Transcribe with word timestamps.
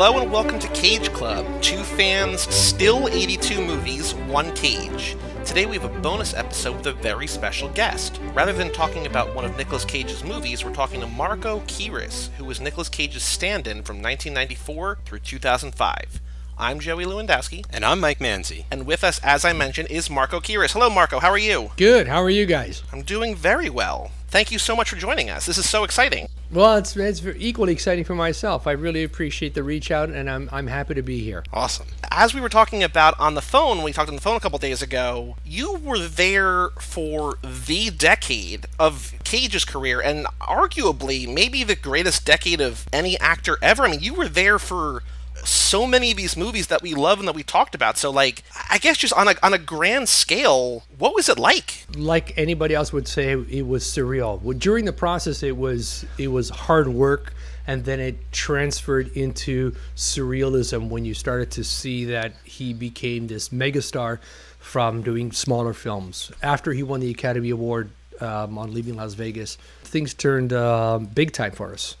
Hello 0.00 0.20
and 0.20 0.30
welcome 0.30 0.60
to 0.60 0.68
Cage 0.68 1.12
Club. 1.12 1.44
Two 1.60 1.82
fans, 1.82 2.42
still 2.42 3.08
82 3.08 3.60
movies, 3.60 4.14
one 4.14 4.54
cage. 4.54 5.16
Today 5.44 5.66
we 5.66 5.76
have 5.76 5.82
a 5.92 6.00
bonus 6.00 6.34
episode 6.34 6.76
with 6.76 6.86
a 6.86 6.92
very 6.92 7.26
special 7.26 7.68
guest. 7.70 8.20
Rather 8.32 8.52
than 8.52 8.70
talking 8.70 9.06
about 9.06 9.34
one 9.34 9.44
of 9.44 9.56
Nicolas 9.56 9.84
Cage's 9.84 10.22
movies, 10.22 10.64
we're 10.64 10.72
talking 10.72 11.00
to 11.00 11.08
Marco 11.08 11.58
Kiris, 11.66 12.28
who 12.36 12.44
was 12.44 12.60
Nicolas 12.60 12.88
Cage's 12.88 13.24
stand-in 13.24 13.82
from 13.82 13.96
1994 13.96 14.98
through 15.04 15.18
2005. 15.18 16.20
I'm 16.56 16.78
Joey 16.78 17.04
Lewandowski, 17.04 17.66
And 17.72 17.84
I'm 17.84 17.98
Mike 17.98 18.20
Manzi. 18.20 18.66
and 18.70 18.86
with 18.86 19.02
us, 19.02 19.18
as 19.24 19.44
I 19.44 19.52
mentioned, 19.52 19.90
is 19.90 20.08
Marco 20.08 20.38
Kiris. 20.38 20.74
Hello, 20.74 20.88
Marco. 20.88 21.18
How 21.18 21.30
are 21.30 21.36
you? 21.36 21.72
Good. 21.76 22.06
How 22.06 22.22
are 22.22 22.30
you 22.30 22.46
guys? 22.46 22.84
I'm 22.92 23.02
doing 23.02 23.34
very 23.34 23.68
well. 23.68 24.12
Thank 24.28 24.52
you 24.52 24.58
so 24.58 24.76
much 24.76 24.90
for 24.90 24.96
joining 24.96 25.30
us. 25.30 25.46
This 25.46 25.56
is 25.56 25.68
so 25.68 25.84
exciting. 25.84 26.28
Well, 26.50 26.76
it's 26.76 26.94
it's 26.96 27.24
equally 27.38 27.72
exciting 27.72 28.04
for 28.04 28.14
myself. 28.14 28.66
I 28.66 28.72
really 28.72 29.02
appreciate 29.02 29.54
the 29.54 29.62
reach 29.62 29.90
out, 29.90 30.10
and 30.10 30.28
I'm 30.28 30.50
I'm 30.52 30.66
happy 30.66 30.94
to 30.94 31.02
be 31.02 31.20
here. 31.20 31.44
Awesome. 31.52 31.86
As 32.10 32.34
we 32.34 32.40
were 32.40 32.50
talking 32.50 32.82
about 32.82 33.18
on 33.18 33.34
the 33.34 33.42
phone, 33.42 33.82
we 33.82 33.92
talked 33.92 34.08
on 34.08 34.16
the 34.16 34.20
phone 34.20 34.36
a 34.36 34.40
couple 34.40 34.58
days 34.58 34.82
ago, 34.82 35.36
you 35.46 35.76
were 35.76 35.98
there 35.98 36.70
for 36.78 37.38
the 37.42 37.90
decade 37.90 38.66
of 38.78 39.14
Cage's 39.24 39.64
career, 39.64 40.00
and 40.00 40.26
arguably 40.40 41.32
maybe 41.32 41.64
the 41.64 41.76
greatest 41.76 42.26
decade 42.26 42.60
of 42.60 42.86
any 42.92 43.18
actor 43.20 43.56
ever. 43.62 43.84
I 43.84 43.90
mean, 43.90 44.00
you 44.00 44.12
were 44.14 44.28
there 44.28 44.58
for 44.58 45.02
so 45.48 45.86
many 45.86 46.10
of 46.10 46.16
these 46.16 46.36
movies 46.36 46.68
that 46.68 46.82
we 46.82 46.94
love 46.94 47.18
and 47.18 47.28
that 47.28 47.34
we 47.34 47.42
talked 47.42 47.74
about. 47.74 47.98
So, 47.98 48.10
like, 48.10 48.42
I 48.70 48.78
guess 48.78 48.96
just 48.96 49.14
on 49.14 49.28
a 49.28 49.34
on 49.42 49.54
a 49.54 49.58
grand 49.58 50.08
scale, 50.08 50.84
what 50.98 51.14
was 51.14 51.28
it 51.28 51.38
like? 51.38 51.86
Like 51.96 52.36
anybody 52.36 52.74
else 52.74 52.92
would 52.92 53.08
say, 53.08 53.32
it 53.32 53.66
was 53.66 53.84
surreal. 53.84 54.58
During 54.58 54.84
the 54.84 54.92
process, 54.92 55.42
it 55.42 55.56
was 55.56 56.04
it 56.18 56.28
was 56.28 56.50
hard 56.50 56.88
work, 56.88 57.34
and 57.66 57.84
then 57.84 58.00
it 58.00 58.32
transferred 58.32 59.08
into 59.16 59.74
surrealism 59.96 60.88
when 60.88 61.04
you 61.04 61.14
started 61.14 61.50
to 61.52 61.64
see 61.64 62.04
that 62.06 62.32
he 62.44 62.72
became 62.72 63.26
this 63.26 63.50
megastar 63.50 64.18
from 64.58 65.02
doing 65.02 65.32
smaller 65.32 65.72
films. 65.72 66.30
After 66.42 66.72
he 66.72 66.82
won 66.82 67.00
the 67.00 67.10
Academy 67.10 67.50
Award 67.50 67.90
um, 68.20 68.58
on 68.58 68.74
Leaving 68.74 68.96
Las 68.96 69.14
Vegas, 69.14 69.56
things 69.84 70.14
turned 70.14 70.52
uh, 70.52 70.98
big 70.98 71.32
time 71.32 71.52
for 71.52 71.72
us. 71.72 71.96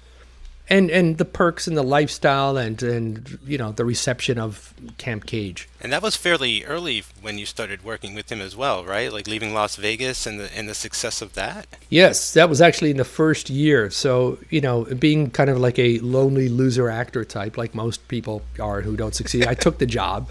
And, 0.70 0.90
and 0.90 1.16
the 1.16 1.24
perks 1.24 1.66
and 1.66 1.76
the 1.76 1.82
lifestyle 1.82 2.58
and, 2.58 2.82
and 2.82 3.38
you 3.46 3.56
know 3.56 3.72
the 3.72 3.84
reception 3.86 4.38
of 4.38 4.74
Camp 4.98 5.24
Cage. 5.24 5.68
And 5.80 5.92
that 5.92 6.02
was 6.02 6.14
fairly 6.14 6.64
early 6.64 7.04
when 7.22 7.38
you 7.38 7.46
started 7.46 7.84
working 7.84 8.14
with 8.14 8.30
him 8.30 8.40
as 8.40 8.54
well, 8.54 8.84
right? 8.84 9.12
Like 9.12 9.26
leaving 9.26 9.54
Las 9.54 9.76
Vegas 9.76 10.26
and 10.26 10.38
the 10.38 10.54
and 10.54 10.68
the 10.68 10.74
success 10.74 11.22
of 11.22 11.34
that. 11.34 11.66
Yes, 11.88 12.34
that 12.34 12.48
was 12.48 12.60
actually 12.60 12.90
in 12.90 12.98
the 12.98 13.04
first 13.04 13.48
year. 13.48 13.90
So, 13.90 14.38
you 14.50 14.60
know, 14.60 14.84
being 14.84 15.30
kind 15.30 15.48
of 15.48 15.58
like 15.58 15.78
a 15.78 16.00
lonely 16.00 16.48
loser 16.48 16.90
actor 16.90 17.24
type, 17.24 17.56
like 17.56 17.74
most 17.74 18.06
people 18.08 18.42
are 18.60 18.82
who 18.82 18.96
don't 18.96 19.14
succeed, 19.14 19.46
I 19.46 19.54
took 19.54 19.78
the 19.78 19.86
job 19.86 20.28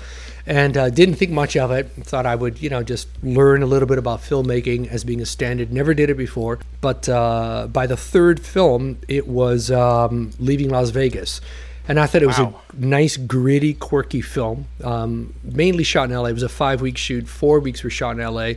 and 0.47 0.77
uh, 0.77 0.89
didn't 0.89 1.15
think 1.15 1.29
much 1.31 1.55
of 1.57 1.69
it. 1.71 1.87
Thought 2.01 2.25
I 2.25 2.33
would, 2.35 2.61
you 2.61 2.69
know, 2.69 2.81
just 2.81 3.07
learn 3.21 3.61
a 3.61 3.65
little 3.65 3.87
bit 3.87 3.97
about 3.97 4.21
filmmaking 4.21 4.87
as 4.87 5.03
being 5.03 5.21
a 5.21 5.25
standard. 5.25 5.71
Never 5.73 5.93
did 5.93 6.09
it 6.09 6.15
before. 6.17 6.59
But 6.81 7.07
uh, 7.09 7.67
by 7.71 7.85
the 7.85 7.97
third 7.97 8.39
film, 8.39 8.97
it 9.09 9.27
was 9.27 9.69
um, 9.69 10.31
Leaving 10.39 10.69
Las 10.69 10.89
Vegas. 10.91 11.41
And 11.89 11.99
I 11.99 12.05
thought 12.07 12.21
it 12.21 12.27
was 12.27 12.39
Wow. 12.39 12.61
a 12.71 12.85
nice, 12.85 13.17
gritty, 13.17 13.73
quirky 13.73 14.21
film. 14.21 14.67
Um, 14.83 15.33
mainly 15.43 15.83
shot 15.83 16.09
in 16.09 16.15
LA. 16.15 16.25
It 16.29 16.33
was 16.33 16.43
a 16.43 16.49
five 16.49 16.81
week 16.81 16.97
shoot. 16.97 17.27
Four 17.27 17.59
weeks 17.59 17.83
were 17.83 17.89
shot 17.89 18.17
in 18.19 18.25
LA. 18.25 18.53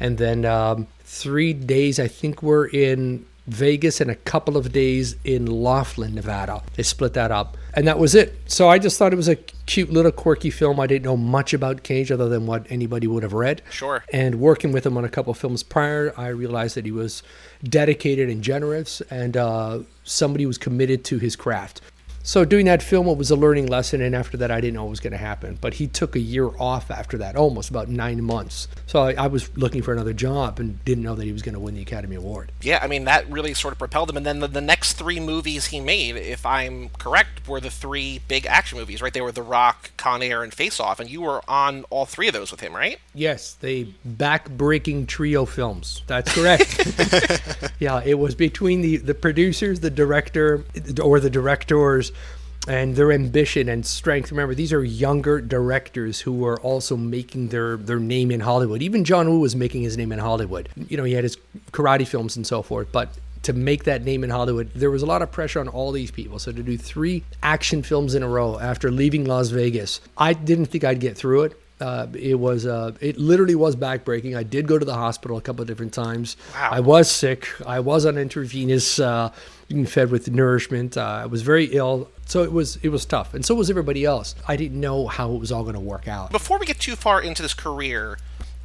And 0.00 0.18
then 0.18 0.44
um, 0.46 0.86
three 1.04 1.52
days, 1.52 2.00
I 2.00 2.08
think, 2.08 2.42
were 2.42 2.66
in 2.66 3.24
Vegas 3.46 4.00
and 4.00 4.10
a 4.10 4.14
couple 4.14 4.56
of 4.56 4.72
days 4.72 5.16
in 5.24 5.46
Laughlin, 5.46 6.14
Nevada. 6.14 6.62
They 6.76 6.82
split 6.82 7.12
that 7.14 7.30
up. 7.30 7.56
And 7.74 7.86
that 7.86 7.98
was 7.98 8.14
it. 8.14 8.36
So 8.46 8.68
I 8.68 8.78
just 8.78 8.98
thought 8.98 9.12
it 9.12 9.16
was 9.16 9.28
a 9.28 9.36
cute 9.36 9.90
little 9.90 10.12
quirky 10.12 10.50
film. 10.50 10.80
I 10.80 10.86
didn't 10.86 11.04
know 11.04 11.16
much 11.16 11.52
about 11.52 11.82
Cage 11.82 12.10
other 12.10 12.28
than 12.28 12.46
what 12.46 12.66
anybody 12.70 13.06
would 13.06 13.22
have 13.22 13.32
read. 13.32 13.62
Sure. 13.70 14.04
And 14.12 14.36
working 14.36 14.72
with 14.72 14.86
him 14.86 14.96
on 14.96 15.04
a 15.04 15.08
couple 15.08 15.32
of 15.32 15.38
films 15.38 15.62
prior, 15.62 16.14
I 16.16 16.28
realized 16.28 16.76
that 16.76 16.84
he 16.84 16.92
was 16.92 17.22
dedicated 17.62 18.30
and 18.30 18.42
generous 18.42 19.02
and 19.10 19.36
uh, 19.36 19.80
somebody 20.04 20.44
who 20.44 20.48
was 20.48 20.58
committed 20.58 21.04
to 21.06 21.18
his 21.18 21.36
craft. 21.36 21.80
So 22.26 22.46
doing 22.46 22.64
that 22.64 22.82
film 22.82 23.06
it 23.06 23.18
was 23.18 23.30
a 23.30 23.36
learning 23.36 23.66
lesson, 23.66 24.00
and 24.00 24.16
after 24.16 24.38
that, 24.38 24.50
I 24.50 24.58
didn't 24.58 24.74
know 24.74 24.84
what 24.84 24.90
was 24.90 25.00
going 25.00 25.12
to 25.12 25.18
happen. 25.18 25.58
But 25.60 25.74
he 25.74 25.86
took 25.86 26.16
a 26.16 26.20
year 26.20 26.48
off 26.58 26.90
after 26.90 27.18
that, 27.18 27.36
almost 27.36 27.68
about 27.68 27.88
nine 27.88 28.24
months. 28.24 28.66
So 28.86 29.02
I, 29.02 29.12
I 29.12 29.26
was 29.26 29.54
looking 29.58 29.82
for 29.82 29.92
another 29.92 30.14
job 30.14 30.58
and 30.58 30.82
didn't 30.86 31.04
know 31.04 31.14
that 31.16 31.24
he 31.24 31.32
was 31.32 31.42
going 31.42 31.52
to 31.52 31.60
win 31.60 31.74
the 31.74 31.82
Academy 31.82 32.16
Award. 32.16 32.50
Yeah, 32.62 32.80
I 32.82 32.86
mean, 32.86 33.04
that 33.04 33.30
really 33.30 33.52
sort 33.52 33.72
of 33.72 33.78
propelled 33.78 34.08
him. 34.08 34.16
And 34.16 34.24
then 34.24 34.40
the, 34.40 34.48
the 34.48 34.62
next 34.62 34.94
three 34.94 35.20
movies 35.20 35.66
he 35.66 35.80
made, 35.80 36.16
if 36.16 36.46
I'm 36.46 36.88
correct, 36.98 37.46
were 37.46 37.60
the 37.60 37.70
three 37.70 38.22
big 38.26 38.46
action 38.46 38.78
movies, 38.78 39.02
right? 39.02 39.12
They 39.12 39.20
were 39.20 39.30
The 39.30 39.42
Rock, 39.42 39.90
Con 39.98 40.22
Air, 40.22 40.42
and 40.42 40.52
Face 40.52 40.80
Off. 40.80 41.00
And 41.00 41.10
you 41.10 41.20
were 41.20 41.42
on 41.46 41.84
all 41.90 42.06
three 42.06 42.28
of 42.28 42.32
those 42.32 42.50
with 42.50 42.60
him, 42.60 42.74
right? 42.74 42.98
Yes, 43.12 43.52
the 43.60 43.86
back-breaking 44.02 45.08
trio 45.08 45.44
films. 45.44 46.02
That's 46.06 46.34
correct. 46.34 47.72
yeah, 47.78 48.00
it 48.02 48.18
was 48.18 48.34
between 48.34 48.80
the 48.80 48.96
the 48.96 49.14
producers, 49.14 49.80
the 49.80 49.90
director, 49.90 50.64
or 51.02 51.20
the 51.20 51.30
directors, 51.30 52.12
and 52.66 52.96
their 52.96 53.12
ambition 53.12 53.68
and 53.68 53.84
strength. 53.84 54.30
Remember, 54.30 54.54
these 54.54 54.72
are 54.72 54.82
younger 54.82 55.40
directors 55.40 56.20
who 56.20 56.32
were 56.32 56.58
also 56.60 56.96
making 56.96 57.48
their 57.48 57.76
their 57.76 57.98
name 57.98 58.30
in 58.30 58.40
Hollywood. 58.40 58.82
Even 58.82 59.04
John 59.04 59.28
Woo 59.28 59.40
was 59.40 59.54
making 59.54 59.82
his 59.82 59.96
name 59.96 60.12
in 60.12 60.18
Hollywood. 60.18 60.68
You 60.88 60.96
know, 60.96 61.04
he 61.04 61.12
had 61.12 61.24
his 61.24 61.36
karate 61.72 62.06
films 62.06 62.36
and 62.36 62.46
so 62.46 62.62
forth, 62.62 62.88
but 62.92 63.10
to 63.42 63.52
make 63.52 63.84
that 63.84 64.04
name 64.04 64.24
in 64.24 64.30
Hollywood, 64.30 64.70
there 64.74 64.90
was 64.90 65.02
a 65.02 65.06
lot 65.06 65.20
of 65.20 65.30
pressure 65.30 65.60
on 65.60 65.68
all 65.68 65.92
these 65.92 66.10
people. 66.10 66.38
So 66.38 66.50
to 66.50 66.62
do 66.62 66.78
three 66.78 67.24
action 67.42 67.82
films 67.82 68.14
in 68.14 68.22
a 68.22 68.28
row 68.28 68.58
after 68.58 68.90
leaving 68.90 69.26
Las 69.26 69.50
Vegas, 69.50 70.00
I 70.16 70.32
didn't 70.32 70.66
think 70.66 70.82
I'd 70.82 71.00
get 71.00 71.16
through 71.16 71.42
it. 71.42 71.60
Uh, 71.84 72.06
it 72.14 72.38
was 72.38 72.64
uh, 72.64 72.92
it 73.02 73.18
literally 73.18 73.54
was 73.54 73.76
backbreaking. 73.76 74.34
I 74.34 74.42
did 74.42 74.66
go 74.66 74.78
to 74.78 74.86
the 74.86 74.94
hospital 74.94 75.36
a 75.36 75.42
couple 75.42 75.60
of 75.60 75.68
different 75.68 75.92
times. 75.92 76.38
Wow. 76.54 76.70
I 76.72 76.80
was 76.80 77.10
sick. 77.10 77.46
I 77.66 77.80
was 77.80 78.06
on 78.06 78.16
intravenous, 78.16 78.98
uh, 78.98 79.30
being 79.68 79.84
fed 79.84 80.10
with 80.10 80.30
nourishment. 80.30 80.96
Uh, 80.96 81.02
I 81.24 81.26
was 81.26 81.42
very 81.42 81.66
ill, 81.66 82.08
so 82.24 82.42
it 82.42 82.52
was 82.52 82.76
it 82.76 82.88
was 82.88 83.04
tough, 83.04 83.34
and 83.34 83.44
so 83.44 83.54
was 83.54 83.68
everybody 83.68 84.06
else. 84.06 84.34
I 84.48 84.56
didn't 84.56 84.80
know 84.80 85.08
how 85.08 85.34
it 85.34 85.38
was 85.38 85.52
all 85.52 85.62
going 85.62 85.74
to 85.74 85.80
work 85.80 86.08
out. 86.08 86.32
Before 86.32 86.58
we 86.58 86.64
get 86.64 86.78
too 86.78 86.96
far 86.96 87.20
into 87.20 87.42
this 87.42 87.52
career, 87.52 88.16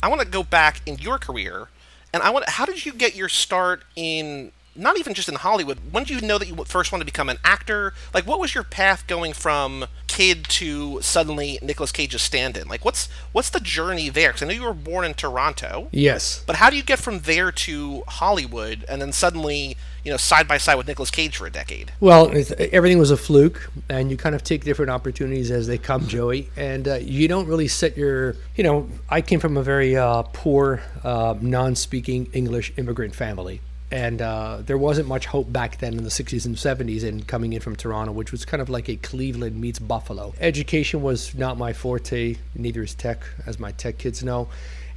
I 0.01 0.07
want 0.07 0.21
to 0.21 0.27
go 0.27 0.41
back 0.41 0.81
in 0.85 0.97
your 0.99 1.17
career, 1.17 1.67
and 2.13 2.23
I 2.23 2.29
want. 2.29 2.47
How 2.47 2.65
did 2.65 2.85
you 2.85 2.93
get 2.93 3.17
your 3.17 3.27
start 3.27 3.83
in? 3.97 4.53
Not 4.79 4.97
even 4.97 5.13
just 5.13 5.27
in 5.27 5.35
Hollywood. 5.35 5.77
When 5.91 6.05
did 6.05 6.21
you 6.21 6.25
know 6.27 6.37
that 6.37 6.47
you 6.47 6.55
first 6.65 6.91
wanted 6.91 7.03
to 7.03 7.11
become 7.11 7.27
an 7.27 7.37
actor? 7.43 7.93
Like, 8.13 8.25
what 8.25 8.39
was 8.39 8.55
your 8.55 8.63
path 8.63 9.05
going 9.07 9.33
from 9.33 9.85
kid 10.07 10.45
to 10.49 11.01
suddenly 11.01 11.59
Nicolas 11.61 11.91
Cage's 11.91 12.21
stand-in? 12.21 12.67
Like, 12.69 12.85
what's 12.85 13.09
what's 13.33 13.49
the 13.49 13.59
journey 13.59 14.07
there? 14.09 14.29
Because 14.29 14.43
I 14.43 14.45
know 14.47 14.53
you 14.53 14.63
were 14.63 14.73
born 14.73 15.03
in 15.03 15.13
Toronto, 15.13 15.89
Yes. 15.91 16.43
but 16.47 16.55
how 16.55 16.69
do 16.69 16.77
you 16.77 16.83
get 16.83 16.97
from 16.99 17.19
there 17.19 17.51
to 17.51 18.03
Hollywood 18.07 18.85
and 18.87 19.01
then 19.01 19.11
suddenly, 19.11 19.75
you 20.05 20.11
know, 20.11 20.17
side 20.17 20.47
by 20.47 20.57
side 20.57 20.75
with 20.75 20.87
Nicolas 20.87 21.11
Cage 21.11 21.35
for 21.35 21.45
a 21.45 21.51
decade? 21.51 21.91
Well, 21.99 22.31
everything 22.71 22.99
was 22.99 23.11
a 23.11 23.17
fluke, 23.17 23.69
and 23.89 24.09
you 24.09 24.15
kind 24.15 24.33
of 24.33 24.43
take 24.45 24.63
different 24.63 24.91
opportunities 24.91 25.51
as 25.51 25.67
they 25.67 25.77
come, 25.77 26.07
Joey. 26.07 26.49
And 26.55 26.87
uh, 26.87 26.95
you 26.95 27.27
don't 27.27 27.47
really 27.47 27.67
set 27.67 27.97
your, 27.97 28.37
you 28.55 28.63
know, 28.63 28.87
I 29.09 29.19
came 29.21 29.41
from 29.41 29.57
a 29.57 29.63
very 29.63 29.97
uh, 29.97 30.23
poor, 30.23 30.81
uh, 31.03 31.35
non-speaking 31.41 32.29
English 32.33 32.71
immigrant 32.77 33.13
family, 33.13 33.59
and 33.91 34.21
uh, 34.21 34.61
there 34.65 34.77
wasn't 34.77 35.07
much 35.07 35.25
hope 35.25 35.51
back 35.51 35.79
then 35.79 35.93
in 35.93 36.03
the 36.03 36.09
60s 36.09 36.45
and 36.45 36.55
70s 36.55 37.03
in 37.03 37.23
coming 37.23 37.53
in 37.53 37.61
from 37.61 37.75
Toronto, 37.75 38.11
which 38.11 38.31
was 38.31 38.45
kind 38.45 38.61
of 38.61 38.69
like 38.69 38.87
a 38.87 38.95
Cleveland 38.97 39.59
meets 39.59 39.79
Buffalo. 39.79 40.33
Education 40.39 41.01
was 41.01 41.33
not 41.33 41.57
my 41.57 41.73
forte, 41.73 42.37
neither 42.55 42.83
is 42.83 42.93
tech, 42.93 43.23
as 43.45 43.59
my 43.59 43.71
tech 43.71 43.97
kids 43.97 44.23
know. 44.23 44.47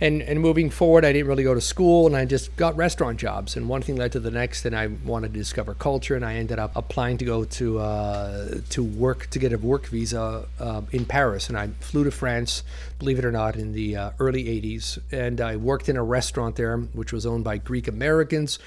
And, 0.03 0.21
and 0.21 0.41
moving 0.41 0.69
forward, 0.69 1.05
I 1.05 1.13
didn't 1.13 1.29
really 1.29 1.45
go 1.45 1.55
to 1.55 1.61
school, 1.61 2.09
and 2.09 2.17
I 2.17 2.25
just 2.25 2.57
got 2.57 2.77
restaurant 2.77 3.21
jobs. 3.21 3.55
And 3.55 3.69
one 3.69 3.83
thing 3.83 3.95
led 3.95 4.11
to 4.13 4.19
the 4.19 4.33
next, 4.33 4.65
and 4.65 4.75
I 4.75 4.89
wanted 4.89 5.33
to 5.33 5.39
discover 5.39 5.75
culture, 5.75 6.17
and 6.17 6.25
I 6.25 6.35
ended 6.35 6.59
up 6.59 6.73
applying 6.75 7.19
to 7.19 7.25
go 7.25 7.45
to 7.45 7.79
uh, 7.79 8.55
to 8.71 8.83
work 8.83 9.29
to 9.31 9.39
get 9.39 9.53
a 9.53 9.59
work 9.59 9.87
visa 9.87 10.49
uh, 10.59 10.83
in 10.91 11.05
Paris. 11.05 11.49
And 11.49 11.57
I 11.57 11.69
flew 11.79 12.03
to 12.03 12.11
France, 12.11 12.65
believe 12.99 13.21
it 13.21 13.25
or 13.25 13.31
not, 13.31 13.55
in 13.55 13.75
the 13.75 13.95
uh, 13.95 14.11
early 14.19 14.47
'80s, 14.47 14.99
and 15.13 15.41
I 15.41 15.55
worked 15.55 15.89
in 15.89 15.97
a 15.97 16.03
restaurant 16.03 16.57
there, 16.57 16.77
which 16.79 17.13
was 17.13 17.25
owned 17.25 17.45
by 17.45 17.59
Greek 17.59 17.87
Americans 17.87 18.59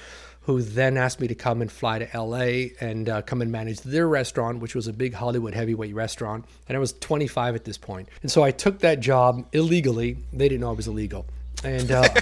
who 0.46 0.62
then 0.62 0.96
asked 0.96 1.20
me 1.20 1.26
to 1.26 1.34
come 1.34 1.60
and 1.60 1.70
fly 1.70 1.98
to 1.98 2.18
LA 2.18 2.68
and 2.80 3.08
uh, 3.08 3.20
come 3.22 3.42
and 3.42 3.50
manage 3.50 3.80
their 3.80 4.06
restaurant, 4.06 4.60
which 4.60 4.76
was 4.76 4.86
a 4.86 4.92
big 4.92 5.12
Hollywood 5.12 5.54
heavyweight 5.54 5.92
restaurant. 5.92 6.44
And 6.68 6.76
I 6.76 6.78
was 6.78 6.92
25 6.92 7.56
at 7.56 7.64
this 7.64 7.76
point. 7.76 8.08
And 8.22 8.30
so 8.30 8.44
I 8.44 8.52
took 8.52 8.78
that 8.78 9.00
job 9.00 9.44
illegally. 9.52 10.18
They 10.32 10.48
didn't 10.48 10.60
know 10.60 10.70
I 10.70 10.74
was 10.74 10.86
illegal. 10.86 11.26
And, 11.64 11.90
uh, 11.90 12.04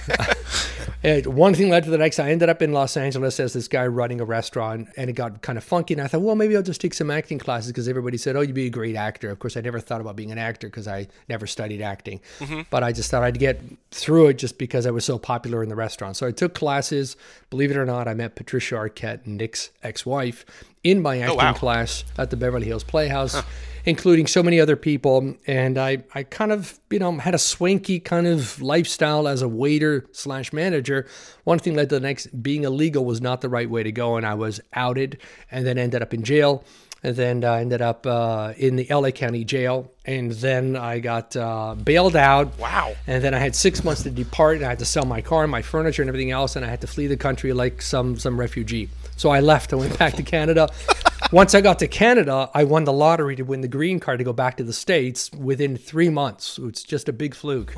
and 1.05 1.25
one 1.27 1.53
thing 1.53 1.69
led 1.69 1.83
to 1.83 1.91
the 1.91 1.99
next. 1.99 2.19
I 2.19 2.31
ended 2.31 2.49
up 2.49 2.63
in 2.63 2.73
Los 2.73 2.97
Angeles 2.97 3.39
as 3.39 3.53
this 3.53 3.67
guy 3.67 3.85
running 3.85 4.19
a 4.19 4.25
restaurant, 4.25 4.89
and 4.97 5.07
it 5.07 5.13
got 5.13 5.43
kind 5.43 5.57
of 5.57 5.63
funky. 5.63 5.93
And 5.93 6.01
I 6.01 6.07
thought, 6.07 6.21
well, 6.21 6.35
maybe 6.35 6.57
I'll 6.57 6.63
just 6.63 6.81
take 6.81 6.95
some 6.95 7.11
acting 7.11 7.37
classes 7.37 7.71
because 7.71 7.87
everybody 7.87 8.17
said, 8.17 8.35
oh, 8.35 8.41
you'd 8.41 8.55
be 8.55 8.65
a 8.65 8.71
great 8.71 8.95
actor. 8.95 9.29
Of 9.29 9.37
course, 9.37 9.55
I 9.55 9.61
never 9.61 9.79
thought 9.79 10.01
about 10.01 10.15
being 10.15 10.31
an 10.31 10.39
actor 10.39 10.67
because 10.67 10.87
I 10.87 11.07
never 11.29 11.45
studied 11.45 11.81
acting. 11.81 12.21
Mm-hmm. 12.39 12.61
But 12.71 12.83
I 12.83 12.91
just 12.91 13.11
thought 13.11 13.23
I'd 13.23 13.37
get 13.37 13.61
through 13.91 14.27
it 14.29 14.39
just 14.39 14.57
because 14.57 14.87
I 14.87 14.91
was 14.91 15.05
so 15.05 15.19
popular 15.19 15.61
in 15.61 15.69
the 15.69 15.75
restaurant. 15.75 16.17
So 16.17 16.25
I 16.25 16.31
took 16.31 16.55
classes. 16.55 17.15
Believe 17.51 17.69
it 17.69 17.77
or 17.77 17.85
not, 17.85 18.07
I 18.07 18.15
met 18.15 18.35
Patricia 18.35 18.75
Arquette, 18.75 19.27
Nick's 19.27 19.69
ex 19.83 20.05
wife, 20.05 20.43
in 20.83 21.01
my 21.01 21.19
oh, 21.19 21.23
acting 21.23 21.37
wow. 21.37 21.53
class 21.53 22.03
at 22.17 22.31
the 22.31 22.37
Beverly 22.37 22.65
Hills 22.65 22.83
Playhouse, 22.83 23.41
including 23.85 24.27
so 24.27 24.41
many 24.41 24.59
other 24.59 24.75
people. 24.75 25.35
And 25.47 25.77
I, 25.77 26.03
I 26.13 26.23
kind 26.23 26.51
of, 26.51 26.79
you 26.89 26.99
know, 26.99 27.17
had 27.17 27.35
a 27.35 27.39
swanky 27.39 27.99
kind 27.99 28.27
of 28.27 28.61
lifestyle 28.61 29.27
as 29.27 29.41
a 29.41 29.47
waiter 29.47 30.05
slash 30.11 30.51
manager. 30.51 31.07
One 31.43 31.59
thing 31.59 31.75
led 31.75 31.89
to 31.89 31.95
the 31.95 32.01
next. 32.01 32.27
Being 32.41 32.63
illegal 32.63 33.05
was 33.05 33.21
not 33.21 33.41
the 33.41 33.49
right 33.49 33.69
way 33.69 33.83
to 33.83 33.91
go, 33.91 34.17
and 34.17 34.25
I 34.25 34.33
was 34.33 34.59
outed, 34.73 35.19
and 35.51 35.65
then 35.65 35.77
ended 35.77 36.01
up 36.01 36.13
in 36.13 36.23
jail. 36.23 36.63
And 37.03 37.15
then 37.15 37.43
I 37.43 37.61
ended 37.61 37.83
up 37.83 38.07
uh, 38.07 38.53
in 38.57 38.77
the 38.77 38.87
LA 38.89 39.11
County 39.11 39.43
jail. 39.43 39.91
And 40.05 40.31
then 40.31 40.75
I 40.75 40.97
got 40.97 41.35
uh, 41.35 41.75
bailed 41.75 42.15
out. 42.15 42.57
Wow. 42.57 42.95
And 43.05 43.23
then 43.23 43.35
I 43.35 43.37
had 43.37 43.55
six 43.55 43.83
months 43.83 44.01
to 44.03 44.09
depart, 44.09 44.57
and 44.57 44.65
I 44.65 44.69
had 44.69 44.79
to 44.79 44.85
sell 44.85 45.05
my 45.05 45.21
car 45.21 45.43
and 45.43 45.51
my 45.51 45.61
furniture 45.61 46.01
and 46.01 46.09
everything 46.09 46.31
else, 46.31 46.55
and 46.55 46.65
I 46.65 46.69
had 46.69 46.81
to 46.81 46.87
flee 46.87 47.05
the 47.05 47.17
country 47.17 47.53
like 47.53 47.83
some 47.83 48.17
some 48.17 48.39
refugee. 48.39 48.89
So 49.15 49.29
I 49.29 49.39
left. 49.39 49.73
I 49.73 49.77
went 49.77 49.97
back 49.97 50.13
to 50.15 50.23
Canada. 50.23 50.69
Once 51.31 51.55
I 51.55 51.61
got 51.61 51.79
to 51.79 51.87
Canada, 51.87 52.51
I 52.53 52.65
won 52.65 52.83
the 52.83 52.93
lottery 52.93 53.35
to 53.35 53.43
win 53.43 53.61
the 53.61 53.67
green 53.67 53.99
card 53.99 54.19
to 54.19 54.23
go 54.23 54.31
back 54.31 54.57
to 54.57 54.63
the 54.63 54.73
States 54.73 55.31
within 55.31 55.75
three 55.75 56.09
months. 56.09 56.59
It's 56.61 56.83
just 56.83 57.09
a 57.09 57.13
big 57.13 57.33
fluke. 57.33 57.75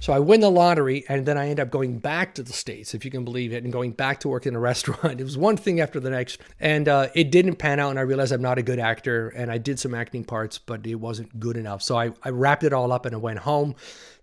So 0.00 0.12
I 0.12 0.18
win 0.18 0.40
the 0.40 0.50
lottery, 0.50 1.04
and 1.08 1.24
then 1.24 1.38
I 1.38 1.48
end 1.48 1.60
up 1.60 1.70
going 1.70 1.98
back 1.98 2.34
to 2.34 2.42
the 2.42 2.52
States, 2.52 2.94
if 2.94 3.04
you 3.04 3.10
can 3.10 3.24
believe 3.24 3.52
it, 3.52 3.64
and 3.64 3.72
going 3.72 3.92
back 3.92 4.20
to 4.20 4.28
work 4.28 4.46
in 4.46 4.54
a 4.54 4.60
restaurant. 4.70 5.20
It 5.20 5.24
was 5.24 5.38
one 5.38 5.56
thing 5.56 5.80
after 5.80 5.98
the 5.98 6.10
next. 6.10 6.40
And 6.58 6.88
uh, 6.88 7.08
it 7.14 7.30
didn't 7.30 7.56
pan 7.56 7.80
out, 7.80 7.90
and 7.90 7.98
I 7.98 8.02
realized 8.02 8.32
I'm 8.32 8.42
not 8.42 8.58
a 8.58 8.62
good 8.62 8.78
actor. 8.78 9.30
And 9.30 9.50
I 9.50 9.58
did 9.58 9.78
some 9.78 9.94
acting 9.94 10.24
parts, 10.24 10.58
but 10.58 10.86
it 10.86 10.96
wasn't 10.96 11.40
good 11.40 11.56
enough. 11.56 11.82
So 11.82 11.96
I, 11.96 12.12
I 12.22 12.30
wrapped 12.30 12.64
it 12.64 12.72
all 12.72 12.92
up 12.92 13.06
and 13.06 13.14
I 13.14 13.18
went 13.18 13.38
home 13.40 13.76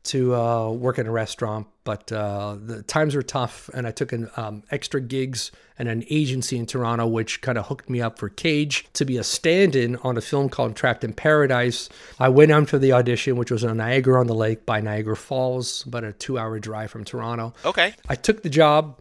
to 0.07 0.35
uh, 0.35 0.71
work 0.71 0.99
in 0.99 1.07
a 1.07 1.11
restaurant, 1.11 1.67
but 1.83 2.11
uh, 2.11 2.57
the 2.59 2.83
times 2.83 3.15
were 3.15 3.21
tough, 3.21 3.69
and 3.73 3.85
I 3.85 3.91
took 3.91 4.11
an 4.11 4.29
um, 4.35 4.63
extra 4.71 4.99
gigs 4.99 5.51
and 5.77 5.87
an 5.87 6.03
agency 6.09 6.57
in 6.57 6.65
Toronto, 6.65 7.05
which 7.05 7.41
kind 7.41 7.57
of 7.57 7.67
hooked 7.67 7.89
me 7.89 8.01
up 8.01 8.17
for 8.17 8.29
Cage 8.29 8.87
to 8.93 9.05
be 9.05 9.17
a 9.17 9.23
stand-in 9.23 9.97
on 9.97 10.17
a 10.17 10.21
film 10.21 10.49
called 10.49 10.75
Trapped 10.75 11.03
in 11.03 11.13
Paradise. 11.13 11.89
I 12.19 12.29
went 12.29 12.51
out 12.51 12.69
for 12.69 12.77
the 12.77 12.93
audition, 12.93 13.35
which 13.35 13.51
was 13.51 13.63
on 13.63 13.77
Niagara 13.77 14.19
on 14.19 14.27
the 14.27 14.35
Lake 14.35 14.65
by 14.65 14.81
Niagara 14.81 15.15
Falls, 15.15 15.85
about 15.85 16.03
a 16.03 16.13
two-hour 16.13 16.59
drive 16.59 16.89
from 16.89 17.03
Toronto. 17.03 17.53
Okay. 17.63 17.93
I 18.09 18.15
took 18.15 18.43
the 18.43 18.49
job, 18.49 18.99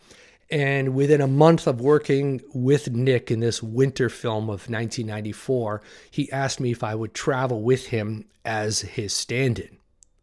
and 0.50 0.94
within 0.94 1.20
a 1.20 1.26
month 1.26 1.66
of 1.66 1.80
working 1.80 2.40
with 2.52 2.90
Nick 2.90 3.30
in 3.30 3.40
this 3.40 3.62
winter 3.62 4.08
film 4.08 4.44
of 4.44 4.68
1994, 4.68 5.82
he 6.10 6.30
asked 6.30 6.60
me 6.60 6.72
if 6.72 6.84
I 6.84 6.94
would 6.94 7.14
travel 7.14 7.62
with 7.62 7.86
him 7.86 8.26
as 8.44 8.80
his 8.80 9.12
stand-in. 9.12 9.75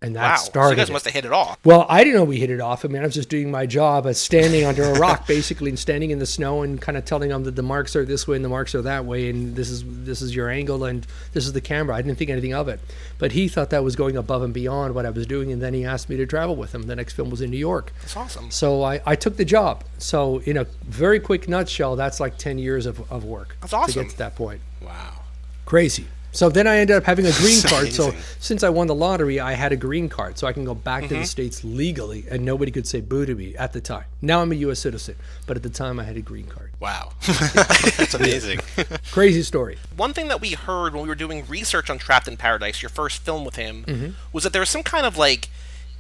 And 0.04 0.16
that 0.18 0.52
Wow. 0.54 0.64
So 0.66 0.70
you 0.70 0.76
guys 0.76 0.92
must 0.92 1.06
have 1.06 1.14
hit 1.14 1.24
it 1.24 1.32
off. 1.32 1.58
Well, 1.64 1.86
I 1.88 2.04
didn't 2.04 2.20
know 2.20 2.26
we 2.26 2.38
hit 2.38 2.50
it 2.50 2.60
off. 2.60 2.84
I 2.84 2.90
mean, 2.90 3.02
I 3.02 3.06
was 3.06 3.14
just 3.14 3.30
doing 3.30 3.50
my 3.50 3.66
job 3.66 4.06
as 4.06 4.20
standing 4.20 4.66
under 4.66 4.84
a 4.84 5.00
rock, 5.00 5.26
basically, 5.28 5.70
and 5.70 5.80
standing 5.80 6.12
in 6.12 6.20
the 6.20 6.26
snow 6.26 6.62
and 6.62 6.82
kind 6.82 6.98
of 6.98 7.06
telling 7.06 7.30
them 7.30 7.46
that 7.46 7.56
the 7.56 7.64
marks 7.64 7.96
are 7.96 8.04
this 8.04 8.28
way 8.28 8.36
and 8.36 8.44
the 8.44 8.50
marks 8.50 8.76
are 8.76 8.82
that 8.82 9.06
way, 9.06 9.30
and 9.30 9.56
this 9.56 9.70
is 9.70 9.84
this 10.04 10.22
is 10.22 10.36
your 10.36 10.50
angle 10.50 10.84
and 10.84 11.08
this 11.32 11.46
is 11.46 11.54
the 11.54 11.62
camera. 11.62 11.96
I 11.96 12.02
didn't 12.02 12.18
think 12.18 12.30
anything 12.30 12.54
of 12.54 12.68
it, 12.68 12.82
but 13.18 13.32
he 13.32 13.48
thought 13.48 13.70
that 13.70 13.84
was 13.84 13.96
going 13.96 14.18
above 14.18 14.44
and 14.44 14.54
beyond 14.54 14.94
what 14.94 15.06
I 15.06 15.10
was 15.10 15.26
doing, 15.26 15.52
and 15.54 15.62
then 15.62 15.74
he 15.74 15.86
asked 15.86 16.10
me 16.10 16.18
to 16.18 16.26
travel 16.26 16.58
with 16.58 16.76
him. 16.76 16.84
The 16.84 16.98
next 16.98 17.14
film 17.14 17.30
was 17.30 17.40
in 17.40 17.50
New 17.50 17.58
York, 17.58 17.94
That's 18.02 18.18
awesome. 18.18 18.52
so 18.52 18.84
I, 18.84 19.00
I 19.06 19.16
took 19.16 19.38
the 19.38 19.46
job. 19.46 19.86
So 20.00 20.40
in 20.40 20.58
a 20.58 20.66
very 20.84 21.22
quick 21.22 21.48
nutshell, 21.48 21.96
that's 21.96 22.20
like 22.20 22.38
ten 22.38 22.58
years 22.58 22.86
of, 22.86 23.10
of 23.10 23.24
work 23.24 23.56
That's 23.62 23.72
awesome. 23.72 23.94
to 23.94 24.00
get 24.02 24.12
to 24.12 24.18
that 24.18 24.36
point. 24.36 24.60
Wow. 24.82 25.22
Crazy. 25.66 26.08
So 26.34 26.50
then 26.50 26.68
I 26.68 26.78
ended 26.80 26.98
up 26.98 27.04
having 27.04 27.26
a 27.26 27.32
green 27.34 27.62
card. 27.62 27.94
So 27.94 28.12
since 28.40 28.64
I 28.64 28.70
won 28.70 28.88
the 28.88 28.96
lottery, 28.96 29.40
I 29.40 29.54
had 29.54 29.72
a 29.72 29.76
green 29.76 30.10
card, 30.10 30.38
so 30.38 30.48
I 30.48 30.52
can 30.54 30.66
go 30.66 30.74
back 30.76 31.04
Mm-hmm. 31.04 31.14
to 31.14 31.20
the 31.22 31.26
states 31.26 31.64
legally, 31.64 32.26
and 32.30 32.44
nobody 32.44 32.72
could 32.72 32.88
say 32.88 33.00
boo 33.02 33.26
to 33.26 33.36
me 33.36 33.56
at 33.56 33.72
the 33.74 33.80
time. 33.82 34.06
Now 34.22 34.42
I'm 34.42 34.52
a 34.52 34.56
U.S. 34.56 34.80
citizen, 34.80 35.16
but 35.48 35.56
at 35.58 35.64
the 35.64 35.70
time 35.70 36.00
I 36.00 36.04
had 36.04 36.18
a 36.18 36.22
green 36.22 36.48
card. 36.48 36.72
Wow. 36.80 37.12
That's 37.28 38.14
amazing. 38.16 38.60
Crazy 39.12 39.44
story. 39.44 39.78
One 39.96 40.14
thing 40.14 40.28
that 40.28 40.42
we 40.42 40.52
heard 40.52 40.94
when 40.94 41.04
we 41.04 41.08
were 41.10 41.16
doing 41.16 41.46
research 41.48 41.90
on 41.90 41.98
Trapped 42.00 42.28
in 42.28 42.36
Paradise, 42.38 42.82
your 42.82 42.90
first 42.90 43.22
film 43.22 43.46
with 43.46 43.56
him, 43.56 43.86
Mm-hmm. 43.88 44.10
was 44.34 44.44
that 44.44 44.54
there 44.54 44.62
was 44.62 44.70
some 44.70 44.84
kind 44.84 45.06
of 45.06 45.18
like 45.18 45.50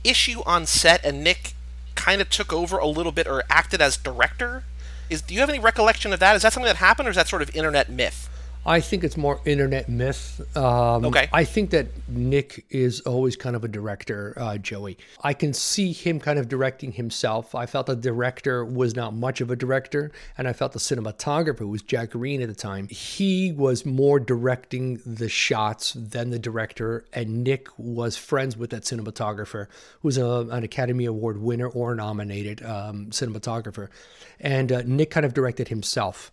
issue 0.03 0.41
on 0.45 0.65
set, 0.65 1.03
and 1.05 1.23
Nick 1.23 1.53
kind 1.95 2.21
of 2.21 2.29
took 2.29 2.51
over 2.51 2.77
a 2.77 2.87
little 2.87 3.11
bit 3.11 3.27
or 3.27 3.43
acted 3.49 3.81
as 3.81 3.97
director. 3.97 4.63
Is 5.09 5.21
do 5.21 5.33
you 5.33 5.41
have 5.41 5.49
any 5.49 5.59
recollection 5.59 6.11
of 6.11 6.19
that? 6.21 6.35
Is 6.35 6.41
that 6.41 6.53
something 6.53 6.67
that 6.67 6.77
happened, 6.77 7.07
or 7.07 7.11
is 7.11 7.17
that 7.17 7.27
sort 7.27 7.41
of 7.43 7.55
internet 7.55 7.89
myth? 7.89 8.29
I 8.65 8.79
think 8.79 9.03
it's 9.03 9.17
more 9.17 9.41
internet 9.45 9.89
myth. 9.89 10.41
Um, 10.55 11.05
Okay. 11.05 11.27
I 11.33 11.43
think 11.43 11.71
that 11.71 11.87
Nick 12.07 12.65
is 12.69 13.01
always 13.01 13.35
kind 13.35 13.55
of 13.55 13.63
a 13.63 13.67
director, 13.67 14.33
uh, 14.37 14.57
Joey. 14.57 14.97
I 15.21 15.33
can 15.33 15.53
see 15.53 15.91
him 15.91 16.19
kind 16.19 16.39
of 16.39 16.47
directing 16.47 16.93
himself. 16.93 17.55
I 17.55 17.65
felt 17.65 17.87
the 17.87 17.95
director 17.95 18.63
was 18.63 18.95
not 18.95 19.13
much 19.13 19.41
of 19.41 19.51
a 19.51 19.55
director, 19.55 20.11
and 20.37 20.47
I 20.47 20.53
felt 20.53 20.71
the 20.71 20.79
cinematographer, 20.79 21.59
who 21.59 21.67
was 21.67 21.81
Jack 21.81 22.11
Green 22.11 22.41
at 22.41 22.47
the 22.47 22.55
time, 22.55 22.87
he 22.87 23.51
was 23.51 23.85
more 23.85 24.19
directing 24.19 25.01
the 25.05 25.27
shots 25.27 25.93
than 25.93 26.29
the 26.29 26.39
director. 26.39 27.05
And 27.11 27.43
Nick 27.43 27.67
was 27.77 28.15
friends 28.15 28.55
with 28.55 28.69
that 28.69 28.83
cinematographer, 28.83 29.67
who 30.01 30.07
was 30.07 30.17
a, 30.17 30.47
an 30.51 30.63
Academy 30.63 31.05
Award 31.05 31.41
winner 31.41 31.67
or 31.67 31.95
nominated 31.95 32.63
um, 32.63 33.07
cinematographer. 33.07 33.89
And 34.39 34.71
uh, 34.71 34.83
Nick 34.85 35.11
kind 35.11 35.25
of 35.25 35.33
directed 35.33 35.67
himself 35.67 36.31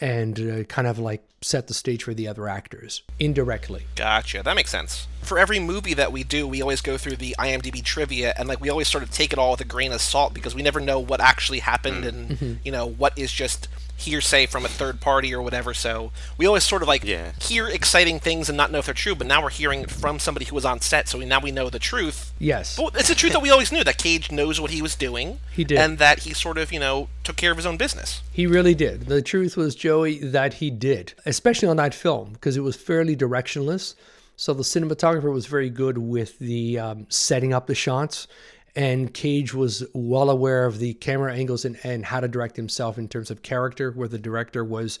and 0.00 0.40
uh, 0.40 0.64
kind 0.64 0.88
of 0.88 0.98
like 0.98 1.22
set 1.44 1.66
the 1.66 1.74
stage 1.74 2.02
for 2.02 2.14
the 2.14 2.26
other 2.26 2.48
actors 2.48 3.02
indirectly. 3.18 3.86
Gotcha. 3.94 4.42
That 4.42 4.56
makes 4.56 4.70
sense. 4.70 5.06
For 5.22 5.38
every 5.38 5.58
movie 5.58 5.94
that 5.94 6.12
we 6.12 6.22
do, 6.24 6.46
we 6.46 6.60
always 6.60 6.80
go 6.80 6.98
through 6.98 7.16
the 7.16 7.34
IMDb 7.38 7.82
trivia, 7.82 8.34
and 8.36 8.48
like 8.48 8.60
we 8.60 8.68
always 8.68 8.88
sort 8.88 9.02
of 9.02 9.10
take 9.10 9.32
it 9.32 9.38
all 9.38 9.52
with 9.52 9.60
a 9.60 9.64
grain 9.64 9.92
of 9.92 10.00
salt 10.00 10.34
because 10.34 10.54
we 10.54 10.62
never 10.62 10.80
know 10.80 10.98
what 10.98 11.20
actually 11.20 11.60
happened, 11.60 12.04
mm. 12.04 12.08
and 12.08 12.28
mm-hmm. 12.30 12.52
you 12.64 12.72
know 12.72 12.86
what 12.86 13.18
is 13.18 13.32
just 13.32 13.68
hearsay 13.96 14.46
from 14.46 14.64
a 14.64 14.68
third 14.68 15.00
party 15.00 15.34
or 15.34 15.42
whatever. 15.42 15.74
So 15.74 16.10
we 16.36 16.46
always 16.46 16.64
sort 16.64 16.82
of 16.82 16.88
like 16.88 17.04
Yeah. 17.04 17.32
hear 17.40 17.68
exciting 17.68 18.20
things 18.20 18.48
and 18.48 18.56
not 18.56 18.70
know 18.70 18.78
if 18.78 18.86
they're 18.86 18.94
true. 18.94 19.14
But 19.14 19.26
now 19.26 19.42
we're 19.42 19.50
hearing 19.50 19.82
it 19.82 19.90
from 19.90 20.18
somebody 20.18 20.46
who 20.46 20.54
was 20.54 20.64
on 20.64 20.80
set, 20.80 21.08
so 21.08 21.18
we, 21.18 21.24
now 21.24 21.40
we 21.40 21.52
know 21.52 21.70
the 21.70 21.78
truth. 21.78 22.32
Yes. 22.38 22.76
But 22.76 22.96
it's 22.96 23.08
the 23.08 23.14
truth 23.14 23.32
that 23.32 23.42
we 23.42 23.50
always 23.50 23.72
knew 23.72 23.84
that 23.84 23.98
Cage 23.98 24.30
knows 24.30 24.60
what 24.60 24.70
he 24.70 24.82
was 24.82 24.94
doing. 24.94 25.38
He 25.52 25.64
did. 25.64 25.78
and 25.78 25.98
that 25.98 26.20
he 26.20 26.34
sort 26.34 26.58
of 26.58 26.72
you 26.72 26.80
know 26.80 27.08
took 27.22 27.36
care 27.36 27.50
of 27.50 27.56
his 27.56 27.66
own 27.66 27.76
business. 27.76 28.22
He 28.32 28.46
really 28.46 28.74
did. 28.74 29.06
The 29.06 29.22
truth 29.22 29.56
was, 29.56 29.74
Joey, 29.74 30.18
that 30.18 30.54
he 30.54 30.70
did, 30.70 31.14
especially 31.34 31.68
on 31.68 31.76
that 31.76 31.94
film, 31.94 32.32
because 32.32 32.56
it 32.56 32.62
was 32.62 32.76
fairly 32.76 33.16
directionless. 33.16 33.94
So 34.36 34.54
the 34.54 34.62
cinematographer 34.62 35.32
was 35.32 35.46
very 35.46 35.70
good 35.70 35.98
with 35.98 36.38
the 36.38 36.78
um, 36.78 37.06
setting 37.08 37.52
up 37.52 37.66
the 37.66 37.74
shots, 37.74 38.28
and 38.76 39.12
Cage 39.12 39.52
was 39.52 39.84
well 39.92 40.30
aware 40.30 40.64
of 40.64 40.78
the 40.78 40.94
camera 40.94 41.34
angles 41.34 41.64
and, 41.64 41.76
and 41.84 42.04
how 42.04 42.20
to 42.20 42.28
direct 42.28 42.56
himself 42.56 42.98
in 42.98 43.08
terms 43.08 43.30
of 43.30 43.42
character, 43.42 43.90
where 43.92 44.08
the 44.08 44.18
director 44.18 44.64
was, 44.64 44.98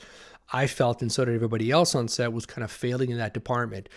I 0.52 0.66
felt, 0.66 1.02
and 1.02 1.10
so 1.10 1.24
did 1.24 1.34
everybody 1.34 1.70
else 1.70 1.94
on 1.94 2.08
set, 2.08 2.32
was 2.32 2.46
kind 2.46 2.64
of 2.64 2.70
failing 2.70 3.10
in 3.10 3.18
that 3.18 3.34
department. 3.34 3.88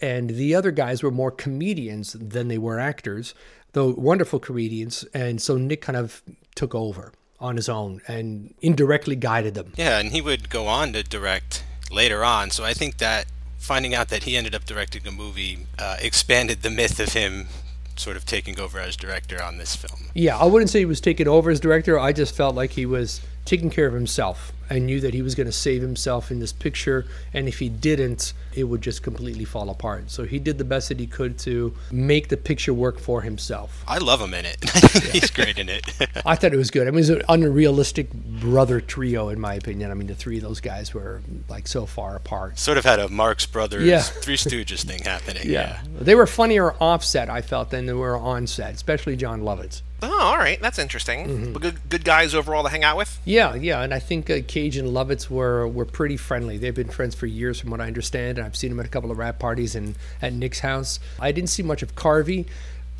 And 0.00 0.30
the 0.30 0.54
other 0.54 0.70
guys 0.70 1.02
were 1.02 1.10
more 1.10 1.30
comedians 1.30 2.12
than 2.12 2.48
they 2.48 2.58
were 2.58 2.78
actors, 2.78 3.34
though 3.72 3.92
wonderful 3.92 4.38
comedians. 4.38 5.04
And 5.12 5.42
so 5.42 5.56
Nick 5.56 5.82
kind 5.82 5.96
of 5.96 6.22
took 6.54 6.74
over 6.74 7.12
on 7.40 7.56
his 7.56 7.68
own 7.68 8.00
and 8.08 8.54
indirectly 8.60 9.16
guided 9.16 9.54
them. 9.54 9.72
Yeah, 9.76 9.98
and 9.98 10.12
he 10.12 10.20
would 10.20 10.48
go 10.48 10.66
on 10.66 10.92
to 10.94 11.02
direct 11.02 11.64
later 11.90 12.24
on. 12.24 12.50
So 12.50 12.64
I 12.64 12.74
think 12.74 12.98
that 12.98 13.26
finding 13.58 13.94
out 13.94 14.08
that 14.08 14.24
he 14.24 14.36
ended 14.36 14.54
up 14.54 14.64
directing 14.64 15.06
a 15.06 15.10
movie 15.10 15.66
uh, 15.78 15.96
expanded 16.00 16.62
the 16.62 16.70
myth 16.70 17.00
of 17.00 17.12
him 17.12 17.48
sort 17.96 18.16
of 18.16 18.24
taking 18.24 18.58
over 18.60 18.78
as 18.78 18.96
director 18.96 19.42
on 19.42 19.58
this 19.58 19.74
film. 19.74 20.10
Yeah, 20.14 20.38
I 20.38 20.44
wouldn't 20.44 20.70
say 20.70 20.78
he 20.80 20.84
was 20.84 21.00
taking 21.00 21.26
over 21.26 21.50
as 21.50 21.60
director. 21.60 21.98
I 21.98 22.12
just 22.12 22.34
felt 22.34 22.54
like 22.54 22.70
he 22.70 22.86
was 22.86 23.20
taking 23.48 23.70
care 23.70 23.86
of 23.86 23.94
himself. 23.94 24.52
I 24.70 24.78
knew 24.78 25.00
that 25.00 25.14
he 25.14 25.22
was 25.22 25.34
going 25.34 25.46
to 25.46 25.52
save 25.52 25.80
himself 25.80 26.30
in 26.30 26.40
this 26.40 26.52
picture, 26.52 27.06
and 27.32 27.48
if 27.48 27.58
he 27.58 27.70
didn't, 27.70 28.34
it 28.54 28.64
would 28.64 28.82
just 28.82 29.02
completely 29.02 29.46
fall 29.46 29.70
apart. 29.70 30.10
So 30.10 30.24
he 30.24 30.38
did 30.38 30.58
the 30.58 30.64
best 30.64 30.90
that 30.90 31.00
he 31.00 31.06
could 31.06 31.38
to 31.40 31.72
make 31.90 32.28
the 32.28 32.36
picture 32.36 32.74
work 32.74 32.98
for 32.98 33.22
himself. 33.22 33.82
I 33.88 33.96
love 33.96 34.20
him 34.20 34.34
in 34.34 34.44
it. 34.44 34.62
He's 35.12 35.30
great 35.30 35.58
in 35.58 35.70
it. 35.70 35.86
I 36.26 36.34
thought 36.34 36.52
it 36.52 36.58
was 36.58 36.70
good. 36.70 36.82
I 36.86 36.90
mean, 36.90 36.96
it 36.96 37.00
was 37.00 37.08
an 37.08 37.22
unrealistic 37.30 38.12
brother 38.12 38.82
trio, 38.82 39.30
in 39.30 39.40
my 39.40 39.54
opinion. 39.54 39.90
I 39.90 39.94
mean, 39.94 40.06
the 40.08 40.14
three 40.14 40.36
of 40.36 40.42
those 40.42 40.60
guys 40.60 40.92
were 40.92 41.22
like 41.48 41.66
so 41.66 41.86
far 41.86 42.14
apart. 42.14 42.58
sort 42.58 42.76
of 42.76 42.84
had 42.84 42.98
a 42.98 43.08
Marx 43.08 43.46
Brothers 43.46 43.84
Yeah. 43.86 44.02
Three 44.02 44.36
Stooges 44.36 44.84
thing 44.84 45.02
happening. 45.02 45.44
Yeah. 45.48 45.80
They 45.98 46.14
were 46.14 46.26
funnier 46.26 46.74
offset, 46.74 47.30
I 47.30 47.40
felt, 47.40 47.70
than 47.70 47.86
they 47.86 47.94
were 47.94 48.18
on 48.18 48.46
set, 48.46 48.74
especially 48.74 49.16
Jon 49.16 49.40
Lovitz. 49.40 49.80
Oh, 50.00 50.20
all 50.20 50.36
right, 50.36 50.60
that's 50.60 50.78
interesting. 50.78 51.52
But 51.52 51.62
good, 51.62 51.88
good 51.88 52.04
guys 52.04 52.34
overall 52.34 52.62
to 52.62 52.68
hang 52.68 52.84
out 52.84 52.96
with. 52.96 53.18
Yeah, 53.24 53.54
yeah, 53.56 53.82
and 53.82 53.92
I 53.92 53.98
think 53.98 54.30
uh, 54.30 54.38
Cage 54.46 54.76
and 54.76 54.88
Lovitz 54.88 55.28
were 55.28 55.66
were 55.66 55.84
pretty 55.84 56.16
friendly. 56.16 56.56
They've 56.56 56.74
been 56.74 56.88
friends 56.88 57.14
for 57.16 57.26
years, 57.26 57.60
from 57.60 57.70
what 57.70 57.80
I 57.80 57.86
understand, 57.86 58.38
and 58.38 58.46
I've 58.46 58.56
seen 58.56 58.70
them 58.70 58.78
at 58.80 58.86
a 58.86 58.90
couple 58.90 59.10
of 59.10 59.18
wrap 59.18 59.38
parties 59.40 59.74
and 59.74 59.96
at 60.22 60.32
Nick's 60.32 60.60
house. 60.60 61.00
I 61.18 61.32
didn't 61.32 61.50
see 61.50 61.64
much 61.64 61.82
of 61.82 61.96
Carvey, 61.96 62.46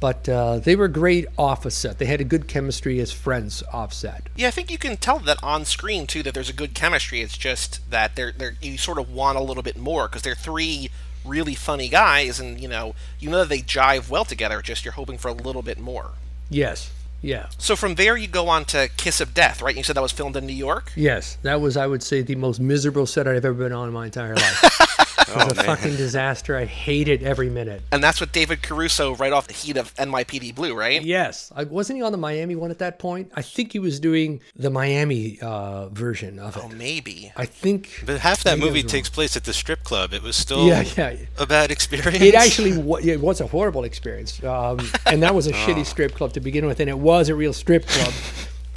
but 0.00 0.28
uh, 0.28 0.58
they 0.58 0.74
were 0.74 0.88
great 0.88 1.26
off 1.36 1.64
a 1.64 1.70
set. 1.70 1.98
They 1.98 2.06
had 2.06 2.20
a 2.20 2.24
good 2.24 2.48
chemistry 2.48 2.98
as 3.00 3.12
friends 3.12 3.62
off 3.72 3.92
set. 3.92 4.28
Yeah, 4.34 4.48
I 4.48 4.50
think 4.50 4.70
you 4.70 4.78
can 4.78 4.96
tell 4.96 5.20
that 5.20 5.38
on 5.42 5.64
screen 5.64 6.06
too 6.06 6.22
that 6.24 6.34
there's 6.34 6.50
a 6.50 6.54
good 6.54 6.74
chemistry. 6.74 7.20
It's 7.20 7.38
just 7.38 7.88
that 7.90 8.16
they're 8.16 8.32
they're 8.32 8.56
you 8.60 8.76
sort 8.76 8.98
of 8.98 9.08
want 9.12 9.38
a 9.38 9.42
little 9.42 9.62
bit 9.62 9.76
more 9.76 10.08
because 10.08 10.22
they're 10.22 10.34
three 10.34 10.90
really 11.24 11.54
funny 11.54 11.88
guys, 11.88 12.40
and 12.40 12.60
you 12.60 12.68
know 12.68 12.94
you 13.20 13.30
know 13.30 13.38
that 13.38 13.48
they 13.48 13.60
jive 13.60 14.08
well 14.08 14.24
together. 14.24 14.62
Just 14.62 14.84
you're 14.84 14.92
hoping 14.92 15.18
for 15.18 15.28
a 15.28 15.32
little 15.32 15.62
bit 15.62 15.78
more. 15.78 16.12
Yes, 16.50 16.90
Yeah. 17.20 17.48
So 17.58 17.74
from 17.76 17.96
there, 17.96 18.16
you 18.16 18.28
go 18.28 18.48
on 18.48 18.64
to 18.66 18.88
Kiss 18.96 19.20
of 19.20 19.34
Death, 19.34 19.60
right? 19.60 19.76
You 19.76 19.82
said 19.82 19.96
that 19.96 20.02
was 20.02 20.12
filmed 20.12 20.36
in 20.36 20.46
New 20.46 20.52
York. 20.52 20.92
Yes, 20.94 21.36
that 21.42 21.60
was, 21.60 21.76
I 21.76 21.86
would 21.86 22.02
say, 22.02 22.22
the 22.22 22.36
most 22.36 22.60
miserable 22.60 23.06
set 23.06 23.26
I've 23.26 23.44
ever 23.44 23.54
been 23.54 23.72
on 23.72 23.88
in 23.88 23.94
my 23.94 24.06
entire 24.06 24.34
life. 24.36 24.80
it 25.30 25.36
was 25.36 25.58
a 25.58 25.62
fucking 25.62 25.96
disaster. 25.96 26.56
I 26.56 26.64
hated 26.64 27.22
every 27.22 27.50
minute. 27.50 27.82
And 27.92 28.02
that's 28.02 28.20
with 28.20 28.32
David 28.32 28.62
Caruso 28.62 29.14
right 29.16 29.32
off 29.32 29.46
the 29.46 29.52
heat 29.52 29.76
of 29.76 29.94
NYPD 29.96 30.54
Blue, 30.54 30.74
right? 30.74 31.02
Yes, 31.02 31.52
I, 31.54 31.64
wasn't 31.64 31.98
he 31.98 32.02
on 32.02 32.12
the 32.12 32.18
Miami 32.18 32.56
one 32.56 32.70
at 32.70 32.78
that 32.78 32.98
point? 32.98 33.30
I 33.34 33.42
think 33.42 33.72
he 33.72 33.78
was 33.78 34.00
doing 34.00 34.40
the 34.56 34.70
Miami 34.70 35.38
uh, 35.40 35.88
version 35.88 36.38
of 36.38 36.56
it. 36.56 36.62
Oh, 36.64 36.68
maybe. 36.68 37.32
I 37.36 37.46
think. 37.46 38.02
But 38.06 38.20
half 38.20 38.42
that 38.44 38.58
movie 38.58 38.82
takes 38.82 39.08
place 39.08 39.36
at 39.36 39.44
the 39.44 39.52
strip 39.52 39.84
club. 39.84 40.12
It 40.12 40.22
was 40.22 40.36
still 40.36 40.66
Yeah, 40.66 40.84
yeah. 40.96 41.16
a 41.38 41.46
bad 41.46 41.70
experience. 41.70 42.22
It 42.22 42.34
actually 42.34 42.76
wa- 42.76 42.98
it 43.02 43.20
was 43.20 43.40
a 43.40 43.46
horrible 43.46 43.84
experience, 43.84 44.42
um, 44.44 44.80
and 45.06 45.22
that 45.22 45.34
was 45.34 45.46
a 45.46 45.52
shitty 45.64 45.86
strip 45.86 46.14
club 46.14 46.32
to 46.34 46.40
begin 46.40 46.66
with, 46.66 46.80
and 46.80 46.88
it 46.88 46.98
was 46.98 47.28
a 47.28 47.34
real 47.34 47.52
strip 47.52 47.86
club. 47.86 48.12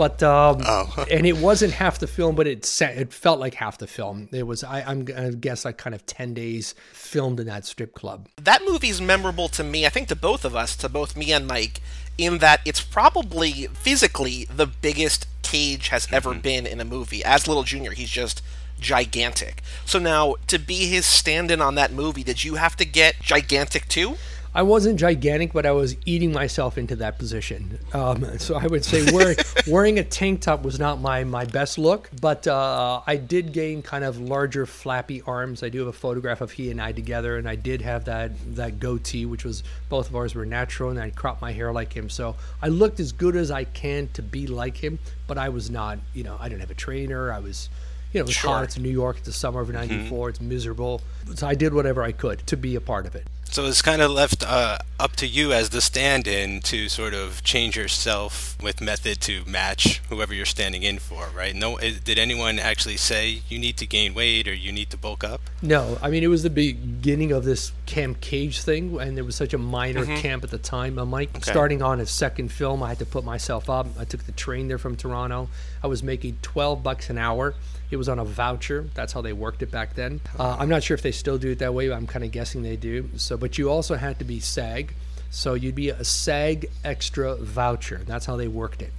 But 0.02 0.24
um, 0.24 0.64
Oh. 0.66 1.06
and 1.12 1.28
it 1.28 1.38
wasn't 1.38 1.74
half 1.74 2.00
the 2.00 2.08
film, 2.08 2.34
but 2.34 2.48
it 2.48 2.66
sa- 2.66 2.86
it 2.86 3.14
felt 3.14 3.40
like 3.40 3.54
half 3.54 3.78
the 3.78 3.86
film. 3.86 4.30
It 4.32 4.48
was 4.48 4.64
I, 4.64 4.82
I'm 4.82 5.06
gonna 5.06 5.32
guess 5.34 5.64
like 5.64 5.78
kind 5.78 5.94
of 5.94 6.04
ten 6.08 6.34
days 6.34 6.74
filmed 6.92 7.40
in 7.40 7.46
that 7.46 7.66
strip 7.66 7.94
club. 7.94 8.28
That 8.42 8.64
movie's 8.68 9.00
memorable 9.00 9.48
to 9.50 9.64
me, 9.64 9.86
I 9.86 9.90
think 9.90 10.08
to 10.08 10.16
both 10.16 10.44
of 10.44 10.56
us, 10.56 10.76
to 10.78 10.90
both 10.90 11.16
me 11.16 11.32
and 11.32 11.46
Mike, 11.46 11.82
in 12.18 12.40
that 12.40 12.62
it's 12.66 12.82
probably 12.82 13.68
physically 13.74 14.46
the 14.46 14.66
biggest 14.66 15.28
Cage 15.44 15.90
has 15.90 16.08
ever 16.12 16.34
been 16.34 16.66
in 16.66 16.80
a 16.80 16.86
movie. 16.86 17.24
As 17.24 17.48
Little 17.48 17.62
Junior, 17.62 17.92
he's 17.92 18.10
just 18.10 18.42
gigantic. 18.80 19.62
So 19.86 20.00
now, 20.00 20.36
to 20.48 20.58
be 20.58 20.88
his 20.88 21.06
stand 21.06 21.52
in 21.52 21.62
on 21.62 21.76
that 21.76 21.92
movie, 21.94 22.24
did 22.24 22.44
you 22.44 22.56
have 22.56 22.76
to 22.78 22.86
get 22.86 23.22
gigantic 23.22 23.88
too? 23.88 24.16
I 24.54 24.64
wasn't 24.64 25.00
gigantic, 25.00 25.54
but 25.54 25.66
I 25.66 25.72
was 25.72 25.96
eating 26.06 26.34
myself 26.34 26.78
into 26.78 26.98
that 26.98 27.18
position. 27.18 27.80
Um, 27.94 28.38
so 28.38 28.56
I 28.56 28.68
would 28.68 28.84
say 28.84 29.10
wearing 29.14 29.38
wearing 29.68 30.00
a 30.00 30.04
tank 30.04 30.42
top 30.42 30.64
was 30.64 30.78
not 30.78 31.00
my 31.00 31.24
my 31.24 31.46
best 31.46 31.78
look, 31.78 32.10
but 32.20 32.46
uh, 32.48 33.02
I 33.08 33.16
did 33.16 33.54
gain 33.54 33.82
kind 33.82 34.04
of 34.04 34.20
larger, 34.20 34.66
flappy 34.66 35.22
arms. 35.26 35.64
I 35.64 35.70
do 35.70 35.80
have 35.80 35.88
a 35.88 35.94
photograph 35.94 36.42
of 36.42 36.52
he 36.52 36.70
and 36.70 36.82
I 36.82 36.92
together, 36.92 37.38
and 37.38 37.48
I 37.48 37.56
did 37.56 37.82
have 37.82 38.06
that 38.06 38.32
that 38.56 38.80
goatee, 38.80 39.26
which 39.26 39.46
was 39.46 39.64
both 39.88 40.10
of 40.10 40.16
ours 40.16 40.36
were 40.36 40.46
natural, 40.46 40.90
and 40.90 41.00
I 41.00 41.12
cropped 41.12 41.42
my 41.42 41.54
hair 41.54 41.72
like 41.72 41.94
him. 41.94 42.10
So 42.10 42.36
I 42.62 42.68
looked 42.68 43.00
as 43.00 43.14
good 43.14 43.38
as 43.38 43.52
I 43.52 43.64
can 43.64 44.10
to 44.14 44.22
be 44.22 44.48
like 44.48 44.76
him, 44.76 45.00
but 45.28 45.38
I 45.38 45.48
was 45.50 45.70
not. 45.70 46.00
You 46.14 46.24
know, 46.24 46.36
I 46.40 46.50
didn't 46.50 46.62
have 46.62 46.72
a 46.72 46.76
trainer. 46.76 47.32
I 47.32 47.40
was. 47.40 47.70
You 48.14 48.20
know, 48.20 48.26
it 48.26 48.28
was 48.28 48.36
Sure. 48.36 48.50
hot. 48.50 48.66
It's 48.66 48.78
New 48.78 48.90
York. 48.90 49.20
It's 49.20 49.28
the 49.28 49.32
summer 49.32 49.62
of 49.62 49.70
'94. 49.70 50.28
It's 50.30 50.42
miserable. 50.42 51.02
So 51.36 51.48
I 51.48 51.56
did 51.56 51.74
whatever 51.74 52.04
I 52.04 52.12
could 52.12 52.46
to 52.48 52.58
be 52.58 52.76
a 52.76 52.82
part 52.82 53.06
of 53.06 53.16
it. 53.16 53.26
So 53.52 53.66
it's 53.66 53.82
kind 53.82 54.02
of 54.02 54.12
left 54.12 54.46
uh, 54.48 54.78
up 54.98 55.18
to 55.18 55.28
you 55.28 55.52
as 55.52 55.72
the 55.72 55.82
stand-in 55.82 56.62
to 56.62 56.88
sort 56.88 57.14
of 57.14 57.44
change 57.44 57.76
yourself 57.76 58.56
with 58.64 58.80
method 58.80 59.20
to 59.22 59.44
match 59.44 60.02
whoever 60.08 60.34
you're 60.34 60.46
standing 60.46 60.84
in 60.84 61.00
for, 61.00 61.28
right? 61.36 61.54
No, 61.54 61.78
did 61.78 62.18
anyone 62.18 62.60
actually 62.60 62.96
say 62.96 63.42
you 63.50 63.60
need 63.60 63.76
to 63.76 63.86
gain 63.86 64.14
weight 64.14 64.48
or 64.48 64.54
you 64.54 64.72
need 64.72 64.90
to 64.92 64.98
bulk 64.98 65.26
up? 65.26 65.42
No, 65.62 65.98
I 66.02 66.10
mean 66.10 66.24
it 66.24 66.28
was 66.28 66.44
the 66.44 66.50
beginning 66.50 67.34
of 67.34 67.44
this 67.44 67.74
Camp 67.86 68.22
Cage 68.22 68.62
thing, 68.62 68.98
and 69.02 69.20
it 69.20 69.24
was 69.24 69.36
such 69.36 69.54
a 69.54 69.58
minor 69.58 70.06
camp 70.06 70.46
at 70.46 70.50
the 70.50 70.58
time. 70.58 70.98
I'm 70.98 71.12
like 71.12 71.44
starting 71.44 71.82
on 71.82 72.00
a 72.00 72.06
second 72.06 72.54
film. 72.54 72.82
I 72.82 72.88
had 72.88 73.00
to 73.00 73.06
put 73.06 73.26
myself 73.26 73.70
up. 73.70 73.88
I 74.00 74.06
took 74.06 74.24
the 74.24 74.32
train 74.32 74.70
there 74.70 74.78
from 74.78 74.96
Toronto. 74.96 75.50
I 75.84 75.88
was 75.88 76.02
making 76.02 76.38
12 76.42 76.84
bucks 76.84 77.10
an 77.10 77.18
hour. 77.18 77.54
It 77.92 77.98
was 77.98 78.10
on 78.10 78.18
a 78.20 78.26
voucher. 78.26 78.90
That's 78.96 79.14
how 79.14 79.22
they 79.22 79.34
worked 79.34 79.62
it 79.62 79.70
back 79.70 79.94
then. 79.96 80.22
Uh, 80.40 80.56
I'm 80.58 80.70
not 80.70 80.82
sure 80.82 80.96
if 80.96 81.02
they 81.02 81.12
still 81.12 81.38
do 81.38 81.52
it 81.52 81.60
that 81.60 81.74
way. 81.74 81.92
I'm 81.92 82.08
kind 82.08 82.26
of 82.26 82.32
guessing 82.32 82.64
they 82.64 82.78
do. 82.78 83.10
So, 83.18 83.38
but 83.38 83.58
you 83.58 83.70
also 83.70 83.96
had 83.96 84.18
to 84.20 84.26
be 84.26 84.40
SAG. 84.40 84.94
So 85.30 85.54
you'd 85.54 85.76
be 85.76 85.90
a 85.90 86.04
SAG 86.04 86.68
extra 86.84 87.36
voucher. 87.36 88.02
That's 88.06 88.26
how 88.26 88.36
they 88.36 88.48
worked 88.48 88.82
it. 88.82 88.92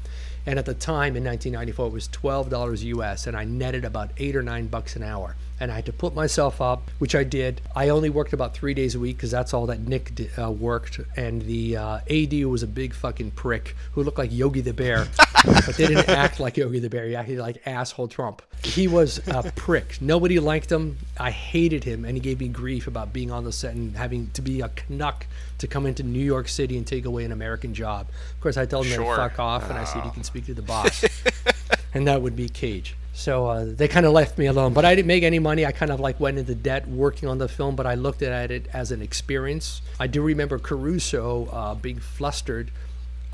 And 0.45 0.59
at 0.59 0.67
the 0.67 0.75
time 0.75 1.17
in 1.17 1.25
1994, 1.25 1.87
it 1.87 1.93
was 1.93 2.09
$12 2.09 2.83
US, 2.85 3.27
and 3.27 3.37
I 3.37 3.45
netted 3.45 3.85
about 3.85 4.11
eight 4.19 4.35
or 4.35 4.43
nine 4.43 4.67
bucks 4.67 4.97
an 4.97 5.03
hour. 5.03 5.37
And 5.63 5.71
I 5.71 5.77
had 5.77 5.87
to 5.87 5.93
put 5.93 6.13
myself 6.13 6.61
up, 6.61 6.91
which 6.99 7.15
I 7.15 7.23
did. 7.23 7.61
I 7.77 7.91
only 7.91 8.11
worked 8.11 8.33
about 8.33 8.53
three 8.53 8.75
days 8.75 8.97
a 8.97 8.99
week 8.99 9.17
because 9.17 9.31
that's 9.31 9.55
all 9.55 9.67
that 9.67 9.79
Nick 9.79 10.11
uh, 10.37 10.51
worked. 10.51 10.99
And 11.17 11.41
the 11.43 11.77
uh, 11.77 11.99
AD 12.11 12.33
was 12.47 12.65
a 12.65 12.67
big 12.67 12.93
fucking 12.93 13.31
prick 13.31 13.77
who 13.93 14.03
looked 14.03 14.19
like 14.19 14.33
Yogi 14.33 14.61
the 14.61 14.73
Bear, 14.73 15.07
but 15.45 15.77
they 15.77 15.87
didn't 15.87 16.09
act 16.09 16.41
like 16.41 16.57
Yogi 16.57 16.81
the 16.81 16.91
Bear. 16.91 17.07
He 17.07 17.15
acted 17.15 17.39
like 17.39 17.63
asshole 17.65 18.09
Trump. 18.09 18.43
He 18.65 18.89
was 18.89 19.19
a 19.29 19.53
prick. 19.55 20.03
Nobody 20.03 20.41
liked 20.41 20.73
him. 20.73 20.99
I 21.17 21.31
hated 21.31 21.85
him, 21.85 22.05
and 22.05 22.17
he 22.17 22.21
gave 22.21 22.41
me 22.41 22.49
grief 22.49 22.89
about 22.89 23.13
being 23.13 23.31
on 23.31 23.45
the 23.45 23.53
set 23.53 23.73
and 23.77 23.97
having 23.97 24.31
to 24.33 24.43
be 24.43 24.63
a 24.63 24.69
Canuck 24.69 25.29
to 25.59 25.69
come 25.69 25.87
into 25.87 26.03
New 26.03 26.19
York 26.25 26.49
City 26.49 26.77
and 26.77 26.85
take 26.85 27.05
away 27.05 27.25
an 27.25 27.31
American 27.31 27.73
job. 27.73 28.09
Of 28.35 28.41
course, 28.41 28.57
I 28.57 28.67
told 28.67 28.87
him 28.87 28.97
Sure. 28.97 29.15
to 29.15 29.23
fuck 29.29 29.39
off, 29.39 29.71
and 29.71 29.79
I 29.79 29.85
said, 29.85 30.05
"You 30.05 30.11
can 30.11 30.25
speak 30.25 30.47
to 30.47 30.55
the 30.55 30.63
boss," 30.63 31.05
and 31.95 32.09
that 32.09 32.21
would 32.21 32.35
be 32.35 32.49
Cage. 32.49 32.97
So 33.15 33.47
uh, 33.47 33.67
they 33.69 33.89
kind 33.89 34.07
of 34.07 34.13
left 34.13 34.39
me 34.39 34.47
alone, 34.47 34.73
but 34.73 34.85
I 34.87 34.95
didn't 34.95 35.07
make 35.09 35.23
any 35.23 35.39
money. 35.39 35.67
I 35.67 35.73
kind 35.73 35.93
of 35.93 36.01
like 36.01 36.19
went 36.19 36.39
into 36.39 36.55
debt 36.55 36.89
working 36.89 37.29
on 37.29 37.39
the 37.39 37.49
film, 37.49 37.77
but 37.77 37.87
I 37.87 37.95
looked 37.95 38.23
at 38.23 38.51
it 38.51 38.67
as 38.73 38.91
an 38.91 39.03
experience. 39.03 39.83
I 40.01 40.07
do 40.07 40.23
remember 40.23 40.59
Caruso 40.59 41.47
uh, 41.53 41.75
being 41.75 41.99
flustered 42.01 42.71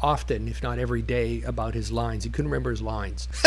often, 0.00 0.49
if 0.49 0.62
not 0.62 0.78
every 0.80 1.02
day, 1.02 1.42
about 1.42 1.75
his 1.75 1.92
lines. 1.92 2.25
He 2.25 2.30
couldn't 2.30 2.50
remember 2.50 2.70
his 2.70 2.82
lines. 2.82 3.28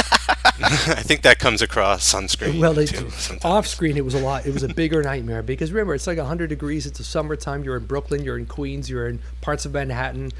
I 0.64 1.02
think 1.04 1.22
that 1.24 1.38
comes 1.40 1.62
across 1.62 2.14
on 2.14 2.28
screen 2.28 2.60
Well, 2.60 2.78
it, 2.80 2.88
too. 2.88 3.10
Sometimes. 3.12 3.46
off 3.46 3.68
screen, 3.68 3.98
it 3.98 4.06
was 4.06 4.14
a 4.14 4.20
lot. 4.20 4.46
It 4.46 4.54
was 4.54 4.64
a 4.64 4.70
bigger 4.74 5.04
nightmare 5.04 5.44
because 5.44 5.72
remember, 5.72 5.96
it's 5.96 6.08
like 6.08 6.18
100 6.18 6.48
degrees. 6.48 6.86
It's 6.86 6.98
the 6.98 7.04
summertime. 7.04 7.64
You're 7.64 7.78
in 7.78 7.86
Brooklyn. 7.86 8.24
You're 8.24 8.38
in 8.38 8.46
Queens. 8.46 8.90
You're 8.90 9.08
in 9.08 9.20
parts 9.42 9.66
of 9.66 9.74
Manhattan, 9.74 10.32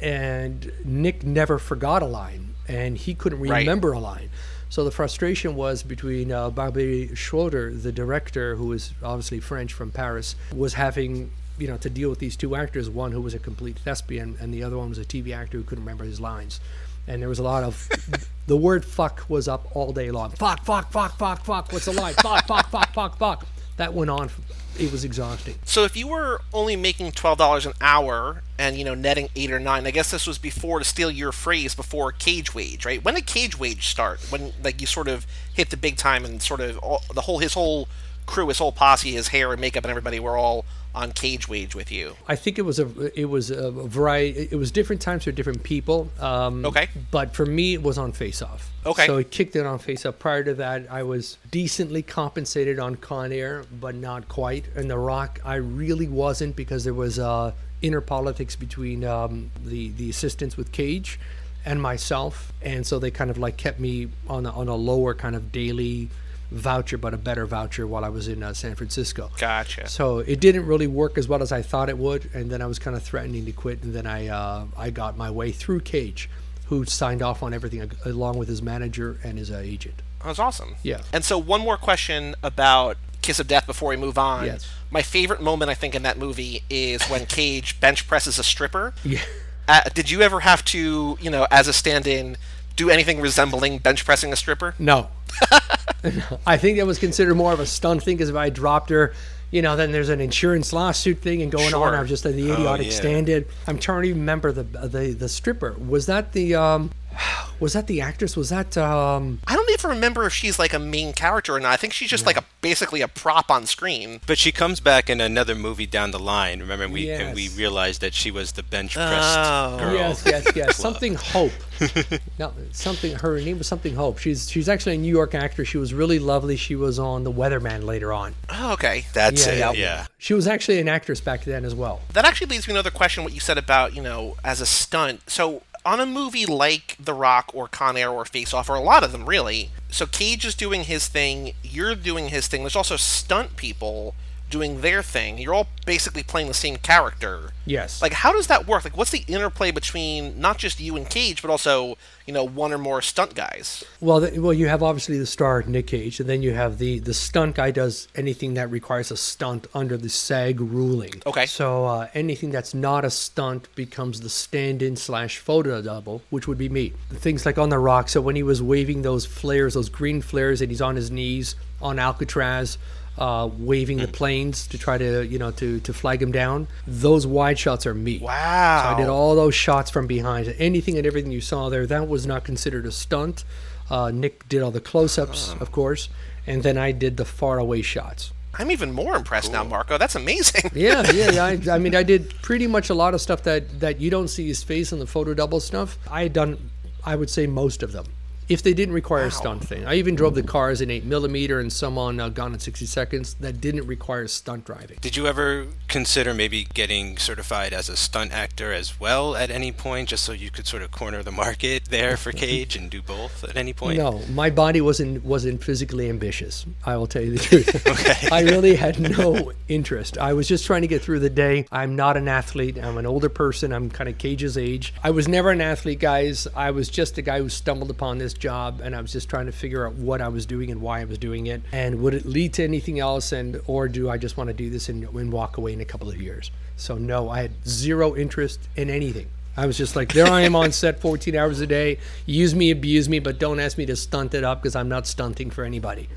and 0.00 0.72
Nick 0.84 1.24
never 1.24 1.58
forgot 1.58 2.02
a 2.02 2.06
line, 2.06 2.54
and 2.68 2.96
he 2.96 3.14
couldn't 3.14 3.40
Right. 3.40 3.58
remember 3.60 3.92
a 3.92 3.98
line. 3.98 4.30
So 4.70 4.84
the 4.84 4.92
frustration 4.92 5.56
was 5.56 5.82
between 5.82 6.30
uh, 6.30 6.48
Barbet 6.50 7.18
Schroeder, 7.18 7.74
the 7.74 7.90
director, 7.90 8.54
who 8.54 8.72
is 8.72 8.92
obviously 9.02 9.40
French 9.40 9.72
from 9.72 9.90
Paris, 9.90 10.36
was 10.54 10.74
having 10.74 11.32
you 11.58 11.66
know 11.66 11.76
to 11.78 11.90
deal 11.90 12.08
with 12.08 12.20
these 12.20 12.36
two 12.36 12.54
actors. 12.54 12.88
One 12.88 13.10
who 13.10 13.20
was 13.20 13.34
a 13.34 13.40
complete 13.40 13.80
thespian, 13.80 14.36
and 14.40 14.54
the 14.54 14.62
other 14.62 14.78
one 14.78 14.88
was 14.88 14.98
a 14.98 15.04
TV 15.04 15.34
actor 15.34 15.58
who 15.58 15.64
couldn't 15.64 15.84
remember 15.84 16.04
his 16.04 16.20
lines. 16.20 16.60
And 17.08 17.20
there 17.20 17.28
was 17.28 17.40
a 17.40 17.42
lot 17.42 17.64
of 17.64 17.88
the 18.46 18.56
word 18.56 18.84
"fuck" 18.84 19.24
was 19.28 19.48
up 19.48 19.74
all 19.74 19.92
day 19.92 20.12
long. 20.12 20.30
Fuck, 20.30 20.64
fuck, 20.64 20.92
fuck, 20.92 21.18
fuck, 21.18 21.44
fuck. 21.44 21.72
What's 21.72 21.86
the 21.86 21.92
line? 21.92 22.14
Fuck, 22.14 22.46
fuck, 22.46 22.70
fuck, 22.70 22.94
fuck, 22.94 23.18
fuck. 23.18 23.46
That 23.76 23.92
went 23.92 24.10
on. 24.10 24.30
It 24.78 24.90
was 24.92 25.04
exhausting. 25.04 25.56
So 25.64 25.84
if 25.84 25.96
you 25.96 26.08
were 26.08 26.40
only 26.52 26.76
making 26.76 27.12
twelve 27.12 27.38
dollars 27.38 27.66
an 27.66 27.74
hour 27.80 28.42
and 28.58 28.76
you 28.76 28.84
know 28.84 28.94
netting 28.94 29.28
eight 29.36 29.50
or 29.50 29.60
nine, 29.60 29.86
I 29.86 29.90
guess 29.90 30.10
this 30.10 30.26
was 30.26 30.38
before 30.38 30.78
to 30.78 30.84
steal 30.84 31.10
your 31.10 31.32
phrase 31.32 31.74
before 31.74 32.12
cage 32.12 32.54
wage, 32.54 32.86
right? 32.86 33.04
When 33.04 33.14
did 33.14 33.26
cage 33.26 33.58
wage 33.58 33.88
start? 33.88 34.20
When 34.30 34.52
like 34.62 34.80
you 34.80 34.86
sort 34.86 35.08
of 35.08 35.26
hit 35.52 35.70
the 35.70 35.76
big 35.76 35.96
time 35.96 36.24
and 36.24 36.40
sort 36.40 36.60
of 36.60 36.78
all, 36.78 37.02
the 37.12 37.22
whole 37.22 37.38
his 37.38 37.54
whole 37.54 37.88
crew, 38.26 38.48
his 38.48 38.58
whole 38.58 38.72
posse, 38.72 39.12
his 39.12 39.28
hair 39.28 39.52
and 39.52 39.60
makeup 39.60 39.84
and 39.84 39.90
everybody 39.90 40.20
were 40.20 40.36
all 40.36 40.64
on 40.94 41.12
cage 41.12 41.48
wage 41.48 41.74
with 41.74 41.92
you. 41.92 42.16
I 42.26 42.36
think 42.36 42.58
it 42.58 42.62
was 42.62 42.78
a 42.80 43.18
it 43.18 43.26
was 43.26 43.50
a 43.50 43.70
variety. 43.70 44.48
It 44.50 44.56
was 44.56 44.70
different 44.70 45.00
times 45.00 45.24
for 45.24 45.32
different 45.32 45.62
people. 45.62 46.10
Um, 46.20 46.64
Okay. 46.64 46.88
But 47.10 47.34
for 47.34 47.46
me, 47.46 47.74
it 47.74 47.82
was 47.82 47.96
on 47.98 48.12
Face 48.12 48.42
Off. 48.42 48.70
Okay. 48.84 49.06
So 49.06 49.18
it 49.18 49.30
kicked 49.30 49.54
in 49.56 49.66
on 49.66 49.78
Face 49.78 50.04
Off. 50.04 50.18
Prior 50.18 50.42
to 50.42 50.54
that, 50.54 50.90
I 50.90 51.02
was 51.02 51.38
decently 51.50 52.02
compensated 52.02 52.78
on 52.78 52.96
Con 52.96 53.30
Air, 53.32 53.64
but 53.80 53.94
not 53.94 54.28
quite. 54.28 54.64
And 54.74 54.90
The 54.90 54.98
Rock, 54.98 55.38
I 55.44 55.56
really 55.56 56.08
wasn't 56.08 56.56
because 56.56 56.84
there 56.84 56.94
was 56.94 57.18
uh, 57.18 57.52
inner 57.82 58.00
politics 58.00 58.56
between 58.56 59.04
um, 59.04 59.50
the 59.64 59.90
the 59.90 60.10
assistants 60.10 60.56
with 60.56 60.72
Cage 60.72 61.20
and 61.64 61.80
myself, 61.80 62.52
and 62.62 62.86
so 62.86 62.98
they 62.98 63.10
kind 63.10 63.30
of 63.30 63.36
like 63.38 63.56
kept 63.56 63.78
me 63.78 64.08
on 64.28 64.46
a, 64.46 64.50
on 64.50 64.66
a 64.68 64.74
lower 64.74 65.14
kind 65.14 65.36
of 65.36 65.52
daily 65.52 66.08
voucher, 66.50 66.98
but 66.98 67.14
a 67.14 67.16
better 67.16 67.46
voucher 67.46 67.86
while 67.86 68.04
I 68.04 68.08
was 68.08 68.28
in 68.28 68.42
uh, 68.42 68.52
San 68.52 68.74
Francisco. 68.74 69.30
Gotcha. 69.38 69.88
So 69.88 70.18
it 70.18 70.40
didn't 70.40 70.66
really 70.66 70.86
work 70.86 71.16
as 71.16 71.28
well 71.28 71.42
as 71.42 71.52
I 71.52 71.62
thought 71.62 71.88
it 71.88 71.98
would, 71.98 72.30
and 72.34 72.50
then 72.50 72.60
I 72.62 72.66
was 72.66 72.78
kind 72.78 72.96
of 72.96 73.02
threatening 73.02 73.46
to 73.46 73.52
quit, 73.52 73.82
and 73.82 73.94
then 73.94 74.06
I 74.06 74.28
uh, 74.28 74.66
I 74.76 74.90
got 74.90 75.16
my 75.16 75.30
way 75.30 75.52
through 75.52 75.80
Cage, 75.80 76.28
who 76.66 76.84
signed 76.84 77.22
off 77.22 77.42
on 77.42 77.54
everything 77.54 77.90
along 78.04 78.38
with 78.38 78.48
his 78.48 78.62
manager 78.62 79.18
and 79.22 79.38
his 79.38 79.50
uh, 79.50 79.56
agent. 79.56 80.02
That 80.20 80.28
was 80.28 80.38
awesome. 80.38 80.76
Yeah. 80.82 81.02
And 81.12 81.24
so 81.24 81.38
one 81.38 81.62
more 81.62 81.78
question 81.78 82.34
about 82.42 82.98
Kiss 83.22 83.40
of 83.40 83.48
Death 83.48 83.66
before 83.66 83.90
we 83.90 83.96
move 83.96 84.18
on. 84.18 84.46
Yes. 84.46 84.70
My 84.90 85.02
favorite 85.02 85.40
moment 85.40 85.70
I 85.70 85.74
think 85.74 85.94
in 85.94 86.02
that 86.02 86.18
movie 86.18 86.62
is 86.68 87.02
when 87.04 87.26
Cage 87.26 87.80
bench 87.80 88.06
presses 88.06 88.38
a 88.38 88.42
stripper. 88.42 88.92
Yeah. 89.04 89.20
Uh, 89.68 89.82
did 89.94 90.10
you 90.10 90.20
ever 90.20 90.40
have 90.40 90.64
to, 90.66 91.16
you 91.20 91.30
know, 91.30 91.46
as 91.50 91.68
a 91.68 91.72
stand-in, 91.72 92.36
do 92.76 92.90
anything 92.90 93.20
resembling 93.20 93.78
bench 93.78 94.04
pressing 94.04 94.32
a 94.32 94.36
stripper? 94.36 94.74
No. 94.78 95.08
I 96.46 96.56
think 96.56 96.78
that 96.78 96.86
was 96.86 96.98
considered 96.98 97.34
more 97.34 97.52
of 97.52 97.60
a 97.60 97.66
stunt 97.66 98.02
thing 98.02 98.16
because 98.16 98.30
if 98.30 98.36
I 98.36 98.50
dropped 98.50 98.90
her, 98.90 99.12
you 99.50 99.62
know, 99.62 99.76
then 99.76 99.92
there's 99.92 100.08
an 100.08 100.20
insurance 100.20 100.72
lawsuit 100.72 101.18
thing 101.18 101.42
and 101.42 101.50
going 101.50 101.74
on. 101.74 101.94
I 101.94 102.00
was 102.00 102.08
just 102.08 102.24
at 102.24 102.34
the 102.34 102.52
idiotic 102.52 102.86
yeah. 102.86 102.92
stand-in. 102.92 103.44
I'm 103.66 103.78
trying 103.78 104.02
to 104.04 104.08
remember 104.10 104.52
the 104.52 104.62
the 104.62 105.12
the 105.12 105.28
stripper. 105.28 105.72
Was 105.72 106.06
that 106.06 106.32
the 106.32 106.54
um 106.54 106.90
Was 107.60 107.74
that 107.74 107.86
the 107.88 108.00
actress? 108.00 108.36
Was 108.38 108.48
that 108.48 108.78
um 108.78 109.38
I 109.46 109.54
don't 109.54 109.68
even 109.70 109.90
remember 109.90 110.24
if 110.24 110.32
she's 110.32 110.58
like 110.58 110.72
a 110.72 110.78
main 110.78 111.12
character 111.12 111.54
or 111.54 111.60
not. 111.60 111.72
I 111.72 111.76
think 111.76 111.92
she's 111.92 112.08
just 112.08 112.24
like 112.24 112.38
a 112.38 112.44
basically 112.62 113.02
a 113.02 113.08
prop 113.08 113.50
on 113.50 113.66
screen. 113.66 114.20
But 114.26 114.38
she 114.38 114.50
comes 114.50 114.80
back 114.80 115.10
in 115.10 115.20
another 115.20 115.54
movie 115.54 115.84
down 115.86 116.10
the 116.10 116.18
line. 116.18 116.60
Remember, 116.60 116.88
we 116.88 117.10
and 117.10 117.34
we 117.34 117.48
realized 117.50 118.00
that 118.00 118.14
she 118.14 118.30
was 118.30 118.52
the 118.52 118.62
bench 118.62 118.94
pressed 118.94 119.38
Oh. 119.38 119.76
girl. 119.78 119.94
Yes, 119.94 120.22
yes, 120.24 120.46
yes. 120.56 120.76
Something 120.80 121.14
Hope. 121.16 121.52
no, 122.38 122.52
something. 122.72 123.14
Her 123.16 123.38
name 123.40 123.58
was 123.58 123.66
something 123.66 123.94
Hope. 123.94 124.18
She's 124.18 124.50
she's 124.50 124.68
actually 124.68 124.94
a 124.94 124.98
New 124.98 125.12
York 125.12 125.34
actor. 125.34 125.64
She 125.64 125.76
was 125.78 125.92
really 125.94 126.18
lovely. 126.18 126.56
She 126.56 126.76
was 126.76 126.98
on 126.98 127.24
The 127.24 127.32
Weatherman 127.32 127.84
later 127.84 128.12
on. 128.12 128.34
Oh, 128.48 128.72
okay. 128.74 129.04
That's 129.12 129.46
Yeah, 129.46 129.52
it. 129.52 129.58
yeah. 129.58 129.72
Yeah. 129.72 130.06
She 130.18 130.32
was 130.34 130.46
actually 130.46 130.78
an 130.80 130.88
actress 130.88 131.20
back 131.20 131.44
then 131.44 131.64
as 131.66 131.74
well. 131.74 132.00
That 132.12 132.24
actually 132.24 132.48
leads 132.48 132.66
me 132.66 132.72
to 132.72 132.78
another 132.78 132.90
question. 132.90 133.22
What 133.24 133.32
you 133.34 133.40
said 133.40 133.58
about 133.58 133.94
you 133.94 134.02
know 134.02 134.36
as 134.44 134.60
a 134.62 134.66
stunt. 134.66 135.28
So 135.30 135.62
on 135.84 136.00
a 136.00 136.06
movie 136.06 136.46
like 136.46 136.96
The 136.98 137.14
Rock 137.14 137.50
or 137.54 137.68
Con 137.68 137.96
Air 137.96 138.10
or 138.10 138.24
Face 138.24 138.52
Off 138.52 138.68
or 138.68 138.74
a 138.74 138.80
lot 138.80 139.04
of 139.04 139.12
them 139.12 139.26
really. 139.26 139.70
So 139.88 140.06
Cage 140.06 140.44
is 140.44 140.54
doing 140.54 140.84
his 140.84 141.08
thing. 141.08 141.54
You're 141.62 141.94
doing 141.94 142.28
his 142.28 142.48
thing. 142.48 142.62
There's 142.62 142.76
also 142.76 142.96
stunt 142.96 143.56
people 143.56 144.14
doing 144.50 144.80
their 144.80 145.02
thing. 145.02 145.38
You're 145.38 145.54
all 145.54 145.68
basically 145.86 146.22
playing 146.22 146.48
the 146.48 146.54
same 146.54 146.76
character. 146.76 147.52
Yes. 147.64 148.02
Like, 148.02 148.12
how 148.12 148.32
does 148.32 148.48
that 148.48 148.66
work? 148.66 148.84
Like, 148.84 148.96
what's 148.96 149.12
the 149.12 149.24
interplay 149.28 149.70
between 149.70 150.38
not 150.40 150.58
just 150.58 150.80
you 150.80 150.96
and 150.96 151.08
Cage, 151.08 151.40
but 151.40 151.50
also, 151.50 151.96
you 152.26 152.34
know, 152.34 152.44
one 152.44 152.72
or 152.72 152.78
more 152.78 153.00
stunt 153.00 153.34
guys? 153.34 153.84
Well, 154.00 154.20
the, 154.20 154.40
well, 154.40 154.52
you 154.52 154.66
have 154.68 154.82
obviously 154.82 155.18
the 155.18 155.26
star 155.26 155.62
Nick 155.62 155.86
Cage, 155.86 156.20
and 156.20 156.28
then 156.28 156.42
you 156.42 156.52
have 156.52 156.78
the 156.78 156.98
the 156.98 157.14
stunt 157.14 157.54
guy 157.56 157.70
does 157.70 158.08
anything 158.14 158.54
that 158.54 158.70
requires 158.70 159.10
a 159.10 159.16
stunt 159.16 159.66
under 159.72 159.96
the 159.96 160.08
SAG 160.08 160.60
ruling. 160.60 161.22
Okay. 161.24 161.46
So 161.46 161.84
uh, 161.84 162.08
anything 162.12 162.50
that's 162.50 162.74
not 162.74 163.04
a 163.04 163.10
stunt 163.10 163.72
becomes 163.74 164.20
the 164.20 164.28
stand-in 164.28 164.96
slash 164.96 165.38
photo 165.38 165.80
double, 165.80 166.22
which 166.30 166.48
would 166.48 166.58
be 166.58 166.68
me. 166.68 166.92
Things 167.12 167.46
like 167.46 167.58
on 167.58 167.68
the 167.68 167.78
rock. 167.78 168.08
So 168.08 168.20
when 168.20 168.36
he 168.36 168.42
was 168.42 168.60
waving 168.60 169.02
those 169.02 169.26
flares, 169.26 169.74
those 169.74 169.88
green 169.88 170.20
flares, 170.22 170.60
and 170.60 170.70
he's 170.70 170.82
on 170.82 170.96
his 170.96 171.10
knees 171.10 171.54
on 171.80 171.98
Alcatraz. 171.98 172.78
Uh, 173.20 173.50
waving 173.58 173.98
the 173.98 174.08
planes 174.08 174.66
to 174.66 174.78
try 174.78 174.96
to 174.96 175.26
you 175.26 175.38
know 175.38 175.50
to 175.50 175.78
to 175.80 175.92
flag 175.92 176.22
him 176.22 176.32
down. 176.32 176.66
Those 176.86 177.26
wide 177.26 177.58
shots 177.58 177.86
are 177.86 177.92
me. 177.92 178.18
Wow. 178.18 178.82
So 178.82 178.88
I 178.94 178.98
did 178.98 179.10
all 179.10 179.34
those 179.34 179.54
shots 179.54 179.90
from 179.90 180.06
behind. 180.06 180.54
Anything 180.58 180.96
and 180.96 181.06
everything 181.06 181.30
you 181.30 181.42
saw 181.42 181.68
there, 181.68 181.86
that 181.86 182.08
was 182.08 182.26
not 182.26 182.44
considered 182.44 182.86
a 182.86 182.90
stunt. 182.90 183.44
Uh, 183.90 184.10
Nick 184.10 184.48
did 184.48 184.62
all 184.62 184.70
the 184.70 184.80
close-ups, 184.80 185.54
of 185.60 185.70
course, 185.70 186.08
and 186.46 186.62
then 186.62 186.78
I 186.78 186.92
did 186.92 187.18
the 187.18 187.24
far-away 187.26 187.82
shots. 187.82 188.32
I'm 188.54 188.70
even 188.70 188.92
more 188.92 189.16
impressed 189.16 189.52
now, 189.52 189.64
Marco. 189.64 189.98
That's 189.98 190.14
amazing. 190.14 190.70
Yeah, 190.74 191.10
yeah, 191.12 191.30
yeah. 191.32 191.44
I, 191.44 191.74
I 191.74 191.78
mean, 191.78 191.94
I 191.94 192.02
did 192.02 192.30
pretty 192.42 192.66
much 192.66 192.88
a 192.88 192.94
lot 192.94 193.12
of 193.14 193.20
stuff 193.20 193.42
that 193.42 193.80
that 193.80 194.00
you 194.00 194.10
don't 194.10 194.28
see 194.28 194.46
his 194.46 194.62
face 194.62 194.92
in 194.92 194.98
the 194.98 195.06
photo 195.06 195.34
double 195.34 195.60
stuff. 195.60 195.98
I 196.10 196.22
had 196.22 196.32
done, 196.32 196.70
I 197.04 197.16
would 197.16 197.28
say, 197.28 197.46
most 197.46 197.82
of 197.82 197.92
them. 197.92 198.06
If 198.50 198.64
they 198.64 198.74
didn't 198.74 198.94
require 198.94 199.26
a 199.26 199.30
stunt 199.30 199.64
thing, 199.64 199.86
I 199.86 199.94
even 199.94 200.16
drove 200.16 200.34
the 200.34 200.42
cars 200.42 200.80
in 200.80 200.90
eight 200.90 201.04
millimeter 201.04 201.60
and 201.60 201.72
some 201.72 201.96
on 201.96 202.18
uh, 202.18 202.30
Gone 202.30 202.52
in 202.52 202.58
sixty 202.58 202.84
seconds 202.84 203.34
that 203.34 203.60
didn't 203.60 203.86
require 203.86 204.26
stunt 204.26 204.64
driving. 204.64 204.98
Did 205.00 205.16
you 205.16 205.28
ever 205.28 205.68
consider 205.90 206.32
maybe 206.32 206.64
getting 206.72 207.18
certified 207.18 207.72
as 207.72 207.88
a 207.88 207.96
stunt 207.96 208.32
actor 208.32 208.72
as 208.72 208.98
well 208.98 209.36
at 209.36 209.50
any 209.50 209.72
point, 209.72 210.08
just 210.08 210.24
so 210.24 210.32
you 210.32 210.50
could 210.50 210.66
sort 210.66 210.82
of 210.82 210.90
corner 210.90 211.22
the 211.22 211.32
market 211.32 211.86
there 211.86 212.16
for 212.16 212.32
Cage 212.32 212.76
and 212.76 212.88
do 212.88 213.02
both 213.02 213.44
at 213.44 213.56
any 213.56 213.72
point? 213.72 213.98
No, 213.98 214.22
my 214.30 214.48
body 214.48 214.80
wasn't 214.80 215.24
wasn't 215.24 215.62
physically 215.62 216.08
ambitious. 216.08 216.64
I 216.86 216.96
will 216.96 217.06
tell 217.06 217.22
you 217.22 217.32
the 217.32 217.38
truth. 217.38 217.86
okay. 217.86 218.28
I 218.30 218.42
really 218.42 218.76
had 218.76 218.98
no 219.00 219.52
interest. 219.68 220.16
I 220.16 220.32
was 220.32 220.46
just 220.48 220.64
trying 220.64 220.82
to 220.82 220.88
get 220.88 221.02
through 221.02 221.18
the 221.18 221.30
day. 221.30 221.66
I'm 221.72 221.96
not 221.96 222.16
an 222.16 222.28
athlete. 222.28 222.78
I'm 222.78 222.96
an 222.96 223.06
older 223.06 223.28
person. 223.28 223.72
I'm 223.72 223.90
kind 223.90 224.08
of 224.08 224.16
Cage's 224.16 224.56
age. 224.56 224.94
I 225.02 225.10
was 225.10 225.26
never 225.28 225.50
an 225.50 225.60
athlete, 225.60 225.98
guys. 225.98 226.46
I 226.54 226.70
was 226.70 226.88
just 226.88 227.18
a 227.18 227.22
guy 227.22 227.40
who 227.40 227.48
stumbled 227.48 227.90
upon 227.90 228.18
this 228.18 228.32
job, 228.32 228.80
and 228.80 228.94
I 228.94 229.00
was 229.00 229.12
just 229.12 229.28
trying 229.28 229.46
to 229.46 229.52
figure 229.52 229.86
out 229.86 229.94
what 229.94 230.20
I 230.20 230.28
was 230.28 230.46
doing 230.46 230.70
and 230.70 230.80
why 230.80 231.00
I 231.00 231.04
was 231.04 231.18
doing 231.18 231.46
it, 231.46 231.62
and 231.72 232.00
would 232.00 232.14
it 232.14 232.24
lead 232.24 232.54
to 232.54 232.64
anything 232.64 233.00
else, 233.00 233.32
and 233.32 233.60
or 233.66 233.88
do 233.88 234.08
I 234.08 234.16
just 234.16 234.36
want 234.36 234.48
to 234.48 234.54
do 234.54 234.70
this 234.70 234.88
and, 234.88 235.04
and 235.04 235.32
walk 235.32 235.56
away 235.56 235.79
in 235.80 235.82
a 235.82 235.86
couple 235.86 236.08
of 236.10 236.20
years? 236.20 236.50
So 236.76 236.96
no, 236.96 237.30
I 237.30 237.42
had 237.42 237.52
zero 237.66 238.14
interest 238.14 238.60
in 238.76 238.90
anything. 238.90 239.28
I 239.56 239.66
was 239.66 239.76
just 239.76 239.96
like, 239.96 240.12
there 240.12 240.26
I 240.26 240.42
am 240.42 240.54
on 240.54 240.72
set 240.72 241.00
14 241.00 241.34
hours 241.34 241.60
a 241.60 241.66
day. 241.66 241.98
Use 242.24 242.54
me, 242.54 242.70
abuse 242.70 243.08
me, 243.08 243.18
but 243.18 243.38
don't 243.38 243.58
ask 243.58 243.76
me 243.76 243.86
to 243.86 243.96
stunt 243.96 244.34
it 244.34 244.44
up 244.44 244.62
because 244.62 244.76
I'm 244.76 244.88
not 244.88 245.06
stunting 245.06 245.50
for 245.50 245.64
anybody. 245.64 246.08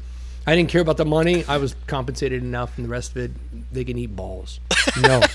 I 0.45 0.55
didn't 0.55 0.69
care 0.69 0.81
about 0.81 0.97
the 0.97 1.05
money. 1.05 1.45
I 1.47 1.57
was 1.57 1.75
compensated 1.87 2.43
enough, 2.43 2.77
and 2.77 2.85
the 2.85 2.89
rest 2.89 3.11
of 3.11 3.17
it, 3.17 3.31
they 3.71 3.85
can 3.85 3.97
eat 3.97 4.15
balls. 4.15 4.59
No. 5.01 5.21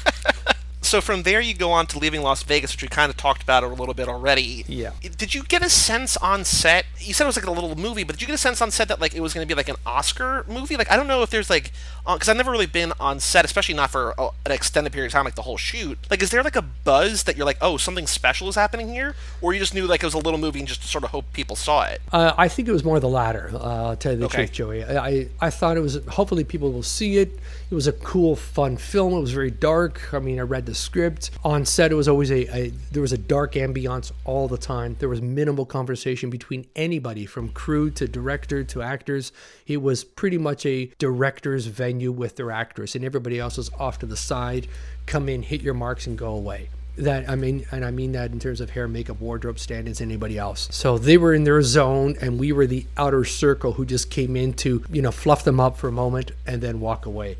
So 0.89 1.03
from 1.03 1.23
there, 1.23 1.43
you 1.43 1.53
go 1.53 1.71
on 1.71 1.87
to 1.89 1.99
leaving 1.99 2.23
Las 2.23 2.43
Vegas, 2.45 2.73
which 2.73 2.81
we 2.81 2.89
kind 2.89 3.11
of 3.11 3.17
talked 3.19 3.43
about 3.43 3.63
a 3.63 3.67
little 3.67 3.93
bit 3.93 4.09
already. 4.09 4.65
Yeah. 4.67 4.93
Did 5.03 5.35
you 5.35 5.43
get 5.43 5.63
a 5.63 5.69
sense 5.69 6.17
on 6.17 6.47
set? 6.47 6.87
You 6.99 7.13
said 7.13 7.25
it 7.25 7.27
was 7.27 7.37
like 7.37 7.45
a 7.45 7.51
little 7.51 7.77
movie, 7.77 8.05
but 8.05 8.15
did 8.15 8.23
you 8.23 8.27
get 8.27 8.35
a 8.35 8.39
sense 8.39 8.63
on 8.63 8.71
set 8.71 8.89
that 8.89 8.99
like 8.99 9.15
it 9.15 9.21
was 9.21 9.35
going 9.35 9.47
to 9.47 9.49
be 9.49 9.55
like 9.55 9.69
an 9.69 9.77
Oscar 9.85 10.47
movie? 10.49 10.79
Like 10.79 10.91
I 10.91 10.97
don't 10.97 11.07
know 11.07 11.23
if 11.23 11.29
there's 11.29 11.51
like, 11.51 11.73
because 12.15 12.29
I've 12.29 12.37
never 12.37 12.51
really 12.51 12.67
been 12.67 12.93
on 12.99 13.21
set, 13.21 13.45
especially 13.45 13.75
not 13.75 13.91
for 13.91 14.19
uh, 14.21 14.31
an 14.47 14.53
extended 14.53 14.93
period 14.93 15.09
of 15.09 15.13
time, 15.13 15.25
like 15.25 15.35
the 15.35 15.43
whole 15.43 15.57
shoot. 15.57 15.99
Like, 16.11 16.23
is 16.23 16.31
there 16.31 16.43
like 16.43 16.57
a 16.57 16.63
buzz 16.63 17.25
that 17.25 17.37
you're 17.37 17.47
like, 17.47 17.59
oh, 17.61 17.77
something 17.77 18.07
special 18.07 18.49
is 18.49 18.55
happening 18.55 18.89
here, 18.89 19.15
or 19.43 19.53
you 19.53 19.59
just 19.59 19.75
knew 19.75 19.87
like 19.87 20.03
it 20.03 20.07
was 20.07 20.15
a 20.15 20.19
little 20.19 20.39
movie 20.39 20.59
and 20.61 20.69
just 20.69 20.83
sort 20.85 21.05
of 21.05 21.11
hope 21.11 21.33
people 21.33 21.57
saw 21.57 21.85
it? 21.85 22.01
Uh, 22.13 22.33
I 22.39 22.49
think 22.49 22.69
it 22.69 22.73
was 22.73 22.85
more 22.85 22.99
the 23.01 23.09
latter. 23.09 23.51
Uh, 23.55 23.91
to 23.91 23.97
tell 23.97 24.13
you 24.13 24.19
the 24.19 24.25
Okay. 24.27 24.39
truth, 24.47 24.53
Joey. 24.53 24.85
I, 24.85 25.07
I 25.09 25.29
I 25.41 25.51
thought 25.51 25.77
it 25.77 25.81
was. 25.81 26.03
Hopefully, 26.07 26.45
people 26.45 26.73
will 26.73 26.83
see 26.83 27.19
it. 27.19 27.39
It 27.71 27.75
was 27.75 27.87
a 27.87 27.93
cool, 27.93 28.35
fun 28.37 28.79
film. 28.79 29.13
It 29.13 29.21
was 29.21 29.33
very 29.33 29.51
dark. 29.51 30.15
I 30.15 30.19
mean, 30.21 30.39
I 30.39 30.43
read 30.43 30.65
the 30.65 30.75
script. 30.75 31.31
On 31.45 31.67
set, 31.67 31.93
it 31.93 31.97
was 31.97 32.09
always 32.09 32.31
a, 32.31 32.47
a 32.57 32.69
there 32.93 33.03
was 33.03 33.13
a 33.13 33.19
dark 33.19 33.53
ambiance 33.55 34.13
all 34.25 34.49
the 34.49 34.57
time. 34.57 34.97
There 34.99 35.09
was 35.11 35.21
minimal 35.21 35.67
conversation 35.67 36.31
between 36.31 36.65
anybody, 36.77 37.27
from 37.27 37.51
crew 37.51 37.91
to 37.91 38.09
director 38.09 38.65
to 38.65 38.81
actors. 38.83 39.33
It 39.67 39.83
was 39.83 40.05
pretty 40.05 40.39
much 40.39 40.65
a 40.65 40.87
director's 40.99 41.67
venue 41.67 41.98
with 42.07 42.37
their 42.37 42.51
actors, 42.51 42.95
and 42.95 43.05
everybody 43.05 43.39
else 43.39 43.57
was 43.57 43.71
off 43.79 43.99
to 43.99 44.07
the 44.07 44.17
side. 44.17 44.67
Come 45.07 45.29
in, 45.29 45.43
hit 45.43 45.63
your 45.63 45.75
marks, 45.75 46.07
and 46.07 46.17
go 46.17 46.29
away 46.29 46.69
that 46.99 47.29
I 47.31 47.37
mean, 47.37 47.65
and 47.71 47.85
I 47.85 47.91
mean 47.91 48.13
that 48.13 48.33
in 48.33 48.41
terms 48.41 48.61
of 48.61 48.71
hair, 48.71 48.89
makeup, 48.89 49.21
wardrobe, 49.21 49.59
stand-ins, 49.59 50.01
anybody 50.01 50.37
else. 50.37 50.69
So 50.71 50.99
they 50.99 51.17
were 51.17 51.33
in 51.33 51.45
their 51.45 51.63
zone, 51.63 52.17
and 52.21 52.39
we 52.39 52.53
were 52.53 52.67
the 52.67 52.87
outer 52.97 53.25
circle 53.25 53.73
who 53.73 53.87
just 53.87 54.11
came 54.11 54.37
in 54.37 54.53
to, 54.55 54.85
you 54.91 55.01
know, 55.01 55.13
fluff 55.13 55.45
them 55.45 55.61
up 55.61 55.77
for 55.77 55.89
a 55.89 55.93
moment 55.93 56.33
and 56.47 56.61
then 56.61 56.81
walk 56.81 57.07
away. 57.07 57.37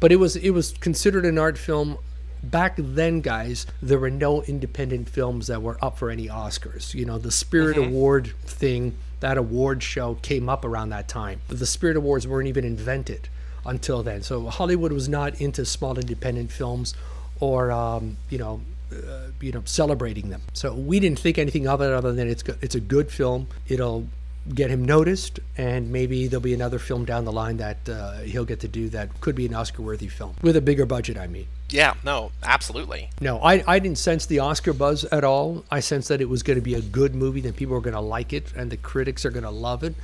But 0.00 0.12
it 0.12 0.16
was 0.16 0.36
it 0.36 0.50
was 0.50 0.72
considered 0.72 1.24
an 1.24 1.38
art 1.38 1.58
film. 1.58 1.98
Back 2.40 2.74
then, 2.78 3.20
guys, 3.20 3.66
there 3.82 3.98
were 3.98 4.10
no 4.10 4.42
independent 4.42 5.08
films 5.08 5.48
that 5.48 5.60
were 5.60 5.76
up 5.82 5.98
for 5.98 6.08
any 6.08 6.28
Oscars. 6.28 6.94
You 6.94 7.04
know, 7.04 7.18
the 7.18 7.32
Spirit 7.32 7.76
mm-hmm. 7.76 7.88
Award 7.88 8.32
thing, 8.44 8.96
that 9.20 9.36
award 9.36 9.82
show 9.82 10.14
came 10.16 10.48
up 10.48 10.64
around 10.64 10.90
that 10.90 11.08
time. 11.08 11.40
The 11.48 11.66
Spirit 11.66 11.96
Awards 11.96 12.28
weren't 12.28 12.46
even 12.46 12.64
invented 12.64 13.28
until 13.64 14.02
then. 14.02 14.22
So 14.22 14.46
Hollywood 14.46 14.92
was 14.92 15.08
not 15.08 15.40
into 15.40 15.64
small 15.64 15.98
independent 15.98 16.52
films 16.52 16.94
or 17.40 17.70
um, 17.70 18.16
you 18.30 18.38
know 18.38 18.60
uh, 18.92 19.28
you 19.40 19.52
know 19.52 19.62
celebrating 19.64 20.30
them. 20.30 20.42
So 20.52 20.74
we 20.74 21.00
didn't 21.00 21.18
think 21.18 21.38
anything 21.38 21.68
of 21.68 21.80
it 21.80 21.92
other 21.92 22.12
than 22.12 22.28
it's 22.28 22.42
go- 22.42 22.56
it's 22.60 22.74
a 22.74 22.80
good 22.80 23.10
film. 23.10 23.48
It'll 23.68 24.06
get 24.54 24.70
him 24.70 24.84
noticed, 24.84 25.40
and 25.58 25.92
maybe 25.92 26.26
there'll 26.26 26.40
be 26.40 26.54
another 26.54 26.78
film 26.78 27.04
down 27.04 27.24
the 27.24 27.32
line 27.32 27.58
that 27.58 27.88
uh, 27.88 28.18
he'll 28.20 28.46
get 28.46 28.60
to 28.60 28.68
do 28.68 28.88
that 28.88 29.20
could 29.20 29.34
be 29.34 29.44
an 29.44 29.54
Oscar-worthy 29.54 30.08
film 30.08 30.34
with 30.40 30.56
a 30.56 30.60
bigger 30.62 30.86
budget. 30.86 31.18
I 31.18 31.26
mean. 31.26 31.46
Yeah, 31.70 31.94
no, 32.02 32.32
absolutely. 32.42 33.10
No, 33.20 33.40
I, 33.40 33.62
I 33.66 33.78
didn't 33.78 33.98
sense 33.98 34.24
the 34.24 34.38
Oscar 34.38 34.72
buzz 34.72 35.04
at 35.04 35.22
all. 35.22 35.66
I 35.70 35.80
sensed 35.80 36.08
that 36.08 36.22
it 36.22 36.28
was 36.28 36.42
going 36.42 36.58
to 36.58 36.62
be 36.62 36.72
a 36.72 36.80
good 36.80 37.14
movie, 37.14 37.42
that 37.42 37.56
people 37.56 37.76
are 37.76 37.82
going 37.82 37.92
to 37.92 38.00
like 38.00 38.32
it, 38.32 38.54
and 38.56 38.70
the 38.70 38.78
critics 38.78 39.26
are 39.26 39.30
going 39.30 39.44
to 39.44 39.50
love 39.50 39.84
it. 39.84 39.94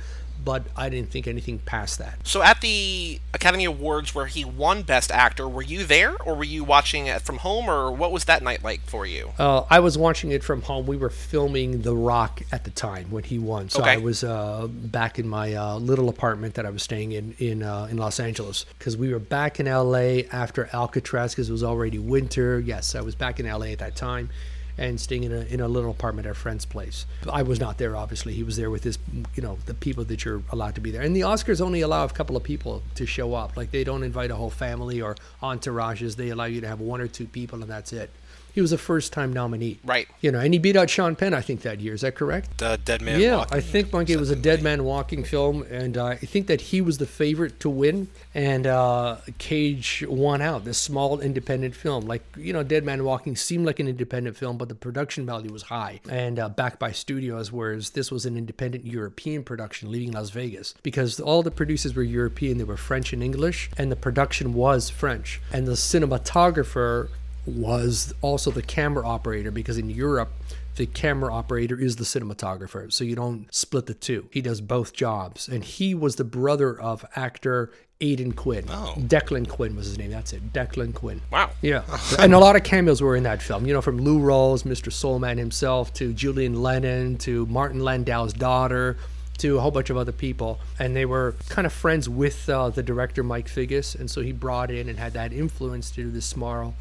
But 0.45 0.63
I 0.77 0.89
didn't 0.89 1.09
think 1.09 1.27
anything 1.27 1.59
past 1.59 1.97
that. 1.97 2.19
So 2.23 2.43
at 2.43 2.61
the 2.61 3.19
Academy 3.33 3.65
Awards 3.65 4.13
where 4.13 4.27
he 4.27 4.45
won 4.45 4.83
Best 4.83 5.11
Actor, 5.11 5.49
were 5.49 5.63
you 5.63 5.83
there, 5.83 6.15
or 6.23 6.35
were 6.35 6.43
you 6.43 6.63
watching 6.63 7.07
it 7.07 7.23
from 7.23 7.37
home, 7.37 7.67
or 7.69 7.91
what 7.91 8.11
was 8.11 8.25
that 8.25 8.43
night 8.43 8.63
like 8.63 8.81
for 8.81 9.05
you? 9.07 9.31
Uh, 9.39 9.63
I 9.69 9.79
was 9.79 9.97
watching 9.97 10.31
it 10.31 10.43
from 10.43 10.61
home. 10.61 10.85
We 10.85 10.97
were 10.97 11.09
filming 11.09 11.81
The 11.81 11.95
Rock 11.95 12.43
at 12.51 12.63
the 12.63 12.69
time 12.71 13.09
when 13.09 13.23
he 13.23 13.39
won, 13.39 13.69
so 13.69 13.81
Okay. 13.81 13.93
I 13.93 13.97
was 13.97 14.23
uh, 14.23 14.67
back 14.69 15.17
in 15.19 15.27
my 15.27 15.53
uh, 15.55 15.75
little 15.77 16.09
apartment 16.09 16.53
that 16.53 16.65
I 16.65 16.69
was 16.69 16.83
staying 16.83 17.11
in 17.11 17.35
in 17.39 17.63
uh, 17.63 17.87
in 17.89 17.97
Los 17.97 18.19
Angeles 18.19 18.65
because 18.77 18.95
we 18.95 19.11
were 19.11 19.19
back 19.19 19.59
in 19.59 19.65
LA 19.65 20.21
after 20.31 20.69
Alcatraz 20.71 21.33
because 21.33 21.49
it 21.49 21.51
was 21.53 21.63
already 21.63 21.97
winter. 21.97 22.59
Yes, 22.59 22.93
I 22.93 23.01
was 23.01 23.15
back 23.15 23.39
in 23.39 23.47
LA 23.47 23.67
at 23.67 23.79
that 23.79 23.95
time. 23.95 24.29
And 24.77 24.99
staying 24.99 25.23
in 25.23 25.31
a, 25.31 25.41
in 25.41 25.61
a 25.61 25.67
little 25.67 25.91
apartment 25.91 26.25
at 26.25 26.31
a 26.31 26.35
friend's 26.35 26.65
place. 26.65 27.05
I 27.31 27.43
was 27.43 27.59
not 27.59 27.77
there, 27.77 27.95
obviously. 27.95 28.33
He 28.33 28.43
was 28.43 28.57
there 28.57 28.69
with 28.69 28.83
his, 28.83 28.99
you 29.33 29.41
know, 29.41 29.57
the 29.65 29.73
people 29.73 30.03
that 30.05 30.25
you're 30.25 30.43
allowed 30.51 30.75
to 30.75 30.81
be 30.81 30.91
there. 30.91 31.01
And 31.01 31.15
the 31.15 31.21
Oscars 31.21 31.61
only 31.61 31.81
allow 31.81 32.03
a 32.03 32.09
couple 32.09 32.35
of 32.35 32.43
people 32.43 32.83
to 32.95 33.05
show 33.05 33.33
up. 33.33 33.55
Like 33.55 33.71
they 33.71 33.83
don't 33.83 34.03
invite 34.03 34.31
a 34.31 34.35
whole 34.35 34.49
family 34.49 35.01
or 35.01 35.15
entourages. 35.41 36.17
They 36.17 36.29
allow 36.29 36.45
you 36.45 36.61
to 36.61 36.67
have 36.67 36.81
one 36.81 36.99
or 36.99 37.07
two 37.07 37.25
people, 37.25 37.61
and 37.61 37.71
that's 37.71 37.93
it 37.93 38.09
He 38.55 38.61
was 38.61 38.71
a 38.71 38.77
first 38.77 39.11
time 39.11 39.33
nominee. 39.33 39.79
Right. 39.83 40.07
You 40.21 40.31
know, 40.31 40.39
and 40.39 40.53
he 40.53 40.59
beat 40.59 40.77
out 40.77 40.89
Sean 40.89 41.17
Penn, 41.17 41.33
I 41.33 41.41
think, 41.41 41.61
that 41.63 41.81
year. 41.81 41.93
Is 41.93 42.01
that 42.01 42.15
correct? 42.15 42.57
The 42.59 42.79
Dead 42.85 43.01
Man 43.01 43.15
Walking. 43.15 43.21
yeah, 43.21 43.35
Walking. 43.35 43.57
I 43.57 43.59
think 43.59 43.91
Monkey 43.91 44.15
was 44.15 44.29
a 44.29 44.35
Dead 44.35 44.63
Man 44.63 44.85
Walking 44.85 45.25
film, 45.25 45.63
and 45.63 45.97
uh, 45.97 46.05
I 46.05 46.15
think 46.15 46.47
that 46.47 46.61
he 46.61 46.79
was 46.79 46.97
the 46.97 47.05
favorite 47.05 47.59
to 47.59 47.69
win, 47.69 48.07
and 48.33 48.65
uh, 48.65 49.17
Cage 49.39 50.05
won 50.07 50.41
out. 50.41 50.63
This 50.63 50.77
small 50.77 51.19
independent 51.19 51.75
film, 51.75 52.05
like 52.05 52.23
you 52.37 52.53
know, 52.53 52.63
Dead 52.63 52.85
Man 52.85 53.03
Walking 53.03 53.35
seemed 53.35 53.65
like 53.65 53.81
an 53.81 53.89
independent 53.89 54.37
film, 54.37 54.57
but 54.57 54.69
the 54.69 54.75
production 54.75 55.25
value 55.25 55.51
was 55.51 55.63
high 55.63 55.99
and 56.09 56.39
uh, 56.39 56.47
backed 56.47 56.79
by 56.79 56.93
studios, 56.93 57.51
whereas 57.51 57.89
this 57.89 58.09
was 58.09 58.25
an 58.25 58.37
independent 58.37 58.85
European 58.85 59.43
production 59.43 59.91
leaving 59.91 60.13
Las 60.13 60.29
Vegas 60.29 60.75
because 60.81 61.19
all 61.19 61.43
the 61.43 61.51
producers 61.51 61.93
were 61.93 62.03
European. 62.03 62.57
They 62.57 62.63
were 62.63 62.77
French 62.77 63.11
and 63.11 63.21
English, 63.21 63.69
and 63.77 63.91
the 63.91 63.97
production 63.97 64.53
was 64.53 64.89
French, 64.89 65.41
and 65.51 65.67
the 65.67 65.73
cinematographer 65.73 67.09
was 67.45 68.13
also 68.21 68.51
the 68.51 68.61
camera 68.61 69.07
operator 69.07 69.51
because 69.51 69.77
in 69.77 69.89
Europe 69.89 70.31
the 70.75 70.85
camera 70.85 71.33
operator 71.33 71.79
is 71.79 71.95
the 71.95 72.03
cinematographer 72.03 72.91
so 72.91 73.03
you 73.03 73.15
don't 73.15 73.53
split 73.53 73.85
the 73.85 73.93
two 73.93 74.27
he 74.31 74.41
does 74.41 74.59
both 74.59 74.93
jobs 74.93 75.47
and 75.47 75.63
he 75.63 75.95
was 75.95 76.17
the 76.17 76.23
brother 76.23 76.79
of 76.79 77.05
actor 77.15 77.71
Aidan 78.01 78.33
Quinn. 78.33 78.65
Oh. 78.69 78.93
Declan 78.97 79.47
Quinn 79.47 79.75
was 79.75 79.87
his 79.87 79.97
name. 79.97 80.11
That's 80.11 80.33
it. 80.33 80.51
Declan 80.51 80.93
Quinn. 80.93 81.21
Wow. 81.31 81.51
Yeah. 81.61 81.83
and 82.19 82.33
a 82.33 82.39
lot 82.39 82.55
of 82.55 82.63
cameos 82.63 83.01
were 83.01 83.15
in 83.15 83.23
that 83.23 83.41
film. 83.41 83.65
You 83.65 83.73
know, 83.73 83.81
from 83.81 83.99
Lou 83.99 84.19
Rawls, 84.19 84.63
Mr. 84.63 84.91
Soulman 84.91 85.37
himself, 85.37 85.93
to 85.93 86.11
Julian 86.11 86.61
Lennon, 86.61 87.17
to 87.19 87.45
Martin 87.45 87.79
Landau's 87.79 88.33
daughter, 88.33 88.97
to 89.37 89.57
a 89.57 89.61
whole 89.61 89.71
bunch 89.71 89.89
of 89.89 89.97
other 89.97 90.11
people. 90.11 90.59
And 90.77 90.95
they 90.95 91.05
were 91.05 91.35
kind 91.47 91.65
of 91.65 91.71
friends 91.71 92.09
with 92.09 92.49
uh, 92.49 92.69
the 92.69 92.83
director, 92.83 93.23
Mike 93.23 93.47
Figgis. 93.47 93.97
And 93.97 94.11
so 94.11 94.21
he 94.21 94.33
brought 94.33 94.71
in 94.71 94.89
and 94.89 94.99
had 94.99 95.13
that 95.13 95.31
influence 95.31 95.89
to 95.91 96.03
do 96.03 96.11
this 96.11 96.25
small 96.25 96.75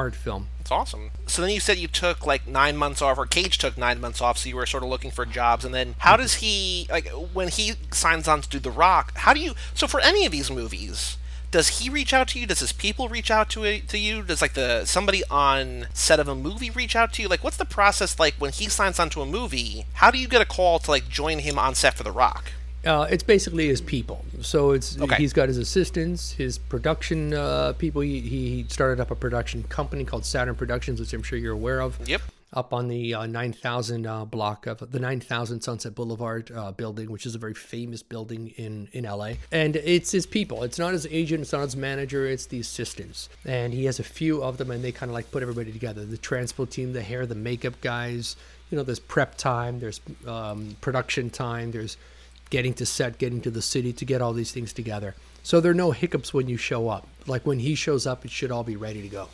art 0.00 0.14
film. 0.14 0.48
It's 0.60 0.70
awesome. 0.70 1.10
So 1.26 1.42
then 1.42 1.50
you 1.50 1.60
said 1.60 1.78
you 1.78 1.88
took 1.88 2.26
like 2.26 2.46
nine 2.46 2.76
months 2.76 3.02
off, 3.02 3.18
or 3.18 3.26
Cage 3.26 3.58
took 3.58 3.76
nine 3.76 4.00
months 4.00 4.20
off, 4.20 4.38
so 4.38 4.48
you 4.48 4.56
were 4.56 4.66
sort 4.66 4.82
of 4.82 4.88
looking 4.88 5.10
for 5.10 5.26
jobs. 5.26 5.64
And 5.64 5.74
then 5.74 5.94
how 5.98 6.16
does 6.16 6.34
he, 6.34 6.86
like, 6.90 7.08
when 7.32 7.48
he 7.48 7.74
signs 7.92 8.26
on 8.26 8.40
to 8.42 8.48
do 8.48 8.58
The 8.58 8.70
Rock, 8.70 9.12
how 9.16 9.34
do 9.34 9.40
you, 9.40 9.54
so 9.74 9.86
for 9.86 10.00
any 10.00 10.24
of 10.24 10.32
these 10.32 10.50
movies, 10.50 11.18
does 11.50 11.80
he 11.80 11.90
reach 11.90 12.12
out 12.12 12.28
to 12.28 12.38
you? 12.38 12.46
Does 12.46 12.60
his 12.60 12.72
people 12.72 13.08
reach 13.08 13.30
out 13.30 13.50
to 13.50 13.64
it, 13.64 13.88
to 13.88 13.98
you? 13.98 14.22
Does 14.22 14.40
like 14.40 14.54
the 14.54 14.84
somebody 14.84 15.22
on 15.30 15.88
set 15.92 16.20
of 16.20 16.28
a 16.28 16.34
movie 16.34 16.70
reach 16.70 16.94
out 16.94 17.12
to 17.14 17.22
you? 17.22 17.28
Like, 17.28 17.42
what's 17.42 17.56
the 17.56 17.64
process 17.64 18.18
like 18.18 18.34
when 18.34 18.52
he 18.52 18.68
signs 18.68 19.00
on 19.00 19.10
to 19.10 19.22
a 19.22 19.26
movie? 19.26 19.86
How 19.94 20.10
do 20.10 20.18
you 20.18 20.28
get 20.28 20.40
a 20.40 20.46
call 20.46 20.78
to 20.78 20.90
like 20.90 21.08
join 21.08 21.40
him 21.40 21.58
on 21.58 21.74
set 21.74 21.94
for 21.94 22.04
The 22.04 22.12
Rock? 22.12 22.52
Uh, 22.84 23.06
it's 23.10 23.22
basically 23.22 23.68
his 23.68 23.80
people. 23.80 24.24
So 24.40 24.70
it's 24.70 24.98
Okay. 25.00 25.16
he's 25.16 25.32
got 25.32 25.48
his 25.48 25.58
assistants, 25.58 26.32
his 26.32 26.58
production 26.58 27.34
uh, 27.34 27.74
people. 27.74 28.00
He, 28.00 28.20
he 28.20 28.64
started 28.68 29.00
up 29.00 29.10
a 29.10 29.14
production 29.14 29.62
company 29.64 30.04
called 30.04 30.24
Saturn 30.24 30.54
Productions, 30.54 30.98
which 31.00 31.12
I'm 31.12 31.22
sure 31.22 31.38
you're 31.38 31.52
aware 31.54 31.80
of. 31.80 31.98
Yep. 32.08 32.22
Up 32.52 32.72
on 32.72 32.88
the 32.88 33.14
uh, 33.14 33.26
9000 33.26 34.06
uh, 34.06 34.24
block 34.24 34.66
of 34.66 34.90
the 34.90 34.98
9000 34.98 35.60
Sunset 35.60 35.94
Boulevard 35.94 36.50
uh, 36.50 36.72
building, 36.72 37.08
which 37.12 37.24
is 37.24 37.36
a 37.36 37.38
very 37.38 37.54
famous 37.54 38.02
building 38.02 38.48
in, 38.56 38.88
in 38.92 39.04
LA. 39.04 39.34
And 39.52 39.76
it's 39.76 40.10
his 40.10 40.26
people. 40.26 40.64
It's 40.64 40.78
not 40.78 40.92
his 40.92 41.06
agent, 41.12 41.42
it's 41.42 41.52
not 41.52 41.62
his 41.62 41.76
manager, 41.76 42.26
it's 42.26 42.46
the 42.46 42.58
assistants. 42.58 43.28
And 43.44 43.72
he 43.72 43.84
has 43.84 44.00
a 44.00 44.02
few 44.02 44.42
of 44.42 44.56
them, 44.56 44.72
and 44.72 44.82
they 44.82 44.90
kind 44.90 45.10
of 45.10 45.14
like 45.14 45.30
put 45.30 45.42
everybody 45.42 45.70
together 45.70 46.04
the 46.04 46.18
transpo 46.18 46.68
team, 46.68 46.92
the 46.92 47.02
hair, 47.02 47.24
the 47.24 47.36
makeup 47.36 47.80
guys. 47.82 48.34
You 48.70 48.78
know, 48.78 48.82
there's 48.84 48.98
prep 49.00 49.36
time, 49.36 49.78
there's 49.78 50.00
um, 50.26 50.76
production 50.80 51.30
time, 51.30 51.70
there's 51.70 51.96
getting 52.50 52.74
to 52.74 52.86
set, 52.86 53.18
getting 53.18 53.40
to 53.40 53.50
the 53.50 53.62
city 53.62 53.92
to 53.94 54.04
get 54.04 54.20
all 54.20 54.32
these 54.32 54.52
things 54.52 54.72
together. 54.72 55.14
So 55.42 55.60
there 55.60 55.70
are 55.70 55.74
no 55.74 55.92
hiccups 55.92 56.34
when 56.34 56.48
you 56.48 56.56
show 56.56 56.88
up. 56.88 57.06
Like 57.26 57.46
when 57.46 57.60
he 57.60 57.74
shows 57.74 58.06
up, 58.06 58.24
it 58.24 58.30
should 58.30 58.50
all 58.50 58.64
be 58.64 58.76
ready 58.76 59.00
to 59.02 59.08
go. 59.08 59.28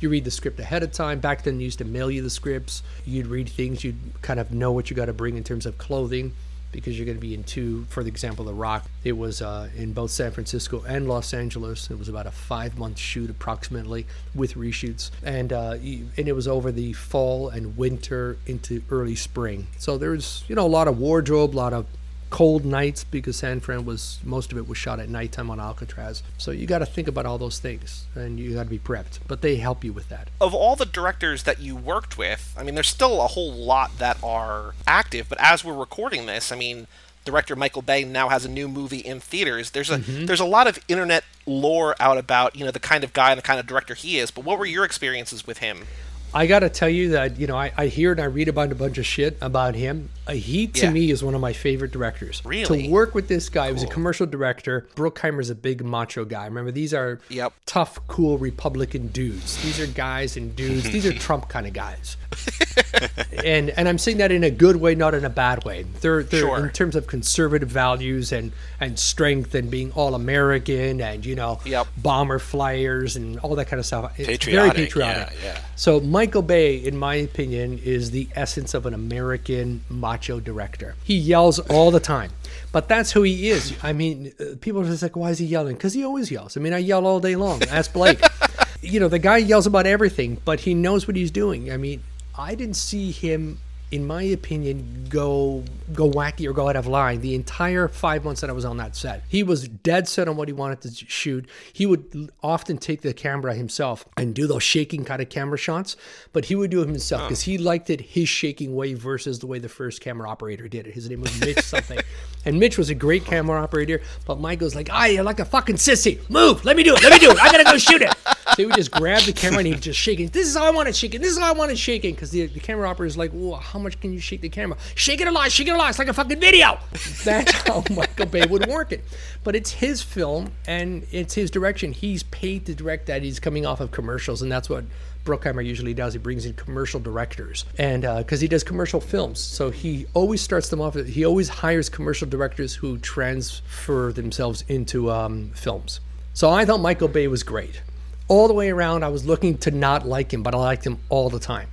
You 0.00 0.08
read 0.08 0.24
the 0.24 0.30
script 0.30 0.58
ahead 0.58 0.82
of 0.82 0.92
time. 0.92 1.20
Back 1.20 1.42
then, 1.42 1.58
they 1.58 1.64
used 1.64 1.78
to 1.78 1.84
mail 1.84 2.10
you 2.10 2.22
the 2.22 2.30
scripts. 2.30 2.82
You'd 3.04 3.26
read 3.26 3.50
things. 3.50 3.84
You'd 3.84 3.98
kind 4.22 4.40
of 4.40 4.50
know 4.50 4.72
what 4.72 4.88
you 4.88 4.96
got 4.96 5.06
to 5.06 5.12
bring 5.12 5.36
in 5.36 5.44
terms 5.44 5.66
of 5.66 5.76
clothing 5.76 6.32
because 6.72 6.98
you're 6.98 7.04
going 7.04 7.18
to 7.18 7.20
be 7.20 7.34
in 7.34 7.44
two. 7.44 7.84
For 7.90 8.00
example, 8.00 8.46
The 8.46 8.54
Rock. 8.54 8.86
It 9.04 9.12
was 9.12 9.42
uh, 9.42 9.68
in 9.76 9.92
both 9.92 10.10
San 10.10 10.30
Francisco 10.30 10.82
and 10.88 11.06
Los 11.06 11.34
Angeles. 11.34 11.90
It 11.90 11.98
was 11.98 12.08
about 12.08 12.26
a 12.26 12.30
five 12.30 12.78
month 12.78 12.98
shoot 12.98 13.28
approximately 13.28 14.06
with 14.34 14.54
reshoots, 14.54 15.10
and 15.22 15.52
uh, 15.52 15.72
and 15.72 16.28
it 16.28 16.34
was 16.34 16.48
over 16.48 16.72
the 16.72 16.94
fall 16.94 17.50
and 17.50 17.76
winter 17.76 18.38
into 18.46 18.82
early 18.90 19.16
spring. 19.16 19.66
So 19.78 19.98
there's 19.98 20.44
you 20.48 20.54
know 20.54 20.66
a 20.66 20.68
lot 20.68 20.88
of 20.88 20.98
wardrobe, 20.98 21.54
a 21.54 21.56
lot 21.56 21.72
of 21.74 21.86
cold 22.30 22.64
nights 22.64 23.04
because 23.04 23.36
San 23.36 23.60
Fran 23.60 23.84
was 23.84 24.20
most 24.24 24.52
of 24.52 24.58
it 24.58 24.68
was 24.68 24.78
shot 24.78 25.00
at 25.00 25.08
nighttime 25.08 25.50
on 25.50 25.60
Alcatraz. 25.60 26.22
So 26.38 26.52
you 26.52 26.66
got 26.66 26.78
to 26.78 26.86
think 26.86 27.08
about 27.08 27.26
all 27.26 27.38
those 27.38 27.58
things 27.58 28.06
and 28.14 28.38
you 28.38 28.54
got 28.54 28.64
to 28.64 28.70
be 28.70 28.78
prepped. 28.78 29.18
But 29.26 29.42
they 29.42 29.56
help 29.56 29.84
you 29.84 29.92
with 29.92 30.08
that. 30.08 30.30
of 30.40 30.54
all 30.54 30.76
the 30.76 30.86
directors 30.86 31.42
that 31.42 31.60
you 31.60 31.76
worked 31.76 32.16
with, 32.16 32.54
I 32.56 32.62
mean, 32.62 32.74
there's 32.74 32.88
still 32.88 33.20
a 33.20 33.26
whole 33.26 33.52
lot 33.52 33.98
that 33.98 34.22
are 34.22 34.74
active. 34.86 35.28
But 35.28 35.38
as 35.40 35.64
we're 35.64 35.74
recording 35.74 36.26
this, 36.26 36.52
I 36.52 36.56
mean, 36.56 36.86
director 37.24 37.56
Michael 37.56 37.82
Bay 37.82 38.04
now 38.04 38.28
has 38.28 38.44
a 38.44 38.48
new 38.48 38.68
movie 38.68 38.98
in 38.98 39.20
theaters. 39.20 39.70
There's 39.70 39.90
a 39.90 39.98
mm-hmm. 39.98 40.26
there's 40.26 40.40
a 40.40 40.44
lot 40.46 40.66
of 40.66 40.78
internet 40.88 41.24
lore 41.46 41.94
out 42.00 42.16
about 42.16 42.56
you 42.56 42.64
know 42.64 42.70
the 42.70 42.80
kind 42.80 43.04
of 43.04 43.12
guy 43.12 43.30
and 43.30 43.38
the 43.38 43.42
kind 43.42 43.60
of 43.60 43.66
director 43.66 43.94
he 43.94 44.18
is. 44.18 44.30
But 44.30 44.44
what 44.44 44.58
were 44.58 44.66
your 44.66 44.84
experiences 44.84 45.46
with 45.46 45.58
him? 45.58 45.86
I 46.32 46.46
got 46.46 46.60
to 46.60 46.68
tell 46.68 46.88
you 46.88 47.10
that 47.10 47.38
you 47.40 47.46
know 47.46 47.56
I, 47.56 47.72
I 47.76 47.86
hear 47.86 48.12
and 48.12 48.20
I 48.20 48.24
read 48.24 48.48
about 48.48 48.70
a 48.70 48.74
bunch 48.74 48.98
of 48.98 49.06
shit 49.06 49.36
about 49.40 49.74
him. 49.74 50.08
Uh, 50.26 50.32
he 50.32 50.66
to 50.68 50.82
Yeah. 50.86 50.90
me 50.92 51.10
is 51.10 51.24
one 51.24 51.34
of 51.34 51.40
my 51.40 51.52
favorite 51.52 51.90
directors. 51.90 52.40
Really? 52.44 52.84
to 52.84 52.88
work 52.88 53.14
with 53.14 53.26
this 53.28 53.48
guy, 53.48 53.66
he 53.66 53.72
was 53.72 53.82
a 53.82 53.86
commercial 53.88 54.26
director. 54.26 54.86
Bruckheimer's 54.94 55.50
a 55.50 55.54
big 55.54 55.84
macho 55.84 56.24
guy. 56.24 56.44
Remember, 56.44 56.70
these 56.70 56.94
are 56.94 57.18
Yep. 57.30 57.52
tough, 57.66 57.98
cool 58.06 58.38
Republican 58.38 59.08
dudes. 59.08 59.60
These 59.62 59.80
are 59.80 59.86
guys 59.88 60.36
and 60.36 60.54
dudes. 60.54 60.88
These 60.90 61.06
are 61.06 61.12
Trump 61.12 61.48
kind 61.48 61.66
of 61.66 61.72
guys. 61.72 62.16
and 63.44 63.70
and 63.70 63.88
I'm 63.88 63.98
saying 63.98 64.18
that 64.18 64.30
in 64.32 64.44
a 64.44 64.50
good 64.50 64.76
way, 64.76 64.94
not 64.94 65.14
in 65.14 65.24
a 65.24 65.30
bad 65.30 65.64
way. 65.64 65.84
They're 66.00 66.22
they're 66.22 66.40
Sure. 66.40 66.64
in 66.66 66.70
terms 66.72 66.96
of 66.96 67.06
conservative 67.06 67.68
values 67.68 68.32
and 68.32 68.52
and 68.80 68.98
strength 68.98 69.54
and 69.54 69.70
being 69.70 69.92
all 69.92 70.14
American 70.14 71.00
and 71.00 71.24
you 71.24 71.34
know 71.34 71.60
Yep. 71.64 71.86
bomber 71.98 72.38
flyers 72.38 73.16
and 73.16 73.38
all 73.40 73.54
that 73.56 73.66
kind 73.66 73.78
of 73.80 73.86
stuff. 73.86 74.12
It's 74.18 74.26
Patriotic, 74.28 74.72
very 74.74 74.86
patriotic. 74.86 75.34
yeah, 75.42 75.52
yeah. 75.54 75.60
So 75.76 76.00
Michael 76.00 76.42
Bay, 76.42 76.76
in 76.76 76.96
my 76.96 77.14
opinion, 77.16 77.78
is 77.84 78.10
the 78.10 78.28
essence 78.34 78.74
of 78.74 78.86
an 78.86 78.94
American 78.94 79.82
macho 79.88 80.40
director. 80.40 80.94
He 81.04 81.16
yells 81.16 81.58
all 81.58 81.90
the 81.90 82.00
time, 82.00 82.30
but 82.72 82.88
that's 82.88 83.12
who 83.12 83.22
he 83.22 83.48
is. 83.50 83.74
I 83.82 83.92
mean, 83.92 84.32
uh, 84.40 84.56
people 84.60 84.82
are 84.82 84.84
just 84.86 85.02
like, 85.02 85.16
"Why 85.16 85.30
is 85.30 85.38
he 85.38 85.46
yelling?" 85.46 85.76
Because 85.76 85.94
he 85.94 86.04
always 86.04 86.30
yells. 86.30 86.56
I 86.56 86.60
mean, 86.60 86.72
I 86.72 86.78
yell 86.78 87.06
all 87.06 87.20
day 87.20 87.36
long. 87.36 87.62
Ask 87.64 87.92
Blake. 87.92 88.20
you 88.82 89.00
know, 89.00 89.08
the 89.08 89.18
guy 89.18 89.38
yells 89.38 89.66
about 89.66 89.86
everything, 89.86 90.38
but 90.44 90.60
he 90.60 90.74
knows 90.74 91.06
what 91.06 91.16
he's 91.16 91.30
doing. 91.30 91.70
I 91.72 91.76
mean, 91.76 92.02
I 92.40 92.54
didn't 92.54 92.76
see 92.76 93.10
him. 93.10 93.58
In 93.90 94.06
my 94.06 94.22
opinion, 94.22 95.06
go 95.10 95.62
go 95.92 96.10
wacky 96.10 96.46
or 96.48 96.52
go 96.52 96.68
out 96.68 96.76
of 96.76 96.86
line 96.86 97.20
the 97.20 97.34
entire 97.34 97.88
five 97.88 98.24
months 98.24 98.40
that 98.40 98.50
I 98.50 98.52
was 98.52 98.64
on 98.64 98.76
that 98.78 98.96
set. 98.96 99.22
He 99.28 99.42
was 99.42 99.68
dead 99.68 100.08
set 100.08 100.28
on 100.28 100.36
what 100.36 100.48
he 100.48 100.52
wanted 100.52 100.80
to 100.82 100.90
shoot. 101.06 101.48
He 101.72 101.86
would 101.86 102.30
often 102.42 102.78
take 102.78 103.02
the 103.02 103.12
camera 103.12 103.54
himself 103.54 104.04
and 104.16 104.34
do 104.34 104.46
those 104.46 104.62
shaking 104.62 105.04
kind 105.04 105.20
of 105.20 105.28
camera 105.28 105.58
shots, 105.58 105.96
but 106.32 106.46
he 106.46 106.54
would 106.54 106.70
do 106.70 106.82
it 106.82 106.88
himself 106.88 107.22
because 107.22 107.42
he 107.42 107.58
liked 107.58 107.90
it 107.90 108.00
his 108.00 108.28
shaking 108.28 108.74
way 108.74 108.94
versus 108.94 109.38
the 109.38 109.46
way 109.46 109.58
the 109.58 109.68
first 109.68 110.00
camera 110.00 110.28
operator 110.28 110.68
did 110.68 110.86
it. 110.86 110.94
His 110.94 111.08
name 111.08 111.20
was 111.20 111.38
Mitch 111.40 111.60
something, 111.60 111.98
and 112.44 112.58
Mitch 112.58 112.78
was 112.78 112.90
a 112.90 112.94
great 112.94 113.24
camera 113.24 113.62
operator, 113.62 114.00
but 114.26 114.40
Mike 114.40 114.60
was 114.60 114.74
like, 114.74 114.90
I 114.90 115.08
you're 115.08 115.24
like 115.24 115.40
a 115.40 115.44
fucking 115.44 115.76
sissy. 115.76 116.28
Move, 116.30 116.64
let 116.64 116.76
me 116.76 116.82
do 116.82 116.94
it. 116.94 117.02
Let 117.02 117.12
me 117.12 117.18
do 117.18 117.30
it. 117.30 117.40
I 117.40 117.50
gotta 117.50 117.64
go 117.64 117.78
shoot 117.78 118.02
it." 118.02 118.14
So 118.50 118.56
he 118.56 118.66
would 118.66 118.74
just 118.74 118.90
grab 118.90 119.22
the 119.22 119.32
camera 119.32 119.58
and 119.58 119.68
he'd 119.68 119.80
just 119.80 119.98
shake 119.98 120.18
it. 120.18 120.32
This 120.32 120.48
is 120.48 120.56
how 120.56 120.64
I 120.64 120.70
want 120.70 120.88
it 120.88 120.96
shaking. 120.96 121.20
This 121.20 121.30
is 121.30 121.38
how 121.38 121.48
I 121.48 121.52
want 121.52 121.70
it 121.70 121.78
shaking. 121.78 122.14
Because 122.14 122.30
the, 122.30 122.46
the 122.46 122.58
camera 122.58 122.88
operator 122.88 123.06
is 123.06 123.16
like, 123.16 123.30
Whoa, 123.30 123.56
how 123.56 123.78
much 123.78 124.00
can 124.00 124.12
you 124.12 124.18
shake 124.18 124.40
the 124.40 124.48
camera? 124.48 124.76
Shake 124.96 125.20
it 125.20 125.28
a 125.28 125.30
lot, 125.30 125.52
shake 125.52 125.68
it 125.68 125.72
a 125.72 125.76
lot. 125.76 125.79
It's 125.88 125.98
like 125.98 126.08
a 126.08 126.12
fucking 126.12 126.40
video. 126.40 126.78
That's 127.24 127.52
how 127.52 127.84
Michael 127.90 128.26
Bay 128.26 128.46
would 128.46 128.66
work 128.66 128.92
it. 128.92 129.04
But 129.44 129.56
it's 129.56 129.70
his 129.70 130.02
film 130.02 130.52
and 130.66 131.06
it's 131.10 131.34
his 131.34 131.50
direction. 131.50 131.92
He's 131.92 132.22
paid 132.24 132.66
to 132.66 132.74
direct 132.74 133.06
that. 133.06 133.22
He's 133.22 133.40
coming 133.40 133.66
off 133.66 133.80
of 133.80 133.90
commercials, 133.90 134.42
and 134.42 134.50
that's 134.50 134.68
what 134.68 134.84
Bruckheimer 135.24 135.64
usually 135.64 135.94
does. 135.94 136.12
He 136.12 136.18
brings 136.18 136.44
in 136.46 136.54
commercial 136.54 137.00
directors, 137.00 137.64
and 137.78 138.02
because 138.02 138.40
he 138.40 138.48
does 138.48 138.64
commercial 138.64 139.00
films, 139.00 139.38
so 139.40 139.70
he 139.70 140.06
always 140.14 140.40
starts 140.40 140.68
them 140.68 140.80
off. 140.80 140.94
He 140.94 141.24
always 141.24 141.48
hires 141.48 141.88
commercial 141.88 142.28
directors 142.28 142.74
who 142.74 142.98
transfer 142.98 144.12
themselves 144.12 144.64
into 144.68 145.10
um, 145.10 145.50
films. 145.54 146.00
So 146.34 146.50
I 146.50 146.64
thought 146.64 146.80
Michael 146.80 147.08
Bay 147.08 147.28
was 147.28 147.42
great 147.42 147.82
all 148.28 148.46
the 148.46 148.54
way 148.54 148.70
around. 148.70 149.04
I 149.04 149.08
was 149.08 149.26
looking 149.26 149.58
to 149.58 149.70
not 149.70 150.06
like 150.06 150.32
him, 150.32 150.42
but 150.42 150.54
I 150.54 150.58
liked 150.58 150.86
him 150.86 150.98
all 151.08 151.28
the 151.28 151.40
time. 151.40 151.68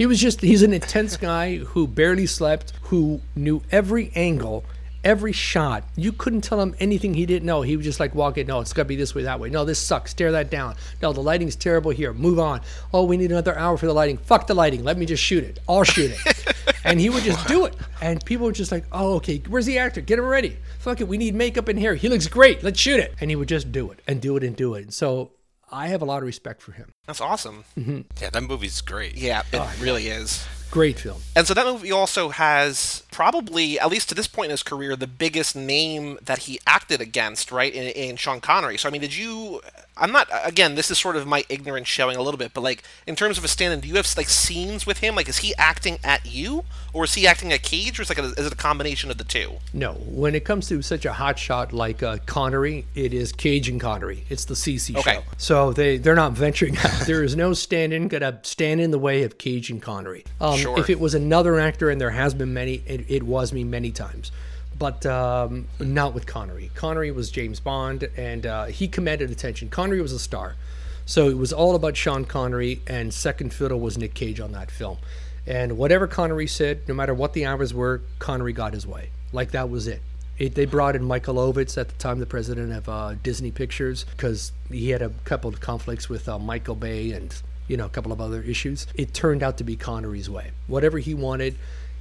He 0.00 0.06
was 0.06 0.18
just, 0.18 0.40
he's 0.40 0.62
an 0.62 0.72
intense 0.72 1.18
guy 1.18 1.58
who 1.58 1.86
barely 1.86 2.24
slept, 2.24 2.72
who 2.84 3.20
knew 3.36 3.60
every 3.70 4.10
angle, 4.14 4.64
every 5.04 5.32
shot. 5.32 5.84
You 5.94 6.10
couldn't 6.10 6.40
tell 6.40 6.58
him 6.58 6.74
anything 6.80 7.12
he 7.12 7.26
didn't 7.26 7.44
know. 7.44 7.60
He 7.60 7.76
would 7.76 7.84
just 7.84 8.00
like 8.00 8.14
walk 8.14 8.38
in, 8.38 8.46
no, 8.46 8.60
it's 8.60 8.72
got 8.72 8.84
to 8.84 8.88
be 8.88 8.96
this 8.96 9.14
way, 9.14 9.24
that 9.24 9.38
way. 9.38 9.50
No, 9.50 9.66
this 9.66 9.78
sucks. 9.78 10.14
Tear 10.14 10.32
that 10.32 10.48
down. 10.48 10.76
No, 11.02 11.12
the 11.12 11.20
lighting's 11.20 11.54
terrible 11.54 11.90
here. 11.90 12.14
Move 12.14 12.38
on. 12.38 12.62
Oh, 12.94 13.04
we 13.04 13.18
need 13.18 13.30
another 13.30 13.54
hour 13.58 13.76
for 13.76 13.84
the 13.84 13.92
lighting. 13.92 14.16
Fuck 14.16 14.46
the 14.46 14.54
lighting. 14.54 14.84
Let 14.84 14.96
me 14.96 15.04
just 15.04 15.22
shoot 15.22 15.44
it. 15.44 15.58
I'll 15.68 15.84
shoot 15.84 16.12
it. 16.12 16.54
and 16.84 16.98
he 16.98 17.10
would 17.10 17.22
just 17.22 17.46
do 17.46 17.66
it. 17.66 17.76
And 18.00 18.24
people 18.24 18.46
were 18.46 18.52
just 18.52 18.72
like, 18.72 18.86
oh, 18.92 19.16
okay, 19.16 19.42
where's 19.50 19.66
the 19.66 19.76
actor? 19.76 20.00
Get 20.00 20.18
him 20.18 20.24
ready. 20.24 20.56
Fuck 20.78 21.02
it. 21.02 21.08
We 21.08 21.18
need 21.18 21.34
makeup 21.34 21.68
in 21.68 21.76
here. 21.76 21.94
He 21.94 22.08
looks 22.08 22.26
great. 22.26 22.62
Let's 22.62 22.80
shoot 22.80 23.00
it. 23.00 23.16
And 23.20 23.28
he 23.28 23.36
would 23.36 23.48
just 23.48 23.70
do 23.70 23.90
it 23.90 24.00
and 24.06 24.22
do 24.22 24.38
it 24.38 24.44
and 24.44 24.56
do 24.56 24.76
it. 24.76 24.84
And 24.84 24.94
So 24.94 25.32
I 25.72 25.88
have 25.88 26.02
a 26.02 26.04
lot 26.04 26.18
of 26.18 26.26
respect 26.26 26.62
for 26.62 26.72
him. 26.72 26.92
That's 27.06 27.20
awesome. 27.20 27.64
Mm-hmm. 27.78 28.00
Yeah, 28.20 28.30
that 28.30 28.42
movie's 28.42 28.80
great. 28.80 29.16
Yeah, 29.16 29.40
it 29.52 29.60
oh, 29.60 29.72
really 29.80 30.08
is. 30.08 30.44
Great 30.70 30.98
film. 31.00 31.20
And 31.34 31.46
so 31.46 31.54
that 31.54 31.66
movie 31.66 31.90
also 31.92 32.28
has 32.28 33.02
probably, 33.10 33.78
at 33.78 33.90
least 33.90 34.08
to 34.10 34.14
this 34.14 34.26
point 34.28 34.46
in 34.46 34.50
his 34.52 34.62
career, 34.62 34.94
the 34.96 35.06
biggest 35.06 35.56
name 35.56 36.18
that 36.22 36.40
he 36.40 36.60
acted 36.66 37.00
against, 37.00 37.50
right, 37.50 37.72
in, 37.72 37.88
in 37.88 38.16
Sean 38.16 38.40
Connery. 38.40 38.78
So, 38.78 38.88
I 38.88 38.92
mean, 38.92 39.00
did 39.00 39.16
you. 39.16 39.60
I'm 39.96 40.12
not. 40.12 40.28
Again, 40.44 40.76
this 40.76 40.90
is 40.90 40.98
sort 40.98 41.16
of 41.16 41.26
my 41.26 41.44
ignorance 41.50 41.86
showing 41.88 42.16
a 42.16 42.22
little 42.22 42.38
bit, 42.38 42.52
but 42.54 42.62
like, 42.62 42.82
in 43.06 43.16
terms 43.16 43.36
of 43.36 43.44
a 43.44 43.48
stand 43.48 43.74
in, 43.74 43.80
do 43.80 43.88
you 43.88 43.96
have 43.96 44.06
like 44.16 44.28
scenes 44.28 44.86
with 44.86 44.98
him? 44.98 45.14
Like, 45.14 45.28
is 45.28 45.38
he 45.38 45.54
acting 45.56 45.98
at 46.02 46.24
you? 46.24 46.64
Or 46.92 47.04
is 47.04 47.14
he 47.14 47.26
acting 47.26 47.52
at 47.52 47.62
Cage? 47.62 47.98
Or 47.98 48.02
is, 48.02 48.08
like 48.08 48.18
a, 48.18 48.24
is 48.24 48.46
it 48.46 48.52
a 48.52 48.56
combination 48.56 49.10
of 49.10 49.18
the 49.18 49.24
two? 49.24 49.52
No, 49.72 49.92
when 49.94 50.34
it 50.34 50.44
comes 50.44 50.68
to 50.68 50.80
such 50.82 51.04
a 51.04 51.12
hot 51.12 51.38
shot 51.38 51.72
like 51.72 52.02
uh, 52.02 52.18
Connery, 52.26 52.86
it 52.94 53.12
is 53.14 53.30
Cage 53.32 53.68
and 53.68 53.80
Connery. 53.80 54.24
It's 54.28 54.44
the 54.46 54.54
CC 54.54 54.96
Okay. 54.96 55.14
show. 55.16 55.22
So 55.36 55.72
they 55.72 55.98
they're 55.98 56.14
not 56.14 56.32
venturing 56.46 56.76
out. 56.78 57.06
there 57.06 57.22
is 57.22 57.36
no 57.36 57.52
stand-in 57.52 58.08
gonna 58.08 58.38
stand 58.42 58.80
in 58.80 58.90
the 58.92 58.98
way 58.98 59.22
of 59.24 59.36
Cage 59.38 59.70
and 59.70 59.82
Connery. 59.82 60.24
Um, 60.40 60.59
Sure. 60.62 60.78
If 60.78 60.90
it 60.90 61.00
was 61.00 61.14
another 61.14 61.58
actor, 61.58 61.90
and 61.90 62.00
there 62.00 62.10
has 62.10 62.34
been 62.34 62.52
many, 62.52 62.82
it, 62.86 63.04
it 63.08 63.22
was 63.22 63.52
me 63.52 63.64
many 63.64 63.90
times. 63.90 64.32
But 64.78 65.04
um, 65.04 65.66
not 65.78 66.14
with 66.14 66.26
Connery. 66.26 66.70
Connery 66.74 67.10
was 67.10 67.30
James 67.30 67.60
Bond, 67.60 68.08
and 68.16 68.46
uh, 68.46 68.64
he 68.66 68.88
commanded 68.88 69.30
attention. 69.30 69.68
Connery 69.68 70.00
was 70.00 70.12
a 70.12 70.18
star, 70.18 70.56
so 71.04 71.28
it 71.28 71.36
was 71.36 71.52
all 71.52 71.74
about 71.74 71.96
Sean 71.96 72.24
Connery, 72.24 72.80
and 72.86 73.12
second 73.12 73.52
fiddle 73.52 73.80
was 73.80 73.98
Nick 73.98 74.14
Cage 74.14 74.40
on 74.40 74.52
that 74.52 74.70
film. 74.70 74.98
And 75.46 75.76
whatever 75.76 76.06
Connery 76.06 76.46
said, 76.46 76.88
no 76.88 76.94
matter 76.94 77.12
what 77.12 77.32
the 77.32 77.44
hours 77.44 77.74
were, 77.74 78.02
Connery 78.18 78.52
got 78.52 78.72
his 78.72 78.86
way. 78.86 79.10
Like 79.32 79.50
that 79.50 79.68
was 79.68 79.86
it. 79.86 80.00
It, 80.38 80.54
they 80.54 80.64
brought 80.64 80.96
in 80.96 81.04
Michael 81.04 81.34
Ovitz 81.34 81.76
at 81.76 81.88
the 81.88 81.94
time, 81.96 82.18
the 82.18 82.26
president 82.26 82.72
of 82.72 82.88
uh, 82.88 83.14
Disney 83.22 83.50
Pictures, 83.50 84.04
because 84.04 84.52
he 84.70 84.90
had 84.90 85.02
a 85.02 85.10
couple 85.24 85.50
of 85.50 85.60
conflicts 85.60 86.08
with 86.08 86.28
uh, 86.28 86.38
Michael 86.38 86.74
Bay 86.74 87.12
and 87.12 87.34
you 87.70 87.76
know 87.76 87.86
a 87.86 87.90
couple 87.96 88.12
of 88.12 88.20
other 88.20 88.42
issues. 88.42 88.86
It 88.94 89.14
turned 89.14 89.42
out 89.42 89.56
to 89.58 89.64
be 89.64 89.76
Connery's 89.76 90.28
way. 90.28 90.50
Whatever 90.66 90.98
he 90.98 91.14
wanted, 91.14 91.56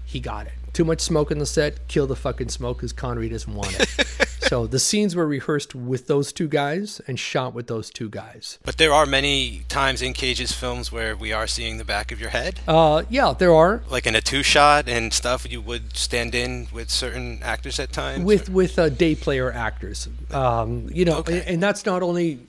he 0.06 0.20
got 0.20 0.48
it. 0.48 0.54
Too 0.74 0.86
much 0.86 1.02
smoke 1.02 1.32
in 1.32 1.40
the 1.40 1.46
set, 1.48 1.88
kill 1.88 2.06
the 2.08 2.16
fucking 2.16 2.50
smoke, 2.50 2.78
because 2.78 2.94
Connery 2.94 3.28
doesn't 3.28 3.54
want 3.54 3.74
it. 3.80 3.90
so 4.50 4.68
the 4.68 4.78
scenes 4.80 5.16
were 5.16 5.26
rehearsed 5.28 5.74
with 5.74 6.06
those 6.06 6.32
two 6.32 6.48
guys 6.48 7.02
and 7.08 7.20
shot 7.20 7.54
with 7.56 7.66
those 7.68 7.90
two 7.90 8.08
guys. 8.08 8.60
But 8.64 8.78
there 8.78 8.94
are 8.94 9.08
many 9.08 9.64
times 9.68 10.02
in 10.04 10.14
Cage's 10.14 10.52
films 10.52 10.92
where 10.92 11.16
we 11.16 11.34
are 11.34 11.48
seeing 11.48 11.80
the 11.80 11.86
back 11.86 12.12
of 12.12 12.20
your 12.22 12.30
head. 12.30 12.60
Uh, 12.68 13.02
yeah, 13.10 13.34
there 13.38 13.54
are 13.54 13.82
Like 13.90 14.06
in 14.06 14.16
a 14.16 14.22
two 14.22 14.44
shot 14.44 14.88
and 14.88 15.12
stuff, 15.12 15.52
you 15.52 15.60
would 15.60 15.98
stand 15.98 16.36
in 16.36 16.68
with 16.72 16.92
certain 16.92 17.40
actors 17.42 17.80
at 17.80 17.92
times. 17.92 18.24
with 18.24 18.48
with 18.50 18.78
uh, 18.78 18.90
day 18.90 19.16
player 19.16 19.52
actors. 19.52 20.08
Um, 20.32 20.88
you 20.94 21.04
know, 21.04 21.18
Okay. 21.18 21.40
and, 21.40 21.48
and 21.48 21.64
that's 21.64 21.84
not 21.86 22.04
only 22.04 22.40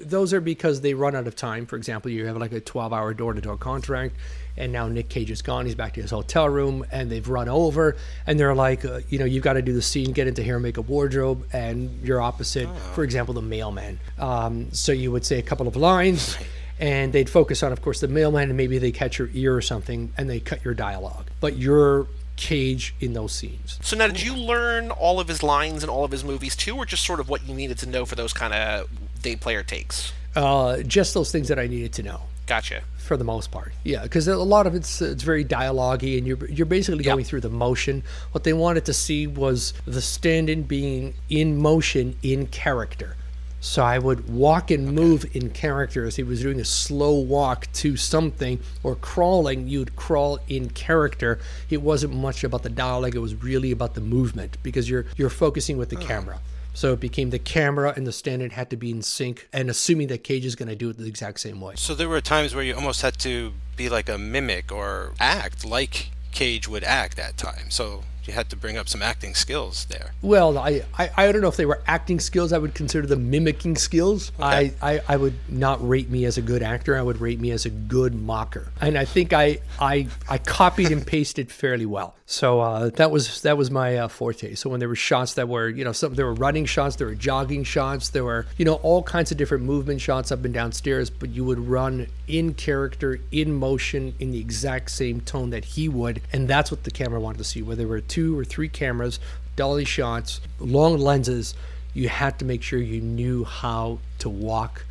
those 0.00 0.32
are 0.32 0.40
because 0.40 0.80
they 0.80 0.94
run 0.94 1.14
out 1.14 1.26
of 1.26 1.36
time. 1.36 1.66
For 1.66 1.76
example, 1.76 2.10
you 2.10 2.26
have 2.26 2.36
like 2.36 2.52
a 2.52 2.60
12 2.60 2.92
hour 2.92 3.14
door 3.14 3.32
to 3.32 3.40
door 3.40 3.56
contract, 3.56 4.14
and 4.56 4.72
now 4.72 4.88
Nick 4.88 5.08
Cage 5.08 5.30
is 5.30 5.42
gone. 5.42 5.66
He's 5.66 5.74
back 5.74 5.94
to 5.94 6.02
his 6.02 6.10
hotel 6.10 6.48
room, 6.48 6.84
and 6.92 7.10
they've 7.10 7.28
run 7.28 7.48
over, 7.48 7.96
and 8.26 8.38
they're 8.38 8.54
like, 8.54 8.84
uh, 8.84 9.00
you 9.08 9.18
know, 9.18 9.24
you've 9.24 9.44
got 9.44 9.54
to 9.54 9.62
do 9.62 9.72
the 9.72 9.82
scene, 9.82 10.12
get 10.12 10.26
into 10.26 10.42
hair, 10.42 10.56
and 10.56 10.62
makeup, 10.62 10.88
wardrobe, 10.88 11.46
and 11.52 12.02
you're 12.02 12.20
opposite. 12.20 12.68
For 12.94 13.04
example, 13.04 13.34
the 13.34 13.42
mailman. 13.42 13.98
Um, 14.18 14.72
so 14.72 14.92
you 14.92 15.10
would 15.12 15.24
say 15.24 15.38
a 15.38 15.42
couple 15.42 15.66
of 15.66 15.76
lines. 15.76 16.36
And 16.78 17.12
they'd 17.12 17.28
focus 17.28 17.62
on, 17.62 17.72
of 17.72 17.82
course, 17.82 18.00
the 18.00 18.08
mailman, 18.08 18.48
and 18.48 18.56
maybe 18.56 18.78
they 18.78 18.90
catch 18.90 19.18
your 19.18 19.28
ear 19.34 19.54
or 19.54 19.60
something, 19.60 20.14
and 20.16 20.30
they 20.30 20.40
cut 20.40 20.64
your 20.64 20.72
dialogue. 20.72 21.26
But 21.38 21.58
you're 21.58 22.06
Cage 22.40 22.94
in 23.00 23.12
those 23.12 23.32
scenes. 23.32 23.78
So 23.82 23.98
now, 23.98 24.06
did 24.06 24.22
you 24.22 24.34
learn 24.34 24.90
all 24.90 25.20
of 25.20 25.28
his 25.28 25.42
lines 25.42 25.84
in 25.84 25.90
all 25.90 26.04
of 26.06 26.10
his 26.10 26.24
movies 26.24 26.56
too, 26.56 26.74
or 26.74 26.86
just 26.86 27.04
sort 27.04 27.20
of 27.20 27.28
what 27.28 27.46
you 27.46 27.54
needed 27.54 27.76
to 27.78 27.86
know 27.86 28.06
for 28.06 28.14
those 28.14 28.32
kind 28.32 28.54
of 28.54 28.88
day 29.22 29.36
player 29.36 29.62
takes? 29.62 30.12
Uh, 30.34 30.82
just 30.82 31.14
those 31.14 31.32
things 31.32 31.48
that 31.48 31.58
I 31.58 31.66
needed 31.66 31.92
to 31.94 32.02
know 32.02 32.20
Gotcha. 32.46 32.82
for 32.98 33.16
the 33.16 33.24
most 33.24 33.50
part. 33.50 33.72
Yeah, 33.84 34.02
because 34.02 34.28
a 34.28 34.36
lot 34.36 34.66
of 34.66 34.74
it's 34.74 35.02
it's 35.02 35.22
very 35.22 35.44
dialogue-y 35.44 36.10
and 36.10 36.26
you're 36.26 36.46
you're 36.46 36.66
basically 36.66 37.04
going 37.04 37.24
through 37.24 37.40
the 37.40 37.50
motion. 37.50 38.02
What 38.32 38.44
they 38.44 38.52
wanted 38.52 38.84
to 38.86 38.92
see 38.92 39.26
was 39.26 39.72
the 39.86 40.00
stand-in 40.00 40.64
being 40.64 41.14
in 41.28 41.58
motion 41.58 42.16
in 42.22 42.46
character. 42.46 43.16
So 43.62 43.82
I 43.82 43.98
would 43.98 44.30
walk 44.30 44.70
and 44.70 44.94
move 44.94 45.36
in 45.36 45.50
character 45.50 46.06
as 46.06 46.16
he 46.16 46.22
was 46.22 46.40
doing 46.40 46.60
a 46.60 46.64
slow 46.64 47.12
walk 47.18 47.70
to 47.74 47.94
something 47.94 48.58
or 48.82 48.94
crawling, 48.94 49.68
you'd 49.68 49.96
crawl 49.96 50.38
in 50.48 50.70
character. 50.70 51.38
It 51.68 51.82
wasn't 51.82 52.14
much 52.14 52.42
about 52.42 52.62
the 52.62 52.70
dialogue, 52.70 53.14
it 53.14 53.18
was 53.18 53.34
really 53.34 53.70
about 53.70 53.94
the 53.94 54.00
movement 54.00 54.56
because 54.62 54.88
you're 54.88 55.04
you're 55.16 55.28
focusing 55.28 55.76
with 55.76 55.90
the 55.90 55.96
camera. 55.96 56.40
So 56.72 56.92
it 56.92 57.00
became 57.00 57.30
the 57.30 57.38
camera 57.38 57.92
and 57.96 58.06
the 58.06 58.12
stand-in 58.12 58.50
had 58.50 58.70
to 58.70 58.76
be 58.76 58.90
in 58.90 59.02
sync 59.02 59.48
and 59.52 59.68
assuming 59.68 60.08
that 60.08 60.24
Cage 60.24 60.44
is 60.44 60.56
going 60.56 60.68
to 60.68 60.76
do 60.76 60.90
it 60.90 60.96
the 60.96 61.06
exact 61.06 61.40
same 61.40 61.60
way. 61.60 61.74
So 61.76 61.94
there 61.94 62.08
were 62.08 62.20
times 62.20 62.54
where 62.54 62.64
you 62.64 62.74
almost 62.74 63.02
had 63.02 63.18
to 63.20 63.52
be 63.76 63.88
like 63.88 64.08
a 64.08 64.18
mimic 64.18 64.72
or 64.72 65.12
act 65.18 65.64
like 65.64 66.10
Cage 66.32 66.68
would 66.68 66.84
act 66.84 67.18
at 67.18 67.36
times. 67.36 67.74
So 67.74 68.04
you 68.26 68.32
had 68.32 68.48
to 68.50 68.56
bring 68.56 68.76
up 68.76 68.88
some 68.88 69.02
acting 69.02 69.34
skills 69.34 69.86
there. 69.86 70.12
Well, 70.22 70.58
I, 70.58 70.82
I, 70.98 71.10
I 71.16 71.32
don't 71.32 71.42
know 71.42 71.48
if 71.48 71.56
they 71.56 71.66
were 71.66 71.82
acting 71.86 72.20
skills. 72.20 72.52
I 72.52 72.58
would 72.58 72.74
consider 72.74 73.06
them 73.06 73.30
mimicking 73.30 73.76
skills. 73.76 74.32
I, 74.40 74.72
I, 74.80 75.00
I 75.08 75.16
would 75.16 75.34
not 75.48 75.86
rate 75.86 76.10
me 76.10 76.24
as 76.24 76.38
a 76.38 76.42
good 76.42 76.62
actor. 76.62 76.96
I 76.96 77.02
would 77.02 77.20
rate 77.20 77.40
me 77.40 77.50
as 77.50 77.66
a 77.66 77.70
good 77.70 78.14
mocker. 78.14 78.72
And 78.80 78.96
I 78.96 79.04
think 79.04 79.32
I 79.32 79.58
I, 79.78 80.08
I 80.28 80.38
copied 80.38 80.90
and 80.90 81.06
pasted 81.06 81.50
fairly 81.50 81.86
well. 81.86 82.14
So 82.26 82.60
uh, 82.60 82.90
that 82.90 83.10
was 83.10 83.42
that 83.42 83.58
was 83.58 83.70
my 83.70 83.96
uh, 83.96 84.08
forte. 84.08 84.54
So 84.54 84.70
when 84.70 84.78
there 84.78 84.88
were 84.88 84.94
shots 84.94 85.34
that 85.34 85.48
were 85.48 85.68
you 85.68 85.84
know 85.84 85.92
some 85.92 86.14
there 86.14 86.26
were 86.26 86.34
running 86.34 86.64
shots, 86.64 86.96
there 86.96 87.08
were 87.08 87.14
jogging 87.16 87.64
shots, 87.64 88.10
there 88.10 88.24
were 88.24 88.46
you 88.56 88.64
know 88.64 88.74
all 88.74 89.02
kinds 89.02 89.32
of 89.32 89.36
different 89.36 89.64
movement 89.64 90.00
shots 90.00 90.30
up 90.30 90.44
and 90.44 90.54
down 90.54 90.72
stairs. 90.72 91.10
But 91.10 91.30
you 91.30 91.44
would 91.44 91.58
run 91.58 92.06
in 92.28 92.54
character, 92.54 93.18
in 93.32 93.54
motion, 93.54 94.14
in 94.20 94.30
the 94.30 94.38
exact 94.38 94.92
same 94.92 95.20
tone 95.20 95.50
that 95.50 95.64
he 95.64 95.88
would, 95.88 96.22
and 96.32 96.46
that's 96.46 96.70
what 96.70 96.84
the 96.84 96.92
camera 96.92 97.18
wanted 97.18 97.38
to 97.38 97.44
see. 97.44 97.62
Whether 97.62 97.88
were 97.90 98.00
two 98.10 98.38
or 98.38 98.44
three 98.44 98.68
cameras, 98.68 99.18
dolly 99.56 99.86
shots, 99.86 100.42
long 100.58 100.98
lenses, 100.98 101.54
you 101.94 102.08
had 102.08 102.38
to 102.40 102.44
make 102.44 102.62
sure 102.62 102.78
you 102.78 103.00
knew 103.00 103.44
how 103.44 104.00
to 104.18 104.28
walk 104.28 104.84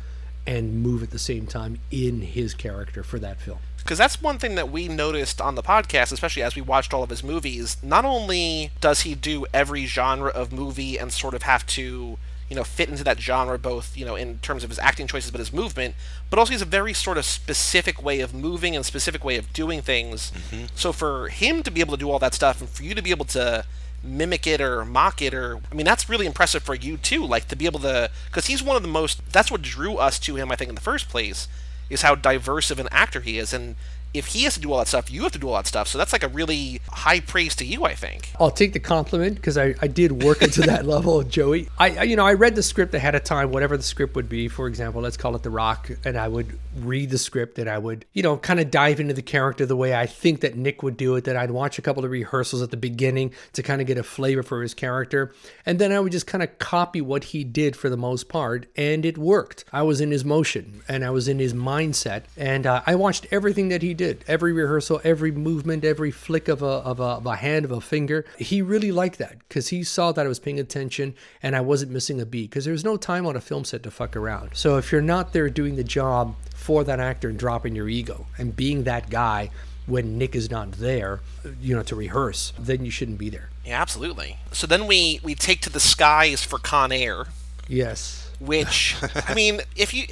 and 0.46 0.82
move 0.82 1.02
at 1.02 1.10
the 1.10 1.18
same 1.18 1.46
time 1.46 1.78
in 1.92 2.22
his 2.22 2.54
character 2.54 3.04
for 3.04 3.18
that 3.20 3.40
film. 3.40 3.58
Because 3.78 3.98
that's 3.98 4.20
one 4.20 4.38
thing 4.38 4.56
that 4.56 4.70
we 4.70 4.88
noticed 4.88 5.40
on 5.40 5.54
the 5.54 5.62
podcast, 5.62 6.12
especially 6.12 6.42
as 6.42 6.54
we 6.54 6.62
watched 6.62 6.92
all 6.92 7.02
of 7.02 7.10
his 7.10 7.22
movies. 7.22 7.76
Not 7.82 8.04
only 8.04 8.70
does 8.80 9.02
he 9.02 9.14
do 9.14 9.46
every 9.54 9.86
genre 9.86 10.30
of 10.30 10.52
movie 10.52 10.98
and 10.98 11.12
sort 11.12 11.34
of 11.34 11.42
have 11.42 11.66
to, 11.68 12.18
you 12.50 12.56
know, 12.56 12.64
fit 12.64 12.88
into 12.88 13.04
that 13.04 13.20
genre, 13.20 13.56
both, 13.56 13.96
you 13.96 14.04
know, 14.04 14.16
in 14.16 14.40
terms 14.40 14.64
of 14.64 14.70
his 14.70 14.78
acting 14.80 15.06
choices, 15.06 15.30
but 15.30 15.38
his 15.38 15.52
movement, 15.52 15.94
but 16.28 16.38
also 16.38 16.52
he's 16.52 16.60
a 16.60 16.66
very 16.66 16.92
sort 16.92 17.16
of 17.16 17.24
specific 17.24 18.02
way 18.02 18.20
of 18.20 18.34
moving 18.34 18.74
and 18.74 18.84
specific 18.84 19.24
way 19.24 19.36
of 19.36 19.52
doing 19.52 19.80
things. 19.80 20.32
Mm-hmm. 20.32 20.66
So 20.74 20.92
for 20.92 21.28
him 21.28 21.62
to 21.62 21.70
be 21.70 21.80
able 21.80 21.92
to 21.92 22.00
do 22.00 22.10
all 22.10 22.18
that 22.18 22.34
stuff 22.34 22.60
and 22.60 22.68
for 22.68 22.82
you 22.82 22.94
to 22.94 23.02
be 23.02 23.10
able 23.10 23.24
to 23.26 23.64
mimic 24.02 24.46
it 24.46 24.60
or 24.60 24.84
mock 24.84 25.20
it 25.20 25.34
or 25.34 25.60
i 25.70 25.74
mean 25.74 25.84
that's 25.84 26.08
really 26.08 26.24
impressive 26.24 26.62
for 26.62 26.74
you 26.74 26.96
too 26.96 27.22
like 27.22 27.48
to 27.48 27.54
be 27.54 27.66
able 27.66 27.78
to 27.78 28.10
because 28.28 28.46
he's 28.46 28.62
one 28.62 28.74
of 28.74 28.80
the 28.80 28.88
most 28.88 29.20
that's 29.30 29.50
what 29.50 29.60
drew 29.60 29.96
us 29.96 30.18
to 30.18 30.36
him 30.36 30.50
i 30.50 30.56
think 30.56 30.70
in 30.70 30.74
the 30.74 30.80
first 30.80 31.10
place 31.10 31.48
is 31.90 32.00
how 32.00 32.14
diverse 32.14 32.70
of 32.70 32.78
an 32.78 32.88
actor 32.90 33.20
he 33.20 33.38
is 33.38 33.52
and 33.52 33.76
if 34.14 34.26
he 34.26 34.44
has 34.44 34.54
to 34.54 34.60
do 34.60 34.72
all 34.72 34.78
that 34.78 34.88
stuff 34.88 35.10
you 35.10 35.22
have 35.22 35.32
to 35.32 35.38
do 35.38 35.48
all 35.48 35.56
that 35.56 35.66
stuff 35.66 35.88
so 35.88 35.98
that's 35.98 36.12
like 36.12 36.22
a 36.22 36.28
really 36.28 36.80
high 36.88 37.20
praise 37.20 37.54
to 37.54 37.64
you 37.64 37.84
i 37.84 37.94
think 37.94 38.30
I'll 38.40 38.50
take 38.50 38.72
the 38.72 38.80
compliment 38.80 39.36
because 39.36 39.58
I, 39.58 39.74
I 39.82 39.86
did 39.86 40.22
work 40.22 40.40
into 40.40 40.62
that 40.62 40.86
level, 40.94 41.22
Joey. 41.22 41.68
I, 41.78 41.98
I 41.98 42.02
you 42.04 42.16
know 42.16 42.26
I 42.26 42.32
read 42.32 42.54
the 42.54 42.62
script 42.62 42.94
ahead 42.94 43.14
of 43.14 43.22
time, 43.22 43.52
whatever 43.52 43.76
the 43.76 43.82
script 43.82 44.16
would 44.16 44.30
be. 44.30 44.48
For 44.48 44.66
example, 44.66 45.02
let's 45.02 45.18
call 45.18 45.36
it 45.36 45.42
The 45.42 45.50
Rock, 45.50 45.90
and 46.06 46.16
I 46.16 46.26
would 46.26 46.58
read 46.76 47.10
the 47.10 47.18
script 47.18 47.58
and 47.58 47.68
I 47.68 47.76
would 47.76 48.06
you 48.14 48.22
know 48.22 48.38
kind 48.38 48.58
of 48.58 48.70
dive 48.70 48.98
into 48.98 49.12
the 49.12 49.22
character 49.22 49.66
the 49.66 49.76
way 49.76 49.94
I 49.94 50.06
think 50.06 50.40
that 50.40 50.56
Nick 50.56 50.82
would 50.82 50.96
do 50.96 51.16
it. 51.16 51.24
That 51.24 51.36
I'd 51.36 51.50
watch 51.50 51.78
a 51.78 51.82
couple 51.82 52.02
of 52.02 52.10
rehearsals 52.10 52.62
at 52.62 52.70
the 52.70 52.78
beginning 52.78 53.34
to 53.52 53.62
kind 53.62 53.82
of 53.82 53.86
get 53.86 53.98
a 53.98 54.02
flavor 54.02 54.42
for 54.42 54.62
his 54.62 54.72
character, 54.72 55.34
and 55.66 55.78
then 55.78 55.92
I 55.92 56.00
would 56.00 56.12
just 56.12 56.26
kind 56.26 56.42
of 56.42 56.58
copy 56.58 57.02
what 57.02 57.24
he 57.24 57.44
did 57.44 57.76
for 57.76 57.90
the 57.90 57.98
most 57.98 58.30
part, 58.30 58.66
and 58.74 59.04
it 59.04 59.18
worked. 59.18 59.66
I 59.70 59.82
was 59.82 60.00
in 60.00 60.10
his 60.10 60.24
motion 60.24 60.80
and 60.88 61.04
I 61.04 61.10
was 61.10 61.28
in 61.28 61.38
his 61.38 61.52
mindset, 61.52 62.22
and 62.38 62.66
uh, 62.66 62.80
I 62.86 62.94
watched 62.94 63.26
everything 63.30 63.68
that 63.68 63.82
he 63.82 63.92
did, 64.00 64.24
every 64.26 64.52
rehearsal, 64.52 64.98
every 65.04 65.30
movement, 65.30 65.84
every 65.84 66.10
flick 66.10 66.48
of 66.48 66.62
a 66.62 66.66
of 66.90 67.00
a, 67.00 67.10
of 67.20 67.26
a 67.26 67.36
hand 67.36 67.64
of 67.66 67.70
a 67.70 67.80
finger. 67.82 68.24
He 68.38 68.62
really 68.62 68.92
liked 68.92 69.18
that 69.18 69.34
because 69.46 69.68
he 69.68 69.84
saw 69.84 70.10
that 70.12 70.24
I 70.24 70.28
was 70.28 70.38
paying 70.38 70.58
attention 70.58 71.14
and 71.42 71.54
I 71.54 71.60
wasn't 71.60 71.92
missing 71.92 72.18
a 72.20 72.24
beat 72.24 72.48
because 72.50 72.64
there's 72.64 72.84
no 72.84 72.96
time 72.96 73.26
on 73.26 73.36
a 73.36 73.40
film 73.42 73.64
set 73.64 73.82
to 73.82 73.90
fuck 73.90 74.16
around. 74.16 74.50
So 74.54 74.78
if 74.78 74.90
you're 74.90 75.02
not 75.02 75.32
there 75.34 75.50
doing 75.50 75.76
the 75.76 75.84
job 75.84 76.34
for 76.54 76.82
that 76.84 76.98
actor 76.98 77.28
and 77.28 77.38
dropping 77.38 77.76
your 77.76 77.88
ego 77.90 78.26
and 78.38 78.56
being 78.56 78.84
that 78.84 79.10
guy 79.10 79.50
when 79.86 80.16
Nick 80.18 80.34
is 80.34 80.50
not 80.50 80.72
there, 80.72 81.20
you 81.60 81.74
know, 81.76 81.82
to 81.82 81.96
rehearse, 81.96 82.52
then 82.58 82.84
you 82.84 82.90
shouldn't 82.90 83.18
be 83.18 83.28
there. 83.28 83.50
yeah 83.66 83.80
absolutely 83.82 84.38
so 84.52 84.66
then 84.66 84.86
we 84.86 85.20
we 85.22 85.34
take 85.34 85.60
to 85.60 85.70
the 85.70 85.80
skies 85.80 86.42
for 86.42 86.58
con 86.58 86.90
air 86.90 87.26
Yes. 87.68 88.29
Which 88.40 88.96
I 89.28 89.34
mean, 89.34 89.60
if 89.76 89.94
you 89.94 90.06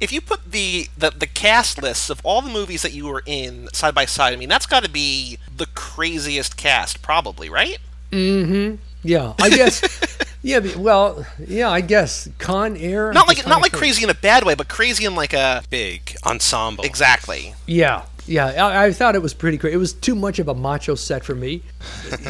if 0.00 0.12
you 0.12 0.20
put 0.20 0.50
the, 0.50 0.88
the 0.96 1.10
the 1.10 1.26
cast 1.26 1.82
lists 1.82 2.10
of 2.10 2.20
all 2.24 2.40
the 2.40 2.50
movies 2.50 2.82
that 2.82 2.92
you 2.92 3.06
were 3.06 3.22
in 3.26 3.68
side 3.72 3.94
by 3.94 4.06
side, 4.06 4.32
I 4.32 4.36
mean 4.36 4.48
that's 4.48 4.66
got 4.66 4.84
to 4.84 4.90
be 4.90 5.38
the 5.54 5.66
craziest 5.66 6.56
cast, 6.56 7.02
probably, 7.02 7.50
right? 7.50 7.78
Mm-hmm. 8.10 8.76
Yeah, 9.02 9.34
I 9.40 9.50
guess 9.50 9.82
Yeah, 10.44 10.60
well, 10.76 11.26
yeah, 11.38 11.70
I 11.70 11.80
guess 11.80 12.28
Con 12.38 12.76
Air. 12.76 13.14
Not 13.14 13.26
like 13.26 13.46
not 13.46 13.62
like 13.62 13.72
crazy 13.72 14.04
in 14.04 14.10
a 14.10 14.14
bad 14.14 14.44
way, 14.44 14.54
but 14.54 14.68
crazy 14.68 15.06
in 15.06 15.14
like 15.14 15.32
a 15.32 15.62
Big 15.70 16.16
ensemble. 16.22 16.84
exactly. 16.84 17.54
Yeah, 17.66 18.02
yeah. 18.26 18.46
I, 18.46 18.86
I 18.86 18.92
thought 18.92 19.14
it 19.14 19.22
was 19.22 19.34
pretty 19.34 19.56
great. 19.56 19.74
It 19.74 19.78
was 19.78 19.92
too 19.92 20.14
much 20.14 20.38
of 20.38 20.48
a 20.48 20.54
macho 20.54 20.94
set 20.94 21.24
for 21.24 21.34
me. 21.34 21.62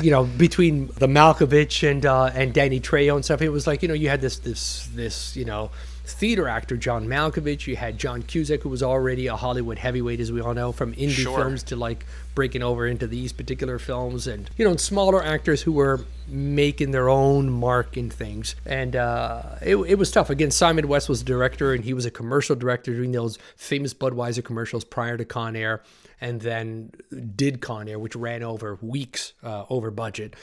you 0.02 0.10
know, 0.10 0.24
between 0.38 0.86
the 0.98 1.06
Malkovich 1.06 1.88
and 1.88 2.04
uh, 2.04 2.30
and 2.34 2.52
Danny 2.52 2.80
Trejo 2.80 3.16
and 3.16 3.24
stuff, 3.24 3.42
it 3.42 3.50
was 3.50 3.66
like 3.66 3.82
you 3.82 3.88
know 3.88 3.94
you 3.94 4.08
had 4.08 4.20
this 4.20 4.38
this 4.38 4.88
this 4.94 5.36
you 5.36 5.44
know 5.44 5.70
theater 6.04 6.48
actor 6.48 6.76
John 6.76 7.06
Malkovich. 7.06 7.66
You 7.66 7.76
had 7.76 7.98
John 7.98 8.22
Cusack, 8.22 8.62
who 8.62 8.68
was 8.68 8.82
already 8.82 9.26
a 9.26 9.36
Hollywood 9.36 9.78
heavyweight, 9.78 10.20
as 10.20 10.30
we 10.30 10.40
all 10.40 10.54
know, 10.54 10.70
from 10.72 10.92
indie 10.94 11.10
Sure. 11.10 11.38
films 11.38 11.62
to 11.64 11.76
like 11.76 12.04
breaking 12.34 12.62
over 12.62 12.86
into 12.86 13.06
these 13.06 13.32
particular 13.32 13.78
films, 13.78 14.26
and 14.26 14.50
you 14.56 14.64
know, 14.64 14.76
smaller 14.76 15.22
actors 15.24 15.62
who 15.62 15.72
were 15.72 16.00
making 16.26 16.90
their 16.90 17.08
own 17.08 17.50
mark 17.50 17.96
in 17.96 18.10
things. 18.10 18.54
And 18.66 18.96
uh, 18.96 19.42
it, 19.62 19.76
it 19.76 19.98
was 19.98 20.10
tough. 20.10 20.30
Again, 20.30 20.50
Simon 20.50 20.88
West 20.88 21.08
was 21.08 21.20
the 21.20 21.26
director, 21.26 21.72
and 21.72 21.84
he 21.84 21.94
was 21.94 22.04
a 22.06 22.10
commercial 22.10 22.56
director 22.56 22.92
doing 22.92 23.12
those 23.12 23.38
famous 23.56 23.94
Budweiser 23.94 24.44
commercials 24.44 24.84
prior 24.84 25.16
to 25.16 25.24
Con 25.24 25.54
Air, 25.56 25.82
and 26.20 26.40
then 26.40 26.90
did 27.36 27.60
Con 27.60 27.88
Air, 27.88 27.98
which 27.98 28.16
ran 28.16 28.42
over 28.42 28.78
weeks 28.82 29.32
uh, 29.42 29.64
over 29.70 29.90
budget. 29.90 30.34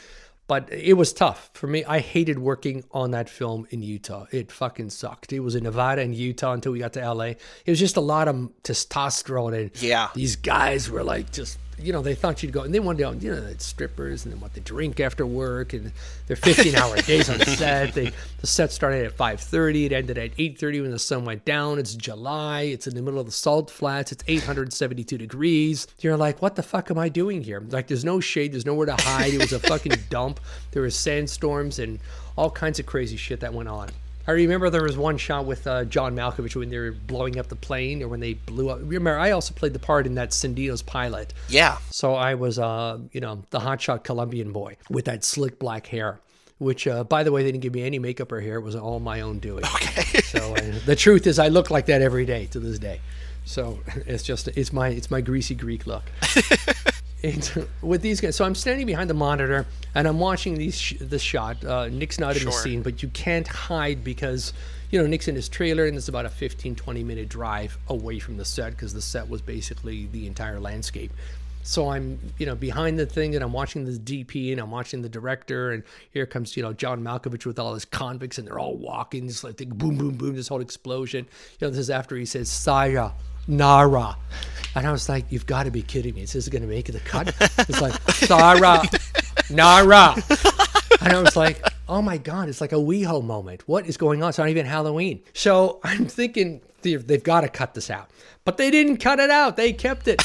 But 0.51 0.67
it 0.69 0.95
was 0.95 1.13
tough 1.13 1.49
for 1.53 1.65
me. 1.67 1.85
I 1.85 1.99
hated 1.99 2.37
working 2.37 2.83
on 2.91 3.11
that 3.11 3.29
film 3.29 3.67
in 3.69 3.81
Utah. 3.81 4.25
It 4.31 4.51
fucking 4.51 4.89
sucked. 4.89 5.31
It 5.31 5.39
was 5.39 5.55
in 5.55 5.63
Nevada 5.63 6.01
and 6.01 6.13
Utah 6.13 6.51
until 6.51 6.73
we 6.73 6.79
got 6.79 6.91
to 6.93 6.99
LA. 6.99 7.35
It 7.65 7.67
was 7.67 7.79
just 7.79 7.95
a 7.95 8.01
lot 8.01 8.27
of 8.27 8.35
testosterone 8.61 9.57
and 9.57 9.71
Yeah. 9.81 10.09
these 10.13 10.35
guys 10.35 10.89
were 10.89 11.03
like 11.05 11.31
just 11.31 11.57
you 11.81 11.93
know 11.93 12.01
they 12.01 12.15
thought 12.15 12.41
you'd 12.41 12.51
go 12.51 12.61
and 12.61 12.73
they 12.73 12.79
wanted 12.79 13.19
to 13.19 13.25
you 13.25 13.33
know 13.33 13.41
the 13.41 13.59
strippers 13.59 14.25
and 14.25 14.33
then 14.33 14.41
what 14.41 14.53
they 14.53 14.61
drink 14.61 14.99
after 14.99 15.25
work 15.25 15.73
and 15.73 15.91
they're 16.27 16.35
15 16.35 16.75
hour 16.75 16.95
days 17.01 17.29
on 17.29 17.39
set. 17.39 17.93
They 17.93 18.11
the 18.39 18.47
set 18.47 18.71
started 18.71 19.05
at 19.05 19.17
5.30 19.17 19.85
it 19.85 19.91
ended 19.91 20.17
at 20.17 20.35
8.30 20.35 20.81
when 20.81 20.91
the 20.91 20.99
sun 20.99 21.25
went 21.25 21.45
down. 21.45 21.79
It's 21.79 21.93
july 21.95 22.61
it's 22.61 22.87
in 22.87 22.95
the 22.95 23.01
middle 23.01 23.19
of 23.19 23.25
the 23.25 23.31
salt 23.31 23.69
flats 23.69 24.11
it's 24.11 24.23
872 24.27 25.17
degrees. 25.17 25.87
You're 25.99 26.17
like 26.17 26.41
what 26.41 26.55
the 26.55 26.63
fuck 26.63 26.91
am 26.91 26.97
i 26.97 27.09
doing 27.09 27.41
here? 27.43 27.63
Like 27.69 27.87
there's 27.87 28.05
no 28.05 28.19
shade 28.19 28.53
there's 28.53 28.65
nowhere 28.65 28.87
to 28.87 28.95
hide. 28.97 29.33
It 29.33 29.39
was 29.39 29.53
a 29.53 29.59
fucking 29.59 29.93
dump. 30.09 30.39
There 30.71 30.81
was 30.81 30.95
sandstorms 30.95 31.79
and 31.79 31.99
all 32.37 32.51
kinds 32.51 32.79
of 32.79 32.85
crazy 32.85 33.17
shit 33.17 33.39
that 33.41 33.53
went 33.53 33.69
on 33.69 33.89
I 34.27 34.31
remember 34.31 34.69
there 34.69 34.83
was 34.83 34.97
one 34.97 35.17
shot 35.17 35.45
with 35.45 35.65
uh, 35.67 35.85
John 35.85 36.15
Malkovich 36.15 36.55
when 36.55 36.69
they 36.69 36.77
were 36.77 36.91
blowing 36.91 37.39
up 37.39 37.47
the 37.47 37.55
plane, 37.55 38.03
or 38.03 38.07
when 38.07 38.19
they 38.19 38.33
blew 38.33 38.69
up. 38.69 38.79
Remember, 38.81 39.17
I 39.17 39.31
also 39.31 39.53
played 39.53 39.73
the 39.73 39.79
part 39.79 40.05
in 40.05 40.15
that 40.15 40.29
Cindinos 40.29 40.85
pilot. 40.85 41.33
Yeah. 41.49 41.77
So 41.89 42.13
I 42.15 42.35
was, 42.35 42.59
uh, 42.59 42.99
you 43.11 43.21
know, 43.21 43.43
the 43.49 43.59
hotshot 43.59 44.03
Colombian 44.03 44.51
boy 44.51 44.77
with 44.89 45.05
that 45.05 45.23
slick 45.23 45.59
black 45.59 45.87
hair. 45.87 46.19
Which, 46.59 46.85
uh, 46.85 47.03
by 47.03 47.23
the 47.23 47.31
way, 47.31 47.41
they 47.41 47.51
didn't 47.51 47.63
give 47.63 47.73
me 47.73 47.81
any 47.81 47.97
makeup 47.97 48.31
or 48.31 48.39
hair. 48.39 48.57
It 48.57 48.61
was 48.61 48.75
all 48.75 48.99
my 48.99 49.21
own 49.21 49.39
doing. 49.39 49.65
Okay. 49.65 50.21
so 50.21 50.55
uh, 50.55 50.73
the 50.85 50.95
truth 50.95 51.25
is, 51.25 51.39
I 51.39 51.47
look 51.47 51.71
like 51.71 51.87
that 51.87 52.03
every 52.03 52.23
day 52.23 52.45
to 52.51 52.59
this 52.59 52.77
day. 52.77 53.01
So 53.45 53.79
it's 54.05 54.23
just 54.23 54.47
it's 54.49 54.71
my 54.71 54.89
it's 54.89 55.09
my 55.09 55.21
greasy 55.21 55.55
Greek 55.55 55.87
look. 55.87 56.03
with 57.81 58.01
these 58.01 58.19
guys, 58.19 58.35
so 58.35 58.45
I'm 58.45 58.55
standing 58.55 58.85
behind 58.85 59.09
the 59.09 59.15
monitor 59.15 59.65
and 59.93 60.07
I'm 60.07 60.19
watching 60.19 60.55
these 60.55 60.79
sh- 60.79 60.95
this 60.99 61.21
shot. 61.21 61.63
Uh, 61.63 61.87
Nick's 61.87 62.19
not 62.19 62.37
in 62.37 62.45
the 62.45 62.51
scene, 62.51 62.81
but 62.81 63.03
you 63.03 63.09
can't 63.09 63.47
hide 63.47 64.03
because 64.03 64.53
you 64.89 64.99
know 64.99 65.07
Nick's 65.07 65.27
in 65.27 65.35
his 65.35 65.47
trailer 65.47 65.85
and 65.85 65.95
it's 65.95 66.07
about 66.07 66.25
a 66.25 66.29
15 66.29 66.75
20 66.75 67.03
minute 67.03 67.29
drive 67.29 67.77
away 67.87 68.19
from 68.19 68.37
the 68.37 68.45
set 68.45 68.71
because 68.71 68.93
the 68.93 69.01
set 69.01 69.29
was 69.29 69.41
basically 69.41 70.07
the 70.11 70.25
entire 70.25 70.59
landscape. 70.59 71.11
So 71.63 71.89
I'm, 71.89 72.19
you 72.39 72.45
know, 72.45 72.55
behind 72.55 72.97
the 72.97 73.05
thing 73.05 73.35
and 73.35 73.43
I'm 73.43 73.53
watching 73.53 73.85
this 73.85 73.99
DP 73.99 74.51
and 74.51 74.59
I'm 74.59 74.71
watching 74.71 75.01
the 75.01 75.09
director 75.09 75.71
and 75.71 75.83
here 76.11 76.25
comes, 76.25 76.57
you 76.57 76.63
know, 76.63 76.73
John 76.73 77.03
Malkovich 77.03 77.45
with 77.45 77.59
all 77.59 77.73
his 77.75 77.85
convicts 77.85 78.39
and 78.39 78.47
they're 78.47 78.57
all 78.57 78.75
walking, 78.75 79.27
just 79.27 79.43
like 79.43 79.57
boom, 79.57 79.97
boom, 79.97 80.15
boom, 80.15 80.35
this 80.35 80.47
whole 80.47 80.61
explosion. 80.61 81.27
You 81.59 81.67
know, 81.67 81.69
this 81.69 81.79
is 81.79 81.89
after 81.89 82.15
he 82.15 82.25
says 82.25 82.49
Saya, 82.49 83.11
Nara. 83.47 84.17
And 84.75 84.87
I 84.87 84.91
was 84.91 85.09
like, 85.09 85.25
you've 85.29 85.45
got 85.45 85.63
to 85.63 85.71
be 85.71 85.81
kidding 85.81 86.13
me. 86.15 86.21
This 86.21 86.35
is 86.35 86.45
this 86.45 86.51
going 86.51 86.61
to 86.61 86.67
make 86.67 86.87
it 86.87 86.93
the 86.93 86.99
cut? 86.99 87.35
It's 87.67 87.81
like, 87.81 87.93
Sarah, 88.11 88.81
Nara. 89.49 90.15
And 91.01 91.13
I 91.13 91.21
was 91.21 91.35
like, 91.35 91.61
oh 91.89 92.01
my 92.01 92.17
God, 92.17 92.47
it's 92.47 92.61
like 92.61 92.71
a 92.71 92.77
WeHo 92.77 93.23
moment. 93.23 93.67
What 93.67 93.85
is 93.85 93.97
going 93.97 94.23
on? 94.23 94.29
It's 94.29 94.37
not 94.37 94.47
even 94.49 94.65
Halloween. 94.65 95.21
So 95.33 95.79
I'm 95.83 96.05
thinking 96.05 96.61
they've 96.83 97.23
got 97.23 97.41
to 97.41 97.49
cut 97.49 97.73
this 97.73 97.89
out. 97.89 98.09
But 98.45 98.57
they 98.57 98.71
didn't 98.71 98.97
cut 98.97 99.19
it 99.19 99.29
out. 99.29 99.57
They 99.57 99.73
kept 99.73 100.07
it. 100.07 100.21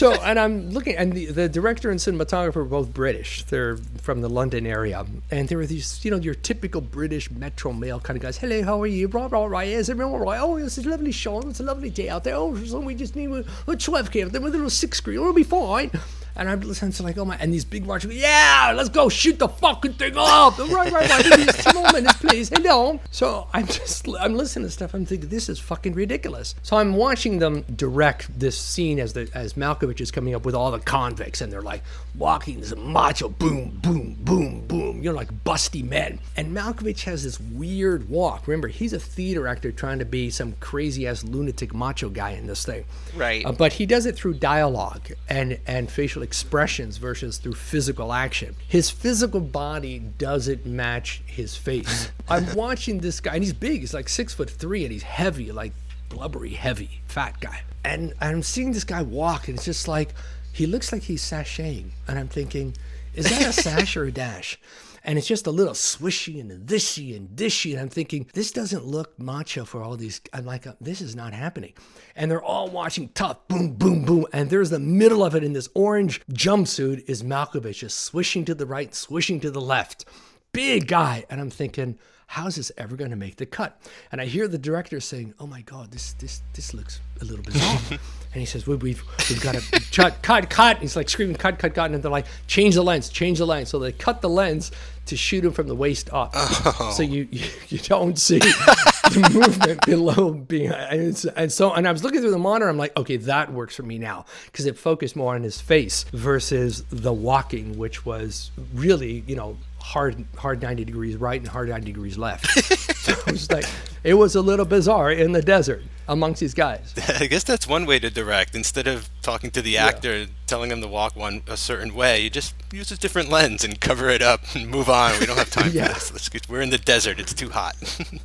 So, 0.00 0.14
and 0.22 0.38
I'm 0.38 0.70
looking, 0.70 0.96
and 0.96 1.12
the, 1.12 1.26
the 1.26 1.46
director 1.46 1.90
and 1.90 2.00
cinematographer 2.00 2.54
were 2.54 2.64
both 2.64 2.94
British. 2.94 3.44
They're 3.44 3.76
from 4.00 4.22
the 4.22 4.30
London 4.30 4.66
area. 4.66 5.04
And 5.30 5.46
there 5.46 5.58
were 5.58 5.66
these, 5.66 6.02
you 6.02 6.10
know, 6.10 6.16
your 6.16 6.32
typical 6.32 6.80
British 6.80 7.30
metro 7.30 7.74
male 7.74 8.00
kind 8.00 8.16
of 8.16 8.22
guys. 8.22 8.38
Hello, 8.38 8.62
how 8.62 8.80
are 8.80 8.86
you? 8.86 9.08
Blah, 9.08 9.28
blah, 9.28 9.46
blah. 9.46 9.60
Is 9.60 9.90
everyone 9.90 10.14
all 10.14 10.20
right? 10.20 10.40
Oh, 10.40 10.56
it's 10.56 10.78
a 10.78 10.88
lovely 10.88 11.12
show. 11.12 11.40
It's 11.40 11.60
a 11.60 11.64
lovely 11.64 11.90
day 11.90 12.08
out 12.08 12.24
there. 12.24 12.34
Oh, 12.34 12.56
so 12.64 12.80
we 12.80 12.94
just 12.94 13.14
need 13.14 13.30
a, 13.30 13.76
12 13.76 14.08
here. 14.08 14.28
Then 14.30 14.42
with 14.42 14.54
a 14.54 14.56
little 14.56 14.70
six 14.70 14.96
screen. 14.96 15.18
It'll 15.18 15.34
be 15.34 15.42
fine. 15.42 15.90
And 16.36 16.48
I'm 16.48 16.60
listening 16.60 16.92
to 16.92 17.02
like, 17.02 17.18
oh 17.18 17.24
my, 17.24 17.36
and 17.36 17.52
these 17.52 17.64
big 17.64 17.86
marchers, 17.86 18.14
yeah, 18.14 18.72
let's 18.76 18.88
go 18.88 19.08
shoot 19.08 19.38
the 19.38 19.48
fucking 19.48 19.94
thing 19.94 20.14
up. 20.16 20.58
Right, 20.58 20.90
right, 20.92 21.08
right. 21.10 21.24
These 21.24 21.64
two 21.64 21.72
more 21.74 21.92
minutes, 21.92 22.18
please. 22.18 22.48
Hello. 22.48 23.00
So 23.10 23.48
I'm 23.52 23.66
just, 23.66 24.08
I'm 24.20 24.34
listening 24.34 24.66
to 24.66 24.70
stuff. 24.70 24.94
I'm 24.94 25.06
thinking 25.06 25.28
this 25.28 25.48
is 25.48 25.58
fucking 25.58 25.94
ridiculous. 25.94 26.54
So 26.62 26.76
I'm 26.76 26.94
watching 26.94 27.38
them 27.38 27.62
direct 27.76 28.38
this 28.38 28.58
scene 28.58 28.98
as 28.98 29.12
the 29.12 29.30
as 29.34 29.54
Malkovich 29.54 30.00
is 30.00 30.10
coming 30.10 30.34
up 30.34 30.44
with 30.44 30.54
all 30.54 30.70
the 30.70 30.78
convicts, 30.78 31.40
and 31.40 31.52
they're 31.52 31.62
like 31.62 31.82
walking 32.16 32.60
this 32.60 32.74
macho, 32.76 33.28
boom, 33.28 33.78
boom, 33.82 34.16
boom, 34.20 34.66
boom. 34.66 35.02
You 35.02 35.10
know, 35.10 35.16
like 35.16 35.32
busty 35.44 35.84
men. 35.84 36.20
And 36.36 36.56
Malkovich 36.56 37.04
has 37.04 37.24
this 37.24 37.40
weird 37.40 38.08
walk. 38.08 38.46
Remember, 38.46 38.68
he's 38.68 38.92
a 38.92 39.00
theater 39.00 39.46
actor 39.46 39.72
trying 39.72 39.98
to 39.98 40.04
be 40.04 40.30
some 40.30 40.54
crazy 40.60 41.06
ass 41.06 41.24
lunatic 41.24 41.74
macho 41.74 42.08
guy 42.08 42.30
in 42.30 42.46
this 42.46 42.64
thing. 42.64 42.84
Right. 43.14 43.44
Uh, 43.44 43.52
but 43.52 43.74
he 43.74 43.86
does 43.86 44.06
it 44.06 44.16
through 44.16 44.34
dialogue 44.34 45.10
and 45.28 45.58
and 45.66 45.90
facial 45.90 46.19
expressions 46.22 46.96
versus 46.96 47.38
through 47.38 47.54
physical 47.54 48.12
action. 48.12 48.56
His 48.68 48.90
physical 48.90 49.40
body 49.40 49.98
doesn't 49.98 50.66
match 50.66 51.22
his 51.26 51.56
face. 51.56 52.10
I'm 52.28 52.54
watching 52.54 52.98
this 52.98 53.20
guy, 53.20 53.34
and 53.34 53.42
he's 53.42 53.52
big. 53.52 53.80
He's 53.80 53.94
like 53.94 54.08
six 54.08 54.34
foot 54.34 54.50
three, 54.50 54.84
and 54.84 54.92
he's 54.92 55.02
heavy, 55.02 55.52
like 55.52 55.72
blubbery, 56.08 56.54
heavy, 56.54 57.02
fat 57.06 57.40
guy. 57.40 57.62
And 57.84 58.14
I'm 58.20 58.42
seeing 58.42 58.72
this 58.72 58.84
guy 58.84 59.02
walk, 59.02 59.48
and 59.48 59.56
it's 59.56 59.64
just 59.64 59.88
like 59.88 60.10
he 60.52 60.66
looks 60.66 60.92
like 60.92 61.02
he's 61.02 61.22
sashaying, 61.22 61.90
and 62.06 62.18
I'm 62.18 62.28
thinking, 62.28 62.74
is 63.14 63.28
that 63.30 63.46
a 63.46 63.52
sash 63.52 63.96
or 63.96 64.04
a 64.04 64.12
dash? 64.12 64.58
And 65.04 65.18
it's 65.18 65.26
just 65.26 65.46
a 65.46 65.50
little 65.50 65.74
swishy 65.74 66.40
and 66.40 66.66
thishy 66.66 67.16
and 67.16 67.28
dishy. 67.30 67.72
And 67.72 67.80
I'm 67.80 67.88
thinking, 67.88 68.26
this 68.34 68.52
doesn't 68.52 68.84
look 68.84 69.18
macho 69.18 69.64
for 69.64 69.82
all 69.82 69.96
these. 69.96 70.20
I'm 70.32 70.44
like, 70.44 70.66
uh, 70.66 70.74
this 70.80 71.00
is 71.00 71.16
not 71.16 71.32
happening. 71.32 71.72
And 72.14 72.30
they're 72.30 72.42
all 72.42 72.68
watching 72.68 73.08
tough, 73.10 73.48
boom, 73.48 73.74
boom, 73.74 74.04
boom. 74.04 74.26
And 74.32 74.50
there's 74.50 74.70
the 74.70 74.78
middle 74.78 75.24
of 75.24 75.34
it 75.34 75.44
in 75.44 75.52
this 75.52 75.68
orange 75.74 76.20
jumpsuit 76.32 77.08
is 77.08 77.22
Malkovich 77.22 77.78
just 77.78 78.00
swishing 78.00 78.44
to 78.44 78.54
the 78.54 78.66
right, 78.66 78.94
swishing 78.94 79.40
to 79.40 79.50
the 79.50 79.60
left. 79.60 80.04
Big 80.52 80.86
guy. 80.86 81.24
And 81.30 81.40
I'm 81.40 81.50
thinking, 81.50 81.98
how's 82.30 82.54
this 82.54 82.70
ever 82.78 82.94
going 82.94 83.10
to 83.10 83.16
make 83.16 83.34
the 83.36 83.44
cut? 83.46 83.76
And 84.12 84.20
I 84.20 84.26
hear 84.26 84.46
the 84.46 84.56
director 84.56 85.00
saying, 85.00 85.34
oh 85.40 85.48
my 85.48 85.62
God, 85.62 85.90
this 85.90 86.12
this 86.12 86.42
this 86.54 86.72
looks 86.72 87.00
a 87.20 87.24
little 87.24 87.44
bizarre. 87.44 87.80
and 88.32 88.40
he 88.40 88.46
says, 88.46 88.68
we, 88.68 88.76
we've, 88.76 89.02
we've 89.28 89.42
got 89.42 89.56
to 89.56 89.80
cut, 89.92 90.22
cut, 90.22 90.48
cut. 90.48 90.78
He's 90.78 90.94
like 90.94 91.08
screaming, 91.08 91.34
cut, 91.34 91.58
cut, 91.58 91.74
cut. 91.74 91.90
And 91.90 92.00
they're 92.00 92.10
like, 92.10 92.26
change 92.46 92.76
the 92.76 92.84
lens, 92.84 93.08
change 93.08 93.38
the 93.38 93.46
lens. 93.46 93.68
So 93.68 93.80
they 93.80 93.90
cut 93.90 94.20
the 94.20 94.28
lens 94.28 94.70
to 95.06 95.16
shoot 95.16 95.44
him 95.44 95.52
from 95.52 95.66
the 95.66 95.74
waist 95.74 96.08
up. 96.12 96.30
Oh. 96.34 96.92
So 96.96 97.02
you, 97.02 97.26
you, 97.32 97.50
you 97.68 97.78
don't 97.78 98.16
see 98.16 98.38
the 98.38 99.30
movement 99.34 99.84
below 99.84 100.30
being, 100.34 100.70
and, 100.70 101.24
and 101.34 101.50
so, 101.50 101.72
and 101.72 101.88
I 101.88 101.90
was 101.90 102.04
looking 102.04 102.20
through 102.20 102.30
the 102.30 102.38
monitor. 102.38 102.68
I'm 102.68 102.78
like, 102.78 102.96
okay, 102.96 103.16
that 103.16 103.52
works 103.52 103.74
for 103.74 103.82
me 103.82 103.98
now 103.98 104.24
because 104.46 104.66
it 104.66 104.78
focused 104.78 105.16
more 105.16 105.34
on 105.34 105.42
his 105.42 105.60
face 105.60 106.04
versus 106.12 106.84
the 106.90 107.12
walking, 107.12 107.76
which 107.76 108.06
was 108.06 108.52
really, 108.72 109.24
you 109.26 109.34
know, 109.34 109.56
hard 109.80 110.24
hard 110.36 110.62
90 110.62 110.84
degrees 110.84 111.16
right 111.16 111.40
and 111.40 111.48
hard 111.48 111.68
90 111.68 111.86
degrees 111.86 112.18
left. 112.18 112.46
so 112.98 113.12
it 113.12 113.26
was 113.32 113.50
like 113.50 113.66
it 114.04 114.14
was 114.14 114.34
a 114.34 114.40
little 114.40 114.64
bizarre 114.66 115.10
in 115.12 115.32
the 115.32 115.42
desert 115.42 115.82
amongst 116.08 116.40
these 116.40 116.54
guys. 116.54 116.94
I 117.20 117.26
guess 117.26 117.44
that's 117.44 117.66
one 117.66 117.86
way 117.86 117.98
to 117.98 118.10
direct. 118.10 118.54
Instead 118.54 118.86
of 118.88 119.08
talking 119.22 119.50
to 119.52 119.62
the 119.62 119.76
actor, 119.76 120.26
telling 120.46 120.70
him 120.70 120.80
to 120.80 120.88
walk 120.88 121.14
one 121.16 121.42
a 121.46 121.56
certain 121.56 121.94
way, 121.94 122.20
you 122.20 122.30
just 122.30 122.54
use 122.72 122.90
a 122.90 122.98
different 122.98 123.28
lens 123.30 123.64
and 123.64 123.80
cover 123.80 124.08
it 124.08 124.22
up 124.22 124.40
and 124.54 124.68
move 124.68 124.88
on. 124.88 125.18
We 125.20 125.26
don't 125.26 125.36
have 125.38 125.50
time 125.50 125.70
Yeah. 125.74 125.88
for 125.88 125.94
this. 125.94 126.12
Let's 126.12 126.28
get, 126.28 126.48
we're 126.48 126.62
in 126.62 126.70
the 126.70 126.78
desert. 126.78 127.20
It's 127.20 127.34
too 127.34 127.50
hot. 127.50 127.76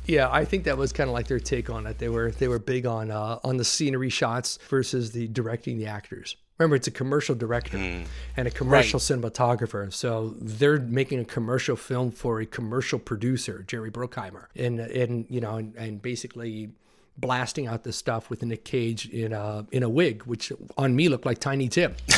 Yeah, 0.06 0.28
I 0.30 0.44
think 0.44 0.64
that 0.64 0.76
was 0.78 0.92
kind 0.92 1.08
of 1.08 1.14
like 1.14 1.26
their 1.28 1.40
take 1.40 1.70
on 1.70 1.86
it. 1.86 1.98
They 1.98 2.08
were 2.08 2.30
they 2.32 2.48
were 2.48 2.58
big 2.58 2.86
on 2.86 3.10
uh, 3.10 3.38
on 3.44 3.56
the 3.56 3.64
scenery 3.64 4.10
shots 4.10 4.58
versus 4.68 5.12
the 5.12 5.28
directing 5.28 5.78
the 5.78 5.86
actors. 5.86 6.36
Remember, 6.58 6.76
it's 6.76 6.86
a 6.86 6.92
commercial 6.92 7.34
director 7.34 7.76
hmm. 7.76 8.04
and 8.36 8.48
a 8.48 8.50
commercial 8.50 8.98
cinematographer, 8.98 9.92
so 9.92 10.34
they're 10.40 10.78
making 10.78 11.20
a 11.20 11.24
commercial 11.24 11.76
film 11.76 12.10
for 12.10 12.40
a 12.40 12.46
commercial 12.46 12.98
producer, 12.98 13.62
Jerry 13.66 13.90
Bruckheimer, 13.90 14.46
and 14.56 14.80
and 14.80 15.26
you 15.28 15.40
know, 15.40 15.56
and, 15.56 15.74
and 15.76 16.00
basically 16.00 16.70
blasting 17.18 17.66
out 17.66 17.82
this 17.84 17.96
stuff 17.96 18.30
with 18.30 18.42
Nick 18.42 18.64
Cage 18.64 19.08
in 19.08 19.32
a 19.32 19.66
in 19.70 19.82
a 19.82 19.88
wig, 19.88 20.22
which 20.22 20.52
on 20.78 20.96
me 20.96 21.08
looked 21.08 21.26
like 21.26 21.40
Tiny 21.40 21.68
Tim. 21.68 21.94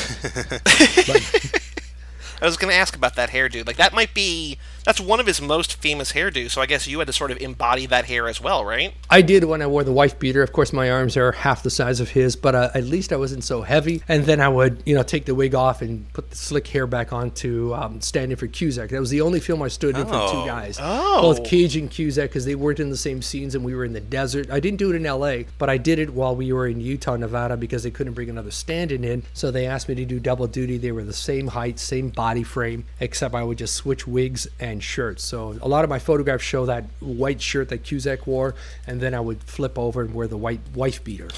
I 2.40 2.46
was 2.46 2.56
going 2.56 2.72
to 2.72 2.78
ask 2.78 2.94
about 2.94 3.16
that 3.16 3.30
hairdo. 3.30 3.66
Like 3.66 3.76
that 3.76 3.92
might 3.92 4.14
be 4.14 4.58
that's 4.88 5.02
one 5.02 5.20
of 5.20 5.26
his 5.26 5.38
most 5.42 5.74
famous 5.82 6.12
hairdos. 6.12 6.52
So 6.52 6.62
I 6.62 6.66
guess 6.66 6.86
you 6.88 6.98
had 6.98 7.08
to 7.08 7.12
sort 7.12 7.30
of 7.30 7.36
embody 7.42 7.84
that 7.84 8.06
hair 8.06 8.26
as 8.26 8.40
well, 8.40 8.64
right? 8.64 8.94
I 9.10 9.20
did 9.20 9.44
when 9.44 9.60
I 9.60 9.66
wore 9.66 9.84
the 9.84 9.92
wife 9.92 10.18
beater. 10.18 10.42
Of 10.42 10.54
course, 10.54 10.72
my 10.72 10.90
arms 10.90 11.14
are 11.18 11.32
half 11.32 11.62
the 11.62 11.68
size 11.68 12.00
of 12.00 12.08
his, 12.08 12.36
but 12.36 12.54
uh, 12.54 12.70
at 12.74 12.84
least 12.84 13.12
I 13.12 13.16
wasn't 13.16 13.44
so 13.44 13.60
heavy. 13.60 14.02
And 14.08 14.24
then 14.24 14.40
I 14.40 14.48
would, 14.48 14.82
you 14.86 14.94
know, 14.94 15.02
take 15.02 15.26
the 15.26 15.34
wig 15.34 15.54
off 15.54 15.82
and 15.82 16.10
put 16.14 16.30
the 16.30 16.36
slick 16.36 16.66
hair 16.68 16.86
back 16.86 17.12
on 17.12 17.32
to 17.32 17.74
um, 17.74 18.00
stand 18.00 18.32
in 18.32 18.38
for 18.38 18.46
Cusack. 18.46 18.88
That 18.88 18.98
was 18.98 19.10
the 19.10 19.20
only 19.20 19.40
film 19.40 19.60
I 19.60 19.68
stood 19.68 19.94
in 19.94 20.06
for 20.06 20.14
Oh. 20.14 20.32
two 20.42 20.48
guys, 20.48 20.78
Oh. 20.80 21.20
both 21.20 21.44
Cage 21.44 21.76
and 21.76 21.90
Cusack, 21.90 22.30
because 22.30 22.46
they 22.46 22.54
weren't 22.54 22.80
in 22.80 22.88
the 22.88 22.96
same 22.96 23.20
scenes 23.20 23.54
and 23.54 23.62
we 23.66 23.74
were 23.74 23.84
in 23.84 23.92
the 23.92 24.00
desert. 24.00 24.50
I 24.50 24.58
didn't 24.58 24.78
do 24.78 24.88
it 24.88 24.96
in 24.96 25.04
L.A., 25.04 25.44
but 25.58 25.68
I 25.68 25.76
did 25.76 25.98
it 25.98 26.14
while 26.14 26.34
we 26.34 26.50
were 26.50 26.66
in 26.66 26.80
Utah, 26.80 27.16
Nevada, 27.16 27.58
because 27.58 27.82
they 27.82 27.90
couldn't 27.90 28.14
bring 28.14 28.30
another 28.30 28.50
stand-in 28.50 29.04
in. 29.04 29.22
So 29.34 29.50
they 29.50 29.66
asked 29.66 29.86
me 29.90 29.96
to 29.96 30.06
do 30.06 30.18
double 30.18 30.46
duty. 30.46 30.78
They 30.78 30.92
were 30.92 31.04
the 31.04 31.12
same 31.12 31.48
height, 31.48 31.78
same 31.78 32.08
body 32.08 32.42
frame, 32.42 32.86
except 33.00 33.34
I 33.34 33.42
would 33.42 33.58
just 33.58 33.74
switch 33.74 34.06
wigs 34.06 34.48
and 34.58 34.77
shirts. 34.80 35.22
So 35.24 35.56
a 35.62 35.68
lot 35.68 35.84
of 35.84 35.90
my 35.90 35.98
photographs 35.98 36.44
show 36.44 36.66
that 36.66 36.84
white 37.00 37.40
shirt 37.40 37.68
that 37.70 37.84
Cusack 37.84 38.26
wore, 38.26 38.54
and 38.86 39.00
then 39.00 39.14
I 39.14 39.20
would 39.20 39.42
flip 39.44 39.78
over 39.78 40.02
and 40.02 40.14
wear 40.14 40.26
the 40.26 40.36
white 40.36 40.60
wife 40.74 41.02
beater. 41.04 41.28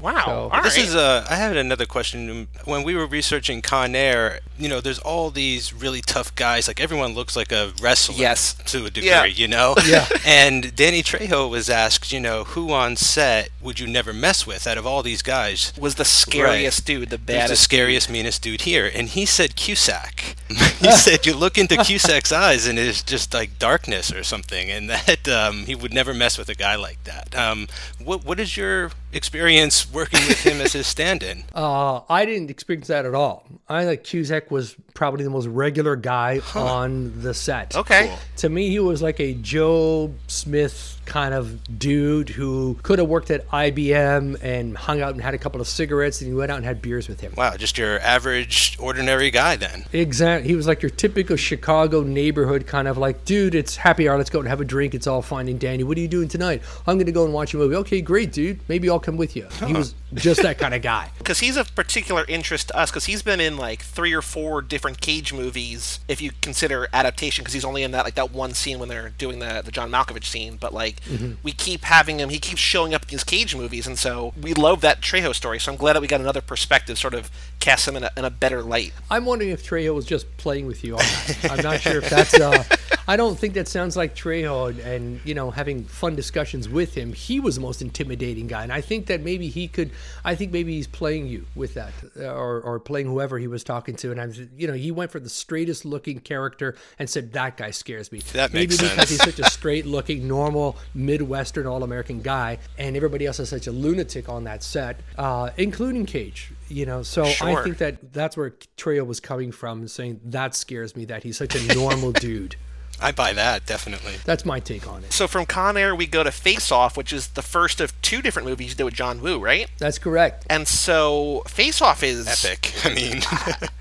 Wow. 0.00 0.22
So- 0.24 0.50
All 0.52 0.62
This 0.62 0.76
right. 0.76 0.86
is 0.86 0.94
a. 0.94 1.24
I 1.30 1.36
had 1.36 1.56
another 1.56 1.86
question. 1.86 2.48
When 2.64 2.82
we 2.82 2.94
were 2.94 3.06
researching 3.06 3.62
Con 3.62 3.94
Air, 3.94 4.40
you 4.58 4.68
know, 4.68 4.80
there's 4.80 4.98
all 4.98 5.30
these 5.30 5.72
really 5.72 6.00
tough 6.00 6.34
guys. 6.34 6.68
Like 6.68 6.80
everyone 6.80 7.14
looks 7.14 7.36
like 7.36 7.52
a 7.52 7.72
wrestler, 7.80 8.16
Yes. 8.16 8.54
to 8.66 8.86
a 8.86 8.90
degree, 8.90 9.08
Yeah. 9.08 9.24
you 9.24 9.48
know. 9.48 9.74
Yeah. 9.86 10.06
And 10.26 10.74
Danny 10.74 11.02
Trejo 11.02 11.48
was 11.48 11.70
asked, 11.70 12.12
you 12.12 12.20
know, 12.20 12.44
who 12.44 12.72
on 12.72 12.96
set 12.96 13.48
would 13.62 13.78
you 13.80 13.86
never 13.86 14.12
mess 14.12 14.46
with 14.46 14.66
out 14.66 14.76
of 14.78 14.86
all 14.86 15.02
these 15.02 15.22
guys? 15.22 15.72
was 15.78 15.94
the 15.96 16.04
scariest 16.04 16.84
dude, 16.86 17.10
the 17.10 17.16
Who's 17.16 17.26
baddest. 17.26 17.50
the 17.50 17.56
scariest, 17.56 18.10
meanest 18.10 18.42
dude 18.42 18.62
here? 18.62 18.90
And 18.92 19.08
he 19.08 19.24
said 19.24 19.56
Cusack. 19.56 20.36
he 20.48 20.90
said 20.92 21.26
you 21.26 21.34
look 21.34 21.56
into 21.58 21.76
Cusack's 21.82 22.32
eyes 22.32 22.66
and 22.66 22.75
it's 22.78 23.02
just 23.02 23.34
like 23.34 23.58
darkness 23.58 24.12
or 24.12 24.22
something, 24.22 24.70
and 24.70 24.90
that 25.06 25.28
um, 25.28 25.64
he 25.64 25.74
would 25.74 25.92
never 25.92 26.14
mess 26.14 26.38
with 26.38 26.48
a 26.48 26.54
guy 26.54 26.76
like 26.76 27.02
that. 27.04 27.34
Um, 27.36 27.68
what 28.02 28.24
what 28.24 28.40
is 28.40 28.56
your 28.56 28.90
experience 29.12 29.90
working 29.90 30.20
with 30.28 30.42
him 30.44 30.60
as 30.60 30.72
his 30.72 30.86
stand-in? 30.86 31.44
Uh, 31.56 32.02
I 32.10 32.26
didn't 32.26 32.50
experience 32.50 32.88
that 32.88 33.06
at 33.06 33.14
all. 33.14 33.44
I 33.68 33.84
thought 33.84 34.04
Cusack 34.04 34.50
was 34.50 34.76
probably 34.94 35.24
the 35.24 35.30
most 35.30 35.46
regular 35.46 35.96
guy 35.96 36.40
on 36.54 37.22
the 37.22 37.32
set. 37.32 37.74
Okay. 37.74 38.08
Cool. 38.08 38.18
To 38.36 38.48
me, 38.50 38.68
he 38.68 38.78
was 38.78 39.00
like 39.00 39.18
a 39.20 39.34
Joe 39.34 40.12
Smith 40.26 40.95
kind 41.06 41.32
of 41.32 41.78
dude 41.78 42.28
who 42.28 42.78
could 42.82 42.98
have 42.98 43.08
worked 43.08 43.30
at 43.30 43.48
IBM 43.48 44.42
and 44.42 44.76
hung 44.76 45.00
out 45.00 45.14
and 45.14 45.22
had 45.22 45.34
a 45.34 45.38
couple 45.38 45.60
of 45.60 45.68
cigarettes 45.68 46.20
and 46.20 46.30
you 46.30 46.36
went 46.36 46.50
out 46.50 46.56
and 46.56 46.66
had 46.66 46.82
beers 46.82 47.08
with 47.08 47.20
him. 47.20 47.32
Wow, 47.36 47.56
just 47.56 47.78
your 47.78 47.98
average, 48.00 48.76
ordinary 48.78 49.30
guy 49.30 49.56
then. 49.56 49.84
Exactly. 49.92 50.48
He 50.48 50.56
was 50.56 50.66
like 50.66 50.82
your 50.82 50.90
typical 50.90 51.36
Chicago 51.36 52.02
neighborhood 52.02 52.66
kind 52.66 52.88
of 52.88 52.98
like, 52.98 53.24
dude, 53.24 53.54
it's 53.54 53.76
happy 53.76 54.08
hour. 54.08 54.18
Let's 54.18 54.30
go 54.30 54.40
and 54.40 54.48
have 54.48 54.60
a 54.60 54.64
drink. 54.64 54.94
It's 54.94 55.06
all 55.06 55.22
fine 55.22 55.48
and 55.48 55.58
dandy. 55.58 55.84
What 55.84 55.96
are 55.96 56.00
you 56.00 56.08
doing 56.08 56.28
tonight? 56.28 56.62
I'm 56.86 56.96
going 56.96 57.06
to 57.06 57.12
go 57.12 57.24
and 57.24 57.32
watch 57.32 57.54
a 57.54 57.56
movie. 57.56 57.76
Okay, 57.76 58.00
great, 58.00 58.32
dude. 58.32 58.60
Maybe 58.68 58.90
I'll 58.90 59.00
come 59.00 59.16
with 59.16 59.36
you. 59.36 59.46
He 59.64 59.72
was 59.72 59.94
just 60.14 60.42
that 60.42 60.58
kind 60.58 60.74
of 60.74 60.82
guy. 60.82 61.10
because 61.18 61.40
he's 61.40 61.56
of 61.56 61.74
particular 61.74 62.24
interest 62.28 62.68
to 62.68 62.76
us 62.76 62.90
because 62.90 63.06
he's 63.06 63.22
been 63.22 63.40
in 63.40 63.56
like 63.56 63.82
three 63.82 64.12
or 64.12 64.22
four 64.22 64.62
different 64.62 65.00
cage 65.00 65.32
movies 65.32 66.00
if 66.08 66.20
you 66.20 66.30
consider 66.40 66.88
adaptation 66.92 67.42
because 67.42 67.54
he's 67.54 67.64
only 67.64 67.82
in 67.82 67.90
that 67.90 68.04
like 68.04 68.14
that 68.14 68.30
one 68.30 68.54
scene 68.54 68.78
when 68.78 68.88
they're 68.88 69.10
doing 69.10 69.38
the, 69.38 69.62
the 69.64 69.70
john 69.70 69.90
malkovich 69.90 70.24
scene 70.24 70.56
but 70.60 70.72
like 70.72 71.00
we 71.42 71.52
keep 71.52 71.84
having 71.84 72.20
him 72.20 72.28
he 72.28 72.38
keeps 72.38 72.60
showing 72.60 72.94
up 72.94 73.02
in 73.02 73.08
these 73.08 73.24
cage 73.24 73.54
movies 73.56 73.86
and 73.86 73.98
so 73.98 74.32
we 74.40 74.54
love 74.54 74.80
that 74.80 75.00
trejo 75.00 75.34
story 75.34 75.58
so 75.58 75.72
i'm 75.72 75.78
glad 75.78 75.94
that 75.94 76.00
we 76.00 76.06
got 76.06 76.20
another 76.20 76.40
perspective 76.40 76.98
sort 76.98 77.14
of 77.14 77.30
cast 77.58 77.88
him 77.88 77.96
in 77.96 78.04
a, 78.04 78.10
in 78.16 78.24
a 78.24 78.30
better 78.30 78.62
light 78.62 78.92
I'm 79.10 79.24
wondering 79.24 79.50
if 79.50 79.64
Trejo 79.64 79.94
was 79.94 80.04
just 80.04 80.36
playing 80.36 80.66
with 80.66 80.82
you 80.82 80.94
on 80.94 80.98
that. 80.98 81.38
I'm 81.50 81.62
not 81.62 81.80
sure 81.80 81.98
if 81.98 82.10
that's. 82.10 82.38
Uh, 82.38 82.64
I 83.06 83.16
don't 83.16 83.38
think 83.38 83.54
that 83.54 83.68
sounds 83.68 83.96
like 83.96 84.16
Trejo, 84.16 84.70
and, 84.70 84.80
and 84.80 85.20
you 85.24 85.34
know, 85.34 85.50
having 85.50 85.84
fun 85.84 86.16
discussions 86.16 86.68
with 86.68 86.94
him. 86.94 87.12
He 87.12 87.38
was 87.38 87.54
the 87.54 87.60
most 87.60 87.82
intimidating 87.82 88.46
guy, 88.48 88.62
and 88.64 88.72
I 88.72 88.80
think 88.80 89.06
that 89.06 89.22
maybe 89.22 89.48
he 89.48 89.68
could. 89.68 89.90
I 90.24 90.34
think 90.34 90.52
maybe 90.52 90.74
he's 90.74 90.86
playing 90.86 91.26
you 91.26 91.46
with 91.54 91.74
that, 91.74 91.92
uh, 92.18 92.24
or 92.24 92.60
or 92.60 92.80
playing 92.80 93.06
whoever 93.06 93.38
he 93.38 93.46
was 93.46 93.64
talking 93.64 93.96
to. 93.96 94.10
And 94.10 94.20
I'm, 94.20 94.50
you 94.56 94.66
know, 94.66 94.72
he 94.72 94.90
went 94.90 95.10
for 95.10 95.20
the 95.20 95.28
straightest 95.28 95.84
looking 95.84 96.20
character 96.20 96.76
and 96.98 97.08
said 97.08 97.32
that 97.32 97.56
guy 97.56 97.70
scares 97.70 98.12
me. 98.12 98.20
That 98.32 98.52
maybe 98.52 98.72
makes 98.72 98.76
because 98.76 98.96
sense. 98.96 99.10
he's 99.10 99.22
such 99.22 99.38
a 99.38 99.50
straight 99.50 99.86
looking, 99.86 100.26
normal 100.26 100.76
Midwestern, 100.94 101.66
all 101.66 101.82
American 101.82 102.20
guy, 102.20 102.58
and 102.78 102.96
everybody 102.96 103.26
else 103.26 103.40
is 103.40 103.48
such 103.48 103.66
a 103.66 103.72
lunatic 103.72 104.28
on 104.28 104.44
that 104.44 104.62
set, 104.62 105.00
uh, 105.18 105.50
including 105.56 106.06
Cage. 106.06 106.52
You 106.68 106.84
know, 106.84 107.02
so 107.02 107.24
I 107.24 107.62
think 107.62 107.78
that 107.78 108.12
that's 108.12 108.36
where 108.36 108.50
Trejo 108.76 109.06
was 109.06 109.20
coming 109.20 109.52
from, 109.52 109.86
saying 109.86 110.20
that 110.24 110.54
scares 110.54 110.96
me 110.96 111.04
that 111.06 111.22
he's 111.22 111.36
such 111.36 111.54
a 111.54 111.74
normal 111.74 112.12
dude. 112.26 112.56
I 113.00 113.12
buy 113.12 113.32
that 113.32 113.66
definitely. 113.66 114.14
That's 114.24 114.44
my 114.44 114.60
take 114.60 114.86
on 114.88 115.04
it. 115.04 115.12
so 115.12 115.26
from 115.26 115.46
con 115.46 115.76
air 115.76 115.94
we 115.94 116.06
go 116.06 116.22
to 116.22 116.30
face 116.30 116.70
off 116.72 116.96
which 116.96 117.12
is 117.12 117.28
the 117.28 117.42
first 117.42 117.80
of 117.80 118.00
two 118.02 118.22
different 118.22 118.48
movies 118.48 118.70
you 118.70 118.74
did 118.76 118.84
with 118.84 118.94
john 118.94 119.20
woo 119.20 119.38
right 119.38 119.68
That's 119.78 119.98
correct. 119.98 120.46
and 120.48 120.66
so 120.66 121.42
face 121.46 121.80
off 121.82 122.02
is 122.02 122.44
Epic. 122.44 122.72
I 122.84 122.94
mean, 122.94 123.20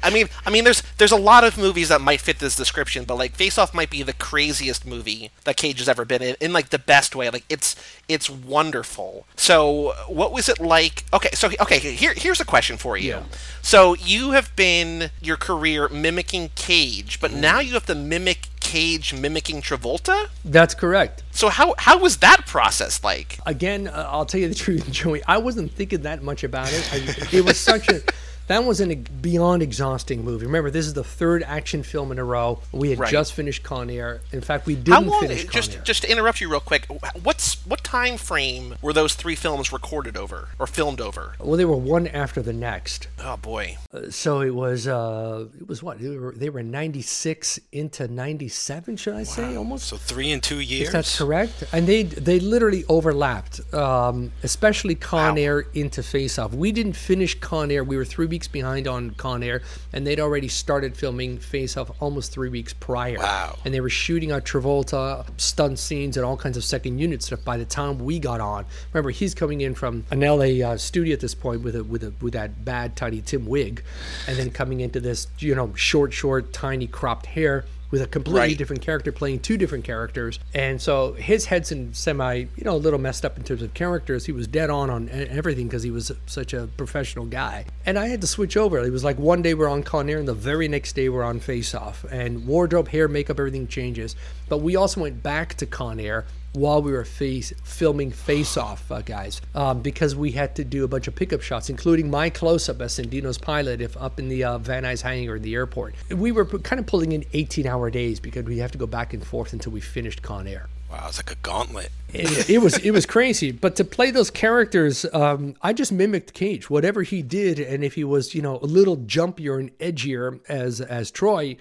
I 0.03 0.09
mean, 0.09 0.29
I 0.45 0.49
mean, 0.49 0.63
there's 0.63 0.81
there's 0.97 1.11
a 1.11 1.17
lot 1.17 1.43
of 1.43 1.57
movies 1.57 1.89
that 1.89 2.01
might 2.01 2.21
fit 2.21 2.39
this 2.39 2.55
description, 2.55 3.05
but 3.05 3.15
like 3.15 3.33
Face 3.33 3.57
Off 3.57 3.73
might 3.73 3.89
be 3.89 4.03
the 4.03 4.13
craziest 4.13 4.85
movie 4.85 5.31
that 5.43 5.57
Cage 5.57 5.79
has 5.79 5.89
ever 5.89 6.05
been 6.05 6.21
in, 6.21 6.35
in 6.39 6.53
like 6.53 6.69
the 6.69 6.79
best 6.79 7.15
way. 7.15 7.29
Like 7.29 7.45
it's 7.49 7.75
it's 8.07 8.29
wonderful. 8.29 9.25
So 9.35 9.93
what 10.07 10.31
was 10.31 10.49
it 10.49 10.59
like? 10.59 11.05
Okay, 11.13 11.29
so 11.33 11.49
okay, 11.59 11.79
here 11.79 12.13
here's 12.15 12.39
a 12.39 12.45
question 12.45 12.77
for 12.77 12.97
you. 12.97 13.09
Yeah. 13.09 13.23
So 13.61 13.95
you 13.95 14.31
have 14.31 14.55
been 14.55 15.11
your 15.21 15.37
career 15.37 15.87
mimicking 15.89 16.51
Cage, 16.55 17.19
but 17.19 17.31
mm-hmm. 17.31 17.41
now 17.41 17.59
you 17.59 17.73
have 17.73 17.85
to 17.87 17.95
mimic 17.95 18.47
Cage 18.65 19.13
mimicking 19.13 19.61
Travolta. 19.61 20.27
That's 20.43 20.73
correct. 20.73 21.21
So 21.29 21.49
how 21.49 21.75
how 21.77 21.99
was 21.99 22.17
that 22.17 22.47
process 22.47 23.03
like? 23.03 23.37
Again, 23.45 23.87
uh, 23.87 24.09
I'll 24.09 24.25
tell 24.25 24.41
you 24.41 24.49
the 24.49 24.55
truth, 24.65 24.89
Joey. 24.91 25.21
I 25.27 25.37
wasn't 25.37 25.71
thinking 25.71 26.01
that 26.01 26.23
much 26.23 26.43
about 26.43 26.73
it. 26.73 26.89
I, 26.91 26.97
it 27.37 27.45
was 27.45 27.59
such 27.59 27.87
a. 27.89 28.01
That 28.47 28.63
was 28.63 28.79
an 28.79 29.05
beyond 29.21 29.63
exhausting 29.63 30.23
movie. 30.23 30.45
Remember, 30.45 30.69
this 30.69 30.85
is 30.85 30.93
the 30.93 31.03
third 31.03 31.41
action 31.43 31.81
film 31.83 32.11
in 32.11 32.19
a 32.19 32.23
row. 32.23 32.59
We 32.71 32.91
had 32.91 32.99
Right. 32.99 33.11
just 33.11 33.33
finished 33.33 33.63
Con 33.63 33.89
Air. 33.89 34.21
In 34.31 34.41
fact, 34.41 34.65
we 34.67 34.75
didn't 34.75 35.07
long? 35.07 35.21
finish 35.21 35.43
Con 35.45 35.51
Just 35.51 35.75
Air. 35.75 35.81
just 35.83 36.03
to 36.03 36.11
interrupt 36.11 36.39
you 36.41 36.49
real 36.49 36.59
quick. 36.59 36.85
What's 37.23 37.55
what 37.65 37.83
time 37.83 38.17
frame 38.17 38.75
were 38.81 38.93
those 38.93 39.15
three 39.15 39.35
films 39.35 39.73
recorded 39.73 40.15
over 40.15 40.49
or 40.59 40.67
filmed 40.67 41.01
over? 41.01 41.33
well, 41.39 41.57
they 41.57 41.65
were 41.65 41.75
one 41.75 42.07
after 42.07 42.41
the 42.41 42.53
next. 42.53 43.07
Oh 43.19 43.37
boy. 43.37 43.77
So 44.11 44.41
it 44.41 44.53
was. 44.53 44.87
Uh, 44.87 45.45
it 45.59 45.67
was 45.67 45.81
what 45.81 45.99
they 45.99 46.09
were. 46.09 46.33
They 46.35 46.49
were 46.49 46.61
ninety 46.63 47.01
six 47.01 47.59
into 47.71 48.07
ninety 48.07 48.47
seven. 48.49 48.95
Should 48.97 49.15
I 49.15 49.23
say 49.23 49.55
almost? 49.55 49.85
so 49.87 49.97
three 49.97 50.31
and 50.31 50.41
two 50.43 50.59
years. 50.59 50.87
If 50.87 50.93
that's 50.93 51.17
correct. 51.17 51.63
And 51.71 51.87
they 51.87 52.03
they 52.03 52.39
literally 52.39 52.83
overlapped, 52.89 53.61
um, 53.73 54.31
especially 54.43 54.95
Con 54.95 55.35
Wow. 55.35 55.41
Air 55.41 55.59
into 55.73 56.03
Face 56.03 56.37
Off. 56.37 56.53
We 56.53 56.71
didn't 56.71 56.93
finish 56.95 57.39
Con 57.39 57.71
Air. 57.71 57.83
We 57.83 57.97
were 57.97 58.05
three 58.05 58.27
weeks 58.35 58.47
behind 58.49 58.85
on 58.85 59.11
Con 59.11 59.43
Air, 59.43 59.61
and 59.93 60.05
they'd 60.05 60.19
already 60.19 60.49
started 60.49 60.97
filming 60.97 61.37
Face 61.37 61.77
Off 61.77 61.89
almost 62.01 62.33
three 62.33 62.49
weeks 62.49 62.73
prior. 62.73 63.17
Wow. 63.17 63.57
And 63.63 63.73
they 63.73 63.79
were 63.79 63.89
shooting 63.89 64.33
out 64.33 64.43
Travolta, 64.43 65.25
stunt 65.39 65.79
scenes, 65.79 66.17
and 66.17 66.25
all 66.25 66.35
kinds 66.35 66.57
of 66.57 66.65
second 66.65 66.99
unit 66.99 67.23
stuff 67.23 67.45
by 67.45 67.55
the 67.55 67.63
time 67.63 67.97
we 67.99 68.19
got 68.19 68.41
on. 68.41 68.65
Remember, 68.91 69.09
he's 69.09 69.33
coming 69.33 69.61
in 69.61 69.73
from 69.73 70.03
an 70.11 70.19
LA 70.19 70.67
uh, 70.67 70.75
studio 70.75 71.13
at 71.13 71.21
this 71.21 71.33
point 71.33 71.61
with 71.61 71.77
a 71.77 71.83
with 71.85 72.03
a 72.03 72.11
with 72.19 72.33
that 72.33 72.65
bad 72.65 72.97
tiny 72.97 73.21
Tim 73.21 73.45
wig, 73.45 73.81
and 74.27 74.37
then 74.37 74.51
coming 74.51 74.81
into 74.81 74.99
this 74.99 75.27
you 75.39 75.55
know 75.55 75.73
short, 75.75 76.11
short, 76.11 76.51
tiny 76.51 76.87
cropped 76.87 77.27
hair 77.27 77.63
with 77.91 78.01
a 78.01 78.07
completely 78.07 78.39
Right. 78.39 78.57
different 78.57 78.81
character 78.81 79.11
playing 79.11 79.39
two 79.39 79.57
different 79.57 79.83
characters. 79.83 80.39
And 80.53 80.81
so 80.81 81.13
his 81.13 81.45
head's 81.45 81.71
in 81.71 81.93
semi, 81.93 82.35
you 82.55 82.63
know, 82.63 82.75
a 82.75 82.77
little 82.77 82.99
messed 82.99 83.23
up 83.25 83.37
in 83.37 83.43
terms 83.43 83.61
of 83.61 83.73
characters. 83.73 84.25
He 84.25 84.31
was 84.31 84.47
dead 84.47 84.69
on 84.69 84.89
on 84.89 85.09
everything 85.09 85.67
because 85.67 85.83
he 85.83 85.91
was 85.91 86.11
such 86.25 86.53
a 86.53 86.67
professional 86.77 87.25
guy. 87.25 87.65
And 87.85 87.97
I 87.99 88.07
had 88.07 88.21
to 88.21 88.27
switch 88.27 88.57
over. 88.57 88.79
It 88.79 88.91
was 88.91 89.03
like 89.03 89.17
one 89.19 89.41
day 89.41 89.53
we're 89.53 89.67
on 89.69 89.83
Con 89.83 90.09
Air 90.09 90.17
and 90.19 90.27
the 90.27 90.33
very 90.33 90.67
next 90.67 90.95
day 90.95 91.09
we're 91.09 91.23
on 91.23 91.39
Face 91.39 91.73
Off. 91.75 92.05
And 92.11 92.47
wardrobe, 92.47 92.89
hair, 92.89 93.07
makeup, 93.07 93.39
everything 93.39 93.67
changes. 93.67 94.15
But 94.49 94.57
we 94.59 94.75
also 94.75 95.01
went 95.01 95.21
back 95.23 95.53
to 95.55 95.65
Con 95.65 95.99
Air 95.99 96.25
while 96.55 96.81
we 96.81 96.91
were 96.91 97.05
face, 97.05 97.53
filming 97.63 98.11
Face 98.11 98.57
Off, 98.57 98.91
uh, 98.91 99.01
guys, 99.01 99.41
um, 99.53 99.81
because 99.81 100.15
we 100.15 100.31
had 100.31 100.55
to 100.55 100.63
do 100.63 100.83
a 100.83 100.87
bunch 100.87 101.07
of 101.07 101.15
pickup 101.15 101.41
shots, 101.41 101.69
including 101.69 102.09
my 102.09 102.29
close 102.29 102.69
up 102.69 102.81
as 102.81 102.97
Cindino's 102.97 103.37
pilot, 103.37 103.81
if 103.81 103.95
up 103.97 104.19
in 104.19 104.29
the 104.29 104.43
uh, 104.43 104.57
Van 104.57 104.83
Nuys 104.83 105.01
hangar 105.01 105.35
in 105.35 105.41
the 105.41 105.53
airport. 105.53 105.95
We 106.09 106.31
were 106.31 106.45
kind 106.45 106.79
of 106.79 106.85
pulling 106.85 107.11
in 107.11 107.25
18 107.33 107.67
hour 107.67 107.89
days 107.89 108.19
because 108.19 108.45
we 108.45 108.57
have 108.59 108.71
to 108.71 108.77
go 108.77 108.87
back 108.87 109.13
and 109.13 109.25
forth 109.25 109.53
until 109.53 109.71
we 109.71 109.81
finished 109.81 110.21
Con 110.21 110.47
Air. 110.47 110.69
Wow, 110.89 111.05
it's 111.07 111.17
like 111.17 111.31
a 111.31 111.35
gauntlet. 111.41 111.91
It, 112.13 112.49
it 112.49 112.57
was 112.59 112.77
it 112.77 112.91
was 112.91 113.05
crazy, 113.05 113.51
but 113.51 113.75
to 113.77 113.83
play 113.83 114.11
those 114.11 114.29
characters, 114.29 115.05
um, 115.13 115.55
I 115.61 115.73
just 115.73 115.91
mimicked 115.91 116.33
Cage. 116.33 116.69
Whatever 116.69 117.03
he 117.03 117.21
did, 117.21 117.59
and 117.59 117.83
if 117.83 117.95
he 117.95 118.03
was 118.03 118.33
you 118.33 118.41
know 118.41 118.59
a 118.59 118.65
little 118.65 118.95
jumpier 118.95 119.59
and 119.59 119.77
edgier 119.79 120.39
as 120.47 120.79
as 120.79 121.11
Troy, 121.11 121.57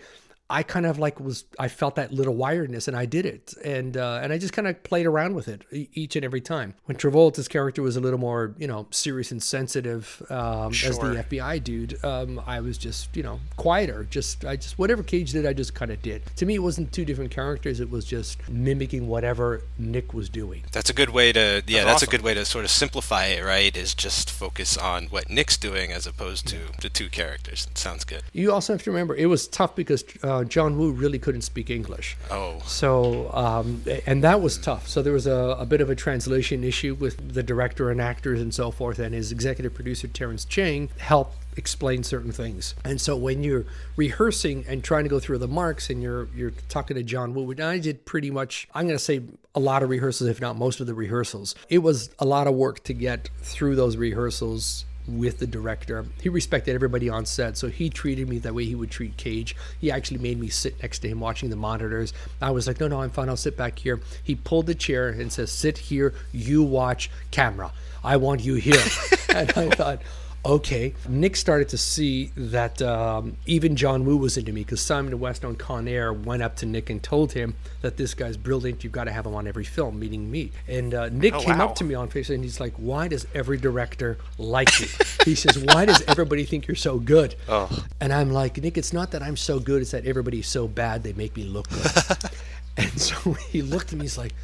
I 0.51 0.62
kind 0.62 0.84
of 0.84 0.99
like 0.99 1.18
was 1.20 1.45
I 1.59 1.68
felt 1.68 1.95
that 1.97 2.12
little 2.12 2.34
wiredness 2.34 2.86
and 2.86 2.95
I 2.95 3.07
did 3.07 3.24
it 3.24 3.55
and 3.64 3.97
uh, 3.97 4.20
and 4.22 4.30
I 4.30 4.36
just 4.36 4.53
kind 4.53 4.68
of 4.68 4.82
played 4.82 5.07
around 5.07 5.34
with 5.34 5.49
it 5.49 5.62
each 5.72 6.16
and 6.16 6.24
every 6.24 6.42
time. 6.42 6.74
When 6.84 6.99
Travolta's 6.99 7.49
character 7.49 7.80
was 7.80 7.97
a 7.97 8.01
little 8.01 8.18
more 8.18 8.55
you 8.59 8.66
know 8.66 8.86
serious 8.90 9.30
and 9.30 9.42
sensitive 9.42 10.22
um, 10.28 10.70
sure. 10.72 10.90
as 10.90 10.99
the 10.99 11.24
FBI 11.24 11.64
dude, 11.64 12.05
um, 12.05 12.42
I 12.47 12.61
was 12.61 12.76
just 12.76 13.16
you 13.16 13.22
know 13.22 13.40
quieter. 13.57 14.07
Just 14.11 14.45
I 14.45 14.57
just 14.57 14.78
whatever 14.78 15.03
Cage 15.03 15.32
did, 15.32 15.47
I 15.47 15.55
just 15.55 15.74
kind 15.74 15.90
of 15.90 16.03
did. 16.03 16.22
To 16.36 16.45
me, 16.45 16.57
it 16.57 16.62
wasn't 16.62 16.92
two 16.92 17.07
different 17.07 17.30
characters. 17.30 17.80
It 17.80 17.90
was 17.90 18.05
just 18.05 18.47
mimicking 18.47 19.09
whatever 19.09 19.62
Nick 19.78 20.12
was 20.12 20.28
doing. 20.28 20.64
That's 20.72 20.90
a 20.90 20.95
good 20.95 21.11
way 21.11 21.32
to 21.32 21.62
yeah. 21.66 21.84
That's, 21.84 21.86
that's 21.86 22.03
awesome. 22.03 22.09
a 22.09 22.11
good 22.11 22.22
way 22.22 22.34
to 22.34 22.45
sort 22.45 22.66
of 22.66 22.70
simplify 22.70 23.26
it. 23.26 23.42
Right? 23.42 23.74
Is 23.74 23.95
just 23.95 24.30
focus 24.30 24.76
on 24.76 25.07
what 25.07 25.30
Nick's 25.30 25.57
doing 25.57 25.90
as 25.90 26.07
opposed 26.07 26.47
to 26.49 26.57
yeah. 26.57 26.62
the 26.82 26.90
two 26.90 27.09
characters. 27.09 27.66
It 27.70 27.78
sounds 27.78 28.05
good. 28.05 28.24
You 28.34 28.53
also 28.53 28.74
have 28.74 28.82
to 28.82 28.90
remember 28.90 29.16
it 29.16 29.26
was 29.26 29.49
tough 29.49 29.74
because. 29.74 30.05
Uh, 30.22 30.34
uh, 30.35 30.45
John 30.45 30.78
Woo 30.78 30.91
really 30.91 31.18
couldn't 31.18 31.43
speak 31.43 31.70
English. 31.70 32.16
Oh. 32.30 32.61
So, 32.66 33.30
um, 33.32 33.82
and 34.07 34.22
that 34.24 34.41
was 34.41 34.59
tough. 34.59 34.89
So 34.89 35.03
there 35.03 35.12
was 35.12 35.26
a, 35.26 35.57
a, 35.59 35.66
bit 35.66 35.80
of 35.80 35.91
a 35.91 35.95
translation 35.95 36.64
issue 36.64 36.95
with 36.95 37.35
the 37.35 37.43
director 37.43 37.91
and 37.91 38.01
actors 38.01 38.41
and 38.41 38.53
so 38.53 38.70
forth, 38.70 38.99
and 38.99 39.14
his 39.14 39.32
executive 39.32 39.74
producer, 39.74 40.09
Terence 40.09 40.45
Chang, 40.45 40.91
helped 40.99 41.37
explain 41.57 42.03
certain 42.03 42.32
things. 42.32 42.74
And 42.85 43.01
so 43.01 43.16
when 43.16 43.45
you're 43.45 43.64
rehearsing 43.97 44.64
and 44.68 44.82
trying 44.82 45.05
to 45.05 45.11
go 45.11 45.20
through 45.20 45.39
the 45.39 45.49
marks 45.49 45.89
and 45.89 46.03
you're 46.03 46.28
you're 46.35 46.53
talking 46.68 46.97
to 46.97 47.03
John 47.03 47.32
Woo, 47.35 47.51
and 47.51 47.61
I 47.61 47.78
did 47.78 48.05
pretty 48.05 48.30
much 48.30 48.68
I'm 48.74 48.87
going 48.87 48.99
to 48.99 49.05
say 49.05 49.22
a 49.55 49.61
lot 49.61 49.82
of 49.82 49.91
rehearsals 49.91 50.28
if 50.28 50.41
not 50.41 50.57
most 50.57 50.80
of 50.80 50.87
the 50.87 50.95
rehearsals. 50.95 51.55
It 51.68 51.78
was 51.78 52.11
a 52.18 52.24
lot 52.24 52.47
of 52.47 52.55
work 52.55 52.82
to 52.85 52.93
get 52.93 53.30
through 53.43 53.76
those 53.76 53.97
rehearsals 53.97 54.85
with 55.07 55.38
the 55.38 55.46
director. 55.46 56.07
He 56.22 56.28
respected 56.28 56.74
everybody 56.74 57.09
on 57.09 57.26
set, 57.26 57.57
so 57.57 57.68
he 57.68 57.90
treated 57.90 58.28
me 58.28 58.38
that 58.38 58.55
way 58.55 58.64
he 58.64 58.74
would 58.74 58.90
treat 58.90 59.16
Cage. 59.16 59.55
He 59.78 59.90
actually 59.90 60.18
made 60.18 60.38
me 60.38 60.48
sit 60.48 60.80
next 60.82 61.00
to 61.00 61.09
him 61.09 61.20
watching 61.20 61.50
the 61.50 61.57
monitors. 61.57 62.12
I 62.40 62.50
was 62.50 62.66
like, 62.66 62.80
no, 62.80 62.88
no, 62.88 63.02
I'm 63.02 63.11
fine. 63.11 63.28
I'll 63.28 63.36
sit 63.36 63.57
back 63.57 63.78
here. 63.78 64.00
He 64.22 64.34
pulled 64.34 64.66
the 64.66 64.74
chair 64.74 65.09
and 65.09 65.32
says, 65.32 65.52
sit 65.52 65.78
here. 65.78 66.14
You 66.32 66.62
watch 66.62 67.11
camera. 67.30 67.72
I 68.02 68.16
want 68.16 68.42
you 68.42 68.55
here. 68.55 68.82
and 69.28 69.50
I 69.50 69.68
thought, 69.70 70.02
okay. 70.45 70.95
Nick 71.09 71.36
started 71.36 71.68
to 71.70 71.78
see 71.78 72.30
that 72.36 72.80
um, 72.82 73.36
even 73.47 73.76
John 73.76 74.05
Woo 74.05 74.16
was 74.16 74.36
into 74.36 74.53
me 74.53 74.62
because 74.62 74.80
Simon 74.80 75.18
West 75.18 75.45
on 75.45 75.57
Con 75.57 75.88
Air 75.88 76.12
went 76.12 76.42
up 76.42 76.57
to 76.57 76.66
Nick 76.66 76.90
and 76.90 77.03
told 77.03 77.32
him 77.32 77.55
that 77.80 77.97
this 77.97 78.14
guy's 78.14 78.36
brilliant. 78.36 78.84
You've 78.84 78.92
got 78.92 79.05
to 79.05 79.12
have 79.12 79.26
him 79.26 79.34
on 79.34 79.47
every 79.47 79.64
film, 79.64 79.99
meaning 79.99 80.30
me. 80.30 80.53
And 80.68 80.95
uh, 80.95 81.09
Nick 81.09 81.34
oh, 81.34 81.40
came 81.40 81.59
wow. 81.59 81.66
up 81.66 81.74
to 81.76 81.84
me 81.84 81.95
on 81.95 82.09
Face 82.09 82.30
Off 82.30 82.34
and 82.34 82.45
he's 82.45 82.61
like, 82.61 82.74
Why 82.74 83.09
does 83.09 83.26
every 83.34 83.59
director 83.59 84.18
like 84.38 84.80
you? 84.80 84.86
he 85.24 85.34
says, 85.34 85.59
Why 85.59 85.84
does 85.84 86.03
everybody 86.09 86.45
think 86.45 86.66
you're 86.66 86.74
so 86.74 86.99
good? 86.99 87.34
Oh. 87.49 87.84
And 88.01 88.12
I'm 88.12 88.30
like, 88.30 88.59
Nick, 88.59 88.78
it's 88.78 88.92
not 88.92 89.11
that 89.12 89.22
I'm 89.22 89.36
so 89.36 89.59
good, 89.59 89.82
it's 89.82 89.92
that 89.92 90.07
everybody's 90.07 90.49
so 90.49 90.68
bad 90.68 91.03
they 91.03 91.12
make 91.12 91.36
me 91.36 91.45
look 91.45 91.68
good. 91.68 91.86
and 92.76 93.01
so 93.01 93.32
he 93.32 93.62
looked 93.62 93.92
at 93.92 93.99
me, 93.99 94.05
he's 94.05 94.18
like, 94.18 94.34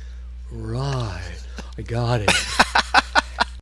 Right, 0.52 1.20
I 1.78 1.82
got 1.82 2.22
it. 2.22 2.30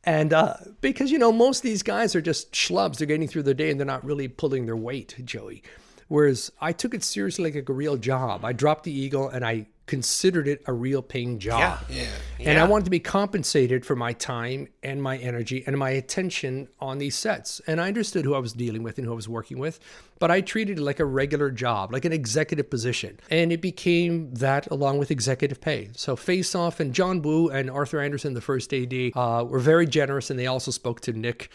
And 0.09 0.33
uh, 0.33 0.55
because, 0.81 1.11
you 1.11 1.19
know, 1.19 1.31
most 1.31 1.59
of 1.59 1.63
these 1.69 1.83
guys 1.83 2.15
are 2.15 2.21
just 2.21 2.51
schlubs. 2.51 2.97
They're 2.97 3.05
getting 3.05 3.27
through 3.27 3.43
the 3.43 3.53
day 3.53 3.69
and 3.69 3.79
they're 3.79 3.85
not 3.85 4.03
really 4.03 4.27
pulling 4.27 4.65
their 4.65 4.75
weight, 4.75 5.15
Joey. 5.23 5.61
Whereas 6.09 6.51
I 6.59 6.73
took 6.73 6.93
it 6.93 7.03
seriously 7.03 7.51
like 7.51 7.69
a 7.69 7.73
real 7.73 7.95
job. 7.95 8.43
I 8.43 8.51
dropped 8.51 8.83
the 8.83 8.91
ego 8.91 9.29
and 9.29 9.45
I 9.45 9.67
considered 9.89 10.47
it 10.47 10.61
a 10.67 10.71
real 10.71 11.01
paying 11.01 11.39
job. 11.39 11.79
Yeah, 11.89 12.05
yeah. 12.39 12.49
And 12.51 12.59
I 12.59 12.65
wanted 12.65 12.85
to 12.85 12.91
be 12.91 12.99
compensated 12.99 13.83
for 13.83 13.95
my 13.95 14.13
time 14.13 14.67
and 14.83 15.01
my 15.01 15.17
energy 15.17 15.63
and 15.65 15.77
my 15.79 15.89
attention 15.89 16.67
on 16.79 16.99
these 16.99 17.15
sets. 17.15 17.59
And 17.65 17.81
I 17.81 17.87
understood 17.87 18.23
who 18.23 18.35
I 18.35 18.39
was 18.39 18.53
dealing 18.53 18.83
with 18.83 18.99
and 18.99 19.07
who 19.07 19.13
I 19.13 19.15
was 19.15 19.27
working 19.27 19.57
with, 19.57 19.79
but 20.19 20.29
I 20.29 20.41
treated 20.41 20.77
it 20.77 20.83
like 20.83 20.99
a 20.99 21.05
regular 21.05 21.49
job, 21.49 21.91
like 21.91 22.05
an 22.05 22.13
executive 22.13 22.69
position. 22.69 23.19
And 23.31 23.51
it 23.51 23.61
became 23.61 24.31
that 24.35 24.67
along 24.67 24.99
with 24.99 25.09
executive 25.09 25.59
pay. 25.59 25.89
So 25.95 26.15
Face 26.15 26.53
Off 26.53 26.79
and 26.79 26.93
John 26.93 27.23
Woo 27.23 27.49
and 27.49 27.67
Arthur 27.67 27.99
Anderson, 27.99 28.35
the 28.35 28.41
first 28.41 28.71
AD, 28.71 28.93
uh, 29.15 29.43
were 29.43 29.57
very 29.59 29.87
generous 29.87 30.29
and 30.29 30.39
they 30.39 30.47
also 30.47 30.69
spoke 30.69 31.01
to 31.01 31.13
Nick 31.13 31.49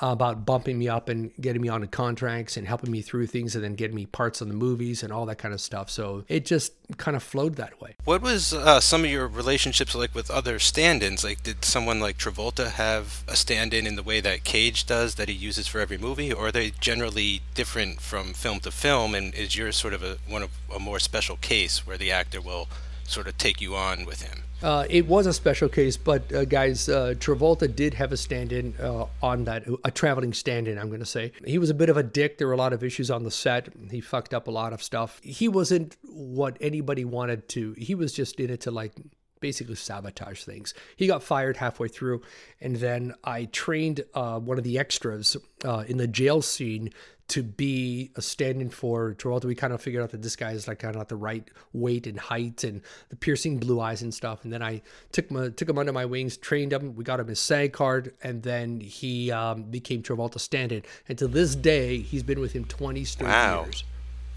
about 0.00 0.46
bumping 0.46 0.78
me 0.78 0.88
up 0.88 1.08
and 1.08 1.32
getting 1.40 1.60
me 1.60 1.68
onto 1.68 1.86
contracts 1.86 2.56
and 2.56 2.66
helping 2.66 2.90
me 2.90 3.02
through 3.02 3.26
things 3.26 3.54
and 3.54 3.64
then 3.64 3.74
getting 3.74 3.96
me 3.96 4.06
parts 4.06 4.40
on 4.40 4.48
the 4.48 4.54
movies 4.54 5.02
and 5.02 5.12
all 5.12 5.26
that 5.26 5.38
kind 5.38 5.52
of 5.52 5.60
stuff. 5.60 5.90
So 5.90 6.24
it 6.28 6.44
just 6.44 6.72
kind 6.96 7.16
of 7.16 7.22
flowed 7.22 7.56
that 7.56 7.80
way. 7.80 7.96
What 8.04 8.22
was 8.22 8.52
uh, 8.52 8.80
some 8.80 9.04
of 9.04 9.10
your 9.10 9.26
relationships 9.26 9.94
like 9.94 10.14
with 10.14 10.30
other 10.30 10.58
stand 10.58 11.02
ins? 11.02 11.24
Like, 11.24 11.42
did 11.42 11.64
someone 11.64 12.00
like 12.00 12.18
Travolta 12.18 12.70
have 12.72 13.24
a 13.26 13.36
stand 13.36 13.74
in 13.74 13.86
in 13.86 13.96
the 13.96 14.02
way 14.02 14.20
that 14.20 14.44
Cage 14.44 14.86
does 14.86 15.16
that 15.16 15.28
he 15.28 15.34
uses 15.34 15.66
for 15.66 15.80
every 15.80 15.98
movie? 15.98 16.32
Or 16.32 16.48
are 16.48 16.52
they 16.52 16.70
generally 16.70 17.42
different 17.54 18.00
from 18.00 18.34
film 18.34 18.60
to 18.60 18.70
film? 18.70 19.14
And 19.14 19.34
is 19.34 19.56
yours 19.56 19.76
sort 19.76 19.94
of 19.94 20.02
a, 20.02 20.18
one 20.28 20.42
of 20.42 20.50
a 20.74 20.78
more 20.78 20.98
special 20.98 21.36
case 21.36 21.86
where 21.86 21.98
the 21.98 22.12
actor 22.12 22.40
will 22.40 22.68
sort 23.08 23.26
of 23.26 23.36
take 23.38 23.60
you 23.60 23.74
on 23.74 24.04
with 24.04 24.22
him? 24.22 24.44
Uh, 24.60 24.84
it 24.90 25.06
was 25.06 25.26
a 25.26 25.32
special 25.32 25.68
case, 25.68 25.96
but 25.96 26.32
uh, 26.32 26.44
guys, 26.44 26.88
uh, 26.88 27.14
Travolta 27.18 27.72
did 27.74 27.94
have 27.94 28.10
a 28.10 28.16
stand-in 28.16 28.74
uh, 28.80 29.06
on 29.22 29.44
that, 29.44 29.64
a 29.84 29.90
traveling 29.90 30.32
stand-in. 30.32 30.78
I'm 30.78 30.88
going 30.88 30.98
to 30.98 31.06
say 31.06 31.32
he 31.46 31.58
was 31.58 31.70
a 31.70 31.74
bit 31.74 31.88
of 31.88 31.96
a 31.96 32.02
dick. 32.02 32.38
There 32.38 32.48
were 32.48 32.54
a 32.54 32.58
lot 32.58 32.72
of 32.72 32.82
issues 32.82 33.08
on 33.08 33.22
the 33.22 33.30
set. 33.30 33.68
He 33.90 34.00
fucked 34.00 34.34
up 34.34 34.48
a 34.48 34.50
lot 34.50 34.72
of 34.72 34.82
stuff. 34.82 35.20
He 35.22 35.46
wasn't 35.46 35.96
what 36.02 36.56
anybody 36.60 37.04
wanted 37.04 37.48
to. 37.50 37.74
He 37.78 37.94
was 37.94 38.12
just 38.12 38.40
in 38.40 38.50
it 38.50 38.62
to 38.62 38.72
like 38.72 38.92
basically 39.40 39.76
sabotage 39.76 40.42
things. 40.42 40.74
He 40.96 41.06
got 41.06 41.22
fired 41.22 41.56
halfway 41.58 41.86
through, 41.86 42.22
and 42.60 42.74
then 42.76 43.14
I 43.22 43.44
trained 43.44 44.04
uh, 44.12 44.40
one 44.40 44.58
of 44.58 44.64
the 44.64 44.76
extras 44.76 45.36
uh, 45.64 45.84
in 45.86 45.98
the 45.98 46.08
jail 46.08 46.42
scene 46.42 46.90
to 47.28 47.42
be 47.42 48.10
a 48.16 48.22
stand-in 48.22 48.70
for 48.70 49.14
Travolta. 49.14 49.44
We 49.44 49.54
kind 49.54 49.72
of 49.72 49.82
figured 49.82 50.02
out 50.02 50.10
that 50.10 50.22
this 50.22 50.34
guy 50.34 50.52
is 50.52 50.66
like 50.66 50.78
kind 50.78 50.94
of 50.94 50.98
not 50.98 51.08
the 51.08 51.16
right 51.16 51.46
weight 51.74 52.06
and 52.06 52.18
height 52.18 52.64
and 52.64 52.80
the 53.10 53.16
piercing 53.16 53.58
blue 53.58 53.80
eyes 53.80 54.00
and 54.00 54.12
stuff. 54.12 54.44
And 54.44 54.52
then 54.52 54.62
I 54.62 54.80
took 55.12 55.30
him 55.30 55.52
took 55.52 55.68
him 55.68 55.78
under 55.78 55.92
my 55.92 56.06
wings, 56.06 56.38
trained 56.38 56.72
him. 56.72 56.96
We 56.96 57.04
got 57.04 57.20
him 57.20 57.28
his 57.28 57.38
SAG 57.38 57.72
card, 57.72 58.14
and 58.22 58.42
then 58.42 58.80
he 58.80 59.30
um, 59.30 59.64
became 59.64 60.02
Travolta 60.02 60.40
stand-in. 60.40 60.82
And 61.08 61.18
to 61.18 61.28
this 61.28 61.54
day, 61.54 61.98
he's 61.98 62.22
been 62.22 62.40
with 62.40 62.52
him 62.52 62.64
20 62.64 63.04
straight 63.04 63.28
wow. 63.28 63.64
years. 63.64 63.84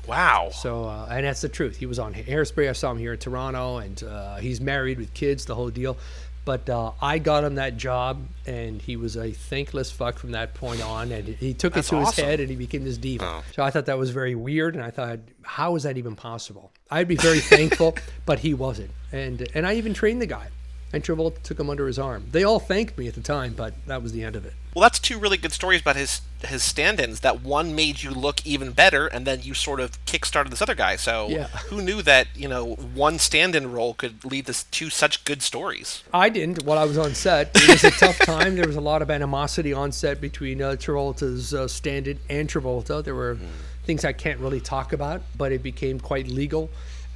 Wow. 0.08 0.50
So, 0.52 0.86
uh, 0.86 1.08
and 1.10 1.26
that's 1.26 1.42
the 1.42 1.50
truth. 1.50 1.78
He 1.78 1.86
was 1.86 2.00
on 2.00 2.14
Hairspray. 2.14 2.70
I 2.70 2.74
saw 2.74 2.92
him 2.92 2.98
here 2.98 3.14
in 3.14 3.20
Toronto, 3.20 3.78
and 3.78 4.04
uh, 4.04 4.38
he's 4.38 4.60
married 4.60 4.98
with 4.98 5.14
kids, 5.14 5.46
the 5.46 5.56
whole 5.56 5.70
deal. 5.70 5.98
But 6.44 6.70
uh, 6.70 6.94
I 7.02 7.20
got 7.20 7.44
him 7.44 7.56
that 7.56 7.78
job, 7.78 8.26
and 8.48 8.82
he 8.82 8.96
was 8.96 9.16
a 9.16 9.32
thankless 9.32 9.92
fuck 9.92 10.18
from 10.18 10.32
that 10.32 10.56
point 10.56 10.82
on. 10.82 11.12
And 11.12 11.28
he 11.28 11.54
took 11.54 11.74
That's 11.74 11.88
it 11.88 11.92
to 11.92 11.98
awesome. 11.98 12.16
his 12.16 12.26
head, 12.26 12.40
and 12.40 12.50
he 12.50 12.56
became 12.56 12.84
this 12.84 12.98
diva. 12.98 13.26
Oh. 13.26 13.44
So 13.56 13.64
I 13.64 13.70
thought 13.70 13.86
that 13.86 13.98
was 13.98 14.10
very 14.10 14.34
weird, 14.34 14.76
and 14.76 14.84
I 14.84 14.90
thought, 14.90 15.20
how 15.44 15.76
is 15.76 15.84
that 15.84 15.98
even 15.98 16.16
possible? 16.16 16.72
I'd 16.90 17.08
be 17.08 17.16
very 17.16 17.40
thankful, 17.40 17.96
but 18.26 18.40
he 18.40 18.54
wasn't. 18.54 18.92
And 19.12 19.48
and 19.54 19.68
I 19.68 19.76
even 19.76 19.94
trained 19.94 20.22
the 20.22 20.26
guy 20.28 20.48
and 20.94 21.04
Travolta 21.04 21.42
took 21.42 21.60
him 21.60 21.70
under 21.70 21.88
his 21.88 21.98
arm. 21.98 22.26
They 22.32 22.44
all 22.44 22.60
thanked 22.60 22.98
me 22.98 23.08
at 23.08 23.16
the 23.16 23.22
time, 23.22 23.54
but 23.54 23.74
that 23.88 24.04
was 24.04 24.12
the 24.12 24.24
end 24.24 24.36
of 24.36 24.46
it. 24.46 24.54
Well, 24.74 24.84
that's 24.84 25.00
two 25.00 25.20
really 25.20 25.38
good 25.38 25.52
stories 25.52 25.82
about 25.82 25.98
his 25.98 26.22
his 26.46 26.64
stand-ins. 26.64 27.20
That 27.20 27.42
one 27.42 27.76
made 27.76 28.02
you 28.02 28.12
look 28.12 28.46
even 28.46 28.72
better, 28.72 29.06
and 29.06 29.28
then 29.28 29.42
you 29.44 29.54
sort 29.54 29.80
of 29.80 30.04
kickstarted 30.06 30.50
this 30.50 30.62
other 30.62 30.76
guy. 30.76 30.96
So 30.96 31.28
yeah. 31.28 31.48
who 31.70 31.82
knew 31.82 32.02
that 32.04 32.28
you 32.36 32.48
know 32.48 32.76
one 32.76 33.20
stand-in 33.20 33.72
role 33.72 33.94
could 33.94 34.24
lead 34.24 34.46
to 34.48 34.72
two 34.72 34.90
such 34.90 35.26
good 35.26 35.42
stories? 35.42 36.04
I 36.14 36.30
didn't 36.30 36.64
while 36.64 36.78
I 36.78 36.86
was 36.86 36.98
on 36.98 37.14
set. 37.16 37.52
It 37.56 37.68
was 37.68 37.84
a 37.84 37.92
tough 37.92 38.20
time. 38.26 38.56
There 38.56 38.68
was 38.68 38.78
a 38.78 38.82
lot 38.82 39.02
of 39.02 39.12
animosity 39.12 39.74
on 39.74 39.92
set 39.92 40.22
between 40.22 40.62
uh, 40.62 40.72
Travolta's 40.72 41.54
uh, 41.54 41.68
stand-in 41.68 42.20
and 42.30 42.50
Travolta. 42.50 43.04
There 43.04 43.16
were 43.16 43.36
mm. 43.36 43.48
things 43.84 44.06
I 44.06 44.14
can't 44.14 44.40
really 44.40 44.62
talk 44.62 44.94
about, 44.94 45.22
but 45.38 45.52
it 45.52 45.62
became 45.62 46.00
quite 46.00 46.28
legal 46.28 46.70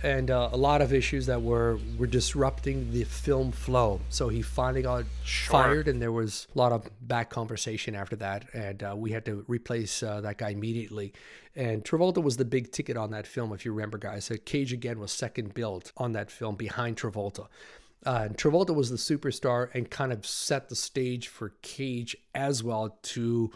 and 0.06 0.30
uh, 0.30 0.50
a 0.52 0.58
lot 0.58 0.84
of 0.84 0.94
issues 0.94 1.26
that 1.26 1.42
were 1.42 1.80
were 1.98 2.06
disrupting 2.06 2.92
the 2.92 3.04
film 3.04 3.52
flow. 3.52 4.00
So 4.10 4.30
he 4.30 4.44
finally 4.44 4.84
got 4.84 5.06
sure. 5.24 5.52
fired, 5.52 5.88
and 5.88 6.00
there 6.00 6.12
was 6.12 6.48
a 6.54 6.58
lot 6.58 6.72
of 6.72 6.88
back 7.02 7.32
conversation 7.32 7.96
after 7.96 8.16
that, 8.18 8.46
and 8.54 8.84
uh, 8.84 8.94
we 8.96 9.12
had 9.12 9.26
to 9.26 9.44
replace 9.48 10.04
uh, 10.04 10.22
that 10.22 10.38
guy 10.38 10.50
immediately. 10.50 11.12
And 11.56 11.84
Travolta 11.84 12.22
was 12.22 12.38
the 12.38 12.46
big 12.46 12.72
ticket 12.72 12.98
on 12.98 13.10
that 13.12 13.26
film, 13.26 13.52
if 13.52 13.66
you 13.66 13.74
remember, 13.74 13.98
guys. 13.98 14.26
So 14.26 14.38
Cage 14.38 14.72
again 14.74 15.00
was 15.00 15.12
second 15.12 15.56
built 15.56 15.92
on 15.98 16.12
that 16.12 16.30
film 16.30 16.56
behind 16.56 16.98
Travolta. 16.98 17.48
Uh, 18.06 18.26
and 18.26 18.38
Travolta 18.38 18.76
was 18.76 18.92
the 18.92 18.98
superstar 18.98 19.70
and 19.74 19.90
kind 19.90 20.14
of 20.14 20.28
set 20.28 20.70
the 20.70 20.76
stage 20.76 21.28
for 21.28 21.54
Cage 21.64 22.16
as 22.36 22.62
well 22.62 23.00
to 23.02 23.52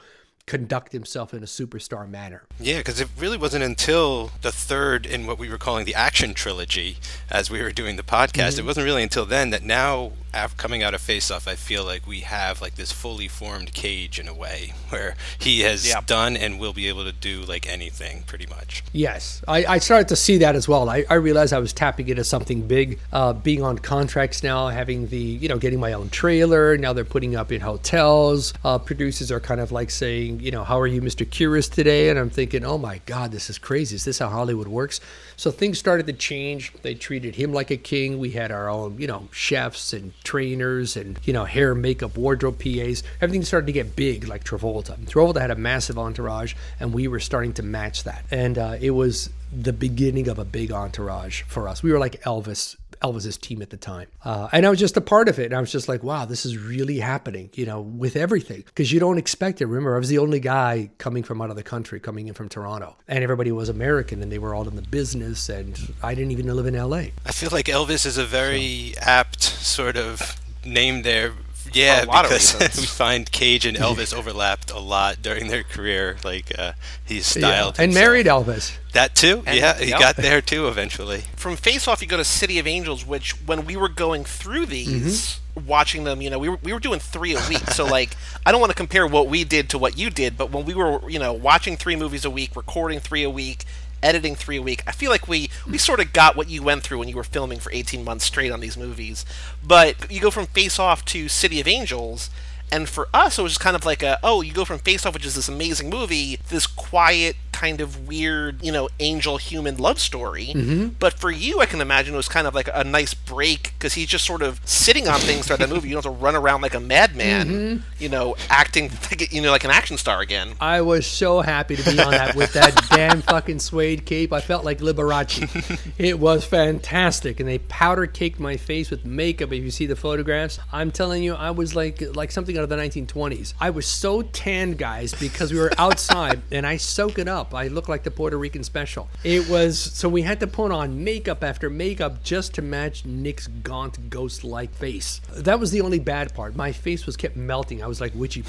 conduct 0.49 0.91
himself 0.91 1.31
in 1.31 1.43
a 1.43 1.45
superstar 1.45 2.09
manner. 2.09 2.41
Yeah, 2.59 2.79
because 2.79 2.99
it 2.99 3.07
really 3.19 3.37
wasn't 3.37 3.63
until 3.63 4.31
the 4.41 4.51
third 4.51 5.05
in 5.05 5.27
what 5.27 5.37
we 5.37 5.47
were 5.47 5.59
calling 5.59 5.85
the 5.85 5.93
action 5.93 6.33
trilogy, 6.33 6.97
as 7.29 7.51
we 7.51 7.61
were 7.61 7.71
doing 7.71 7.97
the 7.97 8.03
podcast, 8.03 8.53
mm-hmm. 8.53 8.61
it 8.61 8.65
wasn't 8.65 8.85
really 8.85 9.03
until 9.03 9.25
then 9.25 9.51
that 9.51 9.63
now, 9.63 10.13
after 10.33 10.55
coming 10.55 10.83
out 10.83 10.93
of 10.93 11.01
Face 11.01 11.31
Off, 11.31 11.47
I 11.47 11.55
feel 11.55 11.83
like 11.83 12.05
we 12.05 12.21
have 12.21 12.61
like 12.61 12.75
this 12.75 12.91
fully 12.91 13.27
formed 13.27 13.73
cage 13.73 14.19
in 14.19 14.27
a 14.27 14.33
way 14.33 14.73
where 14.89 15.15
he 15.37 15.61
has 15.61 15.87
yeah. 15.87 16.01
done 16.05 16.37
and 16.37 16.59
will 16.59 16.73
be 16.73 16.87
able 16.87 17.03
to 17.05 17.11
do 17.11 17.41
like 17.41 17.67
anything 17.67 18.23
pretty 18.23 18.45
much. 18.45 18.83
Yes, 18.93 19.41
I, 19.47 19.65
I 19.65 19.77
started 19.79 20.07
to 20.09 20.15
see 20.15 20.37
that 20.39 20.55
as 20.55 20.67
well. 20.67 20.89
I, 20.89 21.05
I 21.09 21.15
realized 21.15 21.53
I 21.53 21.59
was 21.59 21.73
tapping 21.73 22.09
into 22.09 22.23
something 22.23 22.67
big, 22.67 22.99
uh, 23.11 23.33
being 23.33 23.63
on 23.63 23.77
contracts 23.79 24.43
now, 24.43 24.67
having 24.67 25.07
the, 25.07 25.17
you 25.17 25.47
know, 25.47 25.57
getting 25.57 25.79
my 25.79 25.93
own 25.93 26.09
trailer. 26.09 26.77
Now 26.77 26.93
they're 26.93 27.05
putting 27.05 27.35
up 27.35 27.51
in 27.51 27.61
hotels. 27.61 28.53
Uh, 28.63 28.77
producers 28.77 29.31
are 29.31 29.39
kind 29.39 29.59
of 29.59 29.71
like 29.71 29.89
saying, 29.89 30.09
saying, 30.09 30.39
you 30.39 30.51
know, 30.51 30.63
how 30.63 30.79
are 30.79 30.87
you, 30.87 31.01
Mr. 31.01 31.29
Curious 31.29 31.69
today? 31.69 32.09
And 32.09 32.19
I'm 32.19 32.29
thinking, 32.29 32.65
oh 32.65 32.77
my 32.77 32.99
God, 33.05 33.31
this 33.31 33.49
is 33.49 33.57
crazy. 33.57 33.95
Is 33.95 34.05
this 34.05 34.19
how 34.19 34.29
Hollywood 34.29 34.67
works? 34.67 34.99
So 35.37 35.51
things 35.51 35.77
started 35.77 36.07
to 36.07 36.13
change. 36.13 36.73
They 36.81 36.95
treated 36.95 37.35
him 37.35 37.53
like 37.53 37.71
a 37.71 37.77
king. 37.77 38.19
We 38.19 38.31
had 38.31 38.51
our 38.51 38.69
own, 38.69 38.97
you 38.97 39.07
know, 39.07 39.29
chefs 39.31 39.93
and 39.93 40.13
trainers 40.23 40.95
and, 40.97 41.19
you 41.23 41.33
know, 41.33 41.45
hair, 41.45 41.75
makeup, 41.75 42.17
wardrobe 42.17 42.59
PAs. 42.59 43.03
Everything 43.21 43.43
started 43.43 43.67
to 43.67 43.73
get 43.73 43.95
big 43.95 44.27
like 44.27 44.43
Travolta. 44.43 44.97
Travolta 45.05 45.41
had 45.41 45.51
a 45.51 45.55
massive 45.55 45.97
entourage, 45.97 46.55
and 46.79 46.93
we 46.93 47.07
were 47.07 47.19
starting 47.19 47.53
to 47.53 47.63
match 47.63 48.03
that. 48.03 48.25
And 48.31 48.57
uh, 48.57 48.77
it 48.79 48.91
was 48.91 49.29
the 49.51 49.73
beginning 49.73 50.27
of 50.27 50.39
a 50.39 50.45
big 50.45 50.71
entourage 50.71 51.43
for 51.43 51.67
us. 51.67 51.81
We 51.81 51.91
were 51.91 51.99
like 51.99 52.21
Elvis 52.21 52.75
Elvis's 53.01 53.37
team 53.37 53.61
at 53.61 53.69
the 53.69 53.77
time. 53.77 54.07
Uh, 54.23 54.49
and 54.51 54.65
I 54.65 54.69
was 54.69 54.79
just 54.79 54.97
a 54.97 55.01
part 55.01 55.29
of 55.29 55.39
it. 55.39 55.45
And 55.45 55.55
I 55.55 55.61
was 55.61 55.71
just 55.71 55.87
like, 55.87 56.03
wow, 56.03 56.25
this 56.25 56.45
is 56.45 56.57
really 56.57 56.99
happening, 56.99 57.49
you 57.53 57.65
know, 57.65 57.81
with 57.81 58.15
everything. 58.15 58.63
Because 58.65 58.91
you 58.91 58.99
don't 58.99 59.17
expect 59.17 59.61
it. 59.61 59.65
Remember, 59.65 59.95
I 59.95 59.99
was 59.99 60.09
the 60.09 60.19
only 60.19 60.39
guy 60.39 60.89
coming 60.97 61.23
from 61.23 61.41
out 61.41 61.49
of 61.49 61.55
the 61.55 61.63
country, 61.63 61.99
coming 61.99 62.27
in 62.27 62.33
from 62.33 62.49
Toronto. 62.49 62.95
And 63.07 63.23
everybody 63.23 63.51
was 63.51 63.69
American 63.69 64.21
and 64.21 64.31
they 64.31 64.39
were 64.39 64.53
all 64.53 64.67
in 64.67 64.75
the 64.75 64.81
business. 64.81 65.49
And 65.49 65.93
I 66.03 66.13
didn't 66.13 66.31
even 66.31 66.53
live 66.55 66.65
in 66.65 66.75
LA. 66.75 67.07
I 67.25 67.31
feel 67.31 67.49
like 67.51 67.65
Elvis 67.65 68.05
is 68.05 68.17
a 68.17 68.25
very 68.25 68.93
apt 68.99 69.41
sort 69.41 69.97
of 69.97 70.39
name 70.65 71.03
there 71.03 71.33
yeah, 71.73 72.05
because 72.05 72.55
we 72.77 72.85
find 72.85 73.31
Cage 73.31 73.65
and 73.65 73.77
Elvis 73.77 74.13
overlapped 74.13 74.71
a 74.71 74.79
lot 74.79 75.21
during 75.21 75.47
their 75.47 75.63
career. 75.63 76.17
Like 76.23 76.57
uh, 76.57 76.73
he's 77.05 77.25
styled 77.25 77.77
yeah. 77.77 77.85
and 77.85 77.93
married 77.93 78.25
Elvis. 78.25 78.77
That 78.93 79.15
too. 79.15 79.43
And, 79.45 79.57
yeah, 79.57 79.77
he 79.77 79.89
yep. 79.89 79.99
got 79.99 80.15
there 80.15 80.41
too 80.41 80.67
eventually. 80.67 81.23
From 81.35 81.55
Face 81.55 81.87
Off, 81.87 82.01
you 82.01 82.07
go 82.07 82.17
to 82.17 82.23
City 82.23 82.59
of 82.59 82.67
Angels, 82.67 83.05
which 83.05 83.31
when 83.45 83.65
we 83.65 83.75
were 83.77 83.89
going 83.89 84.23
through 84.23 84.67
these. 84.67 84.89
Mm-hmm. 85.25 85.45
Watching 85.67 86.05
them, 86.05 86.21
you 86.21 86.29
know, 86.29 86.39
we 86.39 86.47
were 86.47 86.57
we 86.63 86.71
were 86.71 86.79
doing 86.79 87.01
three 87.01 87.35
a 87.35 87.49
week. 87.49 87.71
So 87.71 87.83
like, 87.83 88.15
I 88.45 88.53
don't 88.53 88.61
want 88.61 88.71
to 88.71 88.77
compare 88.77 89.05
what 89.05 89.27
we 89.27 89.43
did 89.43 89.69
to 89.71 89.77
what 89.77 89.97
you 89.97 90.09
did, 90.09 90.37
but 90.37 90.51
when 90.51 90.63
we 90.63 90.73
were, 90.73 91.01
you 91.09 91.19
know, 91.19 91.33
watching 91.33 91.75
three 91.75 91.97
movies 91.97 92.23
a 92.23 92.29
week, 92.29 92.55
recording 92.55 93.01
three 93.01 93.23
a 93.23 93.29
week, 93.29 93.65
editing 94.01 94.35
three 94.35 94.57
a 94.57 94.61
week. 94.61 94.83
I 94.87 94.91
feel 94.91 95.11
like 95.11 95.27
we 95.27 95.49
we 95.67 95.77
sort 95.77 95.99
of 95.99 96.13
got 96.13 96.35
what 96.35 96.49
you 96.49 96.63
went 96.63 96.83
through 96.83 96.99
when 96.99 97.09
you 97.09 97.15
were 97.15 97.23
filming 97.23 97.59
for 97.59 97.71
18 97.71 98.03
months 98.03 98.25
straight 98.25 98.51
on 98.51 98.59
these 98.59 98.77
movies. 98.77 99.25
But 99.63 100.11
you 100.11 100.19
go 100.19 100.31
from 100.31 100.47
Face 100.47 100.79
Off 100.79 101.05
to 101.05 101.27
City 101.27 101.59
of 101.59 101.67
Angels, 101.67 102.29
and 102.71 102.87
for 102.87 103.07
us, 103.13 103.39
it 103.39 103.41
was 103.41 103.53
just 103.53 103.61
kind 103.61 103.75
of 103.75 103.85
like 103.85 104.03
a 104.03 104.19
oh, 104.23 104.41
you 104.41 104.53
go 104.53 104.65
from 104.65 104.79
Face 104.79 105.05
Off, 105.05 105.13
which 105.13 105.25
is 105.25 105.35
this 105.35 105.47
amazing 105.47 105.89
movie, 105.89 106.39
this 106.49 106.67
quiet, 106.67 107.35
kind 107.59 107.81
of 107.81 108.07
weird, 108.07 108.63
you 108.63 108.71
know, 108.71 108.87
angel 109.01 109.35
human 109.35 109.75
love 109.75 109.99
story. 109.99 110.53
Mm-hmm. 110.55 110.87
But 110.97 111.13
for 111.13 111.29
you, 111.29 111.59
I 111.59 111.65
can 111.65 111.81
imagine 111.81 112.13
it 112.13 112.17
was 112.17 112.29
kind 112.29 112.47
of 112.47 112.55
like 112.55 112.69
a 112.73 112.85
nice 112.85 113.13
break 113.13 113.73
because 113.77 113.95
he's 113.95 114.07
just 114.07 114.25
sort 114.25 114.41
of 114.41 114.61
sitting 114.63 115.09
on 115.09 115.19
things 115.19 115.47
throughout 115.47 115.59
the 115.59 115.67
movie. 115.67 115.89
You 115.89 115.95
don't 115.95 116.05
have 116.05 116.13
to 116.13 116.19
run 116.19 116.37
around 116.37 116.61
like 116.61 116.73
a 116.73 116.79
madman, 116.79 117.47
mm-hmm. 117.47 117.83
you 118.01 118.07
know, 118.07 118.37
acting 118.49 118.89
like, 119.11 119.33
you 119.33 119.41
know 119.41 119.51
like 119.51 119.65
an 119.65 119.71
action 119.71 119.97
star 119.97 120.21
again. 120.21 120.53
I 120.61 120.79
was 120.81 121.05
so 121.05 121.41
happy 121.41 121.75
to 121.75 121.83
be 121.83 121.99
on 121.99 122.11
that 122.11 122.33
with 122.33 122.53
that 122.53 122.81
damn 122.91 123.21
fucking 123.23 123.59
suede 123.59 124.05
cape. 124.05 124.31
I 124.31 124.39
felt 124.39 124.63
like 124.63 124.79
Liberace. 124.79 125.91
it 125.97 126.17
was 126.17 126.45
fantastic, 126.45 127.41
and 127.41 127.49
they 127.49 127.57
powder 127.57 128.07
caked 128.07 128.39
my 128.39 128.55
face 128.55 128.89
with 128.89 129.03
makeup. 129.03 129.51
If 129.51 129.63
you 129.63 129.71
see 129.71 129.85
the 129.85 129.97
photographs, 129.97 130.59
I'm 130.71 130.91
telling 130.91 131.23
you, 131.23 131.33
I 131.33 131.51
was 131.51 131.75
like 131.75 132.01
like 132.15 132.31
something 132.31 132.57
out 132.59 132.63
of 132.63 132.69
the 132.69 132.75
1920s. 132.75 133.53
I 133.59 133.69
was 133.69 133.87
so 133.87 134.21
tanned, 134.21 134.77
guys, 134.77 135.13
because 135.13 135.53
we 135.53 135.59
were 135.59 135.71
outside, 135.77 136.41
and 136.51 136.67
I 136.67 136.77
soak 136.77 137.17
it 137.17 137.27
up. 137.27 137.55
I 137.55 137.67
look 137.67 137.87
like 137.87 138.03
the 138.03 138.11
Puerto 138.11 138.37
Rican 138.37 138.63
special. 138.63 139.07
It 139.23 139.47
was 139.49 139.79
so 139.79 140.09
we 140.09 140.21
had 140.21 140.39
to 140.41 140.47
put 140.47 140.71
on 140.71 141.03
makeup 141.03 141.43
after 141.43 141.69
makeup 141.69 142.21
just 142.23 142.53
to 142.55 142.61
match 142.61 143.05
Nick's 143.05 143.47
gaunt, 143.47 144.09
ghost-like 144.09 144.73
face. 144.73 145.21
That 145.35 145.59
was 145.59 145.71
the 145.71 145.81
only 145.81 145.99
bad 145.99 146.33
part. 146.33 146.55
My 146.55 146.71
face 146.71 147.05
was 147.05 147.15
kept 147.15 147.35
melting. 147.35 147.83
I 147.83 147.87
was 147.87 148.01
like 148.01 148.13
witchy 148.13 148.43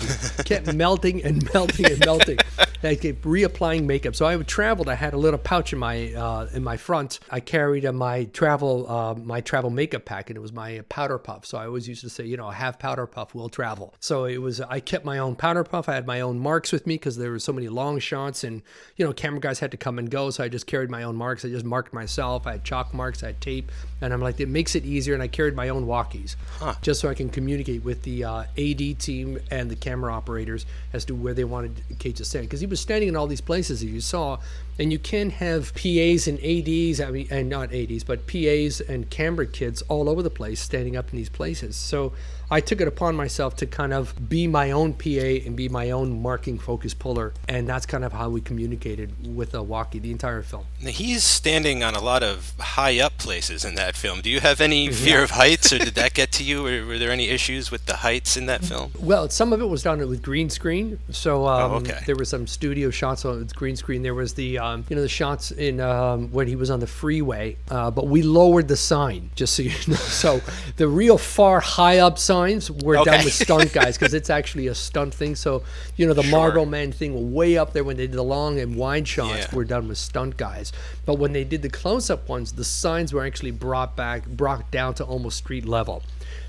kept 0.44 0.74
melting 0.74 1.22
and 1.24 1.48
melting 1.54 1.86
and 1.86 2.04
melting. 2.04 2.38
I 2.82 2.94
kept 2.94 3.22
reapplying 3.22 3.84
makeup. 3.84 4.16
So 4.16 4.26
I 4.26 4.36
traveled. 4.42 4.88
I 4.88 4.94
had 4.94 5.12
a 5.12 5.18
little 5.18 5.38
pouch 5.38 5.72
in 5.72 5.78
my 5.78 6.12
uh, 6.14 6.48
in 6.52 6.64
my 6.64 6.76
front. 6.76 7.20
I 7.30 7.40
carried 7.40 7.84
uh, 7.84 7.92
my 7.92 8.24
travel 8.24 8.90
uh, 8.90 9.14
my 9.14 9.40
travel 9.40 9.70
makeup 9.70 10.04
pack, 10.04 10.30
and 10.30 10.36
it 10.36 10.40
was 10.40 10.52
my 10.52 10.80
powder 10.88 11.18
puff. 11.18 11.44
So 11.46 11.58
I 11.58 11.66
always 11.66 11.88
used 11.88 12.00
to 12.02 12.10
say, 12.10 12.24
you 12.24 12.36
know, 12.36 12.50
have 12.50 12.78
powder 12.78 13.06
puff, 13.06 13.34
we'll 13.34 13.48
travel. 13.48 13.94
So 14.02 14.24
it 14.24 14.38
was. 14.38 14.62
I 14.62 14.80
kept 14.80 15.04
my 15.04 15.18
own 15.18 15.36
powder 15.36 15.62
puff. 15.62 15.86
I 15.86 15.94
had 15.94 16.06
my 16.06 16.22
own 16.22 16.38
marks 16.38 16.72
with 16.72 16.86
me 16.86 16.94
because 16.94 17.18
there 17.18 17.30
were 17.30 17.38
so 17.38 17.52
many 17.52 17.68
long 17.68 17.98
shots, 17.98 18.42
and 18.42 18.62
you 18.96 19.04
know, 19.04 19.12
camera 19.12 19.40
guys 19.40 19.58
had 19.58 19.70
to 19.72 19.76
come 19.76 19.98
and 19.98 20.10
go. 20.10 20.30
So 20.30 20.42
I 20.42 20.48
just 20.48 20.66
carried 20.66 20.90
my 20.90 21.02
own 21.02 21.16
marks. 21.16 21.44
I 21.44 21.48
just 21.48 21.66
marked 21.66 21.92
myself. 21.92 22.46
I 22.46 22.52
had 22.52 22.64
chalk 22.64 22.94
marks. 22.94 23.22
I 23.22 23.26
had 23.26 23.42
tape, 23.42 23.70
and 24.00 24.14
I'm 24.14 24.22
like, 24.22 24.40
it 24.40 24.48
makes 24.48 24.74
it 24.74 24.86
easier. 24.86 25.12
And 25.12 25.22
I 25.22 25.28
carried 25.28 25.54
my 25.54 25.68
own 25.68 25.84
walkies, 25.84 26.36
huh. 26.58 26.76
just 26.80 27.00
so 27.00 27.10
I 27.10 27.14
can 27.14 27.28
communicate 27.28 27.84
with 27.84 28.02
the 28.02 28.24
uh, 28.24 28.44
AD 28.56 28.98
team 28.98 29.38
and 29.50 29.70
the 29.70 29.76
camera 29.76 30.14
operators 30.14 30.64
as 30.94 31.04
to 31.04 31.14
where 31.14 31.34
they 31.34 31.44
wanted 31.44 31.82
Cage 31.98 32.16
to 32.16 32.24
stand 32.24 32.46
because 32.46 32.60
he 32.60 32.66
was 32.66 32.80
standing 32.80 33.10
in 33.10 33.16
all 33.16 33.26
these 33.26 33.42
places 33.42 33.80
that 33.80 33.86
you 33.86 34.00
saw 34.00 34.38
and 34.80 34.90
you 34.90 34.98
can 34.98 35.28
have 35.28 35.74
PAs 35.74 36.26
and 36.26 36.38
ADs, 36.38 37.02
I 37.02 37.10
mean, 37.10 37.28
and 37.30 37.50
not 37.50 37.70
ADs, 37.70 38.02
but 38.02 38.26
PAs 38.26 38.80
and 38.80 39.10
camera 39.10 39.46
kids 39.46 39.82
all 39.82 40.08
over 40.08 40.22
the 40.22 40.30
place 40.30 40.58
standing 40.58 40.96
up 40.96 41.10
in 41.10 41.18
these 41.18 41.28
places. 41.28 41.76
So 41.76 42.14
I 42.52 42.60
took 42.60 42.80
it 42.80 42.88
upon 42.88 43.14
myself 43.14 43.54
to 43.56 43.66
kind 43.66 43.92
of 43.92 44.28
be 44.28 44.48
my 44.48 44.72
own 44.72 44.92
PA 44.92 45.08
and 45.46 45.54
be 45.54 45.68
my 45.68 45.92
own 45.92 46.20
marking 46.20 46.58
focus 46.58 46.94
puller, 46.94 47.32
and 47.46 47.68
that's 47.68 47.86
kind 47.86 48.04
of 48.04 48.12
how 48.12 48.28
we 48.28 48.40
communicated 48.40 49.36
with 49.36 49.54
uh, 49.54 49.62
Walkie 49.62 50.00
the 50.00 50.10
entire 50.10 50.42
film. 50.42 50.64
He's 50.80 51.22
standing 51.22 51.84
on 51.84 51.94
a 51.94 52.00
lot 52.00 52.24
of 52.24 52.52
high 52.58 52.98
up 52.98 53.18
places 53.18 53.64
in 53.64 53.76
that 53.76 53.96
film. 53.96 54.20
Do 54.20 54.30
you 54.30 54.40
have 54.40 54.60
any 54.60 54.90
fear 54.90 55.22
of 55.22 55.30
heights, 55.30 55.72
or 55.72 55.78
did 55.78 55.94
that 55.94 56.14
get 56.20 56.32
to 56.32 56.42
you, 56.42 56.66
or 56.66 56.86
were 56.86 56.98
there 56.98 57.12
any 57.12 57.28
issues 57.28 57.70
with 57.70 57.86
the 57.86 57.96
heights 57.96 58.36
in 58.36 58.46
that 58.46 58.64
film? 58.64 58.90
Well, 58.98 59.28
some 59.28 59.52
of 59.52 59.60
it 59.60 59.68
was 59.68 59.84
done 59.84 60.00
with 60.08 60.20
green 60.20 60.50
screen, 60.50 60.98
so 61.10 61.46
um, 61.46 61.70
oh, 61.70 61.74
okay. 61.76 62.00
there 62.06 62.16
were 62.16 62.24
some 62.24 62.48
studio 62.48 62.90
shots 62.90 63.24
on 63.24 63.46
green 63.54 63.76
screen. 63.76 64.02
There 64.02 64.14
was 64.14 64.34
the 64.34 64.58
um, 64.58 64.84
you 64.88 64.96
know 64.96 65.02
the 65.02 65.08
shots 65.08 65.52
in 65.52 65.78
um, 65.80 66.32
when 66.32 66.48
he 66.48 66.56
was 66.56 66.68
on 66.68 66.80
the 66.80 66.88
freeway, 66.88 67.58
uh, 67.70 67.92
but 67.92 68.08
we 68.08 68.22
lowered 68.22 68.66
the 68.66 68.76
sign 68.76 69.30
just 69.36 69.54
so 69.54 69.62
you 69.62 69.70
know. 69.86 69.94
So 69.94 70.40
the 70.78 70.88
real 70.88 71.16
far 71.16 71.60
high 71.60 71.98
up 71.98 72.18
sign 72.18 72.39
signs 72.40 72.70
were 72.70 72.98
okay. 72.98 73.10
done 73.10 73.24
with 73.24 73.34
stunt 73.34 73.72
guys 73.80 73.98
because 73.98 74.14
it's 74.14 74.30
actually 74.30 74.66
a 74.66 74.74
stunt 74.74 75.14
thing. 75.14 75.34
So 75.36 75.62
you 75.96 76.06
know 76.06 76.14
the 76.14 76.22
sure. 76.22 76.38
Margot 76.38 76.64
Man 76.64 76.92
thing 76.92 77.32
way 77.32 77.56
up 77.56 77.72
there 77.72 77.84
when 77.84 77.96
they 77.96 78.06
did 78.06 78.16
the 78.16 78.24
long 78.24 78.58
and 78.58 78.76
wide 78.76 79.06
shots 79.06 79.46
yeah. 79.48 79.54
were 79.54 79.64
done 79.64 79.88
with 79.88 79.98
stunt 79.98 80.36
guys. 80.36 80.72
But 81.06 81.18
when 81.18 81.32
they 81.32 81.44
did 81.44 81.62
the 81.62 81.68
close-up 81.68 82.28
ones, 82.28 82.52
the 82.52 82.64
signs 82.64 83.12
were 83.12 83.24
actually 83.24 83.50
brought 83.50 83.96
back, 83.96 84.26
brought 84.26 84.70
down 84.70 84.94
to 84.94 85.04
almost 85.04 85.38
street 85.38 85.66
level. 85.66 86.02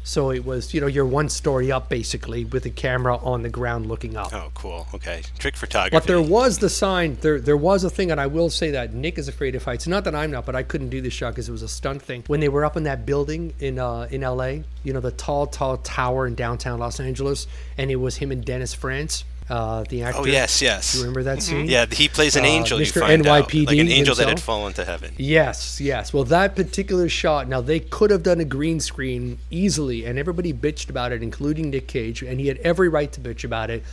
So 0.04 0.32
it 0.32 0.46
was, 0.46 0.74
you 0.74 0.82
know, 0.82 0.88
you're 0.88 1.06
one 1.06 1.30
story 1.30 1.72
up 1.72 1.90
basically 1.90 2.46
with 2.46 2.64
the 2.64 2.70
camera 2.70 3.18
on 3.18 3.44
the 3.44 3.50
ground 3.50 3.88
looking 3.88 4.18
up. 4.18 4.34
Oh, 4.34 4.52
cool. 4.54 4.88
Okay, 4.94 5.22
trick 5.38 5.56
photography. 5.56 5.96
But 5.96 6.06
there 6.06 6.22
was 6.22 6.58
the 6.58 6.70
sign. 6.70 7.18
There, 7.22 7.40
there 7.40 7.58
was 7.58 7.84
a 7.84 7.90
thing, 7.90 8.12
and 8.12 8.20
I 8.20 8.28
will 8.28 8.50
say 8.50 8.72
that 8.72 8.94
Nick 8.94 9.18
is 9.18 9.28
afraid 9.28 9.56
of 9.56 9.64
heights. 9.64 9.88
Not 9.88 10.04
that 10.06 10.16
I'm 10.16 10.32
not, 10.32 10.46
but 10.46 10.56
I 10.56 10.64
couldn't 10.64 10.90
do 10.90 11.02
this 11.02 11.14
shot 11.14 11.32
because 11.32 11.50
it 11.50 11.52
was 11.52 11.62
a 11.62 11.68
stunt 11.68 12.02
thing. 12.02 12.24
When 12.28 12.40
they 12.40 12.50
were 12.50 12.66
up 12.66 12.76
in 12.78 12.84
that 12.84 13.06
building 13.06 13.54
in 13.60 13.78
uh, 13.78 14.08
in 14.10 14.24
L.A., 14.24 14.64
you 14.84 14.94
know, 14.94 15.00
the 15.00 15.12
tall, 15.12 15.48
tall 15.48 15.78
tower 15.78 16.26
in 16.26 16.36
downtown 16.36 16.80
Los 16.80 17.00
Angeles, 17.00 17.48
and 17.78 17.92
it 17.92 17.98
was 17.98 18.18
him 18.18 18.32
and 18.32 18.44
Dennis 18.44 18.74
Franz 18.74 19.24
uh, 19.52 19.84
the 19.90 20.04
actor. 20.04 20.22
Oh 20.22 20.26
yes, 20.26 20.62
yes. 20.62 20.94
Do 20.94 21.00
you 21.00 21.04
remember 21.04 21.24
that 21.24 21.40
mm-hmm. 21.40 21.58
scene? 21.58 21.66
Yeah, 21.68 21.86
he 21.86 22.08
plays 22.08 22.38
an 22.38 22.46
uh, 22.46 22.48
angel. 22.48 22.78
Uh, 22.78 22.82
Mr. 22.82 22.96
You 22.96 23.02
find 23.02 23.24
NYPD 23.24 23.62
out, 23.64 23.68
like 23.68 23.78
an 23.78 23.90
angel 23.90 23.96
himself. 23.96 24.18
that 24.18 24.30
had 24.30 24.40
fallen 24.40 24.74
to 24.74 24.86
heaven. 24.86 25.14
Yes, 25.18 25.82
yes. 25.82 26.14
Well, 26.14 26.24
that 26.26 26.56
particular 26.56 27.10
shot. 27.10 27.50
Now 27.50 27.60
they 27.60 27.82
could 27.82 28.12
have 28.12 28.24
done 28.24 28.40
a 28.40 28.46
green 28.46 28.80
screen 28.80 29.40
easily, 29.50 30.06
and 30.06 30.18
everybody 30.18 30.54
bitched 30.54 30.90
about 30.90 31.12
it, 31.12 31.22
including 31.22 31.70
Nick 31.70 31.88
Cage, 31.88 32.24
and 32.24 32.40
he 32.40 32.48
had 32.48 32.58
every 32.60 32.88
right 32.88 33.12
to 33.12 33.20
bitch 33.20 33.44
about 33.44 33.70
it. 33.70 33.84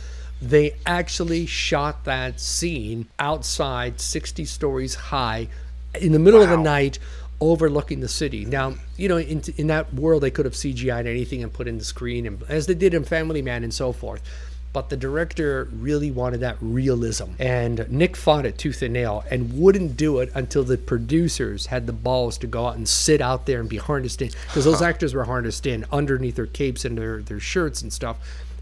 They 0.41 0.75
actually 0.85 1.45
shot 1.45 2.05
that 2.05 2.39
scene 2.39 3.07
outside, 3.19 3.99
60 3.99 4.45
stories 4.45 4.95
high, 4.95 5.49
in 5.99 6.13
the 6.13 6.19
middle 6.19 6.39
wow. 6.39 6.45
of 6.45 6.51
the 6.51 6.57
night 6.57 6.99
overlooking 7.41 7.99
the 7.99 8.07
city. 8.07 8.45
Now, 8.45 8.75
you 8.95 9.09
know, 9.09 9.17
in, 9.17 9.41
in 9.57 9.67
that 9.67 9.93
world, 9.93 10.23
they 10.23 10.31
could 10.31 10.45
have 10.45 10.53
CGI'd 10.53 11.07
anything 11.07 11.43
and 11.43 11.51
put 11.51 11.67
in 11.67 11.77
the 11.77 11.83
screen, 11.83 12.25
and, 12.25 12.41
as 12.47 12.67
they 12.67 12.73
did 12.73 12.93
in 12.93 13.03
Family 13.03 13.41
Man 13.41 13.65
and 13.65 13.73
so 13.73 13.91
forth 13.91 14.21
but 14.71 14.89
the 14.89 14.97
director 14.97 15.67
really 15.73 16.11
wanted 16.11 16.41
that 16.41 16.57
realism. 16.61 17.31
And 17.39 17.89
Nick 17.89 18.15
fought 18.15 18.45
it 18.45 18.57
tooth 18.57 18.81
and 18.81 18.93
nail 18.93 19.23
and 19.31 19.59
wouldn't 19.59 19.97
do 19.97 20.19
it 20.19 20.31
until 20.35 20.63
the 20.63 20.77
producers 20.77 21.67
had 21.67 21.87
the 21.87 21.93
balls 21.93 22.37
to 22.39 22.47
go 22.47 22.67
out 22.67 22.75
and 22.75 22.87
sit 22.87 23.21
out 23.21 23.45
there 23.45 23.59
and 23.59 23.69
be 23.69 23.77
harnessed 23.77 24.21
in. 24.21 24.29
Because 24.47 24.65
those 24.65 24.81
actors 24.81 25.13
were 25.13 25.23
harnessed 25.23 25.65
in 25.65 25.85
underneath 25.91 26.35
their 26.35 26.45
capes 26.45 26.85
and 26.85 26.97
their, 26.97 27.21
their 27.21 27.39
shirts 27.39 27.81
and 27.81 27.91
stuff. 27.91 28.17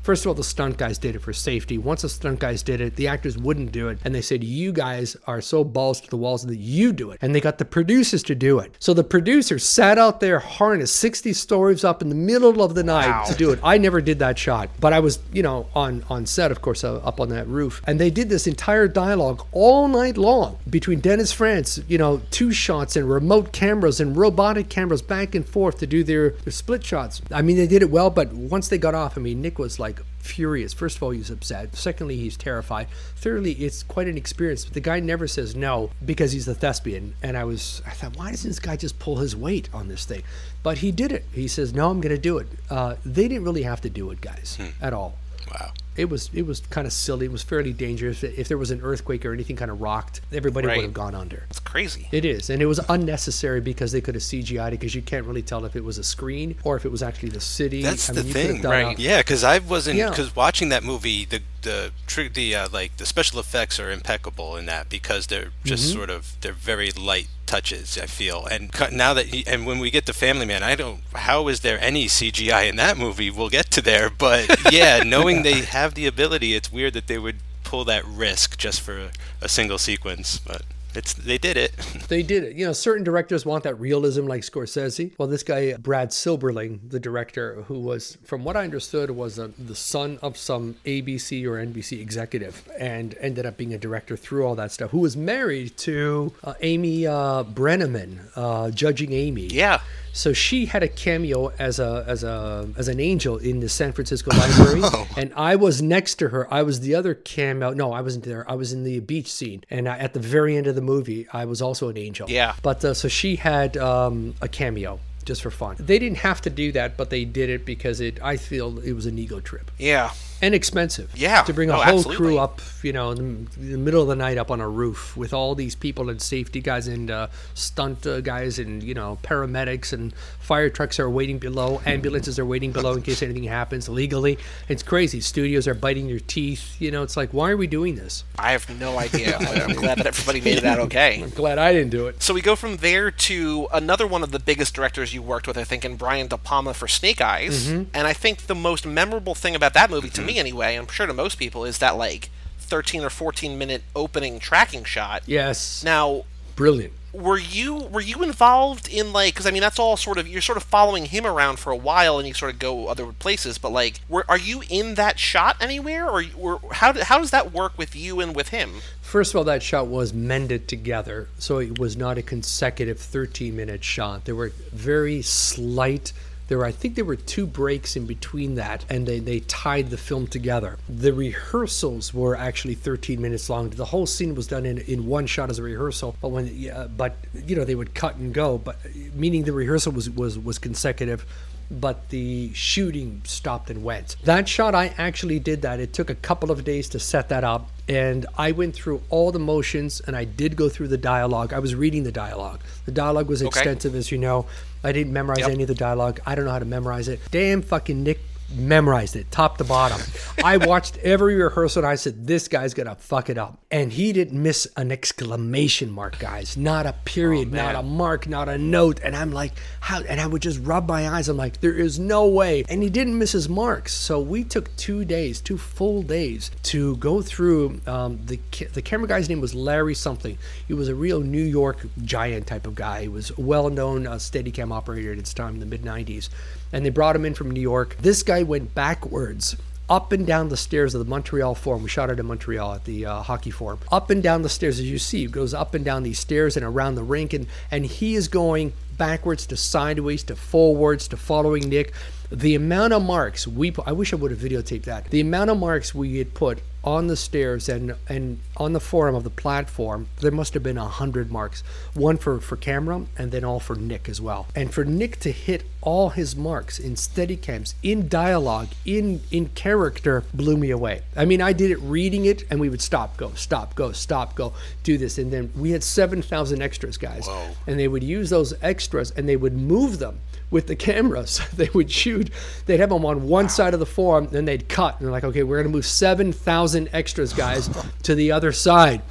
First 0.08 0.24
of 0.24 0.30
all, 0.30 0.36
the 0.36 0.44
stunt 0.46 0.78
guys 0.78 0.98
did 0.98 1.18
it 1.18 1.20
for 1.20 1.34
safety. 1.34 1.78
Once 1.78 2.04
the 2.04 2.08
stunt 2.08 2.40
guys 2.40 2.64
did 2.64 2.80
it, 2.80 2.96
the 2.96 3.10
actors 3.10 3.38
wouldn't 3.38 3.74
do 3.74 3.90
it. 3.90 4.00
And 4.06 4.16
they 4.16 4.22
said, 4.22 4.42
You 4.42 4.72
guys 4.72 5.18
are 5.28 5.42
so 5.42 5.66
balls 5.66 6.00
to 6.00 6.10
the 6.10 6.16
walls 6.16 6.46
that 6.46 6.56
you 6.56 6.94
do 6.94 7.12
it. 7.12 7.20
And 7.22 7.36
they 7.36 7.42
got 7.42 7.58
the 7.58 7.66
producers 7.66 8.24
to 8.24 8.34
do 8.34 8.60
it. 8.60 8.74
So 8.80 8.94
the 8.94 9.04
producers 9.04 9.66
sat 9.66 9.98
out 9.98 10.22
there 10.22 10.40
harnessed 10.40 10.96
60 10.96 11.34
stories 11.34 11.84
up 11.84 12.02
in 12.02 12.08
the 12.08 12.16
middle 12.16 12.64
of 12.64 12.74
the 12.74 12.86
night 12.86 13.10
wow. 13.10 13.26
to 13.26 13.36
do 13.36 13.52
it. 13.52 13.60
I 13.62 13.78
never 13.78 14.00
did 14.00 14.20
that 14.20 14.40
shot, 14.40 14.70
but 14.80 14.94
I 14.94 15.02
was, 15.02 15.20
you 15.34 15.44
know, 15.44 15.68
on, 15.76 16.06
on 16.10 16.26
set, 16.26 16.52
of 16.52 16.62
course, 16.62 16.86
uh, 16.86 17.00
up 17.00 17.20
on 17.20 17.28
that 17.28 17.46
roof. 17.50 17.82
And 17.86 18.00
they 18.00 18.10
did 18.10 18.30
this 18.30 18.48
entire 18.48 18.88
dialogue 18.88 19.46
all 19.52 19.90
night 19.90 20.16
long 20.16 20.58
between 20.70 21.02
Dennis 21.02 21.34
Franz, 21.34 21.82
you 21.90 21.98
know, 21.98 22.22
two 22.32 22.54
shots 22.54 22.96
and 22.96 23.10
remote 23.10 23.52
cameras 23.52 24.00
and 24.00 24.16
robotic 24.16 24.70
cameras 24.70 25.02
back 25.02 25.36
and 25.36 25.46
forth 25.46 25.80
to 25.80 25.86
do 25.86 26.06
their, 26.06 26.30
their 26.30 26.54
split 26.54 26.86
shots. 26.86 27.22
I 27.30 27.42
mean, 27.42 27.58
they 27.58 27.68
did 27.68 27.82
it 27.82 27.92
well, 27.92 28.10
but 28.10 28.32
once 28.32 28.70
they 28.70 28.78
got 28.78 28.96
off, 28.96 29.18
I 29.18 29.20
mean, 29.20 29.42
Nick 29.42 29.60
was 29.60 29.80
like, 29.80 29.97
like 29.98 30.06
furious. 30.20 30.74
First 30.74 30.98
of 30.98 31.04
all, 31.04 31.12
he's 31.12 31.30
upset. 31.30 31.76
Secondly, 31.76 32.18
he's 32.18 32.38
terrified. 32.38 32.88
Thirdly, 33.16 33.54
it's 33.54 33.84
quite 33.84 34.08
an 34.08 34.18
experience. 34.18 34.66
But 34.66 34.74
the 34.74 34.82
guy 34.82 35.00
never 35.00 35.28
says 35.28 35.56
no 35.56 35.90
because 36.06 36.32
he's 36.32 36.48
a 36.48 36.56
thespian. 36.56 37.16
And 37.24 37.38
I 37.38 37.44
was, 37.44 37.82
I 37.86 37.92
thought, 37.92 38.18
why 38.18 38.32
doesn't 38.32 38.50
this 38.50 38.60
guy 38.60 38.76
just 38.76 39.00
pull 39.00 39.18
his 39.18 39.36
weight 39.36 39.70
on 39.74 39.88
this 39.88 40.06
thing? 40.06 40.24
But 40.64 40.80
he 40.80 40.92
did 40.92 41.12
it. 41.12 41.26
He 41.32 41.48
says, 41.48 41.74
no, 41.74 41.90
I'm 41.90 42.02
going 42.02 42.16
to 42.16 42.22
do 42.22 42.38
it. 42.38 42.48
Uh, 42.70 42.96
they 43.06 43.28
didn't 43.28 43.44
really 43.44 43.64
have 43.64 43.82
to 43.82 43.90
do 43.90 44.12
it, 44.12 44.22
guys, 44.22 44.58
at 44.82 44.94
all. 44.94 45.18
Wow. 45.52 45.72
It 45.98 46.10
was 46.10 46.30
it 46.34 46.46
was 46.46 46.60
kind 46.60 46.86
of 46.88 46.94
silly. 46.94 47.26
It 47.26 47.32
was 47.32 47.44
fairly 47.44 47.74
dangerous. 47.74 48.24
If 48.24 48.48
there 48.48 48.58
was 48.58 48.72
an 48.72 48.82
earthquake 48.82 49.26
or 49.26 49.34
anything 49.34 49.56
kind 49.56 49.72
of 49.72 49.82
rocked, 49.82 50.22
everybody 50.32 50.68
Right. 50.68 50.78
would 50.78 50.84
have 50.84 50.94
gone 50.94 51.16
under. 51.16 51.46
It's 51.50 51.60
crazy. 51.60 52.08
It 52.12 52.24
is, 52.26 52.50
and 52.50 52.62
it 52.62 52.66
was 52.68 52.80
unnecessary 52.90 53.62
because 53.62 53.92
they 53.92 54.02
could 54.02 54.16
have 54.16 54.24
CGI'd 54.24 54.70
it 54.74 54.80
because 54.80 54.94
you 54.96 55.02
can't 55.02 55.26
really 55.26 55.42
tell 55.42 55.66
if 55.66 55.76
it 55.76 55.84
was 55.84 55.98
a 55.98 56.04
screen 56.04 56.56
or 56.64 56.76
if 56.76 56.86
it 56.86 56.92
was 56.92 57.02
actually 57.04 57.30
the 57.30 57.42
city. 57.42 57.82
That's 57.82 58.10
I 58.10 58.14
the 58.14 58.20
mean, 58.24 58.28
you 58.28 58.34
thing, 58.34 58.62
right. 58.62 58.98
a- 58.98 59.02
Yeah, 59.02 59.18
because 59.20 59.44
I 59.44 59.60
wasn't 59.60 59.98
Yeah. 59.98 60.10
because 60.10 60.36
watching 60.36 60.70
that 60.70 60.84
movie, 60.84 61.26
the 61.26 61.42
the 61.64 61.92
the 62.34 62.56
uh, 62.56 62.68
like 62.72 62.96
the 62.98 63.06
special 63.06 63.40
effects 63.40 63.80
are 63.80 63.92
impeccable 63.92 64.56
in 64.56 64.66
that 64.68 64.90
because 64.90 65.28
they're 65.28 65.50
just 65.64 65.84
Mm-hmm. 65.90 65.98
sort 65.98 66.10
of 66.10 66.36
they're 66.42 66.54
very 66.54 66.92
light 66.92 67.28
touches. 67.46 67.98
I 67.98 68.06
feel 68.08 68.46
and 68.46 68.70
now 68.92 69.14
that 69.14 69.28
he, 69.28 69.46
and 69.48 69.66
when 69.66 69.80
we 69.80 69.90
get 69.90 70.06
to 70.08 70.14
Family 70.14 70.46
Man, 70.46 70.64
I 70.64 70.76
don't 70.76 71.02
how 71.14 71.48
is 71.48 71.62
there 71.62 71.80
any 71.82 72.06
CGI 72.08 72.68
in 72.70 72.76
that 72.78 72.98
movie? 72.98 73.30
We'll 73.30 73.50
get 73.50 73.72
to 73.72 73.82
there, 73.82 74.10
but 74.10 74.72
yeah, 74.72 75.04
knowing 75.06 75.44
they 75.44 75.62
have 75.62 75.87
the 75.96 76.08
ability, 76.08 76.56
it's 76.56 76.72
weird 76.72 76.94
that 76.94 77.08
they 77.08 77.18
would 77.18 77.38
pull 77.64 77.84
that 77.86 78.06
risk 78.06 78.58
just 78.58 78.82
for 78.82 79.10
a 79.42 79.50
single 79.50 79.78
sequence, 79.78 80.40
but 80.40 80.64
it's 80.96 81.14
they 81.14 81.38
did 81.38 81.58
it. 81.58 81.74
They 82.08 82.24
did 82.24 82.44
it. 82.44 82.56
You 82.56 82.66
know, 82.66 82.72
certain 82.72 83.04
directors 83.04 83.46
want 83.46 83.66
that 83.66 83.78
realism, 83.80 84.28
like 84.28 84.42
Scorsese. 84.42 85.12
Well, 85.18 85.28
this 85.28 85.44
guy 85.44 85.74
Brad 85.74 86.12
Silberling, 86.12 86.80
the 86.90 87.02
director, 87.02 87.64
who 87.68 87.80
was, 87.80 88.18
from 88.24 88.46
what 88.46 88.56
I 88.56 88.64
understood, 88.64 89.12
was 89.12 89.38
a, 89.38 89.50
the 89.60 89.76
son 89.76 90.18
of 90.22 90.38
some 90.38 90.78
ABC 90.86 91.46
or 91.46 91.64
NBC 91.64 92.00
executive, 92.00 92.68
and 92.80 93.16
ended 93.20 93.46
up 93.46 93.58
being 93.58 93.74
a 93.74 93.78
director 93.78 94.16
through 94.16 94.46
all 94.46 94.56
that 94.56 94.72
stuff. 94.72 94.92
Who 94.92 95.00
was 95.00 95.18
married 95.18 95.76
to 95.80 96.34
uh, 96.46 96.54
Amy 96.62 97.06
uh, 97.06 97.44
Brenneman, 97.44 98.20
uh, 98.38 98.72
judging 98.72 99.12
Amy. 99.12 99.48
Yeah. 99.48 99.82
So 100.18 100.34
she 100.34 100.66
had 100.66 100.82
a 100.82 100.88
cameo 100.88 101.54
as 101.60 101.80
a 101.80 102.04
as 102.08 102.24
a 102.24 102.68
as 102.76 102.88
an 102.88 103.00
angel 103.00 103.38
in 103.38 103.60
the 103.60 103.70
San 103.70 103.94
Francisco 103.94 104.32
Library, 104.36 104.82
and 105.16 105.32
I 105.36 105.56
was 105.56 105.80
next 105.80 106.16
to 106.16 106.30
her. 106.30 106.52
I 106.52 106.64
was 106.64 106.80
the 106.80 106.96
other 106.96 107.14
cameo. 107.14 107.72
No, 107.74 107.94
I 107.94 108.02
wasn't 108.02 108.26
there. 108.26 108.50
I 108.50 108.56
was 108.56 108.74
in 108.74 108.84
the 108.84 109.00
beach 109.00 109.32
scene, 109.32 109.64
and 109.70 109.88
I, 109.88 110.00
at 110.00 110.14
the 110.14 110.20
very 110.20 110.58
end 110.58 110.66
of 110.66 110.74
the 110.74 110.82
movie, 110.82 111.28
I 111.32 111.46
was 111.46 111.62
also 111.62 111.90
an 111.90 111.98
angel. 112.00 112.28
Yeah. 112.30 112.56
But 112.64 112.84
uh, 112.84 112.96
so 112.96 113.08
she 113.08 113.36
had 113.36 113.78
um, 113.78 114.34
a 114.42 114.48
cameo 114.48 115.00
just 115.24 115.44
for 115.44 115.52
fun. 115.52 115.76
They 115.80 116.00
didn't 116.00 116.18
have 116.20 116.42
to 116.42 116.50
do 116.50 116.72
that, 116.72 116.98
but 116.98 117.12
they 117.12 117.24
did 117.24 117.52
it 117.52 117.64
because 117.64 118.02
it. 118.02 118.20
I 118.24 118.38
feel 118.38 118.80
it 118.80 118.94
was 118.94 119.06
an 119.06 119.20
ego 119.20 119.40
trip 119.40 119.70
Yeah. 119.78 120.12
And 120.42 120.54
expensive. 120.54 121.12
Yeah. 121.16 121.42
To 121.44 121.54
bring 121.54 121.70
a 121.70 121.74
Oh, 121.74 121.76
whole 121.78 121.98
absolutely. 122.00 122.16
crew 122.18 122.38
up, 122.40 122.62
you 122.84 122.94
know, 122.94 123.12
in 123.12 123.48
the, 123.58 123.78
middle 123.78 124.02
of 124.02 124.08
the 124.08 124.16
night 124.16 124.38
up 124.38 124.52
on 124.52 124.62
a 124.62 124.70
roof 124.70 125.18
with 125.18 125.34
all 125.34 125.56
these 125.56 125.76
people 125.76 126.10
and 126.10 126.22
safety 126.22 126.62
guys 126.62 126.88
and 126.88 127.10
uh, 127.10 127.28
stunt 127.54 128.06
uh, 128.06 128.22
guys 128.22 128.60
and, 128.60 128.84
you 128.84 128.94
know, 128.94 129.18
paramedics 129.24 129.94
and 129.94 130.14
fire 130.48 130.70
trucks 130.70 130.98
are 130.98 131.10
waiting 131.10 131.40
below, 131.40 131.82
ambulances 131.86 132.40
are 132.40 132.46
waiting 132.46 132.72
below 132.72 132.94
in 132.94 133.02
case 133.02 133.22
anything 133.22 133.44
happens 133.44 133.90
legally. 133.90 134.38
It's 134.70 134.82
crazy. 134.82 135.20
Studios 135.20 135.68
are 135.68 135.74
biting 135.74 136.08
your 136.08 136.22
teeth. 136.22 136.80
You 136.80 136.90
know, 136.90 137.04
it's 137.04 137.18
like, 137.18 137.34
why 137.34 137.52
are 137.52 137.58
we 137.58 137.68
doing 137.68 137.96
this? 137.96 138.24
I 138.40 138.54
have 138.54 138.70
no 138.80 138.98
idea. 138.98 139.38
I'm 139.40 139.76
glad 139.76 139.98
that 139.98 140.08
everybody 140.08 140.40
made 140.40 140.58
it 140.58 140.64
out 140.64 140.80
okay. 140.80 141.22
I'm 141.22 141.32
glad 141.32 141.58
I 141.58 141.74
didn't 141.74 141.92
do 141.92 142.08
it. 142.08 142.24
So 142.24 142.34
we 142.34 142.42
go 142.42 142.56
from 142.56 142.78
there 142.78 143.12
to 143.12 143.68
another 143.74 144.08
one 144.08 144.24
of 144.24 144.32
the 144.32 144.40
biggest 144.40 144.74
directors 144.74 145.14
you 145.14 145.22
worked 145.22 145.48
with, 145.48 145.58
I 145.58 145.66
think, 145.66 145.84
in 145.84 145.98
Brian 145.98 146.28
De 146.28 146.38
Palma 146.38 146.74
for 146.74 146.88
Snake 146.88 147.20
Eyes. 147.20 147.68
Mm-hmm. 147.68 147.90
And 147.94 148.08
I 148.08 148.14
think 148.14 148.48
the 148.48 148.56
most 148.56 148.86
memorable 148.86 149.36
thing 149.36 149.54
about 149.54 149.74
that 149.74 149.92
movie, 149.92 150.10
to 150.12 150.22
me 150.22 150.40
anyway, 150.40 150.76
I'm 150.76 150.88
sure 150.88 151.08
to 151.08 151.14
most 151.14 151.38
people, 151.38 151.66
is 151.66 151.80
that 151.80 151.98
like 151.98 152.30
13 152.60 153.04
or 153.04 153.10
14 153.10 153.58
minute 153.58 153.84
opening 153.94 154.40
tracking 154.40 154.86
shot. 154.86 155.24
Yes. 155.26 155.84
Now, 155.84 156.24
Brilliant. 156.56 156.94
Were 157.18 157.38
you 157.38 157.76
were 157.76 158.02
you 158.02 158.22
involved 158.22 158.88
in 158.88 159.12
like 159.12 159.34
because 159.34 159.48
I 159.48 159.52
mean 159.52 159.62
that's 159.62 159.80
all 159.80 159.98
sort 159.98 160.18
of 160.18 160.28
you're 160.28 160.42
sort 160.42 160.58
of 160.58 160.64
following 160.64 161.06
him 161.06 161.26
around 161.26 161.58
for 161.58 161.72
a 161.72 161.76
while 161.76 162.20
and 162.20 162.28
you 162.28 162.34
sort 162.34 162.54
of 162.54 162.60
go 162.60 162.88
other 162.88 163.08
places, 163.08 163.58
but 163.58 163.72
like, 163.72 164.00
were, 164.08 164.26
are 164.30 164.38
you 164.38 164.62
in 164.70 164.96
that 164.96 165.20
shot 165.20 165.58
anywhere, 165.60 166.08
or, 166.10 166.60
how 166.72 166.94
how 167.04 167.20
does 167.20 167.32
that 167.32 167.52
work 167.52 167.78
with 167.78 167.96
you 167.96 168.20
and 168.20 168.36
with 168.36 168.50
him? 168.50 168.82
First 169.02 169.34
of 169.34 169.38
all, 169.38 169.44
that 169.46 169.64
shot 169.64 169.88
was 169.88 170.14
mended 170.14 170.68
together, 170.68 171.30
so 171.40 171.58
it 171.58 171.80
was 171.80 171.98
not 171.98 172.18
a 172.18 172.22
consecutive 172.22 173.00
13 173.00 173.56
minute 173.56 173.84
shot. 173.84 174.26
There 174.26 174.36
were 174.36 174.52
very 174.72 175.22
slight. 175.22 176.14
There 176.48 176.58
were, 176.60 176.66
I 176.66 176.72
think, 176.72 176.96
there 176.96 177.06
were 177.06 177.16
two 177.16 177.46
breaks 177.46 177.96
in 177.96 178.06
between 178.06 178.56
that, 178.56 178.86
and 178.90 179.06
they, 179.06 179.20
they 179.20 179.42
tied 179.42 179.90
the 179.90 179.98
film 179.98 180.28
together. 180.28 180.78
The 180.88 181.12
rehearsals 181.12 182.14
were 182.14 182.36
actually 182.36 182.76
13 182.76 183.22
minutes 183.22 183.50
long. 183.50 183.70
The 183.70 183.86
whole 183.86 184.06
scene 184.06 184.34
was 184.36 184.48
done 184.48 184.66
in, 184.66 184.78
in 184.80 185.08
one 185.08 185.28
shot 185.28 185.50
as 185.50 185.60
a 185.60 185.64
rehearsal, 185.64 186.16
but 186.22 186.30
when 186.30 186.48
yeah, 186.56 186.88
but 186.88 187.16
you 187.46 187.56
know 187.56 187.66
they 187.66 187.76
would 187.76 187.94
cut 187.94 188.16
and 188.16 188.34
go, 188.34 188.58
but 188.58 188.78
meaning 189.14 189.44
the 189.44 189.52
rehearsal 189.52 189.92
was 189.92 190.10
was 190.10 190.40
was 190.40 190.58
consecutive 190.58 191.26
but 191.70 192.10
the 192.10 192.54
shooting 192.54 193.22
stopped 193.26 193.70
and 193.70 193.84
went. 193.84 194.16
That 194.24 194.48
shot, 194.48 194.74
I 194.74 194.94
actually 194.98 195.40
did 195.40 195.64
that. 195.64 195.80
It 195.80 195.94
took 195.94 196.10
a 196.10 196.16
couple 196.16 196.52
of 196.52 196.64
days 196.64 196.90
to 196.90 197.00
set 197.00 197.30
that 197.30 197.44
up, 197.44 197.70
and 197.88 198.26
I 198.38 198.52
went 198.52 198.76
through 198.76 199.02
all 199.10 199.32
the 199.32 199.40
motions 199.40 200.02
and 200.02 200.16
I 200.16 200.26
did 200.26 200.56
go 200.56 200.70
through 200.70 200.90
the 200.90 200.98
dialogue. 200.98 201.54
I 201.54 201.60
was 201.60 201.76
reading 201.76 202.04
the 202.04 202.12
dialogue. 202.12 202.62
The 202.86 202.92
dialogue 202.92 203.28
was 203.28 203.42
extensive, 203.42 203.96
as 203.96 204.12
you 204.12 204.18
know. 204.18 204.46
I 204.84 204.92
didn't 204.92 205.14
memorize 205.14 205.40
Yep. 205.40 205.50
any 205.50 205.64
of 205.64 205.68
the 205.68 205.76
dialogue. 205.76 206.20
I 206.26 206.36
don't 206.36 206.46
know 206.46 206.52
how 206.52 206.60
to 206.60 206.66
memorize 206.66 207.08
it. 207.08 207.20
Damn 207.32 207.62
fucking 207.62 208.04
Nick 208.04 208.20
memorized 208.56 209.16
it 209.16 209.30
top 209.32 209.58
to 209.58 209.64
bottom. 209.64 210.00
I 210.44 210.58
watched 210.58 210.98
every 210.98 211.36
rehearsal 211.36 211.84
and 211.84 211.92
I 211.92 211.96
said, 211.96 212.26
this 212.26 212.48
guy's 212.48 212.74
gonna 212.74 212.96
fuck 212.96 213.30
it 213.30 213.38
up. 213.38 213.60
And 213.70 213.92
he 213.92 214.14
didn't 214.14 214.42
miss 214.42 214.68
an 214.78 214.92
exclamation 214.92 215.92
mark, 215.92 216.20
guys. 216.20 216.56
Not 216.56 216.86
a 216.86 216.94
period, 217.06 217.52
not 217.52 217.76
a 217.76 217.84
mark, 217.84 218.28
not 218.28 218.48
a 218.48 218.58
note. 218.58 219.02
And 219.04 219.16
I'm 219.16 219.32
like, 219.32 219.54
how? 219.82 220.02
And 220.02 220.22
I 220.22 220.28
would 220.28 220.42
just 220.42 220.60
rub 220.60 220.88
my 220.88 221.10
eyes. 221.10 221.28
I'm 221.28 221.38
like, 221.38 221.60
there 221.60 221.74
is 221.74 222.00
no 222.00 222.28
way. 222.28 222.64
And 222.70 222.82
he 222.82 222.90
didn't 222.90 223.18
miss 223.18 223.34
his 223.34 223.50
marks. 223.50 223.94
So 223.94 224.20
we 224.20 224.44
took 224.44 224.74
two 224.78 225.04
days, 225.04 225.42
two 225.42 225.58
full 225.58 226.02
days 226.02 226.52
to 226.64 226.96
go 226.98 227.22
through. 227.22 227.82
Um, 227.86 228.20
the 228.26 228.40
the 228.74 228.82
camera 228.82 229.08
guy's 229.08 229.28
name 229.28 229.42
was 229.42 229.54
Larry 229.54 229.96
something. 229.96 230.38
He 230.68 230.74
was 230.74 230.88
a 230.88 230.96
real 230.96 231.20
New 231.20 231.44
York 231.44 231.86
giant 232.04 232.48
type 232.48 232.66
of 232.66 232.76
guy. 232.76 233.02
He 233.04 233.08
was 233.08 233.32
a 233.32 233.42
well-known 233.42 234.08
uh, 234.08 234.14
Steadicam 234.14 234.72
operator 234.72 235.12
at 235.12 235.18
its 235.18 235.34
time 235.34 235.56
in 235.56 235.60
the 235.60 235.66
mid 235.66 235.84
'90s. 235.84 236.30
And 236.72 236.86
they 236.86 236.90
brought 236.90 237.16
him 237.16 237.26
in 237.26 237.34
from 237.34 237.52
New 237.52 237.62
York. 237.62 237.98
This 238.00 238.24
guy 238.24 238.44
went 238.44 238.76
backwards 238.76 239.56
up 239.90 240.12
and 240.12 240.28
down 240.28 240.50
the 240.50 240.58
stairs 240.58 240.94
of 240.94 241.00
the 241.00 241.10
Montreal 241.10 241.56
Forum. 241.56 241.84
We 241.84 241.90
shot 241.90 242.10
it 242.10 242.20
in 242.20 242.26
Montreal 242.26 242.74
at 242.74 242.84
the 242.84 243.06
uh, 243.06 243.22
hockey 243.22 243.52
forum. 243.52 243.80
Up 243.92 244.10
and 244.10 244.22
down 244.22 244.42
the 244.42 244.50
stairs, 244.50 244.80
as 244.80 244.90
you 244.90 245.00
see, 245.00 245.20
he 245.20 245.28
goes 245.28 245.54
up 245.54 245.74
and 245.74 245.86
down 245.86 246.04
these 246.04 246.20
stairs 246.20 246.58
and 246.58 246.66
around 246.66 246.96
the 246.96 247.04
rink, 247.04 247.34
and 247.34 247.48
and 247.72 247.86
he 247.86 248.16
is 248.16 248.28
going 248.28 248.74
backwards 248.98 249.46
to 249.48 249.56
sideways 249.56 250.24
to 250.24 250.36
forwards 250.36 251.08
to 251.10 251.18
following 251.18 251.70
Nick. 251.70 251.94
The 252.32 252.56
amount 252.56 252.94
of 252.94 253.04
marks 253.04 253.48
we 253.48 253.72
put, 253.72 253.88
I 253.88 253.94
wish 253.94 254.12
I 254.12 254.18
would 254.18 254.32
have 254.32 254.40
videotaped 254.40 254.84
that. 254.84 255.10
The 255.10 255.22
amount 255.22 255.50
of 255.50 255.58
marks 255.58 255.96
we 255.96 256.18
had 256.18 256.34
put 256.34 256.60
on 256.84 257.08
the 257.08 257.16
stairs 257.18 257.68
and 257.68 257.96
and 258.08 258.40
on 258.56 258.72
the 258.72 258.80
forum 258.80 259.16
of 259.16 259.24
the 259.24 259.30
platform, 259.30 260.08
there 260.22 260.32
must 260.32 260.54
have 260.54 260.64
been 260.64 260.78
a 260.78 260.88
hundred 260.88 261.32
marks. 261.32 261.64
One 261.94 262.18
for 262.18 262.40
for 262.40 262.56
camera 262.56 263.06
and 263.18 263.32
then 263.32 263.44
all 263.44 263.60
for 263.60 263.76
Nick 263.76 264.10
as 264.10 264.22
well. 264.22 264.48
And 264.56 264.74
for 264.74 264.84
Nick 264.84 265.20
to 265.22 265.32
hit 265.32 265.64
all 265.82 266.10
his 266.10 266.36
marks 266.36 266.80
in 266.80 266.96
steadicams, 266.96 267.76
in 267.82 268.10
dialogue, 268.10 268.70
in 268.86 269.22
in 269.32 269.48
character, 269.50 270.24
blew 270.34 270.58
me 270.58 270.70
away. 270.70 271.04
I 271.16 271.24
mean, 271.26 271.42
I 271.42 271.54
did 271.54 271.72
it 271.72 271.80
reading 271.80 272.26
it, 272.26 272.44
and 272.50 272.60
we 272.60 272.70
would 272.70 272.82
stop, 272.82 273.16
go, 273.18 273.34
stop, 273.36 273.76
go, 273.76 273.92
stop, 273.94 274.36
go, 274.36 274.54
do 274.84 274.98
this, 274.98 275.18
and 275.18 275.32
then 275.32 275.52
we 275.56 275.72
had 275.72 275.84
seven 275.84 276.22
thousand 276.22 276.62
extras, 276.62 276.98
guys, 276.98 277.28
and 277.68 277.80
they 277.80 277.88
would 277.88 278.04
use 278.04 278.30
those 278.30 278.54
extras 278.62 279.12
and 279.12 279.28
they 279.30 279.38
would 279.38 279.54
move 279.54 280.00
them 280.00 280.20
with 280.50 280.68
the 280.68 280.76
cameras. 280.76 281.42
they 281.56 281.70
would 281.74 281.92
shoot. 281.92 282.30
They'd 282.66 282.80
have 282.80 282.90
them 282.90 283.06
on 283.06 283.28
one 283.28 283.50
side 283.50 283.74
of 283.74 283.80
the 283.80 283.86
forum, 283.86 284.28
then 284.32 284.46
they'd 284.46 284.70
cut. 284.70 284.98
And 284.98 285.06
they're 285.06 285.12
like, 285.12 285.24
okay, 285.26 285.44
we're 285.44 285.58
gonna 285.58 285.70
move 285.74 285.86
seven 285.86 286.32
thousand 286.32 286.90
extras, 286.94 287.34
guys, 287.34 287.70
to 288.04 288.16
the 288.16 288.32
other 288.32 288.52
side. 288.52 289.02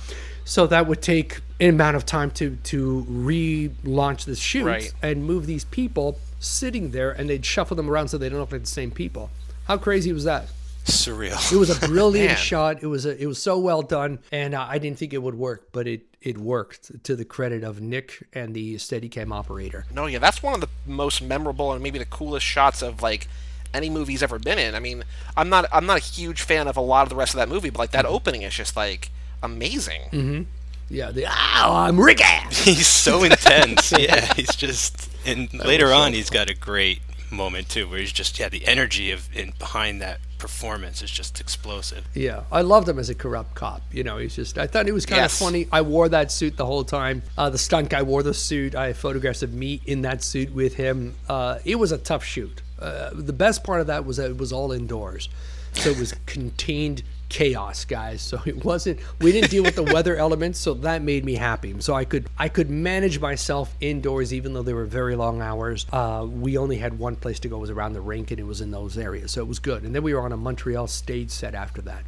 So 0.44 0.66
that 0.68 0.86
would 0.86 1.02
take 1.02 1.40
an 1.60 1.70
amount 1.70 1.96
of 1.96 2.06
time 2.06 2.30
to 2.32 2.56
to 2.64 3.04
relaunch 3.10 4.24
the 4.26 4.36
shoot 4.36 4.64
Right. 4.64 4.92
and 5.02 5.24
move 5.24 5.46
these 5.46 5.64
people 5.64 6.18
sitting 6.38 6.90
there, 6.90 7.10
and 7.10 7.28
they'd 7.28 7.44
shuffle 7.44 7.76
them 7.76 7.90
around 7.90 8.08
so 8.08 8.18
they 8.18 8.28
don't 8.28 8.38
look 8.38 8.52
like 8.52 8.60
the 8.62 8.66
same 8.66 8.90
people. 8.90 9.30
How 9.64 9.76
crazy 9.78 10.12
was 10.12 10.24
that? 10.24 10.48
Surreal. 10.86 11.52
It 11.52 11.56
was 11.56 11.70
a 11.70 11.86
brilliant 11.88 12.38
shot. 12.38 12.82
It 12.82 12.86
was 12.86 13.06
a, 13.06 13.20
it 13.20 13.26
was 13.26 13.40
so 13.40 13.58
well 13.58 13.82
done, 13.82 14.20
and 14.32 14.54
uh, 14.54 14.66
I 14.68 14.78
didn't 14.78 14.98
think 14.98 15.12
it 15.12 15.22
would 15.22 15.34
work, 15.34 15.68
but 15.72 15.86
it 15.86 16.06
it 16.20 16.38
worked 16.38 17.04
to 17.04 17.14
the 17.14 17.24
credit 17.24 17.62
of 17.62 17.80
Nick 17.80 18.26
and 18.32 18.54
the 18.54 18.76
Steadicam 18.76 19.32
operator. 19.32 19.84
No, 19.92 20.06
yeah, 20.06 20.18
that's 20.18 20.42
one 20.42 20.54
of 20.54 20.60
the 20.60 20.68
most 20.86 21.22
memorable 21.22 21.72
and 21.72 21.82
maybe 21.82 21.98
the 21.98 22.04
coolest 22.04 22.46
shots 22.46 22.82
of 22.82 23.02
like 23.02 23.28
any 23.74 23.90
movie 23.90 24.12
he's 24.12 24.22
ever 24.22 24.38
been 24.38 24.58
in. 24.58 24.74
I 24.74 24.80
mean, 24.80 25.04
I'm 25.36 25.48
not 25.48 25.66
I'm 25.72 25.86
not 25.86 25.98
a 25.98 26.02
huge 26.02 26.42
fan 26.42 26.68
of 26.68 26.76
a 26.76 26.80
lot 26.80 27.02
of 27.02 27.10
the 27.10 27.16
rest 27.16 27.34
of 27.34 27.38
that 27.38 27.48
movie, 27.48 27.70
but 27.70 27.78
like 27.78 27.90
that 27.92 28.06
opening 28.06 28.42
is 28.42 28.54
just 28.54 28.76
like 28.76 29.10
amazing. 29.42 30.46
Yeah, 30.88 31.10
the 31.10 31.26
oh, 31.26 31.74
I'm 31.74 32.00
Rick. 32.00 32.20
He's 32.50 32.86
so 32.86 33.24
intense. 33.24 33.92
yeah, 33.98 34.32
he's 34.34 34.54
just 34.54 35.10
and 35.24 35.52
later 35.52 35.92
on 35.92 36.12
he's 36.12 36.30
got 36.30 36.48
a 36.48 36.54
great 36.54 37.00
moment 37.30 37.68
too, 37.68 37.88
where 37.88 37.98
he's 37.98 38.12
just 38.12 38.38
yeah, 38.38 38.48
the 38.48 38.66
energy 38.66 39.10
of 39.10 39.28
in 39.36 39.52
behind 39.58 40.00
that 40.02 40.20
performance 40.38 41.02
is 41.02 41.10
just 41.10 41.40
explosive. 41.40 42.06
Yeah, 42.14 42.42
I 42.52 42.60
loved 42.60 42.88
him 42.88 42.98
as 42.98 43.08
a 43.08 43.14
corrupt 43.14 43.54
cop. 43.54 43.80
You 43.90 44.04
know, 44.04 44.18
he's 44.18 44.36
just, 44.36 44.58
I 44.58 44.66
thought 44.66 44.84
he 44.86 44.92
was 44.92 45.06
kind 45.06 45.20
Yes. 45.22 45.32
of 45.40 45.46
funny. 45.46 45.66
I 45.72 45.80
wore 45.80 46.08
that 46.10 46.30
suit 46.30 46.56
the 46.58 46.66
whole 46.66 46.84
time. 46.84 47.22
Uh, 47.38 47.48
the 47.48 47.56
stunt 47.58 47.88
guy 47.88 48.02
wore 48.02 48.22
the 48.22 48.34
suit. 48.34 48.74
I 48.74 48.88
have 48.88 48.98
photographs 48.98 49.42
of 49.42 49.54
me 49.54 49.80
in 49.86 50.02
that 50.02 50.22
suit 50.22 50.52
with 50.52 50.74
him. 50.74 51.14
Uh, 51.28 51.58
it 51.64 51.76
was 51.76 51.90
a 51.90 51.96
tough 51.98 52.22
shoot. 52.22 52.60
Uh, 52.78 53.10
the 53.14 53.32
best 53.32 53.64
part 53.64 53.80
of 53.80 53.86
that 53.86 54.04
was 54.04 54.18
that 54.18 54.30
it 54.30 54.36
was 54.36 54.52
all 54.52 54.72
indoors. 54.72 55.30
So 55.72 55.90
it 55.90 55.98
was 55.98 56.14
contained 56.26 57.02
chaos 57.28 57.84
guys 57.84 58.22
so 58.22 58.40
it 58.46 58.64
wasn't 58.64 58.98
we 59.20 59.32
didn't 59.32 59.50
deal 59.50 59.64
with 59.64 59.74
the 59.74 59.82
weather 59.82 60.14
elements 60.26 60.58
so 60.60 60.74
that 60.74 61.02
made 61.02 61.24
me 61.24 61.34
happy 61.34 61.74
so 61.80 61.92
i 61.94 62.04
could 62.04 62.28
i 62.38 62.48
could 62.48 62.70
manage 62.70 63.18
myself 63.18 63.74
indoors 63.80 64.32
even 64.32 64.52
though 64.54 64.62
they 64.62 64.72
were 64.72 64.84
very 64.84 65.16
long 65.16 65.42
hours 65.42 65.86
uh, 65.92 66.24
we 66.28 66.56
only 66.56 66.76
had 66.78 66.98
one 66.98 67.16
place 67.16 67.40
to 67.40 67.48
go 67.48 67.56
it 67.56 67.60
was 67.60 67.70
around 67.70 67.92
the 67.94 68.00
rink 68.00 68.30
and 68.30 68.38
it 68.38 68.44
was 68.46 68.60
in 68.60 68.70
those 68.70 68.96
areas 68.96 69.32
so 69.32 69.40
it 69.40 69.48
was 69.48 69.58
good 69.58 69.82
and 69.82 69.94
then 69.94 70.02
we 70.04 70.14
were 70.14 70.20
on 70.20 70.30
a 70.32 70.36
montreal 70.36 70.86
stage 70.86 71.30
set 71.30 71.54
after 71.54 71.82
that 71.82 72.04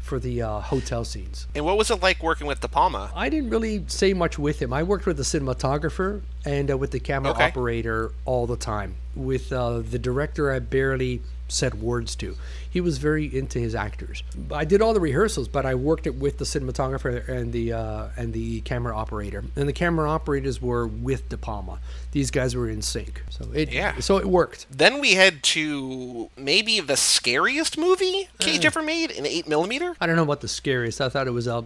for 0.00 0.18
the 0.20 0.40
uh, 0.42 0.60
hotel 0.60 1.04
scenes 1.04 1.46
And 1.54 1.64
what 1.64 1.76
was 1.76 1.90
it 1.90 2.00
like 2.00 2.22
working 2.22 2.46
with 2.46 2.60
De 2.60 2.68
Palma? 2.68 3.10
I 3.16 3.28
didn't 3.28 3.50
really 3.50 3.84
say 3.88 4.14
much 4.14 4.38
with 4.38 4.62
him. 4.62 4.72
I 4.72 4.84
worked 4.84 5.04
with 5.04 5.16
the 5.16 5.24
cinematographer 5.24 6.22
and 6.44 6.70
uh, 6.70 6.78
with 6.78 6.92
the 6.92 7.00
camera 7.00 7.32
Okay. 7.32 7.46
operator 7.46 8.12
all 8.24 8.46
the 8.46 8.56
time. 8.56 8.94
With 9.16 9.52
uh, 9.52 9.80
the 9.80 9.98
director, 9.98 10.52
I 10.52 10.60
barely 10.60 11.22
said 11.48 11.82
words 11.82 12.14
to. 12.16 12.36
He 12.76 12.82
was 12.82 12.98
very 12.98 13.24
into 13.34 13.58
his 13.58 13.74
actors. 13.74 14.22
I 14.52 14.66
did 14.66 14.82
all 14.82 14.92
the 14.92 15.00
rehearsals, 15.00 15.48
but 15.48 15.64
I 15.64 15.74
worked 15.74 16.06
it 16.06 16.14
with 16.16 16.36
the 16.36 16.44
cinematographer 16.44 17.26
and 17.26 17.50
the 17.50 17.72
uh, 17.72 18.08
and 18.18 18.34
the 18.34 18.60
camera 18.60 18.94
operator. 18.94 19.42
And 19.56 19.66
the 19.66 19.72
camera 19.72 20.10
operators 20.10 20.60
were 20.60 20.86
with 20.86 21.30
De 21.30 21.38
Palma. 21.38 21.78
These 22.12 22.30
guys 22.30 22.54
were 22.54 22.68
in 22.68 22.82
sync, 22.82 23.22
so 23.30 23.50
it 23.54 23.72
Yeah. 23.72 23.98
so 24.00 24.18
it 24.18 24.26
worked. 24.26 24.66
Then 24.70 25.00
we 25.00 25.14
head 25.14 25.42
to 25.54 26.28
maybe 26.36 26.80
the 26.80 26.98
scariest 26.98 27.78
movie 27.78 28.28
Cage 28.40 28.66
Uh. 28.66 28.68
ever 28.68 28.82
made 28.82 29.10
in 29.10 29.24
8 29.24 29.48
millimeter. 29.48 29.96
I 29.98 30.06
don't 30.06 30.16
know 30.16 30.22
about 30.24 30.42
the 30.42 30.48
scariest. 30.48 31.00
I 31.00 31.08
thought 31.08 31.26
it 31.26 31.30
was 31.32 31.46
a 31.46 31.64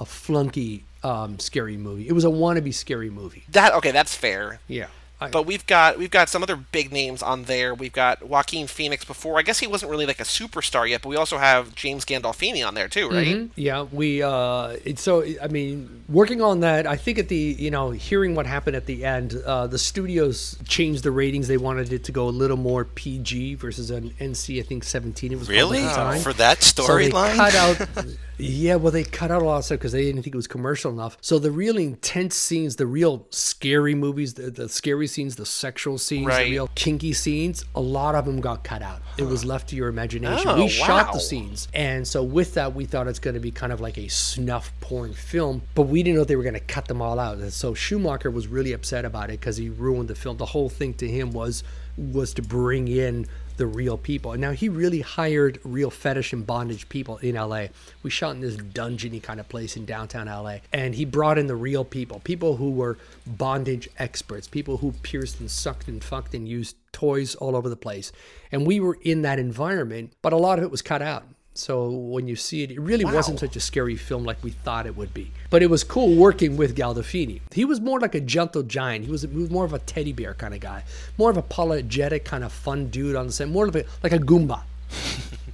a 0.00 0.04
flunky 0.04 0.84
um, 1.04 1.38
scary 1.38 1.76
movie. 1.76 2.08
It 2.08 2.14
was 2.14 2.24
a 2.24 2.28
wannabe 2.28 2.74
scary 2.74 3.10
movie. 3.10 3.44
That 3.50 3.74
okay, 3.74 3.92
that's 3.92 4.16
fair. 4.16 4.58
Yeah. 4.66 4.88
I, 5.20 5.28
But 5.30 5.46
we've 5.46 5.66
got 5.66 5.98
we've 5.98 6.10
got 6.10 6.28
some 6.28 6.42
other 6.44 6.54
big 6.54 6.92
names 6.92 7.22
on 7.24 7.44
there. 7.44 7.74
We've 7.74 7.92
got 7.92 8.22
Joaquin 8.22 8.68
Phoenix 8.68 9.04
before. 9.04 9.38
I 9.38 9.42
guess 9.42 9.58
he 9.58 9.66
wasn't 9.66 9.90
really 9.90 10.06
like 10.06 10.20
a 10.20 10.24
superstar 10.24 10.88
yet, 10.88 11.02
but 11.02 11.08
we 11.08 11.16
also 11.16 11.38
have 11.38 11.74
James 11.74 12.04
Gandolfini 12.04 12.64
on 12.66 12.74
there 12.74 12.86
too, 12.86 13.08
right? 13.08 13.26
Mm-hmm. 13.36 13.52
Yeah, 13.56 13.82
we. 13.90 14.22
Uh, 14.22 14.76
it's 14.84 15.02
so 15.02 15.24
I 15.42 15.48
mean, 15.48 16.04
working 16.08 16.40
on 16.40 16.60
that. 16.60 16.86
I 16.86 16.94
think 16.96 17.18
at 17.18 17.28
the 17.28 17.36
you 17.58 17.70
know 17.72 17.90
hearing 17.90 18.36
what 18.36 18.46
happened 18.46 18.76
at 18.76 18.86
the 18.86 19.04
end, 19.04 19.34
uh, 19.44 19.66
the 19.66 19.78
studios 19.78 20.56
changed 20.68 21.02
the 21.02 21.10
ratings. 21.10 21.48
They 21.48 21.56
wanted 21.58 21.92
it 21.92 22.04
to 22.04 22.12
go 22.12 22.28
a 22.28 22.30
little 22.30 22.56
more 22.56 22.84
PG 22.84 23.56
versus 23.56 23.90
an 23.90 24.10
NC. 24.20 24.60
I 24.60 24.62
think 24.62 24.84
17. 24.84 25.32
It 25.32 25.38
was 25.38 25.48
Really? 25.48 25.80
time. 25.80 26.20
For 26.20 26.32
that 26.34 26.62
So 26.62 26.84
storyline? 26.84 27.34
cut 27.34 27.54
out. 27.56 28.06
Yeah, 28.40 28.76
well, 28.76 28.92
they 28.92 29.02
cut 29.02 29.32
out 29.32 29.42
a 29.42 29.44
lot 29.44 29.58
of 29.58 29.64
stuff 29.64 29.80
because 29.80 29.90
they 29.90 30.04
didn't 30.04 30.22
think 30.22 30.32
it 30.32 30.36
was 30.36 30.46
commercial 30.46 30.92
enough. 30.92 31.18
So 31.20 31.40
the 31.40 31.50
real 31.50 31.76
intense 31.76 32.36
scenes, 32.36 32.76
the 32.76 32.86
real 32.86 33.26
scary 33.30 33.96
movies, 33.96 34.34
the, 34.34 34.48
the 34.52 34.68
scary 34.68 35.07
scenes, 35.08 35.34
the 35.36 35.44
sexual 35.46 35.98
scenes, 35.98 36.26
Right. 36.26 36.44
the 36.44 36.50
real 36.52 36.70
kinky 36.76 37.12
scenes, 37.12 37.64
a 37.74 37.80
lot 37.80 38.14
of 38.14 38.24
them 38.24 38.40
got 38.40 38.62
cut 38.62 38.82
out. 38.82 39.02
It 39.16 39.24
was 39.24 39.44
left 39.44 39.70
to 39.70 39.76
your 39.76 39.88
imagination. 39.88 40.48
Oh, 40.48 40.56
we 40.62 40.68
shot 40.68 41.12
the 41.12 41.18
scenes, 41.18 41.66
and 41.74 42.06
so 42.06 42.22
with 42.22 42.54
that, 42.54 42.74
we 42.74 42.84
thought 42.84 43.08
it's 43.08 43.18
going 43.18 43.34
to 43.34 43.40
be 43.40 43.50
kind 43.50 43.72
of 43.72 43.80
like 43.80 43.98
a 43.98 44.06
snuff 44.08 44.72
porn 44.80 45.12
film, 45.14 45.62
but 45.74 45.82
we 45.82 46.02
didn't 46.04 46.16
know 46.18 46.24
they 46.24 46.36
were 46.36 46.42
going 46.44 46.54
to 46.54 46.60
cut 46.60 46.86
them 46.86 47.02
all 47.02 47.18
out. 47.18 47.38
And 47.38 47.52
so 47.52 47.74
Schumacher 47.74 48.30
was 48.30 48.46
really 48.46 48.72
upset 48.72 49.04
about 49.04 49.30
it 49.30 49.40
because 49.40 49.56
he 49.56 49.68
ruined 49.68 50.08
the 50.08 50.14
film. 50.14 50.36
The 50.36 50.46
whole 50.46 50.68
thing 50.68 50.94
to 50.94 51.08
him 51.08 51.32
was 51.32 51.64
was 51.96 52.32
to 52.34 52.42
bring 52.42 52.86
in 52.86 53.26
the 53.58 53.66
real 53.66 53.98
people. 53.98 54.32
And 54.32 54.40
now 54.40 54.52
he 54.52 54.68
really 54.68 55.00
hired 55.00 55.60
real 55.62 55.90
fetish 55.90 56.32
and 56.32 56.46
bondage 56.46 56.88
people 56.88 57.18
in 57.18 57.34
LA. 57.34 57.66
We 58.02 58.10
shot 58.10 58.34
in 58.34 58.40
this 58.40 58.56
dungeony 58.56 59.22
kind 59.22 59.40
of 59.40 59.48
place 59.48 59.76
in 59.76 59.84
downtown 59.84 60.26
LA, 60.26 60.58
and 60.72 60.94
he 60.94 61.04
brought 61.04 61.38
in 61.38 61.46
the 61.46 61.56
real 61.56 61.84
people, 61.84 62.20
people 62.20 62.56
who 62.56 62.70
were 62.70 62.98
bondage 63.26 63.88
experts, 63.98 64.48
people 64.48 64.78
who 64.78 64.92
pierced 65.02 65.40
and 65.40 65.50
sucked 65.50 65.88
and 65.88 66.02
fucked 66.02 66.34
and 66.34 66.48
used 66.48 66.76
toys 66.92 67.34
all 67.34 67.54
over 67.54 67.68
the 67.68 67.76
place. 67.76 68.10
And 68.50 68.66
we 68.66 68.80
were 68.80 68.98
in 69.02 69.22
that 69.22 69.38
environment, 69.38 70.12
but 70.22 70.32
a 70.32 70.36
lot 70.36 70.58
of 70.58 70.64
it 70.64 70.70
was 70.70 70.82
cut 70.82 71.02
out. 71.02 71.24
So 71.58 71.90
when 71.90 72.28
you 72.28 72.36
see 72.36 72.62
it, 72.62 72.70
it 72.70 72.80
really 72.80 73.04
wasn't 73.04 73.40
such 73.40 73.56
a 73.56 73.60
scary 73.60 73.96
film 73.96 74.22
like 74.22 74.42
we 74.44 74.50
thought 74.50 74.86
it 74.86 74.96
would 74.96 75.12
be. 75.12 75.32
But 75.50 75.60
it 75.60 75.68
was 75.68 75.82
cool 75.82 76.14
working 76.14 76.56
with 76.56 76.76
Gandolfini. 76.76 77.40
He 77.52 77.64
was 77.64 77.80
more 77.80 77.98
like 77.98 78.14
a 78.14 78.20
gentle 78.20 78.62
giant. 78.62 79.06
He 79.06 79.10
was, 79.10 79.22
he 79.22 79.28
was 79.28 79.50
more 79.50 79.64
of 79.64 79.72
a 79.72 79.80
teddy 79.80 80.12
bear 80.12 80.34
kind 80.34 80.54
of 80.54 80.60
guy, 80.60 80.84
more 81.18 81.30
of 81.30 81.36
apologetic 81.36 82.24
kind 82.24 82.44
of 82.44 82.52
fun 82.52 82.90
dude 82.90 83.16
on 83.16 83.26
the 83.26 83.32
set, 83.32 83.48
more 83.48 83.66
of 83.66 83.74
a, 83.74 83.84
like 84.04 84.12
a 84.12 84.18
Goomba. 84.18 84.62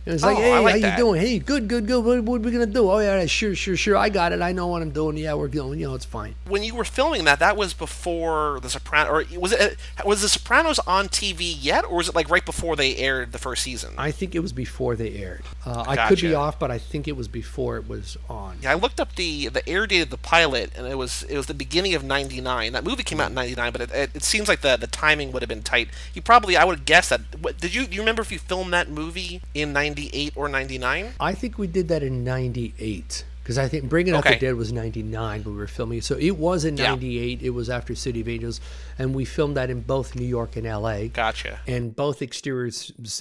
It 0.07 0.13
was 0.13 0.23
like, 0.23 0.37
Oh, 0.37 0.41
hey, 0.41 0.59
like 0.59 0.75
how 0.75 0.81
that. 0.81 0.99
you 0.99 1.05
doing? 1.05 1.21
Hey, 1.21 1.39
good, 1.39 1.67
good, 1.67 1.87
good. 1.87 2.05
What, 2.05 2.23
what 2.25 2.37
are 2.41 2.45
we 2.45 2.51
gonna 2.51 2.67
do? 2.67 2.91
Oh 2.91 2.99
yeah, 2.99 3.25
sure, 3.27 3.55
sure, 3.55 3.77
sure. 3.77 3.97
I 3.97 4.11
got 4.11 4.33
it. 4.33 4.43
I 4.43 4.53
know 4.53 4.67
what 4.67 4.83
I'm 4.83 4.91
doing. 4.91 5.17
Yeah, 5.17 5.35
we're 5.35 5.49
going. 5.49 5.81
You 5.81 5.89
know, 5.89 5.95
it's 5.95 6.05
fine. 6.05 6.35
When 6.47 6.63
you 6.63 6.75
were 6.75 6.85
filming 6.85 7.25
that, 7.25 7.39
that 7.39 7.57
was 7.57 7.73
before 7.73 8.61
the 8.61 8.69
Sopranos, 8.69 9.11
or 9.11 9.41
was 9.41 9.53
it 9.53 9.79
was 10.05 10.21
the 10.23 10.29
Sopranos 10.29 10.79
on 10.81 11.09
TV 11.09 11.55
yet, 11.59 11.85
or 11.85 11.97
was 11.97 12.09
it 12.09 12.15
like 12.15 12.29
right 12.29 12.45
before 12.45 12.77
they 12.77 12.97
aired 12.97 13.33
the 13.33 13.39
first 13.39 13.63
season? 13.63 13.95
I 13.97 14.11
think 14.11 14.35
it 14.35 14.41
was 14.41 14.53
before 14.53 14.95
they 14.95 15.15
aired. 15.15 15.43
Uh, 15.65 15.85
I 15.87 16.09
could 16.09 16.21
be 16.21 16.35
off, 16.35 16.59
but 16.59 16.71
I 16.71 16.79
think 16.79 17.09
it 17.09 17.17
was 17.17 17.29
before 17.29 17.77
it 17.79 17.89
was 17.89 18.19
on. 18.29 18.59
Yeah, 18.61 18.73
I 18.73 18.75
looked 18.75 19.01
up 19.01 19.15
the 19.15 19.49
the 19.49 19.67
air 19.69 19.87
date 19.87 20.03
of 20.03 20.11
the 20.11 20.19
pilot, 20.19 20.73
and 20.77 20.87
it 20.87 20.99
was 20.99 21.23
it 21.25 21.37
was 21.37 21.47
the 21.47 21.55
beginning 21.55 21.95
of 21.95 22.05
'99. 22.05 22.73
That 22.73 22.85
movie 22.85 23.03
came 23.05 23.21
out 23.21 23.29
in 23.31 23.35
'99, 23.35 23.73
but 23.73 23.81
it, 23.81 23.91
it, 23.93 24.11
it 24.17 24.23
seems 24.23 24.49
like 24.49 24.61
the 24.61 24.77
the 24.77 24.87
timing 24.87 25.33
would 25.33 25.41
have 25.41 25.49
been 25.49 25.63
tight. 25.63 25.89
You 26.13 26.21
probably, 26.21 26.57
I 26.59 26.65
would 26.65 26.85
guess 26.85 27.09
that. 27.09 27.21
What, 27.41 27.59
did 27.59 27.75
you 27.75 27.87
do 27.87 27.95
you 27.95 28.03
remember 28.03 28.21
if 28.21 28.31
you 28.31 28.39
filmed 28.39 28.73
that 28.75 28.91
movie 28.91 29.41
in 29.55 29.73
'98 29.95 30.33
or 30.35 30.49
'99? 30.49 31.15
I 31.21 31.35
think 31.35 31.57
we 31.57 31.67
did 31.67 31.89
that 31.89 32.03
in 32.03 32.25
'98 32.25 33.25
because 33.45 33.59
I 33.59 33.69
think 33.69 33.89
Bringing 33.91 34.15
Out 34.15 34.21
Okay. 34.27 34.35
the 34.35 34.41
Dead 34.47 34.55
was 34.57 34.73
'99 34.73 35.45
when 35.45 35.55
we 35.55 35.61
were 35.61 35.67
filming 35.67 35.99
it. 35.99 36.05
So 36.05 36.17
it 36.17 36.39
was 36.39 36.65
in 36.65 36.77
Yeah. 36.79 36.89
'98. 36.91 37.43
It 37.43 37.51
was 37.51 37.69
after 37.71 37.95
City 37.95 38.23
of 38.23 38.29
Angels, 38.29 38.59
and 38.99 39.15
we 39.15 39.25
filmed 39.27 39.57
that 39.57 39.69
in 39.71 39.83
both 39.83 40.17
New 40.17 40.25
York 40.27 40.57
and 40.57 40.67
LA. 40.67 41.09
Gotcha. 41.09 41.61
And 41.67 41.95
both 41.95 42.23
exterior 42.23 42.71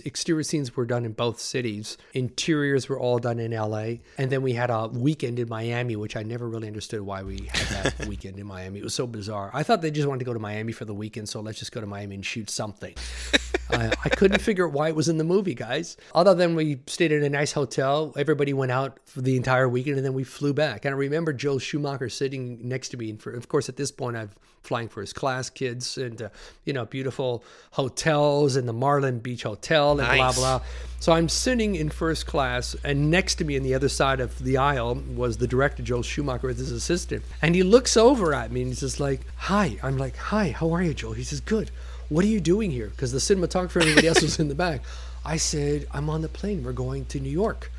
exterior 0.05 0.43
scenes 0.43 0.76
were 0.76 0.86
done 0.86 1.05
in 1.05 1.11
both 1.11 1.39
cities. 1.39 1.97
Interiors 2.13 2.88
were 2.89 2.97
all 2.99 3.19
done 3.19 3.38
in 3.39 3.51
LA, 3.51 3.99
and 4.17 4.32
then 4.32 4.41
we 4.41 4.53
had 4.53 4.69
a 4.69 4.88
weekend 4.88 5.39
in 5.39 5.49
Miami, 5.49 5.95
which 5.97 6.15
I 6.15 6.24
never 6.24 6.47
really 6.47 6.67
understood 6.67 7.01
why 7.01 7.21
we 7.24 7.49
had 7.51 7.93
that 7.93 8.05
weekend 8.07 8.39
in 8.39 8.47
Miami. 8.47 8.80
It 8.80 8.84
was 8.84 8.93
so 8.93 9.05
bizarre. 9.05 9.51
I 9.53 9.63
thought 9.63 9.82
they 9.82 9.91
just 9.91 10.07
wanted 10.07 10.19
to 10.19 10.26
go 10.26 10.34
to 10.34 10.39
Miami 10.39 10.71
for 10.71 10.86
the 10.86 10.93
weekend, 10.93 11.28
so 11.30 11.41
let's 11.41 11.59
just 11.59 11.71
go 11.74 11.82
to 11.82 11.88
Miami 11.88 12.15
and 12.15 12.26
shoot 12.26 12.49
something. 12.49 12.93
I, 13.69 13.91
I 14.05 14.09
couldn't 14.09 14.39
figure 14.39 14.67
out 14.67 14.74
why 14.74 14.89
it 14.89 14.95
was 14.95 15.09
in 15.09 15.17
the 15.17 15.24
movie, 15.24 15.55
guys. 15.55 15.97
Other 16.13 16.36
than 16.36 16.55
we 16.55 16.80
stayed 16.88 17.11
in 17.11 17.24
a 17.24 17.30
nice 17.30 17.53
hotel, 17.53 18.13
everybody 18.17 18.53
went 18.53 18.71
out 18.71 18.99
for 19.05 19.21
the 19.21 19.36
entire 19.36 19.67
weekend, 19.67 19.97
and 19.97 20.05
then 20.05 20.12
we 20.14 20.24
flew 20.24 20.53
back. 20.53 20.86
And 20.86 20.93
I 20.93 20.97
remember 20.97 21.34
Joel 21.34 21.59
Schumacher 21.59 22.09
sitting 22.09 22.59
next 22.68 22.89
to 22.89 22.97
me. 22.97 23.09
And 23.11 23.22
for, 23.22 23.32
of 23.32 23.47
course, 23.47 23.70
at 23.70 23.76
this 23.78 23.91
point, 23.91 24.16
I'm 24.18 24.30
flying 24.61 24.88
for 24.88 25.01
his 25.01 25.11
class 25.11 25.49
kids 25.49 25.97
and 25.97 26.22
uh, 26.22 26.30
you 26.64 26.72
know 26.72 26.86
beautiful 26.86 27.43
hotels 27.72 28.55
and 28.55 28.66
the 28.66 28.72
Marlin 28.72 29.20
Beach 29.20 29.43
Hotel 29.43 29.91
and 29.99 30.07
blah 30.07 30.28
Nice. 30.28 30.38
blah. 30.38 30.61
So 31.01 31.11
I'm 31.11 31.28
sitting 31.28 31.76
in 31.76 31.89
first 31.89 32.26
class, 32.28 32.74
and 32.86 33.11
next 33.11 33.36
to 33.36 33.43
me 33.45 33.57
on 33.57 33.64
the 33.64 33.74
other 33.74 33.89
side 33.89 34.22
of 34.22 34.39
the 34.41 34.55
aisle 34.57 34.95
was 35.16 35.36
the 35.38 35.47
director, 35.47 35.84
Joel 35.84 36.01
Schumacher, 36.03 36.47
with 36.47 36.57
his 36.59 36.72
assistant. 36.72 37.24
And 37.41 37.55
he 37.55 37.64
looks 37.64 37.97
over 37.97 38.34
at 38.34 38.53
me 38.53 38.61
and 38.61 38.70
he's 38.70 38.80
just 38.80 39.01
like, 39.01 39.22
Hi. 39.36 39.78
I'm 39.84 39.97
like, 39.97 40.16
Hi, 40.16 40.51
how 40.51 40.72
are 40.72 40.82
you, 40.82 40.93
Joel? 40.93 41.14
He 41.14 41.24
says, 41.24 41.41
Good. 41.41 41.70
What 42.07 42.24
are 42.24 42.30
you 42.30 42.39
doing 42.39 42.72
here? 42.72 42.88
Because 42.88 43.11
the 43.11 43.18
cinematographer 43.20 43.76
and 43.78 43.84
everybody 43.84 44.07
else 44.07 44.22
was 44.22 44.39
in 44.39 44.47
the 44.47 44.55
back. 44.55 44.82
I 45.26 45.38
said, 45.38 45.88
I'm 45.91 46.09
on 46.09 46.22
the 46.22 46.30
plane. 46.30 46.64
We're 46.64 46.72
going 46.74 47.05
to 47.07 47.20
New 47.20 47.30
York. 47.30 47.70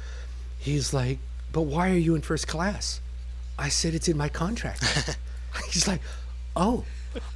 He's 0.58 0.92
like, 0.92 1.18
But 1.54 1.62
why 1.62 1.90
are 1.90 1.96
you 1.96 2.16
in 2.16 2.20
first 2.20 2.48
class? 2.48 3.00
I 3.56 3.68
said, 3.68 3.94
It's 3.94 4.08
in 4.08 4.16
my 4.16 4.28
contract. 4.28 4.84
he's 5.70 5.86
like, 5.88 6.00
Oh. 6.56 6.84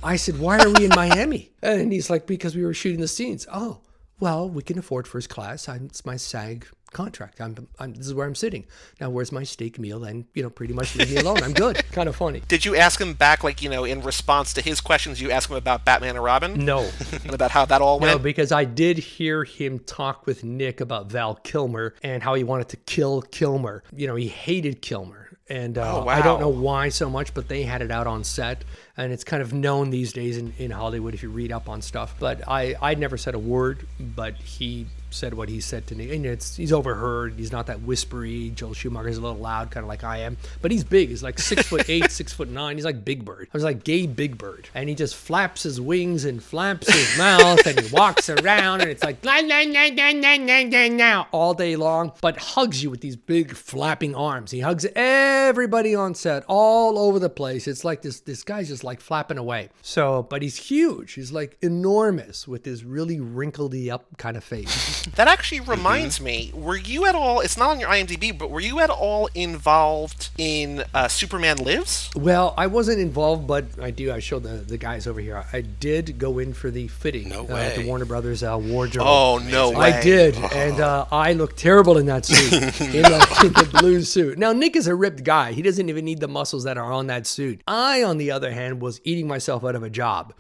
I 0.03 0.17
said, 0.17 0.41
Why 0.41 0.59
are 0.59 0.69
we 0.71 0.85
in 0.85 0.91
Miami? 0.95 1.53
And 1.63 1.93
he's 1.93 2.11
like, 2.11 2.27
Because 2.27 2.57
we 2.57 2.65
were 2.65 2.75
shooting 2.75 3.01
the 3.01 3.07
scenes. 3.09 3.47
Oh, 3.51 3.79
well, 4.19 4.49
we 4.51 4.65
can 4.65 4.77
afford 4.77 5.07
first 5.07 5.29
class. 5.29 5.69
I'm, 5.69 5.85
it's 5.85 6.05
my 6.05 6.17
SAG 6.17 6.67
contract. 6.93 7.41
I'm, 7.41 7.69
I'm, 7.79 7.95
this 7.95 8.07
is 8.07 8.15
where 8.15 8.27
I'm 8.27 8.35
sitting. 8.35 8.65
Now, 9.01 9.11
where's 9.11 9.33
my 9.33 9.43
steak 9.43 9.79
meal? 9.79 10.05
And, 10.05 10.25
you 10.35 10.43
know, 10.43 10.51
pretty 10.51 10.75
much 10.75 10.95
leave 10.97 11.11
me 11.11 11.17
alone. 11.17 11.43
I'm 11.43 11.53
good. 11.53 11.77
kind 11.93 12.09
of 12.09 12.17
funny. 12.17 12.43
Did 12.49 12.65
you 12.65 12.77
ask 12.77 13.01
him 13.01 13.15
back, 13.15 13.45
like 13.45 13.63
you 13.63 13.69
know, 13.71 13.85
in 13.85 14.03
response 14.03 14.53
to 14.55 14.63
his 14.63 14.81
questions? 14.81 15.21
You 15.21 15.31
ask 15.31 15.51
him 15.51 15.57
about 15.57 15.85
Batman 15.85 16.17
and 16.17 16.25
Robin 16.25 16.65
No. 16.65 16.89
and 17.13 17.35
about 17.35 17.51
how 17.51 17.65
that 17.67 17.81
all 17.83 17.99
went. 18.01 18.13
No, 18.13 18.19
because 18.19 18.53
I 18.53 18.65
did 18.65 18.99
hear 18.99 19.45
him 19.45 19.79
talk 19.81 20.27
with 20.27 20.45
Nick 20.45 20.81
about 20.81 21.11
Val 21.11 21.35
Kilmer 21.37 21.95
and 22.03 22.23
how 22.23 22.35
he 22.35 22.45
wanted 22.45 22.69
to 22.71 22.77
kill 22.77 23.23
Kilmer. 23.23 23.83
You 23.95 24.07
know, 24.07 24.17
he 24.17 24.29
hated 24.29 24.83
Kilmer. 24.83 25.27
And 25.51 25.79
uh, 25.79 26.03
Oh, 26.05 26.09
I 26.09 26.21
don't 26.21 26.41
know 26.41 26.49
why 26.51 26.91
so 26.91 27.09
much, 27.09 27.33
but 27.33 27.49
they 27.49 27.63
had 27.63 27.81
it 27.81 27.91
out 27.91 28.07
on 28.07 28.23
set. 28.23 28.65
And 28.99 29.13
it's 29.13 29.25
kind 29.25 29.41
of 29.41 29.55
known 29.55 29.89
these 29.89 30.13
days 30.13 30.37
in, 30.37 30.53
in 30.59 30.71
Hollywood 30.71 31.15
if 31.15 31.23
you 31.23 31.31
read 31.31 31.53
up 31.53 31.71
on 31.71 31.81
stuff. 31.81 32.15
But 32.19 32.47
I, 32.47 32.75
I 32.83 32.95
never 32.97 33.17
said 33.17 33.35
a 33.35 33.39
word, 33.39 33.87
but 33.99 34.37
he 34.37 34.87
said 35.11 35.35
what 35.35 35.49
he 35.49 35.61
said 35.61 35.87
to 35.89 35.95
me. 35.95 36.15
And 36.15 36.25
it's 36.27 36.57
he's 36.57 36.73
overheard. 36.73 37.35
He's 37.37 37.53
not 37.53 37.67
that 37.67 37.83
whispery. 37.83 38.51
Joel 38.55 38.75
Schumacher's 38.75 39.19
a 39.19 39.21
little 39.21 39.39
loud, 39.39 39.71
kind 39.71 39.85
of 39.85 39.89
like 39.89 40.05
I 40.05 40.19
am. 40.19 40.37
But 40.61 40.71
he's 40.71 40.85
big. 40.85 41.09
He's 41.09 41.23
like 41.23 41.39
six 41.39 41.67
foot 41.67 41.89
eight, 41.89 42.11
six 42.11 42.33
foot 42.33 42.49
nine. 42.49 42.77
He's 42.77 42.85
like 42.85 43.05
Big 43.05 43.25
Bird. 43.25 43.49
I 43.53 43.57
was 43.57 43.65
like 43.65 43.85
gay 43.85 44.07
Big 44.07 44.39
Bird. 44.39 44.69
And 44.75 44.89
he 44.89 44.95
just 44.95 45.17
flaps 45.17 45.63
his 45.63 45.81
wings 45.81 46.25
and 46.25 46.43
flaps 46.43 46.93
his 46.93 47.19
mouth 47.19 47.67
and 47.67 47.81
he 47.81 47.95
walks 47.95 48.29
around 48.29 48.83
and 48.83 48.91
it's 48.91 49.03
like 49.03 49.25
"La, 49.25 49.41
la, 49.43 49.63
la, 49.63 49.89
la, 49.93 50.11
la, 50.13 50.37
la, 50.37 50.65
la, 50.65 50.89
la," 50.91 51.27
all 51.33 51.55
day 51.55 51.77
long, 51.77 52.13
but 52.21 52.37
hugs 52.37 52.83
you 52.83 52.91
with 52.91 53.01
these 53.01 53.17
big 53.17 53.55
flapping 53.55 54.15
arms. 54.15 54.51
He 54.51 54.61
hugs 54.61 54.87
everybody 54.95 55.95
on 55.95 56.15
set 56.15 56.45
all 56.47 56.99
over 56.99 57.19
the 57.19 57.31
place. 57.31 57.67
It's 57.67 57.85
like 57.85 58.03
this 58.03 58.21
this 58.21 58.43
guy's 58.43 58.69
just 58.69 58.85
like 58.85 59.01
flapping 59.01 59.39
away. 59.39 59.71
So, 59.83 60.27
but 60.29 60.43
he's 60.43 60.57
huge. 60.57 61.13
He's 61.15 61.33
like 61.33 61.57
enormous 61.63 62.47
with 62.47 62.65
his 62.65 62.85
really 62.85 63.19
wrinkledy 63.19 63.91
up 63.91 64.07
kind 64.19 64.37
of 64.37 64.45
face. 64.45 65.08
That 65.17 65.29
actually 65.29 65.61
reminds 65.61 66.21
me. 66.21 66.53
Were 66.55 66.77
you 66.77 67.07
at 67.07 67.15
all? 67.15 67.41
It's 67.41 67.57
not 67.57 67.71
on 67.71 67.81
your 67.81 67.89
IMDb, 67.91 68.37
but 68.37 68.51
were 68.51 68.61
you 68.61 68.81
at 68.81 68.91
all 68.91 69.29
involved 69.35 70.31
in 70.39 70.85
uh, 70.95 71.09
Superman 71.09 71.59
Lives? 71.59 72.11
Well, 72.15 72.55
I 72.57 72.67
wasn't 72.67 73.01
involved, 73.01 73.47
but 73.47 73.67
I 73.81 73.91
do. 73.91 74.13
I 74.13 74.21
showed 74.21 74.43
the, 74.45 74.57
the 74.57 74.79
guys 74.79 75.07
over 75.07 75.21
here. 75.21 75.45
I 75.53 75.61
did 75.63 76.19
go 76.19 76.39
in 76.39 76.53
for 76.53 76.71
the 76.71 76.89
fitting 76.89 77.29
No 77.29 77.47
uh, 77.49 77.57
at 77.57 77.77
the. 77.77 77.87
Warner 77.87 78.05
Brothers 78.05 78.43
uh, 78.43 78.59
wardrobe. 78.61 79.07
Oh 79.09 79.39
no 79.39 79.71
way! 79.71 79.93
I 79.93 80.03
did, 80.03 80.37
and 80.37 80.81
uh, 80.81 81.07
I 81.11 81.33
look 81.33 81.57
terrible 81.57 81.97
in 81.97 82.07
that 82.07 82.27
suit, 82.27 82.53
in, 82.81 83.03
the, 83.03 83.43
in 83.45 83.53
the 83.53 83.79
blue 83.81 84.03
suit. 84.03 84.39
Now 84.39 84.53
Nick 84.53 84.77
is 84.77 84.87
a 84.87 84.95
ripped 84.95 85.25
guy; 85.25 85.53
he 85.53 85.63
doesn't 85.63 85.89
even 85.89 86.05
need 86.05 86.21
the 86.21 86.29
muscles 86.29 86.65
that 86.65 86.77
are 86.77 86.93
on 86.93 87.07
that 87.07 87.27
suit. 87.27 87.63
I, 87.67 88.03
on 88.03 88.19
the 88.19 88.31
other 88.31 88.53
hand, 88.53 88.83
was 88.83 89.01
eating 89.05 89.27
myself 89.27 89.65
out 89.65 89.75
of 89.75 89.83
a 89.83 89.91
job 89.91 90.35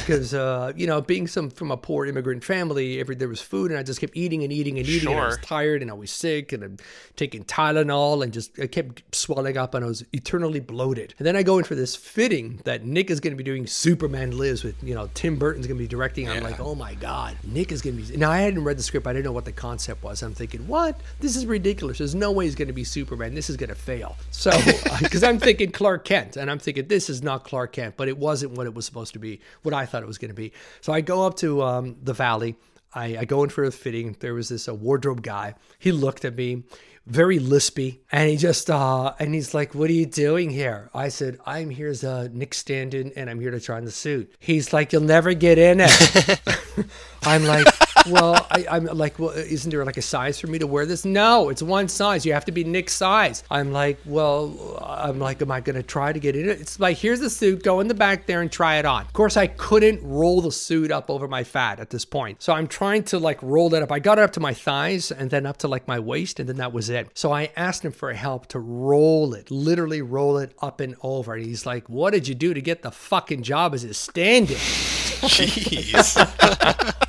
because 0.00 0.34
uh, 0.34 0.72
you 0.76 0.86
know, 0.86 1.00
being 1.00 1.26
some 1.26 1.50
from 1.50 1.70
a 1.70 1.76
poor 1.76 2.06
immigrant 2.06 2.44
family, 2.44 3.00
every 3.00 3.14
there 3.14 3.28
was 3.28 3.40
food, 3.40 3.70
and 3.70 3.78
I 3.78 3.82
just 3.82 4.00
kept 4.00 4.13
eating 4.16 4.42
and 4.42 4.52
eating 4.52 4.78
and 4.78 4.88
eating, 4.88 5.10
and 5.10 5.20
I 5.20 5.26
was 5.26 5.38
tired, 5.38 5.82
and 5.82 5.90
I 5.90 5.94
was 5.94 6.10
sick, 6.10 6.52
and 6.52 6.62
I'm 6.62 6.76
taking 7.16 7.44
Tylenol, 7.44 8.22
and 8.22 8.32
just 8.32 8.58
I 8.58 8.66
kept 8.66 9.14
swelling 9.14 9.56
up, 9.56 9.74
and 9.74 9.84
I 9.84 9.88
was 9.88 10.04
eternally 10.12 10.60
bloated. 10.60 11.14
And 11.18 11.26
then 11.26 11.36
I 11.36 11.42
go 11.42 11.58
in 11.58 11.64
for 11.64 11.74
this 11.74 11.96
fitting 11.96 12.60
that 12.64 12.84
Nick 12.84 13.10
is 13.10 13.20
going 13.20 13.32
to 13.32 13.36
be 13.36 13.44
doing 13.44 13.66
Superman 13.66 14.36
Lives 14.36 14.64
with, 14.64 14.82
you 14.82 14.94
know, 14.94 15.08
Tim 15.14 15.36
Burton's 15.36 15.66
going 15.66 15.78
to 15.78 15.84
be 15.84 15.88
directing. 15.88 16.28
I'm 16.28 16.42
like, 16.42 16.60
oh 16.60 16.74
my 16.74 16.94
god, 16.94 17.36
Nick 17.44 17.72
is 17.72 17.82
going 17.82 17.96
to 17.96 18.12
be. 18.12 18.16
Now 18.16 18.30
I 18.30 18.38
hadn't 18.38 18.64
read 18.64 18.78
the 18.78 18.82
script, 18.82 19.06
I 19.06 19.12
didn't 19.12 19.24
know 19.24 19.32
what 19.32 19.44
the 19.44 19.52
concept 19.52 20.02
was. 20.02 20.22
I'm 20.22 20.34
thinking, 20.34 20.66
what? 20.66 21.00
This 21.20 21.36
is 21.36 21.46
ridiculous. 21.46 21.98
There's 21.98 22.14
no 22.14 22.32
way 22.32 22.44
he's 22.44 22.54
going 22.54 22.68
to 22.68 22.74
be 22.74 22.84
Superman. 22.84 23.34
This 23.34 23.50
is 23.50 23.56
going 23.56 23.68
to 23.68 23.74
fail. 23.74 24.16
So 24.30 24.50
because 25.00 25.22
I'm 25.22 25.38
thinking 25.38 25.70
Clark 25.70 26.04
Kent, 26.04 26.36
and 26.36 26.50
I'm 26.50 26.58
thinking 26.58 26.88
this 26.88 27.10
is 27.10 27.22
not 27.22 27.44
Clark 27.44 27.72
Kent, 27.72 27.94
but 27.96 28.08
it 28.08 28.18
wasn't 28.18 28.52
what 28.52 28.66
it 28.66 28.74
was 28.74 28.86
supposed 28.86 29.12
to 29.14 29.18
be, 29.18 29.40
what 29.62 29.74
I 29.74 29.86
thought 29.86 30.02
it 30.02 30.06
was 30.06 30.18
going 30.18 30.30
to 30.30 30.34
be. 30.34 30.52
So 30.80 30.92
I 30.92 31.00
go 31.00 31.26
up 31.26 31.36
to 31.36 31.62
um, 31.62 31.96
the 32.02 32.12
Valley. 32.12 32.56
I, 32.94 33.18
I 33.18 33.24
go 33.24 33.42
in 33.42 33.50
for 33.50 33.64
a 33.64 33.72
fitting. 33.72 34.16
There 34.20 34.34
was 34.34 34.48
this 34.48 34.68
uh, 34.68 34.74
wardrobe 34.74 35.22
guy. 35.22 35.54
He 35.78 35.92
looked 35.92 36.24
at 36.24 36.36
me, 36.36 36.64
very 37.06 37.38
lispy, 37.38 38.00
and 38.10 38.30
he 38.30 38.36
just 38.36 38.70
uh, 38.70 39.14
and 39.18 39.34
he's 39.34 39.52
like, 39.52 39.74
"What 39.74 39.90
are 39.90 39.94
you 39.94 40.06
doing 40.06 40.50
here?" 40.50 40.90
I 40.94 41.08
said, 41.08 41.38
"I'm 41.44 41.70
here 41.70 41.88
as 41.88 42.04
uh, 42.04 42.28
Nick 42.32 42.54
Stanton, 42.54 43.12
and 43.16 43.28
I'm 43.28 43.40
here 43.40 43.50
to 43.50 43.60
try 43.60 43.76
on 43.76 43.84
the 43.84 43.90
suit." 43.90 44.34
He's 44.38 44.72
like, 44.72 44.92
"You'll 44.92 45.02
never 45.02 45.34
get 45.34 45.58
in 45.58 45.80
it." 45.80 46.40
I'm 47.26 47.44
like, 47.44 47.66
"Well, 48.08 48.46
I, 48.50 48.66
I'm 48.70 48.84
like, 48.84 49.18
well, 49.18 49.30
isn't 49.30 49.70
there 49.70 49.84
like 49.84 49.96
a 49.96 50.02
size 50.02 50.38
for 50.40 50.46
me 50.46 50.58
to 50.58 50.66
wear 50.66 50.86
this?" 50.86 51.04
No, 51.04 51.48
it's 51.48 51.62
one 51.62 51.88
size. 51.88 52.26
You 52.26 52.32
have 52.32 52.44
to 52.46 52.52
be 52.52 52.64
Nick's 52.64 52.94
size. 52.94 53.42
I'm 53.50 53.72
like, 53.72 53.98
"Well, 54.04 54.78
I'm 54.84 55.18
like, 55.18 55.40
am 55.42 55.50
I 55.50 55.60
going 55.60 55.76
to 55.76 55.82
try 55.82 56.12
to 56.12 56.18
get 56.18 56.36
in 56.36 56.48
it?" 56.48 56.60
It's 56.60 56.78
like, 56.78 56.98
here's 56.98 57.20
the 57.20 57.30
suit. 57.30 57.62
Go 57.62 57.80
in 57.80 57.88
the 57.88 57.94
back 57.94 58.26
there 58.26 58.40
and 58.40 58.50
try 58.50 58.76
it 58.76 58.84
on. 58.84 59.02
Of 59.02 59.12
course, 59.12 59.36
I 59.36 59.46
couldn't 59.46 60.00
roll 60.02 60.40
the 60.40 60.52
suit 60.52 60.90
up 60.90 61.10
over 61.10 61.28
my 61.28 61.44
fat 61.44 61.80
at 61.80 61.90
this 61.90 62.04
point, 62.04 62.42
so 62.42 62.52
I'm 62.52 62.66
trying 62.66 63.04
to 63.04 63.18
like 63.18 63.42
roll 63.42 63.70
that 63.70 63.82
up. 63.82 63.92
I 63.92 63.98
got 63.98 64.18
it 64.18 64.22
up 64.22 64.32
to 64.32 64.40
my 64.40 64.54
thighs 64.54 65.10
and 65.10 65.30
then 65.30 65.46
up 65.46 65.58
to 65.58 65.68
like 65.68 65.88
my 65.88 65.98
waist, 65.98 66.40
and 66.40 66.48
then 66.48 66.56
that 66.56 66.72
was 66.72 66.90
it. 66.90 67.08
So 67.14 67.32
I 67.32 67.50
asked 67.56 67.84
him 67.84 67.92
for 67.92 68.12
help 68.12 68.46
to 68.48 68.58
roll 68.58 69.34
it, 69.34 69.50
literally 69.50 70.02
roll 70.02 70.38
it 70.38 70.54
up 70.60 70.80
and 70.80 70.94
over. 71.02 71.34
And 71.34 71.44
he's 71.44 71.66
like, 71.66 71.88
"What 71.88 72.12
did 72.12 72.28
you 72.28 72.34
do 72.34 72.54
to 72.54 72.60
get 72.60 72.82
the 72.82 72.90
fucking 72.90 73.42
job 73.42 73.74
as 73.74 73.84
a 73.84 73.94
stand-in?" 73.94 75.03
Jeez. 75.22 76.16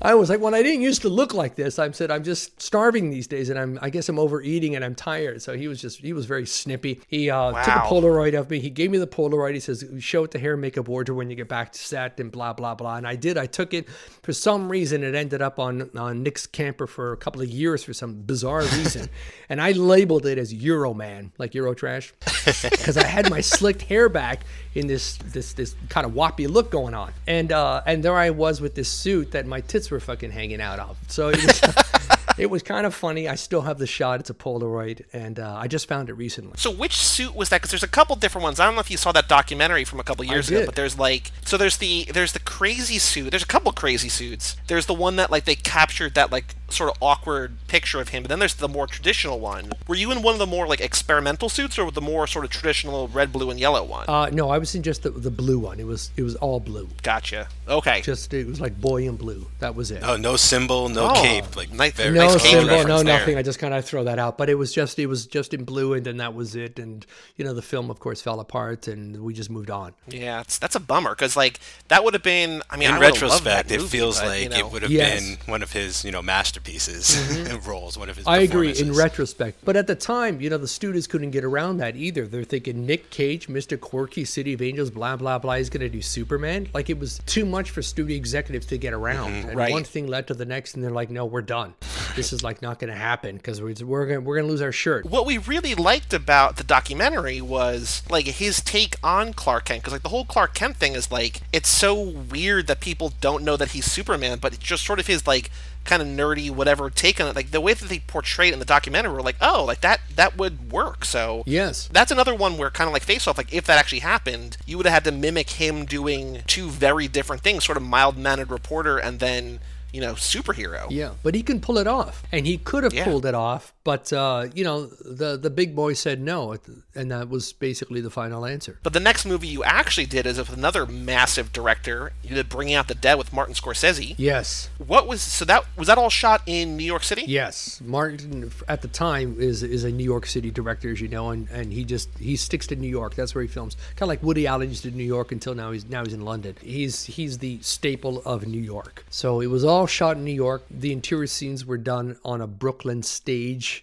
I 0.00 0.14
was 0.14 0.30
like, 0.30 0.40
when 0.40 0.54
I 0.54 0.62
didn't 0.62 0.82
used 0.82 1.02
to 1.02 1.08
look 1.08 1.34
like 1.34 1.56
this, 1.56 1.78
I 1.78 1.90
said, 1.90 2.10
I'm 2.10 2.22
just 2.22 2.62
starving 2.62 3.10
these 3.10 3.26
days, 3.26 3.50
and 3.50 3.58
I'm, 3.58 3.78
I 3.82 3.90
guess 3.90 4.08
I'm 4.08 4.18
overeating 4.18 4.76
and 4.76 4.84
I'm 4.84 4.94
tired. 4.94 5.42
So 5.42 5.56
he 5.56 5.66
was 5.66 5.80
just, 5.80 5.98
he 5.98 6.12
was 6.12 6.24
very 6.24 6.46
snippy. 6.46 7.00
He 7.08 7.30
uh, 7.30 7.50
took 7.64 7.74
a 7.74 7.80
Polaroid 7.80 8.38
of 8.38 8.48
me. 8.48 8.60
He 8.60 8.70
gave 8.70 8.90
me 8.90 8.98
the 8.98 9.06
Polaroid. 9.06 9.54
He 9.54 9.60
says, 9.60 9.84
show 9.98 10.24
it 10.24 10.30
to 10.32 10.38
hair 10.38 10.52
and 10.52 10.62
makeup 10.62 10.88
wardrobe 10.88 11.18
when 11.18 11.30
you 11.30 11.36
get 11.36 11.48
back 11.48 11.72
to 11.72 11.78
set 11.78 12.20
and 12.20 12.30
blah 12.30 12.52
blah 12.52 12.74
blah. 12.74 12.96
And 12.96 13.06
I 13.06 13.16
did. 13.16 13.36
I 13.36 13.46
took 13.46 13.74
it. 13.74 13.88
For 14.22 14.32
some 14.32 14.68
reason, 14.68 15.02
it 15.02 15.14
ended 15.14 15.42
up 15.42 15.58
on 15.58 15.90
on 15.96 16.22
Nick's 16.22 16.46
camper 16.46 16.86
for 16.86 17.12
a 17.12 17.16
couple 17.16 17.42
of 17.42 17.48
years 17.48 17.82
for 17.82 17.92
some 17.92 18.22
bizarre 18.22 18.62
reason, 18.62 19.08
and 19.48 19.60
I 19.60 19.72
labeled 19.72 20.26
it 20.26 20.38
as 20.38 20.54
Euro 20.54 20.94
Man, 20.94 21.32
like 21.38 21.54
Euro 21.54 21.74
Trash, 21.74 22.14
because 22.44 22.96
I 22.96 23.04
had 23.04 23.30
my 23.30 23.40
slicked 23.40 23.82
hair 23.82 24.08
back 24.08 24.44
in 24.74 24.86
this 24.86 25.16
this 25.18 25.54
this 25.54 25.74
kind 25.88 26.06
of 26.06 26.14
whoppy 26.14 26.46
look 26.46 26.70
going 26.70 26.94
on, 26.94 27.07
and 27.26 27.52
uh, 27.52 27.82
and 27.86 28.02
there 28.02 28.16
I 28.16 28.30
was 28.30 28.60
with 28.60 28.74
this 28.74 28.88
suit 28.88 29.32
that 29.32 29.46
my 29.46 29.60
tits 29.60 29.90
were 29.90 30.00
fucking 30.00 30.30
hanging 30.30 30.60
out 30.60 30.78
of. 30.78 30.96
So 31.08 31.28
it 31.28 31.44
was, 31.44 31.60
it 32.38 32.46
was 32.50 32.62
kind 32.62 32.86
of 32.86 32.94
funny. 32.94 33.28
I 33.28 33.34
still 33.34 33.62
have 33.62 33.78
the 33.78 33.86
shot. 33.86 34.20
It's 34.20 34.30
a 34.30 34.34
Polaroid, 34.34 35.04
and 35.12 35.38
uh, 35.38 35.56
I 35.56 35.68
just 35.68 35.88
found 35.88 36.08
it 36.08 36.14
recently. 36.14 36.54
So 36.56 36.70
which 36.70 36.96
suit 36.96 37.34
was 37.34 37.48
that? 37.50 37.60
Because 37.60 37.70
there's 37.70 37.82
a 37.82 37.88
couple 37.88 38.16
different 38.16 38.42
ones. 38.42 38.60
I 38.60 38.66
don't 38.66 38.74
know 38.74 38.80
if 38.80 38.90
you 38.90 38.96
saw 38.96 39.12
that 39.12 39.28
documentary 39.28 39.84
from 39.84 40.00
a 40.00 40.04
couple 40.04 40.24
years 40.24 40.48
ago, 40.48 40.60
did. 40.60 40.66
but 40.66 40.74
there's 40.74 40.98
like 40.98 41.30
so 41.44 41.56
there's 41.56 41.78
the 41.78 42.04
there's 42.12 42.32
the 42.32 42.40
crazy 42.40 42.98
suit. 42.98 43.30
There's 43.30 43.42
a 43.42 43.46
couple 43.46 43.72
crazy 43.72 44.08
suits. 44.08 44.56
There's 44.66 44.86
the 44.86 44.94
one 44.94 45.16
that 45.16 45.30
like 45.30 45.44
they 45.44 45.54
captured 45.54 46.14
that 46.14 46.32
like 46.32 46.54
sort 46.70 46.90
of 46.90 46.96
awkward 47.02 47.56
picture 47.66 48.00
of 48.00 48.10
him, 48.10 48.22
but 48.22 48.28
then 48.28 48.38
there's 48.38 48.54
the 48.54 48.68
more 48.68 48.86
traditional 48.86 49.40
one. 49.40 49.72
Were 49.86 49.94
you 49.94 50.10
in 50.12 50.22
one 50.22 50.34
of 50.34 50.38
the 50.38 50.46
more 50.46 50.66
like 50.66 50.80
experimental 50.80 51.48
suits, 51.48 51.78
or 51.78 51.90
the 51.90 52.00
more 52.00 52.26
sort 52.26 52.44
of 52.44 52.50
traditional 52.50 53.08
red, 53.08 53.32
blue, 53.32 53.50
and 53.50 53.58
yellow 53.58 53.82
one? 53.84 54.04
Uh, 54.08 54.28
no, 54.30 54.50
I 54.50 54.58
was 54.58 54.74
in 54.74 54.82
just 54.82 55.02
the, 55.02 55.10
the 55.10 55.30
blue 55.30 55.58
one. 55.58 55.80
It 55.80 55.86
was 55.86 56.10
it 56.16 56.22
was 56.22 56.34
all 56.36 56.60
blue. 56.60 56.88
gotcha. 57.02 57.48
Okay. 57.66 58.00
Just 58.02 58.32
it 58.34 58.46
was 58.46 58.60
like 58.60 58.80
boy 58.80 59.06
in 59.08 59.16
blue. 59.16 59.46
That 59.60 59.74
was 59.74 59.90
it. 59.90 60.02
Oh, 60.04 60.16
no 60.16 60.36
symbol, 60.36 60.88
no 60.88 61.10
Oh, 61.10 61.22
cape. 61.22 61.56
Like 61.56 61.72
nice- 61.72 61.92
very 61.92 62.14
no 62.14 62.26
nice 62.26 62.36
clean 62.40 62.52
symbol, 62.52 62.68
reference 62.68 62.88
no 62.88 62.96
there. 63.02 63.18
nothing. 63.18 63.36
I 63.38 63.42
just 63.42 63.58
kind 63.58 63.72
of 63.74 63.84
throw 63.84 64.04
that 64.04 64.18
out. 64.18 64.36
But 64.38 64.48
it 64.50 64.54
was 64.56 64.72
just 64.72 64.98
it 64.98 65.06
was 65.06 65.26
just 65.26 65.54
in 65.54 65.64
blue, 65.64 65.94
and 65.94 66.04
then 66.04 66.18
that 66.18 66.34
was 66.34 66.54
it. 66.54 66.78
And 66.78 67.04
you 67.36 67.44
know 67.44 67.54
the 67.54 67.62
film, 67.62 67.90
of 67.90 67.98
course, 68.00 68.20
fell 68.20 68.40
apart, 68.40 68.88
and 68.88 69.22
we 69.22 69.32
just 69.34 69.50
moved 69.50 69.70
on. 69.70 69.94
Yeah, 70.08 70.40
it's, 70.40 70.58
that's 70.58 70.74
a 70.76 70.80
bummer 70.80 71.10
because 71.14 71.36
like 71.36 71.60
that 71.88 72.04
would 72.04 72.14
have 72.14 72.22
been. 72.22 72.62
I 72.70 72.76
mean, 72.76 72.88
In 72.90 72.94
I 72.96 72.98
would've 72.98 73.22
loved 73.22 73.44
retrospect, 73.46 73.68
that 73.70 73.74
it 73.80 73.88
feels 73.88 74.18
but, 74.20 74.28
like 74.28 74.42
you 74.42 74.48
know. 74.50 74.58
it 74.58 74.72
would 74.72 74.82
have 74.82 74.90
Yes. 74.90 75.20
been 75.24 75.38
one 75.50 75.62
of 75.62 75.72
his, 75.72 76.04
you 76.04 76.10
know, 76.12 76.22
masterpieces 76.58 77.16
mm-hmm. 77.16 77.68
roles. 77.70 77.98
One 77.98 78.08
of 78.08 78.16
his. 78.16 78.26
I 78.26 78.38
agree 78.38 78.76
in 78.76 78.92
retrospect, 78.92 79.64
but 79.64 79.76
at 79.76 79.86
the 79.86 79.94
time, 79.94 80.40
you 80.40 80.50
know, 80.50 80.58
the 80.58 80.68
studios 80.68 81.06
couldn't 81.06 81.30
get 81.30 81.44
around 81.44 81.78
that 81.78 81.96
either. 81.96 82.26
They're 82.26 82.44
thinking 82.44 82.86
Nick 82.86 83.10
Cage, 83.10 83.48
Mr. 83.48 83.78
Quirky, 83.78 84.24
City 84.24 84.52
of 84.54 84.62
Angels, 84.62 84.90
blah 84.90 85.16
blah 85.16 85.38
blah, 85.38 85.54
is 85.54 85.70
going 85.70 85.80
to 85.80 85.88
do 85.88 86.02
Superman. 86.02 86.68
Like 86.74 86.90
it 86.90 86.98
was 86.98 87.20
too 87.26 87.44
much 87.44 87.70
for 87.70 87.82
studio 87.82 88.16
executives 88.16 88.66
to 88.66 88.78
get 88.78 88.92
around, 88.92 89.32
mm-hmm, 89.32 89.48
and 89.50 89.58
right. 89.58 89.72
one 89.72 89.84
thing 89.84 90.06
led 90.06 90.26
to 90.28 90.34
the 90.34 90.44
next, 90.44 90.74
and 90.74 90.84
they're 90.84 90.90
like, 90.90 91.10
"No, 91.10 91.24
we're 91.24 91.42
done. 91.42 91.74
This 92.16 92.32
is 92.32 92.42
like 92.42 92.62
not 92.62 92.78
going 92.78 92.92
to 92.92 92.98
happen 92.98 93.36
because 93.36 93.62
we're 93.62 93.74
we're 93.84 94.06
going 94.06 94.24
we're 94.24 94.36
going 94.36 94.46
to 94.46 94.50
lose 94.50 94.62
our 94.62 94.72
shirt." 94.72 95.06
what 95.06 95.26
we 95.26 95.38
really 95.38 95.74
liked 95.74 96.12
about 96.12 96.56
the 96.56 96.64
documentary 96.64 97.40
was 97.40 98.02
like 98.10 98.26
his 98.26 98.60
take 98.60 98.96
on 99.02 99.32
Clark 99.32 99.66
Kent 99.66 99.82
because 99.82 99.92
like 99.92 100.02
the 100.02 100.08
whole 100.08 100.24
Clark 100.24 100.54
Kent 100.54 100.76
thing 100.76 100.94
is 100.94 101.10
like 101.10 101.40
it's 101.52 101.68
so 101.68 101.94
weird 101.98 102.66
that 102.66 102.80
people 102.80 103.12
don't 103.20 103.44
know 103.44 103.56
that 103.56 103.70
he's 103.70 103.90
Superman, 103.90 104.38
but 104.38 104.52
it's 104.52 104.62
just 104.62 104.84
sort 104.84 104.98
of 104.98 105.06
his 105.06 105.26
like 105.26 105.50
kind 105.88 106.00
of 106.02 106.06
nerdy 106.08 106.50
whatever 106.50 106.90
take 106.90 107.20
on 107.20 107.26
it. 107.26 107.34
Like 107.34 107.50
the 107.50 107.60
way 107.60 107.74
that 107.74 107.88
they 107.88 107.98
portrayed 108.00 108.50
it 108.50 108.52
in 108.52 108.58
the 108.60 108.64
documentary, 108.64 109.12
we're 109.12 109.22
like, 109.22 109.36
oh, 109.40 109.64
like 109.64 109.80
that 109.80 110.00
that 110.14 110.36
would 110.36 110.70
work. 110.70 111.04
So 111.04 111.42
Yes. 111.46 111.88
that's 111.92 112.12
another 112.12 112.34
one 112.34 112.56
where 112.58 112.70
kind 112.70 112.86
of 112.86 112.92
like 112.92 113.02
face 113.02 113.26
off. 113.26 113.36
Like 113.38 113.52
if 113.52 113.64
that 113.66 113.78
actually 113.78 114.00
happened, 114.00 114.56
you 114.66 114.76
would 114.76 114.86
have 114.86 114.92
had 114.94 115.04
to 115.04 115.12
mimic 115.12 115.50
him 115.50 115.84
doing 115.84 116.42
two 116.46 116.68
very 116.68 117.08
different 117.08 117.42
things, 117.42 117.64
sort 117.64 117.76
of 117.76 117.82
mild 117.82 118.16
mannered 118.16 118.50
reporter 118.50 118.98
and 118.98 119.18
then 119.18 119.60
you 119.92 120.00
know 120.02 120.12
superhero. 120.12 120.86
Yeah, 120.90 121.12
but 121.22 121.34
he 121.34 121.42
can 121.42 121.60
pull 121.60 121.78
it 121.78 121.86
off, 121.86 122.22
and 122.30 122.46
he 122.46 122.58
could 122.58 122.84
have 122.84 122.92
Yeah. 122.92 123.04
pulled 123.04 123.24
it 123.24 123.34
off, 123.34 123.72
but 123.88 124.12
uh, 124.12 124.48
you 124.54 124.64
know, 124.64 124.84
the 124.84 125.38
the 125.38 125.48
big 125.48 125.74
boy 125.74 125.94
said 125.94 126.20
no, 126.20 126.58
and 126.94 127.10
that 127.10 127.30
was 127.30 127.54
basically 127.54 128.02
the 128.02 128.10
final 128.10 128.44
answer. 128.44 128.78
But 128.82 128.92
the 128.92 129.00
next 129.00 129.24
movie 129.24 129.46
you 129.48 129.64
actually 129.64 130.04
did 130.04 130.26
is 130.26 130.36
with 130.36 130.52
another 130.52 130.84
massive 130.84 131.54
director. 131.54 132.12
You 132.22 132.34
did 132.34 132.50
Bringing 132.50 132.74
Out 132.74 132.88
the 132.88 132.94
Dead 132.94 133.14
with 133.16 133.32
Martin 133.32 133.54
Scorsese. 133.54 134.14
Yes, 134.18 134.68
What 134.76 135.06
was 135.06 135.22
so 135.22 135.46
that 135.46 135.64
was 135.74 135.86
that 135.88 135.96
all 135.96 136.10
shot 136.10 136.42
in 136.44 136.76
New 136.76 136.84
York 136.84 137.02
City? 137.02 137.22
yes. 137.26 137.80
Martin 137.82 138.52
at 138.68 138.82
the 138.82 138.88
time 138.88 139.36
is 139.40 139.62
is 139.62 139.84
a 139.84 139.90
New 139.90 140.04
York 140.04 140.26
City 140.26 140.50
director, 140.50 140.90
as 140.90 141.00
you 141.00 141.08
know, 141.08 141.30
and, 141.30 141.48
and 141.48 141.72
he 141.72 141.82
just 141.82 142.10
he 142.18 142.36
sticks 142.36 142.66
to 142.66 142.76
New 142.76 142.90
York. 142.90 143.14
That's 143.14 143.34
where 143.34 143.40
he 143.40 143.48
films. 143.48 143.74
Kind 143.96 144.02
of 144.02 144.08
like 144.08 144.22
Woody 144.22 144.46
Allen 144.46 144.68
used 144.68 144.82
to 144.82 144.90
New 144.90 145.02
York 145.02 145.32
until 145.32 145.54
now 145.54 145.72
he's 145.72 145.88
now 145.88 146.04
he's 146.04 146.12
in 146.12 146.26
London. 146.26 146.56
He's 146.60 147.06
he's 147.06 147.38
the 147.38 147.58
staple 147.62 148.20
of 148.26 148.46
New 148.46 148.60
York. 148.60 149.06
So 149.08 149.40
it 149.40 149.46
was 149.46 149.64
all 149.64 149.86
shot 149.86 150.18
in 150.18 150.26
New 150.26 150.34
York. 150.46 150.64
The 150.70 150.92
interior 150.92 151.26
scenes 151.26 151.64
were 151.64 151.78
done 151.78 152.18
on 152.22 152.42
a 152.42 152.46
Brooklyn 152.46 153.02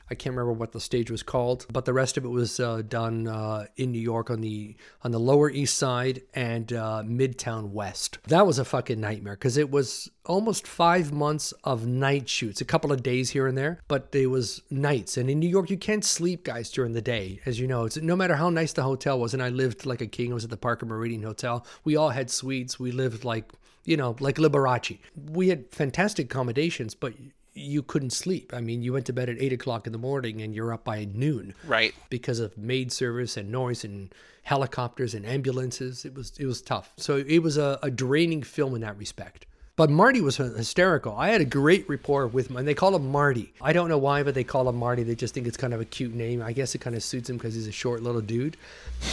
I 0.09 0.15
can't 0.15 0.35
remember 0.35 0.53
what 0.53 0.71
the 0.71 0.79
stage 0.79 1.09
was 1.11 1.23
called, 1.23 1.65
but 1.71 1.85
the 1.85 1.93
rest 1.93 2.17
of 2.17 2.25
it 2.25 2.29
was 2.29 2.59
uh, 2.59 2.81
done 2.87 3.27
uh, 3.27 3.67
in 3.77 3.91
New 3.91 3.99
York 3.99 4.29
on 4.29 4.41
the 4.41 4.75
on 5.03 5.11
the 5.11 5.19
Lower 5.19 5.49
East 5.49 5.77
Side 5.77 6.21
and 6.33 6.71
uh, 6.73 7.03
Midtown 7.05 7.69
West. 7.69 8.19
That 8.27 8.45
was 8.45 8.59
a 8.59 8.65
fucking 8.65 8.99
nightmare 8.99 9.35
because 9.35 9.57
it 9.57 9.71
was 9.71 10.09
almost 10.25 10.67
five 10.67 11.11
months 11.11 11.53
of 11.63 11.85
night 11.85 12.27
shoots, 12.29 12.61
a 12.61 12.65
couple 12.65 12.91
of 12.91 13.03
days 13.03 13.29
here 13.29 13.47
and 13.47 13.57
there, 13.57 13.79
but 13.87 14.09
it 14.13 14.27
was 14.27 14.61
nights. 14.69 15.17
And 15.17 15.29
in 15.29 15.39
New 15.39 15.49
York, 15.49 15.69
you 15.69 15.77
can't 15.77 16.03
sleep, 16.03 16.43
guys, 16.43 16.69
during 16.69 16.93
the 16.93 17.01
day. 17.01 17.39
As 17.45 17.59
you 17.59 17.67
know, 17.67 17.85
it's 17.85 17.97
no 17.97 18.15
matter 18.15 18.35
how 18.35 18.49
nice 18.49 18.73
the 18.73 18.83
hotel 18.83 19.19
was. 19.19 19.33
And 19.33 19.43
I 19.43 19.49
lived 19.49 19.85
like 19.85 20.01
a 20.01 20.07
king. 20.07 20.31
I 20.31 20.35
was 20.35 20.43
at 20.43 20.49
the 20.49 20.57
Parker 20.57 20.85
Meridien 20.85 21.23
Hotel. 21.23 21.65
We 21.83 21.95
all 21.95 22.09
had 22.09 22.29
suites. 22.29 22.79
We 22.79 22.91
lived 22.91 23.23
like 23.23 23.51
you 23.85 23.95
know, 23.95 24.15
like 24.19 24.37
Liberace. 24.37 24.97
We 25.29 25.49
had 25.49 25.71
fantastic 25.71 26.25
accommodations, 26.25 26.95
but 26.95 27.13
you 27.55 27.81
couldn't 27.81 28.11
sleep. 28.11 28.53
I 28.53 28.59
mean, 28.59 28.81
you 28.81 28.93
went 28.93 29.05
to 29.07 29.13
bed 29.13 29.29
at 29.29 29.37
eight 29.39 29.53
o'clock 29.53 29.87
in 29.87 29.93
the 29.93 29.97
morning 29.99 30.41
and 30.41 30.53
you're 30.53 30.73
up 30.73 30.83
by 30.83 31.05
noon, 31.05 31.55
Right. 31.65 31.95
Because 32.09 32.39
of 32.39 32.57
maid 32.57 32.91
service 32.91 33.37
and 33.37 33.49
noise 33.49 33.83
and 33.83 34.13
helicopters 34.43 35.13
and 35.15 35.25
ambulances. 35.25 36.05
It 36.05 36.13
was 36.13 36.33
it 36.37 36.45
was 36.45 36.61
tough. 36.61 36.93
So 36.97 37.17
it 37.17 37.39
was 37.39 37.57
a, 37.57 37.79
a 37.81 37.89
draining 37.89 38.43
film 38.43 38.75
in 38.75 38.81
that 38.81 38.97
respect. 38.97 39.47
But 39.78 39.89
Marty 39.89 40.21
was 40.21 40.38
hysterical. 40.38 41.17
I 41.17 41.30
had 41.30 41.41
a 41.41 41.45
great 41.45 41.89
rapport 41.89 42.28
with 42.28 42.49
him, 42.49 42.55
and 42.55 42.65
they 42.65 42.73
call 42.73 42.95
him 42.95 43.11
Marty. 43.11 43.51
I 43.61 43.73
don't 43.73 43.89
know 43.89 43.97
why, 43.97 44.23
but 44.23 44.34
they 44.34 44.45
call 44.45 44.69
him 44.69 44.78
Marty. 44.78 45.03
They 45.03 45.15
just 45.15 45.34
think 45.34 45.47
it's 45.47 45.57
kind 45.57 45.73
of 45.73 45.82
a 45.82 45.86
cute 45.86 46.13
name. 46.13 46.41
I 46.41 46.53
guess 46.53 46.76
it 46.76 46.78
kind 46.80 46.95
of 46.95 47.03
suits 47.03 47.30
him 47.30 47.36
because 47.36 47.55
he's 47.55 47.67
a 47.67 47.73
short 47.73 48.01
little 48.01 48.21
dude, 48.21 48.55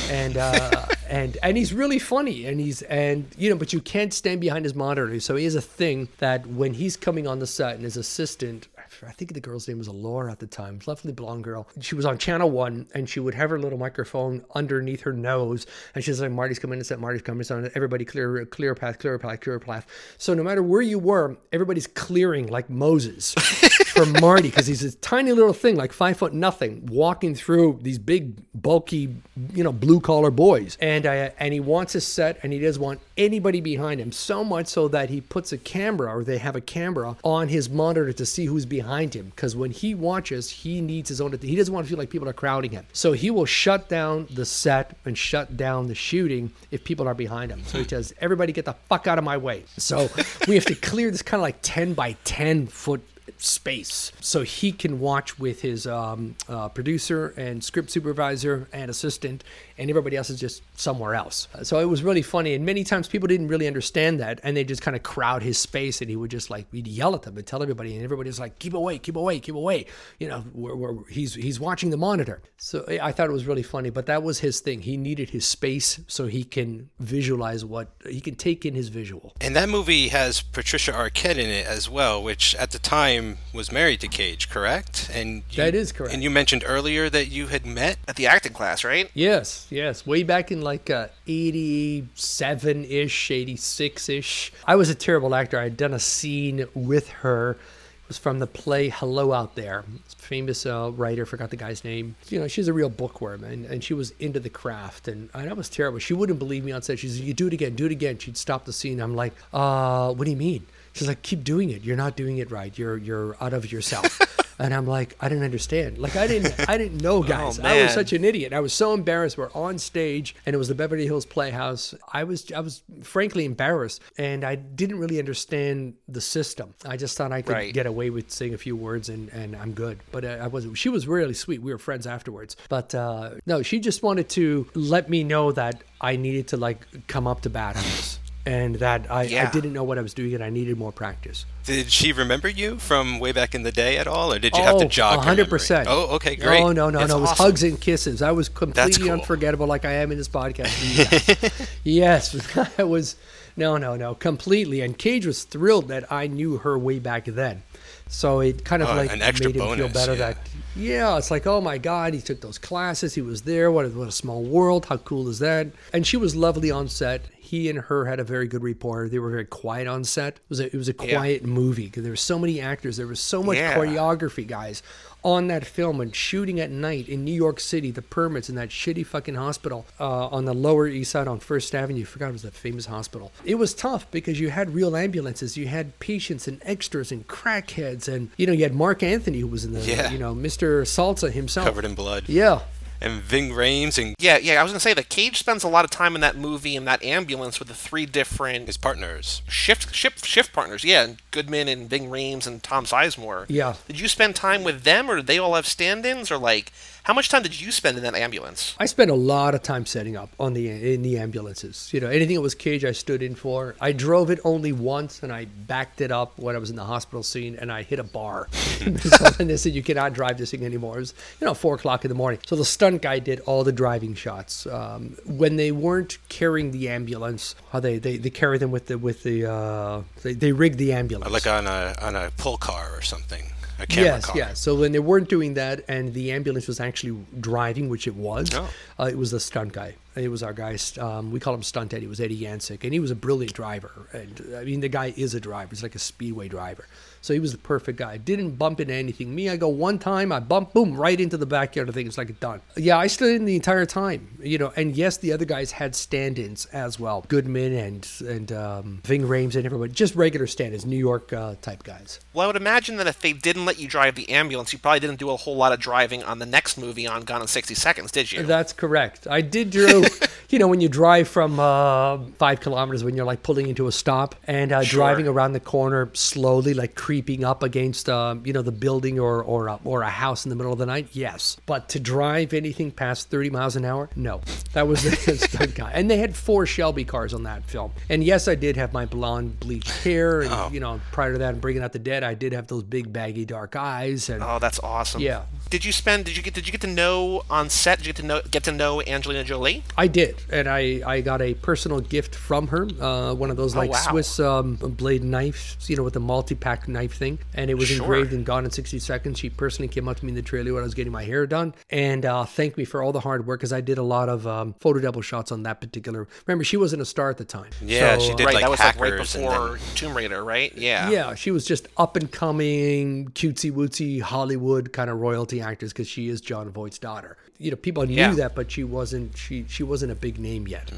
and 0.08 0.36
uh, 0.36 0.86
and 1.08 1.36
and 1.42 1.56
he's 1.56 1.72
really 1.72 1.98
funny. 1.98 2.46
And 2.46 2.60
he's 2.60 2.82
and 2.82 3.26
you 3.36 3.50
know, 3.50 3.56
but 3.56 3.72
you 3.72 3.80
can't 3.80 4.14
stand 4.14 4.40
behind 4.40 4.64
his 4.64 4.74
monitor. 4.74 5.18
So 5.18 5.34
he 5.34 5.44
has 5.44 5.56
a 5.56 5.60
thing 5.60 6.08
that 6.18 6.46
when 6.46 6.74
he's 6.74 6.96
coming 6.96 7.26
on 7.26 7.40
the 7.40 7.46
set 7.48 7.74
and 7.74 7.82
his 7.82 7.96
assistant, 7.96 8.68
I 9.06 9.12
think 9.12 9.32
the 9.32 9.40
girl's 9.40 9.68
name 9.68 9.78
was 9.78 9.88
Laura 9.88 10.30
at 10.32 10.38
the 10.38 10.46
time, 10.46 10.80
lovely 10.86 11.12
blonde 11.12 11.44
girl. 11.44 11.68
She 11.80 11.94
was 11.94 12.04
on 12.04 12.18
Channel 12.18 12.50
One, 12.50 12.86
and 12.94 13.08
she 13.08 13.20
would 13.20 13.34
have 13.34 13.50
her 13.50 13.58
little 13.58 13.78
microphone 13.78 14.44
underneath 14.54 15.02
her 15.02 15.12
nose, 15.12 15.66
and 15.94 16.04
she's 16.04 16.20
like, 16.20 16.30
"Marty's 16.30 16.58
coming 16.58 16.78
to 16.78 16.84
set. 16.84 17.00
Marty's 17.00 17.22
coming 17.22 17.44
set. 17.44 17.72
Everybody 17.74 18.04
clear, 18.04 18.44
clear 18.46 18.74
path, 18.74 18.98
clear 18.98 19.18
path, 19.18 19.40
clear 19.40 19.58
path." 19.58 19.86
So 20.18 20.34
no 20.34 20.42
matter 20.42 20.62
where 20.62 20.82
you 20.82 20.98
were, 20.98 21.36
everybody's 21.52 21.86
clearing 21.86 22.46
like 22.46 22.68
Moses 22.70 23.34
for 23.92 24.06
Marty 24.06 24.48
because 24.48 24.66
he's 24.66 24.82
a 24.82 24.96
tiny 24.96 25.32
little 25.32 25.52
thing, 25.52 25.76
like 25.76 25.92
five 25.92 26.16
foot 26.16 26.32
nothing, 26.32 26.86
walking 26.90 27.34
through 27.34 27.78
these 27.82 27.98
big, 27.98 28.40
bulky, 28.54 29.14
you 29.52 29.62
know, 29.62 29.72
blue 29.72 30.00
collar 30.00 30.30
boys, 30.30 30.78
and 30.80 31.06
uh, 31.06 31.30
and 31.38 31.52
he 31.52 31.60
wants 31.60 31.92
his 31.92 32.06
set, 32.06 32.38
and 32.42 32.52
he 32.52 32.58
doesn't 32.58 32.82
want 32.82 33.00
anybody 33.16 33.60
behind 33.60 34.00
him. 34.00 34.10
So 34.10 34.42
much 34.42 34.66
so 34.68 34.88
that 34.88 35.10
he 35.10 35.20
puts 35.20 35.52
a 35.52 35.58
camera, 35.58 36.16
or 36.16 36.24
they 36.24 36.38
have 36.38 36.56
a 36.56 36.60
camera 36.60 37.16
on 37.22 37.48
his 37.48 37.68
monitor 37.68 38.12
to 38.12 38.26
see 38.26 38.46
who's 38.46 38.66
behind 38.66 39.14
him 39.14 39.26
because 39.34 39.54
when 39.54 39.70
he 39.70 39.94
watches, 39.94 40.48
he 40.48 40.80
needs 40.80 41.08
his 41.08 41.20
own. 41.20 41.32
He 41.40 41.56
doesn't 41.56 41.72
want 41.72 41.86
to 41.86 41.90
feel 41.90 41.98
like 41.98 42.10
people 42.10 42.28
are 42.28 42.34
crowding 42.34 42.70
him, 42.70 42.86
so 42.92 43.12
he 43.12 43.30
will 43.30 43.46
shut 43.46 43.88
down 43.88 44.26
the 44.30 44.46
set 44.46 44.96
and 45.04 45.16
shut 45.16 45.56
down 45.56 45.86
the 45.86 45.94
shooting 45.94 46.50
if 46.70 46.82
people 46.82 47.06
are 47.06 47.14
behind 47.14 47.50
him. 47.52 47.62
So 47.66 47.78
he 47.78 47.84
says, 47.84 48.14
"Everybody, 48.20 48.52
get 48.52 48.64
the 48.64 48.74
fuck 48.88 49.06
out 49.06 49.18
of 49.18 49.24
my 49.24 49.36
way." 49.36 49.64
So 49.76 50.08
we 50.48 50.54
have 50.54 50.64
to 50.66 50.74
clear 50.74 51.10
this 51.10 51.22
kind 51.22 51.40
of 51.40 51.42
like 51.42 51.58
ten 51.62 51.92
by 51.92 52.16
ten 52.24 52.66
foot 52.66 53.02
space. 53.44 54.12
So 54.20 54.42
he 54.42 54.72
can 54.72 55.00
watch 55.00 55.38
with 55.38 55.62
his 55.62 55.86
um, 55.86 56.36
uh, 56.48 56.68
producer 56.68 57.34
and 57.36 57.62
script 57.62 57.90
supervisor 57.90 58.68
and 58.72 58.90
assistant 58.90 59.44
and 59.82 59.90
everybody 59.90 60.16
else 60.16 60.30
is 60.30 60.40
just 60.40 60.62
somewhere 60.78 61.14
else 61.14 61.48
so 61.62 61.78
it 61.78 61.84
was 61.84 62.02
really 62.02 62.22
funny 62.22 62.54
and 62.54 62.64
many 62.64 62.84
times 62.84 63.08
people 63.08 63.26
didn't 63.26 63.48
really 63.48 63.66
understand 63.66 64.20
that 64.20 64.40
and 64.42 64.56
they 64.56 64.64
just 64.64 64.80
kind 64.80 64.96
of 64.96 65.02
crowd 65.02 65.42
his 65.42 65.58
space 65.58 66.00
and 66.00 66.08
he 66.08 66.16
would 66.16 66.30
just 66.30 66.48
like 66.50 66.66
he'd 66.72 66.86
yell 66.86 67.14
at 67.14 67.22
them 67.22 67.36
and 67.36 67.46
tell 67.46 67.62
everybody 67.62 67.94
and 67.94 68.04
everybody's 68.04 68.38
like 68.38 68.58
keep 68.58 68.74
away 68.74 68.98
keep 68.98 69.16
away 69.16 69.40
keep 69.40 69.54
away 69.54 69.84
you 70.18 70.28
know 70.28 70.44
we're, 70.54 70.74
we're, 70.74 71.08
he's 71.08 71.34
he's 71.34 71.58
watching 71.58 71.90
the 71.90 71.96
monitor 71.96 72.40
so 72.56 72.82
eh, 72.84 72.98
i 73.02 73.12
thought 73.12 73.28
it 73.28 73.32
was 73.32 73.46
really 73.46 73.62
funny 73.62 73.90
but 73.90 74.06
that 74.06 74.22
was 74.22 74.38
his 74.38 74.60
thing 74.60 74.80
he 74.80 74.96
needed 74.96 75.30
his 75.30 75.44
space 75.44 76.00
so 76.06 76.26
he 76.26 76.44
can 76.44 76.88
visualize 77.00 77.64
what 77.64 77.90
he 78.08 78.20
can 78.20 78.34
take 78.34 78.64
in 78.64 78.74
his 78.74 78.88
visual 78.88 79.34
and 79.40 79.56
that 79.56 79.68
movie 79.68 80.08
has 80.08 80.40
patricia 80.40 80.92
arquette 80.92 81.36
in 81.36 81.50
it 81.50 81.66
as 81.66 81.90
well 81.90 82.22
which 82.22 82.54
at 82.54 82.70
the 82.70 82.78
time 82.78 83.38
was 83.52 83.72
married 83.72 84.00
to 84.00 84.08
Cage, 84.08 84.48
correct? 84.48 85.10
And 85.12 85.42
you, 85.50 85.56
that 85.56 85.74
is 85.74 85.90
correct. 85.92 86.14
And 86.14 86.22
you 86.22 86.30
mentioned 86.30 86.64
earlier 86.66 87.08
that 87.10 87.28
you 87.28 87.46
had 87.48 87.66
met 87.66 87.98
at 88.06 88.16
the 88.16 88.26
acting 88.26 88.52
class, 88.52 88.84
right? 88.84 89.10
Yes, 89.14 89.66
yes, 89.72 90.06
way 90.06 90.22
back 90.22 90.52
in 90.52 90.62
like 90.62 90.90
uh, 90.90 91.08
'87 91.26 92.84
ish, 92.84 93.30
'86 93.30 94.08
ish. 94.08 94.52
I 94.66 94.76
was 94.76 94.90
a 94.90 94.94
terrible 94.94 95.34
actor. 95.34 95.58
I 95.58 95.64
had 95.64 95.76
done 95.76 95.94
a 95.94 95.98
scene 95.98 96.66
with 96.74 97.08
her. 97.10 97.52
It 97.52 98.08
was 98.08 98.18
from 98.18 98.38
the 98.40 98.46
play 98.46 98.88
Hello 98.88 99.32
Out 99.32 99.54
There. 99.54 99.84
Famous 100.18 100.66
uh, 100.66 100.90
writer, 100.92 101.24
forgot 101.24 101.50
the 101.50 101.56
guy's 101.56 101.84
name. 101.84 102.16
You 102.28 102.40
know, 102.40 102.48
she's 102.48 102.68
a 102.68 102.72
real 102.72 102.88
bookworm, 102.88 103.44
and, 103.44 103.64
and 103.66 103.82
she 103.82 103.94
was 103.94 104.12
into 104.18 104.40
the 104.40 104.50
craft, 104.50 105.08
and, 105.08 105.30
and 105.34 105.46
that 105.46 105.56
was 105.56 105.68
terrible. 105.68 105.98
She 105.98 106.14
wouldn't 106.14 106.38
believe 106.38 106.64
me 106.64 106.72
on 106.72 106.82
set. 106.82 106.98
She's, 106.98 107.20
"You 107.20 107.34
do 107.34 107.46
it 107.46 107.52
again, 107.52 107.74
do 107.74 107.86
it 107.86 107.92
again." 107.92 108.18
She'd 108.18 108.36
stop 108.36 108.64
the 108.64 108.72
scene. 108.72 109.00
I'm 109.00 109.16
like, 109.16 109.32
"Uh, 109.52 110.12
what 110.12 110.24
do 110.24 110.30
you 110.30 110.36
mean?" 110.36 110.66
She's 110.92 111.08
like, 111.08 111.22
keep 111.22 111.42
doing 111.42 111.70
it. 111.70 111.82
You're 111.82 111.96
not 111.96 112.16
doing 112.16 112.38
it 112.38 112.50
right. 112.50 112.76
You're 112.76 112.98
you're 112.98 113.36
out 113.40 113.52
of 113.52 113.70
yourself. 113.72 114.20
and 114.58 114.72
I'm 114.74 114.86
like, 114.86 115.16
I 115.20 115.28
didn't 115.28 115.44
understand. 115.44 115.98
Like 115.98 116.16
I 116.16 116.26
didn't 116.26 116.68
I 116.68 116.76
didn't 116.78 117.02
know 117.02 117.22
guys. 117.36 117.58
Oh, 117.58 117.62
I 117.64 117.82
was 117.82 117.92
such 117.92 118.12
an 118.12 118.24
idiot. 118.24 118.52
I 118.52 118.60
was 118.60 118.72
so 118.72 118.94
embarrassed. 118.94 119.38
We're 119.38 119.50
on 119.54 119.78
stage 119.78 120.34
and 120.46 120.54
it 120.54 120.58
was 120.58 120.68
the 120.68 120.74
Beverly 120.74 121.04
Hills 121.06 121.26
Playhouse. 121.26 121.94
I 122.12 122.24
was 122.24 122.50
I 122.52 122.60
was 122.60 122.82
frankly 123.02 123.44
embarrassed 123.44 124.00
and 124.18 124.44
I 124.44 124.54
didn't 124.56 124.98
really 124.98 125.18
understand 125.18 125.94
the 126.08 126.20
system. 126.20 126.74
I 126.84 126.96
just 126.96 127.16
thought 127.16 127.32
I 127.32 127.42
could 127.42 127.52
Right. 127.52 127.74
get 127.74 127.86
away 127.86 128.10
with 128.10 128.30
saying 128.30 128.54
a 128.54 128.58
few 128.58 128.76
words 128.76 129.08
and, 129.08 129.28
and 129.30 129.54
I'm 129.56 129.72
good. 129.72 129.98
But 130.10 130.24
uh, 130.24 130.38
I 130.40 130.46
wasn't. 130.46 130.78
She 130.78 130.88
was 130.88 131.06
really 131.06 131.34
sweet. 131.34 131.62
We 131.62 131.72
were 131.72 131.78
friends 131.78 132.06
afterwards. 132.06 132.56
But 132.68 132.94
uh, 132.94 133.30
no, 133.46 133.62
she 133.62 133.80
just 133.80 134.02
wanted 134.02 134.28
to 134.30 134.68
let 134.74 135.08
me 135.10 135.24
know 135.24 135.52
that 135.52 135.82
I 136.00 136.16
needed 136.16 136.48
to 136.48 136.56
like 136.56 136.86
come 137.06 137.26
up 137.26 137.42
to 137.42 137.50
bat 137.50 137.76
on 137.76 137.82
this. 137.82 138.18
And 138.44 138.76
that 138.76 139.08
I, 139.08 139.22
I 139.22 139.50
didn't 139.50 139.72
know 139.72 139.84
what 139.84 139.98
I 139.98 140.02
was 140.02 140.14
doing 140.14 140.34
and 140.34 140.42
I 140.42 140.50
needed 140.50 140.76
more 140.76 140.90
practice. 140.90 141.46
Did 141.64 141.92
she 141.92 142.12
remember 142.12 142.48
you 142.48 142.76
from 142.78 143.20
way 143.20 143.30
back 143.30 143.54
in 143.54 143.62
the 143.62 143.70
day 143.70 143.98
at 143.98 144.08
all, 144.08 144.32
or 144.32 144.40
did 144.40 144.56
you 144.56 144.62
have 144.64 144.78
to 144.78 144.86
oh, 144.86 144.88
jog? 144.88 145.18
her 145.18 145.20
Oh, 145.20 145.22
hundred 145.22 145.48
percent. 145.48 145.86
Oh, 145.88 146.16
okay, 146.16 146.34
great. 146.34 146.60
No, 146.60 146.72
no, 146.72 146.90
no, 146.90 146.98
That's 146.98 147.12
no. 147.12 147.18
It 147.18 147.20
was 147.20 147.30
awesome. 147.30 147.46
hugs 147.46 147.62
and 147.62 147.80
kisses. 147.80 148.20
I 148.20 148.32
was 148.32 148.48
completely 148.48 149.04
cool. 149.04 149.12
unforgettable, 149.12 149.68
like 149.68 149.84
I 149.84 149.92
am 149.92 150.10
in 150.10 150.18
this 150.18 150.28
podcast. 150.28 151.68
yes, 151.84 152.34
I 152.78 152.82
was. 152.82 153.14
No, 153.56 153.76
no, 153.76 153.96
no, 153.96 154.14
completely. 154.14 154.80
And 154.80 154.96
Cage 154.96 155.26
was 155.26 155.44
thrilled 155.44 155.88
that 155.88 156.10
I 156.10 156.26
knew 156.26 156.56
her 156.56 156.78
way 156.78 156.98
back 156.98 157.26
then. 157.26 157.62
So 158.08 158.40
it 158.40 158.64
kind 158.64 158.82
of 158.82 158.88
Oh, 158.88 158.94
like 158.94 159.10
made 159.10 159.22
him 159.22 159.52
feel 159.52 159.88
better 159.88 160.12
yeah. 160.12 160.32
that 160.32 160.38
yeah, 160.74 161.18
it's 161.18 161.30
like, 161.30 161.46
oh 161.46 161.60
my 161.60 161.76
God, 161.78 162.14
he 162.14 162.20
took 162.20 162.40
those 162.40 162.58
classes. 162.58 163.14
He 163.14 163.20
was 163.20 163.42
there. 163.42 163.70
What 163.70 163.84
a, 163.86 163.88
what 163.90 164.08
a 164.08 164.12
small 164.12 164.42
world. 164.42 164.86
How 164.86 164.96
cool 164.96 165.28
is 165.28 165.38
that? 165.40 165.68
And 165.92 166.06
she 166.06 166.16
was 166.16 166.34
lovely 166.34 166.70
on 166.70 166.88
set. 166.88 167.22
He 167.52 167.68
and 167.68 167.78
her 167.80 168.06
had 168.06 168.18
a 168.18 168.24
very 168.24 168.48
good 168.48 168.62
rapport. 168.62 169.10
They 169.10 169.18
were 169.18 169.28
very 169.28 169.44
quiet 169.44 169.86
on 169.86 170.04
set. 170.04 170.36
It 170.36 170.40
was 170.48 170.58
a, 170.60 170.66
it 170.68 170.74
was 170.74 170.88
a 170.88 170.94
Yeah. 170.98 171.16
quiet 171.18 171.44
movie 171.44 171.84
because 171.84 172.02
there 172.02 172.10
were 172.12 172.16
so 172.16 172.38
many 172.38 172.62
actors. 172.62 172.96
There 172.96 173.06
was 173.06 173.20
so 173.20 173.42
much 173.42 173.58
Yeah. 173.58 173.76
choreography, 173.76 174.46
guys, 174.46 174.82
on 175.22 175.48
that 175.48 175.66
film 175.66 176.00
and 176.00 176.16
shooting 176.16 176.58
at 176.60 176.70
night 176.70 177.10
in 177.10 177.26
New 177.26 177.34
York 177.34 177.60
City. 177.60 177.90
The 177.90 178.00
permits 178.00 178.48
in 178.48 178.54
that 178.54 178.70
shitty 178.70 179.04
fucking 179.04 179.34
hospital 179.34 179.84
uh, 180.00 180.28
on 180.28 180.46
the 180.46 180.54
Lower 180.54 180.86
East 180.86 181.10
Side 181.10 181.28
on 181.28 181.40
First 181.40 181.74
Avenue. 181.74 182.00
I 182.00 182.04
forgot 182.04 182.30
it 182.30 182.32
was 182.32 182.42
that 182.42 182.54
famous 182.54 182.86
hospital. 182.86 183.32
It 183.44 183.56
was 183.56 183.74
tough 183.74 184.10
because 184.10 184.40
you 184.40 184.48
had 184.48 184.74
real 184.74 184.96
ambulances. 184.96 185.58
You 185.58 185.66
had 185.66 185.98
patients 186.00 186.48
and 186.48 186.58
extras 186.64 187.12
and 187.12 187.28
crackheads, 187.28 188.08
and 188.08 188.30
you 188.38 188.46
know 188.46 188.54
you 188.54 188.62
had 188.62 188.74
Marc 188.74 189.02
Anthony 189.02 189.40
who 189.40 189.46
was 189.46 189.66
in 189.66 189.74
the 189.74 189.80
Yeah. 189.80 190.10
you 190.10 190.18
know 190.18 190.34
Mr. 190.34 190.84
Salsa 190.86 191.30
himself. 191.30 191.66
covered 191.66 191.84
in 191.84 191.94
blood. 191.94 192.30
Yeah. 192.30 192.60
And 193.02 193.20
Ving 193.20 193.50
Rhames 193.50 194.00
and 194.00 194.14
Yeah, 194.18 194.38
yeah. 194.38 194.60
I 194.60 194.62
was 194.62 194.70
gonna 194.72 194.80
say 194.80 194.94
that 194.94 195.08
Cage 195.08 195.38
spends 195.38 195.64
a 195.64 195.68
lot 195.68 195.84
of 195.84 195.90
time 195.90 196.14
in 196.14 196.20
that 196.20 196.36
movie 196.36 196.76
in 196.76 196.84
that 196.84 197.02
ambulance 197.02 197.58
with 197.58 197.68
the 197.68 197.74
three 197.74 198.06
different 198.06 198.68
his 198.68 198.76
partners. 198.76 199.42
shift 199.48 199.94
shift 199.94 200.24
shift 200.24 200.52
partners. 200.52 200.84
Yeah, 200.84 201.14
Goodman 201.32 201.66
and 201.68 201.90
Ving 201.90 202.08
Rhames 202.10 202.46
and 202.46 202.62
Tom 202.62 202.84
Sizemore. 202.84 203.46
Yeah. 203.48 203.74
Did 203.88 203.98
you 203.98 204.06
spend 204.08 204.36
time 204.36 204.62
with 204.62 204.84
them, 204.84 205.10
or 205.10 205.16
did 205.16 205.26
they 205.26 205.38
all 205.38 205.54
have 205.54 205.66
stand-ins, 205.66 206.30
or 206.30 206.38
like 206.38 206.72
how 207.04 207.14
much 207.14 207.28
time 207.28 207.42
did 207.42 207.60
you 207.60 207.72
spend 207.72 207.96
in 207.96 208.04
that 208.04 208.14
ambulance? 208.14 208.76
I 208.78 208.86
spent 208.86 209.10
a 209.10 209.14
lot 209.14 209.54
of 209.54 209.62
time 209.62 209.86
setting 209.86 210.16
up 210.16 210.30
on 210.38 210.54
the 210.54 210.94
in 210.94 211.02
the 211.02 211.18
ambulances. 211.18 211.92
You 211.92 212.00
know, 212.00 212.06
anything 212.06 212.36
that 212.36 212.42
was 212.42 212.54
cage, 212.54 212.84
I 212.84 212.92
stood 212.92 213.22
in 213.22 213.34
for. 213.34 213.74
I 213.80 213.90
drove 213.90 214.30
it 214.30 214.38
only 214.44 214.70
once, 214.72 215.22
and 215.22 215.32
I 215.32 215.46
backed 215.46 216.00
it 216.00 216.12
up 216.12 216.38
when 216.38 216.54
I 216.54 216.58
was 216.58 216.70
in 216.70 216.76
the 216.76 216.84
hospital 216.84 217.24
scene, 217.24 217.56
and 217.56 217.72
I 217.72 217.82
hit 217.82 217.98
a 217.98 218.04
bar. 218.04 218.48
so 218.52 219.30
then 219.30 219.48
they 219.48 219.56
said 219.56 219.72
you 219.72 219.82
cannot 219.82 220.12
drive 220.12 220.38
this 220.38 220.52
thing 220.52 220.64
anymore. 220.64 220.96
It 220.96 221.00
was 221.00 221.14
you 221.40 221.46
know 221.46 221.54
four 221.54 221.74
o'clock 221.74 222.04
in 222.04 222.08
the 222.08 222.14
morning. 222.14 222.40
So 222.46 222.54
the 222.54 222.64
stunt 222.64 223.02
guy 223.02 223.18
did 223.18 223.40
all 223.40 223.64
the 223.64 223.72
driving 223.72 224.14
shots. 224.14 224.66
Um, 224.66 225.16
when 225.26 225.56
they 225.56 225.72
weren't 225.72 226.18
carrying 226.28 226.70
the 226.70 226.88
ambulance, 226.88 227.56
how 227.72 227.80
they 227.80 227.98
they, 227.98 228.16
they 228.16 228.30
carry 228.30 228.58
them 228.58 228.70
with 228.70 228.86
the 228.86 228.96
with 228.96 229.24
the 229.24 229.50
uh, 229.50 230.02
they 230.22 230.34
they 230.34 230.52
rig 230.52 230.76
the 230.76 230.92
ambulance. 230.92 231.32
Like 231.32 231.48
on 231.48 231.66
a 231.66 231.94
on 232.00 232.14
a 232.14 232.30
pull 232.36 232.58
car 232.58 232.96
or 232.96 233.02
something. 233.02 233.42
A 233.82 233.86
camera 233.86 234.12
yes, 234.12 234.26
car. 234.26 234.36
yes. 234.36 234.58
So 234.60 234.74
when 234.76 234.92
they 234.92 234.98
weren't 235.00 235.28
doing 235.28 235.54
that, 235.54 235.84
and 235.88 236.14
the 236.14 236.30
ambulance 236.32 236.68
was 236.68 236.78
actually 236.80 237.18
driving, 237.40 237.88
which 237.88 238.06
it 238.06 238.14
was, 238.14 238.48
Oh. 238.54 238.68
uh, 239.00 239.04
it 239.06 239.18
was 239.18 239.30
the 239.32 239.40
stunt 239.40 239.72
guy. 239.72 239.96
It 240.14 240.28
was 240.28 240.42
our 240.42 240.52
guy. 240.52 240.76
Um, 240.98 241.30
we 241.30 241.40
called 241.40 241.56
him 241.56 241.62
Stunt 241.62 241.94
Eddie. 241.94 242.06
It 242.06 242.08
was 242.08 242.20
Eddie 242.20 242.40
Yancek, 242.40 242.84
and 242.84 242.92
he 242.92 243.00
was 243.00 243.10
a 243.10 243.14
brilliant 243.14 243.54
driver. 243.54 244.08
And 244.12 244.54
I 244.56 244.64
mean, 244.64 244.80
the 244.80 244.88
guy 244.88 245.12
is 245.16 245.34
a 245.34 245.40
driver. 245.40 245.70
He's 245.70 245.82
like 245.82 245.94
a 245.94 246.00
speedway 246.00 246.48
driver. 246.48 246.86
So 247.22 247.32
he 247.32 247.40
was 247.40 247.52
the 247.52 247.58
perfect 247.58 247.98
guy. 247.98 248.16
Didn't 248.16 248.56
bump 248.56 248.80
into 248.80 248.92
anything. 248.92 249.32
Me, 249.32 249.48
I 249.48 249.56
go 249.56 249.68
one 249.68 250.00
time, 250.00 250.32
I 250.32 250.40
bump, 250.40 250.72
boom, 250.72 250.94
right 250.94 251.18
into 251.18 251.36
the 251.36 251.46
backyard 251.46 251.88
of 251.88 251.94
things, 251.94 252.18
like 252.18 252.40
done. 252.40 252.60
Yeah, 252.76 252.98
I 252.98 253.06
stood 253.06 253.36
in 253.36 253.44
the 253.44 253.54
entire 253.54 253.86
time, 253.86 254.38
you 254.42 254.58
know. 254.58 254.72
And 254.74 254.96
yes, 254.96 255.18
the 255.18 255.32
other 255.32 255.44
guys 255.44 255.70
had 255.70 255.94
stand-ins 255.94 256.66
as 256.66 256.98
well, 256.98 257.24
Goodman 257.28 257.72
and 257.74 258.08
and 258.26 258.52
um, 258.52 259.00
Ving 259.04 259.22
Rhames 259.22 259.54
and 259.54 259.64
everybody, 259.64 259.92
just 259.92 260.16
regular 260.16 260.48
stand-ins, 260.48 260.84
New 260.84 260.96
York 260.96 261.32
uh, 261.32 261.54
type 261.62 261.84
guys. 261.84 262.18
Well, 262.34 262.44
I 262.44 262.46
would 262.48 262.56
imagine 262.56 262.96
that 262.96 263.06
if 263.06 263.20
they 263.20 263.32
didn't 263.32 263.66
let 263.66 263.78
you 263.78 263.86
drive 263.86 264.16
the 264.16 264.28
ambulance, 264.28 264.72
you 264.72 264.80
probably 264.80 265.00
didn't 265.00 265.20
do 265.20 265.30
a 265.30 265.36
whole 265.36 265.56
lot 265.56 265.72
of 265.72 265.78
driving 265.78 266.24
on 266.24 266.40
the 266.40 266.46
next 266.46 266.76
movie 266.76 267.06
on 267.06 267.22
Gone 267.22 267.40
in 267.40 267.46
60 267.46 267.74
Seconds, 267.74 268.10
did 268.10 268.32
you? 268.32 268.42
That's 268.42 268.72
correct. 268.72 269.28
I 269.30 269.42
did 269.42 269.70
you 270.50 270.58
know, 270.58 270.68
when 270.68 270.80
you 270.80 270.88
drive 270.88 271.28
from 271.28 271.58
uh, 271.58 272.18
five 272.38 272.60
kilometers 272.60 273.02
when 273.04 273.16
you're 273.16 273.24
like 273.24 273.42
pulling 273.42 273.68
into 273.68 273.86
a 273.86 273.92
stop 273.92 274.34
and 274.46 274.72
uh, 274.72 274.82
Sure. 274.82 274.98
driving 274.98 275.26
around 275.28 275.52
the 275.52 275.60
corner 275.60 276.10
slowly, 276.12 276.74
like 276.74 276.94
creeping 276.94 277.44
up 277.44 277.62
against, 277.62 278.08
um, 278.08 278.42
you 278.44 278.52
know, 278.52 278.62
the 278.62 278.72
building 278.72 279.18
or 279.18 279.42
or 279.42 279.68
a, 279.68 279.78
or 279.84 280.02
a 280.02 280.10
house 280.10 280.44
in 280.44 280.50
the 280.50 280.56
middle 280.56 280.72
of 280.72 280.78
the 280.78 280.86
night. 280.86 281.08
Yes, 281.12 281.56
but 281.66 281.88
to 281.90 282.00
drive 282.00 282.52
anything 282.52 282.90
past 282.90 283.30
30 283.30 283.50
miles 283.50 283.76
an 283.76 283.84
hour, 283.84 284.10
no. 284.16 284.40
That 284.74 284.86
was 284.88 285.02
the 285.26 285.36
stunt 285.36 285.74
guy. 285.74 285.90
And 285.94 286.10
they 286.10 286.18
had 286.18 286.34
four 286.36 286.66
Shelby 286.66 287.04
cars 287.04 287.32
on 287.34 287.42
that 287.44 287.64
film. 287.64 287.92
And 288.08 288.22
yes, 288.24 288.48
I 288.48 288.54
did 288.54 288.76
have 288.76 288.92
my 288.92 289.06
blonde 289.06 289.58
bleached 289.60 289.90
hair, 290.04 290.42
and 290.42 290.74
you 290.74 290.80
know, 290.80 291.00
prior 291.12 291.32
to 291.32 291.38
that, 291.38 291.52
and 291.54 291.60
Bringing 291.60 291.82
Out 291.82 291.92
the 291.92 291.98
Dead, 291.98 292.22
I 292.24 292.34
did 292.34 292.52
have 292.52 292.66
those 292.66 292.82
big 292.82 293.12
baggy 293.12 293.44
dark 293.44 293.76
eyes, 293.76 294.28
and 294.28 294.42
Oh, 294.42 294.58
that's 294.58 294.78
awesome. 294.80 295.20
Yeah. 295.22 295.42
Did 295.70 295.84
you 295.84 295.92
spend? 295.92 296.24
Did 296.26 296.36
you 296.36 296.42
get? 296.42 296.52
Did 296.54 296.66
you 296.66 296.72
get 296.72 296.80
to 296.82 296.86
know 296.86 297.42
on 297.48 297.70
set? 297.70 297.98
Did 297.98 298.06
you 298.06 298.12
get 298.12 298.20
to 298.20 298.26
know 298.26 298.40
get 298.50 298.64
to 298.64 298.72
know 298.72 299.00
Angelina 299.02 299.44
Jolie? 299.44 299.82
I 299.96 300.06
did, 300.06 300.36
and 300.50 300.68
I, 300.68 301.02
I 301.06 301.20
got 301.20 301.42
a 301.42 301.54
personal 301.54 302.00
gift 302.00 302.34
from 302.34 302.68
her, 302.68 302.86
uh, 303.00 303.34
one 303.34 303.50
of 303.50 303.56
those 303.56 303.74
like 303.76 303.90
wow. 303.90 303.96
Swiss 303.98 304.40
um, 304.40 304.76
blade 304.76 305.22
knives, 305.22 305.76
you 305.88 305.96
know, 305.96 306.02
with 306.02 306.14
the 306.14 306.20
multi-pack 306.20 306.88
knife 306.88 307.14
thing, 307.14 307.38
and 307.54 307.70
it 307.70 307.74
was 307.74 307.88
Sure. 307.88 307.98
engraved 308.02 308.32
and 308.32 308.46
gone 308.46 308.64
in 308.64 308.70
60 308.70 308.98
seconds. 308.98 309.38
She 309.38 309.50
personally 309.50 309.88
came 309.88 310.08
up 310.08 310.16
to 310.18 310.24
me 310.24 310.30
in 310.30 310.34
the 310.34 310.42
trailer 310.42 310.72
when 310.72 310.82
I 310.82 310.84
was 310.84 310.94
getting 310.94 311.12
my 311.12 311.24
hair 311.24 311.46
done, 311.46 311.74
and 311.90 312.24
uh, 312.24 312.44
thanked 312.44 312.76
me 312.78 312.84
for 312.84 313.02
all 313.02 313.12
the 313.12 313.20
hard 313.20 313.46
work 313.46 313.60
because 313.60 313.72
I 313.72 313.80
did 313.82 313.98
a 313.98 314.02
lot 314.02 314.28
of 314.28 314.46
um, 314.46 314.74
photo 314.80 315.00
double 315.00 315.20
shots 315.22 315.52
on 315.52 315.64
that 315.64 315.80
particular. 315.80 316.26
Remember, 316.46 316.64
she 316.64 316.76
wasn't 316.78 317.02
a 317.02 317.06
star 317.06 317.28
at 317.30 317.36
the 317.36 317.44
time. 317.44 317.70
Yeah, 317.82 318.16
So, 318.18 318.24
she 318.24 318.32
uh, 318.32 318.36
did 318.36 318.44
right, 318.46 318.54
like 318.54 318.64
that 318.64 318.70
was 318.70 318.80
like 318.80 318.98
right 319.00 319.12
hackers 319.12 319.34
and 319.34 319.44
before 319.44 319.68
then- 319.76 319.78
Tomb 319.94 320.16
Raider, 320.16 320.42
right? 320.44 320.72
Yeah. 320.76 321.10
Yeah, 321.10 321.34
she 321.34 321.50
was 321.50 321.64
just 321.66 321.88
up 321.98 322.16
and 322.16 322.30
coming, 322.30 323.28
cutesy 323.30 323.70
wootsy 323.72 324.20
Hollywood 324.22 324.92
kind 324.92 325.10
of 325.10 325.20
royalty 325.20 325.60
actress 325.60 325.92
because 325.92 326.08
she 326.08 326.28
is 326.28 326.40
Jon 326.40 326.70
Voight's 326.70 326.98
daughter. 326.98 327.36
You 327.62 327.70
know, 327.70 327.76
people 327.76 328.04
knew 328.04 328.16
Yeah. 328.16 328.34
that, 328.34 328.54
but 328.54 328.70
she 328.72 328.82
wasn't. 328.84 329.36
She 329.36 329.64
she 329.68 329.82
wasn't 329.82 330.10
a 330.12 330.16
big 330.16 330.38
name 330.38 330.66
yet. 330.66 330.90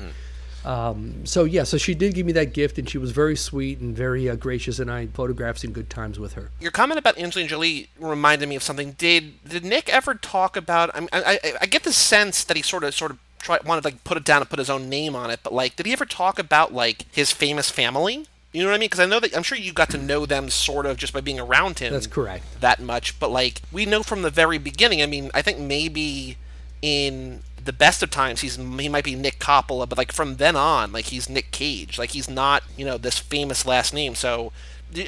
Um, 0.64 1.26
so 1.26 1.44
yeah, 1.44 1.64
so 1.64 1.76
she 1.76 1.94
did 1.94 2.14
give 2.14 2.24
me 2.24 2.32
that 2.32 2.54
gift, 2.54 2.78
and 2.78 2.88
she 2.88 2.96
was 2.96 3.10
very 3.10 3.36
sweet 3.36 3.80
and 3.80 3.94
very 3.94 4.30
uh, 4.30 4.34
gracious, 4.34 4.78
and 4.78 4.90
I 4.90 5.08
photographs 5.08 5.62
and 5.62 5.74
good 5.74 5.90
times 5.90 6.18
with 6.18 6.32
her. 6.34 6.50
Your 6.58 6.70
comment 6.70 6.98
about 6.98 7.18
Angelina 7.18 7.50
Jolie 7.50 7.90
reminded 7.98 8.48
me 8.48 8.56
of 8.56 8.62
something. 8.62 8.92
Did 8.92 9.44
did 9.46 9.62
Nick 9.62 9.90
ever 9.92 10.14
talk 10.14 10.56
about? 10.56 10.90
I 10.96 11.00
mean, 11.00 11.10
I, 11.12 11.38
I, 11.44 11.52
I 11.62 11.66
get 11.66 11.82
the 11.82 11.92
sense 11.92 12.44
that 12.44 12.56
he 12.56 12.62
sort 12.62 12.82
of 12.82 12.94
sort 12.94 13.10
of 13.10 13.18
tried 13.40 13.64
wanted 13.64 13.82
to 13.82 13.88
like 13.88 14.04
put 14.04 14.16
it 14.16 14.24
down 14.24 14.40
and 14.40 14.48
put 14.48 14.58
his 14.58 14.70
own 14.70 14.88
name 14.88 15.14
on 15.14 15.30
it, 15.30 15.40
but 15.42 15.52
like, 15.52 15.76
did 15.76 15.84
he 15.84 15.92
ever 15.92 16.06
talk 16.06 16.38
about 16.38 16.72
like 16.72 17.04
his 17.12 17.30
famous 17.30 17.68
family? 17.70 18.24
You 18.52 18.62
know 18.62 18.70
what 18.70 18.76
I 18.76 18.78
mean? 18.78 18.86
Because 18.86 19.00
I 19.00 19.06
know 19.06 19.20
that 19.20 19.36
I'm 19.36 19.42
sure 19.42 19.58
you 19.58 19.72
got 19.72 19.90
to 19.90 19.98
know 19.98 20.24
them 20.24 20.48
sort 20.48 20.86
of 20.86 20.96
just 20.96 21.12
by 21.12 21.20
being 21.20 21.40
around 21.40 21.80
him. 21.80 21.92
That's 21.92 22.06
correct. 22.06 22.44
That 22.60 22.80
much, 22.80 23.20
but 23.20 23.30
like 23.30 23.60
we 23.70 23.84
know 23.84 24.02
from 24.02 24.22
the 24.22 24.30
very 24.30 24.56
beginning. 24.56 25.02
I 25.02 25.06
mean, 25.06 25.30
I 25.34 25.42
think 25.42 25.58
maybe 25.58 26.38
in 26.84 27.40
the 27.64 27.72
best 27.72 28.02
of 28.02 28.10
times 28.10 28.42
he's 28.42 28.56
he 28.56 28.90
might 28.90 29.04
be 29.04 29.14
Nick 29.14 29.38
Coppola, 29.38 29.88
but 29.88 29.96
like 29.96 30.12
from 30.12 30.36
then 30.36 30.54
on, 30.54 30.92
like 30.92 31.06
he's 31.06 31.30
Nick 31.30 31.50
Cage. 31.50 31.98
Like 31.98 32.10
he's 32.10 32.28
not 32.28 32.62
you 32.76 32.84
know 32.84 32.98
this 32.98 33.18
famous 33.18 33.64
last 33.64 33.94
name. 33.94 34.14
So 34.14 34.52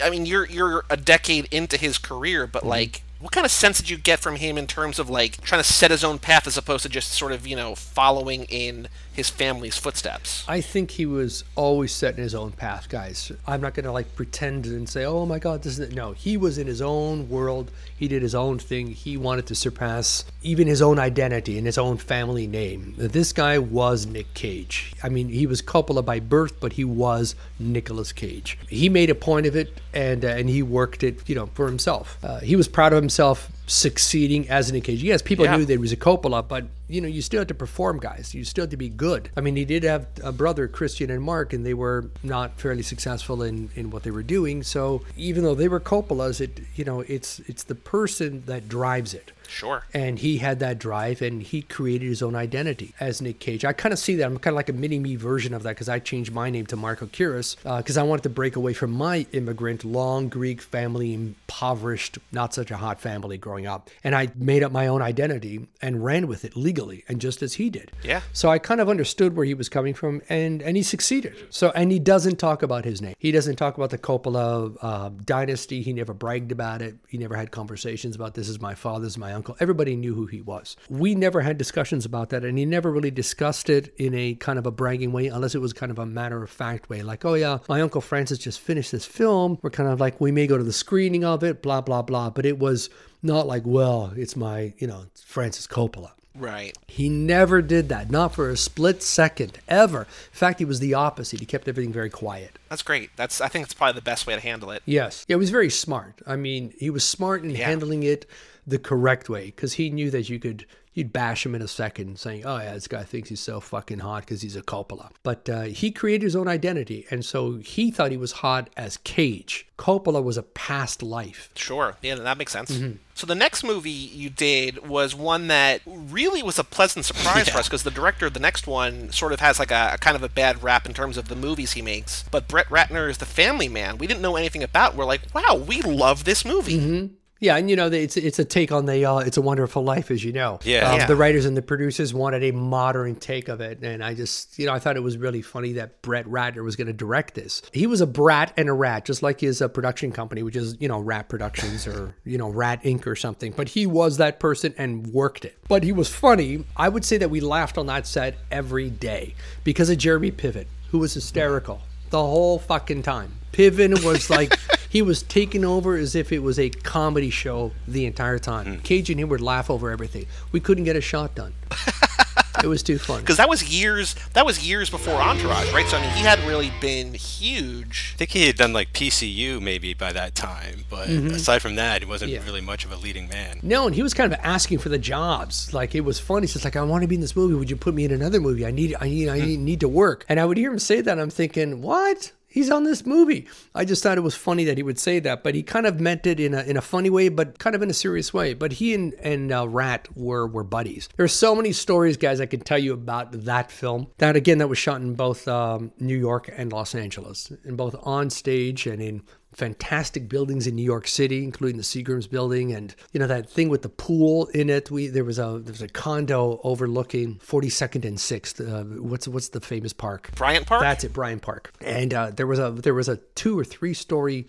I 0.02 0.08
mean, 0.08 0.24
you're 0.24 0.46
you're 0.46 0.86
a 0.88 0.96
decade 0.96 1.48
into 1.50 1.76
his 1.76 1.98
career, 1.98 2.46
but 2.46 2.60
mm-hmm. 2.60 2.70
like. 2.70 3.02
What 3.18 3.32
kind 3.32 3.46
of 3.46 3.50
sense 3.50 3.78
did 3.78 3.88
you 3.88 3.96
get 3.96 4.20
from 4.20 4.36
him 4.36 4.58
in 4.58 4.66
terms 4.66 4.98
of 4.98 5.08
like 5.08 5.40
trying 5.40 5.62
to 5.62 5.66
set 5.66 5.90
his 5.90 6.04
own 6.04 6.18
path 6.18 6.46
as 6.46 6.58
opposed 6.58 6.82
to 6.82 6.90
just 6.90 7.12
sort 7.12 7.32
of, 7.32 7.46
you 7.46 7.56
know, 7.56 7.74
following 7.74 8.44
in 8.44 8.88
his 9.10 9.30
family's 9.30 9.78
footsteps? 9.78 10.44
I 10.46 10.60
think 10.60 10.92
he 10.92 11.06
was 11.06 11.42
always 11.54 11.92
setting 11.92 12.22
his 12.22 12.34
own 12.34 12.52
path, 12.52 12.90
guys. 12.90 13.32
I'm 13.46 13.62
not 13.62 13.72
gonna 13.72 13.90
like 13.90 14.14
pretend 14.14 14.66
and 14.66 14.86
say, 14.86 15.06
"Oh 15.06 15.24
my 15.24 15.38
God, 15.38 15.62
this 15.62 15.78
is 15.78 15.94
no." 15.94 16.12
He 16.12 16.36
was 16.36 16.58
in 16.58 16.66
his 16.66 16.82
own 16.82 17.30
world. 17.30 17.70
He 17.96 18.06
did 18.06 18.20
his 18.20 18.34
own 18.34 18.58
thing. 18.58 18.88
He 18.88 19.16
wanted 19.16 19.46
to 19.46 19.54
surpass 19.54 20.26
even 20.46 20.68
his 20.68 20.80
own 20.80 20.98
identity 20.98 21.58
and 21.58 21.66
his 21.66 21.76
own 21.76 21.96
family 21.96 22.46
name. 22.46 22.94
This 22.96 23.32
guy 23.32 23.58
was 23.58 24.06
Nick 24.06 24.32
Cage. 24.34 24.94
I 25.02 25.08
mean, 25.08 25.28
he 25.28 25.46
was 25.46 25.60
Coppola 25.60 26.04
by 26.04 26.20
birth, 26.20 26.60
but 26.60 26.74
he 26.74 26.84
was 26.84 27.34
Nicolas 27.58 28.12
Cage. 28.12 28.56
He 28.68 28.88
made 28.88 29.10
a 29.10 29.14
point 29.14 29.46
of 29.46 29.56
it, 29.56 29.80
and 29.92 30.24
uh, 30.24 30.28
and 30.28 30.48
he 30.48 30.62
worked 30.62 31.02
it, 31.02 31.28
you 31.28 31.34
know, 31.34 31.46
for 31.54 31.66
himself. 31.66 32.16
Uh, 32.22 32.38
he 32.40 32.54
was 32.54 32.68
proud 32.68 32.92
of 32.92 33.02
himself 33.02 33.50
succeeding 33.68 34.48
as 34.48 34.70
Nick 34.70 34.84
Cage. 34.84 35.02
Yes, 35.02 35.22
people 35.22 35.44
Yeah. 35.44 35.56
knew 35.56 35.64
that 35.64 35.72
he 35.72 35.78
was 35.78 35.90
a 35.90 35.96
Coppola, 35.96 36.46
but 36.46 36.66
you 36.88 37.00
know, 37.00 37.08
you 37.08 37.20
still 37.20 37.40
had 37.40 37.48
to 37.48 37.54
perform, 37.54 37.98
guys. 37.98 38.32
You 38.32 38.44
still 38.44 38.62
had 38.62 38.70
to 38.70 38.76
be 38.76 38.88
good. 38.88 39.28
I 39.36 39.40
mean, 39.40 39.56
he 39.56 39.64
did 39.64 39.82
have 39.82 40.06
a 40.22 40.30
brother, 40.30 40.68
Christian 40.68 41.10
and 41.10 41.20
Mark, 41.20 41.52
and 41.52 41.66
they 41.66 41.74
were 41.74 42.04
not 42.22 42.60
fairly 42.60 42.84
successful 42.84 43.42
in, 43.42 43.70
in 43.74 43.90
what 43.90 44.04
they 44.04 44.12
were 44.12 44.22
doing. 44.22 44.62
So 44.62 45.02
even 45.16 45.42
though 45.42 45.56
they 45.56 45.66
were 45.66 45.80
Coppolas, 45.80 46.40
it 46.40 46.60
you 46.76 46.84
know, 46.84 47.00
it's 47.00 47.40
it's 47.48 47.64
the 47.64 47.74
person 47.74 48.44
that 48.46 48.68
drives 48.68 49.14
it. 49.14 49.32
Sure. 49.48 49.84
And 49.92 50.18
he 50.18 50.38
had 50.38 50.58
that 50.60 50.78
drive, 50.78 51.22
and 51.22 51.42
he 51.42 51.62
created 51.62 52.08
his 52.08 52.22
own 52.22 52.34
identity 52.34 52.94
as 53.00 53.20
Nick 53.20 53.38
Cage. 53.38 53.64
I 53.64 53.72
kind 53.72 53.92
of 53.92 53.98
see 53.98 54.16
that. 54.16 54.24
I'm 54.24 54.38
kind 54.38 54.54
of 54.54 54.56
like 54.56 54.68
a 54.68 54.72
mini 54.72 54.98
me 54.98 55.16
version 55.16 55.54
of 55.54 55.62
that 55.62 55.70
because 55.70 55.88
I 55.88 55.98
changed 55.98 56.32
my 56.32 56.50
name 56.50 56.66
to 56.66 56.76
Marco 56.76 57.06
Kiris 57.06 57.56
because 57.78 57.96
I 57.96 58.02
wanted 58.02 58.22
to 58.24 58.30
break 58.30 58.56
away 58.56 58.72
from 58.72 58.92
my 58.92 59.26
immigrant, 59.32 59.84
long 59.84 60.28
Greek 60.28 60.60
family, 60.60 61.14
impoverished, 61.14 62.18
not 62.32 62.54
such 62.54 62.70
a 62.70 62.76
hot 62.76 63.00
family 63.00 63.38
growing 63.38 63.66
up. 63.66 63.90
And 64.04 64.14
I 64.14 64.30
made 64.34 64.62
up 64.62 64.72
my 64.72 64.86
own 64.86 65.02
identity 65.02 65.66
and 65.80 66.04
ran 66.04 66.26
with 66.26 66.44
it 66.44 66.56
legally, 66.56 67.04
and 67.08 67.20
just 67.20 67.42
as 67.42 67.54
he 67.54 67.70
did. 67.70 67.92
Yeah. 68.02 68.20
So 68.32 68.48
I 68.48 68.58
kind 68.58 68.80
of 68.80 68.88
understood 68.88 69.36
where 69.36 69.46
he 69.46 69.54
was 69.54 69.68
coming 69.68 69.94
from, 69.94 70.22
and 70.28 70.62
and 70.62 70.76
he 70.76 70.82
succeeded. 70.82 71.34
So 71.50 71.70
and 71.74 71.90
he 71.92 71.98
doesn't 71.98 72.36
talk 72.36 72.62
about 72.62 72.84
his 72.84 73.00
name. 73.00 73.14
He 73.18 73.32
doesn't 73.32 73.56
talk 73.56 73.76
about 73.76 73.90
the 73.90 73.98
Coppola 73.98 74.76
uh, 74.80 75.10
dynasty. 75.24 75.82
He 75.82 75.92
never 75.92 76.14
bragged 76.14 76.52
about 76.52 76.82
it. 76.82 76.96
He 77.08 77.18
never 77.18 77.36
had 77.36 77.50
conversations 77.50 78.16
about 78.16 78.34
this 78.34 78.48
is 78.48 78.60
my 78.60 78.74
father's, 78.74 79.16
my 79.18 79.32
uncle. 79.36 79.56
Everybody 79.60 79.94
knew 79.94 80.14
who 80.14 80.26
he 80.26 80.40
was. 80.40 80.76
We 80.88 81.14
never 81.14 81.40
had 81.40 81.58
discussions 81.58 82.04
about 82.04 82.30
that, 82.30 82.44
and 82.44 82.58
he 82.58 82.64
never 82.64 82.90
really 82.90 83.10
discussed 83.10 83.70
it 83.70 83.94
in 83.98 84.14
a 84.14 84.34
kind 84.34 84.58
of 84.58 84.66
a 84.66 84.70
bragging 84.70 85.12
way, 85.12 85.28
unless 85.28 85.54
it 85.54 85.60
was 85.60 85.72
kind 85.72 85.92
of 85.92 85.98
a 85.98 86.06
matter 86.06 86.42
of 86.42 86.50
fact 86.50 86.88
way, 86.88 87.02
like, 87.02 87.24
oh 87.24 87.34
yeah, 87.34 87.58
my 87.68 87.80
uncle 87.80 88.00
Francis 88.00 88.38
just 88.38 88.60
finished 88.60 88.92
this 88.92 89.06
film. 89.06 89.58
We're 89.62 89.70
kind 89.70 89.88
of 89.88 90.00
like 90.00 90.20
we 90.20 90.32
may 90.32 90.46
go 90.46 90.58
to 90.58 90.64
the 90.64 90.72
screening 90.72 91.24
of 91.24 91.44
it, 91.44 91.62
blah 91.62 91.80
blah 91.80 92.02
blah. 92.02 92.30
But 92.30 92.46
it 92.46 92.58
was 92.58 92.90
not 93.22 93.46
like, 93.46 93.62
well, 93.64 94.12
it's 94.16 94.34
my 94.34 94.74
you 94.78 94.86
know 94.86 95.06
Francis 95.14 95.66
Coppola. 95.66 96.10
Right. 96.38 96.76
He 96.86 97.08
never 97.08 97.62
did 97.62 97.88
that, 97.88 98.10
not 98.10 98.34
for 98.34 98.50
a 98.50 98.56
split 98.56 99.02
second, 99.02 99.58
ever. 99.68 100.00
In 100.02 100.06
fact, 100.32 100.58
he 100.58 100.64
was 100.64 100.80
the 100.80 100.94
opposite. 100.94 101.40
He 101.40 101.46
kept 101.46 101.66
everything 101.66 101.92
very 101.92 102.10
quiet. 102.10 102.58
That's 102.68 102.82
great. 102.82 103.10
That's 103.16 103.40
I 103.40 103.48
think 103.48 103.64
it's 103.64 103.74
probably 103.74 103.94
the 103.94 104.04
best 104.04 104.26
way 104.26 104.34
to 104.34 104.40
handle 104.40 104.70
it. 104.70 104.82
Yes. 104.84 105.24
Yeah, 105.28 105.36
he 105.36 105.38
was 105.38 105.50
very 105.50 105.70
smart. 105.70 106.20
I 106.26 106.36
mean, 106.36 106.74
he 106.78 106.90
was 106.90 107.04
smart 107.04 107.42
in 107.42 107.54
handling 107.54 108.02
it 108.02 108.26
the 108.66 108.78
correct 108.78 109.28
way 109.28 109.46
because 109.46 109.74
he 109.74 109.90
knew 109.90 110.10
that 110.10 110.28
you 110.28 110.38
could, 110.38 110.66
you'd 110.92 111.12
bash 111.12 111.46
him 111.46 111.54
in 111.54 111.62
a 111.62 111.68
second 111.68 112.18
saying, 112.18 112.44
oh, 112.44 112.56
yeah, 112.56 112.72
this 112.74 112.88
guy 112.88 113.04
thinks 113.04 113.28
he's 113.28 113.40
so 113.40 113.60
fucking 113.60 114.00
hot 114.00 114.22
because 114.22 114.42
he's 114.42 114.56
a 114.56 114.62
Coppola. 114.62 115.10
But 115.22 115.48
uh, 115.48 115.62
he 115.62 115.92
created 115.92 116.22
his 116.22 116.34
own 116.34 116.48
identity. 116.48 117.06
And 117.10 117.24
so 117.24 117.56
he 117.58 117.90
thought 117.90 118.10
he 118.10 118.16
was 118.16 118.32
hot 118.32 118.70
as 118.76 118.96
Cage. 118.98 119.68
Coppola 119.78 120.22
was 120.22 120.36
a 120.36 120.42
past 120.42 121.02
life. 121.02 121.50
Sure. 121.54 121.96
Yeah, 122.02 122.16
that 122.16 122.38
makes 122.38 122.50
sense. 122.50 122.72
Mm-hmm. 122.72 122.96
So 123.14 123.26
the 123.26 123.34
next 123.34 123.62
movie 123.62 123.90
you 123.90 124.30
did 124.30 124.88
was 124.88 125.14
one 125.14 125.46
that 125.48 125.82
really 125.86 126.42
was 126.42 126.58
a 126.58 126.64
pleasant 126.64 127.04
surprise 127.04 127.48
for 127.50 127.58
us 127.58 127.68
because 127.68 127.82
the 127.82 127.90
director 127.90 128.26
of 128.26 128.34
the 128.34 128.40
next 128.40 128.66
one 128.66 129.12
sort 129.12 129.32
of 129.32 129.40
has 129.40 129.58
like 129.58 129.70
a, 129.70 129.92
a 129.94 129.98
kind 129.98 130.16
of 130.16 130.22
a 130.22 130.28
bad 130.28 130.62
rap 130.62 130.86
in 130.86 130.94
terms 130.94 131.16
of 131.16 131.28
the 131.28 131.36
movies 131.36 131.72
he 131.72 131.82
makes. 131.82 132.24
But 132.30 132.48
Brett 132.48 132.68
Ratner 132.68 133.08
is 133.08 133.18
the 133.18 133.26
Family 133.26 133.68
Man. 133.68 133.98
We 133.98 134.06
didn't 134.06 134.22
know 134.22 134.36
anything 134.36 134.62
about. 134.62 134.96
We're 134.96 135.04
like, 135.04 135.22
wow, 135.34 135.62
we 135.66 135.82
love 135.82 136.24
this 136.24 136.44
movie. 136.44 136.78
Mm-hmm. 136.78 137.14
Yeah, 137.38 137.56
and 137.56 137.68
you 137.68 137.76
know, 137.76 137.88
it's 137.88 138.16
it's 138.16 138.38
a 138.38 138.44
take 138.44 138.72
on 138.72 138.86
the 138.86 139.04
uh, 139.04 139.18
"It's 139.18 139.36
a 139.36 139.42
Wonderful 139.42 139.84
Life," 139.84 140.10
as 140.10 140.24
you 140.24 140.32
know. 140.32 140.58
Yeah. 140.64 140.90
Um, 140.90 140.96
Yeah. 140.98 141.06
The 141.06 141.16
writers 141.16 141.44
and 141.44 141.56
the 141.56 141.62
producers 141.62 142.14
wanted 142.14 142.42
a 142.42 142.52
modern 142.52 143.14
take 143.16 143.48
of 143.48 143.60
it, 143.60 143.80
and 143.82 144.02
I 144.02 144.14
just, 144.14 144.58
you 144.58 144.66
know, 144.66 144.72
I 144.72 144.78
thought 144.78 144.96
it 144.96 145.02
was 145.02 145.18
really 145.18 145.42
funny 145.42 145.74
that 145.74 146.00
Brett 146.00 146.26
Ratner 146.26 146.64
was 146.64 146.76
going 146.76 146.86
to 146.86 146.94
direct 146.94 147.34
this. 147.34 147.60
He 147.72 147.86
was 147.86 148.00
a 148.00 148.06
brat 148.06 148.54
and 148.56 148.68
a 148.68 148.72
rat, 148.72 149.04
just 149.04 149.22
like 149.22 149.40
his 149.40 149.60
uh, 149.60 149.68
production 149.68 150.12
company, 150.12 150.42
which 150.42 150.56
is 150.56 150.76
you 150.80 150.88
know 150.88 150.98
Rat 150.98 151.28
Productions 151.28 151.86
or 151.86 152.14
you 152.24 152.38
know 152.38 152.48
Rat 152.48 152.82
Inc. 152.84 153.06
or 153.06 153.16
something. 153.16 153.52
But 153.54 153.68
he 153.68 153.86
was 153.86 154.16
that 154.16 154.40
person 154.40 154.74
and 154.78 155.06
worked 155.08 155.44
it. 155.44 155.58
But 155.68 155.82
he 155.82 155.92
was 155.92 156.08
funny. 156.08 156.64
I 156.76 156.88
would 156.88 157.04
say 157.04 157.18
that 157.18 157.28
we 157.28 157.40
laughed 157.40 157.76
on 157.76 157.86
that 157.86 158.06
set 158.06 158.36
every 158.50 158.88
day 158.88 159.34
because 159.62 159.90
of 159.90 159.98
Jeremy 159.98 160.30
Piven, 160.32 160.66
who 160.90 160.98
was 160.98 161.12
hysterical 161.14 161.82
the 162.10 162.18
whole 162.18 162.58
fucking 162.58 163.02
time. 163.02 163.32
Piven 163.52 164.04
was 164.04 164.30
like 164.30 164.56
he 164.88 165.02
was 165.02 165.22
taking 165.22 165.64
over 165.64 165.96
as 165.96 166.14
if 166.14 166.32
it 166.32 166.40
was 166.40 166.58
a 166.58 166.70
comedy 166.70 167.30
show 167.30 167.72
the 167.86 168.06
entire 168.06 168.38
time. 168.38 168.80
Cage 168.80 169.10
and 169.10 169.18
him 169.20 169.28
would 169.28 169.40
laugh 169.40 169.70
over 169.70 169.90
everything. 169.90 170.26
We 170.52 170.60
couldn't 170.60 170.84
get 170.84 170.96
a 170.96 171.00
shot 171.00 171.34
done. 171.34 171.54
it 172.62 172.66
was 172.68 172.82
too 172.82 172.98
funny. 172.98 173.20
Because 173.20 173.36
that 173.36 173.48
was 173.48 173.62
years. 173.64 174.14
That 174.32 174.46
was 174.46 174.66
years 174.66 174.88
before 174.88 175.14
Entourage, 175.14 175.72
right? 175.72 175.86
So 175.86 175.96
I 175.98 176.00
mean, 176.00 176.10
he 176.10 176.20
hadn't 176.20 176.46
really 176.46 176.72
been 176.80 177.14
huge. 177.14 178.12
I 178.14 178.18
think 178.18 178.30
he 178.30 178.46
had 178.46 178.56
done 178.56 178.72
like 178.72 178.92
PCU 178.92 179.60
maybe 179.60 179.92
by 179.94 180.12
that 180.12 180.34
time, 180.34 180.84
but 180.88 181.08
aside 181.08 181.60
from 181.62 181.76
that, 181.76 182.02
he 182.02 182.08
wasn't 182.08 182.26
Mm-hmm. 182.32 182.40
Yeah. 182.42 182.46
really 182.46 182.60
much 182.60 182.84
of 182.84 182.90
a 182.92 182.96
leading 182.96 183.28
man. 183.28 183.60
No, 183.62 183.86
and 183.86 183.94
he 183.94 184.02
was 184.02 184.12
kind 184.14 184.32
of 184.32 184.38
asking 184.42 184.78
for 184.78 184.88
the 184.88 184.98
jobs. 184.98 185.72
Like 185.72 185.94
it 185.94 186.00
was 186.00 186.18
funny. 186.18 186.44
It's 186.44 186.64
like 186.64 186.76
I 186.76 186.82
want 186.82 187.02
to 187.02 187.08
be 187.08 187.14
in 187.14 187.20
this 187.20 187.36
movie. 187.36 187.54
Would 187.54 187.70
you 187.70 187.76
put 187.76 187.94
me 187.94 188.04
in 188.04 188.10
another 188.10 188.40
movie? 188.40 188.66
I 188.66 188.70
need, 188.70 188.96
I 189.00 189.08
need, 189.08 189.28
I 189.28 189.38
need, 189.38 189.60
need 189.60 189.80
to 189.80 189.88
work. 189.88 190.24
And 190.28 190.40
I 190.40 190.44
would 190.44 190.56
hear 190.56 190.72
him 190.72 190.78
say 190.78 191.00
that. 191.02 191.18
I'm 191.20 191.30
thinking, 191.30 191.82
what? 191.82 192.32
He's 192.56 192.70
on 192.70 192.84
this 192.84 193.04
movie. 193.04 193.46
I 193.74 193.84
just 193.84 194.02
thought 194.02 194.16
it 194.16 194.22
was 194.22 194.34
funny 194.34 194.64
that 194.64 194.78
he 194.78 194.82
would 194.82 194.98
say 194.98 195.18
that, 195.20 195.44
but 195.44 195.54
he 195.54 195.62
kind 195.62 195.84
of 195.84 196.00
meant 196.00 196.26
it 196.26 196.40
in 196.40 196.54
a 196.54 196.62
in 196.62 196.78
a 196.78 196.80
funny 196.80 197.10
way, 197.10 197.28
but 197.28 197.58
kind 197.58 197.76
of 197.76 197.82
in 197.82 197.90
a 197.90 197.92
serious 197.92 198.32
way. 198.32 198.54
But 198.54 198.72
he 198.72 198.94
and 198.94 199.12
and 199.20 199.52
uh, 199.52 199.68
Rat 199.68 200.08
were 200.16 200.46
were 200.46 200.64
buddies. 200.64 201.10
There's 201.18 201.34
so 201.34 201.54
many 201.54 201.72
stories, 201.72 202.16
guys, 202.16 202.40
I 202.40 202.46
can 202.46 202.60
tell 202.60 202.78
you 202.78 202.94
about 202.94 203.30
that 203.44 203.70
film. 203.70 204.06
That 204.16 204.36
again, 204.36 204.56
that 204.56 204.68
was 204.68 204.78
shot 204.78 205.02
in 205.02 205.12
both 205.16 205.46
um, 205.46 205.92
New 206.00 206.16
York 206.16 206.48
and 206.56 206.72
Los 206.72 206.94
Angeles, 206.94 207.52
in 207.66 207.76
both 207.76 207.94
on 208.02 208.30
stage 208.30 208.86
and 208.86 209.02
in 209.02 209.22
fantastic 209.56 210.28
buildings 210.28 210.66
in 210.66 210.76
New 210.76 210.84
York 210.84 211.08
City, 211.08 211.42
including 211.42 211.78
the 211.78 211.82
Seagram's 211.82 212.26
building, 212.26 212.72
and 212.72 212.94
you 213.12 213.18
know 213.18 213.26
that 213.26 213.48
thing 213.48 213.68
with 213.68 213.82
the 213.82 213.88
pool 213.88 214.46
in 214.48 214.68
it. 214.68 214.90
We 214.90 215.08
there 215.08 215.24
was 215.24 215.38
a 215.38 215.60
there 215.62 215.72
was 215.72 215.82
a 215.82 215.88
condo 215.88 216.60
overlooking 216.62 217.36
42nd 217.36 218.04
and 218.04 218.18
6th. 218.18 218.60
Uh, 218.60 219.02
what's 219.02 219.26
what's 219.26 219.48
the 219.48 219.60
famous 219.60 219.92
park? 219.92 220.30
Bryant 220.34 220.66
Park. 220.66 220.82
That's 220.82 221.04
it, 221.04 221.12
Bryant 221.12 221.42
Park. 221.42 221.72
And 221.80 222.12
uh, 222.12 222.30
there 222.30 222.46
was 222.46 222.58
a 222.58 222.70
there 222.70 222.94
was 222.94 223.08
a 223.08 223.16
two 223.34 223.58
or 223.58 223.64
three 223.64 223.94
story 223.94 224.46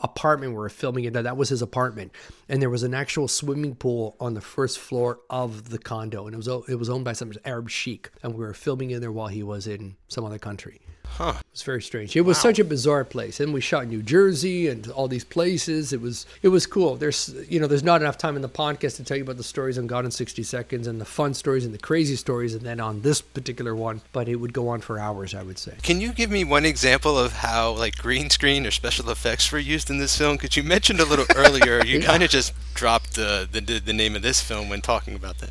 apartment 0.00 0.52
we 0.52 0.58
were 0.58 0.68
filming 0.68 1.04
it. 1.04 1.12
That 1.12 1.36
was 1.36 1.48
his 1.48 1.62
apartment, 1.62 2.12
and 2.48 2.60
there 2.60 2.70
was 2.70 2.82
an 2.82 2.94
actual 2.94 3.28
swimming 3.28 3.76
pool 3.76 4.16
on 4.20 4.34
the 4.34 4.40
first 4.40 4.78
floor 4.78 5.20
of 5.30 5.70
the 5.70 5.78
condo, 5.78 6.26
and 6.26 6.34
it 6.34 6.36
was 6.36 6.48
it 6.68 6.78
was 6.78 6.90
owned 6.90 7.04
by 7.04 7.12
some 7.12 7.32
Arab 7.44 7.70
sheik, 7.70 8.10
and 8.22 8.34
we 8.34 8.40
were 8.40 8.54
filming 8.54 8.90
in 8.90 9.00
there 9.00 9.12
while 9.12 9.28
he 9.28 9.42
was 9.42 9.66
in 9.66 9.96
some 10.08 10.24
other 10.24 10.38
country. 10.38 10.80
Huh. 11.16 11.34
It 11.36 11.46
was 11.52 11.62
very 11.62 11.82
strange. 11.82 12.14
It 12.14 12.20
was 12.20 12.38
such 12.38 12.58
a 12.58 12.64
bizarre 12.64 13.04
place, 13.04 13.40
and 13.40 13.52
we 13.52 13.60
shot 13.60 13.84
in 13.84 13.88
New 13.88 14.02
Jersey 14.02 14.68
and 14.68 14.88
all 14.90 15.08
these 15.08 15.24
places. 15.24 15.92
It 15.92 16.00
was 16.00 16.26
it 16.42 16.48
was 16.48 16.66
cool. 16.66 16.96
There's 16.96 17.34
you 17.48 17.58
know 17.58 17.66
there's 17.66 17.82
not 17.82 18.00
enough 18.00 18.18
time 18.18 18.36
in 18.36 18.42
the 18.42 18.48
podcast 18.48 18.96
to 18.96 19.04
tell 19.04 19.16
you 19.16 19.24
about 19.24 19.36
the 19.36 19.42
stories 19.42 19.78
on 19.78 19.86
Gone 19.86 20.04
in 20.04 20.10
60 20.10 20.42
Seconds 20.42 20.86
and 20.86 21.00
the 21.00 21.04
fun 21.04 21.34
stories 21.34 21.64
and 21.64 21.74
the 21.74 21.78
crazy 21.78 22.16
stories, 22.16 22.54
and 22.54 22.62
then 22.62 22.78
on 22.78 23.02
this 23.02 23.20
particular 23.20 23.74
one, 23.74 24.00
but 24.12 24.28
it 24.28 24.36
would 24.36 24.52
go 24.52 24.68
on 24.68 24.80
for 24.80 24.98
hours. 24.98 25.34
I 25.34 25.42
would 25.42 25.58
say. 25.58 25.74
Can 25.82 26.00
you 26.00 26.12
give 26.12 26.30
me 26.30 26.44
one 26.44 26.64
example 26.64 27.18
of 27.18 27.32
how 27.32 27.72
like 27.72 27.96
green 27.96 28.30
screen 28.30 28.66
or 28.66 28.70
special 28.70 29.10
effects 29.10 29.50
were 29.50 29.58
used 29.58 29.90
in 29.90 29.98
this 29.98 30.16
film? 30.16 30.36
Because 30.36 30.56
you 30.56 30.62
mentioned 30.62 31.00
a 31.00 31.04
little 31.04 31.26
earlier, 31.36 31.84
you 31.84 32.00
kind 32.00 32.22
of 32.22 32.30
just 32.30 32.52
dropped 32.74 33.14
the, 33.14 33.48
the 33.50 33.60
the 33.60 33.92
name 33.92 34.14
of 34.14 34.22
this 34.22 34.40
film 34.40 34.68
when 34.68 34.80
talking 34.80 35.14
about 35.14 35.38
that. 35.38 35.50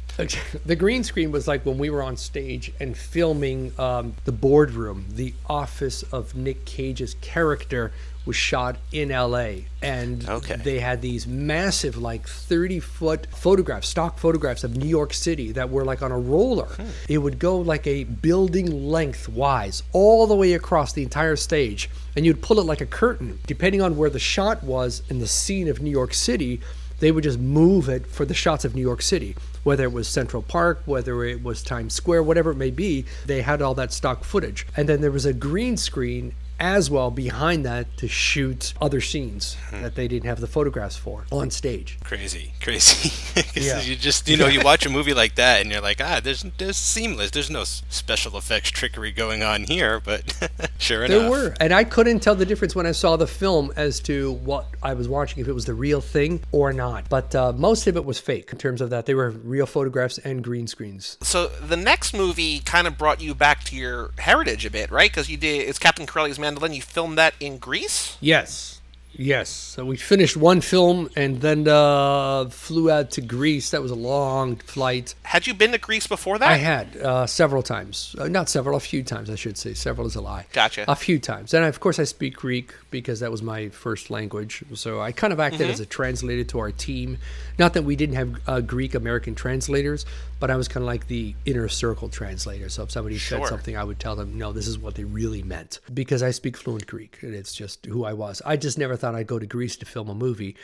the 0.66 0.76
green 0.76 1.04
screen 1.04 1.32
was 1.32 1.48
like 1.48 1.66
when 1.66 1.78
we 1.78 1.90
were 1.90 2.02
on 2.02 2.16
stage 2.16 2.72
and 2.80 2.96
filming 2.98 3.74
um, 3.78 4.16
the 4.26 4.32
boardroom 4.32 5.06
the 5.18 5.34
office 5.50 6.04
of 6.04 6.36
nick 6.36 6.66
cage's 6.66 7.16
character 7.22 7.92
was 8.26 8.36
shot 8.36 8.76
in 8.92 9.10
la 9.10 9.50
and 9.82 10.28
Okay. 10.28 10.58
they 10.58 10.80
had 10.80 11.02
these 11.02 11.26
massive 11.26 11.98
like 11.98 12.28
30 12.28 12.80
foot 12.82 13.28
photographs 13.34 13.88
stock 13.88 14.18
photographs 14.20 14.64
of 14.66 14.76
new 14.76 14.88
york 14.88 15.14
city 15.14 15.54
that 15.54 15.70
were 15.70 15.86
like 15.86 16.02
on 16.02 16.12
a 16.12 16.20
roller. 16.20 16.66
Hmm. 16.66 16.88
It 17.08 17.20
would 17.20 17.40
go 17.40 17.58
like 17.58 17.88
a 17.88 18.04
building 18.04 18.90
length 18.90 19.30
wise 19.30 19.82
all 19.94 20.28
the 20.28 20.36
way 20.36 20.54
across 20.54 20.92
the 20.92 21.04
entire 21.04 21.38
stage. 21.38 21.90
And 22.16 22.26
you'd 22.26 22.42
pull 22.42 22.60
it 22.60 22.66
like 22.66 22.82
a 22.82 22.86
curtain. 22.86 23.40
Depending 23.48 23.82
on 23.82 23.96
where 23.96 24.10
the 24.10 24.20
shot 24.20 24.64
was 24.64 25.04
in 25.10 25.20
the 25.20 25.28
scene 25.28 25.68
of 25.70 25.82
new 25.82 25.92
york 25.92 26.14
city 26.14 26.60
they 27.00 27.12
would 27.12 27.24
just 27.24 27.40
move 27.40 27.88
it 27.90 28.08
for 28.08 28.26
the 28.26 28.34
shots 28.34 28.66
of 28.66 28.74
New 28.74 28.82
York 28.82 29.04
City, 29.04 29.36
whether 29.68 29.84
it 29.84 29.92
was 29.92 30.08
Central 30.08 30.42
Park, 30.42 30.82
whether 30.86 31.26
it 31.26 31.44
was 31.44 31.62
Times 31.62 31.94
Square, 31.94 32.24
whatever 32.24 32.52
it 32.52 32.56
may 32.56 32.72
be. 32.72 33.04
They 33.26 33.42
had 33.42 33.62
all 33.62 33.74
that 33.74 33.92
stock 33.92 34.24
footage. 34.24 34.66
And 34.78 34.88
then 34.88 35.02
there 35.02 35.12
was 35.12 35.26
a 35.26 35.34
green 35.34 35.76
screen 35.76 36.36
as 36.60 36.90
well 36.90 37.12
behind 37.12 37.66
that 37.66 37.98
to 37.98 38.08
shoot 38.08 38.74
other 38.82 39.02
scenes 39.02 39.56
that 39.72 39.96
they 39.96 40.08
didn't 40.08 40.26
have 40.28 40.40
the 40.42 40.48
photographs 40.48 40.96
for 40.98 41.26
on 41.32 41.52
stage. 41.52 41.98
Crazy, 42.04 42.54
crazy. 42.62 43.12
Yeah. 43.54 43.82
You 43.82 43.96
just 43.96 44.28
you 44.28 44.38
know 44.38 44.48
you 44.48 44.62
watch 44.64 44.86
a 44.86 44.90
movie 44.90 45.14
like 45.14 45.36
that 45.36 45.62
and 45.62 45.72
you're 45.72 45.82
like 45.82 46.00
ah 46.02 46.20
there's 46.24 46.44
there's 46.58 46.78
seamless 46.78 47.32
there's 47.32 47.50
no 47.50 47.64
special 47.64 48.38
effects 48.38 48.70
trickery 48.70 49.12
going 49.12 49.42
on 49.44 49.64
here 49.64 50.00
but 50.00 50.50
sure 50.78 51.04
enough 51.04 51.22
There 51.22 51.30
were, 51.30 51.56
and 51.60 51.74
I 51.74 51.84
couldn't 51.84 52.20
tell 52.20 52.36
the 52.36 52.46
difference 52.46 52.76
when 52.76 52.86
I 52.86 52.92
saw 52.92 53.16
the 53.16 53.28
film 53.28 53.72
as 53.76 54.00
to 54.02 54.34
what 54.34 54.68
I 54.84 54.94
was 54.94 55.08
watching, 55.10 55.40
if 55.42 55.48
it 55.48 55.54
was 55.54 55.66
the 55.66 55.74
real 55.74 56.02
thing 56.02 56.42
or 56.52 56.72
not. 56.74 57.10
But 57.10 57.34
uh, 57.36 57.52
most 57.54 57.88
of 57.88 57.96
it 57.96 58.06
was 58.06 58.20
fake 58.20 58.50
in 58.52 58.58
terms 58.58 58.82
of 58.82 58.90
that 58.92 59.06
they 59.06 59.14
were 59.16 59.30
real 59.32 59.66
photographs 59.66 60.18
and 60.20 60.44
green 60.44 60.68
screens. 60.68 61.18
So 61.22 61.48
the 61.48 61.78
next 61.78 62.14
movie 62.14 62.60
kind 62.60 62.88
of 62.88 62.98
brought 62.98 63.22
you 63.22 63.34
back 63.36 63.64
to 63.66 63.76
your 63.76 64.12
heritage 64.20 64.66
a 64.66 64.72
bit, 64.72 64.92
right? 64.92 65.10
Because 65.10 65.30
you 65.30 65.38
did 65.38 65.68
it's 65.68 65.80
Captain 65.80 66.06
Corelli's 66.06 66.40
Mandolin. 66.48 66.74
You 66.74 66.82
filmed 66.82 67.18
that 67.18 67.34
in 67.42 67.58
Greece. 67.58 68.18
Yes. 68.22 68.80
Yes. 69.12 69.50
So 69.50 69.84
we 69.84 69.98
finished 69.98 70.38
one 70.38 70.62
film 70.62 71.10
and 71.16 71.42
then 71.42 71.68
uh, 71.68 72.46
flew 72.50 72.90
out 72.90 73.12
to 73.12 73.22
Greece. 73.22 73.72
That 73.72 73.82
was 73.82 73.92
a 73.92 73.96
long 73.96 74.58
flight. 74.58 75.16
Had 75.24 75.46
you 75.48 75.54
been 75.54 75.72
to 75.72 75.78
Greece 75.78 76.08
before 76.08 76.38
that? 76.38 76.48
I 76.48 76.56
had 76.56 76.96
uh, 76.98 77.26
several 77.26 77.64
times. 77.64 78.16
Uh, 78.18 78.28
not 78.28 78.48
several, 78.48 78.78
a 78.78 78.80
few 78.80 79.04
times, 79.04 79.30
I 79.30 79.36
should 79.36 79.58
say. 79.58 79.74
Several 79.74 80.08
is 80.08 80.16
a 80.16 80.22
lie. 80.22 80.46
Gotcha. 80.54 80.86
A 80.90 80.96
few 80.96 81.20
times. 81.20 81.54
And 81.54 81.66
of 81.66 81.80
course, 81.80 82.00
I 82.00 82.06
speak 82.06 82.36
Greek 82.36 82.74
because 82.92 83.20
that 83.20 83.32
was 83.32 83.42
my 83.42 83.70
first 83.70 84.10
language. 84.10 84.64
So 84.74 85.02
I 85.02 85.12
kind 85.12 85.34
of 85.34 85.40
acted 85.40 85.62
Mm-hmm. 85.62 85.72
as 85.72 85.80
a 85.80 85.86
translator 85.86 86.44
to 86.46 86.60
our 86.60 86.72
team. 86.72 87.18
Not 87.58 87.74
that 87.74 87.84
we 87.84 87.96
didn't 87.96 88.16
have 88.16 88.36
uh, 88.48 88.62
Greek 88.62 88.94
American 88.96 89.34
translators, 89.36 90.06
but 90.40 90.52
I 90.52 90.56
was 90.56 90.68
kind 90.68 90.84
of 90.84 90.88
like 90.88 91.08
the 91.08 91.34
inner 91.46 91.68
circle 91.68 92.10
translator. 92.10 92.70
So 92.70 92.84
if 92.84 92.92
somebody 92.92 93.18
Sure. 93.18 93.40
said 93.40 93.48
something, 93.50 93.76
I 93.76 93.84
would 93.84 94.00
tell 94.00 94.16
them, 94.16 94.38
no, 94.38 94.52
this 94.54 94.68
is 94.68 94.78
what 94.78 94.96
they 94.96 95.04
really 95.04 95.42
meant 95.44 95.80
because 95.94 96.22
I 96.22 96.32
speak 96.32 96.56
fluent 96.58 96.86
Greek 96.86 97.18
and 97.24 97.34
it's 97.34 97.54
just 97.54 97.86
who 97.88 98.06
I 98.06 98.14
was. 98.14 98.42
I 98.46 98.56
just 98.58 98.78
never 98.78 98.96
thought 98.96 99.16
I'd 99.16 99.28
go 99.28 99.40
to 99.40 99.46
Greece 99.48 99.76
to 99.78 99.86
film 99.86 100.10
a 100.10 100.16
movie. 100.16 100.56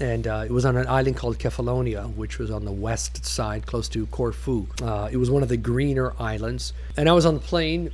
And 0.00 0.26
uh, 0.26 0.42
it 0.44 0.50
was 0.50 0.64
on 0.64 0.76
an 0.76 0.86
island 0.88 1.16
called 1.16 1.38
Kefalonia, 1.38 2.12
which 2.16 2.38
was 2.38 2.50
on 2.50 2.64
the 2.64 2.72
west 2.72 3.24
side 3.24 3.66
close 3.66 3.88
to 3.90 4.06
Corfu. 4.06 4.66
Uh, 4.82 5.08
it 5.12 5.16
was 5.16 5.30
one 5.30 5.42
of 5.42 5.48
the 5.48 5.56
greener 5.56 6.12
islands. 6.18 6.72
And 6.96 7.08
I 7.08 7.12
was 7.12 7.24
on 7.26 7.34
the 7.34 7.40
plane 7.40 7.92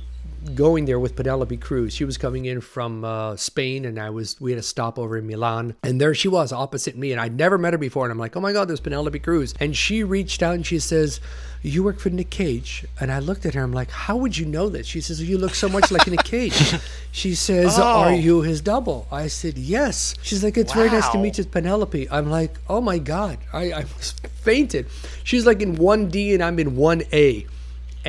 going 0.55 0.85
there 0.85 0.99
with 0.99 1.15
Penelope 1.15 1.57
Cruz. 1.57 1.93
She 1.93 2.05
was 2.05 2.17
coming 2.17 2.45
in 2.45 2.61
from 2.61 3.03
uh, 3.03 3.35
Spain, 3.35 3.85
and 3.85 3.99
I 3.99 4.09
was 4.09 4.39
we 4.39 4.51
had 4.51 4.59
a 4.59 4.63
stopover 4.63 5.17
in 5.17 5.27
Milan, 5.27 5.75
and 5.83 5.99
there 5.99 6.13
she 6.13 6.27
was 6.27 6.51
opposite 6.51 6.97
me, 6.97 7.11
and 7.11 7.19
I'd 7.21 7.37
never 7.37 7.57
met 7.57 7.73
her 7.73 7.77
before, 7.77 8.05
and 8.05 8.11
I'm 8.11 8.19
like, 8.19 8.35
oh 8.35 8.41
my 8.41 8.53
god, 8.53 8.67
there's 8.67 8.79
Penelope 8.79 9.19
Cruz, 9.19 9.53
and 9.59 9.75
she 9.75 10.03
reached 10.03 10.41
out 10.43 10.55
and 10.55 10.65
she 10.65 10.79
says. 10.79 11.19
You 11.61 11.83
work 11.83 11.99
for 11.99 12.09
Nick 12.09 12.29
Cage, 12.29 12.85
and 13.01 13.11
I 13.11 13.19
looked 13.19 13.45
at 13.45 13.53
her. 13.53 13.61
I'm 13.61 13.73
like, 13.73 13.91
"How 13.91 14.15
would 14.15 14.37
you 14.37 14.45
know 14.45 14.69
that?" 14.69 14.85
She 14.85 15.01
says, 15.01 15.21
"You 15.21 15.37
look 15.37 15.53
so 15.53 15.67
much 15.67 15.91
like 15.91 16.07
Nick 16.07 16.23
Cage." 16.23 16.53
She 17.11 17.35
says, 17.35 17.77
Oh. 17.77 17.83
"Are 17.83 18.13
you 18.13 18.43
his 18.43 18.61
double?" 18.61 19.07
I 19.11 19.27
said, 19.27 19.57
"Yes." 19.57 20.15
She's 20.21 20.41
like, 20.41 20.55
"It's 20.57 20.71
very 20.71 20.89
nice 20.89 21.09
to 21.09 21.17
meet 21.17 21.37
you, 21.37 21.43
Penelope." 21.43 22.09
I'm 22.09 22.29
like, 22.29 22.57
"Oh 22.69 22.79
my 22.79 22.97
god!" 22.97 23.39
I, 23.51 23.73
I 23.73 23.83
fainted. 23.83 24.85
She's 25.25 25.45
like 25.45 25.61
in 25.61 25.75
one 25.75 26.07
D, 26.07 26.33
and 26.33 26.41
I'm 26.41 26.59
in 26.59 26.77
one 26.77 27.03
A 27.11 27.45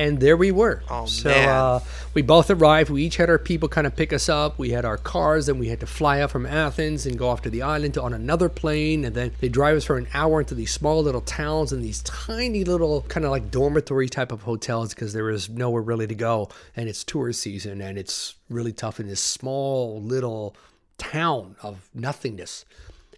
and 0.01 0.19
there 0.19 0.35
we 0.35 0.51
were. 0.51 0.81
Oh, 0.89 1.05
so 1.05 1.29
man. 1.29 1.47
Uh, 1.47 1.79
we 2.15 2.23
both 2.23 2.49
arrived. 2.49 2.89
We 2.89 3.03
each 3.03 3.17
had 3.17 3.29
our 3.29 3.37
people 3.37 3.69
kind 3.69 3.85
of 3.85 3.95
pick 3.95 4.11
us 4.11 4.29
up. 4.29 4.57
We 4.57 4.71
had 4.71 4.83
our 4.83 4.97
cars, 4.97 5.47
and 5.47 5.59
we 5.59 5.67
had 5.67 5.79
to 5.81 5.85
fly 5.85 6.21
out 6.21 6.31
from 6.31 6.45
Athens 6.45 7.05
and 7.05 7.17
go 7.17 7.29
off 7.29 7.43
to 7.43 7.49
the 7.49 7.61
island 7.61 7.93
to, 7.93 8.01
on 8.01 8.13
another 8.13 8.49
plane. 8.49 9.05
And 9.05 9.15
then 9.15 9.31
they 9.39 9.47
drive 9.47 9.77
us 9.77 9.85
for 9.85 9.97
an 9.97 10.07
hour 10.13 10.39
into 10.39 10.55
these 10.55 10.71
small 10.71 11.03
little 11.03 11.21
towns 11.21 11.71
and 11.71 11.83
these 11.83 12.01
tiny 12.01 12.63
little 12.63 13.03
kind 13.03 13.25
of 13.25 13.31
like 13.31 13.51
dormitory 13.51 14.09
type 14.09 14.31
of 14.31 14.41
hotels 14.41 14.93
because 14.93 15.13
there 15.13 15.29
is 15.29 15.49
nowhere 15.49 15.83
really 15.83 16.07
to 16.07 16.15
go. 16.15 16.49
And 16.75 16.89
it's 16.89 17.03
tourist 17.03 17.41
season, 17.41 17.79
and 17.79 17.97
it's 17.97 18.35
really 18.49 18.73
tough 18.73 18.99
in 18.99 19.07
this 19.07 19.21
small 19.21 20.01
little 20.01 20.55
town 20.97 21.55
of 21.61 21.89
nothingness. 21.93 22.65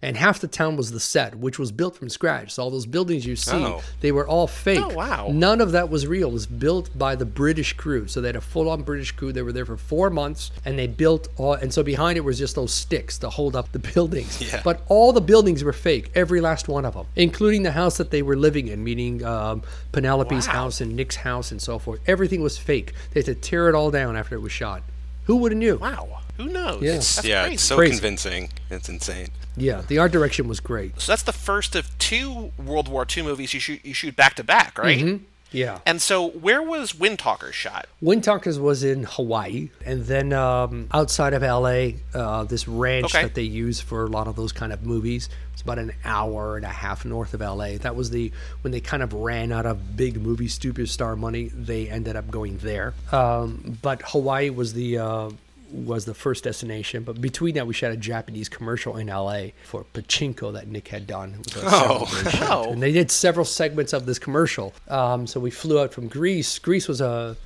And 0.04 0.16
half 0.16 0.40
the 0.40 0.46
town 0.46 0.76
was 0.76 0.90
the 0.92 1.00
set, 1.00 1.34
which 1.36 1.58
was 1.58 1.72
built 1.72 1.96
from 1.96 2.08
scratch. 2.08 2.52
So 2.52 2.62
all 2.62 2.70
those 2.70 2.86
buildings 2.86 3.24
you 3.26 3.36
see, 3.36 3.52
Oh. 3.56 3.82
they 4.00 4.12
were 4.12 4.26
all 4.28 4.46
fake. 4.46 4.80
Oh, 4.82 4.94
wow. 4.94 5.28
None 5.32 5.60
of 5.60 5.72
that 5.72 5.88
was 5.90 6.06
real. 6.06 6.28
It 6.28 6.32
was 6.32 6.46
built 6.46 6.90
by 6.96 7.16
the 7.16 7.24
British 7.24 7.72
crew. 7.72 8.06
So 8.06 8.20
they 8.20 8.28
had 8.28 8.36
a 8.36 8.40
full-on 8.40 8.82
British 8.82 9.12
crew. 9.12 9.32
They 9.32 9.42
were 9.42 9.52
there 9.52 9.64
for 9.66 9.76
four 9.76 10.10
months, 10.10 10.50
and 10.64 10.78
they 10.78 10.86
built 10.86 11.28
all. 11.36 11.54
And 11.54 11.72
so 11.72 11.82
behind 11.82 12.16
it 12.18 12.20
was 12.24 12.38
just 12.38 12.54
those 12.54 12.72
sticks 12.72 13.18
to 13.18 13.30
hold 13.30 13.56
up 13.56 13.72
the 13.72 13.78
buildings. 13.94 14.40
Yeah. 14.40 14.60
But 14.62 14.82
all 14.88 15.12
the 15.12 15.20
buildings 15.20 15.64
were 15.64 15.72
fake, 15.72 16.10
every 16.14 16.40
last 16.40 16.68
one 16.68 16.84
of 16.84 16.94
them, 16.94 17.06
including 17.16 17.62
the 17.62 17.72
house 17.72 17.96
that 17.96 18.10
they 18.10 18.22
were 18.22 18.36
living 18.36 18.68
in, 18.68 18.84
meaning 18.84 19.24
um, 19.24 19.62
Penelope's 19.92 20.46
Wow. 20.46 20.52
house 20.52 20.80
and 20.80 20.94
Nick's 20.96 21.16
house 21.16 21.50
and 21.50 21.60
so 21.62 21.78
forth. 21.78 22.00
Everything 22.06 22.42
was 22.42 22.58
fake. 22.58 22.92
They 23.12 23.20
had 23.20 23.26
to 23.26 23.34
tear 23.34 23.68
it 23.68 23.74
all 23.74 23.90
down 23.90 24.16
after 24.16 24.34
it 24.34 24.40
was 24.40 24.52
shot. 24.52 24.82
Who 25.24 25.36
would 25.36 25.52
have 25.52 25.58
knew? 25.58 25.76
Wow. 25.78 26.20
Who 26.36 26.46
knows? 26.48 26.82
Yeah. 26.82 26.92
That's 26.92 27.24
yeah 27.24 27.42
crazy. 27.42 27.54
it's 27.54 27.62
so 27.62 27.76
Crazy. 27.76 27.92
convincing 27.92 28.48
it's 28.70 28.88
insane 28.88 29.28
Yeah, 29.56 29.82
the 29.86 29.98
art 29.98 30.12
direction 30.12 30.48
was 30.48 30.60
great. 30.60 31.00
So 31.00 31.12
that's 31.12 31.22
the 31.22 31.32
first 31.32 31.76
of 31.76 31.96
two 31.98 32.52
World 32.58 32.88
War 32.88 33.06
II 33.16 33.22
movies 33.22 33.54
you 33.54 33.60
shoot 33.60 33.84
you 33.84 33.94
shoot 33.94 34.16
back 34.16 34.34
to 34.36 34.44
back, 34.44 34.78
right? 34.78 34.98
Mm-hmm. 34.98 35.24
Yeah. 35.52 35.78
And 35.86 36.02
so, 36.02 36.30
where 36.30 36.60
was 36.60 36.96
Wind 36.96 37.20
Talkers 37.20 37.54
shot? 37.54 37.86
Wind 38.00 38.24
Talkers 38.24 38.58
was 38.58 38.82
in 38.82 39.04
Hawaii, 39.04 39.70
and 39.86 40.04
then 40.04 40.32
um, 40.32 40.88
outside 40.92 41.32
of 41.32 41.42
LA, 41.42 41.90
uh, 42.12 42.42
this 42.42 42.66
ranch 42.66 43.04
Okay. 43.14 43.22
that 43.22 43.34
they 43.36 43.42
use 43.44 43.80
for 43.80 44.02
a 44.02 44.08
lot 44.08 44.26
of 44.26 44.34
those 44.34 44.50
kind 44.50 44.72
of 44.72 44.82
movies. 44.84 45.28
It's 45.52 45.62
about 45.62 45.78
an 45.78 45.92
hour 46.04 46.56
and 46.56 46.64
a 46.66 46.68
half 46.70 47.04
north 47.04 47.34
of 47.34 47.40
LA. 47.40 47.76
That 47.78 47.94
was 47.94 48.10
the 48.10 48.32
when 48.62 48.72
they 48.72 48.80
kind 48.80 49.00
of 49.00 49.12
ran 49.12 49.52
out 49.52 49.64
of 49.64 49.96
big 49.96 50.20
movie 50.20 50.48
superstar 50.48 51.16
money. 51.16 51.44
They 51.54 51.88
ended 51.88 52.16
up 52.16 52.28
going 52.32 52.58
there. 52.58 52.92
Um, 53.12 53.78
but 53.80 54.02
Hawaii 54.06 54.50
was 54.50 54.72
the 54.72 54.98
uh, 54.98 55.30
was 55.74 56.04
the 56.04 56.14
first 56.14 56.44
destination. 56.44 57.02
But 57.02 57.20
between 57.20 57.54
that, 57.56 57.66
we 57.66 57.74
shot 57.74 57.90
a 57.90 57.96
Japanese 57.96 58.48
commercial 58.48 58.96
in 58.96 59.08
LA 59.08 59.48
for 59.64 59.84
Pachinko 59.92 60.52
that 60.54 60.68
Nick 60.68 60.88
had 60.88 61.06
done. 61.06 61.34
It 61.40 61.54
was 61.54 61.64
a 61.64 61.66
Oh. 61.66 62.04
celebration. 62.06 62.46
Oh. 62.50 62.70
And 62.72 62.82
they 62.82 62.92
did 62.92 63.10
several 63.10 63.44
segments 63.44 63.92
of 63.92 64.06
this 64.06 64.18
commercial. 64.18 64.72
Um, 64.88 65.26
so 65.26 65.40
we 65.40 65.50
flew 65.50 65.80
out 65.80 65.92
from 65.92 66.08
Greece. 66.08 66.58
Greece 66.58 66.88
was 66.88 67.00
a 67.00 67.36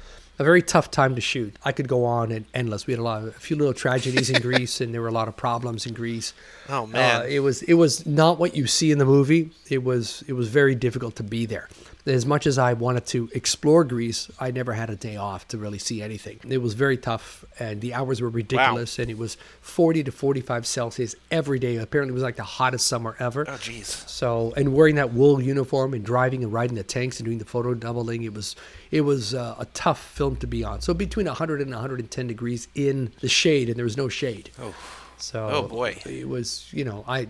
a 0.40 0.44
very 0.44 0.62
tough 0.62 0.88
time 0.92 1.16
to 1.16 1.20
shoot. 1.20 1.56
I 1.64 1.72
could 1.72 1.88
go 1.88 2.04
on 2.04 2.30
and 2.30 2.44
endless. 2.54 2.86
We 2.86 2.92
had 2.92 3.00
a 3.00 3.02
lot, 3.02 3.22
of, 3.24 3.28
a 3.30 3.32
few 3.32 3.56
little 3.56 3.74
tragedies 3.74 4.30
in 4.30 4.40
Greece, 4.40 4.80
and 4.80 4.94
there 4.94 5.02
were 5.02 5.08
a 5.08 5.12
lot 5.12 5.26
of 5.26 5.36
problems 5.36 5.84
in 5.84 5.94
Greece. 5.94 6.32
Oh, 6.68 6.86
man. 6.86 7.22
Uh, 7.22 7.24
it 7.24 7.40
was 7.40 7.62
it 7.62 7.74
was 7.74 8.06
not 8.06 8.38
what 8.38 8.54
you 8.54 8.68
see 8.68 8.92
in 8.92 8.98
the 8.98 9.04
movie. 9.04 9.50
It 9.68 9.82
was 9.82 10.22
it 10.28 10.34
was 10.34 10.46
very 10.48 10.76
difficult 10.76 11.16
to 11.16 11.24
be 11.24 11.44
there. 11.44 11.68
As 12.08 12.24
much 12.26 12.46
as 12.46 12.56
I 12.58 12.72
wanted 12.72 13.06
to 13.08 13.28
explore 13.34 13.84
Greece, 13.84 14.30
I 14.40 14.50
never 14.50 14.72
had 14.72 14.88
a 14.90 14.96
day 14.96 15.16
off 15.16 15.46
to 15.48 15.58
really 15.58 15.78
see 15.78 16.00
anything. 16.02 16.40
It 16.48 16.58
was 16.62 16.74
very 16.74 16.96
tough, 16.96 17.44
and 17.58 17.80
the 17.80 17.92
hours 17.94 18.20
were 18.22 18.30
ridiculous. 18.30 18.98
And 18.98 19.10
it 19.10 19.18
was 19.18 19.36
40 19.60 20.04
to 20.04 20.10
45 20.12 20.66
Celsius 20.66 21.14
every 21.30 21.58
day. 21.58 21.76
Apparently, 21.76 22.12
it 22.12 22.14
was 22.14 22.22
like 22.22 22.36
the 22.36 22.42
hottest 22.44 22.86
summer 22.86 23.14
ever. 23.18 23.44
Oh, 23.48 23.52
jeez. 23.52 23.84
So, 24.08 24.54
and 24.56 24.72
wearing 24.74 24.94
that 24.94 25.12
wool 25.12 25.40
uniform 25.40 25.92
and 25.94 26.04
driving 26.04 26.42
and 26.42 26.52
riding 26.52 26.76
the 26.76 26.82
tanks 26.82 27.18
and 27.20 27.26
doing 27.26 27.38
the 27.38 27.44
photo 27.44 27.74
doubling, 27.74 28.22
it 28.22 28.32
was 28.32 28.56
it 28.90 29.02
was 29.02 29.34
uh, 29.34 29.54
a 29.58 29.66
tough 29.66 30.00
film 30.02 30.36
to 30.36 30.46
be 30.46 30.64
on. 30.64 30.80
So 30.80 30.94
between 30.94 31.26
100 31.26 31.60
and 31.60 31.70
110 31.70 32.26
degrees 32.26 32.68
in 32.74 33.12
the 33.20 33.28
shade, 33.28 33.68
and 33.68 33.76
there 33.76 33.84
was 33.84 33.96
no 33.98 34.08
shade. 34.08 34.50
Oh. 34.60 34.74
So 35.20 35.48
Oh, 35.52 35.62
boy. 35.68 36.00
it 36.06 36.28
was 36.28 36.68
you 36.72 36.84
know 36.84 37.04
I 37.08 37.26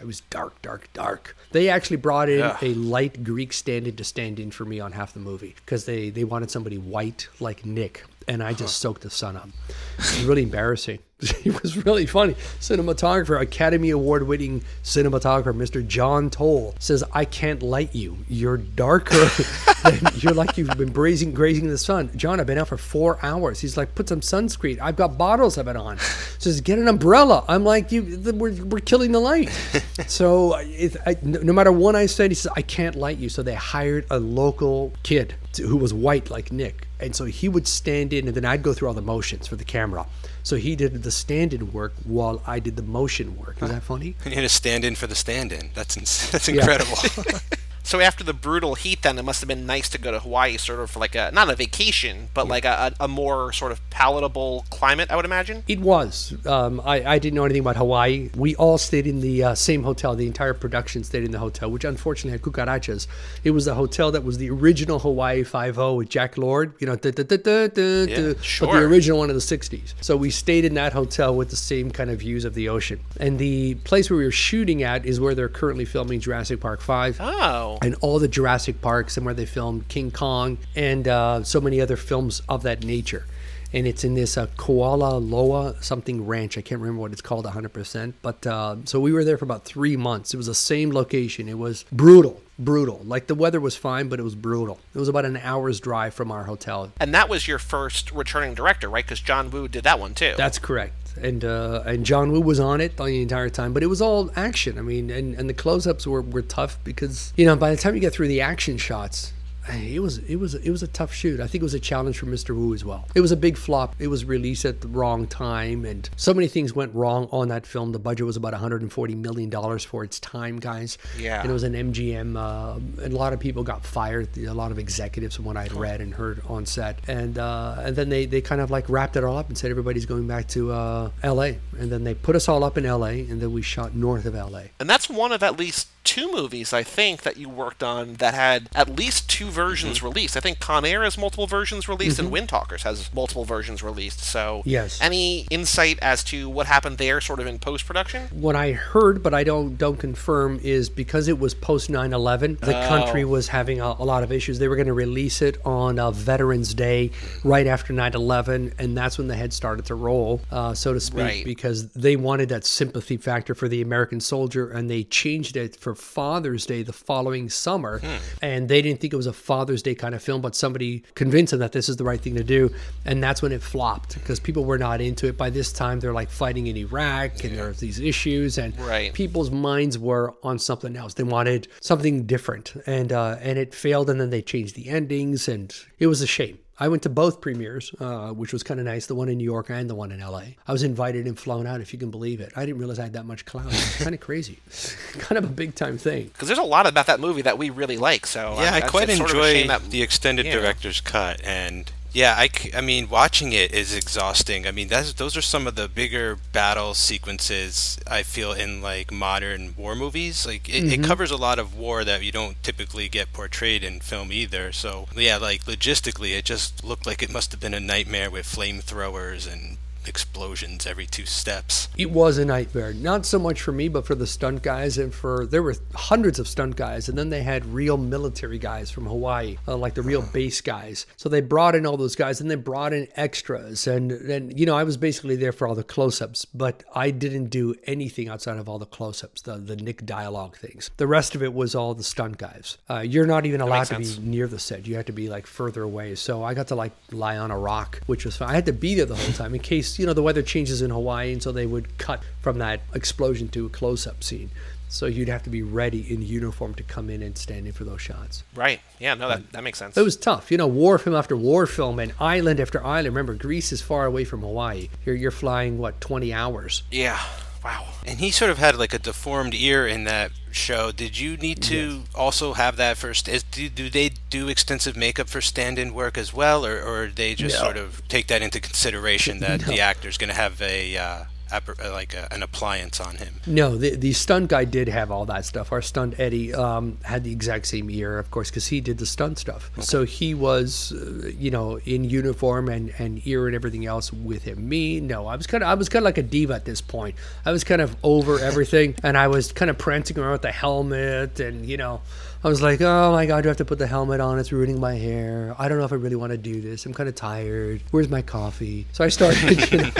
I 0.00 0.04
was 0.04 0.20
dark, 0.22 0.60
dark, 0.62 0.88
dark. 0.94 1.36
They 1.52 1.68
actually 1.68 1.98
brought 1.98 2.30
in 2.30 2.40
Ugh. 2.40 2.56
a 2.62 2.74
light 2.74 3.22
Greek 3.22 3.52
stand-in 3.52 3.96
to 3.96 4.04
stand 4.04 4.40
in 4.40 4.50
for 4.50 4.64
me 4.64 4.80
on 4.80 4.92
half 4.92 5.12
the 5.12 5.20
movie 5.20 5.54
because 5.56 5.84
they 5.84 6.08
they 6.08 6.24
wanted 6.24 6.50
somebody 6.50 6.78
white 6.78 7.28
like 7.38 7.66
Nick, 7.66 8.04
and 8.26 8.42
I 8.42 8.54
just 8.54 8.78
soaked 8.78 9.02
the 9.02 9.10
sun 9.10 9.36
up. 9.36 9.48
It 9.68 9.98
was 9.98 10.24
really 10.24 10.42
embarrassing. 10.42 11.00
It 11.44 11.62
was 11.62 11.84
really 11.84 12.06
funny. 12.06 12.34
Cinematographer, 12.60 13.40
Academy 13.40 13.90
Award 13.90 14.26
winning 14.26 14.62
cinematographer, 14.82 15.54
Mr. 15.54 15.86
John 15.86 16.30
Toll, 16.30 16.74
says, 16.78 17.02
I 17.12 17.24
can't 17.24 17.62
light 17.62 17.94
you. 17.94 18.18
You're 18.28 18.58
darker 18.58 19.16
than 19.84 20.00
you're 20.16 20.34
like 20.34 20.56
you've 20.56 20.76
been 20.76 20.92
grazing, 20.92 21.32
grazing 21.32 21.64
in 21.64 21.70
the 21.70 21.78
sun. 21.78 22.10
John, 22.16 22.40
I've 22.40 22.46
been 22.46 22.58
out 22.58 22.68
for 22.68 22.76
four 22.76 23.18
hours. 23.22 23.60
He's 23.60 23.76
like, 23.76 23.94
put 23.94 24.08
some 24.08 24.20
sunscreen. 24.20 24.78
I've 24.80 24.96
got 24.96 25.18
bottles 25.18 25.58
of 25.58 25.66
it 25.68 25.76
on. 25.76 25.98
Says, 26.38 26.60
get 26.60 26.78
an 26.78 26.88
umbrella. 26.88 27.44
I'm 27.48 27.64
like, 27.64 27.90
you, 27.90 28.20
we're, 28.34 28.52
we're 28.64 28.80
killing 28.80 29.12
the 29.12 29.20
light. 29.20 29.48
so 30.06 30.56
it, 30.58 30.96
I, 31.06 31.16
no 31.22 31.40
no 31.50 31.54
matter 31.54 31.72
what 31.72 31.96
I 31.96 32.06
said, 32.06 32.30
he 32.30 32.36
says, 32.36 32.52
I 32.54 32.62
can't 32.62 32.94
light 32.94 33.18
you. 33.18 33.28
So 33.28 33.42
they 33.42 33.56
hired 33.56 34.06
a 34.08 34.20
local 34.20 34.92
kid 35.02 35.34
to, 35.54 35.66
who 35.66 35.76
was 35.76 35.92
white 35.92 36.30
like 36.30 36.52
Nick. 36.52 36.86
And 37.00 37.14
so 37.16 37.24
he 37.24 37.48
would 37.48 37.66
stand 37.66 38.12
in, 38.12 38.28
and 38.28 38.36
then 38.36 38.44
I'd 38.44 38.62
go 38.62 38.72
through 38.72 38.88
all 38.88 38.94
the 38.94 39.02
motions 39.02 39.46
for 39.46 39.56
the 39.56 39.64
camera. 39.64 40.06
So 40.42 40.56
he 40.56 40.76
did 40.76 41.02
the 41.02 41.10
stand-in 41.10 41.72
work 41.72 41.92
while 42.04 42.42
I 42.46 42.60
did 42.60 42.76
the 42.76 42.82
motion 42.82 43.36
work. 43.36 43.62
Is 43.62 43.68
that 43.70 43.82
funny? 43.82 44.14
You 44.24 44.32
had 44.32 44.42
to 44.42 44.48
stand 44.48 44.84
in 44.84 44.94
for 44.94 45.06
the 45.06 45.14
stand 45.14 45.52
in. 45.52 45.70
That's 45.74 45.96
ins- 45.96 46.30
that's 46.32 46.48
Yeah. 46.48 46.78
So 47.90 47.98
after 47.98 48.22
the 48.22 48.32
brutal 48.32 48.76
heat, 48.76 49.02
then 49.02 49.18
it 49.18 49.24
must 49.24 49.40
have 49.40 49.48
been 49.48 49.66
nice 49.66 49.88
to 49.88 49.98
go 49.98 50.12
to 50.12 50.20
Hawaii, 50.20 50.58
sort 50.58 50.78
of 50.78 50.92
for 50.92 51.00
like 51.00 51.16
a 51.16 51.32
not 51.32 51.50
a 51.50 51.56
vacation, 51.56 52.28
but 52.34 52.46
like 52.46 52.64
a, 52.64 52.94
a 53.00 53.08
more 53.08 53.52
sort 53.52 53.72
of 53.72 53.80
palatable 53.90 54.64
climate, 54.70 55.10
I 55.10 55.16
would 55.16 55.24
imagine. 55.24 55.64
It 55.66 55.80
was. 55.80 56.32
Um, 56.46 56.80
I, 56.84 57.02
I 57.02 57.18
didn't 57.18 57.34
know 57.34 57.44
anything 57.44 57.62
about 57.62 57.74
Hawaii. 57.74 58.30
We 58.36 58.54
all 58.54 58.78
stayed 58.78 59.08
in 59.08 59.20
the 59.20 59.42
uh, 59.42 59.54
same 59.56 59.82
hotel. 59.82 60.14
The 60.14 60.28
entire 60.28 60.54
production 60.54 61.02
stayed 61.02 61.24
in 61.24 61.32
the 61.32 61.40
hotel, 61.40 61.68
which 61.68 61.82
unfortunately 61.82 62.30
had 62.30 62.42
cucarachas. 62.42 63.08
It 63.42 63.50
was 63.50 63.64
the 63.64 63.74
hotel 63.74 64.12
that 64.12 64.22
was 64.22 64.38
the 64.38 64.50
original 64.50 65.00
Hawaii 65.00 65.42
Five 65.42 65.76
O 65.76 65.94
with 65.94 66.10
Jack 66.10 66.38
Lord. 66.38 66.74
You 66.78 66.86
know, 66.86 66.94
duh, 66.94 67.10
duh, 67.10 67.24
duh, 67.24 67.70
Yeah, 67.74 68.16
duh, 68.16 68.34
but 68.60 68.70
the 68.70 68.84
original 68.84 69.18
one 69.18 69.30
of 69.30 69.34
the 69.34 69.42
'60s. 69.42 69.94
So 70.00 70.16
we 70.16 70.30
stayed 70.30 70.64
in 70.64 70.74
that 70.74 70.92
hotel 70.92 71.34
with 71.34 71.50
the 71.50 71.56
same 71.56 71.90
kind 71.90 72.08
of 72.08 72.20
views 72.20 72.44
of 72.44 72.54
the 72.54 72.68
ocean. 72.68 73.00
And 73.18 73.36
the 73.36 73.74
place 73.82 74.08
where 74.10 74.16
we 74.16 74.24
were 74.26 74.30
shooting 74.30 74.84
at 74.84 75.04
is 75.04 75.18
where 75.18 75.34
they're 75.34 75.48
currently 75.48 75.86
filming 75.86 76.20
Jurassic 76.20 76.60
Park 76.60 76.82
Five 76.82 77.16
Oh, 77.18 77.79
and 77.82 77.94
all 78.00 78.18
the 78.18 78.28
Jurassic 78.28 78.80
Parks 78.80 79.16
and 79.16 79.24
where 79.24 79.34
they 79.34 79.46
filmed 79.46 79.88
King 79.88 80.10
Kong 80.10 80.58
and 80.76 81.08
uh, 81.08 81.42
so 81.42 81.60
many 81.60 81.80
other 81.80 81.96
films 81.96 82.42
of 82.48 82.62
that 82.62 82.84
nature. 82.84 83.26
And 83.72 83.86
it's 83.86 84.02
in 84.02 84.14
this 84.14 84.36
uh, 84.36 84.48
Koala 84.56 85.18
Loa 85.18 85.76
something 85.80 86.26
ranch. 86.26 86.58
I 86.58 86.60
can't 86.60 86.80
remember 86.80 87.00
what 87.00 87.12
it's 87.12 87.22
called 87.22 87.44
100%. 87.44 88.14
But 88.20 88.46
uh, 88.46 88.76
so 88.84 88.98
we 88.98 89.12
were 89.12 89.24
there 89.24 89.38
for 89.38 89.44
about 89.44 89.64
three 89.64 89.96
months. 89.96 90.34
It 90.34 90.36
was 90.36 90.46
the 90.46 90.54
same 90.54 90.90
location. 90.90 91.48
It 91.48 91.58
was 91.58 91.84
brutal, 91.92 92.42
brutal. 92.64 93.00
Like 93.04 93.26
the 93.26 93.34
weather 93.34 93.60
was 93.60 93.76
fine, 93.76 94.08
but 94.08 94.20
it 94.20 94.22
was 94.22 94.34
brutal. 94.34 94.78
It 94.94 94.98
was 94.98 95.08
about 95.08 95.24
an 95.24 95.36
hour's 95.38 95.80
drive 95.80 96.14
from 96.14 96.30
our 96.30 96.44
hotel. 96.44 96.92
and 97.00 97.14
that 97.14 97.28
was 97.28 97.48
your 97.48 97.58
first 97.58 98.12
returning 98.12 98.54
director, 98.54 98.88
right? 98.88 99.04
Because 99.04 99.20
John 99.20 99.50
Woo 99.50 99.66
did 99.68 99.84
that 99.84 99.98
one 99.98 100.14
too. 100.14 100.34
That's 100.36 100.58
correct. 100.58 100.94
And 101.20 101.44
uh, 101.44 101.82
and 101.86 102.06
John 102.06 102.30
Woo 102.30 102.40
was 102.40 102.60
on 102.60 102.80
it 102.80 102.96
the 102.96 103.04
entire 103.06 103.50
time, 103.50 103.72
but 103.72 103.82
it 103.82 103.86
was 103.86 104.00
all 104.00 104.30
action. 104.36 104.78
I 104.78 104.82
mean, 104.82 105.10
and, 105.10 105.34
and 105.34 105.48
the 105.48 105.54
close-ups 105.54 106.06
were, 106.06 106.22
were 106.22 106.42
tough 106.42 106.78
because 106.84 107.32
you 107.36 107.44
know 107.46 107.56
by 107.56 107.70
the 107.70 107.76
time 107.76 107.94
you 107.94 108.00
get 108.00 108.12
through 108.12 108.28
the 108.28 108.40
action 108.40 108.76
shots, 108.78 109.32
it 109.74 110.00
was 110.00 110.18
it 110.18 110.36
was 110.36 110.54
it 110.54 110.70
was 110.70 110.82
a 110.82 110.88
tough 110.88 111.12
shoot. 111.12 111.40
I 111.40 111.46
think 111.46 111.62
it 111.62 111.64
was 111.64 111.74
a 111.74 111.80
challenge 111.80 112.18
for 112.18 112.26
Mr. 112.26 112.54
Woo 112.54 112.74
as 112.74 112.84
well. 112.84 113.06
It 113.14 113.20
was 113.20 113.32
a 113.32 113.36
big 113.36 113.56
flop. 113.56 113.94
It 113.98 114.08
was 114.08 114.24
released 114.24 114.64
at 114.64 114.80
the 114.80 114.88
wrong 114.88 115.26
time, 115.26 115.84
and 115.84 116.08
so 116.16 116.34
many 116.34 116.48
things 116.48 116.74
went 116.74 116.94
wrong 116.94 117.28
on 117.32 117.48
that 117.48 117.66
film. 117.66 117.92
The 117.92 117.98
budget 117.98 118.26
was 118.26 118.36
about 118.36 118.52
140 118.52 119.14
million 119.14 119.50
dollars 119.50 119.84
for 119.84 120.04
its 120.04 120.20
time, 120.20 120.58
guys. 120.58 120.98
Yeah. 121.18 121.40
And 121.40 121.50
it 121.50 121.52
was 121.52 121.62
an 121.62 121.74
MGM, 121.74 122.36
uh, 122.36 122.76
and 123.02 123.12
a 123.12 123.16
lot 123.16 123.32
of 123.32 123.40
people 123.40 123.62
got 123.62 123.84
fired. 123.84 124.36
A 124.38 124.54
lot 124.54 124.70
of 124.70 124.78
executives, 124.78 125.36
from 125.36 125.44
what 125.44 125.56
I'd 125.56 125.72
read 125.72 126.00
and 126.00 126.14
heard 126.14 126.42
on 126.46 126.66
set, 126.66 126.98
and 127.08 127.38
uh, 127.38 127.76
and 127.80 127.96
then 127.96 128.08
they, 128.08 128.26
they 128.26 128.40
kind 128.40 128.60
of 128.60 128.70
like 128.70 128.88
wrapped 128.88 129.16
it 129.16 129.24
all 129.24 129.36
up 129.36 129.48
and 129.48 129.56
said 129.56 129.70
everybody's 129.70 130.06
going 130.06 130.26
back 130.26 130.48
to 130.48 130.72
uh, 130.72 131.10
L.A. 131.22 131.58
And 131.78 131.90
then 131.90 132.04
they 132.04 132.14
put 132.14 132.36
us 132.36 132.48
all 132.48 132.64
up 132.64 132.76
in 132.76 132.86
L.A. 132.86 133.20
and 133.20 133.40
then 133.40 133.52
we 133.52 133.62
shot 133.62 133.94
north 133.94 134.26
of 134.26 134.34
L.A. 134.34 134.70
And 134.78 134.88
that's 134.88 135.08
one 135.08 135.32
of 135.32 135.42
at 135.42 135.58
least 135.58 135.88
two 136.04 136.32
movies 136.32 136.72
I 136.72 136.82
think 136.82 137.22
that 137.22 137.36
you 137.36 137.48
worked 137.48 137.82
on 137.82 138.14
that 138.14 138.34
had 138.34 138.68
at 138.74 138.88
least 138.96 139.28
two 139.30 139.46
versions 139.46 139.98
Mm-hmm. 139.98 140.06
released. 140.06 140.36
I 140.36 140.40
think 140.40 140.58
Con 140.60 140.84
Air 140.84 141.02
has 141.04 141.16
multiple 141.18 141.46
versions 141.46 141.88
released, 141.88 142.18
and 142.18 142.30
Wind 142.30 142.48
Talkers 142.48 142.82
has 142.84 143.12
multiple 143.14 143.44
versions 143.44 143.82
released. 143.82 144.20
So, 144.20 144.62
Yes. 144.64 145.00
Any 145.00 145.46
insight 145.50 145.98
as 146.00 146.22
to 146.24 146.48
what 146.48 146.66
happened 146.66 146.98
there, 146.98 147.20
sort 147.20 147.40
of 147.40 147.46
in 147.46 147.58
post 147.58 147.86
production? 147.86 148.28
What 148.32 148.56
I 148.56 148.72
heard, 148.72 149.22
but 149.22 149.34
I 149.34 149.44
don't 149.44 149.76
don't 149.76 149.98
confirm, 149.98 150.58
is 150.62 150.88
because 150.88 151.28
it 151.28 151.38
was 151.38 151.54
post 151.54 151.90
9/11, 151.90 152.60
the 152.60 152.72
country 152.88 153.24
was 153.24 153.48
having 153.48 153.80
a, 153.80 153.86
a 153.98 154.04
lot 154.04 154.22
of 154.22 154.32
issues. 154.32 154.58
They 154.58 154.68
were 154.68 154.76
going 154.76 154.86
to 154.88 154.92
release 154.94 155.42
it 155.42 155.58
on 155.64 155.98
uh, 155.98 156.10
Veterans 156.10 156.74
Day, 156.74 157.10
right 157.44 157.66
after 157.66 157.92
9/11, 157.92 158.72
and 158.78 158.96
that's 158.96 159.18
when 159.18 159.28
the 159.28 159.36
head 159.36 159.52
started 159.52 159.84
to 159.86 159.94
roll, 159.94 160.40
uh, 160.50 160.74
so 160.74 160.92
to 160.92 161.00
speak, 161.00 161.20
Right. 161.20 161.44
because 161.44 161.88
they 161.92 162.16
wanted 162.16 162.48
that 162.50 162.64
sympathy 162.64 163.16
factor 163.16 163.54
for 163.54 163.68
the 163.68 163.82
American 163.82 164.20
soldier, 164.20 164.70
and 164.70 164.90
they 164.90 165.04
changed 165.04 165.56
it 165.56 165.76
for 165.80 165.89
Father's 165.94 166.66
Day 166.66 166.82
the 166.82 166.92
following 166.92 167.48
summer, 167.48 168.00
and 168.42 168.68
they 168.68 168.82
didn't 168.82 169.00
think 169.00 169.12
it 169.12 169.16
was 169.16 169.26
a 169.26 169.32
Father's 169.32 169.82
Day 169.82 169.94
kind 169.94 170.14
of 170.14 170.22
film, 170.22 170.40
but 170.40 170.54
somebody 170.54 171.02
convinced 171.14 171.50
them 171.52 171.60
that 171.60 171.72
this 171.72 171.88
is 171.88 171.96
the 171.96 172.04
right 172.04 172.20
thing 172.20 172.34
to 172.36 172.44
do, 172.44 172.70
and 173.04 173.22
that's 173.22 173.42
when 173.42 173.52
it 173.52 173.62
flopped 173.62 174.14
because 174.14 174.40
people 174.40 174.64
were 174.64 174.78
not 174.78 175.00
into 175.00 175.26
it. 175.28 175.36
By 175.36 175.50
this 175.50 175.72
time, 175.72 176.00
they're 176.00 176.12
like 176.12 176.30
fighting 176.30 176.66
in 176.66 176.76
Iraq, 176.76 177.44
and 177.44 177.56
there's 177.56 177.80
these 177.80 177.98
issues, 178.00 178.58
and 178.58 178.78
Right. 178.80 179.12
people's 179.12 179.50
minds 179.50 179.98
were 179.98 180.34
on 180.42 180.58
something 180.58 180.96
else. 180.96 181.14
They 181.14 181.22
wanted 181.22 181.68
something 181.80 182.24
different, 182.24 182.72
and 182.86 183.12
uh, 183.12 183.36
and 183.40 183.58
it 183.58 183.74
failed. 183.74 184.10
And 184.10 184.20
then 184.20 184.30
they 184.30 184.42
changed 184.42 184.74
the 184.76 184.88
endings, 184.88 185.48
and 185.48 185.74
it 185.98 186.06
was 186.06 186.20
a 186.22 186.26
shame. 186.26 186.58
I 186.80 186.88
went 186.88 187.02
to 187.02 187.10
both 187.10 187.42
premieres, 187.42 187.94
uh, 188.00 188.30
which 188.30 188.54
was 188.54 188.62
kind 188.62 188.80
of 188.80 188.86
nice. 188.86 189.04
The 189.04 189.14
one 189.14 189.28
in 189.28 189.36
New 189.36 189.44
York 189.44 189.68
and 189.68 189.88
the 189.88 189.94
one 189.94 190.10
in 190.10 190.20
LA. 190.20 190.44
I 190.66 190.72
was 190.72 190.82
invited 190.82 191.26
and 191.26 191.38
flown 191.38 191.66
out, 191.66 191.82
if 191.82 191.92
you 191.92 191.98
can 191.98 192.10
believe 192.10 192.40
it. 192.40 192.52
I 192.56 192.64
didn't 192.64 192.78
realize 192.78 192.98
I 192.98 193.02
had 193.02 193.12
that 193.12 193.26
much 193.26 193.44
clout. 193.44 193.66
It's 193.66 194.02
kind 194.02 194.14
of 194.14 194.20
crazy. 194.20 194.58
kind 195.18 195.36
of 195.36 195.44
a 195.44 195.52
big 195.52 195.74
time 195.74 195.98
thing. 195.98 196.28
Because 196.28 196.48
there's 196.48 196.58
a 196.58 196.62
lot 196.62 196.86
about 196.86 197.06
that 197.06 197.20
movie 197.20 197.42
that 197.42 197.58
we 197.58 197.68
really 197.68 197.98
like. 197.98 198.26
So 198.26 198.56
yeah, 198.58 198.72
I 198.72 198.80
quite 198.80 199.10
it's 199.10 199.18
sort 199.18 199.30
of 199.30 199.36
enjoy 199.36 199.68
that- 199.68 199.90
the 199.90 200.02
extended 200.02 200.46
yeah. 200.46 200.54
director's 200.54 201.02
cut, 201.02 201.40
and 201.44 201.92
yeah, 202.12 202.34
I, 202.36 202.48
c- 202.48 202.72
I 202.74 202.80
mean, 202.80 203.08
watching 203.08 203.52
it 203.52 203.72
is 203.72 203.94
exhausting. 203.94 204.66
I 204.66 204.72
mean, 204.72 204.88
that's 204.88 205.12
those 205.14 205.36
are 205.36 205.42
some 205.42 205.66
of 205.66 205.76
the 205.76 205.88
bigger 205.88 206.36
battle 206.52 206.94
sequences 206.94 207.98
I 208.06 208.22
feel 208.24 208.52
in 208.52 208.82
like 208.82 209.12
modern 209.12 209.74
war 209.76 209.94
movies. 209.94 210.46
Like 210.46 210.68
it, 210.68 210.84
Mm-hmm. 210.84 210.92
it 210.92 211.04
covers 211.06 211.30
a 211.30 211.36
lot 211.36 211.58
of 211.58 211.76
war 211.76 212.04
that 212.04 212.22
you 212.24 212.32
don't 212.32 212.60
typically 212.62 213.08
get 213.08 213.32
portrayed 213.32 213.84
in 213.84 214.00
film 214.00 214.32
either. 214.32 214.72
So 214.72 215.06
yeah, 215.14 215.36
like 215.36 215.64
logistically, 215.64 216.36
it 216.36 216.44
just 216.44 216.82
looked 216.84 217.06
like 217.06 217.22
it 217.22 217.32
must 217.32 217.52
have 217.52 217.60
been 217.60 217.74
a 217.74 217.80
nightmare 217.80 218.30
with 218.30 218.46
flamethrowers 218.46 219.50
and 219.52 219.76
explosions 220.06 220.86
every 220.86 221.06
two 221.06 221.26
steps. 221.26 221.88
It 221.96 222.10
was 222.10 222.38
a 222.38 222.44
nightmare. 222.44 222.92
Not 222.92 223.26
so 223.26 223.38
much 223.38 223.60
for 223.60 223.72
me, 223.72 223.88
but 223.88 224.06
for 224.06 224.14
the 224.14 224.26
stunt 224.26 224.62
guys 224.62 224.98
and 224.98 225.14
for 225.14 225.46
there 225.46 225.62
were 225.62 225.74
hundreds 225.94 226.38
of 226.38 226.48
stunt 226.48 226.76
guys, 226.76 227.08
and 227.08 227.16
then 227.16 227.30
they 227.30 227.42
had 227.42 227.66
real 227.66 227.96
military 227.96 228.58
guys 228.58 228.90
from 228.90 229.06
Hawaii, 229.06 229.56
uh, 229.68 229.76
like 229.76 229.94
the 229.94 230.02
real 230.02 230.22
base 230.22 230.60
guys. 230.60 231.06
So 231.16 231.28
they 231.28 231.40
brought 231.40 231.74
in 231.74 231.86
all 231.86 231.96
those 231.96 232.16
guys, 232.16 232.40
and 232.40 232.50
they 232.50 232.56
brought 232.56 232.92
in 232.92 233.08
extras, 233.16 233.86
and 233.86 234.12
and 234.12 234.58
you 234.58 234.66
know 234.66 234.76
I 234.76 234.84
was 234.84 234.96
basically 234.96 235.36
there 235.36 235.52
for 235.52 235.66
all 235.66 235.74
the 235.74 235.84
close-ups, 235.84 236.46
but 236.46 236.82
I 236.94 237.10
didn't 237.10 237.46
do 237.46 237.74
anything 237.84 238.28
outside 238.28 238.58
of 238.58 238.68
all 238.68 238.78
the 238.78 238.86
close-ups, 238.86 239.42
the 239.42 239.56
the 239.56 239.76
Nick 239.76 240.06
dialogue 240.06 240.56
things. 240.56 240.90
The 240.96 241.06
rest 241.06 241.34
of 241.34 241.42
it 241.42 241.52
was 241.54 241.74
all 241.74 241.94
the 241.94 242.02
stunt 242.02 242.38
guys. 242.38 242.78
Uh, 242.88 243.00
you're 243.00 243.26
not 243.26 243.46
even 243.46 243.60
allowed 243.60 243.84
to 243.84 243.94
sense. 243.96 244.16
be 244.16 244.26
near 244.26 244.46
the 244.46 244.58
set. 244.58 244.86
You 244.86 244.96
have 244.96 245.06
to 245.06 245.12
be 245.12 245.28
like 245.28 245.46
further 245.46 245.82
away. 245.82 246.14
So 246.14 246.42
I 246.42 246.54
got 246.54 246.68
to 246.68 246.74
like 246.74 246.92
lie 247.10 247.38
on 247.38 247.50
a 247.50 247.58
rock, 247.58 248.00
which 248.06 248.24
was 248.24 248.36
fun. 248.36 248.48
I 248.48 248.54
had 248.54 248.66
to 248.66 248.72
be 248.72 248.94
there 248.94 249.06
the 249.06 249.16
whole 249.16 249.32
time 249.32 249.54
in 249.54 249.60
case 249.60 249.89
you 249.98 250.06
know 250.06 250.12
the 250.12 250.22
weather 250.22 250.42
changes 250.42 250.82
in 250.82 250.90
Hawaii, 250.90 251.32
and 251.32 251.42
so 251.42 251.52
they 251.52 251.66
would 251.66 251.98
cut 251.98 252.22
from 252.40 252.58
that 252.58 252.80
explosion 252.94 253.48
to 253.48 253.66
a 253.66 253.68
close-up 253.68 254.22
scene. 254.22 254.50
So 254.88 255.06
you'd 255.06 255.28
have 255.28 255.44
to 255.44 255.50
be 255.50 255.62
ready 255.62 256.12
in 256.12 256.20
uniform 256.20 256.74
to 256.74 256.82
come 256.82 257.10
in 257.10 257.22
and 257.22 257.38
stand 257.38 257.66
in 257.68 257.72
for 257.72 257.84
those 257.84 258.00
shots. 258.02 258.42
Right. 258.56 258.80
Yeah. 258.98 259.14
No, 259.14 259.28
that 259.28 259.52
that 259.52 259.62
makes 259.62 259.78
sense. 259.78 259.96
It 259.96 260.02
was 260.02 260.16
tough, 260.16 260.50
you 260.50 260.58
know, 260.58 260.66
war 260.66 260.98
film 260.98 261.14
after 261.14 261.36
war 261.36 261.66
film 261.66 262.00
and 262.00 262.12
island 262.18 262.58
after 262.58 262.84
island. 262.84 263.06
Remember, 263.14 263.34
Greece 263.34 263.70
is 263.72 263.80
far 263.82 264.04
away 264.04 264.24
from 264.24 264.40
Hawaii. 264.40 264.88
Here 265.04 265.14
you're 265.14 265.30
flying 265.30 265.78
what 265.78 266.00
20 266.00 266.32
hours. 266.32 266.82
yeah. 266.90 267.20
Wow. 267.62 267.86
And 268.06 268.18
he 268.20 268.30
sort 268.30 268.50
of 268.50 268.58
had 268.58 268.76
like 268.76 268.94
a 268.94 268.98
deformed 268.98 269.54
ear 269.54 269.86
in 269.86 270.04
that 270.04 270.32
show. 270.50 270.90
Did 270.92 271.18
you 271.18 271.36
need 271.36 271.62
to 271.64 272.04
also 272.14 272.54
have 272.54 272.76
that 272.76 272.96
first? 272.96 273.28
Is, 273.28 273.42
do, 273.42 273.68
do 273.68 273.90
they 273.90 274.10
do 274.30 274.48
extensive 274.48 274.96
makeup 274.96 275.28
for 275.28 275.40
stand-in 275.40 275.92
work 275.92 276.16
as 276.16 276.32
well, 276.32 276.64
or, 276.64 276.80
or 276.82 277.08
they 277.08 277.34
just 277.34 277.56
No. 277.56 277.64
sort 277.64 277.76
of 277.76 278.02
take 278.08 278.26
that 278.28 278.40
into 278.42 278.60
consideration 278.60 279.40
that 279.40 279.60
the 279.60 279.80
actor's 279.80 280.16
going 280.16 280.30
to 280.30 280.34
have 280.36 280.60
a 280.62 280.96
uh, 280.96 281.24
like 281.52 282.14
a, 282.14 282.32
an 282.32 282.42
appliance 282.42 283.00
on 283.00 283.16
him? 283.16 283.34
No, 283.46 283.76
the 283.76 283.96
the 283.96 284.12
stunt 284.12 284.48
guy 284.48 284.64
did 284.64 284.88
have 284.88 285.10
all 285.10 285.26
that 285.26 285.44
stuff. 285.44 285.72
Our 285.72 285.82
stunt 285.82 286.18
Eddie 286.18 286.54
um, 286.54 286.98
had 287.02 287.24
the 287.24 287.32
exact 287.32 287.66
same 287.66 287.90
ear, 287.90 288.18
of 288.18 288.30
course, 288.30 288.50
because 288.50 288.66
he 288.66 288.80
did 288.80 288.98
the 288.98 289.06
stunt 289.06 289.38
stuff. 289.38 289.70
So 289.80 290.04
he 290.04 290.34
was, 290.34 290.92
uh, 290.92 291.30
you 291.36 291.50
know, 291.50 291.78
in 291.84 292.04
uniform 292.04 292.68
and, 292.68 292.92
and 292.98 293.26
ear 293.26 293.46
and 293.46 293.54
everything 293.54 293.86
else 293.86 294.12
with 294.12 294.42
him. 294.42 294.68
Me, 294.68 295.00
no, 295.00 295.26
I 295.26 295.36
was 295.36 295.46
kind 295.46 295.62
of 295.62 295.68
I 295.68 295.74
was 295.74 295.88
kind 295.88 296.02
of 296.02 296.04
like 296.04 296.18
a 296.18 296.22
diva 296.22 296.54
at 296.54 296.64
this 296.64 296.80
point. 296.80 297.16
I 297.44 297.52
was 297.52 297.64
kind 297.64 297.80
of 297.80 297.96
over 298.02 298.38
everything, 298.38 298.94
and 299.02 299.16
I 299.16 299.28
was 299.28 299.52
kind 299.52 299.70
of 299.70 299.78
prancing 299.78 300.18
around 300.18 300.32
with 300.32 300.42
the 300.42 300.52
helmet, 300.52 301.40
and 301.40 301.66
you 301.66 301.76
know. 301.76 302.02
I 302.42 302.48
was 302.48 302.62
like, 302.62 302.80
oh 302.80 303.12
my 303.12 303.26
god, 303.26 303.42
do 303.42 303.48
I 303.48 303.50
have 303.50 303.58
to 303.58 303.66
put 303.66 303.78
the 303.78 303.86
helmet 303.86 304.18
on? 304.18 304.38
It's 304.38 304.50
ruining 304.50 304.80
my 304.80 304.94
hair. 304.94 305.54
I 305.58 305.68
don't 305.68 305.76
know 305.76 305.84
if 305.84 305.92
I 305.92 305.96
really 305.96 306.16
want 306.16 306.30
to 306.30 306.38
do 306.38 306.62
this. 306.62 306.86
I'm 306.86 306.94
kind 306.94 307.06
of 307.06 307.14
tired. 307.14 307.82
Where's 307.90 308.08
my 308.08 308.22
coffee? 308.22 308.86
So 308.92 309.04
I 309.04 309.08
started, 309.08 309.70
you 309.72 309.78
know, 309.78 309.90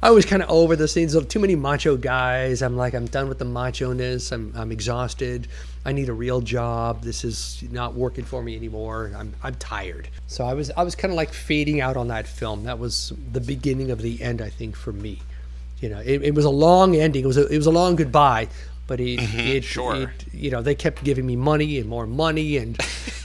I 0.00 0.12
was 0.12 0.24
kind 0.24 0.40
of 0.40 0.48
over 0.48 0.76
the 0.76 0.86
scenes 0.86 1.16
of 1.16 1.26
too 1.26 1.40
many 1.40 1.56
macho 1.56 1.96
guys. 1.96 2.62
I'm 2.62 2.76
like, 2.76 2.94
I'm 2.94 3.06
done 3.06 3.28
with 3.28 3.40
the 3.40 3.44
macho 3.44 3.92
ness. 3.92 4.30
I'm, 4.30 4.52
I'm 4.54 4.70
exhausted. 4.70 5.48
I 5.84 5.90
need 5.90 6.08
a 6.08 6.12
real 6.12 6.40
job. 6.40 7.02
This 7.02 7.24
is 7.24 7.64
not 7.68 7.94
working 7.94 8.24
for 8.24 8.44
me 8.44 8.54
anymore. 8.54 9.10
I'm, 9.16 9.34
I'm 9.42 9.56
tired. 9.56 10.08
So 10.28 10.44
I 10.44 10.54
was, 10.54 10.70
I 10.76 10.84
was 10.84 10.94
kind 10.94 11.10
of 11.10 11.16
like 11.16 11.32
fading 11.32 11.80
out 11.80 11.96
on 11.96 12.06
that 12.08 12.28
film. 12.28 12.62
That 12.62 12.78
was 12.78 13.12
the 13.32 13.40
beginning 13.40 13.90
of 13.90 14.02
the 14.02 14.22
end, 14.22 14.40
I 14.40 14.50
think, 14.50 14.76
for 14.76 14.92
me. 14.92 15.20
You 15.80 15.88
know, 15.88 15.98
it, 15.98 16.22
it 16.22 16.34
was 16.34 16.44
a 16.44 16.50
long 16.50 16.94
ending. 16.94 17.24
It 17.24 17.26
was 17.26 17.38
a, 17.38 17.46
it 17.48 17.56
was 17.56 17.66
a 17.66 17.72
long 17.72 17.96
goodbye, 17.96 18.48
but 18.88 18.98
it, 19.00 19.20
mm-hmm. 19.20 19.38
it, 19.38 19.64
sure. 19.64 19.94
it, 19.94 20.10
you 20.32 20.50
know, 20.50 20.62
they 20.62 20.74
kept 20.74 21.04
giving 21.04 21.24
me 21.26 21.36
money 21.36 21.78
and 21.78 21.88
more 21.88 22.06
money 22.06 22.56
and 22.56 22.76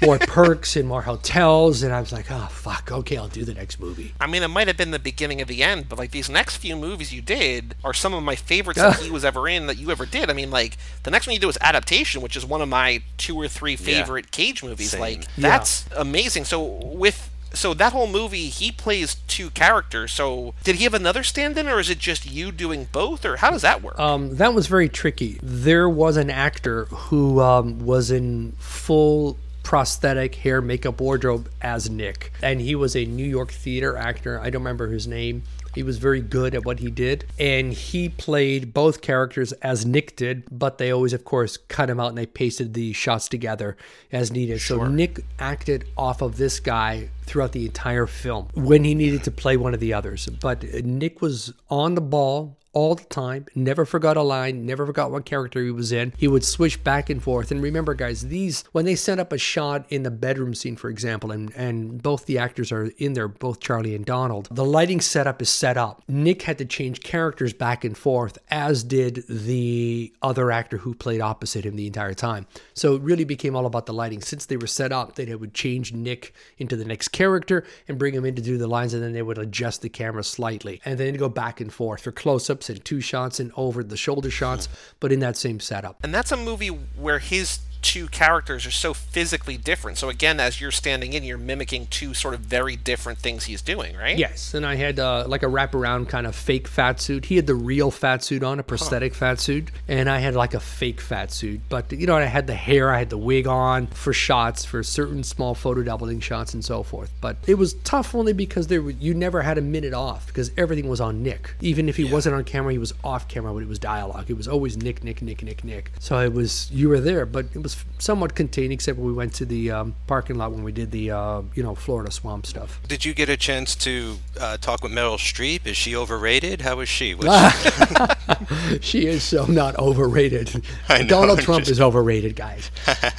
more 0.04 0.20
perks 0.20 0.76
and 0.76 0.88
more 0.88 1.02
hotels, 1.02 1.82
and 1.82 1.92
I 1.92 2.00
was 2.00 2.12
like, 2.12 2.30
oh 2.30 2.48
fuck, 2.52 2.92
okay, 2.92 3.18
I'll 3.18 3.28
do 3.30 3.44
the 3.44 3.56
next 3.56 3.80
movie. 3.80 4.14
I 4.20 4.28
mean, 4.28 4.44
it 4.44 4.50
might 4.50 4.68
have 4.68 4.78
been 4.78 4.92
the 4.92 5.00
beginning 5.00 5.42
of 5.42 5.48
the 5.48 5.64
end, 5.64 5.90
but 5.90 5.98
like 5.98 6.12
these 6.12 6.30
next 6.30 6.58
few 6.58 6.76
movies 6.76 7.12
you 7.12 7.22
did 7.22 7.76
are 7.84 7.94
some 7.94 8.14
of 8.14 8.22
my 8.22 8.36
favorites 8.36 8.80
that 8.80 9.00
he 9.02 9.10
was 9.10 9.26
ever 9.26 9.48
in 9.48 9.66
that 9.68 9.78
you 9.78 9.90
ever 9.90 10.06
did. 10.06 10.30
I 10.30 10.34
mean, 10.34 10.52
like 10.52 10.78
the 11.02 11.10
next 11.10 11.26
one 11.26 11.34
you 11.34 11.40
did 11.40 11.48
was 11.48 11.58
Adaptation, 11.62 12.22
which 12.22 12.36
is 12.36 12.46
one 12.46 12.62
of 12.62 12.70
my 12.70 13.02
two 13.18 13.36
or 13.36 13.48
three 13.48 13.76
favorite 13.76 14.32
Cage 14.32 14.64
movies. 14.64 14.92
Same. 14.92 15.02
Like 15.02 15.22
Yeah. 15.38 15.50
that's 15.50 15.86
amazing. 15.96 16.46
So 16.46 16.62
with 16.64 17.30
so 17.54 17.74
that 17.74 17.94
whole 17.94 18.08
movie, 18.08 18.50
he 18.50 18.72
plays 18.72 19.16
two 19.28 19.50
characters. 19.52 20.12
So 20.12 20.54
did 20.64 20.76
he 20.76 20.84
have 20.84 20.94
another 20.94 21.24
stand-in, 21.24 21.68
or 21.68 21.80
is 21.80 21.90
it 21.90 22.00
just 22.00 22.26
you 22.30 22.52
doing 22.52 22.88
both, 22.92 23.26
or 23.26 23.38
how 23.38 23.52
does 23.52 23.62
that 23.62 23.82
work? 23.82 23.98
Um, 24.00 24.36
that 24.38 24.54
was 24.54 24.68
very 24.68 24.90
tricky. 24.90 25.40
There 25.42 25.88
was 25.88 26.18
an 26.18 26.30
actor 26.30 26.86
who 26.86 27.40
um, 27.40 27.86
was 27.86 28.12
in 28.12 28.54
full 28.60 29.38
prosthetic 29.64 30.36
hair, 30.36 30.62
makeup, 30.62 31.00
wardrobe 31.00 31.50
as 31.62 31.90
Nick, 31.90 32.34
and 32.42 32.60
he 32.60 32.76
was 32.76 32.96
a 32.96 33.06
New 33.06 33.26
York 33.26 33.52
theater 33.52 33.96
actor. 33.96 34.40
I 34.40 34.50
don't 34.50 34.62
remember 34.62 34.90
his 34.90 35.08
name. 35.08 35.44
He 35.74 35.84
was 35.84 35.98
very 35.98 36.22
good 36.22 36.54
at 36.54 36.66
what 36.66 36.80
he 36.80 36.92
did, 36.92 37.26
and 37.40 37.74
he 37.74 38.10
played 38.10 38.74
both 38.74 39.02
characters 39.02 39.54
as 39.54 39.86
Nick 39.86 40.16
did, 40.16 40.44
but 40.52 40.78
they 40.78 40.92
always, 40.92 41.14
of 41.14 41.26
course, 41.26 41.58
cut 41.58 41.90
him 41.90 42.00
out 42.00 42.10
and 42.10 42.18
they 42.18 42.26
pasted 42.26 42.74
the 42.74 42.94
shots 42.94 43.28
together 43.28 43.76
as 44.12 44.32
needed. 44.32 44.62
So 44.62 44.86
Nick 44.86 45.22
acted 45.40 45.86
off 45.98 46.22
of 46.22 46.38
this 46.38 46.60
guy 46.60 47.10
throughout 47.26 47.54
the 47.54 47.66
entire 47.66 48.06
film 48.06 48.50
when 48.54 48.84
he 48.84 48.94
needed 48.94 49.24
to 49.24 49.32
play 49.32 49.58
one 49.58 49.74
of 49.74 49.80
the 49.80 49.94
others. 49.94 50.28
But 50.28 50.64
Nick 50.86 51.22
was 51.22 51.54
on 51.70 51.96
the 51.96 52.02
ball 52.02 52.58
all 52.74 52.96
the 52.96 53.04
time, 53.06 53.46
never 53.56 53.86
forgot 53.86 54.18
a 54.18 54.22
line, 54.22 54.66
never 54.66 54.86
forgot 54.86 55.12
what 55.12 55.26
character 55.26 55.64
he 55.64 55.72
was 55.72 55.92
in. 55.92 56.12
He 56.18 56.28
would 56.28 56.44
switch 56.44 56.84
back 56.84 57.10
and 57.10 57.22
forth. 57.22 57.52
And 57.52 57.62
remember, 57.62 57.94
guys, 57.94 58.24
these, 58.28 58.64
when 58.72 58.86
they 58.86 58.96
set 58.96 59.20
up 59.20 59.32
a 59.32 59.38
shot 59.38 59.86
in 59.90 60.04
the 60.04 60.12
bedroom 60.12 60.56
scene, 60.56 60.76
for 60.76 60.90
example, 60.90 61.32
and, 61.32 61.54
and 61.56 62.02
both 62.02 62.26
the 62.26 62.38
actors 62.38 62.72
are 62.72 62.92
in 62.98 63.14
there, 63.14 63.28
both 63.28 63.60
Charlie 63.60 63.96
and 63.96 64.06
Donald, 64.06 64.48
the 64.52 64.66
lighting 64.66 65.02
setup 65.02 65.42
is 65.42 65.50
set 65.50 65.78
up. 65.78 66.04
Nick 66.08 66.42
had 66.42 66.58
to 66.58 66.66
change 66.66 67.02
characters 67.02 67.54
back 67.54 67.84
and 67.84 67.98
forth, 67.98 68.38
as 68.50 68.84
did 68.84 69.24
the 69.30 70.12
other 70.22 70.52
actor 70.52 70.78
who 70.78 70.96
played 70.96 71.22
opposite 71.22 71.66
him 71.66 71.76
the 71.76 71.88
entire 71.88 72.14
time. 72.14 72.48
So 72.74 72.96
it 72.96 73.02
really 73.04 73.24
became 73.24 73.56
all 73.56 73.68
about 73.68 73.86
the 73.86 73.94
lighting. 73.94 74.22
Since 74.22 74.48
they 74.48 74.58
were 74.58 74.68
set 74.68 74.92
up, 74.92 75.16
they 75.16 75.34
would 75.36 75.54
change 75.54 75.94
Nick 75.94 76.34
into 76.58 76.76
the 76.76 76.86
next 76.86 77.10
character 77.10 77.66
and 77.88 78.00
bring 78.00 78.16
him 78.16 78.26
in 78.26 78.36
to 78.36 78.42
do 78.42 78.58
the 78.58 78.68
lines, 78.68 78.94
and 78.94 79.04
then 79.04 79.14
they 79.14 79.22
would 79.22 79.38
adjust 79.38 79.82
the 79.84 79.90
camera 79.90 80.24
slightly. 80.24 80.82
And 80.86 81.00
then 81.00 81.14
go 81.16 81.30
back 81.30 81.62
and 81.62 81.72
forth 81.72 82.02
for 82.02 82.12
close 82.12 82.50
ups 82.50 82.63
and 82.70 82.84
two 82.84 83.02
shots 83.02 83.40
and 83.40 83.52
over 83.56 83.84
the 83.84 83.98
shoulder 83.98 84.32
shots, 84.32 84.68
but 85.00 85.12
in 85.12 85.20
that 85.20 85.38
same 85.38 85.60
setup. 85.60 85.98
And 86.04 86.14
that's 86.14 86.32
a 86.32 86.38
movie 86.38 86.70
where 86.70 87.20
his 87.20 87.60
two 87.84 88.08
characters 88.08 88.66
are 88.66 88.72
so 88.72 88.94
physically 88.94 89.58
different. 89.58 89.98
So 90.00 90.10
again, 90.10 90.40
as 90.40 90.60
you're 90.60 90.72
standing 90.72 91.14
in, 91.14 91.24
you're 91.24 91.38
mimicking 91.38 91.88
two 91.88 92.14
sort 92.14 92.34
of 92.34 92.40
very 92.40 92.76
different 92.76 93.20
things 93.20 93.44
he's 93.46 93.62
doing, 93.62 93.96
right? 93.96 94.18
Yes, 94.18 94.54
and 94.54 94.66
I 94.66 94.76
had 94.76 95.00
uh, 95.00 95.26
like 95.28 95.44
a 95.44 95.48
wraparound 95.48 96.10
kind 96.10 96.26
of 96.26 96.36
fake 96.36 96.68
fat 96.68 97.00
suit. 97.02 97.26
He 97.26 97.36
had 97.36 97.46
the 97.46 97.56
real 97.56 97.92
fat 97.92 98.24
suit 98.24 98.42
on, 98.44 98.60
a 98.60 98.64
prosthetic 98.64 99.14
fat 99.14 99.40
suit, 99.40 99.70
and 99.88 100.10
I 100.10 100.20
had 100.20 100.34
like 100.34 100.54
a 100.54 100.60
fake 100.60 101.02
fat 101.02 101.32
suit. 101.32 101.62
But 101.70 101.92
you 101.92 102.08
know, 102.08 102.16
I 102.16 102.24
had 102.24 102.48
the 102.48 102.56
hair, 102.56 102.92
I 102.92 103.00
had 103.00 103.10
the 103.10 103.18
wig 103.18 103.46
on 103.48 103.88
for 103.88 104.14
shots, 104.14 104.66
for 104.66 104.82
certain 104.82 105.24
small 105.24 105.54
photo 105.54 105.84
doubling 105.84 106.20
shots 106.22 106.54
and 106.54 106.64
so 106.64 106.82
forth. 106.84 107.12
But 107.22 107.38
it 107.46 107.56
was 107.56 107.74
tough 107.84 108.16
only 108.16 108.34
because 108.34 108.68
there 108.68 108.82
were- 108.82 108.92
you 108.92 109.14
never 109.14 109.42
had 109.42 109.58
a 109.58 109.62
minute 109.62 109.94
off 109.94 110.28
because 110.28 110.52
everything 110.58 110.88
was 110.88 111.02
on 111.02 111.22
Nick. 111.22 111.54
Even 111.62 111.90
if 111.90 111.98
he 111.98 112.06
wasn't 112.06 112.36
on 112.36 112.44
camera, 112.46 112.72
he 112.72 112.78
was 112.78 112.94
off 113.04 113.28
camera 113.28 113.52
when 113.54 113.64
it 113.64 113.70
was 113.70 113.80
dialogue. 113.80 114.30
It 114.30 114.38
was 114.38 114.48
always 114.48 114.78
Nick, 114.78 115.04
Nick, 115.04 115.22
Nick, 115.22 115.44
Nick, 115.44 115.64
Nick. 115.64 115.92
So 116.00 116.20
it 116.20 116.32
was 116.34 116.70
you 116.72 116.88
were 116.90 117.00
there, 117.02 117.26
but 117.26 117.48
it 117.54 117.62
was 117.62 117.73
somewhat 118.00 118.36
contained, 118.36 118.74
except 118.74 119.00
we 119.00 119.14
went 119.14 119.34
to 119.36 119.46
the 119.46 119.72
um, 119.72 119.96
parking 120.08 120.38
lot 120.38 120.52
when 120.52 120.64
we 120.64 120.72
did 120.72 120.92
the 120.92 121.12
uh, 121.12 121.42
you 121.56 121.64
know 121.64 121.76
Florida 121.76 122.12
swamp 122.12 122.46
stuff. 122.46 122.80
Did 122.88 123.06
you 123.06 123.14
get 123.14 123.30
a 123.30 123.38
chance 123.38 123.76
to 123.78 124.18
uh, 124.40 124.58
talk 124.58 124.84
with 124.84 124.92
Meryl 124.92 125.18
Streep? 125.18 125.66
Is 125.66 125.78
she 125.78 125.96
overrated? 125.96 126.62
How 126.62 126.80
is 126.82 126.90
she? 126.90 127.16
Was 127.16 127.28
she 128.82 129.08
is 129.08 129.24
so 129.24 129.46
not 129.46 129.78
overrated. 129.78 130.64
Know, 130.90 131.04
Donald 131.06 131.40
I'm 131.40 131.46
Trump 131.46 131.62
just- 131.62 131.72
is 131.72 131.82
overrated, 131.82 132.36
guys. 132.36 132.70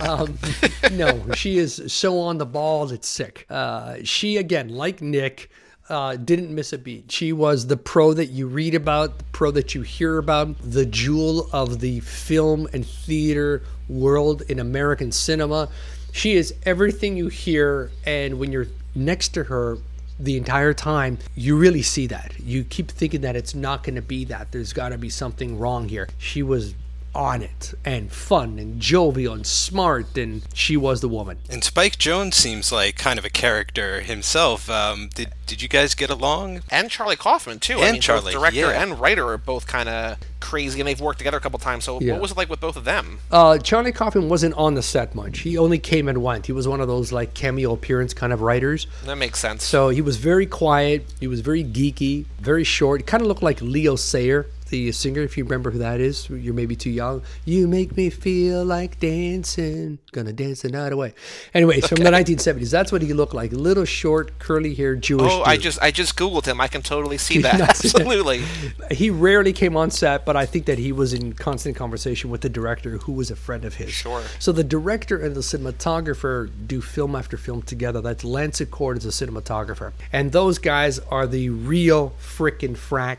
Um, 0.01 0.39
no, 0.93 1.33
she 1.35 1.59
is 1.59 1.83
so 1.93 2.19
on 2.21 2.39
the 2.39 2.47
ball, 2.47 2.91
it's 2.93 3.09
sick. 3.09 3.47
Uh, 3.51 3.97
she, 4.05 4.37
again, 4.37 4.69
like 4.69 5.03
Nick, 5.03 5.51
uh, 5.89 6.17
didn't 6.17 6.55
miss 6.55 6.73
a 6.73 6.79
beat. 6.79 7.11
She 7.11 7.33
was 7.33 7.67
the 7.67 7.77
pro 7.77 8.15
that 8.15 8.27
you 8.27 8.47
read 8.47 8.75
about, 8.75 9.19
the 9.19 9.25
pro 9.33 9.51
that 9.51 9.75
you 9.75 9.83
hear 9.83 10.19
about, 10.19 10.57
the 10.63 10.87
jewel 10.87 11.49
of 11.53 11.81
the 11.81 12.01
film 12.01 12.69
and 12.73 12.87
theater 12.87 13.63
world 13.89 14.43
in 14.43 14.59
American 14.59 15.13
cinema. 15.13 15.69
She 16.13 16.35
is 16.35 16.55
everything 16.65 17.17
you 17.17 17.29
hear, 17.29 17.91
and 18.07 18.39
when 18.39 18.53
you're 18.53 18.69
next 18.95 19.31
to 19.31 19.45
her, 19.45 19.79
the 20.19 20.37
entire 20.37 20.73
time, 20.73 21.19
you 21.35 21.57
really 21.57 21.83
see 21.83 22.07
that. 22.07 22.35
You 22.39 22.63
keep 22.63 22.91
thinking 22.91 23.23
that 23.23 23.35
it's 23.35 23.55
not 23.55 23.83
going 23.83 23.97
to 23.97 24.03
be 24.03 24.25
that. 24.27 24.53
There's 24.53 24.73
got 24.73 24.91
to 24.91 24.99
be 24.99 25.11
something 25.11 25.59
wrong 25.59 25.89
here. 25.89 26.09
She 26.19 26.43
was 26.43 26.75
on 27.15 27.43
it 27.43 27.75
and 27.85 28.11
fun 28.11 28.59
and 28.59 28.81
jovial 28.81 29.35
and 29.35 29.47
smart, 29.47 30.17
and 30.19 30.43
she 30.53 30.77
was 30.77 31.01
the 31.01 31.09
woman. 31.09 31.39
And 31.49 31.63
Spike 31.63 31.97
Jonze 31.97 32.35
seems 32.35 32.73
like 32.73 32.97
kind 32.97 33.19
of 33.19 33.25
a 33.25 33.31
character 33.31 34.01
himself. 34.01 34.69
Um, 34.69 35.11
did 35.15 35.33
did 35.47 35.61
you 35.63 35.69
guys 35.69 35.95
get 35.95 36.09
along? 36.11 36.63
And 36.71 36.91
Charlie 36.91 37.17
Kaufman 37.17 37.59
too. 37.61 37.79
I 37.79 37.83
And 37.85 37.93
mean, 37.95 38.01
Charlie, 38.01 38.33
both 38.33 38.41
director 38.41 38.61
yeah. 38.61 38.83
and 38.83 38.99
writer 38.99 39.29
are 39.29 39.37
both 39.39 39.67
kind 39.67 39.89
of 39.91 40.17
crazy, 40.41 40.81
and 40.81 40.89
they've 40.89 41.01
worked 41.01 41.19
together 41.19 41.37
a 41.37 41.41
couple 41.41 41.59
times. 41.59 41.85
So, 41.85 42.01
Yeah. 42.01 42.13
what 42.15 42.23
was 42.23 42.31
it 42.33 42.37
like 42.39 42.49
with 42.51 42.61
both 42.61 42.77
of 42.77 42.85
them? 42.85 43.19
Uh, 43.31 43.59
Charlie 43.59 43.93
Kaufman 43.93 44.29
wasn't 44.31 44.55
on 44.55 44.75
the 44.75 44.83
set 44.83 45.15
much. 45.15 45.41
He 45.41 45.57
only 45.59 45.79
came 45.79 46.09
and 46.09 46.23
went. 46.23 46.47
He 46.47 46.53
was 46.53 46.67
one 46.67 46.81
of 46.81 46.89
those 46.89 47.13
like 47.13 47.35
cameo 47.35 47.73
appearance 47.75 48.15
kind 48.15 48.33
of 48.33 48.41
writers. 48.41 48.87
That 49.05 49.17
makes 49.17 49.39
sense. 49.39 49.65
So 49.65 49.91
he 49.91 50.01
was 50.01 50.17
very 50.17 50.47
quiet. 50.47 51.05
He 51.21 51.27
was 51.27 51.41
very 51.41 51.63
geeky, 51.63 52.25
very 52.41 52.65
short. 52.65 53.01
He 53.03 53.05
kind 53.05 53.21
of 53.21 53.27
looked 53.27 53.43
like 53.43 53.61
Leo 53.61 53.97
Sayer, 53.97 54.47
the 54.75 54.93
singer. 54.93 55.23
If 55.23 55.39
you 55.39 55.45
remember 55.45 55.71
who 55.71 55.79
that 55.79 56.01
is, 56.01 56.29
you're 56.29 56.55
maybe 56.55 56.75
too 56.75 56.91
young. 56.91 57.23
You 57.45 57.69
make 57.69 57.97
me 57.97 58.11
feel 58.11 58.65
like 58.65 58.99
dancing, 58.99 59.99
gonna 60.13 60.33
dance 60.33 60.63
the 60.63 60.71
night 60.71 60.93
away. 60.93 61.15
Anyways, 61.53 61.87
from 61.87 62.03
the 62.03 62.11
1970s, 62.11 62.71
that's 62.71 62.91
what 62.91 63.03
he 63.03 63.13
looked 63.13 63.35
like. 63.35 63.53
Little 63.53 63.85
short, 63.85 64.39
curly 64.39 64.75
hair 64.75 64.97
Jewish. 64.97 65.31
oh, 65.31 65.43
I 65.45 65.57
just 65.57 65.81
I 65.81 65.91
just 65.91 66.17
googled 66.17 66.47
him. 66.47 66.61
I 66.61 66.69
can 66.69 66.83
totally 66.83 67.19
see 67.19 67.39
that. 67.43 67.61
Absolutely. 67.61 68.43
he 68.91 69.11
rarely 69.11 69.53
came 69.53 69.77
on 69.77 69.91
set, 69.91 70.25
but 70.25 70.37
I 70.37 70.47
think 70.47 70.67
that 70.67 70.79
he 70.79 70.93
was 70.93 71.13
in 71.15 71.35
constant 71.35 71.77
conversation 71.77 72.31
with 72.31 72.41
the 72.41 72.49
director, 72.49 72.99
who 72.99 73.13
was 73.13 73.31
a 73.31 73.37
friend 73.37 73.65
of 73.65 73.75
his. 73.75 73.93
Sure. 73.93 74.23
So 74.39 74.51
the 74.51 74.65
director 74.65 75.19
and 75.19 75.37
the 75.37 75.41
cinematographer 75.41 76.51
do 76.67 76.81
film 76.81 77.15
after 77.15 77.37
film 77.37 77.63
together. 77.63 78.01
That's 78.01 78.25
Lance 78.25 78.61
Acord 78.61 78.97
is 78.99 79.07
a 79.07 79.27
cinematographer, 79.27 79.93
and 80.13 80.33
those 80.33 80.59
guys 80.59 80.99
are 80.99 81.27
the 81.27 81.51
real 81.51 82.15
frickin' 82.21 82.77
frack 82.77 83.19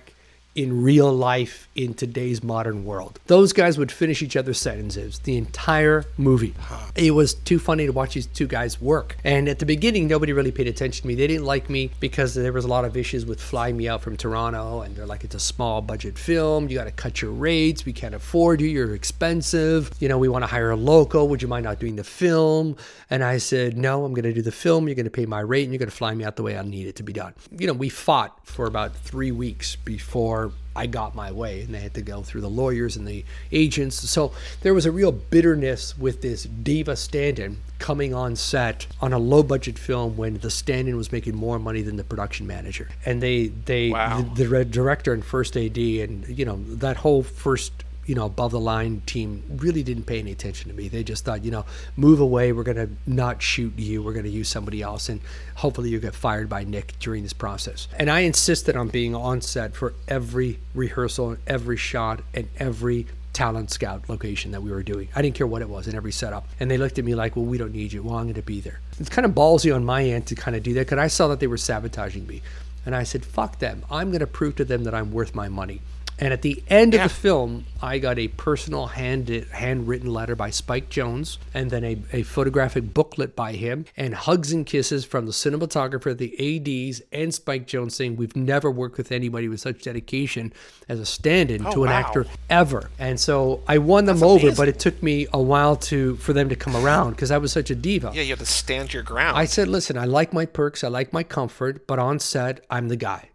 in 0.56 0.82
real 0.82 1.12
life 1.12 1.68
in 1.76 1.94
today's 1.94 2.42
modern 2.42 2.86
world. 2.86 3.20
Those 3.28 3.52
guys 3.52 3.78
would 3.78 3.92
finish 3.92 4.22
each 4.22 4.38
other's 4.38 4.58
sentences 4.58 5.20
the 5.20 5.38
entire 5.38 6.06
movie. 6.18 6.54
It 6.96 7.12
was 7.12 7.34
too 7.34 7.60
funny 7.60 7.86
to 7.86 7.92
watch 7.92 8.14
these 8.14 8.26
two 8.28 8.48
guys 8.48 8.80
work. 8.80 9.18
And 9.26 9.50
at 9.50 9.60
the 9.60 9.66
beginning, 9.66 10.08
nobody 10.08 10.32
really 10.32 10.52
paid 10.52 10.68
attention 10.68 11.02
to 11.02 11.08
me. 11.08 11.16
They 11.16 11.28
didn't 11.28 11.46
like 11.46 11.70
me 11.70 11.92
because 12.00 12.34
there 12.34 12.54
was 12.54 12.64
a 12.64 12.70
lot 12.70 12.86
of 12.86 12.96
issues 12.96 13.26
with 13.26 13.42
flying 13.42 13.76
me 13.76 13.90
out 13.90 14.02
from 14.02 14.16
Toronto, 14.16 14.82
and 14.82 14.96
they're 14.96 15.06
like, 15.06 15.24
it's 15.26 15.36
a 15.36 15.40
small 15.40 15.82
budget 15.82 16.18
film. 16.18 16.70
You 16.70 16.78
got 16.78 16.86
to 16.86 16.92
cut 16.92 17.22
your 17.22 17.32
rates. 17.32 17.86
We 17.86 17.94
can't 17.94 18.16
afford 18.16 18.62
you. 18.62 18.68
You're 18.68 18.96
expensive. 18.96 19.92
You 20.00 20.08
know, 20.08 20.18
we 20.18 20.30
want 20.30 20.44
to 20.44 20.48
hire 20.48 20.72
a 20.72 20.78
local. 20.78 21.28
Would 21.28 21.42
you 21.42 21.50
mind 21.50 21.66
not 21.66 21.80
doing 21.80 21.98
the 21.98 22.04
film? 22.04 22.78
And 23.10 23.24
I 23.24 23.38
said, 23.38 23.78
no, 23.78 24.06
I'm 24.06 24.14
going 24.14 24.24
to 24.24 24.34
do 24.34 24.42
the 24.42 24.52
film. 24.52 24.88
You're 24.88 24.96
going 24.96 25.06
to 25.06 25.12
pay 25.12 25.26
my 25.26 25.42
rate, 25.42 25.64
and 25.64 25.74
you're 25.74 25.80
going 25.80 25.90
to 25.90 25.96
fly 25.96 26.16
me 26.16 26.24
out 26.24 26.38
the 26.38 26.44
way 26.44 26.58
I 26.58 26.64
need 26.64 26.88
it 26.88 26.96
to 26.96 27.04
be 27.04 27.12
done. 27.12 27.34
You 27.52 27.68
know, 27.68 27.74
we 27.74 27.90
fought 27.90 28.40
for 28.48 28.66
about 28.68 28.96
three 28.96 29.32
weeks 29.32 29.76
before 29.76 30.45
I 30.76 30.88
got 30.88 31.16
my 31.16 31.32
way, 31.32 31.62
and 31.62 31.74
they 31.74 31.80
had 31.80 31.94
to 31.94 32.02
go 32.02 32.22
through 32.22 32.42
the 32.42 32.50
lawyers 32.50 32.98
and 32.98 33.08
the 33.08 33.24
agents. 33.52 34.10
So 34.10 34.34
there 34.62 34.74
was 34.74 34.86
a 34.86 34.92
real 34.92 35.12
bitterness 35.12 35.98
with 35.98 36.22
this 36.22 36.44
diva 36.44 36.96
stand-in 36.96 37.58
coming 37.80 38.14
on 38.14 38.36
set 38.36 38.88
on 39.02 39.14
a 39.14 39.18
low-budget 39.20 39.78
film 39.80 40.18
when 40.18 40.38
the 40.40 40.50
stand-in 40.52 40.98
was 40.98 41.12
making 41.12 41.36
more 41.36 41.60
money 41.60 41.82
than 41.82 41.96
the 41.96 42.04
production 42.04 42.46
manager. 42.48 42.90
And 43.06 43.22
they, 43.22 43.48
they, 43.48 43.90
Wow. 43.92 44.22
the, 44.36 44.44
the 44.46 44.66
director 44.66 45.14
and 45.14 45.24
first 45.24 45.56
AD, 45.56 45.78
and 45.78 46.28
you 46.28 46.46
know 46.46 46.60
that 46.68 46.98
whole 46.98 47.24
first 47.24 47.72
you 48.06 48.16
know, 48.16 48.26
above 48.26 48.52
the 48.52 48.60
line 48.60 49.02
team 49.06 49.44
really 49.58 49.84
didn't 49.84 50.04
pay 50.04 50.20
any 50.20 50.32
attention 50.32 50.70
to 50.70 50.76
me. 50.76 50.88
They 50.88 51.04
just 51.04 51.26
thought, 51.26 51.44
you 51.44 51.52
know, 51.52 51.66
move 51.96 52.20
away. 52.20 52.52
We're 52.52 52.64
going 52.64 52.78
to 52.78 52.90
not 53.08 53.42
shoot 53.42 53.74
you. 53.78 54.04
We're 54.04 54.14
going 54.14 54.26
to 54.26 54.32
use 54.32 54.48
somebody 54.50 54.82
else. 54.82 55.10
And 55.10 55.22
hopefully 55.56 55.90
you 55.90 56.00
get 56.00 56.16
fired 56.16 56.48
by 56.48 56.64
Nick 56.64 56.94
during 57.00 57.24
this 57.24 57.34
process. 57.34 57.88
And 57.98 58.10
I 58.10 58.22
insisted 58.22 58.76
on 58.76 58.90
being 58.90 59.16
on 59.16 59.42
set 59.42 59.76
for 59.76 59.94
every 60.08 60.60
rehearsal, 60.74 61.32
and 61.32 61.40
every 61.48 61.78
shot, 61.78 62.22
and 62.34 62.48
every 62.58 63.08
talent 63.34 63.70
scout 63.70 64.08
location 64.08 64.52
that 64.52 64.62
we 64.62 64.72
were 64.72 64.84
doing. 64.84 65.10
I 65.14 65.22
didn't 65.22 65.36
care 65.36 65.48
what 65.48 65.62
it 65.62 65.70
was 65.70 65.88
in 65.88 65.96
every 65.96 66.14
setup. 66.14 66.48
And 66.60 66.72
they 66.72 66.78
looked 66.78 66.98
at 66.98 67.06
me 67.06 67.16
like, 67.16 67.36
well, 67.36 67.46
we 67.46 67.58
don't 67.58 67.74
need 67.74 67.92
you. 67.92 68.02
Well, 68.02 68.16
I'm 68.16 68.24
going 68.26 68.36
to 68.36 68.42
be 68.42 68.62
there. 68.62 68.80
It's 68.98 69.10
kind 69.10 69.26
of 69.26 69.32
ballsy 69.32 69.76
on 69.76 69.84
my 69.84 70.04
end 70.06 70.28
to 70.28 70.36
kind 70.36 70.56
of 70.56 70.64
do 70.64 70.74
that 70.76 70.88
because 70.88 71.00
I 71.00 71.08
saw 71.08 71.28
that 71.28 71.40
they 71.42 71.48
were 71.48 71.58
sabotaging 71.58 72.28
me. 72.28 72.42
And 72.86 72.96
I 72.96 73.04
said, 73.04 73.26
fuck 73.26 73.60
them. 73.60 73.84
I'm 73.92 74.10
going 74.10 74.22
to 74.22 74.28
prove 74.28 74.56
to 74.58 74.64
them 74.64 74.84
that 74.86 74.94
I'm 74.94 75.12
worth 75.12 75.36
my 75.36 75.50
money. 75.50 75.82
And 76.18 76.32
at 76.32 76.42
the 76.44 76.64
end 76.70 76.94
Yeah. 76.94 77.06
of 77.06 77.12
the 77.12 77.16
film, 77.20 77.66
I 77.82 78.00
got 78.00 78.18
a 78.18 78.30
personal 78.30 78.88
hand 78.88 79.28
handwritten 79.52 80.12
letter 80.14 80.36
by 80.36 80.50
Spike 80.50 80.90
Jonze, 80.90 81.38
and 81.54 81.70
then 81.70 81.84
a, 81.84 81.98
a 82.14 82.24
photographic 82.24 82.94
booklet 82.94 83.36
by 83.36 83.52
him, 83.52 83.86
and 83.98 84.16
hugs 84.16 84.54
and 84.54 84.66
kisses 84.66 85.04
from 85.04 85.26
the 85.26 85.34
cinematographer, 85.34 86.18
the 86.18 86.32
ADs, 86.40 87.02
and 87.12 87.34
Spike 87.34 87.68
Jonze 87.68 87.92
saying, 87.92 88.16
"We've 88.16 88.36
never 88.36 88.72
worked 88.72 88.98
with 88.98 89.12
anybody 89.12 89.50
with 89.50 89.60
such 89.60 89.84
dedication 89.84 90.54
as 90.88 91.00
a 91.00 91.06
stand-in 91.06 91.66
Oh, 91.68 91.72
to 91.74 91.84
an 91.84 91.90
wow. 91.90 91.96
actor 91.98 92.26
ever." 92.50 92.90
And 92.98 93.20
so 93.20 93.62
I 93.68 93.78
won 93.80 94.06
them 94.06 94.20
That's 94.20 94.24
over, 94.32 94.48
amazing. 94.48 94.56
but 94.58 94.68
it 94.70 94.80
took 94.80 95.04
me 95.04 95.28
a 95.34 95.42
while 95.42 95.76
to 95.92 96.16
for 96.18 96.32
them 96.34 96.48
to 96.50 96.56
come 96.56 96.76
around 96.78 97.12
because 97.12 97.30
I 97.32 97.38
was 97.40 97.52
such 97.52 97.70
a 97.70 97.76
diva. 97.76 98.12
Yeah, 98.16 98.22
you 98.22 98.30
have 98.30 98.40
to 98.40 98.46
stand 98.46 98.94
your 98.94 99.04
ground. 99.04 99.38
I 99.38 99.46
said, 99.46 99.68
listen, 99.68 99.98
I 99.98 100.06
like 100.06 100.32
my 100.34 100.46
perks, 100.46 100.84
I 100.84 100.88
like 100.88 101.12
my 101.12 101.24
comfort, 101.24 101.86
but 101.88 102.00
on 102.00 102.20
set, 102.20 102.64
I'm 102.70 102.88
the 102.88 102.96
guy. 102.96 103.30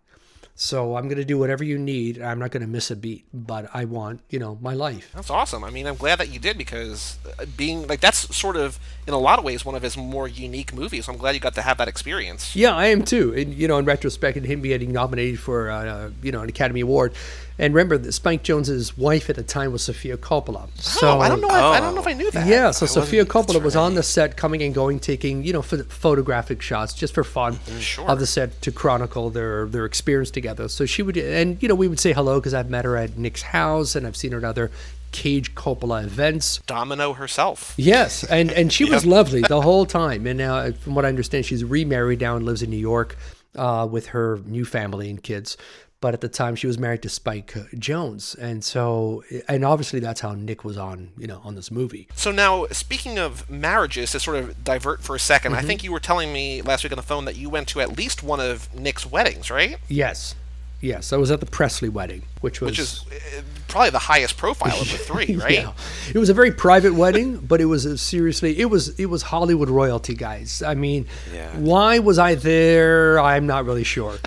So 0.63 0.95
I'm 0.97 1.05
going 1.05 1.17
to 1.17 1.25
do 1.25 1.39
whatever 1.39 1.65
you 1.65 1.79
need. 1.79 2.21
I'm 2.21 2.39
not 2.39 2.51
going 2.51 2.61
to 2.61 2.67
miss 2.67 2.91
a 2.91 2.97
beat, 2.97 3.25
but 3.33 3.71
I 3.73 3.87
want, 3.87 4.21
you 4.29 4.39
know, 4.39 4.59
my 4.61 4.75
life. 4.75 5.11
That's 5.15 5.31
awesome. 5.31 5.65
I 5.65 5.71
mean, 5.71 5.87
I'm 5.87 5.97
glad 5.97 6.19
that 6.19 6.29
you 6.29 6.39
did 6.39 6.59
because 6.59 7.19
uh, 7.39 7.47
being 7.57 7.87
like 7.87 8.01
that's 8.01 8.37
sort 8.37 8.57
of 8.57 8.79
in 9.07 9.15
a 9.15 9.19
lot 9.19 9.39
of 9.39 9.45
ways 9.47 9.65
one 9.65 9.75
of 9.75 9.81
his 9.81 9.97
more 9.97 10.29
unique 10.29 10.75
movies. 10.75 11.09
I'm 11.09 11.17
glad 11.17 11.35
you 11.35 11.41
got 11.41 11.55
to 11.55 11.63
have 11.63 11.79
that 11.79 11.89
experience. 11.89 12.55
Yeah, 12.55 12.77
I 12.77 12.89
am 12.89 13.05
too. 13.05 13.33
And 13.33 13.55
you 13.55 13.69
know, 13.69 13.79
in 13.79 13.87
retrospect, 13.87 14.37
and 14.37 14.45
him 14.45 14.61
getting 14.61 14.93
nominated 14.93 15.41
for 15.41 15.71
uh, 15.71 16.11
you 16.23 16.31
know 16.31 16.43
an 16.43 16.51
Academy 16.51 16.83
Award, 16.83 17.15
and 17.61 17.73
remember 17.75 17.97
that 17.99 18.11
Spike 18.13 18.43
Jonze's 18.43 18.97
wife 18.99 19.31
at 19.31 19.37
the 19.37 19.45
time 19.45 19.71
was 19.71 19.83
Sofia 19.83 20.17
Coppola. 20.17 20.69
So 20.81 21.09
oh, 21.09 21.21
I 21.21 21.29
don't 21.29 21.41
know. 21.41 21.47
If, 21.49 21.53
I 21.55 21.79
don't 21.79 21.95
know 21.95 22.01
if 22.01 22.07
I 22.09 22.15
knew 22.15 22.31
that. 22.33 22.49
Yeah, 22.49 22.73
so 22.73 22.87
I 22.87 22.89
Sofia 22.89 23.21
wasn't- 23.25 23.29
Coppola 23.29 23.53
that's 23.55 23.65
was 23.65 23.77
on 23.77 23.95
the 23.95 24.03
set, 24.03 24.37
coming 24.37 24.63
and 24.63 24.75
going, 24.75 24.99
taking 24.99 25.45
you 25.45 25.53
know 25.53 25.63
ph- 25.63 25.85
photographic 25.85 26.63
shots 26.63 26.93
just 26.95 27.15
for 27.15 27.23
fun 27.23 27.59
Sure. 27.79 28.09
of 28.11 28.19
the 28.19 28.27
set 28.27 28.61
to 28.63 28.73
chronicle 28.73 29.31
their 29.31 29.67
their 29.67 29.85
experience 29.85 30.31
together. 30.33 30.69
So 30.69 30.87
she 30.87 31.03
would, 31.03 31.17
and 31.17 31.63
you 31.63 31.69
know, 31.69 31.75
we 31.77 31.87
would 31.87 32.01
say 32.01 32.13
hello 32.13 32.41
because 32.41 32.55
I've 32.55 32.71
met 32.71 32.85
her 32.85 32.97
at 32.97 33.17
Nick's 33.17 33.43
house 33.43 33.95
and 33.95 34.07
I've 34.07 34.17
seen 34.17 34.33
her 34.33 34.39
at 34.39 34.45
other 34.45 34.71
Cage 35.13 35.55
Coppola 35.57 36.05
events. 36.05 36.61
Domino 36.67 37.13
herself. 37.15 37.75
Yes, 37.77 38.25
and 38.25 38.51
and 38.53 38.73
she 38.73 38.85
was 38.91 39.05
lovely 39.05 39.43
the 39.43 39.61
whole 39.61 39.85
time. 39.85 40.27
And 40.27 40.39
now, 40.39 40.71
from 40.73 40.95
what 40.95 41.05
I 41.05 41.09
understand, 41.09 41.45
she's 41.47 41.65
remarried 41.65 42.21
now 42.21 42.37
and 42.37 42.47
lives 42.47 42.63
in 42.63 42.71
New 42.71 42.77
York 42.77 43.17
uh, 43.57 43.87
with 43.91 44.07
her 44.09 44.41
new 44.47 44.65
family 44.65 45.11
and 45.11 45.23
kids. 45.23 45.57
But 46.01 46.15
at 46.15 46.23
the 46.23 46.31
time, 46.31 46.57
she 46.57 46.67
was 46.67 46.79
married 46.79 47.03
to 47.03 47.11
Spike 47.11 47.53
Jonze, 47.75 48.35
and 48.39 48.65
so 48.65 49.23
and 49.49 49.65
obviously 49.65 50.01
that's 50.01 50.21
how 50.23 50.33
Nick 50.33 50.65
was 50.65 50.79
on 50.79 51.11
you 51.19 51.27
know 51.27 51.43
on 51.45 51.55
this 51.57 51.71
movie. 51.71 52.09
So 52.15 52.31
now, 52.31 52.67
speaking 52.69 53.19
of 53.19 53.49
marriages, 53.51 54.13
to 54.13 54.21
sort 54.21 54.39
of 54.39 54.65
divert 54.65 55.03
for 55.03 55.15
a 55.17 55.19
2nd 55.19 55.41
Mm-hmm. 55.41 55.55
I 55.55 55.63
think 55.63 55.85
you 55.85 55.93
were 55.93 56.01
telling 56.01 56.33
me 56.33 56.63
last 56.63 56.85
week 56.85 56.93
on 56.93 56.97
the 56.97 57.03
phone 57.03 57.25
that 57.27 57.37
you 57.37 57.51
went 57.51 57.69
to 57.69 57.81
at 57.81 57.97
least 57.99 58.23
one 58.23 58.41
of 58.41 58.73
Nick's 58.75 59.05
weddings, 59.05 59.51
right? 59.51 59.77
Yes, 59.89 60.35
yes, 60.81 61.13
I 61.13 61.17
was 61.17 61.31
at 61.31 61.41
the 61.41 61.47
Presley 61.47 61.89
wedding, 61.89 62.23
which 62.41 62.61
was 62.61 62.71
Which 62.71 62.79
is 62.79 63.05
uh, 63.11 63.43
probably 63.69 63.91
the 63.91 63.99
highest 63.99 64.37
profile 64.37 64.81
of 64.81 64.91
the 64.91 64.99
three, 65.09 65.37
right? 65.37 65.53
Yeah. 65.53 65.73
It 66.15 66.19
was 66.19 66.29
a 66.29 66.35
very 66.35 66.51
private 66.53 66.95
wedding, 66.95 67.37
but 67.39 67.61
it 67.61 67.67
was 67.67 67.85
a, 67.85 67.99
seriously 67.99 68.59
it 68.59 68.67
was 68.67 68.99
it 68.99 69.07
was 69.07 69.23
Hollywood 69.23 69.69
royalty, 69.71 70.15
guys. 70.15 70.63
I 70.63 70.75
mean, 70.75 71.07
Yeah. 71.35 71.51
why 71.57 71.99
was 71.99 72.19
I 72.19 72.35
there? 72.35 73.19
I'm 73.21 73.47
not 73.47 73.65
really 73.67 73.85
sure. 73.85 74.19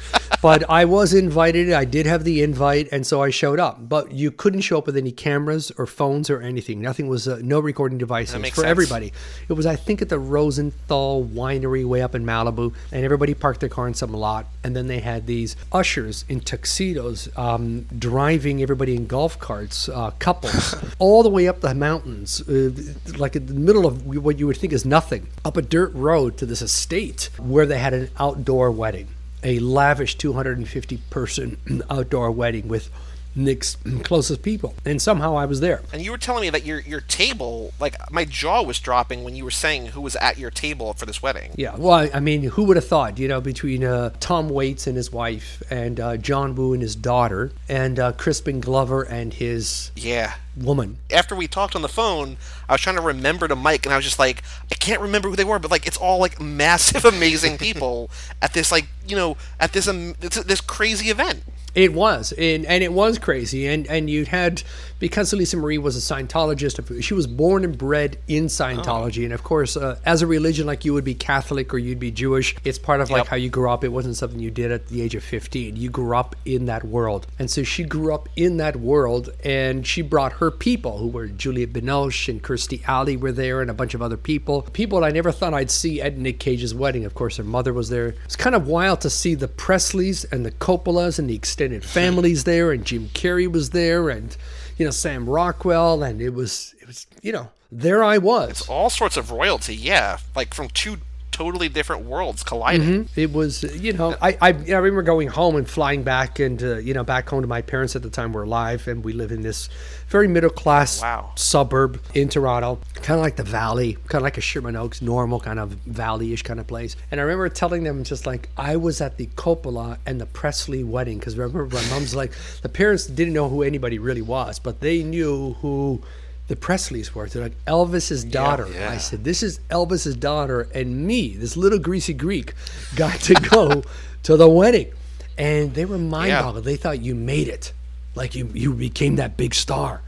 but 0.42 0.70
I 0.70 0.86
was 0.86 1.14
invited. 1.14 1.72
I 1.72 1.86
did 1.86 2.06
have 2.06 2.24
the 2.26 2.44
invite, 2.44 2.90
and 2.92 3.08
so 3.08 3.22
I 3.24 3.30
showed 3.30 3.60
up. 3.60 3.88
But 3.90 4.12
you 4.12 4.30
couldn't 4.30 4.62
show 4.62 4.78
up 4.78 4.86
with 4.86 4.98
any 4.98 5.12
cameras 5.12 5.72
or 5.78 5.86
phones 5.86 6.30
or 6.30 6.42
anything. 6.42 6.82
Nothing 6.82 7.08
was 7.08 7.28
uh, 7.28 7.40
no 7.42 7.60
recording 7.60 7.98
devices 7.98 8.36
for 8.36 8.56
sense. 8.56 8.60
everybody. 8.60 9.14
It 9.50 9.54
was 9.54 9.66
I 9.66 9.76
think 9.78 10.02
at 10.02 10.10
the 10.10 10.20
Rosenthal 10.20 11.24
Winery 11.26 11.86
way 11.86 12.02
up 12.02 12.14
in 12.16 12.26
Malibu, 12.26 12.74
and 12.92 13.04
everybody 13.06 13.34
parked 13.34 13.60
their 13.62 13.70
car 13.70 13.88
in 13.88 13.94
some 13.94 14.12
lot, 14.14 14.46
and 14.64 14.76
then 14.76 14.88
they 14.88 15.00
had 15.00 15.26
these 15.28 15.56
ushers 15.72 16.26
in 16.30 16.42
tuxedos 16.42 17.30
um, 17.38 17.86
driving 18.04 18.62
everybody 18.62 18.98
in 18.98 19.08
golf 19.08 19.40
carts, 19.40 19.88
uh, 19.88 20.12
couples, 20.20 20.76
all 21.00 21.24
the 21.24 21.30
way 21.30 21.48
up 21.48 21.62
the 21.62 21.74
mountains, 21.74 22.42
uh, 22.50 22.70
like 23.16 23.34
in 23.38 23.46
the 23.46 23.54
middle 23.54 23.86
of 23.86 24.06
what 24.06 24.38
you 24.38 24.46
would 24.46 24.58
think 24.58 24.74
is 24.74 24.84
nothing, 24.84 25.26
up 25.46 25.56
a 25.56 25.62
dirt 25.62 25.94
road 25.94 26.38
to 26.38 26.46
this 26.46 26.62
estate 26.62 27.30
where 27.38 27.66
they 27.66 27.80
had 27.80 27.94
an 27.94 28.10
outdoor 28.20 28.70
wedding, 28.72 29.08
a 29.42 29.58
lavish 29.60 30.18
250 30.18 30.98
person 31.10 31.58
outdoor 31.90 32.30
wedding 32.30 32.68
with 32.68 32.90
Nick's 33.36 33.78
closest 34.04 34.42
people, 34.44 34.76
and 34.86 35.02
somehow 35.02 35.36
I 35.36 35.46
was 35.46 35.60
there. 35.60 35.82
And 35.92 36.02
you 36.02 36.12
were 36.12 36.18
telling 36.18 36.42
me 36.42 36.50
that 36.52 36.66
your 36.66 36.80
your 36.82 37.02
table, 37.02 37.74
like 37.80 37.96
my 38.12 38.26
jaw 38.26 38.62
was 38.62 38.80
dropping 38.80 39.24
when 39.24 39.36
you 39.36 39.44
were 39.44 39.52
saying 39.52 39.88
who 39.88 40.02
was 40.02 40.16
at 40.18 40.38
your 40.38 40.52
table 40.52 40.94
for 40.94 41.06
this 41.06 41.22
wedding. 41.22 41.52
Yeah, 41.56 41.76
well, 41.76 41.94
I- 41.94 42.12
I 42.14 42.20
mean, 42.20 42.44
who 42.44 42.64
would 42.66 42.78
have 42.78 42.88
thought, 42.88 43.18
you 43.18 43.28
know, 43.28 43.42
between 43.42 43.84
uh, 43.84 44.12
Tom 44.20 44.50
Waits 44.50 44.88
and 44.88 44.96
his 44.96 45.12
wife, 45.12 45.62
and 45.70 46.00
uh, 46.00 46.18
John 46.18 46.56
Woo 46.56 46.74
and 46.74 46.82
his 46.82 46.96
daughter, 46.96 47.52
and 47.68 48.00
uh, 48.00 48.12
Crispin 48.14 48.60
Glover 48.60 49.04
and 49.04 49.34
his 49.34 49.92
Yeah. 49.96 50.36
Woman. 50.56 50.98
After 51.12 51.36
we 51.36 51.48
talked 51.48 51.76
on 51.76 51.82
the 51.82 51.90
phone, 51.90 52.38
I 52.68 52.74
was 52.74 52.82
trying 52.82 52.96
to 52.96 53.02
remember 53.02 53.48
to 53.48 53.56
Mike, 53.56 53.86
and 53.86 53.94
I 53.94 53.98
was 53.98 54.06
just 54.06 54.20
like, 54.20 54.44
I 54.72 54.76
can't 54.76 55.02
remember 55.02 55.30
who 55.30 55.36
they 55.36 55.44
were, 55.44 55.60
but 55.60 55.72
like 55.72 55.88
it's 55.88 55.98
all 55.98 56.20
like 56.20 56.40
massive, 56.42 57.06
amazing 57.14 57.58
people 57.58 58.10
at 58.42 58.54
this 58.54 58.72
like 58.72 58.88
you 59.08 59.16
know 59.16 59.38
at 59.60 59.74
this 59.74 59.88
um, 59.88 60.16
this, 60.20 60.36
this 60.44 60.62
crazy 60.62 61.10
event. 61.10 61.44
It 61.76 61.92
was, 61.92 62.34
and, 62.34 62.68
and 62.68 62.84
it 62.84 62.94
was 62.94 63.18
crazy, 63.18 63.68
and 63.68 63.88
and 63.88 64.10
you 64.10 64.26
had 64.26 64.62
because 65.04 65.34
Lisa 65.34 65.58
Marie 65.58 65.78
was 65.78 65.98
a 65.98 66.14
Scientologist, 66.14 67.04
she 67.04 67.14
was 67.14 67.28
born 67.28 67.66
and 67.66 67.78
bred 67.78 68.18
in 68.30 68.46
Scientology. 68.46 69.26
And 69.26 69.34
of 69.34 69.44
course, 69.44 69.76
uh, 69.76 70.00
as 70.06 70.22
a 70.22 70.28
religion, 70.28 70.66
like 70.66 70.86
you 70.86 70.94
would 70.94 71.04
be 71.04 71.14
Catholic 71.14 71.74
or 71.74 71.78
you'd 71.78 72.00
be 72.00 72.10
Jewish, 72.10 72.56
it's 72.64 72.80
part 72.80 73.02
of 73.02 73.10
like 73.10 73.28
how 73.28 73.36
you 73.36 73.50
grew 73.50 73.70
up. 73.70 73.84
It 73.84 73.90
wasn't 73.90 74.16
something 74.16 74.40
you 74.40 74.50
did 74.50 74.72
at 74.72 74.88
the 74.88 75.02
age 75.02 75.14
of 75.14 75.22
15. 75.22 75.76
You 75.76 75.90
grew 75.90 76.16
up 76.16 76.38
in 76.46 76.68
that 76.68 76.86
world. 76.86 77.28
And 77.38 77.52
so 77.52 77.64
she 77.64 77.84
grew 77.84 78.14
up 78.14 78.30
in 78.38 78.56
that 78.58 78.78
world 78.78 79.30
and 79.44 79.86
she 79.86 80.02
brought 80.02 80.32
her 80.32 80.50
people 80.50 81.00
who 81.00 81.10
were 81.10 81.28
Juliette 81.28 81.74
Binoche 81.74 82.30
and 82.30 82.42
Kirstie 82.42 82.88
Alley 82.88 83.18
were 83.18 83.34
there 83.34 83.60
and 83.60 83.70
a 83.70 83.74
bunch 83.74 83.94
of 83.94 84.02
other 84.02 84.16
people. 84.16 84.62
People 84.62 85.04
I 85.04 85.10
never 85.10 85.34
thought 85.34 85.54
I'd 85.54 85.70
see 85.70 86.02
at 86.02 86.18
Nick 86.18 86.40
Cage's 86.40 86.74
wedding. 86.74 87.04
Of 87.04 87.14
course, 87.14 87.36
her 87.36 87.44
mother 87.44 87.74
was 87.74 87.90
there. 87.90 88.16
It's 88.24 88.38
kind 88.38 88.56
of 88.56 88.68
wild 88.68 89.02
to 89.02 89.10
see 89.10 89.36
the 89.36 89.50
Presleys 89.50 90.26
and 90.32 90.46
the 90.46 90.52
Coppolas 90.52 91.20
and 91.20 91.30
the 91.30 91.36
extended 91.36 91.84
families 92.00 92.46
there 92.46 92.72
and 92.72 92.86
Jim 92.86 93.10
Carrey 93.10 93.52
was 93.52 93.72
there 93.72 94.10
and 94.10 94.38
you 94.78 94.86
know 94.86 94.92
Sam 94.92 95.30
Rockwell 95.30 96.04
and 96.04 96.22
it 96.22 96.34
was 96.34 96.76
it 96.82 96.88
was 96.88 97.08
you 97.22 97.32
know 97.32 97.50
there 97.72 98.04
I 98.04 98.20
was. 98.20 98.50
It's 98.52 98.70
All 98.70 98.92
sorts 98.92 99.18
of 99.18 99.32
royalty, 99.32 99.76
yeah, 99.76 100.20
like 100.36 100.54
from 100.54 100.68
two 100.70 100.98
totally 101.34 101.68
different 101.68 102.06
worlds 102.06 102.44
colliding. 102.44 103.10
It 103.16 103.34
was, 103.34 103.64
you 103.82 103.92
know, 103.92 104.16
I, 104.22 104.38
I, 104.42 104.48
I 104.50 104.52
remember 104.78 105.02
going 105.02 105.28
home 105.28 105.56
and 105.58 105.70
flying 105.70 106.04
back 106.04 106.40
and, 106.40 106.62
uh, 106.64 106.78
you 106.78 106.94
know, 106.94 107.04
back 107.04 107.28
home 107.28 107.42
to 107.42 107.48
my 107.48 107.62
parents 107.62 107.96
at 107.98 108.04
the 108.04 108.10
time 108.10 108.32
were 108.32 108.44
alive. 108.44 108.88
And 108.88 109.04
we 109.04 109.12
live 109.12 109.32
in 109.32 109.42
this 109.42 109.68
very 110.08 110.28
middle 110.28 110.50
class 110.50 111.02
Wow. 111.02 111.32
suburb 111.36 112.00
in 112.14 112.30
Toronto, 112.30 112.80
kind 112.96 113.20
of 113.20 113.24
like 113.24 113.36
the 113.36 113.44
valley, 113.44 113.94
kind 114.08 114.22
of 114.22 114.24
like 114.24 114.38
a 114.38 114.42
Sherman 114.42 114.76
Oaks, 114.76 115.02
normal 115.02 115.40
kind 115.40 115.60
of 115.60 115.72
valley 115.72 116.32
ish 116.34 116.44
kind 116.44 116.60
of 116.60 116.68
place. 116.68 116.96
And 117.12 117.20
I 117.20 117.24
remember 117.24 117.50
telling 117.50 117.84
them 117.84 118.04
just 118.04 118.26
like, 118.26 118.48
I 118.56 118.76
was 118.78 119.02
at 119.02 119.18
the 119.18 119.26
Coppola 119.36 119.98
and 120.06 120.22
the 120.22 120.28
Presley 120.28 120.84
wedding. 120.84 121.20
Cause 121.20 121.36
remember, 121.36 121.66
my 121.76 121.84
mom's 121.90 122.16
like, 122.16 122.32
the 122.62 122.70
parents 122.70 123.08
didn't 123.08 123.34
know 123.34 123.50
who 123.50 123.64
anybody 123.64 123.98
really 124.00 124.22
was, 124.22 124.60
but 124.60 124.80
they 124.80 125.04
knew 125.04 125.54
who 125.62 126.02
the 126.48 126.56
Presleys 126.56 127.14
were. 127.14 127.28
They're 127.28 127.44
like 127.44 127.66
Elvis's 127.66 128.24
daughter. 128.24 128.68
yeah. 128.74 128.92
I 128.92 128.98
said, 128.98 129.24
"This 129.24 129.44
is 129.44 129.60
Elvis's 129.70 130.16
daughter," 130.16 130.68
and 130.74 131.06
me, 131.08 131.36
this 131.36 131.56
little 131.56 131.80
greasy 131.80 132.14
Greek, 132.14 132.54
got 132.96 133.20
to 133.22 133.34
go 133.36 133.84
to 134.24 134.38
the 134.38 134.50
wedding, 134.50 134.92
and 135.38 135.74
they 135.74 135.86
were 135.86 135.98
mind 135.98 136.32
boggled. 136.32 136.66
They 136.66 136.76
thought 136.76 137.02
you 137.02 137.16
made 137.16 137.48
it, 137.48 137.74
like 138.16 138.36
you 138.36 138.50
you 138.54 138.74
became 138.74 139.16
that 139.16 139.38
big 139.38 139.54
star. 139.56 140.02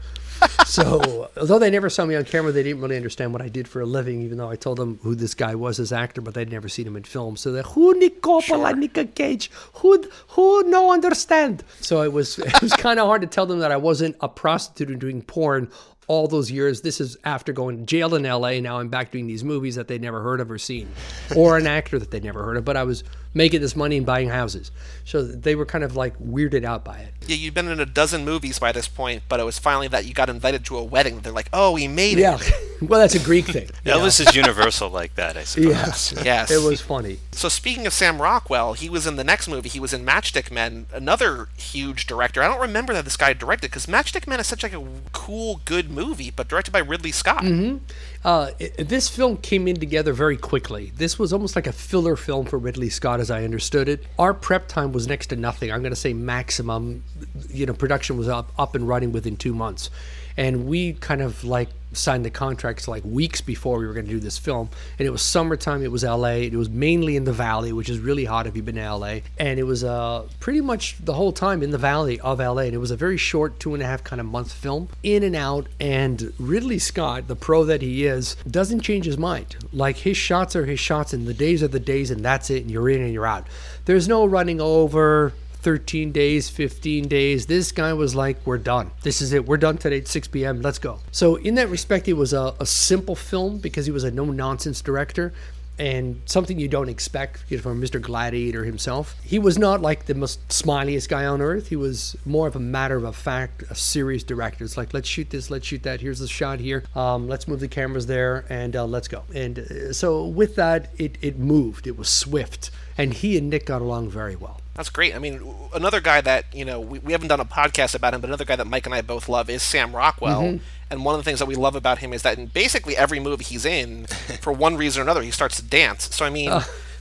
so 0.66 1.30
although 1.38 1.58
they 1.58 1.70
never 1.70 1.88
saw 1.88 2.04
me 2.04 2.14
on 2.14 2.24
camera, 2.24 2.52
they 2.52 2.62
didn't 2.62 2.82
really 2.82 2.96
understand 2.96 3.32
what 3.32 3.40
I 3.40 3.48
did 3.48 3.66
for 3.66 3.80
a 3.80 3.86
living. 3.86 4.20
Even 4.20 4.38
though 4.38 4.50
I 4.50 4.56
told 4.56 4.76
them 4.78 4.98
who 5.02 5.14
this 5.14 5.34
guy 5.34 5.54
was 5.54 5.80
as 5.80 5.92
actor, 5.92 6.20
but 6.20 6.34
they'd 6.34 6.50
never 6.50 6.68
seen 6.68 6.86
him 6.86 6.96
in 6.96 7.04
film. 7.04 7.36
So 7.36 7.52
they're 7.52 7.62
who 7.62 7.98
Nick 7.98 8.20
Coppola, 8.20 8.76
Nick 8.76 9.14
Cage, 9.14 9.50
who 9.74 10.04
who 10.28 10.62
no 10.64 10.92
understand. 10.92 11.64
So 11.80 12.02
it 12.02 12.12
was 12.12 12.38
it 12.38 12.60
was 12.60 12.72
kind 12.74 13.00
of 13.00 13.06
hard 13.06 13.22
to 13.22 13.26
tell 13.26 13.46
them 13.46 13.60
that 13.60 13.72
I 13.72 13.76
wasn't 13.76 14.16
a 14.20 14.28
prostitute 14.28 14.90
and 14.90 15.00
doing 15.00 15.22
porn 15.22 15.70
all 16.08 16.28
those 16.28 16.50
years. 16.50 16.82
This 16.82 17.00
is 17.00 17.16
after 17.24 17.52
going 17.52 17.78
to 17.78 17.84
jail 17.84 18.14
in 18.14 18.22
LA. 18.22 18.60
Now 18.60 18.78
I'm 18.78 18.88
back 18.88 19.10
doing 19.10 19.26
these 19.26 19.44
movies 19.44 19.74
that 19.74 19.88
they'd 19.88 20.02
never 20.02 20.22
heard 20.22 20.40
of 20.40 20.50
or 20.50 20.58
seen, 20.58 20.88
or 21.34 21.56
an 21.56 21.66
actor 21.66 21.98
that 21.98 22.10
they'd 22.10 22.24
never 22.24 22.44
heard 22.44 22.56
of. 22.56 22.64
But 22.64 22.76
I 22.76 22.84
was 22.84 23.04
making 23.36 23.60
this 23.60 23.76
money 23.76 23.98
and 23.98 24.06
buying 24.06 24.30
houses. 24.30 24.70
So 25.04 25.22
they 25.22 25.54
were 25.54 25.66
kind 25.66 25.84
of 25.84 25.94
like 25.94 26.18
weirded 26.18 26.64
out 26.64 26.84
by 26.84 26.98
it. 26.98 27.12
Yeah, 27.26 27.36
you'd 27.36 27.52
been 27.52 27.68
in 27.68 27.78
a 27.78 27.86
dozen 27.86 28.24
movies 28.24 28.58
by 28.58 28.72
this 28.72 28.88
point, 28.88 29.24
but 29.28 29.38
it 29.40 29.44
was 29.44 29.58
finally 29.58 29.88
that 29.88 30.06
you 30.06 30.14
got 30.14 30.30
invited 30.30 30.64
to 30.66 30.78
a 30.78 30.82
wedding. 30.82 31.20
They're 31.20 31.32
like, 31.32 31.50
"Oh, 31.52 31.76
he 31.76 31.86
made 31.86 32.18
it." 32.18 32.22
Yeah. 32.22 32.38
well, 32.80 32.98
that's 32.98 33.14
a 33.14 33.20
Greek 33.20 33.44
thing. 33.44 33.68
Elvis 33.84 34.26
is 34.26 34.34
universal 34.34 34.88
like 34.88 35.16
that, 35.16 35.36
I 35.36 35.44
suppose. 35.44 35.68
Yes. 35.68 36.14
Yes. 36.24 36.50
It 36.50 36.66
was 36.66 36.80
funny. 36.80 37.18
So 37.32 37.50
speaking 37.50 37.86
of 37.86 37.92
Sam 37.92 38.22
Rockwell, 38.22 38.72
he 38.72 38.88
was 38.88 39.06
in 39.06 39.16
the 39.16 39.24
next 39.24 39.48
movie. 39.48 39.68
He 39.68 39.80
was 39.80 39.92
in 39.92 40.04
Matchstick 40.04 40.50
Men, 40.50 40.86
another 40.92 41.48
huge 41.58 42.06
director. 42.06 42.42
I 42.42 42.48
don't 42.48 42.60
remember 42.60 42.94
that 42.94 43.04
this 43.04 43.18
guy 43.18 43.34
directed 43.34 43.70
because 43.70 43.86
Matchstick 43.86 44.26
Men 44.26 44.40
is 44.40 44.46
such 44.46 44.62
like 44.62 44.72
a 44.72 44.84
cool, 45.12 45.60
good 45.66 45.90
movie, 45.90 46.30
but 46.30 46.48
directed 46.48 46.70
by 46.70 46.78
Ridley 46.78 47.12
Scott. 47.12 47.42
Mm-hmm. 47.42 47.84
Uh, 48.26 48.50
it, 48.58 48.88
this 48.88 49.08
film 49.08 49.36
came 49.36 49.68
in 49.68 49.76
together 49.76 50.12
very 50.12 50.36
quickly. 50.36 50.90
This 50.96 51.16
was 51.16 51.32
almost 51.32 51.54
like 51.54 51.68
a 51.68 51.72
filler 51.72 52.16
film 52.16 52.44
for 52.44 52.58
Ridley 52.58 52.90
Scott, 52.90 53.20
as 53.20 53.30
I 53.30 53.44
understood 53.44 53.88
it. 53.88 54.02
Our 54.18 54.34
prep 54.34 54.66
time 54.66 54.90
was 54.90 55.06
next 55.06 55.28
to 55.28 55.36
nothing. 55.36 55.70
I'm 55.70 55.80
going 55.80 55.92
to 55.92 55.96
say 55.96 56.12
maximum. 56.12 57.04
You 57.48 57.66
know, 57.66 57.72
production 57.72 58.18
was 58.18 58.26
up 58.26 58.50
up 58.58 58.74
and 58.74 58.88
running 58.88 59.12
within 59.12 59.36
two 59.36 59.54
months, 59.54 59.90
and 60.36 60.66
we 60.66 60.94
kind 60.94 61.22
of 61.22 61.44
like 61.44 61.68
signed 61.96 62.24
the 62.24 62.30
contracts 62.30 62.86
like 62.88 63.02
weeks 63.04 63.40
before 63.40 63.78
we 63.78 63.86
were 63.86 63.94
going 63.94 64.06
to 64.06 64.12
do 64.12 64.20
this 64.20 64.38
film. 64.38 64.68
And 64.98 65.06
it 65.06 65.10
was 65.10 65.22
summertime. 65.22 65.82
It 65.82 65.90
was 65.90 66.04
L.A. 66.04 66.46
It 66.46 66.54
was 66.54 66.68
mainly 66.68 67.16
in 67.16 67.24
the 67.24 67.32
Valley, 67.32 67.72
which 67.72 67.88
is 67.88 67.98
really 67.98 68.24
hot 68.24 68.46
if 68.46 68.56
you've 68.56 68.64
been 68.64 68.76
to 68.76 68.82
L.A. 68.82 69.22
And 69.38 69.58
it 69.58 69.64
was 69.64 69.82
uh, 69.84 70.28
pretty 70.40 70.60
much 70.60 70.96
the 71.04 71.14
whole 71.14 71.32
time 71.32 71.62
in 71.62 71.70
the 71.70 71.78
Valley 71.78 72.20
of 72.20 72.40
L.A. 72.40 72.66
And 72.66 72.74
it 72.74 72.78
was 72.78 72.90
a 72.90 72.96
very 72.96 73.16
short 73.16 73.58
two 73.58 73.74
and 73.74 73.82
a 73.82 73.86
half 73.86 74.04
kind 74.04 74.20
of 74.20 74.26
month 74.26 74.52
film, 74.52 74.88
in 75.02 75.22
and 75.22 75.36
out. 75.36 75.66
And 75.80 76.32
Ridley 76.38 76.78
Scott, 76.78 77.28
the 77.28 77.36
pro 77.36 77.64
that 77.64 77.82
he 77.82 78.06
is, 78.06 78.36
doesn't 78.48 78.80
change 78.80 79.06
his 79.06 79.18
mind. 79.18 79.56
Like 79.72 79.96
his 79.96 80.16
shots 80.16 80.54
are 80.56 80.66
his 80.66 80.80
shots, 80.80 81.12
and 81.12 81.26
the 81.26 81.34
days 81.34 81.62
are 81.62 81.68
the 81.68 81.80
days, 81.80 82.10
and 82.10 82.24
that's 82.24 82.50
it. 82.50 82.62
And 82.62 82.70
you're 82.70 82.90
in 82.90 83.02
and 83.02 83.12
you're 83.12 83.26
out. 83.26 83.46
There's 83.84 84.08
no 84.08 84.26
running 84.26 84.60
over. 84.60 85.32
13 85.66 86.12
days, 86.12 86.48
15 86.48 87.08
days. 87.08 87.46
This 87.46 87.72
guy 87.72 87.92
was 87.92 88.14
like, 88.14 88.36
We're 88.44 88.56
done. 88.56 88.92
This 89.02 89.20
is 89.20 89.32
it. 89.32 89.46
We're 89.46 89.56
done 89.56 89.78
today 89.78 89.98
at 89.98 90.06
6 90.06 90.28
p.m. 90.28 90.62
Let's 90.62 90.78
go. 90.78 91.00
So, 91.10 91.34
in 91.34 91.56
that 91.56 91.68
respect, 91.70 92.06
it 92.06 92.12
was 92.12 92.32
a, 92.32 92.54
a 92.60 92.66
simple 92.66 93.16
film 93.16 93.58
because 93.58 93.84
he 93.84 93.90
was 93.90 94.04
a 94.04 94.12
no 94.12 94.26
nonsense 94.26 94.80
director 94.80 95.32
and 95.76 96.22
something 96.24 96.60
you 96.60 96.68
don't 96.68 96.88
expect 96.88 97.42
you 97.48 97.56
know, 97.56 97.64
from 97.64 97.82
Mr. 97.82 98.00
Gladiator 98.00 98.62
himself. 98.62 99.16
He 99.24 99.40
was 99.40 99.58
not 99.58 99.82
like 99.82 100.06
the 100.06 100.14
most 100.14 100.46
smiliest 100.46 101.08
guy 101.08 101.26
on 101.26 101.42
earth. 101.42 101.66
He 101.66 101.74
was 101.74 102.14
more 102.24 102.46
of 102.46 102.54
a 102.54 102.60
matter 102.60 103.04
of 103.04 103.16
fact, 103.16 103.64
a 103.68 103.74
serious 103.74 104.22
director. 104.22 104.62
It's 104.62 104.76
like, 104.76 104.94
let's 104.94 105.08
shoot 105.08 105.30
this, 105.30 105.50
let's 105.50 105.66
shoot 105.66 105.82
that. 105.82 106.00
Here's 106.00 106.20
the 106.20 106.28
shot 106.28 106.60
here. 106.60 106.84
Um, 106.94 107.26
let's 107.26 107.48
move 107.48 107.58
the 107.58 107.66
cameras 107.66 108.06
there, 108.06 108.44
and 108.48 108.76
uh, 108.76 108.86
let's 108.86 109.08
go. 109.08 109.24
And 109.34 109.58
uh, 109.58 109.92
so, 109.92 110.26
with 110.26 110.54
that, 110.54 110.92
it, 110.96 111.18
it 111.22 111.40
moved. 111.40 111.88
It 111.88 111.98
was 111.98 112.08
swift. 112.08 112.70
And 112.96 113.12
he 113.12 113.36
and 113.36 113.50
Nick 113.50 113.66
got 113.66 113.82
along 113.82 114.10
very 114.10 114.36
well. 114.36 114.60
That's 114.76 114.90
great. 114.90 115.16
I 115.16 115.18
mean, 115.18 115.40
another 115.74 116.00
guy 116.00 116.20
that 116.20 116.44
you 116.54 116.64
know 116.64 116.78
we, 116.80 116.98
we 116.98 117.12
haven't 117.12 117.28
done 117.28 117.40
a 117.40 117.46
podcast 117.46 117.94
about 117.94 118.12
him, 118.12 118.20
but 118.20 118.28
another 118.28 118.44
guy 118.44 118.56
that 118.56 118.66
Mike 118.66 118.84
and 118.84 118.94
I 118.94 119.00
both 119.00 119.28
love 119.28 119.48
is 119.48 119.62
Sam 119.62 119.96
Rockwell. 119.96 120.42
Mm-hmm. 120.42 120.64
And 120.90 121.04
one 121.04 121.14
of 121.14 121.20
the 121.20 121.24
things 121.24 121.38
that 121.38 121.46
we 121.46 121.56
love 121.56 121.74
about 121.74 121.98
him 121.98 122.12
is 122.12 122.22
that 122.22 122.38
in 122.38 122.46
basically 122.46 122.96
every 122.96 123.18
movie 123.18 123.42
he's 123.42 123.64
in, 123.64 124.06
for 124.40 124.52
one 124.52 124.76
reason 124.76 125.00
or 125.00 125.02
another, 125.04 125.22
he 125.22 125.30
starts 125.30 125.56
to 125.56 125.62
dance. 125.62 126.14
So 126.14 126.26
I 126.26 126.30
mean, 126.30 126.50
do 126.50 126.56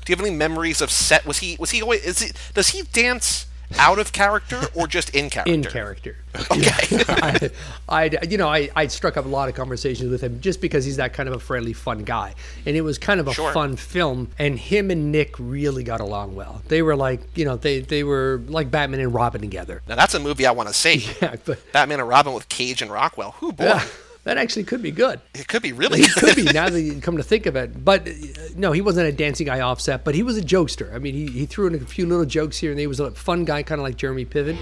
you 0.07 0.15
have 0.15 0.21
any 0.25 0.33
memories 0.33 0.81
of 0.81 0.89
set? 0.89 1.25
Was 1.25 1.39
he 1.39 1.57
was 1.59 1.71
he 1.71 1.81
always? 1.81 2.03
Is 2.05 2.19
he 2.19 2.31
does 2.53 2.69
he 2.69 2.83
dance 2.93 3.45
out 3.79 3.99
of 3.99 4.11
character 4.13 4.61
or 4.75 4.87
just 4.87 5.09
in 5.15 5.29
character? 5.29 5.53
in 5.53 5.63
character. 5.63 6.17
Okay. 6.51 6.99
I, 7.09 7.49
I, 7.89 8.09
you 8.29 8.37
know, 8.37 8.47
I, 8.47 8.69
I 8.75 8.87
struck 8.87 9.17
up 9.17 9.25
a 9.25 9.27
lot 9.29 9.47
of 9.49 9.55
conversations 9.55 10.09
with 10.11 10.21
him 10.21 10.41
just 10.41 10.61
because 10.61 10.83
he's 10.85 10.97
that 10.97 11.13
kind 11.13 11.29
of 11.29 11.35
a 11.35 11.39
friendly, 11.39 11.73
fun 11.73 12.03
guy, 12.03 12.35
and 12.65 12.75
it 12.75 12.81
was 12.81 12.97
kind 12.97 13.19
of 13.19 13.27
a 13.27 13.33
Sure. 13.33 13.51
fun 13.53 13.75
film. 13.75 14.29
And 14.37 14.57
him 14.59 14.91
and 14.91 15.11
Nick 15.11 15.35
really 15.39 15.83
got 15.83 16.01
along 16.01 16.35
well. 16.35 16.61
They 16.67 16.81
were 16.81 16.95
like, 16.95 17.21
you 17.35 17.45
know, 17.45 17.55
they 17.57 17.79
they 17.79 18.03
were 18.03 18.41
like 18.47 18.69
Batman 18.71 18.99
and 18.99 19.13
Robin 19.13 19.41
together. 19.41 19.81
Now 19.87 19.95
that's 19.95 20.13
a 20.13 20.19
movie 20.19 20.45
I 20.45 20.51
want 20.51 20.69
to 20.69 20.73
see. 20.73 21.07
Yeah, 21.21 21.35
but 21.45 21.59
Batman 21.71 21.99
and 22.01 22.09
Robin 22.09 22.33
with 22.33 22.49
Cage 22.49 22.81
and 22.81 22.91
Rockwell. 22.91 23.31
Who 23.39 23.51
boy, 23.53 23.63
yeah, 23.65 23.85
that 24.25 24.37
actually 24.37 24.63
could 24.65 24.81
be 24.81 24.91
good. 24.91 25.21
it 25.33 25.47
could 25.47 25.61
be 25.61 25.71
really 25.71 26.01
It 26.01 26.13
could 26.15 26.35
be 26.35 26.43
now 26.43 26.67
that 26.67 26.81
you 26.81 26.99
come 26.99 27.17
to 27.17 27.23
think 27.23 27.45
of 27.45 27.55
it. 27.55 27.85
But 27.85 28.07
uh, 28.07 28.11
no, 28.55 28.71
he 28.71 28.81
wasn't 28.81 29.07
a 29.07 29.11
dancing 29.11 29.45
guy 29.45 29.61
offset, 29.61 30.03
but 30.03 30.15
he 30.15 30.23
was 30.23 30.37
a 30.37 30.41
jokester. 30.41 30.93
I 30.93 30.99
mean, 30.99 31.13
he, 31.13 31.27
he 31.27 31.45
threw 31.45 31.67
in 31.67 31.75
a 31.75 31.79
few 31.79 32.05
little 32.05 32.25
jokes 32.25 32.57
here 32.57 32.71
and 32.71 32.77
there. 32.77 32.83
He 32.83 32.87
was 32.87 32.99
a 32.99 33.11
fun 33.11 33.45
guy, 33.45 33.63
kind 33.63 33.79
of 33.79 33.83
like 33.83 33.97
Jeremy 33.97 34.25
Piven. 34.25 34.61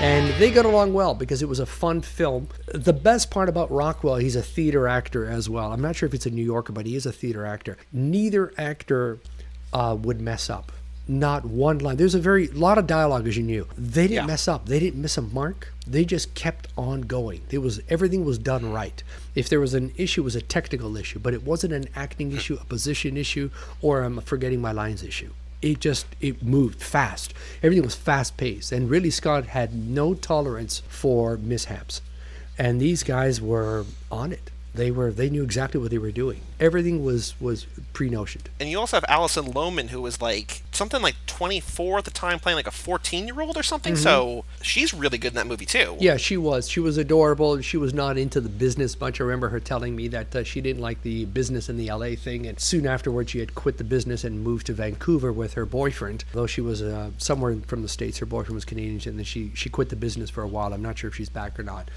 And 0.00 0.34
they 0.40 0.50
got 0.50 0.64
along 0.64 0.92
well 0.92 1.14
because 1.14 1.40
it 1.42 1.48
was 1.48 1.60
a 1.60 1.66
fun 1.66 2.00
film. 2.00 2.48
The 2.66 2.92
best 2.92 3.30
part 3.30 3.48
about 3.48 3.70
Rockwell, 3.70 4.16
he's 4.16 4.36
a 4.36 4.42
theater 4.42 4.88
actor 4.88 5.26
as 5.26 5.48
well. 5.48 5.72
I'm 5.72 5.80
not 5.80 5.96
sure 5.96 6.06
if 6.06 6.14
it's 6.14 6.26
a 6.26 6.30
New 6.30 6.44
Yorker, 6.44 6.72
but 6.72 6.84
he 6.84 6.96
is 6.96 7.06
a 7.06 7.12
theater 7.12 7.46
actor. 7.46 7.76
Neither 7.92 8.52
actor 8.58 9.20
uh, 9.72 9.96
would 10.00 10.20
mess 10.20 10.50
up. 10.50 10.72
Not 11.06 11.44
one 11.44 11.78
line. 11.80 11.96
There's 11.96 12.14
a 12.14 12.18
very 12.20 12.46
lot 12.48 12.78
of 12.78 12.86
dialogue, 12.86 13.28
as 13.28 13.36
you 13.36 13.42
knew. 13.42 13.66
They 13.76 14.04
didn't 14.08 14.14
Yeah. 14.14 14.26
mess 14.26 14.48
up. 14.48 14.66
They 14.66 14.80
didn't 14.80 15.02
miss 15.02 15.18
a 15.18 15.22
mark. 15.22 15.72
They 15.86 16.06
just 16.06 16.34
kept 16.34 16.68
on 16.78 17.02
going. 17.02 17.42
It 17.50 17.58
was 17.58 17.80
everything 17.90 18.24
was 18.24 18.38
done 18.38 18.72
right. 18.72 19.02
If 19.34 19.50
there 19.50 19.60
was 19.60 19.74
an 19.74 19.92
issue, 19.98 20.22
it 20.22 20.24
was 20.24 20.36
a 20.36 20.40
technical 20.40 20.96
issue, 20.96 21.18
but 21.18 21.34
it 21.34 21.42
wasn't 21.44 21.74
an 21.74 21.88
acting 21.94 22.32
issue, 22.32 22.56
a 22.58 22.64
position 22.64 23.18
issue, 23.18 23.50
or 23.82 24.02
I'm 24.02 24.18
forgetting 24.22 24.62
my 24.62 24.72
lines 24.72 25.02
issue. 25.02 25.30
It 25.60 25.80
just 25.80 26.06
it 26.22 26.42
moved 26.42 26.80
fast. 26.82 27.34
Everything 27.62 27.84
was 27.84 27.94
fast 27.94 28.38
paced, 28.38 28.72
and 28.72 28.88
really 28.88 29.10
Scott 29.10 29.48
had 29.48 29.74
no 29.74 30.14
tolerance 30.14 30.80
for 30.88 31.36
mishaps. 31.36 32.00
And 32.56 32.80
these 32.80 33.02
guys 33.02 33.40
were 33.42 33.84
on 34.10 34.32
it. 34.32 34.50
They 34.74 34.90
were 34.90 35.12
they 35.12 35.30
knew 35.30 35.44
exactly 35.44 35.80
what 35.80 35.90
they 35.90 35.98
were 35.98 36.10
doing. 36.10 36.40
Everything 36.58 37.04
was 37.04 37.40
was 37.40 37.66
pre-notioned. 37.92 38.46
And 38.58 38.68
you 38.68 38.78
also 38.78 38.96
have 38.96 39.04
Alison 39.08 39.46
Lohman, 39.52 39.90
who 39.90 40.02
was 40.02 40.20
like 40.20 40.62
something 40.72 41.00
like 41.00 41.14
24 41.26 41.98
at 41.98 42.04
the 42.04 42.10
time, 42.10 42.40
playing 42.40 42.56
like 42.56 42.66
a 42.66 42.72
14 42.72 43.26
year 43.26 43.40
old 43.40 43.56
or 43.56 43.62
something. 43.62 43.94
So 43.94 44.44
she's 44.62 44.92
really 44.92 45.18
good 45.18 45.28
in 45.28 45.34
that 45.34 45.46
movie 45.46 45.66
too. 45.66 45.96
Yeah, 46.00 46.16
she 46.16 46.36
was. 46.36 46.68
She 46.68 46.80
was 46.80 46.98
adorable. 46.98 47.60
She 47.60 47.76
was 47.76 47.94
not 47.94 48.18
into 48.18 48.40
the 48.40 48.48
business 48.48 48.98
much. 49.00 49.20
I 49.20 49.24
remember 49.24 49.48
her 49.50 49.60
telling 49.60 49.94
me 49.94 50.08
that 50.08 50.34
uh, 50.34 50.42
she 50.42 50.60
didn't 50.60 50.82
like 50.82 51.02
the 51.02 51.26
business 51.26 51.68
in 51.68 51.76
the 51.76 51.90
LA 51.90 52.16
thing. 52.16 52.46
And 52.46 52.58
soon 52.58 52.86
afterwards, 52.86 53.30
she 53.30 53.38
had 53.38 53.54
quit 53.54 53.78
the 53.78 53.84
business 53.84 54.24
and 54.24 54.42
moved 54.42 54.66
to 54.66 54.72
Vancouver 54.72 55.32
with 55.32 55.54
her 55.54 55.66
boyfriend. 55.66 56.24
Though 56.32 56.46
she 56.46 56.60
was 56.60 56.82
uh, 56.82 57.10
somewhere 57.18 57.56
from 57.66 57.82
the 57.82 57.88
States, 57.88 58.18
her 58.18 58.26
boyfriend 58.26 58.54
was 58.56 58.64
Canadian. 58.64 59.00
And 59.06 59.18
then 59.18 59.24
she, 59.24 59.52
she 59.54 59.68
quit 59.68 59.88
the 59.88 59.96
business 59.96 60.30
for 60.30 60.42
a 60.42 60.48
while. 60.48 60.72
I'm 60.72 60.82
not 60.82 60.98
sure 60.98 61.08
if 61.08 61.14
she's 61.14 61.28
back 61.28 61.58
or 61.58 61.62
not. 61.62 61.90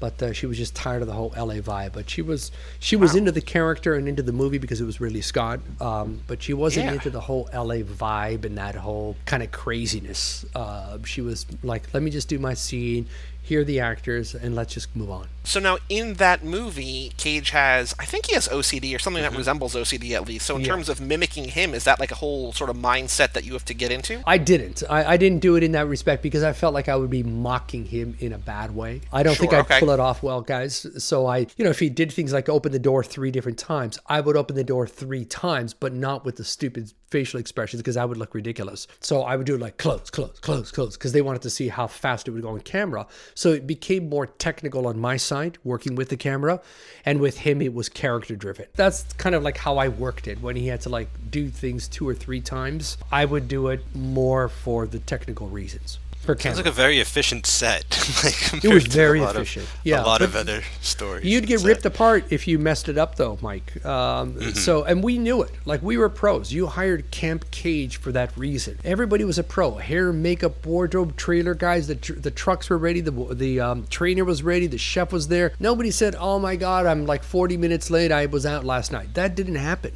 But 0.00 0.22
uh, 0.22 0.32
she 0.32 0.46
was 0.46 0.56
just 0.56 0.74
tired 0.74 1.02
of 1.02 1.08
the 1.08 1.14
whole 1.14 1.32
LA 1.36 1.54
vibe. 1.56 1.92
But 1.92 2.08
she 2.08 2.22
was 2.22 2.50
she 2.78 2.96
was 2.96 3.14
into 3.14 3.32
the 3.32 3.40
character 3.40 3.94
and 3.94 4.08
into 4.08 4.22
the 4.22 4.32
movie 4.32 4.58
because 4.58 4.80
it 4.80 4.84
was 4.84 5.00
Ridley 5.00 5.20
Scott. 5.22 5.60
Um, 5.80 6.20
but 6.26 6.42
she 6.42 6.54
wasn't 6.54 6.86
Yeah. 6.86 6.92
into 6.94 7.10
the 7.10 7.20
whole 7.20 7.48
LA 7.52 7.82
vibe 7.82 8.44
and 8.44 8.56
that 8.58 8.74
whole 8.74 9.16
kind 9.26 9.42
of 9.42 9.50
craziness. 9.50 10.44
Uh, 10.54 10.98
she 11.04 11.20
was 11.20 11.46
like, 11.62 11.92
let 11.94 12.02
me 12.02 12.10
just 12.10 12.28
do 12.28 12.38
my 12.38 12.54
scene, 12.54 13.06
hear 13.48 13.64
the 13.64 13.80
actors, 13.80 14.34
and 14.34 14.54
let's 14.54 14.74
just 14.74 14.94
move 14.94 15.10
on. 15.10 15.28
So 15.44 15.60
now 15.60 15.78
in 15.88 16.14
that 16.14 16.44
movie, 16.44 17.12
Cage 17.16 17.50
has, 17.50 17.94
I 17.98 18.04
think 18.04 18.26
he 18.26 18.34
has 18.34 18.48
OCD 18.48 18.94
or 18.94 18.98
something 18.98 19.22
that 19.22 19.34
resembles 19.34 19.74
OCD 19.74 20.12
at 20.12 20.26
least. 20.28 20.44
So 20.46 20.54
in 20.54 20.58
Mm-hmm. 20.62 20.66
Yeah. 20.66 20.72
terms 20.74 20.88
of 20.90 21.00
mimicking 21.00 21.44
him, 21.48 21.72
is 21.72 21.84
that 21.84 21.98
like 21.98 22.10
a 22.10 22.16
whole 22.16 22.52
sort 22.52 22.68
of 22.68 22.76
mindset 22.76 23.32
that 23.32 23.44
you 23.46 23.54
have 23.54 23.64
to 23.66 23.74
get 23.74 23.90
into? 23.90 24.22
I 24.26 24.36
didn't. 24.36 24.82
I, 24.90 25.12
I 25.14 25.16
didn't 25.16 25.38
do 25.40 25.56
it 25.56 25.62
in 25.62 25.72
that 25.72 25.86
respect 25.86 26.22
because 26.22 26.42
I 26.42 26.52
felt 26.52 26.74
like 26.74 26.88
I 26.88 26.96
would 26.96 27.08
be 27.08 27.22
mocking 27.22 27.86
him 27.86 28.16
in 28.20 28.32
a 28.34 28.38
bad 28.38 28.74
way. 28.74 29.00
I 29.12 29.22
don't 29.22 29.36
think 29.38 29.54
I'd 29.54 29.60
okay. 29.60 29.78
pull 29.80 29.90
it 29.90 30.00
off 30.00 30.22
well, 30.22 30.42
guys. 30.42 30.86
So 31.02 31.26
I, 31.26 31.46
you 31.56 31.64
know, 31.64 31.70
if 31.70 31.78
he 31.78 31.88
did 31.88 32.12
things 32.12 32.32
like 32.34 32.48
open 32.50 32.72
the 32.72 32.78
door 32.78 33.02
three 33.02 33.30
different 33.30 33.58
times, 33.58 33.98
I 34.06 34.20
would 34.20 34.36
open 34.36 34.56
the 34.56 34.64
door 34.64 34.86
three 34.86 35.24
times, 35.24 35.72
but 35.72 35.94
not 35.94 36.24
with 36.26 36.36
the 36.36 36.44
stupid 36.44 36.92
facial 37.10 37.40
expressions 37.40 37.80
because 37.80 37.96
I 37.96 38.04
would 38.04 38.16
look 38.16 38.34
ridiculous. 38.34 38.86
So 39.00 39.22
I 39.22 39.36
would 39.36 39.46
do 39.46 39.56
like 39.56 39.78
close, 39.78 40.10
close, 40.10 40.38
close, 40.40 40.70
close 40.70 40.96
because 40.96 41.12
they 41.12 41.22
wanted 41.22 41.42
to 41.42 41.50
see 41.50 41.68
how 41.68 41.86
fast 41.86 42.28
it 42.28 42.32
would 42.32 42.42
go 42.42 42.50
on 42.50 42.60
camera. 42.60 43.06
So 43.34 43.52
it 43.52 43.66
became 43.66 44.08
more 44.08 44.26
technical 44.26 44.86
on 44.86 44.98
my 44.98 45.16
side, 45.16 45.58
working 45.64 45.94
with 45.94 46.08
the 46.08 46.16
camera, 46.16 46.60
and 47.04 47.20
with 47.20 47.38
him 47.38 47.62
it 47.62 47.74
was 47.74 47.88
character 47.88 48.36
driven. 48.36 48.66
That's 48.74 49.04
kind 49.14 49.34
of 49.34 49.42
like 49.42 49.56
how 49.56 49.78
I 49.78 49.88
worked 49.88 50.28
it 50.28 50.40
when 50.40 50.56
he 50.56 50.68
had 50.68 50.80
to 50.82 50.88
like 50.88 51.08
do 51.30 51.48
things 51.48 51.88
two 51.88 52.08
or 52.08 52.14
three 52.14 52.40
times. 52.40 52.98
I 53.10 53.24
would 53.24 53.48
do 53.48 53.68
it 53.68 53.84
more 53.94 54.48
for 54.48 54.86
the 54.86 54.98
technical 54.98 55.48
reasons. 55.48 55.98
Sounds 56.34 56.42
camera. 56.42 56.56
like 56.58 56.66
a 56.66 56.70
very 56.72 56.98
efficient 57.00 57.46
set. 57.46 57.84
like, 58.24 58.64
It 58.64 58.72
was 58.72 58.86
very 58.86 59.20
a 59.20 59.22
lot 59.22 59.36
efficient. 59.36 59.64
Of, 59.66 59.80
yeah, 59.84 60.02
a 60.02 60.06
lot 60.06 60.22
of 60.22 60.34
other 60.36 60.62
stories. 60.80 61.24
You'd 61.24 61.46
get 61.46 61.60
set. 61.60 61.66
ripped 61.68 61.84
apart 61.86 62.24
if 62.30 62.46
you 62.48 62.58
messed 62.58 62.88
it 62.88 62.98
up, 62.98 63.16
though, 63.16 63.38
Mike. 63.40 63.84
Um, 63.84 64.34
Mm-hmm. 64.38 64.50
So, 64.58 64.84
and 64.84 65.02
we 65.02 65.18
knew 65.18 65.42
it. 65.42 65.50
Like 65.64 65.82
we 65.82 65.96
were 65.96 66.08
pros. 66.08 66.52
You 66.52 66.66
hired 66.66 67.10
Camp 67.10 67.50
Cage 67.50 67.96
for 67.98 68.12
that 68.12 68.36
reason. 68.36 68.78
Everybody 68.84 69.24
was 69.24 69.38
a 69.38 69.42
pro. 69.44 69.76
Hair, 69.76 70.12
makeup, 70.12 70.64
wardrobe, 70.66 71.16
trailer 71.16 71.54
guys. 71.54 71.86
The 71.86 71.94
tr- 71.94 72.14
the 72.14 72.30
trucks 72.30 72.68
were 72.70 72.78
ready. 72.78 73.00
The 73.00 73.10
the 73.34 73.60
um, 73.60 73.86
trainer 73.88 74.24
was 74.24 74.42
ready. 74.42 74.66
The 74.66 74.78
chef 74.78 75.12
was 75.12 75.28
there. 75.28 75.52
Nobody 75.60 75.90
said, 75.90 76.14
"Oh 76.18 76.38
my 76.38 76.56
God, 76.56 76.86
I'm 76.86 77.06
like 77.06 77.22
40 77.22 77.56
minutes 77.56 77.90
late. 77.90 78.12
I 78.12 78.26
was 78.26 78.44
out 78.46 78.64
last 78.64 78.92
night." 78.92 79.14
That 79.14 79.34
didn't 79.34 79.56
happen. 79.56 79.92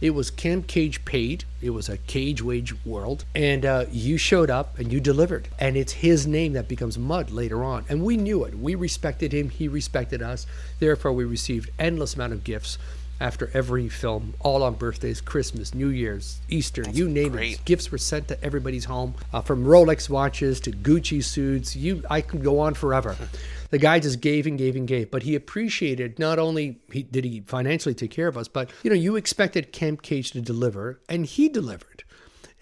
It 0.00 0.10
was 0.10 0.30
Camp 0.30 0.66
Cage 0.66 1.04
paid. 1.04 1.44
It 1.62 1.70
was 1.70 1.88
a 1.88 1.96
cage 1.96 2.42
wage 2.42 2.74
world, 2.84 3.24
and 3.34 3.64
uh, 3.64 3.86
you 3.90 4.18
showed 4.18 4.50
up 4.50 4.78
and 4.78 4.92
you 4.92 5.00
delivered. 5.00 5.48
And 5.58 5.76
it's 5.76 5.92
his 5.92 6.26
name 6.26 6.52
that 6.52 6.68
becomes 6.68 6.98
mud 6.98 7.30
later 7.30 7.64
on, 7.64 7.84
and 7.88 8.04
we 8.04 8.16
knew 8.16 8.44
it. 8.44 8.58
We 8.58 8.74
respected 8.74 9.32
him. 9.32 9.48
He 9.48 9.68
respected 9.68 10.20
us. 10.20 10.46
Therefore, 10.80 11.12
we 11.12 11.24
received 11.24 11.70
endless 11.78 12.14
amount 12.14 12.34
of 12.34 12.44
gifts 12.44 12.76
after 13.20 13.50
every 13.54 13.88
film, 13.88 14.34
all 14.40 14.62
on 14.62 14.74
birthdays, 14.74 15.20
Christmas, 15.20 15.74
New 15.74 15.88
Year's, 15.88 16.40
Easter, 16.48 16.84
you 16.90 17.08
name 17.08 17.32
great. 17.32 17.54
it. 17.54 17.64
Gifts 17.64 17.90
were 17.90 17.98
sent 17.98 18.28
to 18.28 18.44
everybody's 18.44 18.84
home, 18.84 19.14
uh, 19.32 19.40
from 19.40 19.64
Rolex 19.64 20.10
watches 20.10 20.60
to 20.60 20.70
Gucci 20.70 21.24
suits. 21.24 21.74
You, 21.74 22.02
I 22.10 22.20
could 22.20 22.44
go 22.44 22.58
on 22.60 22.74
forever. 22.74 23.16
The 23.70 23.78
guy 23.78 23.98
just 23.98 24.20
gave 24.20 24.46
and 24.46 24.58
gave 24.58 24.76
and 24.76 24.86
gave, 24.86 25.10
but 25.10 25.22
he 25.22 25.34
appreciated 25.34 26.18
not 26.18 26.38
only 26.38 26.80
he, 26.92 27.02
did 27.02 27.24
he 27.24 27.40
financially 27.40 27.94
take 27.94 28.10
care 28.10 28.28
of 28.28 28.36
us, 28.36 28.48
but 28.48 28.70
you 28.82 28.90
know 28.90 28.96
you 28.96 29.16
expected 29.16 29.72
Camp 29.72 30.02
Cage 30.02 30.30
to 30.32 30.40
deliver, 30.40 31.00
and 31.08 31.26
he 31.26 31.48
delivered. 31.48 32.04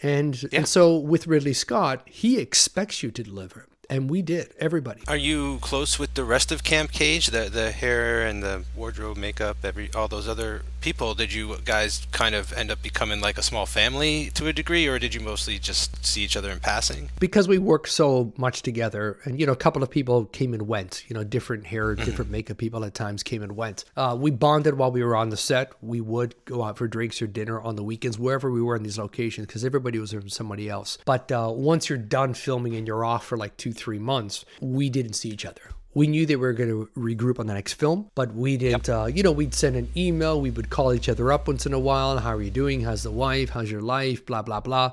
And 0.02 0.48
and 0.52 0.66
so 0.66 0.97
with 0.97 1.26
Ridley 1.26 1.52
Scott, 1.52 2.02
he 2.06 2.39
expects 2.39 3.02
you 3.02 3.10
to 3.10 3.22
deliver, 3.22 3.66
and 3.90 4.11
we 4.11 4.23
did. 4.23 4.52
Everybody. 4.59 5.02
Are 5.09 5.16
you 5.16 5.59
close 5.61 5.98
with 5.98 6.15
the 6.15 6.24
rest 6.24 6.52
of 6.52 6.65
Camp 6.65 6.93
Cage? 6.93 7.28
The 7.28 7.48
the 7.51 7.70
hair 7.73 8.27
and 8.27 8.43
the 8.43 8.65
wardrobe, 8.77 9.16
makeup, 9.16 9.59
every 9.65 9.90
all 9.94 10.09
those 10.09 10.28
other 10.28 10.62
people. 10.81 11.15
Did 11.15 11.32
you 11.32 11.56
guys 11.65 12.06
kind 12.12 12.35
of 12.35 12.52
end 12.52 12.70
up 12.70 12.82
becoming 12.82 13.20
like 13.20 13.39
a 13.39 13.43
small 13.43 13.66
family 13.66 14.31
to 14.35 14.47
a 14.47 14.52
degree, 14.52 14.86
or 14.86 14.98
did 14.98 15.15
you 15.15 15.20
mostly 15.20 15.59
just 15.59 16.05
see 16.05 16.23
each 16.23 16.36
other 16.36 16.51
in 16.51 16.61
passing? 16.61 17.11
because 17.19 17.48
we 17.48 17.59
worked 17.59 17.89
so 17.89 18.32
much 18.36 18.62
together 18.62 19.19
and 19.24 19.39
you 19.40 19.47
know 19.47 19.52
a 19.52 19.56
couple 19.56 19.82
of 19.82 19.90
people 19.90 20.27
came 20.27 20.52
and 20.52 20.69
went 20.69 21.05
you 21.09 21.15
know 21.15 21.24
different 21.24 21.66
hair 21.66 21.94
different 21.94 22.31
makeup 22.31 22.56
people 22.56 22.85
at 22.85 22.94
times 22.94 23.23
came 23.23 23.43
and 23.43 23.56
went 23.56 23.85
uh, 23.97 24.16
we 24.19 24.31
bonded 24.31 24.77
while 24.77 24.90
we 24.90 25.02
were 25.02 25.16
on 25.16 25.31
the 25.31 25.36
set 25.36 25.73
we 25.82 26.01
would 26.01 26.35
go 26.44 26.62
out 26.62 26.77
for 26.77 26.86
drinks 26.89 27.20
or 27.23 27.27
dinner 27.27 27.61
on 27.61 27.77
the 27.77 27.82
weekends 27.82 28.19
wherever 28.19 28.51
we 28.51 28.61
were 28.62 28.77
in 28.77 28.82
these 28.82 28.98
locations 28.98 29.47
because 29.47 29.65
everybody 29.65 29.98
was 29.98 30.12
from 30.12 30.28
somebody 30.28 30.69
else 30.69 30.98
but 31.05 31.31
uh, 31.32 31.51
once 31.55 31.89
you're 31.89 31.98
done 31.98 32.35
filming 32.35 32.74
and 32.74 32.86
you're 32.86 33.05
off 33.05 33.24
for 33.24 33.36
like 33.36 33.56
two 33.56 33.73
three 33.74 33.98
months 33.98 34.44
we 34.60 34.88
didn't 34.88 35.14
see 35.14 35.28
each 35.28 35.44
other 35.44 35.74
we 35.94 36.09
knew 36.09 36.26
they 36.26 36.36
were 36.36 36.52
going 36.52 36.70
to 36.70 36.88
regroup 36.96 37.38
on 37.38 37.46
the 37.46 37.55
next 37.55 37.74
film, 37.74 38.10
but 38.16 38.34
we 38.34 38.56
didn't. 38.56 38.88
Uh, 38.88 39.05
you 39.06 39.22
know, 39.22 39.30
we'd 39.30 39.55
send 39.55 39.76
an 39.76 39.88
email. 39.96 40.40
We 40.40 40.51
would 40.51 40.68
call 40.68 40.92
each 40.92 41.09
other 41.09 41.30
up 41.30 41.46
once 41.46 41.66
in 41.66 41.72
a 41.72 41.78
while. 41.78 42.18
How 42.18 42.34
are 42.34 42.42
you 42.42 42.51
doing? 42.51 42.80
How's 42.80 43.05
the 43.05 43.12
wife? 43.12 43.51
How's 43.51 43.70
your 43.70 43.80
life? 43.80 44.26
Blah, 44.26 44.42
blah, 44.42 44.59
blah. 44.59 44.92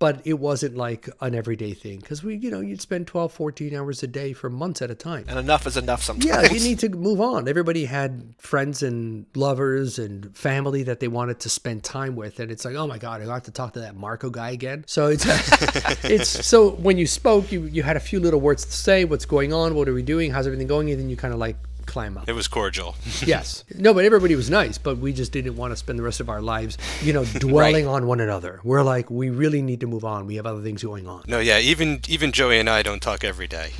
But 0.00 0.20
it 0.24 0.34
wasn't 0.34 0.76
like 0.76 1.08
an 1.20 1.34
everyday 1.34 1.74
thing 1.74 1.98
because 1.98 2.22
we, 2.22 2.36
you 2.36 2.52
know, 2.52 2.60
you'd 2.60 2.80
spend 2.80 3.08
12, 3.08 3.32
14 3.32 3.74
hours 3.74 4.02
a 4.04 4.06
day 4.06 4.32
for 4.32 4.48
months 4.48 4.80
at 4.80 4.92
a 4.92 4.94
time. 4.94 5.24
And 5.26 5.40
enough 5.40 5.66
is 5.66 5.76
enough 5.76 6.04
sometimes. 6.04 6.24
Yeah, 6.24 6.52
you 6.52 6.60
need 6.68 6.78
to 6.80 6.88
move 6.90 7.20
on. 7.20 7.48
Everybody 7.48 7.84
had 7.84 8.32
friends 8.38 8.84
and 8.84 9.26
lovers 9.34 9.98
and 9.98 10.36
family 10.36 10.84
that 10.84 11.00
they 11.00 11.08
wanted 11.08 11.40
to 11.40 11.48
spend 11.48 11.82
time 11.82 12.14
with, 12.14 12.38
and 12.38 12.52
it's 12.52 12.64
like, 12.64 12.76
oh 12.76 12.86
my 12.86 12.98
god, 12.98 13.22
I 13.22 13.34
have 13.34 13.42
to 13.44 13.50
talk 13.50 13.72
to 13.72 13.80
that 13.80 13.96
Marco 13.96 14.30
guy 14.30 14.50
again. 14.50 14.84
So 14.86 15.08
it's 15.08 15.24
it's 16.04 16.46
so 16.46 16.70
when 16.70 16.96
you 16.96 17.06
spoke, 17.08 17.50
you 17.50 17.64
you 17.64 17.82
had 17.82 17.96
a 17.96 18.00
few 18.00 18.20
little 18.20 18.40
words 18.40 18.64
to 18.64 18.72
say. 18.72 19.04
What's 19.04 19.26
going 19.26 19.52
on? 19.52 19.74
What 19.74 19.88
are 19.88 19.94
we 19.94 20.02
doing? 20.02 20.30
How's 20.30 20.46
everything 20.46 20.68
going? 20.68 20.90
And 20.90 21.00
then 21.00 21.10
you 21.10 21.16
kind 21.16 21.34
of 21.34 21.40
like 21.40 21.56
climb 21.88 22.16
up. 22.16 22.28
It 22.28 22.34
was 22.34 22.46
cordial. 22.48 22.94
Yes. 23.26 23.64
No, 23.76 23.92
but 23.92 24.04
everybody 24.04 24.36
was 24.36 24.48
nice, 24.48 24.78
but 24.78 24.98
we 24.98 25.12
just 25.12 25.32
didn't 25.32 25.56
want 25.56 25.72
to 25.72 25.76
spend 25.76 25.98
the 25.98 26.02
rest 26.04 26.20
of 26.20 26.28
our 26.28 26.40
lives, 26.40 26.78
you 27.02 27.12
know, 27.12 27.24
dwelling 27.40 27.86
on 27.86 28.06
one 28.06 28.20
another. 28.20 28.60
We're 28.62 28.82
like, 28.82 29.10
we 29.10 29.28
really 29.30 29.60
need 29.60 29.80
to 29.80 29.86
move 29.86 30.04
on. 30.04 30.26
We 30.26 30.36
have 30.36 30.46
other 30.46 30.62
things 30.62 30.82
going 30.82 31.06
on. 31.08 31.24
no, 31.26 31.40
yeah, 31.40 31.58
even 31.58 32.00
even 32.08 32.30
Joey 32.32 32.58
and 32.60 32.70
I 32.70 32.82
don't 32.82 33.02
talk 33.02 33.24
every 33.24 33.48
day. 33.48 33.72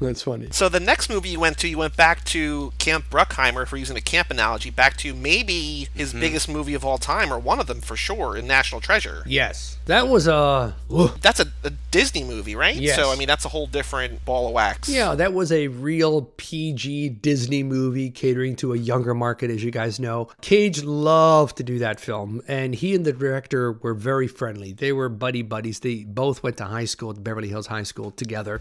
That's 0.00 0.22
funny. 0.22 0.48
So 0.50 0.68
the 0.68 0.80
next 0.80 1.08
movie 1.08 1.30
you 1.30 1.40
went 1.40 1.58
to, 1.58 1.68
you 1.68 1.78
went 1.78 1.96
back 1.96 2.22
to 2.26 2.72
Camp 2.78 3.06
Bruckheimer, 3.10 3.62
if 3.62 3.72
we're 3.72 3.78
using 3.78 3.96
a 3.96 4.00
camp 4.02 4.30
analogy, 4.30 4.68
back 4.70 4.96
to 4.98 5.14
maybe 5.14 5.88
his 5.94 6.10
Mm-hmm. 6.10 6.20
biggest 6.20 6.48
movie 6.48 6.74
of 6.74 6.84
all 6.84 6.98
time, 6.98 7.32
or 7.32 7.38
one 7.38 7.58
of 7.60 7.66
them 7.66 7.80
for 7.80 7.96
sure, 7.96 8.36
in 8.36 8.46
National 8.46 8.80
Treasure. 8.80 9.22
Yes. 9.26 9.78
That 9.86 10.08
was 10.08 10.26
uh, 10.28 10.72
whew. 10.88 11.10
That's 11.20 11.40
a, 11.40 11.46
a 11.64 11.70
Disney 11.90 12.24
movie, 12.24 12.54
right? 12.56 12.74
Yes. 12.74 12.96
So 12.96 13.10
I 13.10 13.16
mean, 13.16 13.26
that's 13.28 13.44
a 13.44 13.48
whole 13.48 13.66
different 13.66 14.24
ball 14.24 14.46
of 14.48 14.52
wax. 14.52 14.88
Yeah, 14.88 15.14
that 15.14 15.32
was 15.32 15.50
a 15.52 15.68
real 15.68 16.22
PG 16.36 17.08
Disney 17.10 17.62
movie 17.62 18.10
catering 18.10 18.56
to 18.56 18.72
a 18.72 18.76
younger 18.76 19.14
market, 19.14 19.50
as 19.50 19.62
you 19.64 19.70
guys 19.70 19.98
know. 20.00 20.28
Cage 20.42 20.82
loved 20.82 21.56
to 21.58 21.62
do 21.62 21.78
that 21.78 22.00
film, 22.00 22.42
and 22.48 22.74
he 22.74 22.94
and 22.94 23.04
the 23.06 23.12
director 23.12 23.72
were 23.72 23.94
very 23.94 24.26
friendly. 24.28 24.72
They 24.72 24.92
were 24.92 25.08
buddy 25.08 25.42
buddies. 25.42 25.80
They 25.80 26.04
both 26.04 26.42
went 26.42 26.56
to 26.58 26.64
high 26.64 26.84
school 26.84 27.12
Beverly 27.14 27.48
Hills 27.48 27.66
High 27.68 27.84
School 27.84 28.10
together. 28.10 28.60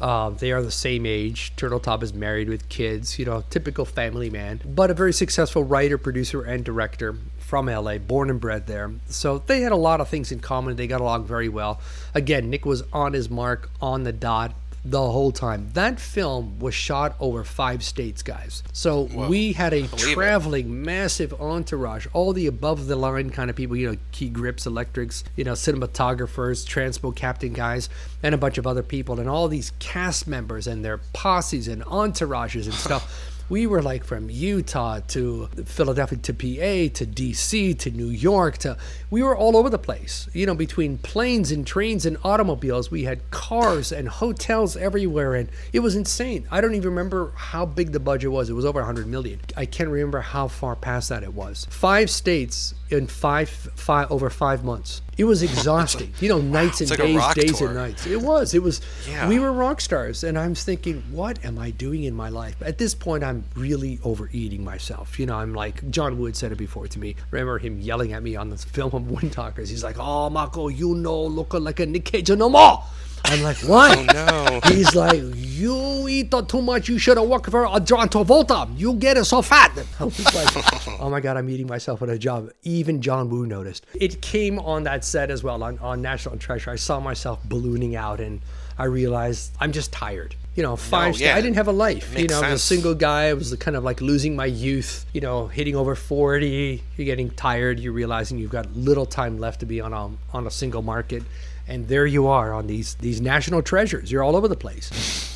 Um, 0.00 0.36
they 0.36 0.52
are 0.52 0.62
the 0.64 0.70
same 0.70 1.06
age. 1.06 1.52
Turteltaub 1.56 2.02
is 2.02 2.14
married 2.14 2.48
with 2.48 2.68
kids, 2.68 3.18
you 3.18 3.24
know, 3.24 3.44
typical 3.50 3.84
family 3.84 4.30
man, 4.30 4.60
but 4.64 4.90
a 4.90 4.94
very 4.94 5.12
successful 5.12 5.64
writer, 5.64 5.98
producer, 5.98 6.42
and 6.42 6.64
director 6.64 7.16
from 7.38 7.66
LA, 7.66 7.98
born 7.98 8.30
and 8.30 8.40
bred 8.40 8.66
there. 8.66 8.90
So 9.06 9.38
they 9.38 9.60
had 9.60 9.72
a 9.72 9.76
lot 9.76 10.00
of 10.00 10.08
things 10.08 10.32
in 10.32 10.40
common. 10.40 10.76
They 10.76 10.86
got 10.86 11.00
along 11.00 11.26
very 11.26 11.48
well. 11.48 11.80
Again, 12.14 12.50
Nick 12.50 12.64
was 12.64 12.82
on 12.92 13.12
his 13.12 13.30
mark, 13.30 13.70
on 13.80 14.02
the 14.02 14.12
dot 14.12 14.54
the 14.84 15.00
whole 15.00 15.32
time. 15.32 15.70
That 15.72 15.98
film 15.98 16.58
was 16.58 16.74
shot 16.74 17.16
over 17.18 17.42
five 17.42 17.82
states, 17.82 18.22
guys. 18.22 18.62
So 18.72 19.02
we 19.02 19.52
had 19.52 19.72
a 19.72 19.86
traveling 19.88 20.82
massive 20.84 21.32
entourage, 21.40 22.06
all 22.12 22.32
the 22.32 22.46
above 22.46 22.86
the 22.86 22.96
line 22.96 23.30
kind 23.30 23.48
of 23.48 23.56
people, 23.56 23.76
you 23.76 23.92
know, 23.92 23.98
key 24.12 24.28
grips, 24.28 24.66
electrics, 24.66 25.24
you 25.36 25.44
know, 25.44 25.52
cinematographers, 25.52 26.66
transpo 26.66 27.14
captain 27.14 27.54
guys, 27.54 27.88
and 28.22 28.34
a 28.34 28.38
bunch 28.38 28.58
of 28.58 28.66
other 28.66 28.82
people, 28.82 29.20
and 29.20 29.28
all 29.28 29.48
these 29.48 29.72
cast 29.78 30.26
members 30.26 30.66
and 30.66 30.84
their 30.84 30.98
posses 31.14 31.66
and 31.68 31.82
entourages 31.84 32.64
and 32.64 32.74
stuff. 32.74 33.30
We 33.48 33.66
were 33.66 33.82
like 33.82 34.04
from 34.04 34.30
Utah 34.30 35.00
to 35.08 35.48
Philadelphia 35.66 36.18
to 36.18 36.32
PA 36.32 36.94
to 36.94 37.06
DC 37.06 37.78
to 37.78 37.90
New 37.90 38.08
York 38.08 38.58
to 38.58 38.76
we 39.10 39.22
were 39.22 39.36
all 39.36 39.56
over 39.56 39.68
the 39.68 39.78
place. 39.78 40.28
You 40.32 40.46
know, 40.46 40.54
between 40.54 40.98
planes 40.98 41.52
and 41.52 41.66
trains 41.66 42.06
and 42.06 42.16
automobiles, 42.24 42.90
we 42.90 43.04
had 43.04 43.30
cars 43.30 43.92
and 43.92 44.08
hotels 44.08 44.76
everywhere 44.76 45.34
and 45.34 45.50
it 45.72 45.80
was 45.80 45.94
insane. 45.94 46.46
I 46.50 46.60
don't 46.60 46.74
even 46.74 46.90
remember 46.90 47.32
how 47.36 47.66
big 47.66 47.92
the 47.92 48.00
budget 48.00 48.30
was. 48.30 48.48
It 48.48 48.54
was 48.54 48.64
over 48.64 48.80
100 48.80 49.06
million. 49.06 49.40
I 49.56 49.66
can't 49.66 49.90
remember 49.90 50.20
how 50.20 50.48
far 50.48 50.74
past 50.74 51.10
that 51.10 51.22
it 51.22 51.34
was. 51.34 51.66
5 51.70 52.10
states 52.10 52.74
in 52.90 53.06
5 53.06 53.48
5 53.48 54.10
over 54.10 54.30
5 54.30 54.64
months. 54.64 55.02
It 55.16 55.24
was 55.24 55.42
exhausting. 55.42 56.12
You 56.20 56.28
know, 56.28 56.40
nights 56.60 56.80
and 56.80 56.90
like 56.90 56.98
days, 56.98 57.34
days 57.34 57.58
tour. 57.58 57.68
and 57.68 57.76
nights. 57.76 58.06
It 58.06 58.20
was. 58.20 58.54
It 58.54 58.62
was. 58.62 58.80
Yeah. 59.08 59.28
We 59.28 59.38
were 59.38 59.52
rock 59.52 59.80
stars, 59.80 60.24
and 60.24 60.38
I'm 60.38 60.54
thinking, 60.54 61.02
what 61.10 61.44
am 61.44 61.58
I 61.58 61.70
doing 61.70 62.04
in 62.04 62.14
my 62.14 62.28
life? 62.28 62.56
At 62.62 62.78
this 62.78 62.94
point, 62.94 63.22
I'm 63.22 63.33
really 63.56 63.98
overeating 64.04 64.62
myself. 64.62 65.18
You 65.18 65.26
know, 65.26 65.36
I'm 65.36 65.54
like 65.54 65.90
John 65.90 66.18
Woo 66.18 66.32
said 66.32 66.52
it 66.52 66.58
before 66.58 66.86
to 66.86 66.98
me. 66.98 67.16
Remember 67.30 67.58
him 67.58 67.80
yelling 67.80 68.12
at 68.12 68.22
me 68.22 68.36
on 68.36 68.50
the 68.50 68.56
film 68.56 68.92
of 68.92 69.02
Windtalkers. 69.02 69.68
He's 69.68 69.82
like, 69.82 69.96
"Oh, 69.98 70.30
Marco, 70.30 70.68
you 70.68 70.94
know, 70.94 71.24
look 71.24 71.54
like 71.54 71.80
a 71.80 71.86
Nick 71.86 72.04
Cage 72.04 72.30
no 72.30 72.48
more." 72.48 72.82
I'm 73.26 73.42
like, 73.42 73.56
oh, 73.64 73.68
what? 73.68 73.98
Oh 73.98 74.04
no. 74.12 74.60
He's 74.64 74.94
like, 74.94 75.20
you 75.34 76.08
eat 76.08 76.32
too 76.48 76.62
much. 76.62 76.88
You 76.88 76.98
should 76.98 77.16
have 77.16 77.26
worked 77.26 77.50
for 77.50 77.64
a 77.64 77.80
John 77.80 78.08
Travolta. 78.08 78.68
You 78.78 78.94
get 78.94 79.16
it 79.16 79.24
so 79.24 79.42
fat. 79.42 79.72
I 80.00 80.04
was 80.04 80.34
like, 80.34 81.00
oh 81.00 81.08
my 81.10 81.20
god, 81.20 81.36
I'm 81.36 81.48
eating 81.48 81.66
myself 81.66 82.02
at 82.02 82.10
a 82.10 82.18
job. 82.18 82.50
Even 82.62 83.00
John 83.00 83.30
Woo 83.30 83.46
noticed. 83.46 83.86
It 83.94 84.20
came 84.20 84.58
on 84.58 84.84
that 84.84 85.04
set 85.04 85.30
as 85.30 85.42
well 85.42 85.62
on, 85.62 85.78
on 85.78 86.02
National 86.02 86.36
Treasure. 86.36 86.70
I 86.70 86.76
saw 86.76 87.00
myself 87.00 87.40
ballooning 87.44 87.96
out, 87.96 88.20
and 88.20 88.40
I 88.78 88.84
realized 88.84 89.52
I'm 89.60 89.72
just 89.72 89.92
tired. 89.92 90.36
You 90.54 90.62
know, 90.62 90.76
five. 90.76 91.18
yeah. 91.18 91.34
I 91.34 91.40
didn't 91.40 91.56
have 91.56 91.66
a 91.66 91.72
life. 91.72 92.16
You 92.16 92.28
know, 92.28 92.40
I 92.40 92.52
was 92.52 92.62
a 92.62 92.64
single 92.64 92.94
guy. 92.94 93.24
I 93.24 93.34
was 93.34 93.52
kind 93.56 93.76
of 93.76 93.82
like 93.82 94.00
losing 94.00 94.36
my 94.36 94.46
youth. 94.46 95.04
You 95.12 95.20
know, 95.20 95.48
hitting 95.48 95.74
over 95.74 95.94
forty. 95.96 96.82
You're 96.96 97.06
getting 97.06 97.30
tired. 97.30 97.80
You're 97.80 97.92
realizing 97.92 98.38
you've 98.38 98.52
got 98.52 98.72
little 98.76 99.06
time 99.06 99.38
left 99.38 99.60
to 99.60 99.66
be 99.66 99.80
on 99.80 99.92
a 99.92 100.10
on 100.32 100.46
a 100.46 100.50
single 100.50 100.82
market, 100.82 101.24
and 101.66 101.88
there 101.88 102.06
you 102.06 102.28
are 102.28 102.52
on 102.52 102.68
these 102.68 102.94
these 102.94 103.20
national 103.20 103.62
treasures. 103.62 104.12
You're 104.12 104.22
all 104.22 104.36
over 104.36 104.46
the 104.46 104.56
place, 104.56 104.90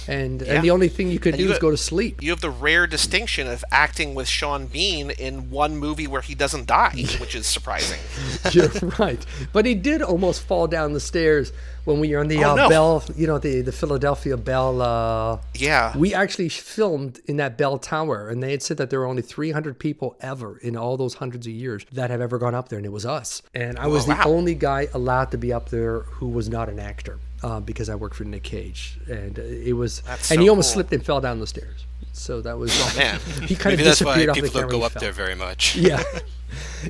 and 0.08 0.40
Yeah. 0.42 0.54
and 0.54 0.64
the 0.64 0.70
only 0.70 0.88
thing 0.88 1.10
you 1.10 1.18
could 1.18 1.34
And 1.34 1.38
do 1.38 1.44
you 1.44 1.50
is 1.50 1.56
got- 1.58 1.62
go 1.62 1.70
to 1.70 1.76
sleep. 1.76 2.22
You 2.22 2.30
have 2.30 2.40
the 2.40 2.50
rare 2.50 2.86
distinction 2.86 3.46
of 3.46 3.64
acting 3.70 4.14
with 4.14 4.26
Sean 4.26 4.66
Bean 4.66 5.10
in 5.10 5.50
one 5.50 5.76
movie 5.76 6.06
where 6.06 6.22
he 6.22 6.34
doesn't 6.34 6.66
die, 6.66 7.04
which 7.20 7.34
is 7.34 7.46
surprising. 7.46 7.98
You're 8.52 8.70
right, 8.98 9.24
but 9.52 9.66
he 9.66 9.74
did 9.74 10.02
almost 10.02 10.42
fall 10.42 10.66
down 10.66 10.92
the 10.94 11.00
stairs 11.00 11.52
when 11.84 12.00
we 12.00 12.12
were 12.14 12.20
on 12.20 12.28
the 12.28 12.44
Oh, 12.44 12.52
uh, 12.52 12.54
no. 12.54 12.68
Bell. 12.68 13.04
You 13.16 13.26
know, 13.26 13.38
the 13.38 13.60
the 13.60 13.72
Philadelphia 13.72 14.36
Bell. 14.36 14.82
Uh, 14.82 15.38
Yeah. 15.54 15.96
We 15.96 16.14
actually 16.14 16.48
filmed 16.48 17.20
in 17.26 17.36
that 17.38 17.56
bell 17.58 17.78
tower, 17.78 18.28
and 18.28 18.42
they 18.42 18.50
had 18.50 18.62
said 18.62 18.76
that 18.78 18.90
there 18.90 19.00
were 19.00 19.06
only 19.06 19.22
300 19.22 19.78
people 19.78 20.16
ever 20.20 20.58
in 20.58 20.76
all 20.76 20.96
those 20.96 21.14
hundreds 21.14 21.46
of 21.46 21.52
years 21.52 21.84
that 21.92 22.10
have 22.10 22.20
ever 22.20 22.38
gone 22.38 22.54
up 22.54 22.68
there, 22.68 22.78
and 22.78 22.86
it 22.86 22.92
was 22.92 23.06
us. 23.06 23.42
And 23.54 23.78
I 23.78 23.86
was 23.86 24.04
Oh, 24.08 24.14
the 24.14 24.24
only 24.24 24.54
guy 24.54 24.88
allowed 24.94 25.30
to 25.32 25.38
be 25.38 25.52
up 25.52 25.70
there 25.70 26.00
who 26.00 26.28
was 26.28 26.48
not 26.48 26.68
an 26.68 26.78
actor 26.78 27.18
uh, 27.42 27.60
because 27.60 27.88
I 27.88 27.94
worked 27.94 28.16
for 28.16 28.24
Nick 28.24 28.42
Cage, 28.42 28.98
and 29.08 29.38
uh, 29.38 29.42
it 29.42 29.72
was. 29.74 30.00
That's 30.02 30.30
and 30.30 30.38
so 30.38 30.42
he 30.42 30.48
almost 30.48 30.70
cool. 30.70 30.74
slipped 30.74 30.92
and 30.92 31.04
fell 31.04 31.20
down 31.20 31.40
the 31.40 31.46
stairs. 31.46 31.84
So 32.12 32.40
that 32.42 32.58
was. 32.58 32.72
Oh, 32.80 32.94
man. 32.98 33.20
he 33.46 33.54
kind 33.54 33.76
Maybe 33.76 33.82
of 33.88 33.92
disappeared 33.92 34.28
off 34.30 34.36
the 34.36 34.42
people 34.42 34.50
camera. 34.60 34.70
don't 34.70 34.80
go 34.80 34.86
up 34.86 34.92
there 34.94 35.12
very 35.12 35.34
much. 35.34 35.76
Yeah. 35.76 36.02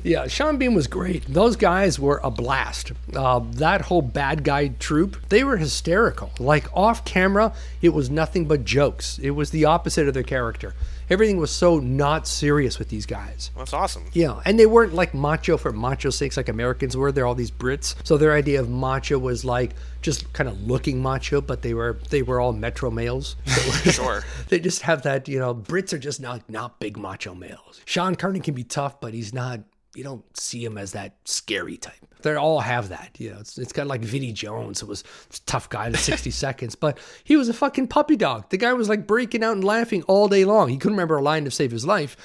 Yeah, 0.03 0.27
Sean 0.27 0.57
Bean 0.57 0.73
was 0.73 0.87
great. 0.87 1.25
Those 1.27 1.57
guys 1.57 1.99
were 1.99 2.21
a 2.23 2.31
blast. 2.31 2.93
Uh, 3.13 3.41
that 3.53 3.81
whole 3.81 4.01
bad 4.01 4.43
guy 4.45 4.69
troop, 4.69 5.17
they 5.29 5.43
were 5.43 5.57
hysterical. 5.57 6.31
Like 6.39 6.65
off 6.73 7.03
camera, 7.03 7.53
it 7.81 7.89
was 7.89 8.09
nothing 8.09 8.45
but 8.45 8.63
jokes. 8.63 9.19
It 9.21 9.31
was 9.31 9.49
the 9.51 9.65
opposite 9.65 10.07
of 10.07 10.13
their 10.13 10.23
character. 10.23 10.75
Everything 11.09 11.37
was 11.37 11.51
so 11.51 11.79
not 11.79 12.25
serious 12.27 12.79
with 12.79 12.87
these 12.89 13.05
guys. 13.05 13.51
That's 13.57 13.73
awesome. 13.73 14.05
Yeah, 14.13 14.39
and 14.45 14.57
they 14.57 14.65
weren't 14.67 14.93
like 14.93 15.13
macho 15.13 15.57
for 15.57 15.73
macho's 15.73 16.15
sakes 16.15 16.37
like 16.37 16.47
Americans 16.49 16.95
were. 16.95 17.11
They're 17.11 17.25
all 17.27 17.35
these 17.35 17.51
Brits, 17.51 17.95
so 18.05 18.17
their 18.17 18.33
idea 18.33 18.61
of 18.61 18.69
macho 18.69 19.17
was 19.17 19.43
like 19.43 19.71
just 20.01 20.31
kind 20.33 20.47
of 20.49 20.61
looking 20.61 21.01
macho, 21.01 21.41
but 21.41 21.61
they 21.61 21.73
were 21.73 21.99
they 22.09 22.21
were 22.21 22.39
all 22.39 22.53
metro 22.53 22.89
males. 22.89 23.35
So 23.45 23.61
Sure. 23.91 24.23
they 24.49 24.59
just 24.59 24.81
have 24.83 25.03
that 25.03 25.27
you 25.27 25.39
know 25.39 25.53
Brits 25.53 25.93
are 25.93 25.97
just 25.99 26.19
not 26.21 26.49
not 26.49 26.79
big 26.79 26.97
macho 26.97 27.33
males. 27.33 27.81
Sean 27.85 28.15
Carney 28.15 28.39
can 28.39 28.53
be 28.53 28.63
tough, 28.63 28.99
but 29.01 29.13
he's 29.13 29.33
not. 29.33 29.61
You 29.95 30.03
don't 30.03 30.23
see 30.37 30.63
him 30.63 30.77
as 30.77 30.91
that 30.91 31.15
scary 31.25 31.75
type. 31.75 31.95
They 32.21 32.35
all 32.35 32.59
have 32.59 32.89
that. 32.89 33.15
You 33.17 33.31
know, 33.31 33.39
it's, 33.39 33.57
it's 33.57 33.73
kind 33.73 33.85
of 33.85 33.89
like 33.89 34.01
Vinnie 34.01 34.31
Jones. 34.31 34.81
It 34.83 34.87
was 34.87 35.03
a 35.33 35.39
tough 35.45 35.67
guy 35.67 35.87
in 35.87 35.95
60 35.95 36.29
seconds, 36.45 36.75
but 36.75 36.99
he 37.23 37.35
was 37.35 37.49
a 37.49 37.53
fucking 37.53 37.87
puppy 37.87 38.15
dog. 38.15 38.49
The 38.49 38.57
guy 38.57 38.71
was 38.73 38.87
like 38.87 39.07
breaking 39.07 39.43
out 39.43 39.53
and 39.53 39.63
laughing 39.63 40.03
all 40.03 40.27
day 40.27 40.45
long. 40.45 40.69
He 40.69 40.77
couldn't 40.77 40.95
remember 40.95 41.17
a 41.17 41.23
line 41.23 41.43
to 41.45 41.51
save 41.51 41.71
his 41.71 41.85
life, 41.87 42.15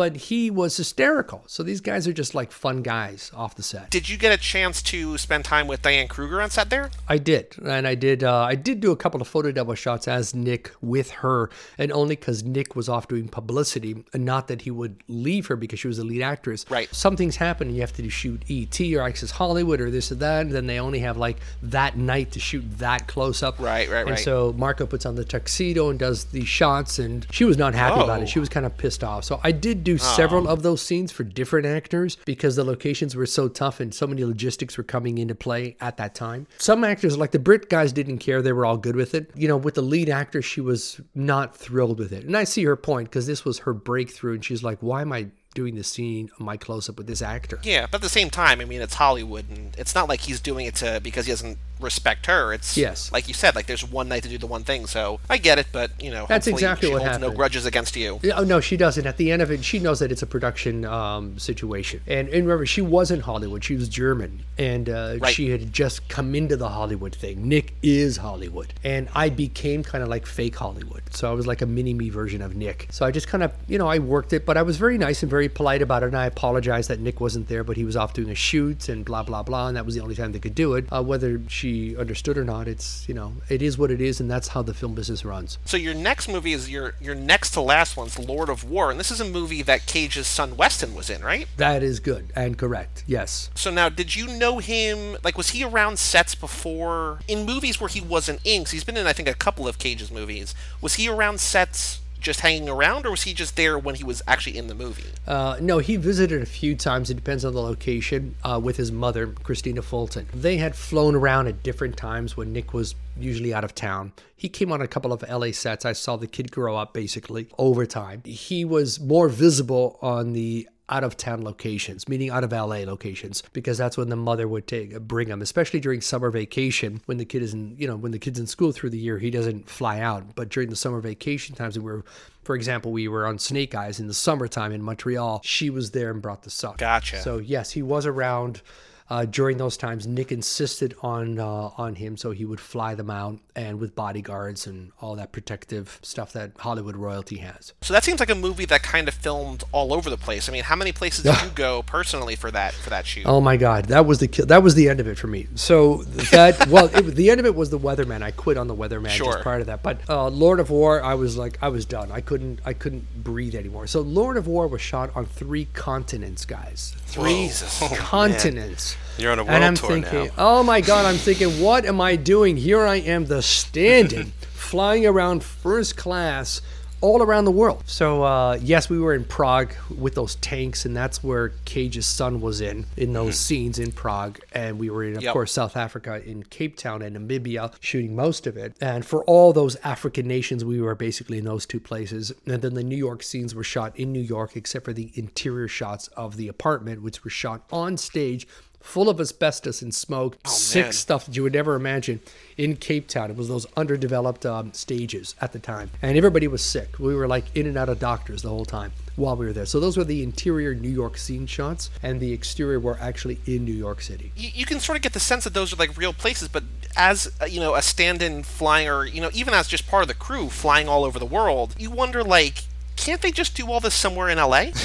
but 0.00 0.16
he 0.16 0.50
was 0.50 0.78
hysterical. 0.78 1.42
So 1.46 1.62
these 1.62 1.82
guys 1.82 2.08
are 2.08 2.12
just 2.14 2.34
like 2.34 2.52
fun 2.52 2.80
guys 2.80 3.30
off 3.34 3.54
the 3.54 3.62
set. 3.62 3.90
Did 3.90 4.08
you 4.08 4.16
get 4.16 4.32
a 4.32 4.38
chance 4.38 4.80
to 4.84 5.18
spend 5.18 5.44
time 5.44 5.66
with 5.66 5.82
Diane 5.82 6.08
Kruger 6.08 6.40
on 6.40 6.48
set 6.48 6.70
there? 6.70 6.90
I 7.06 7.18
did, 7.18 7.54
and 7.62 7.86
I 7.86 7.94
did. 7.96 8.24
Uh, 8.24 8.44
I 8.44 8.54
did 8.54 8.80
do 8.80 8.92
a 8.92 8.96
couple 8.96 9.20
of 9.20 9.28
photo 9.28 9.52
double 9.52 9.74
shots 9.74 10.08
as 10.08 10.34
Nick 10.34 10.70
with 10.80 11.10
her, 11.10 11.50
and 11.76 11.92
only 11.92 12.16
because 12.16 12.42
Nick 12.42 12.74
was 12.74 12.88
off 12.88 13.08
doing 13.08 13.28
publicity, 13.28 14.02
and 14.14 14.24
not 14.24 14.48
that 14.48 14.62
he 14.62 14.70
would 14.70 15.02
leave 15.06 15.48
her 15.48 15.56
because 15.56 15.78
she 15.80 15.86
was 15.88 15.98
the 15.98 16.04
lead 16.04 16.22
actress. 16.22 16.64
Right. 16.70 16.88
Something's 16.94 17.36
happened, 17.36 17.68
and 17.68 17.76
you 17.76 17.82
have 17.82 17.92
to 17.92 18.08
shoot 18.08 18.42
ET 18.48 18.80
or 18.94 19.02
Access 19.02 19.32
Hollywood 19.32 19.82
or 19.82 19.90
this 19.90 20.10
or 20.10 20.14
that, 20.14 20.46
and 20.46 20.52
then 20.52 20.66
they 20.66 20.80
only 20.80 21.00
have 21.00 21.18
like 21.18 21.36
that 21.62 21.98
night 21.98 22.30
to 22.32 22.40
shoot 22.40 22.64
that 22.78 23.06
close 23.06 23.42
up. 23.42 23.58
Right, 23.58 23.86
right, 23.90 24.00
And 24.00 24.10
right. 24.12 24.18
so 24.18 24.54
Marco 24.56 24.86
puts 24.86 25.04
on 25.04 25.14
the 25.16 25.26
tuxedo 25.26 25.90
and 25.90 25.98
does 25.98 26.24
the 26.24 26.46
shots, 26.46 26.98
and 26.98 27.26
she 27.30 27.44
was 27.44 27.58
not 27.58 27.74
happy 27.74 28.00
about 28.00 28.20
Oh. 28.20 28.22
it. 28.22 28.30
She 28.30 28.38
was 28.38 28.48
kind 28.48 28.64
of 28.64 28.74
pissed 28.78 29.04
off. 29.04 29.24
So 29.24 29.40
I 29.44 29.52
did 29.52 29.84
do 29.84 29.89
several 29.98 30.48
oh. 30.48 30.52
of 30.52 30.62
those 30.62 30.82
scenes 30.82 31.12
for 31.12 31.24
different 31.24 31.66
actors 31.66 32.16
because 32.24 32.56
the 32.56 32.64
locations 32.64 33.16
were 33.16 33.26
so 33.26 33.48
tough 33.48 33.80
and 33.80 33.94
so 33.94 34.06
many 34.06 34.24
logistics 34.24 34.76
were 34.76 34.84
coming 34.84 35.18
into 35.18 35.34
play 35.34 35.76
at 35.80 35.96
that 35.96 36.14
time. 36.14 36.46
Some 36.58 36.84
actors, 36.84 37.16
like 37.16 37.30
the 37.30 37.38
Brit 37.38 37.68
guys, 37.68 37.92
didn't 37.92 38.18
care. 38.18 38.42
They 38.42 38.52
were 38.52 38.66
all 38.66 38.76
good 38.76 38.96
with 38.96 39.14
it. 39.14 39.30
You 39.34 39.48
know, 39.48 39.56
with 39.56 39.74
the 39.74 39.82
lead 39.82 40.08
actor, 40.08 40.42
she 40.42 40.60
was 40.60 41.00
not 41.14 41.56
thrilled 41.56 41.98
with 41.98 42.12
it. 42.12 42.24
And 42.24 42.36
I 42.36 42.44
see 42.44 42.64
her 42.64 42.76
point 42.76 43.08
because 43.08 43.26
this 43.26 43.44
was 43.44 43.60
her 43.60 43.74
breakthrough, 43.74 44.34
and 44.34 44.44
she's 44.44 44.62
like, 44.62 44.78
why 44.80 45.02
am 45.02 45.12
I 45.12 45.28
doing 45.54 45.74
this 45.74 45.88
scene 45.88 46.30
my 46.38 46.56
close 46.56 46.88
up 46.88 46.96
with 46.96 47.06
this 47.06 47.22
actor? 47.22 47.58
Yeah, 47.62 47.86
but 47.90 47.96
at 47.96 48.02
the 48.02 48.08
same 48.08 48.30
time, 48.30 48.60
I 48.60 48.64
mean, 48.64 48.80
it's 48.80 48.94
Hollywood, 48.94 49.48
and 49.50 49.74
it's 49.76 49.94
not 49.94 50.08
like 50.08 50.20
he's 50.20 50.40
doing 50.40 50.66
it 50.66 50.76
to 50.76 51.00
because 51.02 51.26
he 51.26 51.32
doesn't 51.32 51.58
respect 51.80 52.26
her. 52.26 52.52
It's 52.52 52.76
Yes. 52.76 53.10
like 53.12 53.28
you 53.28 53.34
said, 53.34 53.54
like 53.54 53.66
there's 53.66 53.84
one 53.84 54.08
night 54.08 54.22
to 54.24 54.28
do 54.28 54.38
the 54.38 54.46
one 54.46 54.64
thing. 54.64 54.86
So 54.86 55.20
I 55.28 55.38
get 55.38 55.58
it, 55.58 55.66
but 55.72 55.90
you 56.02 56.10
know, 56.10 56.26
That's 56.28 56.46
exactly 56.46 56.88
she 56.88 56.94
what 56.94 57.02
holds 57.02 57.18
no 57.20 57.30
grudges 57.30 57.66
against 57.66 57.96
you. 57.96 58.20
Oh 58.34 58.44
no, 58.44 58.60
she 58.60 58.76
doesn't. 58.76 59.06
At 59.06 59.16
the 59.16 59.30
end 59.32 59.42
of 59.42 59.50
it, 59.50 59.64
she 59.64 59.78
knows 59.78 59.98
that 60.00 60.12
it's 60.12 60.22
a 60.22 60.26
production 60.26 60.84
um, 60.84 61.38
situation. 61.38 62.00
And, 62.06 62.28
and 62.28 62.46
remember, 62.46 62.66
she 62.66 62.80
wasn't 62.82 63.22
Hollywood; 63.22 63.64
she 63.64 63.76
was 63.76 63.88
German, 63.88 64.44
and 64.58 64.88
uh, 64.88 65.16
Right. 65.20 65.34
she 65.34 65.50
had 65.50 65.72
just 65.72 66.08
come 66.08 66.34
into 66.34 66.56
the 66.56 66.68
Hollywood 66.68 67.14
thing. 67.14 67.48
Nick 67.48 67.74
is 67.82 68.18
Hollywood, 68.18 68.74
and 68.84 69.08
I 69.14 69.28
became 69.28 69.82
kind 69.82 70.02
of 70.02 70.08
like 70.08 70.26
fake 70.26 70.56
Hollywood. 70.56 71.02
So 71.12 71.30
I 71.30 71.34
was 71.34 71.46
like 71.46 71.62
a 71.62 71.66
mini 71.66 71.94
me 71.94 72.08
version 72.10 72.42
of 72.42 72.54
Nick. 72.56 72.86
So 72.90 73.04
I 73.04 73.10
just 73.10 73.28
kind 73.28 73.42
of, 73.42 73.52
you 73.68 73.78
know, 73.78 73.88
I 73.88 73.98
worked 73.98 74.32
it, 74.32 74.46
but 74.46 74.56
I 74.56 74.62
was 74.62 74.76
very 74.76 74.98
nice 74.98 75.22
and 75.22 75.30
very 75.30 75.48
polite 75.48 75.82
about 75.82 76.02
it. 76.02 76.06
And 76.06 76.16
I 76.16 76.26
apologized 76.26 76.88
that 76.90 77.00
Nick 77.00 77.20
wasn't 77.20 77.48
there, 77.48 77.64
but 77.64 77.76
he 77.76 77.84
was 77.84 77.96
off 77.96 78.12
doing 78.12 78.30
a 78.30 78.34
shoot 78.34 78.88
and 78.88 79.04
blah 79.04 79.22
blah 79.22 79.42
blah, 79.42 79.68
and 79.68 79.76
that 79.76 79.86
was 79.86 79.94
the 79.94 80.00
only 80.00 80.14
time 80.14 80.32
they 80.32 80.38
could 80.38 80.54
do 80.54 80.74
it. 80.74 80.84
Uh, 80.92 81.02
whether 81.02 81.40
she 81.48 81.69
understood 81.98 82.36
or 82.38 82.44
not, 82.44 82.68
it's 82.68 83.08
you 83.08 83.14
know, 83.14 83.32
it 83.48 83.62
is 83.62 83.76
what 83.78 83.90
it 83.90 84.00
is, 84.00 84.20
and 84.20 84.30
that's 84.30 84.48
how 84.48 84.62
the 84.62 84.74
film 84.74 84.94
business 84.94 85.24
runs. 85.24 85.58
So 85.64 85.76
your 85.76 85.94
next 85.94 86.28
movie 86.28 86.52
is 86.52 86.70
your 86.70 86.94
your 87.00 87.14
next 87.14 87.50
to 87.52 87.60
last 87.60 87.96
one's 87.96 88.18
Lord 88.18 88.48
of 88.48 88.64
War, 88.64 88.90
and 88.90 88.98
this 88.98 89.10
is 89.10 89.20
a 89.20 89.24
movie 89.24 89.62
that 89.62 89.86
Cage's 89.86 90.26
son 90.26 90.56
Weston 90.56 90.94
was 90.94 91.10
in, 91.10 91.22
right? 91.22 91.46
That 91.56 91.82
is 91.82 92.00
good 92.00 92.32
and 92.36 92.56
correct. 92.58 93.04
Yes. 93.06 93.50
So 93.54 93.70
now, 93.70 93.88
did 93.88 94.14
you 94.16 94.26
know 94.26 94.58
him? 94.58 95.16
Like, 95.24 95.36
was 95.36 95.50
he 95.50 95.64
around 95.64 95.98
sets 95.98 96.34
before 96.34 97.20
in 97.28 97.46
movies 97.46 97.80
where 97.80 97.88
he 97.88 98.00
wasn't 98.00 98.40
in? 98.44 98.64
'cause 98.64 98.72
he's 98.72 98.84
been 98.84 98.96
in, 98.96 99.06
I 99.06 99.12
think, 99.12 99.28
a 99.28 99.34
couple 99.34 99.66
of 99.68 99.78
Cage's 99.78 100.10
movies. 100.10 100.54
Was 100.80 100.94
he 100.94 101.08
around 101.08 101.40
sets, 101.40 102.00
just 102.20 102.40
hanging 102.40 102.68
around, 102.68 103.06
or 103.06 103.10
was 103.10 103.22
he 103.22 103.34
just 103.34 103.56
there 103.56 103.78
when 103.78 103.94
he 103.94 104.04
was 104.04 104.22
actually 104.26 104.56
in 104.58 104.66
the 104.66 104.74
movie? 104.74 105.04
Uh, 105.26 105.56
no, 105.60 105.78
he 105.78 105.96
visited 105.96 106.42
a 106.42 106.46
few 106.46 106.76
times. 106.76 107.10
It 107.10 107.14
depends 107.14 107.44
on 107.44 107.54
the 107.54 107.62
location. 107.62 108.36
Uh, 108.44 108.60
with 108.62 108.76
his 108.76 108.92
mother, 108.92 109.26
Christina 109.28 109.82
Fulton, 109.82 110.26
they 110.32 110.58
had 110.58 110.76
flown 110.76 111.14
around 111.14 111.48
at 111.48 111.62
different 111.62 111.96
times 111.96 112.36
when 112.36 112.52
Nick 112.52 112.72
was 112.72 112.94
usually 113.18 113.52
out 113.52 113.64
of 113.64 113.74
town. 113.74 114.12
He 114.36 114.48
came 114.48 114.72
on 114.72 114.80
a 114.80 114.88
couple 114.88 115.12
of 115.12 115.22
LA 115.28 115.52
sets. 115.52 115.84
I 115.84 115.92
saw 115.92 116.16
the 116.16 116.26
kid 116.26 116.50
grow 116.50 116.76
up 116.76 116.94
basically 116.94 117.48
over 117.58 117.86
time. 117.86 118.22
He 118.24 118.64
was 118.64 119.00
more 119.00 119.28
visible 119.28 119.98
on 120.00 120.32
the 120.32 120.68
out 120.90 121.04
of 121.04 121.16
town 121.16 121.42
locations, 121.42 122.08
meaning 122.08 122.30
out 122.30 122.44
of 122.44 122.52
LA 122.52 122.84
locations, 122.84 123.42
because 123.52 123.78
that's 123.78 123.96
when 123.96 124.08
the 124.08 124.16
mother 124.16 124.48
would 124.48 124.66
take 124.66 125.00
bring 125.02 125.28
him, 125.28 125.40
especially 125.40 125.80
during 125.80 126.00
summer 126.00 126.30
vacation 126.30 127.00
when 127.06 127.16
the 127.16 127.24
kid 127.24 127.42
is 127.42 127.54
in, 127.54 127.76
you 127.78 127.86
know, 127.86 127.96
when 127.96 128.12
the 128.12 128.18
kid's 128.18 128.38
in 128.38 128.46
school 128.46 128.72
through 128.72 128.90
the 128.90 128.98
year, 128.98 129.18
he 129.18 129.30
doesn't 129.30 129.70
fly 129.70 130.00
out. 130.00 130.34
But 130.34 130.48
during 130.48 130.68
the 130.68 130.76
summer 130.76 131.00
vacation 131.00 131.54
times, 131.54 131.78
we 131.78 131.84
were, 131.84 132.04
for 132.42 132.56
example, 132.56 132.92
we 132.92 133.08
were 133.08 133.26
on 133.26 133.38
Snake 133.38 133.74
Eyes 133.74 134.00
in 134.00 134.08
the 134.08 134.14
summertime 134.14 134.72
in 134.72 134.82
Montreal. 134.82 135.40
She 135.44 135.70
was 135.70 135.92
there 135.92 136.10
and 136.10 136.20
brought 136.20 136.42
the 136.42 136.50
son. 136.50 136.74
Gotcha. 136.76 137.22
So 137.22 137.38
yes, 137.38 137.70
he 137.70 137.82
was 137.82 138.04
around. 138.04 138.62
Uh, 139.10 139.24
during 139.24 139.56
those 139.58 139.76
times, 139.76 140.06
Nick 140.06 140.30
insisted 140.30 140.94
on 141.02 141.40
uh, 141.40 141.70
on 141.76 141.96
him, 141.96 142.16
so 142.16 142.30
he 142.30 142.44
would 142.44 142.60
fly 142.60 142.94
them 142.94 143.10
out 143.10 143.38
and 143.56 143.80
with 143.80 143.96
bodyguards 143.96 144.68
and 144.68 144.92
all 145.00 145.16
that 145.16 145.32
protective 145.32 145.98
stuff 146.02 146.32
that 146.34 146.52
Hollywood 146.58 146.96
royalty 146.96 147.38
has. 147.38 147.72
So 147.82 147.92
that 147.92 148.04
seems 148.04 148.20
like 148.20 148.30
a 148.30 148.36
movie 148.36 148.66
that 148.66 148.84
kind 148.84 149.08
of 149.08 149.14
filmed 149.14 149.64
all 149.72 149.92
over 149.92 150.08
the 150.10 150.16
place. 150.16 150.48
I 150.48 150.52
mean, 150.52 150.62
how 150.62 150.76
many 150.76 150.92
places 150.92 151.24
did 151.24 151.34
you 151.42 151.50
go 151.56 151.82
personally 151.82 152.36
for 152.36 152.52
that 152.52 152.72
for 152.72 152.90
that 152.90 153.04
shoot? 153.04 153.24
Oh 153.26 153.40
my 153.40 153.56
God, 153.56 153.86
that 153.86 154.06
was 154.06 154.20
the 154.20 154.28
ki- 154.28 154.44
that 154.44 154.62
was 154.62 154.76
the 154.76 154.88
end 154.88 155.00
of 155.00 155.08
it 155.08 155.18
for 155.18 155.26
me. 155.26 155.48
So 155.56 156.04
that 156.30 156.66
well, 156.68 156.86
it, 156.94 157.02
the 157.02 157.30
end 157.30 157.40
of 157.40 157.46
it 157.46 157.54
was 157.56 157.70
the 157.70 157.80
Weatherman. 157.80 158.22
I 158.22 158.30
quit 158.30 158.56
on 158.56 158.68
the 158.68 158.76
Weatherman 158.76 159.08
Sure. 159.10 159.32
just 159.32 159.42
prior 159.42 159.58
to 159.58 159.64
that. 159.64 159.82
But 159.82 160.08
uh, 160.08 160.28
Lord 160.28 160.60
of 160.60 160.70
War, 160.70 161.02
I 161.02 161.14
was 161.14 161.36
like, 161.36 161.58
I 161.60 161.68
was 161.68 161.84
done. 161.84 162.12
I 162.12 162.20
couldn't 162.20 162.60
I 162.64 162.74
couldn't 162.74 163.24
breathe 163.24 163.56
anymore. 163.56 163.88
So 163.88 164.02
Lord 164.02 164.36
of 164.36 164.46
War 164.46 164.68
was 164.68 164.80
shot 164.80 165.10
on 165.16 165.26
three 165.26 165.64
continents, 165.72 166.44
guys. 166.44 166.94
Three 167.06 167.32
Jesus. 167.48 167.80
continents. 167.98 168.96
You're 169.18 169.32
on 169.32 169.38
a 169.38 169.42
and 169.42 169.48
world 169.50 169.62
I'm 169.62 169.74
tour 169.74 169.90
thinking, 169.90 170.24
now. 170.26 170.32
oh 170.38 170.62
my 170.62 170.80
God, 170.80 171.04
I'm 171.04 171.16
thinking, 171.16 171.60
what 171.60 171.84
am 171.84 172.00
I 172.00 172.16
doing? 172.16 172.56
Here 172.56 172.80
I 172.86 172.96
am, 172.96 173.26
the 173.26 173.42
stand-in, 173.42 174.26
flying 174.52 175.04
around 175.06 175.42
first 175.44 175.96
class 175.96 176.62
all 177.02 177.22
around 177.22 177.46
the 177.46 177.50
world. 177.50 177.82
So 177.86 178.22
uh, 178.24 178.58
yes, 178.62 178.90
we 178.90 178.98
were 178.98 179.14
in 179.14 179.24
Prague 179.24 179.72
with 179.96 180.14
those 180.14 180.34
tanks, 180.36 180.84
and 180.84 180.94
that's 180.94 181.24
where 181.24 181.50
Cage's 181.64 182.04
son 182.04 182.42
was 182.42 182.60
in 182.60 182.84
in 182.96 183.14
those 183.14 183.38
scenes 183.38 183.78
in 183.78 183.90
Prague, 183.90 184.38
and 184.52 184.78
we 184.78 184.90
were 184.90 185.04
in, 185.04 185.16
of 185.16 185.22
Yep. 185.22 185.32
course, 185.32 185.52
South 185.52 185.78
Africa 185.78 186.22
in 186.22 186.42
Cape 186.42 186.76
Town 186.76 187.00
and 187.00 187.16
Namibia, 187.16 187.72
shooting 187.80 188.14
most 188.14 188.46
of 188.46 188.58
it. 188.58 188.74
And 188.82 189.04
for 189.06 189.24
all 189.24 189.54
those 189.54 189.76
African 189.76 190.28
nations, 190.28 190.62
we 190.62 190.78
were 190.80 190.94
basically 190.94 191.38
in 191.38 191.44
those 191.46 191.64
two 191.64 191.80
places. 191.80 192.32
And 192.46 192.60
then 192.60 192.74
the 192.74 192.84
New 192.84 192.96
York 192.98 193.22
scenes 193.22 193.54
were 193.54 193.64
shot 193.64 193.98
in 193.98 194.12
New 194.12 194.20
York, 194.20 194.54
except 194.54 194.84
for 194.84 194.92
the 194.92 195.10
interior 195.14 195.68
shots 195.68 196.08
of 196.08 196.36
the 196.36 196.48
apartment, 196.48 197.00
which 197.02 197.24
were 197.24 197.30
shot 197.30 197.62
on 197.72 197.96
stage. 197.96 198.46
Full 198.80 199.08
of 199.08 199.20
asbestos 199.20 199.82
and 199.82 199.94
smoke, 199.94 200.38
sick 200.46 200.86
man. 200.86 200.92
stuff 200.92 201.26
that 201.26 201.36
you 201.36 201.42
would 201.42 201.52
never 201.52 201.74
imagine 201.74 202.20
in 202.56 202.76
Cape 202.76 203.08
Town. 203.08 203.30
It 203.30 203.36
was 203.36 203.48
those 203.48 203.66
underdeveloped 203.76 204.44
um, 204.46 204.72
stages 204.72 205.34
at 205.40 205.52
the 205.52 205.58
time, 205.58 205.90
and 206.02 206.16
everybody 206.16 206.48
was 206.48 206.62
sick. 206.62 206.98
We 206.98 207.14
were 207.14 207.28
like 207.28 207.44
in 207.54 207.66
and 207.66 207.76
out 207.76 207.88
of 207.88 207.98
doctors 207.98 208.42
the 208.42 208.48
whole 208.48 208.64
time 208.64 208.92
while 209.16 209.36
we 209.36 209.46
were 209.46 209.52
there. 209.52 209.66
So 209.66 209.80
those 209.80 209.96
were 209.96 210.04
the 210.04 210.22
interior 210.22 210.74
New 210.74 210.88
York 210.88 211.18
scene 211.18 211.46
shots, 211.46 211.90
and 212.02 212.20
the 212.20 212.32
exterior 212.32 212.80
were 212.80 212.98
actually 213.00 213.38
in 213.46 213.64
New 213.64 213.72
York 213.74 214.00
City. 214.00 214.32
you, 214.34 214.50
you 214.54 214.64
can 214.64 214.80
sort 214.80 214.96
of 214.96 215.02
get 215.02 215.12
the 215.12 215.20
sense 215.20 215.44
that 215.44 215.54
those 215.54 215.72
are 215.72 215.76
like 215.76 215.96
real 215.96 216.12
places, 216.12 216.48
but 216.48 216.64
as 216.96 217.30
uh, 217.40 217.44
you 217.44 217.60
know, 217.60 217.74
a 217.74 217.82
stand-in 217.82 218.42
flying, 218.42 218.88
or 218.88 219.04
you 219.04 219.20
know, 219.20 219.30
even 219.34 219.54
as 219.54 219.68
just 219.68 219.86
part 219.86 220.02
of 220.02 220.08
the 220.08 220.14
crew 220.14 220.48
flying 220.48 220.88
all 220.88 221.04
over 221.04 221.18
the 221.18 221.26
world, 221.26 221.74
you 221.78 221.90
wonder 221.90 222.24
like, 222.24 222.64
can't 223.00 223.20
they 223.22 223.30
just 223.30 223.56
do 223.56 223.66
all 223.70 223.80
this 223.80 223.94
somewhere 223.94 224.28
in 224.28 224.38
LA? 224.38 224.66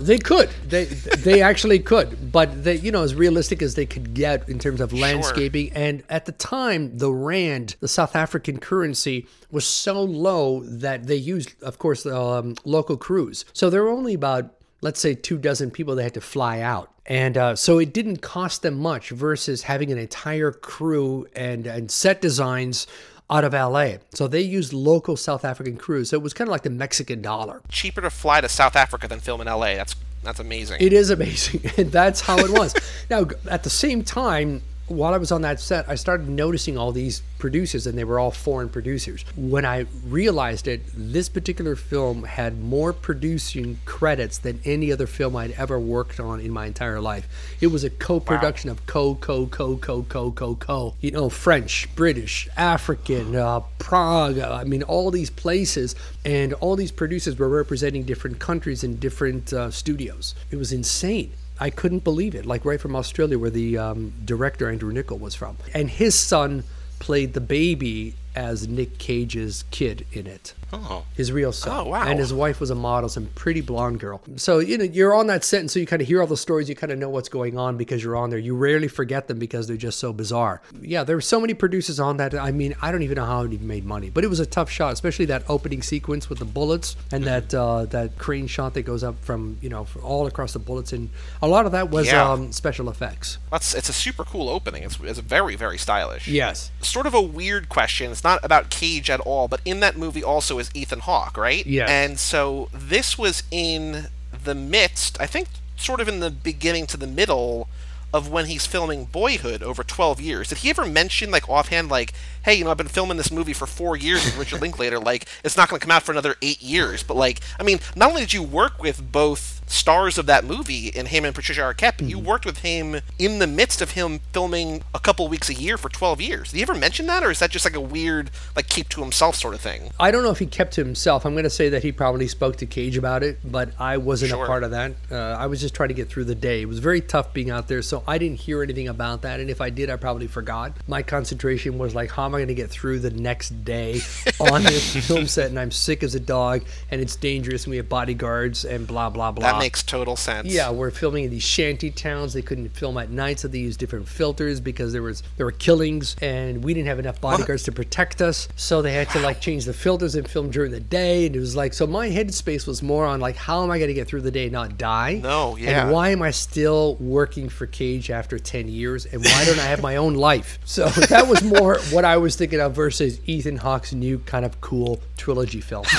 They 0.00 0.18
could. 0.18 0.50
They 0.66 0.84
they 0.84 1.40
actually 1.42 1.78
could, 1.78 2.30
but 2.30 2.62
they 2.62 2.76
you 2.76 2.92
know 2.92 3.02
as 3.02 3.14
realistic 3.14 3.62
as 3.62 3.74
they 3.74 3.86
could 3.86 4.14
get 4.14 4.48
in 4.48 4.58
terms 4.58 4.80
of 4.80 4.92
landscaping. 4.92 5.72
And 5.72 6.02
at 6.08 6.26
the 6.26 6.32
time, 6.32 6.98
the 6.98 7.10
rand, 7.10 7.76
the 7.80 7.88
South 7.88 8.14
African 8.14 8.58
currency, 8.58 9.26
was 9.50 9.66
so 9.66 10.02
low 10.02 10.62
that 10.64 11.06
they 11.06 11.16
used, 11.16 11.60
of 11.62 11.78
course, 11.78 12.06
um, 12.06 12.54
local 12.64 12.96
crews. 12.96 13.44
So 13.52 13.70
there 13.70 13.82
were 13.82 13.90
only 13.90 14.14
about 14.14 14.54
let's 14.80 15.00
say 15.00 15.14
two 15.14 15.38
dozen 15.38 15.70
people 15.70 15.94
they 15.94 16.04
had 16.04 16.14
to 16.14 16.20
fly 16.20 16.60
out. 16.60 16.92
And 17.06 17.36
uh, 17.36 17.56
so 17.56 17.78
it 17.78 17.92
didn't 17.92 18.18
cost 18.18 18.62
them 18.62 18.78
much 18.78 19.10
versus 19.10 19.62
having 19.62 19.90
an 19.90 19.98
entire 19.98 20.52
crew 20.52 21.26
and, 21.34 21.66
and 21.66 21.90
set 21.90 22.20
designs 22.20 22.86
out 23.30 23.44
of 23.44 23.52
LA. 23.52 23.96
So 24.14 24.26
they 24.26 24.40
used 24.40 24.72
local 24.72 25.16
South 25.16 25.44
African 25.44 25.76
crews. 25.76 26.10
So 26.10 26.16
it 26.16 26.22
was 26.22 26.32
kind 26.32 26.48
of 26.48 26.52
like 26.52 26.62
the 26.62 26.70
Mexican 26.70 27.22
dollar. 27.22 27.60
Cheaper 27.68 28.00
to 28.00 28.10
fly 28.10 28.40
to 28.40 28.48
South 28.48 28.76
Africa 28.76 29.08
than 29.08 29.20
film 29.20 29.40
in 29.40 29.46
LA. 29.46 29.74
That's 29.74 29.94
that's 30.24 30.40
amazing. 30.40 30.78
It 30.80 30.92
is 30.92 31.10
amazing, 31.10 31.70
and 31.76 31.92
that's 31.92 32.20
how 32.20 32.38
it 32.38 32.50
was. 32.50 32.74
now, 33.10 33.26
at 33.48 33.62
the 33.62 33.70
same 33.70 34.02
time, 34.02 34.62
while 34.88 35.14
I 35.14 35.18
was 35.18 35.32
on 35.32 35.42
that 35.42 35.60
set, 35.60 35.88
I 35.88 35.94
started 35.94 36.28
noticing 36.28 36.76
all 36.78 36.92
these 36.92 37.22
producers, 37.38 37.86
and 37.86 37.96
they 37.96 38.04
were 38.04 38.18
all 38.18 38.30
foreign 38.30 38.68
producers. 38.68 39.24
When 39.36 39.64
I 39.64 39.86
realized 40.06 40.66
it, 40.66 40.82
this 40.94 41.28
particular 41.28 41.76
film 41.76 42.24
had 42.24 42.60
more 42.60 42.92
producing 42.92 43.78
credits 43.84 44.38
than 44.38 44.60
any 44.64 44.90
other 44.90 45.06
film 45.06 45.36
I'd 45.36 45.52
ever 45.52 45.78
worked 45.78 46.18
on 46.20 46.40
in 46.40 46.50
my 46.50 46.66
entire 46.66 47.00
life. 47.00 47.28
It 47.60 47.68
was 47.68 47.84
a 47.84 47.90
co-production 47.90 48.70
of 48.70 48.86
co, 48.86 49.14
co, 49.14 49.46
co, 49.46 49.76
co, 49.76 50.02
co, 50.02 50.30
co, 50.32 50.54
co. 50.54 50.94
You 51.00 51.10
know, 51.10 51.28
French, 51.28 51.88
British, 51.94 52.48
African, 52.56 53.36
uh, 53.36 53.60
Prague. 53.78 54.38
I 54.38 54.64
mean, 54.64 54.82
all 54.82 55.10
these 55.10 55.30
places, 55.30 55.94
and 56.24 56.52
all 56.54 56.76
these 56.76 56.92
producers 56.92 57.38
were 57.38 57.48
representing 57.48 58.04
different 58.04 58.38
countries 58.38 58.82
and 58.84 58.98
different 58.98 59.52
uh, 59.52 59.70
studios. 59.70 60.34
It 60.50 60.56
was 60.56 60.72
insane. 60.72 61.32
I 61.60 61.70
couldn't 61.70 62.04
believe 62.04 62.34
it. 62.34 62.46
Like 62.46 62.64
right 62.64 62.80
from 62.80 62.94
Australia, 62.94 63.38
where 63.38 63.50
the 63.50 63.78
um, 63.78 64.12
director 64.24 64.68
Andrew 64.68 64.92
Niccol 64.92 65.18
was 65.18 65.34
from, 65.34 65.56
and 65.74 65.90
his 65.90 66.14
son 66.14 66.64
played 66.98 67.34
the 67.34 67.40
baby 67.40 68.14
as 68.34 68.68
Nick 68.68 68.98
Cage's 68.98 69.64
kid 69.70 70.06
in 70.12 70.26
it. 70.26 70.54
Oh. 70.72 71.04
His 71.14 71.32
real 71.32 71.52
son. 71.52 71.86
Oh, 71.86 71.90
wow. 71.90 72.02
And 72.06 72.18
his 72.18 72.32
wife 72.32 72.60
was 72.60 72.70
a 72.70 72.74
model, 72.74 73.08
some 73.08 73.26
pretty 73.34 73.60
blonde 73.60 74.00
girl. 74.00 74.20
So, 74.36 74.58
you 74.58 74.76
know, 74.78 74.84
you're 74.84 75.14
on 75.14 75.26
that 75.28 75.44
set, 75.44 75.60
and 75.60 75.70
so 75.70 75.78
you 75.78 75.86
kind 75.86 76.02
of 76.02 76.08
hear 76.08 76.20
all 76.20 76.26
the 76.26 76.36
stories. 76.36 76.68
You 76.68 76.74
kind 76.74 76.92
of 76.92 76.98
know 76.98 77.08
what's 77.08 77.28
going 77.28 77.56
on 77.58 77.76
because 77.76 78.02
you're 78.04 78.16
on 78.16 78.30
there. 78.30 78.38
You 78.38 78.54
rarely 78.54 78.88
forget 78.88 79.28
them 79.28 79.38
because 79.38 79.66
they're 79.66 79.76
just 79.76 79.98
so 79.98 80.12
bizarre. 80.12 80.60
Yeah, 80.80 81.04
there 81.04 81.16
were 81.16 81.20
so 81.22 81.40
many 81.40 81.54
producers 81.54 81.98
on 81.98 82.18
that. 82.18 82.34
I 82.34 82.50
mean, 82.52 82.74
I 82.82 82.92
don't 82.92 83.02
even 83.02 83.16
know 83.16 83.24
how 83.24 83.42
it 83.42 83.52
even 83.52 83.66
made 83.66 83.84
money, 83.84 84.10
but 84.10 84.24
it 84.24 84.28
was 84.28 84.40
a 84.40 84.46
tough 84.46 84.70
shot, 84.70 84.92
especially 84.92 85.24
that 85.26 85.42
opening 85.48 85.80
sequence 85.82 86.28
with 86.28 86.38
the 86.38 86.44
bullets 86.44 86.96
and 87.12 87.24
that 87.24 87.54
uh, 87.54 87.86
that 87.86 88.18
crane 88.18 88.46
shot 88.46 88.74
that 88.74 88.82
goes 88.82 89.02
up 89.02 89.18
from, 89.24 89.56
you 89.62 89.68
know, 89.70 89.86
all 90.02 90.26
across 90.26 90.52
the 90.52 90.58
bullets. 90.58 90.92
And 90.92 91.08
a 91.40 91.48
lot 91.48 91.64
of 91.66 91.72
that 91.72 91.90
was 91.90 92.06
Yeah. 92.08 92.30
um, 92.30 92.52
special 92.52 92.90
effects. 92.90 93.38
That's 93.50 93.74
it's 93.74 93.88
a 93.88 93.92
super 93.94 94.24
cool 94.24 94.48
opening. 94.48 94.82
It's, 94.82 94.98
it's 95.00 95.18
very 95.20 95.56
very 95.56 95.78
stylish. 95.78 96.28
Yes. 96.28 96.70
Sort 96.82 97.06
of 97.06 97.14
a 97.14 97.22
weird 97.22 97.68
question. 97.68 98.10
It's 98.10 98.22
not 98.24 98.44
about 98.44 98.68
Cage 98.70 99.08
at 99.08 99.20
all, 99.20 99.48
but 99.48 99.60
in 99.64 99.80
that 99.80 99.96
movie 99.96 100.22
also 100.22 100.57
is 100.58 100.70
Ethan 100.74 101.00
Hawke, 101.00 101.36
right? 101.36 101.66
Yeah. 101.66 101.86
And 101.88 102.18
so 102.18 102.68
this 102.72 103.16
was 103.18 103.42
in 103.50 104.06
the 104.44 104.54
midst, 104.54 105.20
I 105.20 105.26
think, 105.26 105.48
sort 105.76 106.00
of 106.00 106.08
in 106.08 106.20
the 106.20 106.30
beginning 106.30 106.86
to 106.88 106.96
the 106.96 107.06
middle 107.06 107.68
of 108.12 108.30
when 108.30 108.46
he's 108.46 108.66
filming 108.66 109.04
Boyhood 109.04 109.62
over 109.62 109.84
12 109.84 110.20
years. 110.20 110.48
Did 110.48 110.58
he 110.58 110.70
ever 110.70 110.86
mention, 110.86 111.30
like, 111.30 111.48
offhand, 111.48 111.90
like, 111.90 112.14
hey, 112.42 112.54
you 112.54 112.64
know, 112.64 112.70
I've 112.70 112.78
been 112.78 112.88
filming 112.88 113.18
this 113.18 113.30
movie 113.30 113.52
for 113.52 113.66
four 113.66 113.96
years 113.96 114.24
with 114.24 114.38
Richard 114.38 114.60
Linklater, 114.62 114.98
like, 114.98 115.26
it's 115.44 115.56
not 115.56 115.68
going 115.68 115.78
to 115.78 115.84
come 115.84 115.90
out 115.94 116.02
for 116.02 116.12
another 116.12 116.36
eight 116.40 116.62
years, 116.62 117.02
but, 117.02 117.16
like, 117.16 117.40
I 117.60 117.62
mean, 117.64 117.80
not 117.94 118.08
only 118.08 118.22
did 118.22 118.32
you 118.32 118.42
work 118.42 118.82
with 118.82 119.12
both 119.12 119.57
stars 119.68 120.18
of 120.18 120.26
that 120.26 120.44
movie 120.44 120.88
in 120.88 121.06
him 121.06 121.24
and 121.24 121.34
Patricia 121.34 121.60
Arquette, 121.60 121.98
but 121.98 122.08
you 122.08 122.18
worked 122.18 122.44
with 122.46 122.58
him 122.58 123.00
in 123.18 123.38
the 123.38 123.46
midst 123.46 123.80
of 123.82 123.92
him 123.92 124.20
filming 124.32 124.82
a 124.94 124.98
couple 125.00 125.28
weeks 125.28 125.48
a 125.48 125.54
year 125.54 125.76
for 125.76 125.88
12 125.88 126.20
years. 126.20 126.50
Did 126.50 126.56
he 126.56 126.62
ever 126.62 126.74
mention 126.74 127.06
that, 127.06 127.22
or 127.22 127.30
is 127.30 127.38
that 127.40 127.50
just 127.50 127.64
like 127.64 127.74
a 127.76 127.80
weird, 127.80 128.30
like, 128.56 128.68
keep 128.68 128.88
to 128.90 129.00
himself 129.00 129.36
sort 129.36 129.54
of 129.54 129.60
thing? 129.60 129.90
I 130.00 130.10
don't 130.10 130.22
know 130.22 130.30
if 130.30 130.38
he 130.38 130.46
kept 130.46 130.74
to 130.74 130.84
himself. 130.84 131.24
I'm 131.24 131.34
going 131.34 131.44
to 131.44 131.50
say 131.50 131.68
that 131.70 131.82
he 131.82 131.92
probably 131.92 132.28
spoke 132.28 132.56
to 132.56 132.66
Cage 132.66 132.96
about 132.96 133.22
it, 133.22 133.38
but 133.44 133.70
I 133.78 133.96
wasn't 133.98 134.30
Sure. 134.30 134.44
a 134.44 134.46
part 134.46 134.64
of 134.64 134.70
that. 134.72 134.92
Uh, 135.10 135.16
I 135.16 135.46
was 135.46 135.60
just 135.60 135.74
trying 135.74 135.88
to 135.88 135.94
get 135.94 136.08
through 136.08 136.24
the 136.24 136.34
day. 136.34 136.62
It 136.62 136.66
was 136.68 136.78
very 136.78 137.00
tough 137.00 137.32
being 137.32 137.50
out 137.50 137.68
there, 137.68 137.82
so 137.82 138.02
I 138.06 138.18
didn't 138.18 138.40
hear 138.40 138.62
anything 138.62 138.88
about 138.88 139.22
that. 139.22 139.40
And 139.40 139.50
if 139.50 139.60
I 139.60 139.70
did, 139.70 139.90
I 139.90 139.96
probably 139.96 140.26
forgot. 140.26 140.72
My 140.86 141.02
concentration 141.02 141.78
was 141.78 141.94
like, 141.94 142.10
how 142.10 142.24
am 142.24 142.34
I 142.34 142.38
going 142.38 142.48
to 142.48 142.54
get 142.54 142.70
through 142.70 143.00
the 143.00 143.10
next 143.10 143.64
day 143.64 144.00
on 144.40 144.62
this 144.62 145.06
film 145.06 145.26
set? 145.26 145.50
And 145.50 145.58
I'm 145.58 145.70
sick 145.70 146.02
as 146.02 146.14
a 146.14 146.20
dog, 146.20 146.62
and 146.90 147.00
it's 147.00 147.16
dangerous, 147.16 147.64
and 147.64 147.70
we 147.72 147.76
have 147.78 147.88
bodyguards, 147.88 148.64
and 148.64 148.86
blah 148.86 149.10
blah 149.10 149.32
blah. 149.32 149.52
That 149.52 149.57
Uh, 149.58 149.60
makes 149.60 149.82
total 149.82 150.16
sense. 150.16 150.48
Yeah, 150.48 150.70
we're 150.70 150.90
filming 150.90 151.24
in 151.24 151.30
these 151.30 151.42
shanty 151.42 151.90
towns. 151.90 152.32
They 152.32 152.42
couldn't 152.42 152.68
film 152.70 152.98
at 152.98 153.10
night, 153.10 153.40
so 153.40 153.48
they 153.48 153.58
used 153.58 153.78
different 153.78 154.08
filters 154.08 154.60
because 154.60 154.92
there 154.92 155.02
was 155.02 155.22
there 155.36 155.46
were 155.46 155.52
killings, 155.52 156.16
and 156.22 156.64
we 156.64 156.74
didn't 156.74 156.88
have 156.88 156.98
enough 156.98 157.20
bodyguards 157.20 157.62
to 157.64 157.72
protect 157.72 158.22
us. 158.22 158.48
So 158.56 158.82
they 158.82 158.92
had 158.92 159.10
to 159.10 159.20
like 159.20 159.40
change 159.40 159.64
the 159.64 159.72
filters 159.72 160.14
and 160.14 160.28
film 160.28 160.50
during 160.50 160.72
the 160.72 160.80
day. 160.80 161.26
And 161.26 161.36
it 161.36 161.40
was 161.40 161.56
like, 161.56 161.74
so 161.74 161.86
my 161.86 162.08
headspace 162.08 162.66
was 162.66 162.82
more 162.82 163.06
on 163.06 163.20
like, 163.20 163.36
how 163.36 163.62
am 163.62 163.70
I 163.70 163.78
going 163.78 163.88
to 163.88 163.94
get 163.94 164.08
through 164.08 164.22
the 164.22 164.30
day 164.30 164.44
and 164.44 164.52
not 164.52 164.78
die? 164.78 165.20
No, 165.22 165.56
yeah. 165.56 165.82
And 165.82 165.92
why 165.92 166.10
am 166.10 166.22
I 166.22 166.30
still 166.30 166.96
working 166.96 167.48
for 167.48 167.66
Cage 167.66 168.10
after 168.10 168.38
ten 168.38 168.68
years? 168.68 169.06
And 169.06 169.24
why 169.24 169.44
don't 169.44 169.58
I 169.58 169.66
have 169.66 169.82
my 169.82 169.96
own 169.96 170.14
life? 170.14 170.58
So 170.68 170.86
that 170.88 171.26
was 171.26 171.42
more 171.42 171.78
what 171.90 172.04
I 172.04 172.18
was 172.18 172.36
thinking 172.36 172.60
of 172.60 172.74
versus 172.74 173.20
Ethan 173.26 173.56
Hawke's 173.56 173.92
new 173.92 174.18
kind 174.20 174.44
of 174.44 174.60
cool 174.60 175.00
trilogy 175.16 175.60
film. 175.60 175.84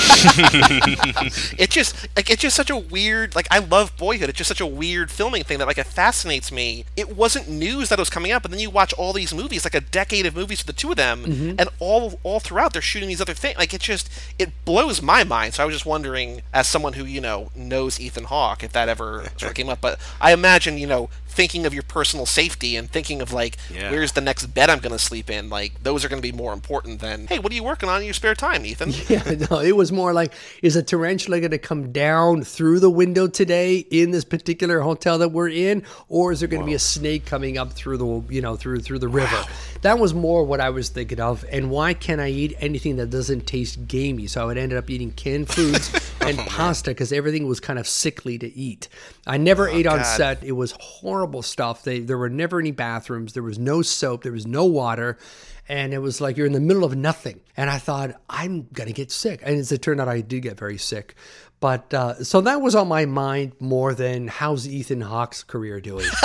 it 1.58 1.70
just 1.70 2.08
like 2.16 2.30
it's 2.30 2.42
just 2.42 2.56
such 2.56 2.70
a 2.70 2.78
weird 2.78 3.36
like 3.36 3.48
I 3.52 3.60
love 3.60 3.96
Boyhood. 3.98 4.30
It's 4.30 4.38
just 4.38 4.48
such 4.48 4.62
a 4.62 4.66
weird 4.66 5.10
filming 5.12 5.44
thing 5.44 5.58
that 5.58 5.68
like 5.68 5.78
it 5.78 5.88
fascinates 5.88 6.52
me. 6.52 6.86
It 6.96 7.16
wasn't 7.16 7.50
news 7.50 7.90
that 7.90 7.98
it 7.98 8.02
was 8.02 8.10
coming 8.10 8.32
out, 8.32 8.42
but 8.44 8.52
then 8.52 8.60
you 8.60 8.70
watch 8.70 8.94
all 8.94 9.12
these 9.12 9.34
movies, 9.34 9.64
like 9.66 9.74
a 9.74 9.82
decade 9.82 10.26
of 10.26 10.36
movies 10.36 10.62
for 10.62 10.68
the 10.68 10.74
two 10.74 10.92
of 10.92 10.98
them, 10.98 11.24
Mm-hmm. 11.26 11.56
and 11.60 11.70
all 11.80 12.20
all 12.24 12.40
throughout 12.40 12.74
they're 12.74 12.82
shooting 12.82 13.10
these 13.10 13.22
other 13.22 13.34
things. 13.34 13.58
Like 13.58 13.74
it 13.74 13.82
just 13.82 14.10
it 14.38 14.52
blows 14.66 15.02
my 15.02 15.24
mind. 15.24 15.56
So 15.56 15.64
I 15.64 15.66
was 15.66 15.74
just 15.76 15.86
wondering, 15.86 16.42
as 16.54 16.68
someone 16.68 16.94
who 16.94 17.06
you 17.06 17.22
know 17.22 17.50
knows 17.56 18.00
Ethan 18.00 18.26
Hawke, 18.26 18.64
if 18.64 18.72
that 18.74 18.88
ever 18.90 19.24
sort 19.38 19.52
of 19.52 19.56
came 19.56 19.70
up. 19.70 19.82
But 19.82 20.00
I 20.22 20.32
imagine 20.34 20.78
you 20.78 20.88
know 20.88 21.10
thinking 21.40 21.66
of 21.66 21.74
your 21.74 21.84
personal 21.84 22.26
safety 22.26 22.76
and 22.76 22.92
thinking 22.92 23.22
of 23.22 23.32
like 23.32 23.56
Yeah. 23.74 23.92
where's 23.92 24.12
the 24.12 24.20
next 24.20 24.48
bed 24.48 24.70
I'm 24.70 24.80
going 24.80 24.92
to 24.92 25.00
sleep 25.00 25.30
in. 25.30 25.50
Like 25.50 25.82
those 25.84 26.04
are 26.04 26.10
going 26.10 26.22
to 26.22 26.32
be 26.32 26.38
more 26.38 26.52
important 26.52 27.00
than 27.00 27.28
hey, 27.28 27.40
what 27.40 27.50
are 27.54 27.56
you 27.56 27.64
working 27.64 27.88
on 27.88 28.02
in 28.02 28.06
your 28.06 28.14
spare 28.14 28.36
time, 28.36 28.66
Ethan? 28.66 28.92
Yeah, 29.10 29.24
no, 29.50 29.60
it 29.60 29.76
was 29.76 29.92
more 29.92 30.12
like, 30.14 30.34
is 30.62 30.76
a 30.76 30.84
tarantula 30.84 31.40
going 31.40 31.52
to 31.52 31.58
come 31.58 31.92
down 31.94 32.44
through 32.44 32.80
the 32.82 32.90
window 32.90 33.28
today 33.28 33.78
in 33.90 34.12
this 34.12 34.26
particular 34.26 34.82
hotel 34.82 35.18
that 35.20 35.30
we're 35.30 35.50
in, 35.50 35.84
or 36.10 36.32
is 36.34 36.42
there 36.42 36.50
going 36.50 36.62
to 36.62 36.66
be 36.66 36.76
a 36.76 36.80
snake 36.80 37.26
coming 37.26 37.58
up 37.58 37.72
through 37.74 37.98
the, 37.98 38.34
you 38.34 38.42
know, 38.42 38.56
through 38.58 38.82
through 38.82 39.00
the 39.00 39.08
river? 39.08 39.44
That 39.82 39.98
was 39.98 40.14
more 40.14 40.44
what 40.44 40.60
I 40.60 40.70
was 40.70 40.90
thinking 40.90 41.22
of. 41.22 41.46
And 41.50 41.72
why 41.72 41.94
can't 41.94 42.20
I 42.20 42.28
eat 42.28 42.56
anything 42.60 42.98
that 42.98 43.10
doesn't 43.10 43.48
taste 43.48 43.88
gamey? 43.88 44.28
So 44.28 44.42
I 44.44 44.46
would 44.46 44.58
end 44.58 44.74
up 44.74 44.90
eating 44.90 45.12
canned 45.12 45.48
foods 45.48 45.90
and 46.22 46.38
oh, 46.38 46.44
pasta 46.44 46.92
because 46.92 47.14
everything 47.14 47.48
was 47.48 47.60
kind 47.62 47.80
of 47.80 47.88
sickly 47.88 48.38
to 48.40 48.54
eat. 48.54 48.90
I 49.26 49.38
never 49.38 49.70
oh, 49.70 49.74
ate 49.74 49.88
on 49.88 50.00
God. 50.00 50.18
set. 50.18 50.44
It 50.44 50.52
was 50.52 50.74
horrible 50.80 51.29
stuff. 51.42 51.84
They, 51.84 52.00
there 52.00 52.18
were 52.18 52.30
never 52.30 52.60
any 52.60 52.72
bathrooms. 52.72 53.34
There 53.34 53.44
was 53.44 53.60
no 53.60 53.82
soap. 53.82 54.24
There 54.24 54.32
was 54.32 54.48
no 54.48 54.66
water 54.66 55.18
and 55.68 55.94
it 55.94 56.00
was 56.00 56.20
like 56.20 56.36
you're 56.36 56.48
in 56.48 56.54
the 56.54 56.60
middle 56.60 56.84
of 56.84 56.96
nothing. 56.96 57.40
And 57.56 57.70
I 57.70 57.78
thought 57.78 58.20
I'm 58.28 58.68
gonna 58.74 58.92
get 58.92 59.12
sick, 59.12 59.42
and 59.44 59.56
as 59.56 59.72
it 59.72 59.84
turned 59.84 60.02
out, 60.02 60.08
I 60.08 60.22
did 60.22 60.42
get 60.42 60.58
very 60.58 60.80
sick. 60.80 61.14
But 61.60 61.94
uh, 61.94 62.24
so 62.24 62.42
that 62.42 62.60
was 62.60 62.74
on 62.74 62.88
my 62.88 63.06
mind 63.06 63.52
more 63.60 63.94
than 63.94 64.28
how's 64.28 64.68
Ethan 64.68 65.02
Hawke's 65.02 65.44
career 65.44 65.80
doing. 65.80 66.08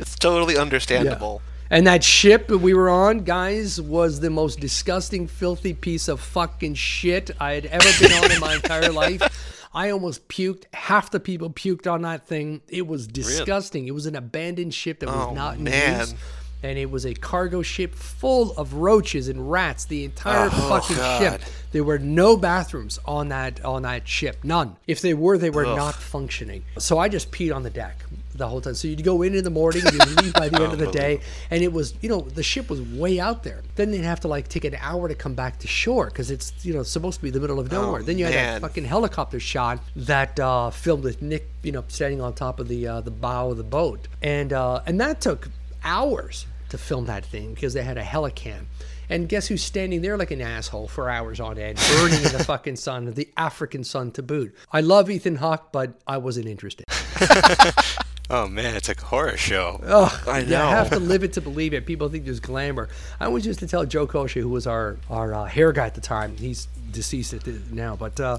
It's 0.00 0.14
totally 0.16 0.56
understandable. 0.56 1.42
And 1.68 1.86
that 1.86 2.02
ship 2.02 2.48
that 2.48 2.58
we 2.58 2.72
were 2.72 2.88
on, 2.88 3.18
guys, 3.18 3.80
was 3.80 4.20
the 4.20 4.30
most 4.30 4.58
disgusting, 4.58 5.26
filthy 5.26 5.74
piece 5.74 6.08
of 6.08 6.20
fucking 6.20 6.74
shit 6.74 7.30
I 7.38 7.52
had 7.52 7.66
ever 7.66 7.86
been 8.00 8.12
on 8.12 8.32
in 8.32 8.40
my 8.40 8.54
entire 8.54 8.90
life. 8.92 9.59
I 9.72 9.90
almost 9.90 10.28
puked. 10.28 10.64
Half 10.74 11.10
the 11.10 11.20
people 11.20 11.50
puked 11.50 11.90
on 11.90 12.02
that 12.02 12.26
thing. 12.26 12.60
It 12.68 12.86
was 12.86 13.06
disgusting. 13.06 13.86
It 13.86 13.92
was 13.94 14.06
an 14.06 14.16
abandoned 14.16 14.74
ship 14.74 15.00
that 15.00 15.08
was 15.08 15.28
Oh, 15.28 15.34
not 15.34 15.58
in 15.58 15.64
man. 15.64 16.00
use. 16.00 16.14
And 16.62 16.76
it 16.76 16.90
was 16.90 17.06
a 17.06 17.14
cargo 17.14 17.62
ship 17.62 17.94
full 17.94 18.52
of 18.58 18.74
roaches 18.74 19.28
and 19.28 19.50
rats. 19.50 19.86
The 19.86 20.04
entire 20.04 20.50
oh, 20.52 20.68
fucking 20.68 20.96
ship. 21.18 21.42
There 21.72 21.84
were 21.84 21.98
no 21.98 22.36
bathrooms 22.36 22.98
on 23.06 23.28
that 23.28 23.64
on 23.64 23.82
that 23.82 24.06
ship. 24.06 24.38
None. 24.44 24.76
If 24.86 25.00
they 25.00 25.14
were, 25.14 25.38
they 25.38 25.50
were 25.50 25.64
not 25.64 25.94
functioning. 25.94 26.64
So 26.78 26.98
I 26.98 27.08
just 27.08 27.30
peed 27.30 27.54
on 27.54 27.62
the 27.62 27.70
deck 27.70 28.04
the 28.40 28.48
whole 28.48 28.60
time. 28.60 28.74
So 28.74 28.88
you'd 28.88 29.04
go 29.04 29.22
in 29.22 29.34
in 29.34 29.44
the 29.44 29.50
morning 29.50 29.82
and 29.86 29.94
you'd 29.94 30.22
leave 30.22 30.34
by 30.34 30.48
the 30.48 30.60
end 30.60 30.72
of 30.72 30.78
the 30.78 30.90
day. 31.02 31.20
And 31.50 31.62
it 31.62 31.72
was, 31.72 31.94
you 32.00 32.08
know, 32.08 32.22
the 32.22 32.42
ship 32.42 32.68
was 32.68 32.80
way 32.80 33.20
out 33.20 33.44
there. 33.44 33.62
Then 33.76 33.92
they'd 33.92 33.98
have 33.98 34.20
to 34.20 34.28
like 34.28 34.48
take 34.48 34.64
an 34.64 34.76
hour 34.80 35.08
to 35.08 35.14
come 35.14 35.34
back 35.34 35.60
to 35.60 35.68
shore 35.68 36.06
because 36.06 36.30
it's, 36.30 36.52
you 36.64 36.74
know, 36.74 36.82
supposed 36.82 37.18
to 37.18 37.22
be 37.22 37.30
the 37.30 37.40
middle 37.40 37.60
of 37.60 37.70
nowhere. 37.70 38.02
then 38.02 38.18
you 38.18 38.24
had 38.24 38.34
man. 38.34 38.54
that 38.54 38.68
fucking 38.68 38.84
helicopter 38.84 39.38
shot 39.38 39.78
that 39.94 40.40
uh, 40.40 40.70
filmed 40.70 41.04
with 41.04 41.22
Nick, 41.22 41.48
you 41.62 41.72
know, 41.72 41.84
standing 41.88 42.20
on 42.20 42.34
top 42.34 42.58
of 42.58 42.68
the 42.68 42.86
uh, 42.86 43.00
the 43.00 43.10
bow 43.10 43.50
of 43.50 43.56
the 43.56 43.62
boat. 43.62 44.08
And 44.22 44.52
uh, 44.52 44.82
and 44.86 45.00
that 45.00 45.20
took 45.20 45.48
hours 45.84 46.46
to 46.70 46.78
film 46.78 47.06
that 47.06 47.24
thing 47.24 47.54
because 47.54 47.74
they 47.74 47.82
had 47.82 47.98
a 47.98 48.02
helicam. 48.02 48.66
And 49.08 49.28
guess 49.28 49.48
who's 49.48 49.62
standing 49.62 50.02
there 50.02 50.16
like 50.16 50.30
an 50.30 50.40
asshole 50.40 50.86
for 50.86 51.10
hours 51.10 51.40
on 51.40 51.58
end, 51.58 51.78
burning 51.96 52.22
in 52.22 52.32
the 52.32 52.44
fucking 52.44 52.76
sun, 52.76 53.12
the 53.12 53.28
African 53.36 53.82
sun 53.82 54.12
to 54.12 54.22
boot. 54.22 54.54
I 54.72 54.82
love 54.82 55.10
Ethan 55.10 55.36
Hawke, 55.36 55.72
but 55.72 55.94
I 56.06 56.18
wasn't 56.18 56.46
interested. 56.46 56.84
Oh 58.32 58.46
man, 58.46 58.76
it's 58.76 58.88
a 58.88 58.94
horror 58.94 59.36
show. 59.36 59.80
Ugh, 59.84 60.28
I 60.28 60.42
know. 60.42 60.46
You 60.48 60.54
have 60.76 60.90
to 60.90 61.00
live 61.12 61.24
it 61.24 61.32
to 61.32 61.40
believe 61.40 61.74
it. 61.74 61.84
People 61.84 62.08
think 62.08 62.24
there's 62.24 62.38
glamour. 62.40 62.88
I 63.18 63.24
always 63.26 63.44
used 63.44 63.58
to 63.58 63.66
tell 63.66 63.84
Joe 63.84 64.06
Kosher, 64.06 64.40
who 64.40 64.48
was 64.48 64.66
our 64.68 64.96
our 65.10 65.34
uh, 65.34 65.44
hair 65.46 65.72
guy 65.72 65.86
at 65.86 65.94
the 65.96 66.00
time. 66.00 66.36
He's 66.36 66.68
deceased 66.92 67.32
at 67.34 67.42
the, 67.44 67.60
now, 67.72 67.96
but 67.96 68.18
uh, 68.20 68.38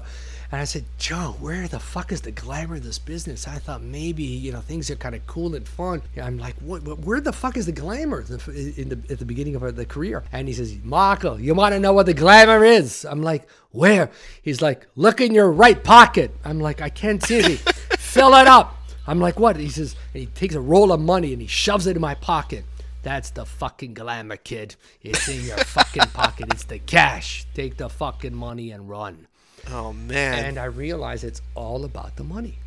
and 0.50 0.60
I 0.60 0.64
said, 0.64 0.84
Joe, 0.98 1.36
where 1.40 1.66
the 1.68 1.78
fuck 1.78 2.12
is 2.12 2.20
the 2.22 2.30
glamour 2.30 2.76
of 2.76 2.84
this 2.84 2.98
business? 2.98 3.46
I 3.48 3.56
thought 3.58 3.82
maybe 3.82 4.22
you 4.22 4.50
know 4.52 4.60
things 4.60 4.90
are 4.90 4.96
kind 4.96 5.14
of 5.14 5.26
cool 5.26 5.54
and 5.54 5.68
fun. 5.68 6.00
I'm 6.20 6.38
like, 6.38 6.54
what? 6.60 6.82
what- 6.84 7.00
Where 7.00 7.20
the 7.20 7.32
fuck 7.32 7.58
is 7.58 7.66
the 7.66 7.72
glamour 7.72 8.20
in 8.22 8.26
the, 8.26 8.74
in 8.78 8.88
the 8.88 9.12
at 9.12 9.18
the 9.18 9.26
beginning 9.26 9.56
of 9.56 9.76
the 9.76 9.84
career? 9.84 10.24
And 10.32 10.48
he 10.48 10.54
says, 10.54 10.74
Marco, 10.82 11.36
you 11.36 11.54
want 11.54 11.74
to 11.74 11.80
know 11.80 11.92
what 11.92 12.06
the 12.06 12.14
glamour 12.14 12.64
is? 12.64 13.04
I'm 13.04 13.22
like, 13.22 13.46
where? 13.72 14.10
He's 14.42 14.62
like, 14.62 14.86
look 14.96 15.20
in 15.20 15.34
your 15.34 15.52
right 15.52 15.82
pocket. 15.84 16.30
I'm 16.46 16.60
like, 16.60 16.80
I 16.80 16.88
can't 16.88 17.22
see 17.22 17.38
it. 17.40 17.58
Fill 17.98 18.34
it 18.34 18.46
up. 18.46 18.76
I'm 19.06 19.20
like, 19.20 19.38
what? 19.38 19.56
He 19.56 19.68
says, 19.68 19.96
and 20.14 20.20
he 20.20 20.26
takes 20.26 20.54
a 20.54 20.60
roll 20.60 20.92
of 20.92 21.00
money 21.00 21.32
and 21.32 21.42
he 21.42 21.48
shoves 21.48 21.86
it 21.86 21.96
in 21.96 22.02
my 22.02 22.14
pocket. 22.14 22.64
That's 23.02 23.30
the 23.30 23.44
fucking 23.44 23.94
glamour, 23.94 24.36
kid. 24.36 24.76
It's 25.02 25.28
in 25.28 25.44
your 25.44 25.56
fucking 25.58 26.02
pocket. 26.14 26.48
It's 26.52 26.64
the 26.64 26.78
cash. 26.78 27.46
Take 27.54 27.76
the 27.76 27.88
fucking 27.88 28.34
money 28.34 28.70
and 28.70 28.88
run. 28.88 29.26
Oh 29.70 29.92
man. 29.92 30.44
And 30.44 30.58
I 30.58 30.64
realize 30.64 31.24
it's 31.24 31.42
all 31.54 31.84
about 31.84 32.16
the 32.16 32.24
money. 32.24 32.58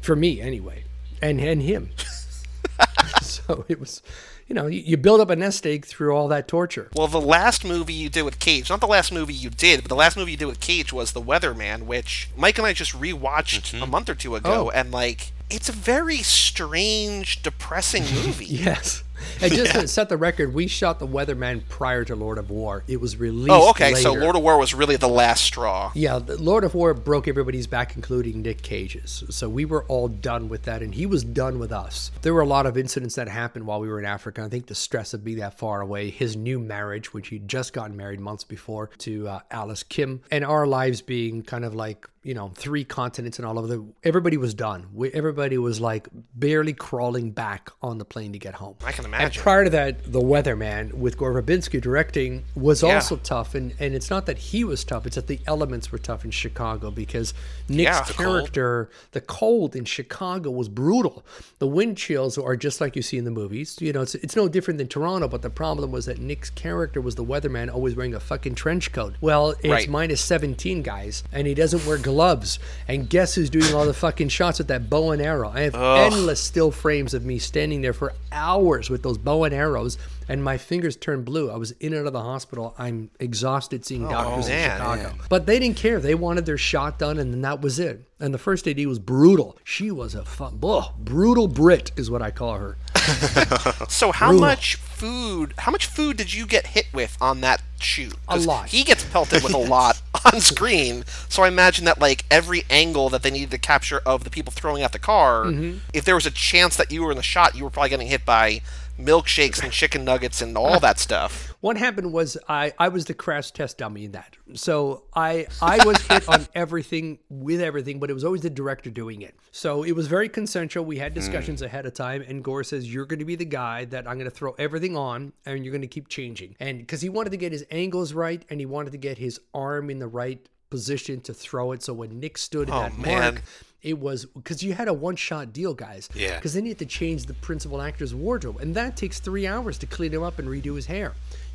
For 0.00 0.16
me, 0.16 0.40
anyway. 0.40 0.84
And 1.20 1.40
and 1.40 1.62
him. 1.62 1.90
so 3.22 3.64
it 3.68 3.78
was, 3.78 4.02
you 4.48 4.54
know, 4.54 4.66
you, 4.66 4.80
you 4.80 4.96
build 4.96 5.20
up 5.20 5.30
a 5.30 5.36
nest 5.36 5.66
egg 5.66 5.84
through 5.84 6.14
all 6.14 6.28
that 6.28 6.48
torture. 6.48 6.88
Well, 6.94 7.06
the 7.06 7.20
last 7.20 7.64
movie 7.64 7.92
you 7.92 8.08
did 8.08 8.22
with 8.22 8.38
Cage, 8.38 8.70
not 8.70 8.80
the 8.80 8.86
last 8.86 9.12
movie 9.12 9.34
you 9.34 9.50
did, 9.50 9.82
but 9.82 9.88
the 9.88 9.94
last 9.94 10.16
movie 10.16 10.32
you 10.32 10.36
did 10.36 10.46
with 10.46 10.60
Cage 10.60 10.92
was 10.92 11.12
The 11.12 11.22
Weatherman, 11.22 11.82
which 11.82 12.30
Mike 12.36 12.58
and 12.58 12.66
I 12.66 12.72
just 12.72 12.92
rewatched 12.92 13.72
mm-hmm. 13.72 13.82
a 13.82 13.86
month 13.86 14.08
or 14.08 14.14
two 14.14 14.34
ago, 14.34 14.66
Oh. 14.66 14.70
and 14.70 14.90
like, 14.90 15.32
it's 15.52 15.68
a 15.68 15.72
very 15.72 16.18
strange, 16.18 17.42
depressing 17.42 18.02
movie. 18.14 18.46
Yes. 18.46 19.04
And 19.40 19.52
just 19.52 19.72
to 19.72 19.86
set 19.86 20.08
the 20.08 20.16
record, 20.16 20.52
we 20.52 20.66
shot 20.66 20.98
The 20.98 21.06
Weatherman 21.06 21.62
prior 21.68 22.04
to 22.04 22.16
Lord 22.16 22.38
of 22.38 22.50
War. 22.50 22.82
It 22.88 23.00
was 23.00 23.16
released 23.16 23.50
oh, 23.50 23.70
okay. 23.70 23.94
So. 23.94 24.12
Lord 24.12 24.34
of 24.34 24.42
War 24.42 24.58
was 24.58 24.74
really 24.74 24.96
the 24.96 25.08
last 25.08 25.44
straw. 25.44 25.92
Yeah, 25.94 26.16
Lord 26.16 26.64
of 26.64 26.74
War 26.74 26.92
broke 26.94 27.28
everybody's 27.28 27.68
back, 27.68 27.94
including 27.94 28.42
Nick 28.42 28.62
Cage's. 28.62 29.22
So 29.30 29.48
we 29.48 29.64
were 29.64 29.84
all 29.84 30.08
done 30.08 30.48
with 30.48 30.62
that, 30.64 30.82
and 30.82 30.94
he 30.94 31.06
was 31.06 31.22
done 31.24 31.58
with 31.58 31.70
us. 31.70 32.10
There 32.22 32.34
were 32.34 32.40
a 32.40 32.46
lot 32.46 32.66
of 32.66 32.76
incidents 32.76 33.14
that 33.14 33.28
happened 33.28 33.66
while 33.66 33.80
we 33.80 33.88
were 33.88 33.98
in 33.98 34.04
Africa. 34.04 34.42
I 34.42 34.48
think 34.48 34.66
the 34.66 34.74
stress 34.74 35.14
of 35.14 35.24
being 35.24 35.38
that 35.38 35.58
far 35.58 35.80
away, 35.80 36.10
his 36.10 36.36
new 36.36 36.58
marriage, 36.58 37.12
which 37.12 37.28
he'd 37.28 37.48
just 37.48 37.72
gotten 37.72 37.96
married 37.96 38.20
months 38.20 38.44
before 38.44 38.88
to 38.98 39.28
uh, 39.28 39.40
Alice 39.50 39.82
Kim, 39.82 40.22
and 40.30 40.44
our 40.44 40.66
lives 40.66 41.00
being 41.00 41.42
kind 41.42 41.64
of 41.64 41.74
like 41.74 42.08
you 42.22 42.34
know 42.34 42.52
three 42.54 42.84
continents 42.84 43.38
and 43.38 43.46
all 43.46 43.58
of 43.58 43.68
the. 43.68 43.84
Everybody 44.04 44.36
was 44.36 44.54
done. 44.54 44.86
We, 44.92 45.10
everybody 45.12 45.58
was 45.58 45.80
like 45.80 46.08
barely 46.34 46.72
crawling 46.72 47.30
back 47.32 47.70
on 47.82 47.98
the 47.98 48.04
plane 48.04 48.32
to 48.32 48.38
get 48.38 48.54
home. 48.54 48.76
I 48.84 48.92
can 48.92 49.04
And 49.04 49.14
imagine. 49.14 49.42
prior 49.42 49.64
to 49.64 49.70
that, 49.70 50.12
The 50.12 50.20
weather 50.20 50.54
man 50.56 50.98
with 51.00 51.16
Gore 51.18 51.34
Verbinski 51.34 51.80
directing 51.80 52.44
was 52.54 52.82
Yeah. 52.82 52.94
also 52.94 53.16
tough. 53.16 53.54
And, 53.54 53.74
and 53.80 53.94
it's 53.94 54.10
not 54.10 54.26
that 54.26 54.38
he 54.38 54.62
was 54.64 54.84
tough, 54.84 55.06
it's 55.06 55.16
that 55.16 55.26
the 55.26 55.40
elements 55.46 55.90
were 55.90 55.98
tough 55.98 56.24
in 56.24 56.30
Chicago 56.30 56.90
because 56.90 57.34
Nick's 57.68 57.82
Yeah, 57.90 58.02
the 58.04 58.12
cold. 58.14 58.26
character, 58.28 58.90
the 59.12 59.20
cold 59.20 59.74
in 59.76 59.84
Chicago 59.84 60.50
was 60.50 60.68
brutal. 60.68 61.24
The 61.58 61.66
wind 61.66 61.96
chills 61.96 62.38
are 62.38 62.56
just 62.56 62.80
like 62.80 62.94
you 62.96 63.02
see 63.02 63.18
in 63.18 63.24
the 63.24 63.30
movies. 63.30 63.76
You 63.80 63.92
know, 63.92 64.02
it's, 64.02 64.14
it's 64.16 64.36
no 64.36 64.48
different 64.48 64.78
than 64.78 64.88
Toronto, 64.88 65.28
but 65.28 65.42
the 65.42 65.50
problem 65.50 65.90
was 65.90 66.06
that 66.06 66.18
Nick's 66.18 66.50
character 66.50 67.00
was 67.00 67.14
the 67.16 67.24
weatherman 67.24 67.72
always 67.72 67.94
wearing 67.96 68.14
a 68.14 68.20
fucking 68.20 68.54
trench 68.54 68.92
coat. 68.92 69.14
Well, 69.20 69.50
it's 69.50 69.64
Right. 69.68 69.88
minus 69.88 70.20
17, 70.20 70.82
guys, 70.82 71.24
and 71.32 71.46
he 71.46 71.54
doesn't 71.54 71.84
wear 71.86 71.98
gloves. 72.12 72.58
And 72.86 73.08
guess 73.08 73.34
who's 73.34 73.48
doing 73.48 73.72
all 73.74 73.86
the 73.86 73.94
fucking 73.94 74.28
shots 74.28 74.58
with 74.58 74.68
that 74.68 74.90
bow 74.90 75.12
and 75.12 75.22
arrow? 75.22 75.48
I 75.48 75.62
have 75.62 75.74
endless 75.74 76.40
still 76.40 76.70
frames 76.70 77.14
of 77.14 77.24
me 77.24 77.38
standing 77.38 77.80
there 77.80 77.94
for 77.94 78.12
hours 78.30 78.90
with 78.90 79.02
those 79.02 79.16
bow 79.16 79.44
and 79.44 79.54
arrows, 79.54 79.96
and 80.28 80.44
my 80.44 80.58
fingers 80.58 80.94
turned 80.94 81.24
blue. 81.24 81.50
I 81.50 81.56
was 81.56 81.72
in 81.72 81.94
and 81.94 82.02
out 82.02 82.06
of 82.06 82.12
the 82.12 82.22
hospital. 82.22 82.74
I'm 82.78 83.10
exhausted 83.18 83.84
seeing 83.86 84.06
oh, 84.06 84.10
doctors 84.10 84.48
in 84.48 84.54
man. 84.54 84.78
Chicago. 84.78 85.14
But 85.30 85.46
they 85.46 85.58
didn't 85.58 85.78
care. 85.78 86.00
They 86.00 86.14
wanted 86.14 86.44
their 86.44 86.58
shot 86.58 86.98
done, 86.98 87.18
and 87.18 87.32
then 87.32 87.40
that 87.42 87.62
was 87.62 87.78
it. 87.78 88.04
And 88.20 88.32
the 88.32 88.38
first 88.38 88.68
AD 88.68 88.84
was 88.86 88.98
brutal. 88.98 89.58
She 89.64 89.90
was 89.90 90.14
a 90.14 90.24
fun, 90.24 90.58
ugh, 90.62 90.92
brutal 90.98 91.48
Brit, 91.48 91.92
is 91.96 92.10
what 92.10 92.22
I 92.22 92.30
call 92.30 92.54
her. 92.54 92.76
So 93.88 94.12
how 94.12 94.32
much 94.32 94.76
food? 94.76 95.54
How 95.58 95.70
much 95.72 95.86
food 95.86 96.16
did 96.16 96.32
you 96.32 96.46
get 96.46 96.68
hit 96.68 96.86
with 96.92 97.16
on 97.20 97.40
that 97.40 97.62
shoot? 97.80 98.14
A 98.28 98.38
lot. 98.38 98.68
He 98.68 98.84
gets 98.84 99.04
pelted 99.04 99.42
with 99.42 99.54
a 99.54 99.58
lot 99.76 100.00
on 100.32 100.40
screen. 100.40 101.04
So 101.28 101.42
I 101.42 101.48
imagine 101.48 101.84
that 101.86 102.00
like 102.00 102.24
every 102.30 102.64
angle 102.70 103.08
that 103.10 103.22
they 103.22 103.30
needed 103.30 103.50
to 103.52 103.58
capture 103.58 104.00
of 104.06 104.24
the 104.24 104.30
people 104.30 104.52
throwing 104.52 104.82
out 104.82 104.92
the 104.92 104.98
car, 104.98 105.44
Mm-hmm. 105.46 105.78
if 105.92 106.04
there 106.04 106.14
was 106.14 106.26
a 106.26 106.30
chance 106.30 106.76
that 106.76 106.90
you 106.92 107.02
were 107.02 107.10
in 107.10 107.16
the 107.16 107.22
shot, 107.22 107.54
you 107.56 107.64
were 107.64 107.70
probably 107.70 107.90
getting 107.90 108.06
hit 108.08 108.24
by 108.24 108.60
milkshakes 109.04 109.62
and 109.62 109.72
chicken 109.72 110.04
nuggets 110.04 110.42
and 110.42 110.56
all 110.56 110.80
that 110.80 110.98
stuff. 110.98 111.48
What 111.62 111.76
happened 111.76 112.12
was 112.12 112.36
I, 112.48 112.72
I 112.76 112.88
was 112.88 113.04
the 113.04 113.14
crash 113.14 113.52
test 113.52 113.78
dummy 113.78 114.06
in 114.06 114.12
that. 114.12 114.36
So 114.54 115.04
I 115.14 115.46
I 115.60 115.84
was 115.86 116.00
hit 116.08 116.28
on 116.28 116.48
everything 116.56 117.20
with 117.28 117.60
everything, 117.60 118.00
but 118.00 118.10
it 118.10 118.14
was 118.14 118.24
always 118.24 118.40
the 118.40 118.50
director 118.50 118.90
doing 118.90 119.22
it. 119.22 119.36
So 119.52 119.84
it 119.84 119.92
was 119.92 120.08
very 120.08 120.28
consensual. 120.28 120.84
We 120.84 120.98
had 120.98 121.12
hmm. 121.12 121.20
discussions 121.20 121.62
ahead 121.62 121.86
of 121.86 121.94
time, 121.94 122.24
and 122.26 122.42
Gore 122.42 122.64
says 122.64 122.92
you're 122.92 123.06
going 123.06 123.20
to 123.20 123.24
be 123.24 123.36
the 123.36 123.44
guy 123.44 123.84
that 123.84 124.08
I'm 124.08 124.18
going 124.18 124.28
to 124.28 124.36
throw 124.36 124.56
everything 124.58 124.96
on, 124.96 125.34
and 125.46 125.64
you're 125.64 125.70
going 125.70 125.82
to 125.82 125.86
keep 125.86 126.08
changing. 126.08 126.56
And 126.58 126.78
because 126.78 127.00
he 127.00 127.08
wanted 127.08 127.30
to 127.30 127.36
get 127.36 127.52
his 127.52 127.64
angles 127.70 128.12
right, 128.12 128.44
and 128.50 128.58
he 128.58 128.66
wanted 128.66 128.90
to 128.90 128.98
get 128.98 129.18
his 129.18 129.38
arm 129.54 129.88
in 129.88 130.00
the 130.00 130.08
right 130.08 130.48
position 130.72 131.20
to 131.20 131.34
throw 131.34 131.72
it. 131.72 131.82
So 131.82 131.92
when 131.92 132.18
Nick 132.18 132.38
stood 132.38 132.68
in 132.68 132.74
Oh, 132.74 132.80
that 132.80 132.98
man. 132.98 133.34
mark, 133.34 133.42
it 133.82 133.98
was 133.98 134.24
because 134.24 134.62
you 134.62 134.72
had 134.72 134.88
a 134.88 134.92
one 134.94 135.16
shot 135.16 135.52
deal, 135.52 135.74
guys. 135.74 136.08
Yeah. 136.14 136.36
Because 136.36 136.54
then 136.54 136.64
you 136.64 136.70
had 136.70 136.78
to 136.78 136.86
change 136.86 137.26
the 137.26 137.34
principal 137.34 137.82
actor's 137.82 138.14
wardrobe, 138.14 138.58
and 138.60 138.74
that 138.74 138.96
takes 138.96 139.20
three 139.20 139.46
hours 139.46 139.76
to 139.78 139.86
clean 139.86 140.12
him 140.14 140.22
up 140.22 140.38
and 140.38 140.48
redo 140.48 140.74
his 140.76 140.86
hair. 140.86 141.12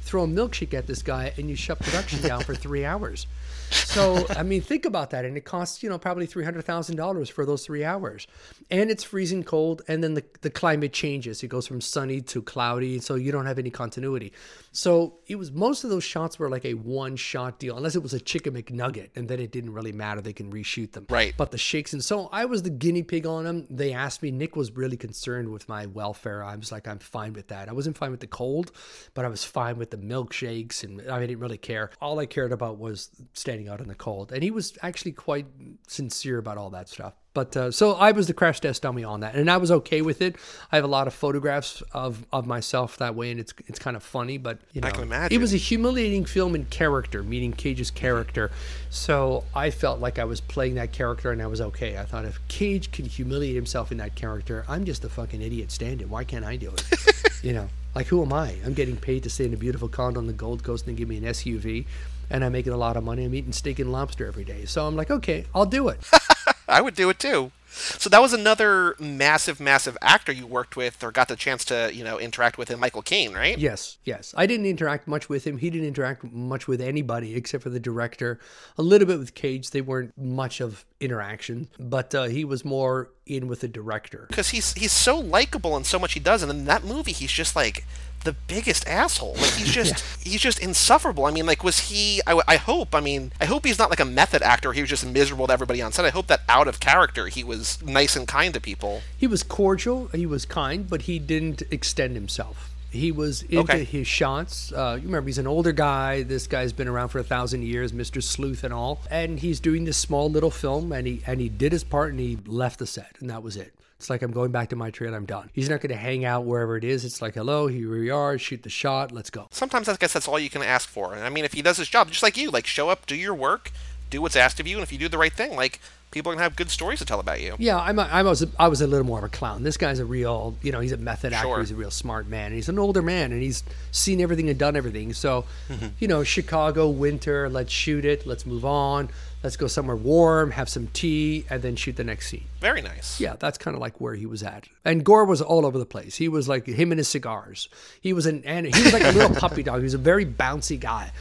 Throw 0.08 0.24
a 0.24 0.28
milkshake 0.28 0.74
at 0.74 0.88
this 0.88 1.02
guy, 1.02 1.34
and 1.38 1.50
you 1.50 1.58
shut 1.58 1.80
production 1.80 2.22
down 2.22 2.42
for 2.42 2.56
three 2.56 2.86
hours. 2.86 3.28
So 3.70 4.26
I 4.30 4.44
mean, 4.44 4.62
think 4.62 4.86
about 4.86 5.10
that, 5.10 5.26
and 5.26 5.36
it 5.36 5.44
costs 5.44 5.84
you 5.84 5.90
know 5.90 5.98
probably 5.98 6.26
three 6.26 6.46
hundred 6.46 6.64
thousand 6.64 6.96
dollars 6.96 7.30
for 7.30 7.46
those 7.46 7.66
three 7.66 7.84
hours, 7.84 8.26
and 8.72 8.90
it's 8.90 9.04
freezing 9.04 9.44
cold, 9.44 9.82
and 9.90 10.02
then 10.02 10.14
the 10.14 10.24
the 10.40 10.50
climate 10.50 10.94
changes. 10.94 11.44
It 11.44 11.50
goes 11.50 11.68
from 11.68 11.82
sunny 11.82 12.22
to 12.22 12.42
cloudy, 12.42 13.00
so 13.00 13.16
you 13.16 13.34
don't 13.34 13.46
have 13.46 13.60
any 13.60 13.70
continuity. 13.70 14.32
So 14.72 15.16
it 15.28 15.36
was 15.36 15.52
most 15.52 15.84
of 15.84 15.90
those 15.90 16.06
shots 16.06 16.40
were 16.40 16.50
like 16.50 16.64
a 16.64 16.76
one 16.76 17.18
shot 17.18 17.60
deal, 17.60 17.76
unless 17.76 17.96
it 17.96 18.04
was 18.04 18.14
a 18.14 18.20
chicken 18.20 18.54
McNugget, 18.54 19.10
and 19.16 19.28
then 19.28 19.42
it 19.42 19.52
didn't 19.52 19.74
really 19.74 19.92
matter. 19.92 20.22
They 20.22 20.34
can 20.34 20.54
reshoot 20.54 20.94
them. 20.94 21.06
Right. 21.10 21.34
But 21.36 21.52
the 21.52 21.58
shakes 21.58 21.92
and 21.92 22.04
so 22.04 22.30
I 22.32 22.46
was 22.46 22.64
the 22.64 22.70
guinea 22.70 23.04
pig 23.04 23.26
on 23.26 23.44
them. 23.44 23.68
They 23.70 23.92
asked 23.92 24.24
me. 24.24 24.32
Nick 24.32 24.56
was 24.56 24.72
really 24.72 24.96
concerned 24.96 25.50
with 25.50 25.68
my 25.68 25.88
welfare. 25.88 26.44
I 26.44 26.56
was 26.56 26.72
like, 26.72 26.88
I'm 26.88 27.00
fine 27.00 27.34
with 27.34 27.48
that. 27.50 27.68
I 27.68 27.74
wasn't 27.74 27.98
fine 27.98 28.12
with 28.12 28.22
the 28.22 28.28
cold, 28.28 28.72
but 29.14 29.26
I 29.26 29.28
was 29.28 29.44
fine 29.44 29.78
with 29.78 29.92
the 29.92 29.97
milkshakes, 30.04 30.84
and 30.84 31.10
I 31.10 31.20
didn't 31.20 31.40
really 31.40 31.58
care. 31.58 31.92
All 32.02 32.20
I 32.20 32.26
cared 32.26 32.52
about 32.52 32.78
was 32.78 33.10
standing 33.34 33.70
out 33.70 33.82
in 33.82 33.88
the 33.88 33.96
cold, 33.96 34.32
and 34.32 34.44
he 34.44 34.52
was 34.52 34.78
actually 34.82 35.14
quite 35.14 35.46
sincere 35.88 36.38
about 36.38 36.58
all 36.58 36.70
that 36.72 36.90
stuff. 36.90 37.14
But 37.38 37.56
uh, 37.56 37.70
so 37.70 37.94
I 37.94 38.14
was 38.14 38.26
the 38.26 38.34
crash 38.34 38.62
test 38.62 38.82
dummy 38.82 39.04
on 39.04 39.20
that, 39.20 39.36
and 39.36 39.52
I 39.52 39.58
was 39.58 39.70
okay 39.70 40.02
with 40.02 40.24
it. 40.24 40.38
I 40.72 40.76
have 40.76 40.84
a 40.84 40.88
lot 40.88 41.06
of 41.06 41.14
photographs 41.14 41.84
of, 41.92 42.26
of 42.34 42.48
myself 42.48 42.98
that 42.98 43.14
way, 43.14 43.30
and 43.30 43.40
it's 43.40 43.54
it's 43.68 43.78
kind 43.78 43.96
of 43.96 44.02
funny. 44.02 44.40
But 44.40 44.58
you 44.74 44.82
know, 44.82 44.88
I 44.88 44.92
can 44.92 45.12
it 45.32 45.38
was 45.38 45.54
a 45.54 45.58
humiliating 45.58 46.26
film 46.26 46.56
in 46.56 46.66
character, 46.66 47.22
meaning 47.22 47.54
Cage's 47.54 47.92
character. 47.92 48.50
So 48.90 49.44
I 49.54 49.70
felt 49.70 50.00
like 50.00 50.18
I 50.18 50.24
was 50.24 50.42
playing 50.42 50.74
that 50.76 50.92
character, 50.92 51.32
and 51.32 51.40
I 51.40 51.46
was 51.46 51.62
okay. 51.62 52.00
I 52.00 52.06
thought 52.06 52.26
if 52.26 52.40
Cage 52.48 52.92
can 52.92 53.06
humiliate 53.06 53.54
himself 53.54 53.92
in 53.92 54.00
that 54.00 54.16
character, 54.16 54.66
I'm 54.68 54.84
just 54.84 55.06
a 55.06 55.10
fucking 55.10 55.40
idiot. 55.40 55.70
Stand 55.70 56.02
it. 56.02 56.10
Why 56.10 56.24
can't 56.24 56.44
I 56.44 56.56
do 56.56 56.72
it? 56.72 57.24
You 57.44 57.54
know, 57.54 57.70
like 57.96 58.08
who 58.08 58.22
am 58.22 58.34
I? 58.34 58.56
I'm 58.66 58.74
getting 58.74 58.98
paid 58.98 59.24
to 59.24 59.30
stay 59.30 59.46
in 59.46 59.54
a 59.54 59.58
beautiful 59.58 59.88
condo 59.88 60.20
on 60.20 60.28
the 60.28 60.34
Gold 60.34 60.64
Coast 60.64 60.88
and 60.88 60.98
give 60.98 61.08
me 61.08 61.18
an 61.18 61.24
SUV, 61.24 61.86
and 62.30 62.44
I'm 62.44 62.52
making 62.52 62.74
a 62.74 62.78
lot 62.78 62.98
of 62.98 63.04
money. 63.04 63.26
I'm 63.26 63.34
eating 63.34 63.54
steak 63.54 63.80
and 63.80 63.92
lobster 63.92 64.26
every 64.26 64.44
day. 64.44 64.66
So 64.66 64.86
I'm 64.86 64.96
like, 64.96 65.12
okay, 65.12 65.46
I'll 65.54 65.66
do 65.66 65.88
it. 65.90 66.00
I 66.68 66.82
would 66.82 66.96
do 66.96 67.10
it 67.10 67.20
too. 67.20 67.52
So 67.70 68.10
that 68.10 68.22
was 68.22 68.34
another 68.34 68.96
massive, 69.00 69.60
massive 69.60 69.98
actor 70.02 70.32
you 70.32 70.48
worked 70.48 70.76
with 70.76 71.04
or 71.04 71.12
got 71.12 71.28
the 71.28 71.36
chance 71.36 71.64
to, 71.66 71.92
you 71.94 72.04
know, 72.04 72.20
interact 72.20 72.58
with 72.58 72.72
in 72.72 72.80
Michael 72.80 73.02
Caine, 73.02 73.34
right? 73.34 73.58
Yes, 73.58 73.98
yes. 74.04 74.34
I 74.36 74.48
didn't 74.48 74.66
interact 74.66 75.08
much 75.08 75.30
with 75.30 75.46
him. 75.46 75.58
He 75.58 75.70
didn't 75.70 75.88
interact 75.88 76.24
much 76.24 76.68
with 76.68 76.82
anybody 76.82 77.36
except 77.36 77.64
for 77.64 77.70
the 77.70 77.80
director. 77.80 78.40
A 78.78 78.82
little 78.82 79.08
bit 79.08 79.20
with 79.20 79.36
Cage. 79.36 79.72
They 79.72 79.82
weren't 79.82 80.18
much 80.18 80.60
of 80.60 80.86
interaction, 81.00 81.68
but 81.80 82.14
uh, 82.16 82.26
he 82.26 82.44
was 82.44 82.66
more 82.66 83.10
in 83.26 83.48
with 83.48 83.62
the 83.62 83.68
director. 83.68 84.26
Because 84.30 84.50
he's 84.50 84.74
he's 84.74 84.92
so 84.92 85.20
likable 85.20 85.76
and 85.76 85.86
so 85.86 86.00
much 86.00 86.14
he 86.14 86.20
does, 86.20 86.42
and 86.44 86.52
in 86.52 86.66
that 86.66 86.84
movie 86.84 87.12
he's 87.12 87.32
just 87.32 87.56
like 87.56 87.86
the 88.24 88.34
biggest 88.34 88.88
asshole. 88.88 89.36
Like 89.36 89.54
he's 89.54 89.72
just 89.74 90.04
he's 90.26 90.42
just 90.42 90.60
insufferable. 90.60 91.26
I 91.26 91.32
mean, 91.32 91.46
like 91.46 91.64
was 91.64 91.90
he? 91.90 92.22
I, 92.28 92.42
I 92.48 92.58
hope. 92.58 92.94
I 92.94 93.00
mean, 93.00 93.32
I 93.40 93.46
hope 93.46 93.66
he's 93.66 93.80
not 93.80 93.90
like 93.90 94.00
a 94.00 94.06
method 94.06 94.42
actor. 94.42 94.74
He 94.74 94.82
was 94.82 94.90
just 94.90 95.06
miserable 95.06 95.48
to 95.48 95.54
everybody 95.54 95.82
on 95.82 95.92
set. 95.92 96.06
I 96.06 96.10
hope 96.10 96.28
that 96.28 96.42
out 96.50 96.68
of 96.68 96.80
character 96.80 97.28
he 97.28 97.44
was 97.44 97.82
nice 97.84 98.16
and 98.16 98.28
kind 98.28 98.54
to 98.54 98.62
people. 98.62 99.02
He 99.18 99.28
was 99.28 99.44
cordial. 99.44 100.08
He 100.08 100.26
was 100.26 100.46
kind, 100.46 100.90
but 100.90 101.04
he 101.04 101.20
didn't 101.20 101.64
extend 101.72 102.16
himself. 102.16 102.67
He 102.92 103.12
was 103.12 103.44
into 103.44 103.60
Okay. 103.60 103.84
his 103.84 104.08
shots. 104.08 104.72
Uh, 104.72 104.98
you 105.00 105.06
remember, 105.08 105.28
he's 105.28 105.38
an 105.38 105.48
older 105.48 105.72
guy. 105.72 106.24
This 106.24 106.48
guy's 106.48 106.72
been 106.74 106.88
around 106.88 107.10
for 107.10 107.20
a 107.20 107.24
thousand 107.24 107.64
years, 107.64 107.92
Mr. 107.92 108.24
Sleuth 108.24 108.64
and 108.64 108.74
all. 108.74 109.02
And 109.12 109.40
he's 109.40 109.60
doing 109.60 109.84
this 109.86 109.98
small 109.98 110.30
little 110.32 110.52
film, 110.52 110.92
and 110.92 111.06
he 111.06 111.22
and 111.28 111.40
he 111.42 111.50
did 111.50 111.72
his 111.74 111.84
part, 111.84 112.12
and 112.12 112.20
he 112.20 112.38
left 112.46 112.80
the 112.80 112.88
set, 112.88 113.16
and 113.20 113.30
that 113.30 113.44
was 113.44 113.58
it. 113.58 113.74
It's 113.98 114.10
like 114.10 114.22
I'm 114.22 114.32
going 114.32 114.52
back 114.52 114.70
to 114.70 114.76
my 114.76 114.92
trailer. 114.92 115.18
I'm 115.18 115.26
done. 115.26 115.50
He's 115.54 115.70
not 115.70 115.82
going 115.82 115.90
to 115.90 115.98
hang 115.98 116.24
out 116.24 116.46
wherever 116.46 116.78
it 116.78 116.84
is. 116.84 117.04
It's 117.04 117.20
like, 117.22 117.34
hello, 117.34 117.66
here 117.66 117.90
we 117.90 118.12
are. 118.12 118.38
Shoot 118.38 118.62
the 118.62 118.70
shot. 118.70 119.12
Let's 119.12 119.32
go. 119.32 119.48
Sometimes 119.50 119.90
I 119.90 119.96
guess 119.96 120.14
that's 120.14 120.28
all 120.28 120.38
you 120.40 120.52
can 120.52 120.62
ask 120.62 120.88
for. 120.88 121.16
And 121.16 121.24
I 121.24 121.30
mean, 121.30 121.46
if 121.46 121.54
he 121.54 121.64
does 121.64 121.78
his 121.78 121.90
job, 121.90 122.10
just 122.10 122.22
like 122.22 122.38
you, 122.38 122.52
like 122.52 122.68
show 122.68 122.90
up, 122.90 123.08
do 123.08 123.16
your 123.16 123.34
work, 123.34 123.72
do 124.12 124.22
what's 124.22 124.36
asked 124.36 124.60
of 124.60 124.68
you, 124.68 124.78
and 124.78 124.84
if 124.84 124.92
you 124.92 125.00
do 125.00 125.10
the 125.10 125.18
right 125.18 125.34
thing, 125.34 125.56
like 125.56 125.80
people 126.12 126.32
are 126.32 126.36
gonna 126.36 126.44
have 126.44 126.56
good 126.56 126.70
stories 126.70 127.00
to 127.00 127.06
tell 127.06 127.20
about 127.20 127.42
you. 127.42 127.56
Yeah, 127.60 127.78
I'm. 127.78 128.00
A, 128.00 128.04
I 128.04 128.24
was. 128.24 128.42
A, 128.44 128.48
I 128.60 128.68
was 128.68 128.82
a 128.82 128.88
little 128.88 129.06
more 129.06 129.18
of 129.20 129.24
a 129.24 129.30
clown. 129.30 129.64
This 129.64 129.78
guy's 129.78 130.00
a 130.00 130.06
real. 130.06 130.56
You 130.62 130.72
know, 130.72 130.80
he's 130.80 130.92
a 130.92 130.98
method 130.98 131.34
actor. 131.34 131.48
Sure. 131.48 131.60
He's 131.60 131.72
a 131.72 131.76
real 131.76 131.92
smart 131.92 132.28
man. 132.28 132.48
And 132.48 132.56
he's 132.56 132.70
an 132.70 132.80
older 132.80 133.02
man, 133.02 133.32
and 133.32 133.42
he's 133.42 133.64
seen 133.92 134.22
everything 134.22 134.50
and 134.50 134.58
done 134.58 134.76
everything. 134.76 135.14
So, 135.14 135.46
Mm-hmm. 135.70 135.88
you 136.00 136.08
know, 136.08 136.24
Chicago 136.24 136.90
winter. 136.90 137.50
Let's 137.50 137.72
shoot 137.72 138.06
it. 138.06 138.26
Let's 138.26 138.46
move 138.46 138.64
on. 138.66 139.10
Let's 139.44 139.56
go 139.56 139.68
somewhere 139.68 139.96
warm, 139.96 140.52
have 140.52 140.68
some 140.68 140.88
tea, 140.94 141.46
and 141.50 141.62
then 141.62 141.76
shoot 141.76 141.96
the 141.96 142.04
next 142.04 142.28
scene. 142.28 142.46
Very 142.60 142.82
nice. 142.82 143.20
Yeah, 143.20 143.36
that's 143.38 143.58
kind 143.60 143.76
of 143.76 143.82
like 143.82 144.02
where 144.02 144.16
he 144.16 144.26
was 144.26 144.42
at. 144.42 144.68
And 144.84 145.06
Gore 145.06 145.26
was 145.26 145.42
all 145.44 145.64
over 145.66 145.78
the 145.78 145.86
place. 145.86 146.16
He 146.16 146.28
was 146.28 146.50
like 146.50 146.66
him 146.66 146.92
and 146.92 146.98
his 146.98 147.08
cigars. 147.08 147.70
He 148.02 148.14
was 148.14 148.26
an 148.26 148.42
and 148.46 148.66
he 148.66 148.84
was 148.84 148.94
like 148.94 149.04
a 149.04 149.12
little 149.12 149.36
puppy 149.40 149.62
dog. 149.62 149.78
He 149.78 149.84
was 149.84 149.94
a 149.94 150.00
very 150.00 150.26
bouncy 150.26 150.80
guy. 150.80 151.12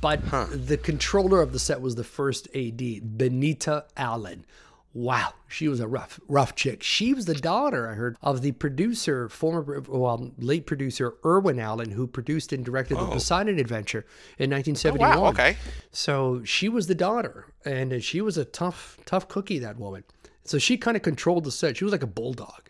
But 0.00 0.20
the 0.50 0.76
controller 0.76 1.42
of 1.42 1.52
the 1.52 1.58
set 1.58 1.80
was 1.80 1.96
the 1.96 2.04
first 2.04 2.48
AD, 2.54 3.18
Benita 3.18 3.86
Allen. 3.96 4.44
Wow, 4.94 5.34
she 5.46 5.68
was 5.68 5.80
a 5.80 5.86
rough, 5.86 6.18
rough 6.28 6.54
chick. 6.54 6.82
She 6.82 7.12
was 7.12 7.26
the 7.26 7.34
daughter, 7.34 7.88
I 7.88 7.94
heard, 7.94 8.16
of 8.22 8.40
the 8.42 8.52
producer, 8.52 9.28
former, 9.28 9.80
well, 9.86 10.32
late 10.38 10.66
producer 10.66 11.14
Irwin 11.24 11.60
Allen, 11.60 11.90
who 11.90 12.06
produced 12.06 12.52
and 12.52 12.64
directed 12.64 12.96
the 12.96 13.02
oh. 13.02 13.12
Poseidon 13.12 13.58
Adventure 13.58 14.06
in 14.38 14.50
1971. 14.50 15.16
Oh, 15.16 15.20
wow, 15.20 15.28
okay. 15.28 15.56
So 15.92 16.42
she 16.42 16.68
was 16.68 16.86
the 16.86 16.94
daughter, 16.94 17.46
and 17.64 18.02
she 18.02 18.20
was 18.20 18.38
a 18.38 18.44
tough, 18.44 18.98
tough 19.04 19.28
cookie. 19.28 19.58
That 19.58 19.78
woman. 19.78 20.04
So 20.44 20.58
she 20.58 20.78
kind 20.78 20.96
of 20.96 21.02
controlled 21.02 21.44
the 21.44 21.52
set. 21.52 21.76
She 21.76 21.84
was 21.84 21.92
like 21.92 22.02
a 22.02 22.06
bulldog. 22.06 22.62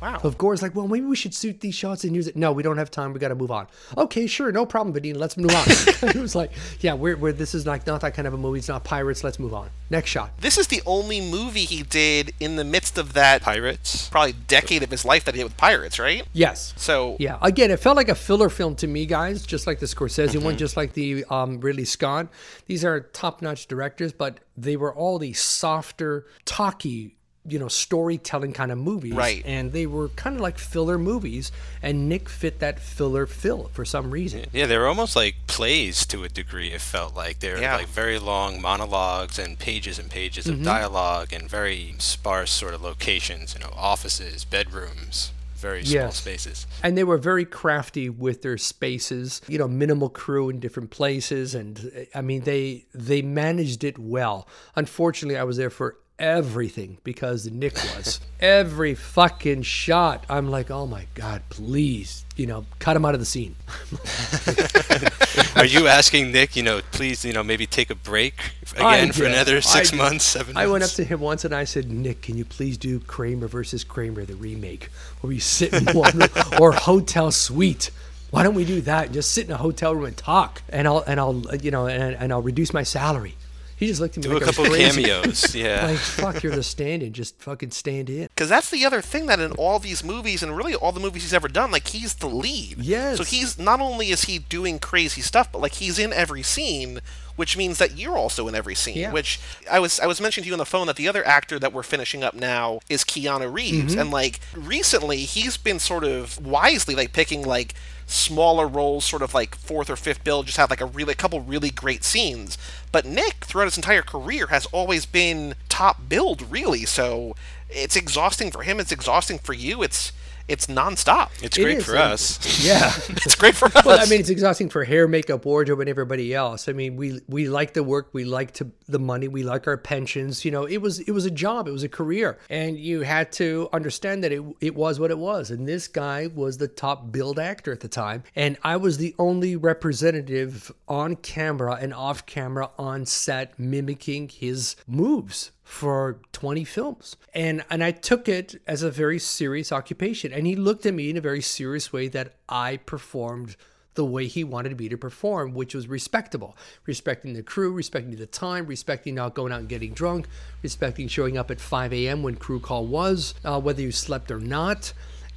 Wow. 0.00 0.20
Of 0.22 0.36
course, 0.36 0.60
like, 0.60 0.74
well, 0.74 0.88
maybe 0.88 1.06
we 1.06 1.16
should 1.16 1.32
shoot 1.32 1.60
these 1.60 1.74
shots 1.74 2.04
and 2.04 2.14
use 2.14 2.28
it. 2.28 2.36
No, 2.36 2.52
we 2.52 2.62
don't 2.62 2.76
have 2.76 2.90
time. 2.90 3.12
We 3.12 3.18
got 3.18 3.28
to 3.28 3.34
move 3.34 3.50
on. 3.50 3.66
Okay, 3.96 4.26
sure, 4.26 4.52
no 4.52 4.66
problem, 4.66 4.94
Vadina. 4.94 5.16
Let's 5.16 5.36
move 5.36 5.54
on. 5.54 5.64
it 6.10 6.16
was 6.16 6.34
like, 6.34 6.52
yeah, 6.80 6.94
we're, 6.94 7.16
we're 7.16 7.32
this 7.32 7.54
is 7.54 7.66
like 7.66 7.86
not 7.86 8.02
that 8.02 8.14
kind 8.14 8.28
of 8.28 8.34
a 8.34 8.36
movie. 8.36 8.58
It's 8.58 8.68
not 8.68 8.84
pirates. 8.84 9.24
Let's 9.24 9.38
move 9.38 9.54
on. 9.54 9.70
Next 9.88 10.10
shot. 10.10 10.32
This 10.40 10.58
is 10.58 10.66
the 10.66 10.82
only 10.84 11.20
movie 11.20 11.64
he 11.64 11.82
did 11.82 12.34
in 12.40 12.56
the 12.56 12.64
midst 12.64 12.98
of 12.98 13.14
that 13.14 13.42
Pirates. 13.42 14.08
probably 14.08 14.32
decade 14.32 14.82
of 14.82 14.90
his 14.90 15.04
life 15.04 15.24
that 15.24 15.34
he 15.34 15.38
did 15.38 15.44
with 15.44 15.56
pirates, 15.56 15.98
right? 15.98 16.26
Yes. 16.32 16.74
So 16.76 17.16
Yeah. 17.18 17.38
Again, 17.40 17.70
it 17.70 17.78
felt 17.78 17.96
like 17.96 18.08
a 18.08 18.14
filler 18.14 18.48
film 18.48 18.74
to 18.76 18.86
me, 18.86 19.06
guys. 19.06 19.46
Just 19.46 19.66
like 19.66 19.78
the 19.78 19.86
Scorsese 19.86 20.42
one, 20.42 20.56
just 20.56 20.76
like 20.76 20.92
the 20.92 21.24
um, 21.30 21.60
Ridley 21.60 21.84
Scott. 21.84 22.28
These 22.66 22.84
are 22.84 23.00
top-notch 23.00 23.66
directors, 23.68 24.12
but 24.12 24.40
they 24.56 24.76
were 24.76 24.94
all 24.94 25.18
the 25.18 25.32
softer, 25.32 26.26
talky. 26.44 27.15
You 27.48 27.58
know, 27.58 27.68
storytelling 27.68 28.52
kind 28.52 28.72
of 28.72 28.78
movies, 28.78 29.12
Right. 29.14 29.42
And 29.46 29.72
they 29.72 29.86
were 29.86 30.08
kind 30.10 30.36
of 30.36 30.42
like 30.42 30.58
filler 30.58 30.98
movies, 30.98 31.52
and 31.82 32.08
Nick 32.08 32.28
fit 32.28 32.58
that 32.60 32.80
filler 32.80 33.26
fill 33.26 33.70
for 33.72 33.84
some 33.84 34.10
reason. 34.10 34.46
Yeah, 34.52 34.66
they 34.66 34.78
were 34.78 34.86
almost 34.86 35.14
like 35.16 35.34
plays 35.46 36.04
to 36.06 36.24
a 36.24 36.28
degree. 36.28 36.72
It 36.72 36.80
felt 36.80 37.14
like 37.14 37.38
they 37.40 37.52
were 37.52 37.58
Yeah. 37.60 37.76
like 37.76 37.88
very 37.88 38.18
long 38.18 38.60
monologues 38.60 39.38
and 39.38 39.58
pages 39.58 39.98
and 39.98 40.10
pages 40.10 40.46
Mm-hmm. 40.46 40.60
of 40.60 40.64
dialogue 40.64 41.32
and 41.32 41.48
very 41.48 41.94
sparse 41.98 42.50
sort 42.50 42.74
of 42.74 42.82
locations. 42.82 43.54
You 43.54 43.60
know, 43.60 43.72
offices, 43.76 44.44
bedrooms, 44.44 45.32
very 45.56 45.84
small 45.84 45.94
Yes. 46.04 46.16
spaces. 46.16 46.66
and 46.82 46.98
they 46.98 47.04
were 47.04 47.16
very 47.18 47.44
crafty 47.46 48.08
with 48.10 48.42
their 48.42 48.58
spaces 48.58 49.40
you 49.48 49.56
know 49.58 49.66
minimal 49.66 50.10
crew 50.10 50.50
in 50.50 50.60
different 50.60 50.90
places 50.90 51.54
and 51.54 52.06
i 52.14 52.20
mean 52.20 52.42
they 52.42 52.84
they 52.94 53.22
managed 53.22 53.82
it 53.82 53.98
well 53.98 54.46
unfortunately 54.76 55.36
i 55.38 55.42
was 55.42 55.56
there 55.56 55.70
for 55.70 55.96
everything 56.18 56.96
because 57.04 57.50
nick 57.50 57.74
was 57.74 58.20
every 58.40 58.94
fucking 58.94 59.62
shot 59.62 60.24
i'm 60.30 60.50
like 60.50 60.70
oh 60.70 60.86
my 60.86 61.06
god 61.14 61.42
please 61.50 62.24
you 62.36 62.46
know 62.46 62.64
cut 62.78 62.96
him 62.96 63.04
out 63.04 63.12
of 63.14 63.20
the 63.20 63.26
scene 63.26 63.54
Are 65.56 65.64
you 65.64 65.86
asking 65.86 66.32
Nick, 66.32 66.56
you 66.56 66.62
know, 66.62 66.80
please, 66.92 67.24
you 67.24 67.32
know, 67.32 67.42
maybe 67.42 67.66
take 67.66 67.90
a 67.90 67.94
break 67.94 68.34
again 68.76 69.12
for 69.12 69.24
another 69.24 69.56
I 69.56 69.60
six 69.60 69.90
did. 69.90 69.96
months, 69.96 70.24
seven 70.24 70.56
I 70.56 70.66
went 70.66 70.84
up 70.84 70.90
to 70.90 71.04
him 71.04 71.20
once 71.20 71.44
and 71.44 71.54
I 71.54 71.64
said, 71.64 71.90
Nick, 71.90 72.22
can 72.22 72.36
you 72.36 72.44
please 72.44 72.76
do 72.76 73.00
Kramer 73.00 73.48
versus 73.48 73.84
Kramer, 73.84 74.24
the 74.24 74.34
remake, 74.34 74.90
where 75.20 75.28
we 75.28 75.38
sit 75.38 75.72
in 75.72 75.84
one 75.96 76.16
room, 76.16 76.28
or 76.60 76.72
Hotel 76.72 77.30
Suite? 77.30 77.90
Why 78.30 78.42
don't 78.42 78.54
we 78.54 78.64
do 78.64 78.80
that? 78.82 79.06
and 79.06 79.14
Just 79.14 79.32
sit 79.32 79.46
in 79.46 79.52
a 79.52 79.56
hotel 79.56 79.94
room 79.94 80.06
and 80.06 80.16
talk, 80.16 80.62
and 80.68 80.86
I'll 80.86 81.04
and 81.06 81.18
I'll 81.20 81.42
you 81.56 81.70
know 81.70 81.86
and, 81.86 82.16
and 82.16 82.32
I'll 82.32 82.42
reduce 82.42 82.72
my 82.72 82.82
salary. 82.82 83.34
He 83.76 83.86
just 83.86 84.00
looked 84.00 84.16
at 84.16 84.24
me 84.24 84.30
Do 84.30 84.36
a 84.36 84.38
like 84.38 84.46
was 84.46 84.56
couple 84.56 84.74
cameos. 84.74 85.54
Yeah. 85.54 85.86
Like 85.86 85.98
fuck, 85.98 86.42
you're 86.42 86.54
the 86.54 86.62
stand-in. 86.62 87.12
Just 87.12 87.38
fucking 87.42 87.70
stand 87.72 88.08
in. 88.08 88.28
Because 88.28 88.48
that's 88.48 88.70
the 88.70 88.84
other 88.86 89.02
thing 89.02 89.26
that 89.26 89.38
in 89.38 89.52
all 89.52 89.78
these 89.78 90.02
movies, 90.02 90.42
and 90.42 90.56
really 90.56 90.74
all 90.74 90.92
the 90.92 91.00
movies 91.00 91.22
he's 91.22 91.34
ever 91.34 91.48
done, 91.48 91.70
like 91.70 91.88
he's 91.88 92.14
the 92.14 92.26
lead. 92.26 92.78
Yes. 92.78 93.18
So 93.18 93.24
he's 93.24 93.58
not 93.58 93.80
only 93.80 94.10
is 94.10 94.24
he 94.24 94.38
doing 94.38 94.78
crazy 94.78 95.20
stuff, 95.20 95.52
but 95.52 95.60
like 95.60 95.74
he's 95.74 95.98
in 95.98 96.12
every 96.12 96.42
scene, 96.42 97.00
which 97.36 97.56
means 97.56 97.78
that 97.78 97.96
you're 97.96 98.16
also 98.18 98.48
in 98.48 98.54
every 98.54 98.74
scene. 98.74 98.96
Yeah. 98.98 99.12
Which 99.12 99.38
I 99.70 99.78
was 99.78 100.00
I 100.00 100.06
was 100.06 100.20
mentioning 100.20 100.44
to 100.44 100.48
you 100.48 100.54
on 100.54 100.58
the 100.58 100.66
phone 100.66 100.86
that 100.88 100.96
the 100.96 101.08
other 101.08 101.24
actor 101.26 101.58
that 101.58 101.72
we're 101.72 101.82
finishing 101.82 102.24
up 102.24 102.34
now 102.34 102.80
is 102.88 103.04
Keanu 103.04 103.52
Reeves, 103.52 103.92
Mm-hmm. 103.92 104.00
and 104.00 104.10
like 104.10 104.40
recently 104.54 105.18
he's 105.18 105.56
been 105.56 105.78
sort 105.78 106.04
of 106.04 106.44
wisely 106.44 106.94
like 106.94 107.12
picking 107.12 107.42
like 107.46 107.74
smaller 108.06 108.68
roles, 108.68 109.04
sort 109.04 109.22
of 109.22 109.34
like 109.34 109.54
fourth 109.56 109.90
or 109.90 109.96
fifth 109.96 110.22
bill, 110.22 110.42
just 110.44 110.56
have 110.56 110.70
like 110.70 110.80
a 110.80 110.86
really 110.86 111.12
a 111.12 111.16
couple 111.16 111.40
really 111.40 111.70
great 111.70 112.04
scenes. 112.04 112.56
But 112.92 113.04
Nick, 113.04 113.44
throughout 113.44 113.64
his 113.66 113.76
entire 113.76 114.02
career, 114.02 114.46
has 114.46 114.66
always 114.66 115.06
been 115.06 115.54
top 115.68 116.08
billed, 116.08 116.50
really. 116.50 116.84
So 116.84 117.34
it's 117.68 117.96
exhausting 117.96 118.50
for 118.52 118.62
him. 118.62 118.78
It's 118.78 118.92
exhausting 118.92 119.38
for 119.38 119.52
you. 119.52 119.82
It's 119.82 120.12
it's 120.48 120.66
nonstop. 120.66 121.30
it's 121.42 121.56
great 121.56 121.78
is, 121.78 121.84
for 121.84 121.94
and- 121.96 122.12
us. 122.12 122.38
Yeah. 122.66 122.92
It's 123.26 123.34
great 123.34 123.54
for 123.54 123.66
us. 123.66 123.84
Well, 123.84 123.98
I 124.00 124.06
mean, 124.06 124.20
it's 124.20 124.28
exhausting 124.30 124.68
for 124.68 124.84
hair, 124.84 125.08
makeup, 125.08 125.44
wardrobe, 125.44 125.80
and 125.80 125.88
everybody 125.88 126.32
else. 126.34 126.68
I 126.68 126.72
mean, 126.72 126.96
we 126.96 127.20
we 127.28 127.48
like 127.48 127.72
the 127.74 127.82
work, 127.82 128.10
we 128.12 128.24
like 128.24 128.52
to 128.54 128.70
the 128.88 128.98
money, 128.98 129.26
we 129.28 129.42
like 129.42 129.66
our 129.66 129.76
pensions. 129.76 130.44
You 130.44 130.50
know, 130.52 130.64
it 130.64 130.78
was 130.78 131.00
it 131.00 131.10
was 131.10 131.26
a 131.26 131.30
job, 131.30 131.66
it 131.68 131.72
was 131.72 131.82
a 131.82 131.88
career, 131.88 132.38
and 132.48 132.78
you 132.78 133.00
had 133.02 133.32
to 133.32 133.68
understand 133.72 134.22
that 134.24 134.32
it 134.32 134.42
it 134.60 134.74
was 134.74 135.00
what 135.00 135.10
it 135.10 135.18
was. 135.18 135.50
And 135.50 135.66
this 135.68 135.88
guy 135.88 136.28
was 136.28 136.58
the 136.58 136.68
top 136.68 137.10
billed 137.12 137.38
actor 137.38 137.72
at 137.72 137.80
the 137.80 137.88
time, 137.88 138.22
and 138.34 138.56
I 138.62 138.76
was 138.76 138.98
the 138.98 139.14
only 139.18 139.56
representative 139.56 140.70
on 140.88 141.16
camera 141.16 141.78
and 141.80 141.92
off 141.92 142.26
camera 142.26 142.70
on 142.78 143.06
set 143.06 143.58
mimicking 143.58 144.28
his 144.28 144.76
moves 144.86 145.50
for 145.66 146.20
20 146.30 146.62
films. 146.62 147.16
And 147.34 147.64
and 147.68 147.82
I 147.82 147.90
took 147.90 148.28
it 148.28 148.62
as 148.68 148.84
a 148.84 148.90
very 148.90 149.18
serious 149.18 149.72
occupation. 149.72 150.32
And 150.32 150.46
he 150.46 150.54
looked 150.54 150.86
at 150.86 150.94
me 150.94 151.10
in 151.10 151.16
a 151.16 151.20
very 151.20 151.42
serious 151.42 151.92
way 151.92 152.06
that 152.08 152.34
I 152.48 152.76
performed 152.76 153.56
the 153.94 154.04
way 154.04 154.28
he 154.28 154.44
wanted 154.44 154.78
me 154.78 154.88
to 154.88 154.96
perform, 154.96 155.54
which 155.54 155.74
was 155.74 155.88
respectable. 155.88 156.56
Respecting 156.86 157.32
the 157.32 157.42
crew, 157.42 157.72
respecting 157.72 158.14
the 158.14 158.26
time, 158.26 158.66
respecting 158.66 159.16
not 159.16 159.34
going 159.34 159.52
out 159.52 159.58
and 159.58 159.68
getting 159.68 159.92
drunk, 159.92 160.28
respecting 160.62 161.08
showing 161.08 161.36
up 161.36 161.50
at 161.50 161.60
5 161.60 161.92
a.m. 161.92 162.22
when 162.22 162.36
crew 162.36 162.60
call 162.60 162.86
was, 162.86 163.34
uh, 163.44 163.60
whether 163.60 163.82
you 163.82 163.90
slept 163.90 164.30
or 164.30 164.38
not, 164.38 164.92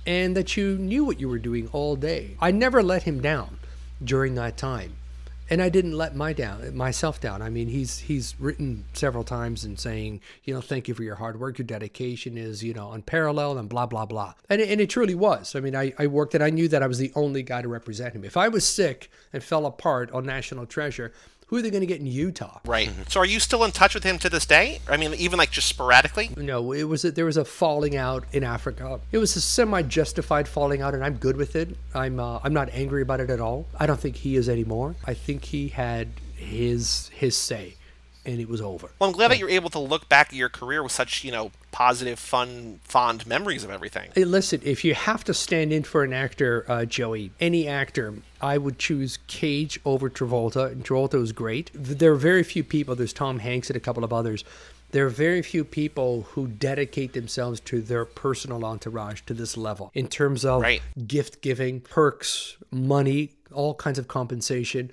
and 0.06 0.38
that 0.38 0.56
you 0.56 0.78
knew 0.78 1.04
what 1.04 1.20
you 1.20 1.28
were 1.28 1.40
doing 1.40 1.68
all 1.72 1.96
day. 1.96 2.38
I 2.40 2.52
never 2.52 2.84
let 2.84 3.04
him 3.04 3.20
down 3.20 3.58
during 4.04 4.36
that 4.36 4.58
time 4.58 4.99
and 5.50 5.62
I 5.62 5.70
didn't 5.70 5.94
let 5.94 6.16
my 6.16 6.34
down 6.34 6.76
myself 6.76 7.20
down. 7.20 7.42
I 7.42 7.50
mean, 7.50 7.68
he's 7.68 8.00
he's 8.00 8.36
written 8.40 8.86
several 8.94 9.24
times 9.24 9.64
and 9.64 9.80
saying, 9.80 10.22
you 10.44 10.54
know, 10.54 10.62
thank 10.62 10.88
you 10.88 10.94
for 10.94 11.04
your 11.04 11.16
hard 11.16 11.40
work. 11.40 11.58
Your 11.58 11.66
dedication 11.66 12.38
is, 12.38 12.64
you 12.64 12.74
know, 12.74 12.92
unparalleled 12.92 13.58
and 13.58 13.68
blah 13.68 13.86
blah 13.86 14.06
blah. 14.06 14.34
And 14.50 14.62
it, 14.62 14.70
and 14.70 14.80
it 14.80 14.90
truly 14.90 15.16
was. 15.16 15.56
I 15.56 15.60
mean, 15.60 15.76
I, 15.76 15.94
I 15.98 16.08
worked 16.08 16.36
and 16.36 16.44
I 16.44 16.50
knew 16.50 16.68
that 16.68 16.84
I 16.84 16.88
was 16.88 16.98
the 16.98 17.12
only 17.16 17.44
guy 17.44 17.62
to 17.62 17.68
represent 17.68 18.16
him. 18.16 18.24
If 18.24 18.38
I 18.38 18.48
was 18.48 18.66
sick 18.66 19.10
and 19.34 19.44
fell 19.44 19.66
apart 19.66 20.12
on 20.12 20.26
National 20.26 20.66
Treasure, 20.66 21.14
who 21.50 21.58
are 21.58 21.62
they 21.64 21.72
going 21.72 21.82
to 21.82 21.88
get 21.88 22.00
in 22.00 22.06
Utah? 22.06 22.60
Right. 22.64 22.92
So 23.08 23.20
are 23.20 23.26
you 23.26 23.40
still 23.40 23.64
in 23.64 23.72
touch 23.72 23.96
with 23.96 24.04
him 24.04 24.20
to 24.20 24.30
this 24.30 24.46
day? 24.46 24.82
I 24.88 24.98
mean, 24.98 25.16
even 25.16 25.40
like 25.40 25.50
just 25.50 25.68
sporadically? 25.68 26.30
No, 26.38 26.72
it 26.72 26.84
was 26.84 27.04
a, 27.04 27.12
there 27.12 27.26
was 27.26 27.38
a 27.38 27.46
falling 27.46 27.96
out 27.96 28.24
in 28.32 28.44
Africa. 28.44 29.00
It 29.12 29.18
was 29.18 29.36
a 29.36 29.42
semi-justified 29.42 30.48
falling 30.48 30.84
out, 30.84 30.94
and 30.94 31.04
I'm 31.04 31.16
good 31.16 31.38
with 31.38 31.56
it. 31.56 31.76
I'm 31.96 32.20
uh, 32.20 32.40
I'm 32.44 32.54
not 32.54 32.70
angry 32.72 33.02
about 33.02 33.20
it 33.20 33.32
at 33.32 33.40
all. 33.40 33.66
I 33.80 33.88
don't 33.88 34.00
think 34.00 34.18
he 34.18 34.36
is 34.36 34.48
anymore. 34.48 34.96
I 35.06 35.16
think 35.16 35.46
he 35.46 35.70
had 35.70 36.10
his 36.36 37.10
his 37.10 37.36
say 37.36 37.76
and 38.26 38.40
it 38.40 38.48
was 38.48 38.62
over. 38.62 38.90
Well, 39.00 39.10
I'm 39.10 39.16
glad 39.16 39.32
that 39.32 39.40
you're 39.40 39.50
able 39.50 39.70
to 39.72 39.80
look 39.80 40.08
back 40.08 40.28
at 40.28 40.34
your 40.34 40.50
career 40.50 40.84
with 40.84 40.92
such, 40.92 41.24
you 41.24 41.32
know, 41.32 41.52
positive, 41.72 42.20
fun, 42.20 42.80
fond 42.84 43.26
memories 43.28 43.64
of 43.64 43.70
everything. 43.70 44.10
Hey, 44.16 44.26
listen, 44.26 44.62
if 44.64 44.84
you 44.84 44.94
have 44.94 45.24
to 45.26 45.34
stand 45.34 45.72
in 45.72 45.84
for 45.84 46.04
an 46.04 46.14
actor, 46.14 46.66
uh, 46.68 46.86
Joey, 46.86 47.32
any 47.40 47.68
actor, 47.68 48.16
I 48.42 48.58
would 48.58 48.80
choose 48.80 49.20
Cage 49.28 49.80
over 49.86 50.10
Travolta. 50.10 50.72
And 50.72 50.84
Travolta 50.84 51.20
was 51.20 51.32
great. 51.32 51.72
There 51.74 52.12
are 52.12 52.16
very 52.16 52.44
few 52.44 52.64
people. 52.64 52.96
There's 52.96 53.14
Tom 53.14 53.40
Hanks 53.40 53.70
and 53.70 53.78
a 53.78 53.80
couple 53.80 54.04
of 54.04 54.14
others. 54.14 54.44
There 54.92 55.06
are 55.06 55.10
very 55.10 55.44
few 55.44 55.64
people 55.64 56.24
who 56.32 56.48
dedicate 56.48 57.14
themselves 57.14 57.60
to 57.62 57.80
their 57.82 58.06
personal 58.06 58.66
entourage 58.66 59.22
to 59.28 59.36
this 59.36 59.56
level 59.56 59.92
in 59.94 60.08
terms 60.08 60.44
of 60.44 60.64
right. 60.64 60.82
gift 61.06 61.42
giving, 61.42 61.80
perks, 61.82 62.58
money, 62.72 63.32
all 63.54 63.76
kinds 63.76 64.00
of 64.00 64.08
compensation 64.08 64.92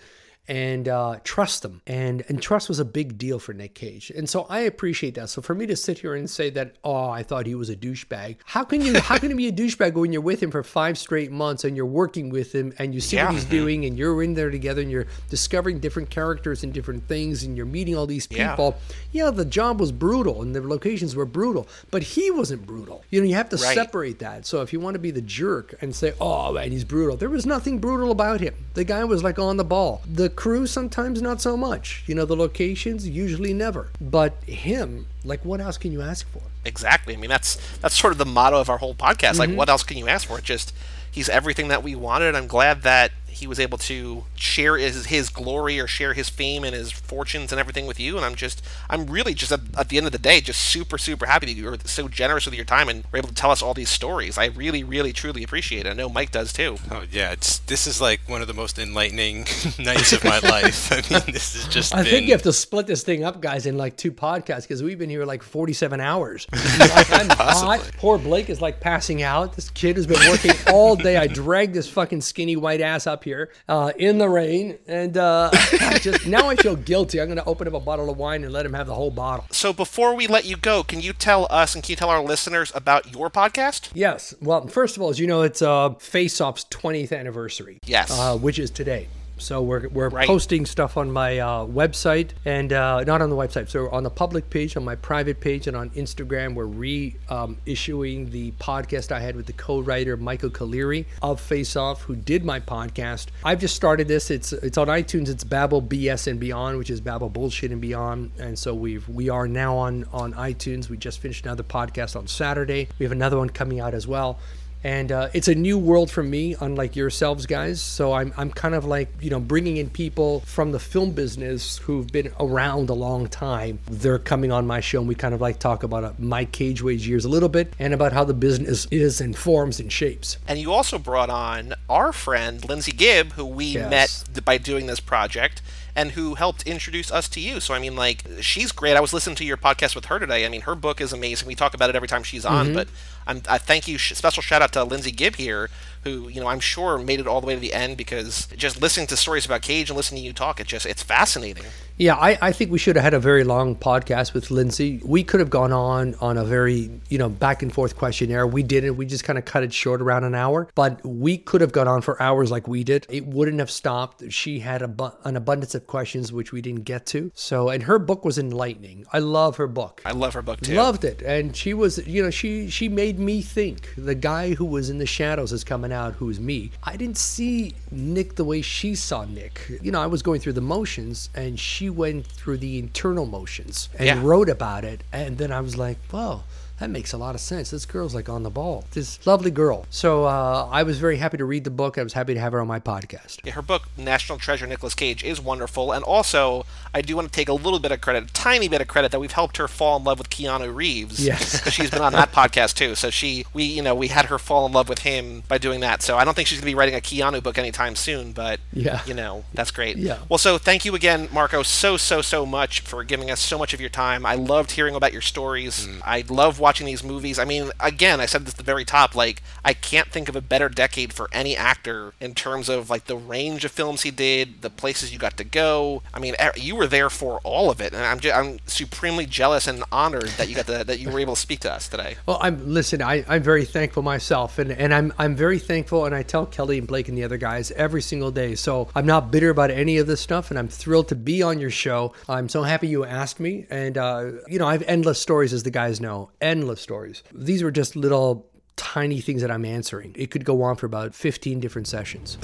and 0.48 0.88
uh, 0.88 1.18
trust 1.24 1.62
them. 1.62 1.82
And 1.86 2.24
and 2.28 2.40
trust 2.40 2.68
was 2.68 2.78
a 2.78 2.84
big 2.84 3.18
deal 3.18 3.38
for 3.38 3.52
Nick 3.52 3.74
Cage. 3.74 4.10
And 4.10 4.28
so 4.28 4.46
I 4.48 4.60
appreciate 4.60 5.14
that. 5.14 5.28
So 5.28 5.42
for 5.42 5.54
me 5.54 5.66
to 5.66 5.76
sit 5.76 5.98
here 5.98 6.14
and 6.14 6.28
say 6.28 6.50
that, 6.50 6.76
oh, 6.84 7.10
I 7.10 7.22
thought 7.22 7.46
he 7.46 7.54
was 7.54 7.70
a 7.70 7.76
douchebag. 7.76 8.36
How 8.44 8.64
can 8.64 8.80
you 8.80 8.98
how 9.00 9.18
can 9.18 9.30
you 9.30 9.36
be 9.36 9.48
a 9.48 9.52
douchebag 9.52 9.94
when 9.94 10.12
you're 10.12 10.22
with 10.22 10.42
him 10.42 10.50
for 10.50 10.62
five 10.62 10.98
straight 10.98 11.32
months 11.32 11.64
and 11.64 11.76
you're 11.76 11.86
working 11.86 12.30
with 12.30 12.54
him 12.54 12.72
and 12.78 12.94
you 12.94 13.00
see 13.00 13.16
yeah. 13.16 13.26
what 13.26 13.34
he's 13.34 13.44
doing 13.44 13.84
and 13.84 13.98
you're 13.98 14.22
in 14.22 14.34
there 14.34 14.50
together 14.50 14.82
and 14.82 14.90
you're 14.90 15.06
discovering 15.30 15.80
different 15.80 16.10
characters 16.10 16.62
and 16.62 16.72
different 16.72 17.06
things 17.08 17.42
and 17.42 17.56
you're 17.56 17.66
meeting 17.66 17.96
all 17.96 18.06
these 18.06 18.26
people. 18.26 18.76
Yeah, 19.12 19.24
yeah 19.24 19.30
the 19.30 19.44
job 19.44 19.80
was 19.80 19.92
brutal 19.92 20.42
and 20.42 20.54
the 20.54 20.66
locations 20.66 21.16
were 21.16 21.26
brutal, 21.26 21.68
but 21.90 22.02
he 22.02 22.30
wasn't 22.30 22.66
brutal. 22.66 23.04
You 23.10 23.20
know, 23.20 23.26
you 23.26 23.34
have 23.34 23.48
to 23.50 23.56
right. 23.56 23.74
separate 23.74 24.20
that. 24.20 24.46
So 24.46 24.62
if 24.62 24.72
you 24.72 24.80
want 24.80 24.94
to 24.94 25.00
be 25.00 25.10
the 25.10 25.22
jerk 25.22 25.74
and 25.80 25.94
say, 25.94 26.14
oh 26.20 26.56
and 26.56 26.72
he's 26.72 26.84
brutal, 26.84 27.16
there 27.16 27.28
was 27.28 27.46
nothing 27.46 27.78
brutal 27.78 28.10
about 28.10 28.40
him. 28.40 28.54
The 28.74 28.84
guy 28.84 29.04
was 29.04 29.22
like 29.24 29.38
on 29.38 29.56
the 29.56 29.64
ball. 29.64 30.02
The 30.06 30.28
crew 30.36 30.66
sometimes 30.66 31.20
not 31.20 31.40
so 31.40 31.56
much. 31.56 32.04
You 32.06 32.14
know, 32.14 32.24
the 32.24 32.36
locations 32.36 33.08
usually 33.08 33.52
never. 33.52 33.88
But 34.00 34.42
him, 34.44 35.06
like 35.24 35.44
what 35.44 35.60
else 35.60 35.78
can 35.78 35.92
you 35.92 36.02
ask 36.02 36.28
for? 36.28 36.42
Exactly. 36.64 37.14
I 37.14 37.16
mean, 37.16 37.30
that's 37.30 37.56
that's 37.78 37.98
sort 37.98 38.12
of 38.12 38.18
the 38.18 38.26
motto 38.26 38.60
of 38.60 38.70
our 38.70 38.78
whole 38.78 38.94
podcast. 38.94 39.32
Mm-hmm. 39.32 39.38
Like 39.38 39.50
what 39.56 39.68
else 39.68 39.82
can 39.82 39.96
you 39.96 40.08
ask 40.08 40.28
for? 40.28 40.38
It 40.38 40.44
Just 40.44 40.74
he's 41.10 41.28
everything 41.28 41.68
that 41.68 41.82
we 41.82 41.94
wanted. 41.94 42.34
I'm 42.34 42.46
glad 42.46 42.82
that 42.82 43.12
he 43.36 43.46
was 43.46 43.60
able 43.60 43.76
to 43.76 44.24
share 44.34 44.78
his, 44.78 45.06
his 45.06 45.28
glory 45.28 45.78
or 45.78 45.86
share 45.86 46.14
his 46.14 46.30
fame 46.30 46.64
and 46.64 46.74
his 46.74 46.90
fortunes 46.90 47.52
and 47.52 47.60
everything 47.60 47.86
with 47.86 48.00
you. 48.00 48.16
And 48.16 48.24
I'm 48.24 48.34
just, 48.34 48.62
I'm 48.88 49.06
really 49.06 49.34
just 49.34 49.52
at, 49.52 49.60
at, 49.76 49.90
the 49.90 49.98
end 49.98 50.06
of 50.06 50.12
the 50.12 50.18
day, 50.18 50.40
just 50.40 50.62
super, 50.62 50.96
super 50.96 51.26
happy 51.26 51.44
that 51.46 51.52
you 51.52 51.64
were 51.66 51.76
so 51.84 52.08
generous 52.08 52.46
with 52.46 52.54
your 52.54 52.64
time 52.64 52.88
and 52.88 53.04
were 53.12 53.18
able 53.18 53.28
to 53.28 53.34
tell 53.34 53.50
us 53.50 53.62
all 53.62 53.74
these 53.74 53.90
stories. 53.90 54.38
I 54.38 54.46
really, 54.46 54.82
really, 54.82 55.12
truly 55.12 55.42
appreciate 55.42 55.84
it. 55.84 55.90
I 55.90 55.92
know 55.92 56.08
Mike 56.08 56.30
does 56.30 56.52
too. 56.52 56.78
Oh 56.90 57.04
yeah, 57.10 57.32
it's 57.32 57.58
this 57.60 57.86
is 57.86 58.00
like 58.00 58.20
one 58.26 58.40
of 58.40 58.48
the 58.48 58.54
most 58.54 58.78
enlightening 58.78 59.40
nights 59.78 60.12
of 60.14 60.24
my 60.24 60.38
life. 60.38 60.90
I 60.90 60.96
mean, 60.96 61.22
this 61.34 61.54
is 61.54 61.68
just. 61.68 61.94
I 61.94 62.02
been... 62.02 62.10
think 62.10 62.26
you 62.26 62.32
have 62.32 62.42
to 62.42 62.52
split 62.52 62.86
this 62.86 63.02
thing 63.02 63.22
up, 63.22 63.42
guys, 63.42 63.66
in 63.66 63.76
like 63.76 63.96
two 63.96 64.12
podcasts 64.12 64.62
because 64.62 64.82
we've 64.82 64.98
been 64.98 65.10
here 65.10 65.26
like 65.26 65.42
47 65.42 66.00
hours. 66.00 66.46
like, 66.78 67.12
I'm 67.12 67.28
hot. 67.28 67.90
Poor 67.98 68.18
Blake 68.18 68.48
is 68.48 68.62
like 68.62 68.80
passing 68.80 69.22
out. 69.22 69.54
This 69.54 69.68
kid 69.70 69.96
has 69.96 70.06
been 70.06 70.20
working 70.30 70.52
all 70.72 70.96
day. 70.96 71.16
I 71.18 71.26
dragged 71.26 71.74
this 71.74 71.88
fucking 71.88 72.22
skinny 72.22 72.56
white 72.56 72.80
ass 72.80 73.06
up 73.06 73.25
here. 73.26 73.50
Uh, 73.68 73.92
in 73.98 74.16
the 74.16 74.28
rain, 74.30 74.78
and 74.86 75.18
uh, 75.18 75.50
I 75.52 75.98
just 76.00 76.26
now 76.26 76.48
I 76.48 76.56
feel 76.56 76.76
guilty. 76.76 77.20
I'm 77.20 77.26
going 77.26 77.36
to 77.36 77.44
open 77.44 77.68
up 77.68 77.74
a 77.74 77.80
bottle 77.80 78.08
of 78.08 78.16
wine 78.16 78.42
and 78.44 78.52
let 78.52 78.64
him 78.64 78.72
have 78.72 78.86
the 78.86 78.94
whole 78.94 79.10
bottle. 79.10 79.44
So 79.50 79.74
before 79.74 80.14
we 80.14 80.26
let 80.26 80.46
you 80.46 80.56
go, 80.56 80.82
can 80.82 81.00
you 81.02 81.12
tell 81.12 81.46
us 81.50 81.74
and 81.74 81.84
can 81.84 81.90
you 81.92 81.96
tell 81.96 82.08
our 82.08 82.22
listeners 82.22 82.72
about 82.74 83.12
your 83.12 83.28
podcast? 83.28 83.90
Yes. 83.92 84.34
Well, 84.40 84.68
first 84.68 84.96
of 84.96 85.02
all, 85.02 85.10
as 85.10 85.18
you 85.18 85.26
know, 85.26 85.42
it's 85.42 85.60
uh, 85.60 85.90
Face 85.94 86.40
Off's 86.40 86.64
20th 86.66 87.14
anniversary. 87.16 87.80
Yes. 87.84 88.10
Uh, 88.10 88.38
which 88.38 88.58
is 88.58 88.70
today. 88.70 89.08
So 89.38 89.62
we're, 89.62 89.88
we're 89.88 90.08
right. 90.08 90.26
posting 90.26 90.66
stuff 90.66 90.96
on 90.96 91.10
my 91.10 91.38
uh, 91.38 91.66
website 91.66 92.30
and 92.44 92.72
uh, 92.72 93.04
not 93.04 93.20
on 93.20 93.30
the 93.30 93.36
website. 93.36 93.68
So 93.68 93.90
on 93.90 94.02
the 94.02 94.10
public 94.10 94.48
page, 94.50 94.76
on 94.76 94.84
my 94.84 94.96
private 94.96 95.40
page, 95.40 95.66
and 95.66 95.76
on 95.76 95.90
Instagram, 95.90 96.54
we're 96.54 96.66
reissuing 96.66 98.24
um, 98.26 98.30
the 98.30 98.52
podcast 98.52 99.12
I 99.12 99.20
had 99.20 99.36
with 99.36 99.46
the 99.46 99.52
co-writer 99.52 100.16
Michael 100.16 100.50
Colleary 100.50 101.06
of 101.22 101.40
Face 101.40 101.76
Off, 101.76 102.02
who 102.02 102.16
did 102.16 102.44
my 102.44 102.60
podcast. 102.60 103.26
I've 103.44 103.60
just 103.60 103.76
started 103.76 104.08
this. 104.08 104.30
It's 104.30 104.52
it's 104.52 104.78
on 104.78 104.88
iTunes. 104.88 105.28
It's 105.28 105.44
Babble 105.44 105.82
BS 105.82 106.26
and 106.26 106.40
Beyond, 106.40 106.78
which 106.78 106.90
is 106.90 107.00
Babble 107.00 107.28
Bullshit 107.28 107.72
and 107.72 107.80
Beyond. 107.80 108.32
And 108.38 108.58
so 108.58 108.74
we've 108.74 109.06
we 109.08 109.28
are 109.28 109.46
now 109.46 109.76
on 109.76 110.06
on 110.12 110.32
iTunes. 110.34 110.88
We 110.88 110.96
just 110.96 111.20
finished 111.20 111.44
another 111.44 111.62
podcast 111.62 112.16
on 112.16 112.26
Saturday. 112.26 112.88
We 112.98 113.04
have 113.04 113.12
another 113.12 113.38
one 113.38 113.50
coming 113.50 113.80
out 113.80 113.94
as 113.94 114.06
well 114.06 114.38
and 114.86 115.10
uh, 115.10 115.28
it's 115.32 115.48
a 115.48 115.54
new 115.54 115.76
world 115.76 116.12
for 116.12 116.22
me 116.22 116.54
unlike 116.60 116.94
yourselves 116.94 117.44
guys. 117.44 117.82
So 117.82 118.12
I'm, 118.12 118.32
I'm 118.36 118.52
kind 118.52 118.72
of 118.72 118.84
like 118.84 119.08
you 119.20 119.30
know 119.30 119.40
bringing 119.40 119.78
in 119.78 119.90
people 119.90 120.40
from 120.40 120.70
the 120.70 120.78
film 120.78 121.10
business 121.10 121.78
who've 121.78 122.06
been 122.06 122.32
around 122.38 122.88
a 122.88 122.94
long 122.94 123.26
time. 123.26 123.80
They're 123.90 124.20
coming 124.20 124.52
on 124.52 124.64
my 124.64 124.78
show 124.78 125.00
and 125.00 125.08
we 125.08 125.16
kind 125.16 125.34
of 125.34 125.40
like 125.40 125.58
talk 125.58 125.82
about 125.82 126.04
uh, 126.04 126.12
my 126.20 126.46
wage 126.56 127.08
years 127.08 127.24
a 127.24 127.28
little 127.28 127.48
bit 127.48 127.74
and 127.80 127.94
about 127.94 128.12
how 128.12 128.22
the 128.22 128.32
business 128.32 128.86
is 128.92 129.20
and 129.20 129.36
forms 129.36 129.80
and 129.80 129.92
shapes. 129.92 130.38
And 130.46 130.56
you 130.56 130.72
also 130.72 130.98
brought 130.98 131.30
on 131.30 131.74
our 131.90 132.12
friend 132.12 132.64
lindsay 132.68 132.92
gibb 132.92 133.32
who 133.32 133.44
we 133.44 133.64
yes. 133.64 133.90
met 133.90 134.44
by 134.44 134.56
doing 134.56 134.86
this 134.86 135.00
project 135.00 135.62
and 135.96 136.12
who 136.12 136.34
helped 136.34 136.62
introduce 136.64 137.10
us 137.10 137.26
to 137.30 137.40
you. 137.40 137.58
So 137.58 137.74
I 137.74 137.80
mean, 137.80 137.96
like 137.96 138.22
she's 138.40 138.70
great. 138.70 138.96
I 138.96 139.00
was 139.00 139.14
listening 139.14 139.34
to 139.36 139.44
your 139.44 139.56
podcast 139.56 139.94
with 139.96 140.04
her 140.04 140.18
today. 140.18 140.44
I 140.44 140.48
mean, 140.50 140.60
her 140.60 140.74
book 140.74 141.00
is 141.00 141.12
amazing. 141.12 141.48
We 141.48 141.54
talk 141.54 141.74
about 141.74 141.88
it 141.88 141.96
every 141.96 142.06
time 142.06 142.22
she's 142.22 142.44
on. 142.44 142.66
Mm-hmm. 142.66 142.74
But 142.74 142.88
I'm, 143.26 143.42
I 143.48 143.58
thank 143.58 143.88
you. 143.88 143.98
Special 143.98 144.42
shout 144.42 144.60
out 144.60 144.72
to 144.74 144.84
Lindsay 144.84 145.10
Gibb 145.10 145.36
here, 145.36 145.70
who 146.04 146.28
you 146.28 146.40
know 146.40 146.48
I'm 146.48 146.60
sure 146.60 146.98
made 146.98 147.18
it 147.18 147.26
all 147.26 147.40
the 147.40 147.46
way 147.46 147.54
to 147.54 147.60
the 147.60 147.72
end 147.72 147.96
because 147.96 148.46
just 148.48 148.80
listening 148.80 149.06
to 149.08 149.16
stories 149.16 149.46
about 149.46 149.62
Cage 149.62 149.88
and 149.88 149.96
listening 149.96 150.20
to 150.20 150.26
you 150.26 150.32
talk, 150.34 150.60
it 150.60 150.66
just 150.66 150.84
it's 150.84 151.02
fascinating. 151.02 151.64
Yeah, 151.98 152.14
I, 152.14 152.36
I 152.42 152.52
think 152.52 152.70
we 152.70 152.78
should 152.78 152.96
have 152.96 153.02
had 153.02 153.14
a 153.14 153.18
very 153.18 153.42
long 153.42 153.74
podcast 153.74 154.34
with 154.34 154.50
Lindsay. 154.50 155.00
We 155.02 155.24
could 155.24 155.40
have 155.40 155.48
gone 155.48 155.72
on 155.72 156.14
on 156.20 156.36
a 156.36 156.44
very, 156.44 156.90
you 157.08 157.16
know, 157.16 157.30
back 157.30 157.62
and 157.62 157.72
forth 157.72 157.96
questionnaire. 157.96 158.46
We 158.46 158.62
didn't. 158.62 158.96
We 158.96 159.06
just 159.06 159.24
kind 159.24 159.38
of 159.38 159.46
cut 159.46 159.62
it 159.62 159.72
short 159.72 160.02
around 160.02 160.24
an 160.24 160.34
hour. 160.34 160.68
But 160.74 161.04
we 161.06 161.38
could 161.38 161.62
have 161.62 161.72
gone 161.72 161.88
on 161.88 162.02
for 162.02 162.20
hours 162.20 162.50
like 162.50 162.68
we 162.68 162.84
did. 162.84 163.06
It 163.08 163.26
wouldn't 163.26 163.60
have 163.60 163.70
stopped. 163.70 164.30
She 164.30 164.58
had 164.58 164.82
a, 164.82 165.14
an 165.24 165.36
abundance 165.36 165.74
of 165.74 165.86
questions 165.86 166.34
which 166.34 166.52
we 166.52 166.60
didn't 166.60 166.84
get 166.84 167.06
to. 167.06 167.30
So, 167.34 167.70
and 167.70 167.82
her 167.84 167.98
book 167.98 168.26
was 168.26 168.36
enlightening. 168.36 169.06
I 169.14 169.20
love 169.20 169.56
her 169.56 169.66
book. 169.66 170.02
I 170.04 170.12
love 170.12 170.34
her 170.34 170.42
book 170.42 170.60
too. 170.60 170.74
Loved 170.74 171.04
it. 171.04 171.22
And 171.22 171.56
she 171.56 171.72
was, 171.72 172.06
you 172.06 172.22
know, 172.22 172.30
she 172.30 172.68
she 172.68 172.90
made 172.90 173.18
me 173.18 173.40
think. 173.40 173.94
The 173.96 174.14
guy 174.14 174.52
who 174.52 174.66
was 174.66 174.90
in 174.90 174.98
the 174.98 175.06
shadows 175.06 175.50
is 175.50 175.64
coming 175.64 175.92
out, 175.92 176.12
who's 176.14 176.40
me. 176.40 176.72
I 176.82 176.98
didn't 176.98 177.16
see 177.16 177.74
Nick 177.90 178.34
the 178.34 178.44
way 178.44 178.60
she 178.60 178.94
saw 178.94 179.24
Nick. 179.24 179.80
You 179.80 179.92
know, 179.92 180.02
I 180.02 180.06
was 180.06 180.22
going 180.22 180.40
through 180.40 180.54
the 180.54 180.60
motions 180.60 181.30
and 181.34 181.58
she 181.58 181.85
went 181.90 182.26
through 182.26 182.58
the 182.58 182.78
internal 182.78 183.26
motions 183.26 183.88
and 183.98 184.06
yeah. 184.06 184.20
wrote 184.22 184.48
about 184.48 184.84
it. 184.84 185.02
And 185.12 185.38
then 185.38 185.52
I 185.52 185.60
was 185.60 185.76
like, 185.76 185.98
whoa, 186.10 186.42
that 186.78 186.90
makes 186.90 187.12
a 187.12 187.16
lot 187.16 187.34
of 187.34 187.40
sense. 187.40 187.70
This 187.70 187.86
girl's 187.86 188.14
like 188.14 188.28
on 188.28 188.42
the 188.42 188.50
ball. 188.50 188.84
This 188.92 189.24
lovely 189.26 189.50
girl. 189.50 189.86
So 189.88 190.24
uh, 190.24 190.68
I 190.70 190.82
was 190.82 190.98
very 190.98 191.16
happy 191.16 191.38
to 191.38 191.44
read 191.44 191.64
the 191.64 191.70
book. 191.70 191.96
I 191.96 192.02
was 192.02 192.12
happy 192.12 192.34
to 192.34 192.40
have 192.40 192.52
her 192.52 192.60
on 192.60 192.66
my 192.66 192.80
podcast. 192.80 193.40
Yeah, 193.44 193.52
her 193.52 193.62
book, 193.62 193.88
National 193.96 194.38
Treasure 194.38 194.66
Nicolas 194.66 194.94
Cage, 194.94 195.24
is 195.24 195.40
wonderful. 195.40 195.92
And 195.92 196.04
also, 196.04 196.66
I 196.92 197.00
do 197.00 197.16
want 197.16 197.28
to 197.28 197.32
take 197.32 197.48
a 197.48 197.54
little 197.54 197.78
bit 197.78 197.92
of 197.92 198.00
credit, 198.02 198.30
a 198.30 198.32
tiny 198.34 198.68
bit 198.68 198.82
of 198.82 198.88
credit, 198.88 199.10
that 199.12 199.20
we've 199.20 199.32
helped 199.32 199.56
her 199.56 199.68
fall 199.68 199.96
in 199.96 200.04
love 200.04 200.18
with 200.18 200.28
Keanu 200.28 200.74
Reeves. 200.74 201.24
Yes. 201.24 201.58
Because 201.58 201.72
she's 201.72 201.90
been 201.90 202.02
on 202.02 202.12
that 202.12 202.32
podcast 202.32 202.74
too. 202.74 202.94
So 202.94 203.08
she, 203.08 203.46
we, 203.54 203.64
you 203.64 203.82
know, 203.82 203.94
we 203.94 204.08
had 204.08 204.26
her 204.26 204.38
fall 204.38 204.66
in 204.66 204.72
love 204.72 204.88
with 204.88 204.98
him 204.98 205.44
by 205.48 205.56
doing 205.56 205.80
that. 205.80 206.02
So 206.02 206.18
I 206.18 206.24
don't 206.24 206.34
think 206.34 206.46
she's 206.46 206.58
going 206.58 206.70
to 206.70 206.72
be 206.72 206.74
writing 206.74 206.94
a 206.94 207.00
Keanu 207.00 207.42
book 207.42 207.56
anytime 207.56 207.96
soon, 207.96 208.32
but, 208.32 208.60
yeah. 208.74 209.00
you 209.06 209.14
know, 209.14 209.44
that's 209.54 209.70
great. 209.70 209.96
Yeah. 209.96 210.18
Well, 210.28 210.38
so 210.38 210.58
thank 210.58 210.84
you 210.84 210.94
again, 210.94 211.28
Marco, 211.32 211.62
so, 211.62 211.96
so, 211.96 212.20
so 212.20 212.44
much 212.44 212.80
for 212.80 213.02
giving 213.02 213.30
us 213.30 213.40
so 213.40 213.56
much 213.58 213.72
of 213.72 213.80
your 213.80 213.90
time. 213.90 214.26
I 214.26 214.34
loved 214.34 214.72
hearing 214.72 214.94
about 214.94 215.12
your 215.14 215.22
stories. 215.22 215.86
Mm. 215.86 216.02
I 216.04 216.24
love 216.28 216.60
watching 216.66 216.84
these 216.84 217.04
movies. 217.04 217.38
I 217.38 217.44
mean, 217.44 217.70
again, 217.78 218.18
I 218.20 218.26
said 218.26 218.44
this 218.44 218.54
at 218.54 218.58
the 218.58 218.64
very 218.64 218.84
top. 218.84 219.14
Like, 219.14 219.40
I 219.64 219.72
can't 219.72 220.08
think 220.08 220.28
of 220.28 220.34
a 220.34 220.40
better 220.40 220.68
decade 220.68 221.12
for 221.12 221.28
any 221.30 221.56
actor 221.56 222.12
in 222.20 222.34
terms 222.34 222.68
of 222.68 222.90
like 222.90 223.04
the 223.04 223.16
range 223.16 223.64
of 223.64 223.70
films 223.70 224.02
he 224.02 224.10
did, 224.10 224.62
the 224.62 224.70
places 224.70 225.12
you 225.12 225.18
got 225.20 225.36
to 225.36 225.44
go. 225.44 226.02
I 226.12 226.18
mean, 226.18 226.34
you 226.56 226.74
were 226.74 226.88
there 226.88 227.08
for 227.08 227.38
all 227.44 227.70
of 227.70 227.80
it, 227.80 227.92
and 227.92 228.02
I'm 228.02 228.18
just, 228.18 228.34
I'm 228.34 228.58
supremely 228.66 229.26
jealous 229.26 229.68
and 229.68 229.84
honored 229.92 230.30
that 230.38 230.48
you 230.48 230.56
got 230.56 230.66
that 230.66 230.98
you 230.98 231.08
were 231.08 231.20
able 231.20 231.36
to 231.36 231.40
speak 231.40 231.60
to 231.60 231.72
us 231.72 231.88
today. 231.88 232.16
Well, 232.26 232.38
I'm 232.40 232.74
listen. 232.74 233.02
I, 233.02 233.24
I'm 233.28 233.42
very 233.44 233.64
thankful 233.64 234.02
myself, 234.02 234.58
and, 234.58 234.72
and 234.72 234.92
I'm 234.92 235.12
I'm 235.16 235.36
very 235.36 235.60
thankful, 235.60 236.06
and 236.06 236.14
I 236.14 236.24
tell 236.24 236.44
Kelly 236.44 236.76
and 236.78 236.88
Blake 236.88 237.08
and 237.08 237.16
the 237.16 237.22
other 237.22 237.36
guys 237.36 237.70
every 237.72 238.02
single 238.02 238.32
day. 238.32 238.56
So 238.56 238.88
I'm 238.96 239.06
not 239.06 239.30
bitter 239.30 239.50
about 239.50 239.70
any 239.70 239.98
of 239.98 240.08
this 240.08 240.20
stuff, 240.20 240.50
and 240.50 240.58
I'm 240.58 240.66
thrilled 240.66 241.06
to 241.08 241.14
be 241.14 241.44
on 241.44 241.60
your 241.60 241.70
show. 241.70 242.14
I'm 242.28 242.48
so 242.48 242.64
happy 242.64 242.88
you 242.88 243.04
asked 243.04 243.38
me, 243.38 243.66
and 243.70 243.96
uh, 243.96 244.32
you 244.48 244.58
know 244.58 244.66
I 244.66 244.72
have 244.72 244.82
endless 244.88 245.20
stories, 245.20 245.52
as 245.52 245.62
the 245.62 245.70
guys 245.70 246.00
know, 246.00 246.30
endless 246.56 246.80
stories. 246.80 247.22
These 247.34 247.62
were 247.62 247.70
just 247.70 247.96
little 247.96 248.50
tiny 248.76 249.20
things 249.20 249.42
that 249.42 249.50
I'm 249.50 249.64
answering. 249.64 250.14
It 250.16 250.30
could 250.30 250.44
go 250.44 250.62
on 250.62 250.76
for 250.76 250.86
about 250.86 251.14
15 251.14 251.60
different 251.60 251.86
sessions. 251.86 252.38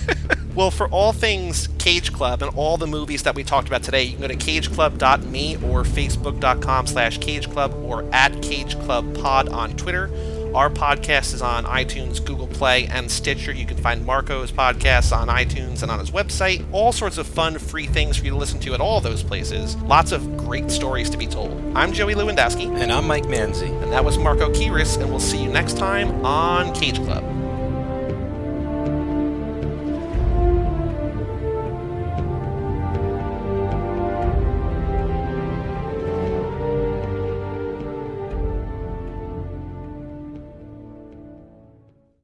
well, 0.54 0.70
for 0.70 0.88
all 0.88 1.12
things 1.12 1.68
Cage 1.78 2.12
Club 2.12 2.42
and 2.42 2.54
all 2.54 2.76
the 2.76 2.86
movies 2.86 3.22
that 3.22 3.34
we 3.34 3.44
talked 3.44 3.68
about 3.68 3.82
today, 3.82 4.02
you 4.04 4.12
can 4.12 4.20
go 4.22 4.28
to 4.28 4.36
cageclub.me 4.36 5.56
or 5.56 5.84
facebook.com 5.84 6.86
slash 6.86 7.18
cageclub 7.18 7.74
or 7.84 8.02
at 8.14 8.32
cageclubpod 8.32 9.52
on 9.52 9.76
Twitter. 9.76 10.10
Our 10.54 10.68
podcast 10.68 11.32
is 11.32 11.42
on 11.42 11.64
iTunes, 11.64 12.24
Google 12.24 12.48
Play, 12.48 12.86
and 12.86 13.08
Stitcher. 13.08 13.52
You 13.52 13.64
can 13.64 13.76
find 13.76 14.04
Marco's 14.04 14.50
podcasts 14.50 15.16
on 15.16 15.28
iTunes 15.28 15.82
and 15.82 15.92
on 15.92 16.00
his 16.00 16.10
website. 16.10 16.66
All 16.72 16.90
sorts 16.90 17.18
of 17.18 17.28
fun, 17.28 17.56
free 17.56 17.86
things 17.86 18.16
for 18.16 18.24
you 18.24 18.32
to 18.32 18.36
listen 18.36 18.58
to 18.60 18.74
at 18.74 18.80
all 18.80 19.00
those 19.00 19.22
places. 19.22 19.76
Lots 19.76 20.10
of 20.10 20.36
great 20.36 20.68
stories 20.68 21.08
to 21.10 21.16
be 21.16 21.28
told. 21.28 21.52
I'm 21.76 21.92
Joey 21.92 22.14
Lewandowski. 22.14 22.66
And 22.80 22.90
I'm 22.90 23.06
Mike 23.06 23.26
Manzi. 23.26 23.70
And 23.80 23.92
that 23.92 24.04
was 24.04 24.18
Marco 24.18 24.52
Kyris, 24.52 25.00
and 25.00 25.08
we'll 25.08 25.20
see 25.20 25.40
you 25.40 25.48
next 25.48 25.76
time 25.76 26.24
on 26.26 26.74
Cage 26.74 27.00
Club. 27.04 27.22